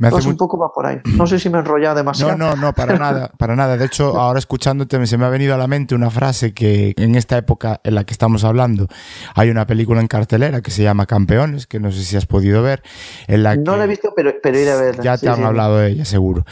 Me 0.00 0.08
hace 0.08 0.14
pues 0.14 0.26
un 0.26 0.38
poco 0.38 0.56
va 0.56 0.72
por 0.72 0.86
ahí. 0.86 0.98
No 1.14 1.26
sé 1.26 1.38
si 1.38 1.50
me 1.50 1.58
he 1.58 1.60
enrollado 1.60 1.94
demasiado. 1.94 2.34
No, 2.34 2.56
no, 2.56 2.56
no, 2.56 2.72
para 2.72 2.98
nada, 2.98 3.30
para 3.36 3.54
nada. 3.54 3.76
De 3.76 3.84
hecho, 3.84 4.18
ahora 4.18 4.38
escuchándote 4.38 5.06
se 5.06 5.18
me 5.18 5.26
ha 5.26 5.28
venido 5.28 5.54
a 5.54 5.58
la 5.58 5.66
mente 5.66 5.94
una 5.94 6.08
frase 6.08 6.54
que 6.54 6.94
en 6.96 7.16
esta 7.16 7.36
época 7.36 7.82
en 7.84 7.94
la 7.94 8.04
que 8.04 8.14
estamos 8.14 8.42
hablando 8.44 8.88
hay 9.34 9.50
una 9.50 9.66
película 9.66 10.00
en 10.00 10.06
cartelera 10.06 10.62
que 10.62 10.70
se 10.70 10.82
llama 10.82 11.04
Campeones, 11.04 11.66
que 11.66 11.80
no 11.80 11.92
sé 11.92 12.02
si 12.02 12.16
has 12.16 12.24
podido 12.24 12.62
ver. 12.62 12.82
En 13.26 13.42
la 13.42 13.56
no 13.56 13.76
la 13.76 13.84
he 13.84 13.88
visto, 13.88 14.14
pero, 14.16 14.32
pero 14.42 14.58
ir 14.58 14.70
a 14.70 14.76
verla. 14.76 15.04
Ya 15.04 15.18
te 15.18 15.28
han 15.28 15.44
hablado 15.44 15.76
de 15.76 15.90
ella, 15.90 16.06
seguro. 16.06 16.46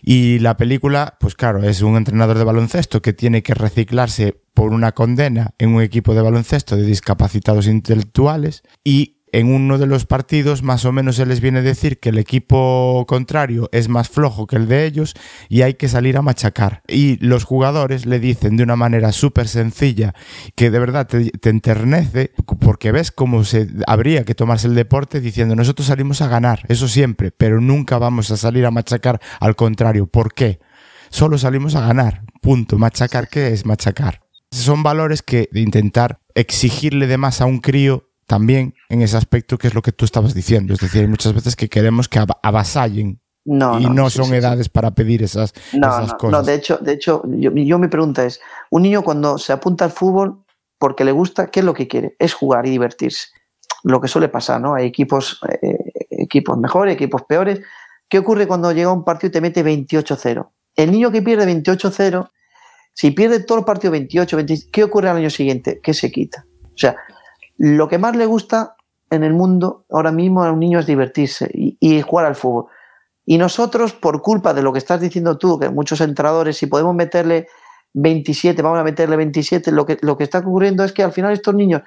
Y 0.00 0.38
la 0.38 0.56
película, 0.56 1.16
pues 1.18 1.34
claro, 1.34 1.64
es 1.64 1.82
un 1.82 1.96
entrenador 1.96 2.38
de 2.38 2.44
baloncesto 2.44 3.02
que 3.02 3.12
tiene 3.12 3.42
que 3.42 3.54
reciclarse 3.54 4.40
por 4.54 4.72
una 4.72 4.92
condena 4.92 5.54
en 5.58 5.74
un 5.74 5.82
equipo 5.82 6.14
de 6.14 6.22
baloncesto 6.22 6.76
de 6.76 6.84
discapacitados 6.84 7.66
intelectuales 7.66 8.62
y 8.84 9.21
en 9.32 9.52
uno 9.52 9.78
de 9.78 9.86
los 9.86 10.06
partidos 10.06 10.62
más 10.62 10.84
o 10.84 10.92
menos 10.92 11.16
se 11.16 11.26
les 11.26 11.40
viene 11.40 11.60
a 11.60 11.62
decir 11.62 11.98
que 11.98 12.10
el 12.10 12.18
equipo 12.18 13.04
contrario 13.08 13.68
es 13.72 13.88
más 13.88 14.08
flojo 14.08 14.46
que 14.46 14.56
el 14.56 14.68
de 14.68 14.84
ellos 14.84 15.14
y 15.48 15.62
hay 15.62 15.74
que 15.74 15.88
salir 15.88 16.16
a 16.16 16.22
machacar. 16.22 16.82
Y 16.86 17.16
los 17.24 17.44
jugadores 17.44 18.06
le 18.06 18.20
dicen 18.20 18.56
de 18.56 18.62
una 18.62 18.76
manera 18.76 19.10
súper 19.10 19.48
sencilla 19.48 20.14
que 20.54 20.70
de 20.70 20.78
verdad 20.78 21.06
te, 21.06 21.30
te, 21.30 21.50
enternece 21.50 22.32
porque 22.60 22.92
ves 22.92 23.10
cómo 23.10 23.44
se 23.44 23.68
habría 23.86 24.24
que 24.24 24.34
tomarse 24.34 24.68
el 24.68 24.74
deporte 24.74 25.20
diciendo 25.20 25.56
nosotros 25.56 25.88
salimos 25.88 26.20
a 26.20 26.28
ganar, 26.28 26.64
eso 26.68 26.86
siempre, 26.86 27.30
pero 27.30 27.60
nunca 27.60 27.98
vamos 27.98 28.30
a 28.30 28.36
salir 28.36 28.66
a 28.66 28.70
machacar 28.70 29.20
al 29.40 29.56
contrario. 29.56 30.06
¿Por 30.06 30.34
qué? 30.34 30.60
Solo 31.08 31.38
salimos 31.38 31.74
a 31.74 31.86
ganar. 31.86 32.22
Punto. 32.40 32.78
Machacar, 32.78 33.28
¿qué 33.28 33.48
es 33.48 33.66
machacar? 33.66 34.22
Son 34.50 34.82
valores 34.82 35.22
que 35.22 35.48
de 35.52 35.60
intentar 35.60 36.20
exigirle 36.34 37.06
de 37.06 37.18
más 37.18 37.40
a 37.40 37.46
un 37.46 37.60
crío 37.60 38.11
también 38.32 38.74
en 38.88 39.02
ese 39.02 39.18
aspecto 39.18 39.58
que 39.58 39.66
es 39.66 39.74
lo 39.74 39.82
que 39.82 39.92
tú 39.92 40.06
estabas 40.06 40.32
diciendo. 40.32 40.72
Es 40.72 40.80
decir, 40.80 41.02
hay 41.02 41.06
muchas 41.06 41.34
veces 41.34 41.54
que 41.54 41.68
queremos 41.68 42.08
que 42.08 42.18
avasallen 42.42 43.20
no, 43.44 43.78
y 43.78 43.84
no, 43.84 43.92
no 43.92 44.08
son 44.08 44.24
sí, 44.24 44.36
edades 44.36 44.64
sí. 44.64 44.70
para 44.70 44.92
pedir 44.92 45.22
esas, 45.22 45.52
No, 45.74 45.86
esas 45.88 46.12
no, 46.12 46.16
cosas. 46.16 46.40
no, 46.40 46.42
de 46.42 46.54
hecho, 46.54 46.78
de 46.78 46.92
hecho 46.94 47.22
yo, 47.26 47.52
yo 47.52 47.78
mi 47.78 47.88
pregunta 47.88 48.24
es, 48.24 48.40
un 48.70 48.84
niño 48.84 49.02
cuando 49.02 49.36
se 49.36 49.52
apunta 49.52 49.84
al 49.84 49.90
fútbol 49.90 50.46
porque 50.78 51.04
le 51.04 51.12
gusta, 51.12 51.48
¿qué 51.48 51.60
es 51.60 51.66
lo 51.66 51.74
que 51.74 51.86
quiere? 51.86 52.16
Es 52.18 52.32
jugar 52.32 52.64
y 52.64 52.70
divertirse. 52.70 53.26
Lo 53.82 54.00
que 54.00 54.08
suele 54.08 54.30
pasar, 54.30 54.62
¿no? 54.62 54.76
Hay 54.76 54.86
equipos, 54.86 55.38
eh, 55.60 55.92
equipos 56.08 56.56
mejores, 56.56 56.94
equipos 56.94 57.24
peores. 57.28 57.60
¿Qué 58.08 58.20
ocurre 58.20 58.46
cuando 58.46 58.72
llega 58.72 58.90
un 58.90 59.04
partido 59.04 59.28
y 59.28 59.32
te 59.32 59.42
mete 59.42 59.62
28-0? 59.62 60.48
El 60.74 60.90
niño 60.90 61.12
que 61.12 61.20
pierde 61.20 61.44
28-0, 61.44 62.30
si 62.94 63.10
pierde 63.10 63.40
todo 63.40 63.58
el 63.58 63.66
partido 63.66 63.90
28, 63.90 64.36
26, 64.38 64.70
¿qué 64.72 64.84
ocurre 64.84 65.10
al 65.10 65.18
año 65.18 65.28
siguiente? 65.28 65.80
Que 65.82 65.92
se 65.92 66.10
quita. 66.10 66.46
O 66.64 66.78
sea, 66.78 66.96
lo 67.58 67.88
que 67.88 67.98
más 67.98 68.16
le 68.16 68.26
gusta 68.26 68.76
en 69.10 69.24
el 69.24 69.34
mundo 69.34 69.84
ahora 69.90 70.10
mismo 70.10 70.42
a 70.42 70.52
un 70.52 70.60
niño 70.60 70.78
es 70.78 70.86
divertirse 70.86 71.50
y, 71.52 71.76
y, 71.80 72.00
jugar 72.00 72.26
al 72.26 72.34
fútbol. 72.34 72.66
Y 73.24 73.38
nosotros, 73.38 73.92
por 73.92 74.22
culpa 74.22 74.54
de 74.54 74.62
lo 74.62 74.72
que 74.72 74.78
estás 74.78 75.00
diciendo 75.00 75.38
tú, 75.38 75.58
que 75.58 75.68
muchos 75.68 76.00
entrenadores, 76.00 76.56
si 76.56 76.66
podemos 76.66 76.94
meterle 76.94 77.46
27, 77.94 78.62
vamos 78.62 78.78
a 78.78 78.84
meterle 78.84 79.16
27, 79.16 79.70
lo 79.72 79.86
que, 79.86 79.98
lo 80.00 80.16
que 80.16 80.24
está 80.24 80.38
ocurriendo 80.38 80.82
es 80.84 80.92
que 80.92 81.02
al 81.02 81.12
final 81.12 81.32
estos 81.32 81.54
niños 81.54 81.82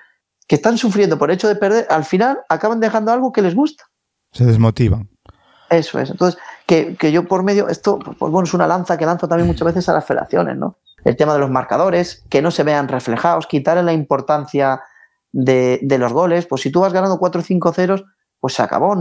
que 0.47 0.55
están 0.55 0.77
sufriendo 0.77 1.17
por 1.17 1.29
el 1.29 1.35
hecho 1.35 1.47
de 1.47 1.55
perder, 1.55 1.87
al 1.89 2.05
final 2.05 2.39
acaban 2.49 2.79
dejando 2.79 3.11
algo 3.11 3.31
que 3.31 3.41
les 3.41 3.55
gusta. 3.55 3.85
Se 4.31 4.45
desmotivan. 4.45 5.09
Eso 5.69 5.99
es. 5.99 6.11
Entonces, 6.11 6.39
que, 6.67 6.95
que 6.95 7.11
yo 7.11 7.27
por 7.27 7.43
medio, 7.43 7.67
esto, 7.67 7.97
pues 7.97 8.31
bueno, 8.31 8.43
es 8.43 8.53
una 8.53 8.67
lanza 8.67 8.97
que 8.97 9.05
lanzo 9.05 9.27
también 9.27 9.47
muchas 9.47 9.65
veces 9.65 9.89
a 9.89 9.93
las 9.93 10.05
federaciones, 10.05 10.55
¿no? 10.57 10.77
El 11.03 11.15
tema 11.15 11.33
de 11.33 11.39
los 11.39 11.49
marcadores, 11.49 12.23
que 12.29 12.41
no 12.41 12.51
se 12.51 12.63
vean 12.63 12.87
reflejados, 12.87 13.47
quitarle 13.47 13.83
la 13.83 13.93
importancia 13.93 14.81
de, 15.37 15.79
de, 15.83 15.97
los 15.97 16.13
goles, 16.13 16.45
pues 16.45 16.61
si 16.61 16.71
tú 16.71 16.79
vas 16.79 16.93
ganando 16.93 17.19
4 17.19 17.41
o 17.41 17.43
5 17.43 17.73
ceros, 17.73 18.05
pues 18.39 18.53
se 18.53 18.61
acabó. 18.61 18.95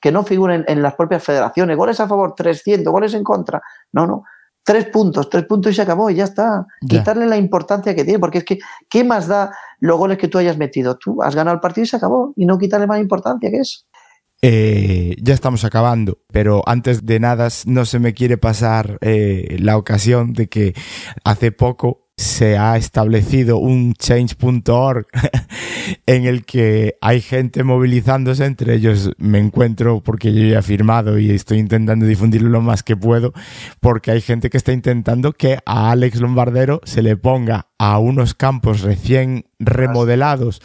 Que 0.00 0.12
no 0.12 0.22
figuren 0.22 0.64
en 0.68 0.82
las 0.82 0.94
propias 0.94 1.24
federaciones. 1.24 1.76
Goles 1.76 1.98
a 1.98 2.06
favor, 2.06 2.34
300, 2.36 2.92
goles 2.92 3.14
en 3.14 3.24
contra. 3.24 3.60
No, 3.92 4.06
no. 4.06 4.22
Tres 4.62 4.86
puntos, 4.86 5.28
tres 5.28 5.44
puntos 5.44 5.72
y 5.72 5.74
se 5.74 5.82
acabó 5.82 6.08
y 6.10 6.14
ya 6.14 6.24
está. 6.24 6.66
Quitarle 6.88 7.26
la 7.26 7.36
importancia 7.36 7.94
que 7.94 8.04
tiene, 8.04 8.18
porque 8.18 8.38
es 8.38 8.44
que, 8.44 8.58
¿qué 8.88 9.04
más 9.04 9.26
da 9.26 9.50
los 9.80 9.98
goles 9.98 10.16
que 10.16 10.28
tú 10.28 10.38
hayas 10.38 10.56
metido? 10.56 10.96
Tú 10.96 11.22
has 11.22 11.34
ganado 11.34 11.54
el 11.54 11.60
partido 11.60 11.84
y 11.84 11.88
se 11.88 11.96
acabó. 11.96 12.32
Y 12.36 12.46
no 12.46 12.56
quitarle 12.56 12.86
más 12.86 13.00
importancia 13.00 13.50
que 13.50 13.58
eso. 13.58 13.80
Eh, 14.42 15.16
ya 15.22 15.34
estamos 15.34 15.64
acabando, 15.64 16.18
pero 16.30 16.62
antes 16.66 17.04
de 17.04 17.18
nada 17.18 17.48
no 17.66 17.84
se 17.84 17.98
me 17.98 18.14
quiere 18.14 18.36
pasar 18.36 18.98
eh, 19.00 19.56
la 19.58 19.76
ocasión 19.76 20.34
de 20.34 20.48
que 20.48 20.74
hace 21.24 21.50
poco 21.50 22.03
se 22.16 22.56
ha 22.56 22.76
establecido 22.76 23.58
un 23.58 23.94
change.org 23.94 25.06
en 26.06 26.24
el 26.26 26.44
que 26.44 26.96
hay 27.00 27.20
gente 27.20 27.64
movilizándose, 27.64 28.44
entre 28.44 28.74
ellos 28.74 29.10
me 29.18 29.38
encuentro 29.38 30.00
porque 30.00 30.32
yo 30.32 30.44
ya 30.44 30.60
he 30.60 30.62
firmado 30.62 31.18
y 31.18 31.30
estoy 31.30 31.58
intentando 31.58 32.06
difundirlo 32.06 32.48
lo 32.50 32.60
más 32.60 32.82
que 32.82 32.96
puedo, 32.96 33.32
porque 33.80 34.12
hay 34.12 34.20
gente 34.20 34.48
que 34.48 34.56
está 34.56 34.72
intentando 34.72 35.32
que 35.32 35.58
a 35.66 35.90
Alex 35.90 36.20
Lombardero 36.20 36.80
se 36.84 37.02
le 37.02 37.16
ponga 37.16 37.68
a 37.78 37.98
unos 37.98 38.34
campos 38.34 38.82
recién 38.82 39.46
remodelados 39.58 40.60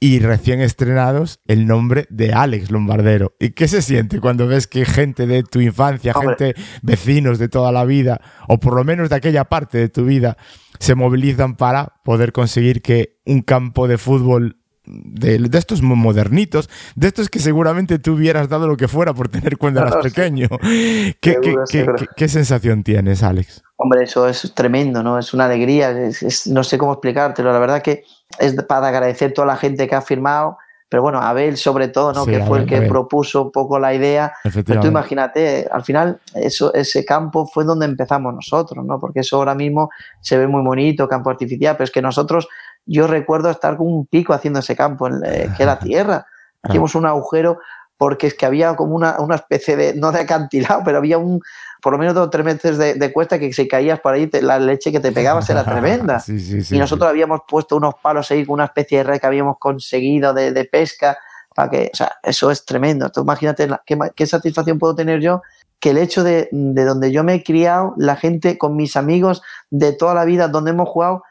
y 0.00 0.20
recién 0.20 0.60
estrenados 0.60 1.40
el 1.46 1.66
nombre 1.66 2.06
de 2.10 2.32
Alex 2.32 2.70
Lombardero. 2.70 3.34
¿Y 3.40 3.50
qué 3.50 3.66
se 3.66 3.82
siente 3.82 4.20
cuando 4.20 4.46
ves 4.46 4.66
que 4.66 4.84
gente 4.84 5.26
de 5.26 5.42
tu 5.42 5.60
infancia, 5.60 6.12
Hombre. 6.12 6.36
gente, 6.38 6.60
vecinos 6.82 7.38
de 7.38 7.48
toda 7.48 7.72
la 7.72 7.84
vida, 7.84 8.20
o 8.46 8.58
por 8.58 8.74
lo 8.74 8.84
menos 8.84 9.08
de 9.08 9.16
aquella 9.16 9.44
parte 9.44 9.78
de 9.78 9.88
tu 9.88 10.04
vida, 10.04 10.36
se 10.78 10.94
movilizan 10.94 11.56
para 11.56 11.94
poder 12.04 12.32
conseguir 12.32 12.82
que 12.82 13.18
un 13.26 13.42
campo 13.42 13.88
de 13.88 13.98
fútbol 13.98 14.58
de, 14.88 15.38
de, 15.38 15.58
estos 15.58 15.82
modernitos, 15.82 16.68
de 16.94 17.08
estos 17.08 17.28
que 17.28 17.38
seguramente 17.38 17.98
tú 17.98 18.14
hubieras 18.14 18.48
dado 18.48 18.66
lo 18.66 18.76
que 18.76 18.88
fuera 18.88 19.12
por 19.12 19.28
tener 19.28 19.58
cuando 19.58 19.80
eras 19.80 19.96
pequeño. 19.96 20.48
¿Qué, 20.60 21.16
qué, 21.20 21.56
qué, 21.70 21.86
¿Qué, 22.16 22.28
sensación 22.28 22.82
tienes, 22.82 23.22
Alex? 23.22 23.62
Hombre, 23.76 24.04
eso 24.04 24.26
es 24.28 24.52
tremendo, 24.54 25.02
¿no? 25.02 25.18
Es 25.18 25.34
una 25.34 25.44
alegría, 25.44 25.90
es, 25.90 26.22
es, 26.22 26.46
no 26.46 26.64
sé 26.64 26.78
cómo 26.78 26.92
explicártelo. 26.92 27.52
La 27.52 27.58
verdad 27.58 27.82
que 27.82 28.04
es 28.38 28.54
para 28.64 28.88
agradecer 28.88 29.30
a 29.30 29.34
toda 29.34 29.46
la 29.46 29.56
gente 29.56 29.86
que 29.86 29.94
ha 29.94 30.02
firmado, 30.02 30.58
pero 30.88 31.02
bueno, 31.02 31.20
Abel 31.20 31.56
sobre 31.56 31.88
todo, 31.88 32.12
¿no? 32.12 32.24
Sí, 32.24 32.30
que 32.30 32.42
fue 32.44 32.60
el 32.60 32.66
que 32.66 32.82
propuso 32.82 33.42
un 33.42 33.52
poco 33.52 33.78
la 33.78 33.92
idea. 33.92 34.32
Pero 34.64 34.80
tú 34.80 34.86
imagínate, 34.86 35.68
al 35.70 35.84
final 35.84 36.20
eso, 36.34 36.72
ese 36.72 37.04
campo 37.04 37.46
fue 37.46 37.64
donde 37.64 37.84
empezamos 37.84 38.34
nosotros, 38.34 38.84
¿no? 38.84 38.98
Porque 38.98 39.20
eso 39.20 39.36
ahora 39.36 39.54
mismo 39.54 39.90
se 40.20 40.38
ve 40.38 40.46
muy 40.46 40.62
bonito, 40.62 41.06
campo 41.06 41.28
artificial, 41.28 41.76
pero 41.76 41.84
es 41.84 41.90
que 41.90 42.00
nosotros, 42.00 42.48
yo 42.86 43.06
recuerdo 43.06 43.50
estar 43.50 43.76
con 43.76 43.86
un 43.86 44.06
pico 44.06 44.32
haciendo 44.32 44.60
ese 44.60 44.74
campo, 44.74 45.08
eh, 45.08 45.50
que 45.56 45.62
era 45.62 45.78
tierra. 45.78 46.26
Hicimos 46.66 46.94
un 46.94 47.06
agujero 47.06 47.58
porque 47.98 48.28
es 48.28 48.34
que 48.34 48.46
había 48.46 48.74
como 48.76 48.94
una, 48.94 49.18
una 49.18 49.34
especie 49.34 49.76
de, 49.76 49.94
no 49.94 50.10
de 50.12 50.20
acantilado, 50.20 50.82
pero 50.84 50.98
había 50.98 51.18
un, 51.18 51.40
por 51.80 51.92
lo 51.92 51.98
menos 51.98 52.14
dos 52.14 52.26
o 52.26 52.30
tres 52.30 52.44
meses 52.44 52.78
de, 52.78 52.94
de, 52.94 53.12
cuesta 53.12 53.38
que 53.38 53.52
si 53.52 53.68
caías 53.68 54.00
por 54.00 54.14
ahí, 54.14 54.26
te, 54.26 54.42
la 54.42 54.58
leche 54.58 54.92
que 54.92 55.00
te 55.00 55.12
pegabas 55.12 55.48
era 55.50 55.64
tremenda. 55.64 56.18
sí, 56.20 56.40
sí, 56.40 56.62
sí, 56.62 56.76
y 56.76 56.78
nosotros 56.78 57.08
habíamos 57.08 57.40
puesto 57.46 57.76
unos 57.76 57.94
palos 58.02 58.30
ahí 58.30 58.44
con 58.44 58.54
una 58.54 58.64
especie 58.64 58.98
de 58.98 59.04
red 59.04 59.20
que 59.20 59.26
habíamos 59.26 59.58
conseguido 59.58 60.34
de, 60.34 60.52
de 60.52 60.64
pesca, 60.64 61.18
para 61.54 61.70
que, 61.70 61.90
o 61.92 61.96
sea, 61.96 62.12
eso 62.22 62.50
es 62.50 62.64
tremendo. 62.64 63.10
Tú 63.10 63.22
imagínate 63.22 63.68
qué, 63.84 63.98
qué 64.14 64.26
satisfacción 64.26 64.78
puedo 64.78 64.94
tener 64.94 65.20
yo 65.20 65.42
que 65.80 65.90
el 65.90 65.98
hecho 65.98 66.24
de, 66.24 66.48
de 66.50 66.84
donde 66.84 67.12
yo 67.12 67.22
me 67.24 67.34
he 67.34 67.42
criado, 67.42 67.94
la 67.96 68.16
gente 68.16 68.58
con 68.58 68.76
mis 68.76 68.96
amigos 68.96 69.42
de 69.70 69.92
toda 69.92 70.14
la 70.14 70.24
vida, 70.24 70.48
donde 70.48 70.72
hemos 70.72 70.88
jugado, 70.88 71.22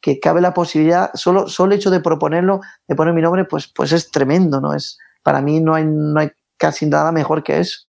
que 0.00 0.18
cabe 0.18 0.40
la 0.40 0.54
posibilidad, 0.54 1.10
solo, 1.14 1.48
solo 1.48 1.72
el 1.72 1.78
hecho 1.78 1.90
de 1.90 2.00
proponerlo, 2.00 2.60
de 2.88 2.94
poner 2.94 3.12
mi 3.12 3.20
nombre, 3.20 3.44
pues, 3.44 3.68
pues 3.68 3.92
es 3.92 4.10
tremendo, 4.10 4.60
¿no? 4.60 4.72
Es, 4.72 4.98
para 5.22 5.42
mí 5.42 5.60
no 5.60 5.74
hay, 5.74 5.84
no 5.84 6.18
hay 6.18 6.30
casi 6.56 6.86
nada 6.86 7.12
mejor 7.12 7.42
que 7.42 7.58
eso. 7.58 7.86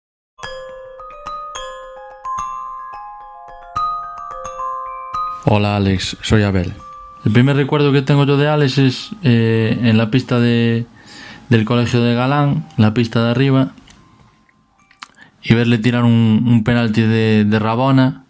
Hola 5.47 5.77
Alex, 5.77 6.17
soy 6.23 6.43
Abel. 6.43 6.73
El 7.23 7.33
primer 7.33 7.55
recuerdo 7.55 7.93
que 7.93 8.01
tengo 8.01 8.25
yo 8.25 8.39
de 8.39 8.49
Alex 8.49 8.79
es 8.79 9.11
eh, 9.23 9.79
en 9.83 9.99
la 9.99 10.11
pista 10.11 10.41
de, 10.41 10.87
del 11.51 11.67
colegio 11.67 12.03
de 12.03 12.15
Galán, 12.15 12.67
la 12.79 12.95
pista 12.95 13.23
de 13.23 13.31
arriba, 13.31 13.73
y 15.43 15.53
verle 15.53 15.77
tirar 15.77 16.05
un, 16.05 16.63
penalti 16.65 17.03
de, 17.03 17.59
Rabona 17.59 18.25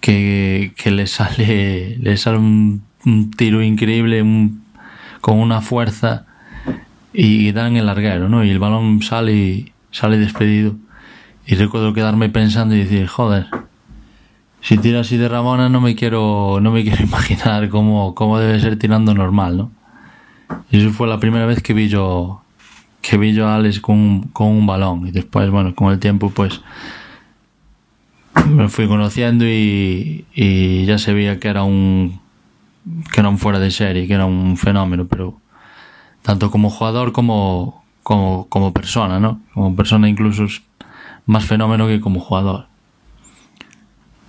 que, 0.00 0.72
que, 0.78 0.90
le 0.90 1.06
sale 1.06 1.98
le 2.00 2.16
sale 2.16 2.38
un, 2.38 2.82
tiro 3.36 3.62
increíble 3.62 4.24
con 5.20 5.38
una 5.38 5.60
fuerza 5.60 6.24
y 7.12 7.52
dan 7.52 7.76
el 7.76 7.84
larguero, 7.84 8.30
¿no? 8.30 8.42
Y 8.44 8.48
el 8.48 8.58
balón 8.58 9.02
sale 9.02 9.34
y 9.34 9.72
sale 9.90 10.16
despedido. 10.16 10.74
Y 11.46 11.54
recuerdo 11.54 11.92
quedarme 11.92 12.30
pensando 12.30 12.74
y 12.74 12.78
decir, 12.78 13.06
joder, 13.08 13.46
si 14.66 14.78
tira 14.78 14.98
así 15.02 15.16
de 15.16 15.28
Ramona 15.28 15.68
no 15.68 15.80
me 15.80 15.94
quiero, 15.94 16.58
no 16.60 16.72
me 16.72 16.82
quiero 16.82 17.04
imaginar 17.04 17.68
cómo, 17.68 18.16
cómo 18.16 18.40
debe 18.40 18.58
ser 18.58 18.76
tirando 18.76 19.14
normal, 19.14 19.56
¿no? 19.56 19.70
Y 20.72 20.78
eso 20.78 20.90
fue 20.90 21.06
la 21.06 21.20
primera 21.20 21.46
vez 21.46 21.62
que 21.62 21.72
vi 21.72 21.88
yo, 21.88 22.42
que 23.00 23.16
vi 23.16 23.32
yo 23.32 23.46
a 23.46 23.54
Alex 23.54 23.78
con, 23.78 24.22
con 24.32 24.48
un 24.48 24.66
balón. 24.66 25.06
Y 25.06 25.12
después, 25.12 25.50
bueno, 25.50 25.72
con 25.76 25.92
el 25.92 26.00
tiempo, 26.00 26.30
pues 26.30 26.62
me 28.48 28.68
fui 28.68 28.88
conociendo 28.88 29.44
y, 29.46 30.24
ya 30.84 30.98
se 30.98 31.14
veía 31.14 31.38
que 31.38 31.46
era 31.46 31.62
un, 31.62 32.20
que 33.12 33.20
era 33.20 33.28
un 33.28 33.38
fuera 33.38 33.60
de 33.60 33.70
serie, 33.70 34.08
que 34.08 34.14
era 34.14 34.26
un 34.26 34.56
fenómeno, 34.56 35.06
pero 35.06 35.40
tanto 36.22 36.50
como 36.50 36.70
jugador 36.70 37.12
como, 37.12 37.84
como, 38.02 38.48
como 38.48 38.72
persona, 38.72 39.20
¿no? 39.20 39.40
Como 39.54 39.76
persona 39.76 40.08
incluso 40.08 40.44
más 41.24 41.44
fenómeno 41.44 41.86
que 41.86 42.00
como 42.00 42.18
jugador. 42.18 42.66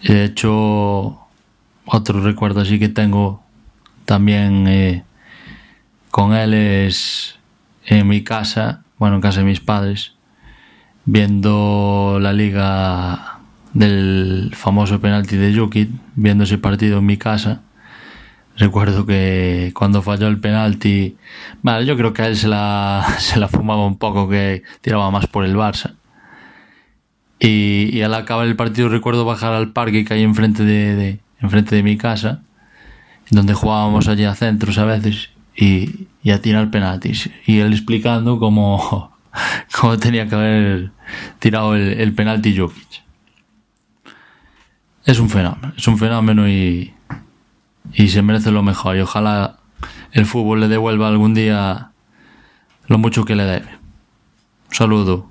De 0.04 0.26
hecho, 0.26 1.20
otro 1.86 2.22
recuerdo 2.22 2.62
así 2.62 2.80
que 2.80 2.90
tengo 2.90 3.42
también 4.06 4.68
eh, 4.68 5.04
con 6.12 6.34
él 6.34 6.54
es 6.54 7.36
en 7.86 8.08
mi 8.08 8.24
casa, 8.24 8.84
bueno, 8.98 9.16
en 9.16 9.22
casa 9.22 9.40
de 9.40 9.46
mis 9.46 9.60
padres, 9.60 10.14
viendo 11.06 12.20
la 12.22 12.34
liga 12.34 13.40
del 13.74 14.52
famoso 14.56 15.00
penalti 15.00 15.38
de 15.38 15.58
Jukic, 15.58 15.90
viendo 16.16 16.44
ese 16.44 16.58
partido 16.58 17.00
en 17.00 17.06
mi 17.06 17.18
casa. 17.18 17.62
Recuerdo 18.58 19.06
que 19.06 19.72
cuando 19.76 20.02
falló 20.02 20.28
el 20.28 20.40
penalti, 20.40 21.16
vale, 21.62 21.86
yo 21.86 21.96
creo 21.96 22.14
que 22.14 22.24
a 22.24 22.28
él 22.28 22.36
se 22.36 22.48
la, 22.48 23.06
se 23.20 23.40
la 23.40 23.48
fumaba 23.48 23.86
un 23.86 23.98
poco, 23.98 24.28
que 24.28 24.64
tiraba 24.82 25.12
más 25.12 25.28
por 25.28 25.46
el 25.46 25.56
Barça. 25.56 25.94
Y, 27.40 28.02
al 28.02 28.14
acabar 28.14 28.48
el 28.48 28.56
partido 28.56 28.90
recuerdo 28.90 29.26
bajar 29.26 29.54
al 29.54 29.72
parque 29.72 30.04
que 30.04 30.14
hay 30.14 30.24
enfrente 30.24 30.64
de, 30.64 31.20
enfrente 31.40 31.76
de 31.76 31.84
mi 31.84 31.98
casa, 31.98 32.42
donde 33.30 33.54
jugábamos 33.54 34.08
allí 34.08 34.24
a 34.24 34.36
centros 34.36 34.78
a 34.78 34.86
veces, 34.86 35.30
y, 35.56 36.08
y 36.24 36.32
a 36.32 36.42
tirar 36.42 36.72
penaltis. 36.72 37.30
Y 37.46 37.60
él 37.60 37.74
explicando 37.74 38.40
cómo, 38.40 39.16
cómo 39.80 39.98
tenía 39.98 40.28
que 40.28 40.36
haber 40.36 40.92
tirado 41.40 41.76
el, 41.76 42.00
el 42.00 42.14
penalti 42.14 42.58
Jokic. 42.58 43.04
Es 45.06 45.20
un 45.20 45.30
fenómeno, 45.30 45.74
es 45.78 45.88
un 45.88 45.98
fenómeno 45.98 46.50
y, 46.50 46.94
y 47.94 48.08
se 48.10 48.22
merece 48.22 48.52
lo 48.52 48.64
mejor. 48.64 48.98
Y 48.98 49.02
ojalá 49.02 49.58
el 50.12 50.26
fútbol 50.26 50.60
le 50.60 50.68
devuelva 50.68 51.08
algún 51.08 51.34
día 51.34 51.92
lo 52.88 52.98
mucho 52.98 53.26
que 53.26 53.36
le 53.36 53.44
debe. 53.44 53.70
Un 54.70 54.76
saludo. 54.76 55.30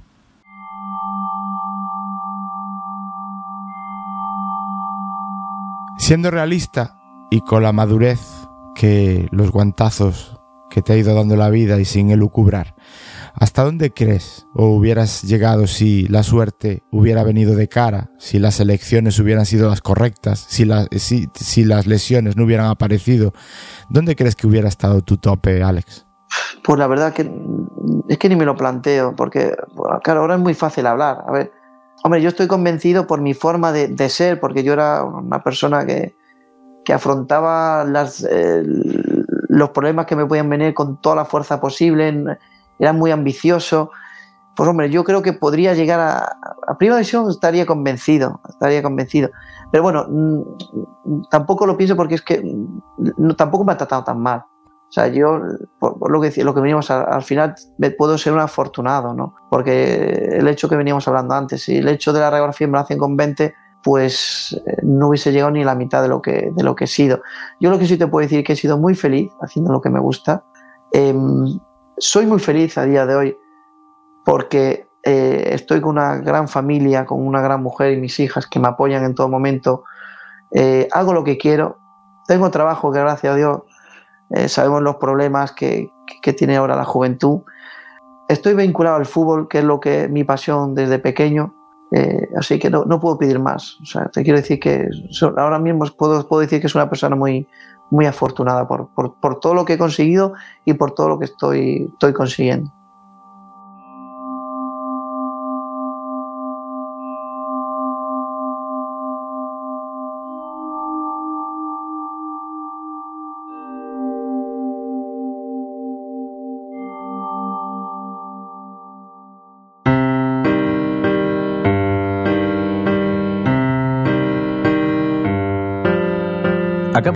Siendo 5.98 6.30
realista 6.30 6.98
y 7.30 7.40
con 7.40 7.62
la 7.62 7.72
madurez 7.72 8.20
que 8.74 9.28
los 9.32 9.50
guantazos 9.50 10.38
que 10.70 10.82
te 10.82 10.92
ha 10.92 10.96
ido 10.96 11.14
dando 11.14 11.36
la 11.36 11.48
vida 11.48 11.80
y 11.80 11.86
sin 11.86 12.10
elucubrar, 12.10 12.74
¿hasta 13.34 13.64
dónde 13.64 13.92
crees 13.92 14.46
o 14.54 14.68
hubieras 14.68 15.22
llegado 15.22 15.66
si 15.66 16.06
la 16.08 16.22
suerte 16.22 16.82
hubiera 16.92 17.24
venido 17.24 17.54
de 17.54 17.68
cara, 17.68 18.10
si 18.18 18.38
las 18.38 18.60
elecciones 18.60 19.18
hubieran 19.18 19.46
sido 19.46 19.70
las 19.70 19.80
correctas, 19.80 20.44
si, 20.48 20.66
la, 20.66 20.86
si, 20.92 21.64
las 21.64 21.86
lesiones 21.86 22.36
no 22.36 22.44
hubieran 22.44 22.66
aparecido? 22.66 23.32
¿Dónde 23.88 24.16
crees 24.16 24.36
que 24.36 24.46
hubiera 24.46 24.68
estado 24.68 25.00
tu 25.00 25.16
tope, 25.16 25.62
Alex? 25.62 26.06
Pues 26.62 26.78
la 26.78 26.88
verdad 26.88 27.14
que 27.14 27.30
es 28.08 28.18
que 28.18 28.28
ni 28.28 28.36
me 28.36 28.44
lo 28.44 28.54
planteo, 28.54 29.16
porque 29.16 29.56
claro, 30.02 30.20
ahora 30.20 30.34
es 30.34 30.40
muy 30.40 30.54
fácil 30.54 30.86
hablar. 30.86 31.24
A 31.26 31.32
ver, 31.32 31.52
Hombre, 32.02 32.20
yo 32.22 32.28
estoy 32.28 32.46
convencido 32.46 33.06
por 33.06 33.20
mi 33.20 33.34
forma 33.34 33.72
de, 33.72 33.88
de 33.88 34.08
ser, 34.08 34.38
porque 34.38 34.62
yo 34.62 34.72
era 34.72 35.02
una 35.02 35.42
persona 35.42 35.84
que, 35.84 36.14
que 36.84 36.92
afrontaba 36.92 37.84
las, 37.84 38.24
eh, 38.30 38.62
los 39.48 39.70
problemas 39.70 40.06
que 40.06 40.14
me 40.14 40.24
podían 40.24 40.48
venir 40.48 40.72
con 40.72 41.00
toda 41.00 41.16
la 41.16 41.24
fuerza 41.24 41.60
posible, 41.60 42.38
era 42.78 42.92
muy 42.92 43.10
ambicioso. 43.10 43.90
Pues 44.54 44.68
hombre, 44.70 44.88
yo 44.88 45.04
creo 45.04 45.20
que 45.20 45.32
podría 45.32 45.74
llegar 45.74 46.00
a, 46.00 46.38
a 46.66 46.78
primera 46.78 46.96
división, 46.96 47.28
estaría 47.28 47.66
convencido, 47.66 48.40
estaría 48.48 48.82
convencido. 48.82 49.30
Pero 49.70 49.82
bueno, 49.82 50.06
tampoco 51.30 51.66
lo 51.66 51.76
pienso 51.76 51.96
porque 51.96 52.14
es 52.14 52.22
que 52.22 52.42
no, 53.18 53.34
tampoco 53.34 53.64
me 53.64 53.72
ha 53.72 53.76
tratado 53.76 54.04
tan 54.04 54.20
mal. 54.20 54.44
O 54.88 54.92
sea, 54.92 55.08
yo, 55.08 55.40
por, 55.78 56.10
lo 56.10 56.20
que 56.20 56.44
lo 56.44 56.54
que 56.54 56.60
veníamos 56.60 56.90
al 56.90 57.22
final, 57.22 57.54
puedo 57.98 58.16
ser 58.16 58.32
un 58.32 58.40
afortunado, 58.40 59.14
¿no? 59.14 59.34
Porque 59.50 60.38
el 60.38 60.46
hecho 60.48 60.68
que 60.68 60.76
veníamos 60.76 61.06
hablando 61.08 61.34
antes, 61.34 61.62
si 61.62 61.78
el 61.78 61.88
hecho 61.88 62.12
de 62.12 62.20
la 62.20 62.30
radiografía 62.30 62.66
me 62.66 62.74
lo 62.74 62.78
hacen 62.80 62.98
con 62.98 63.16
20, 63.16 63.54
pues 63.82 64.60
eh, 64.66 64.76
no 64.82 65.08
hubiese 65.08 65.32
llegado 65.32 65.50
ni 65.50 65.64
la 65.64 65.74
mitad 65.74 66.02
de 66.02 66.08
lo, 66.08 66.22
que, 66.22 66.50
de 66.54 66.62
lo 66.62 66.74
que 66.74 66.84
he 66.84 66.88
sido. 66.88 67.20
Yo 67.60 67.70
lo 67.70 67.78
que 67.78 67.86
sí 67.86 67.96
te 67.96 68.06
puedo 68.06 68.22
decir 68.22 68.40
es 68.40 68.44
que 68.44 68.52
he 68.52 68.56
sido 68.56 68.78
muy 68.78 68.94
feliz 68.94 69.30
haciendo 69.40 69.72
lo 69.72 69.80
que 69.80 69.90
me 69.90 70.00
gusta. 70.00 70.44
Eh, 70.92 71.14
soy 71.98 72.26
muy 72.26 72.38
feliz 72.38 72.78
a 72.78 72.84
día 72.84 73.06
de 73.06 73.16
hoy 73.16 73.36
porque 74.24 74.88
eh, 75.02 75.50
estoy 75.52 75.80
con 75.80 75.92
una 75.92 76.16
gran 76.16 76.48
familia, 76.48 77.06
con 77.06 77.24
una 77.24 77.40
gran 77.40 77.62
mujer 77.62 77.92
y 77.92 78.00
mis 78.00 78.18
hijas 78.18 78.46
que 78.48 78.58
me 78.58 78.66
apoyan 78.66 79.04
en 79.04 79.14
todo 79.14 79.28
momento. 79.28 79.84
Eh, 80.50 80.88
hago 80.90 81.12
lo 81.12 81.22
que 81.22 81.38
quiero. 81.38 81.78
Tengo 82.26 82.50
trabajo 82.50 82.90
que 82.90 82.98
gracias 82.98 83.32
a 83.32 83.36
Dios 83.36 83.58
eh, 84.30 84.48
sabemos 84.48 84.82
los 84.82 84.96
problemas 84.96 85.52
que, 85.52 85.90
que, 86.22 86.32
tiene 86.32 86.56
ahora 86.56 86.76
la 86.76 86.84
juventud. 86.84 87.40
Estoy 88.28 88.54
vinculado 88.54 88.96
al 88.96 89.06
fútbol, 89.06 89.48
que 89.48 89.58
es 89.58 89.64
lo 89.64 89.78
que 89.78 90.08
mi 90.08 90.24
pasión 90.24 90.74
desde 90.74 90.98
pequeño, 90.98 91.54
eh, 91.92 92.28
así 92.36 92.58
que 92.58 92.68
no, 92.68 92.84
no, 92.84 92.98
puedo 92.98 93.18
pedir 93.18 93.38
más. 93.38 93.78
O 93.80 93.86
sea, 93.86 94.06
te 94.06 94.24
quiero 94.24 94.38
decir 94.38 94.58
que 94.58 94.88
ahora 95.36 95.58
mismo 95.58 95.84
puedo, 95.96 96.26
puedo 96.26 96.40
decir 96.40 96.60
que 96.60 96.66
es 96.66 96.74
una 96.74 96.88
persona 96.88 97.14
muy, 97.14 97.46
muy 97.90 98.06
afortunada 98.06 98.66
por, 98.66 98.88
por, 98.94 99.14
por, 99.20 99.38
todo 99.38 99.54
lo 99.54 99.64
que 99.64 99.74
he 99.74 99.78
conseguido 99.78 100.34
y 100.64 100.74
por 100.74 100.92
todo 100.92 101.08
lo 101.08 101.18
que 101.18 101.26
estoy, 101.26 101.88
estoy 101.92 102.12
consiguiendo. 102.12 102.72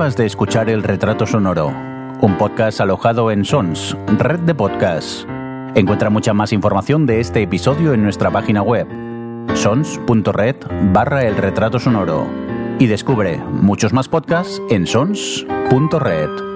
De 0.00 0.24
escuchar 0.24 0.70
El 0.70 0.82
Retrato 0.82 1.26
Sonoro, 1.26 1.68
un 1.68 2.38
podcast 2.38 2.80
alojado 2.80 3.30
en 3.30 3.44
Sons, 3.44 3.94
red 4.16 4.40
de 4.40 4.54
podcasts. 4.54 5.26
Encuentra 5.74 6.08
mucha 6.08 6.32
más 6.32 6.54
información 6.54 7.04
de 7.04 7.20
este 7.20 7.42
episodio 7.42 7.92
en 7.92 8.02
nuestra 8.02 8.30
página 8.30 8.62
web, 8.62 8.88
sons.red 9.52 10.56
barra 10.94 11.26
El 11.26 11.36
Retrato 11.36 11.78
Sonoro. 11.78 12.26
Y 12.78 12.86
descubre 12.86 13.36
muchos 13.36 13.92
más 13.92 14.08
podcasts 14.08 14.62
en 14.70 14.86
sons.red. 14.86 16.49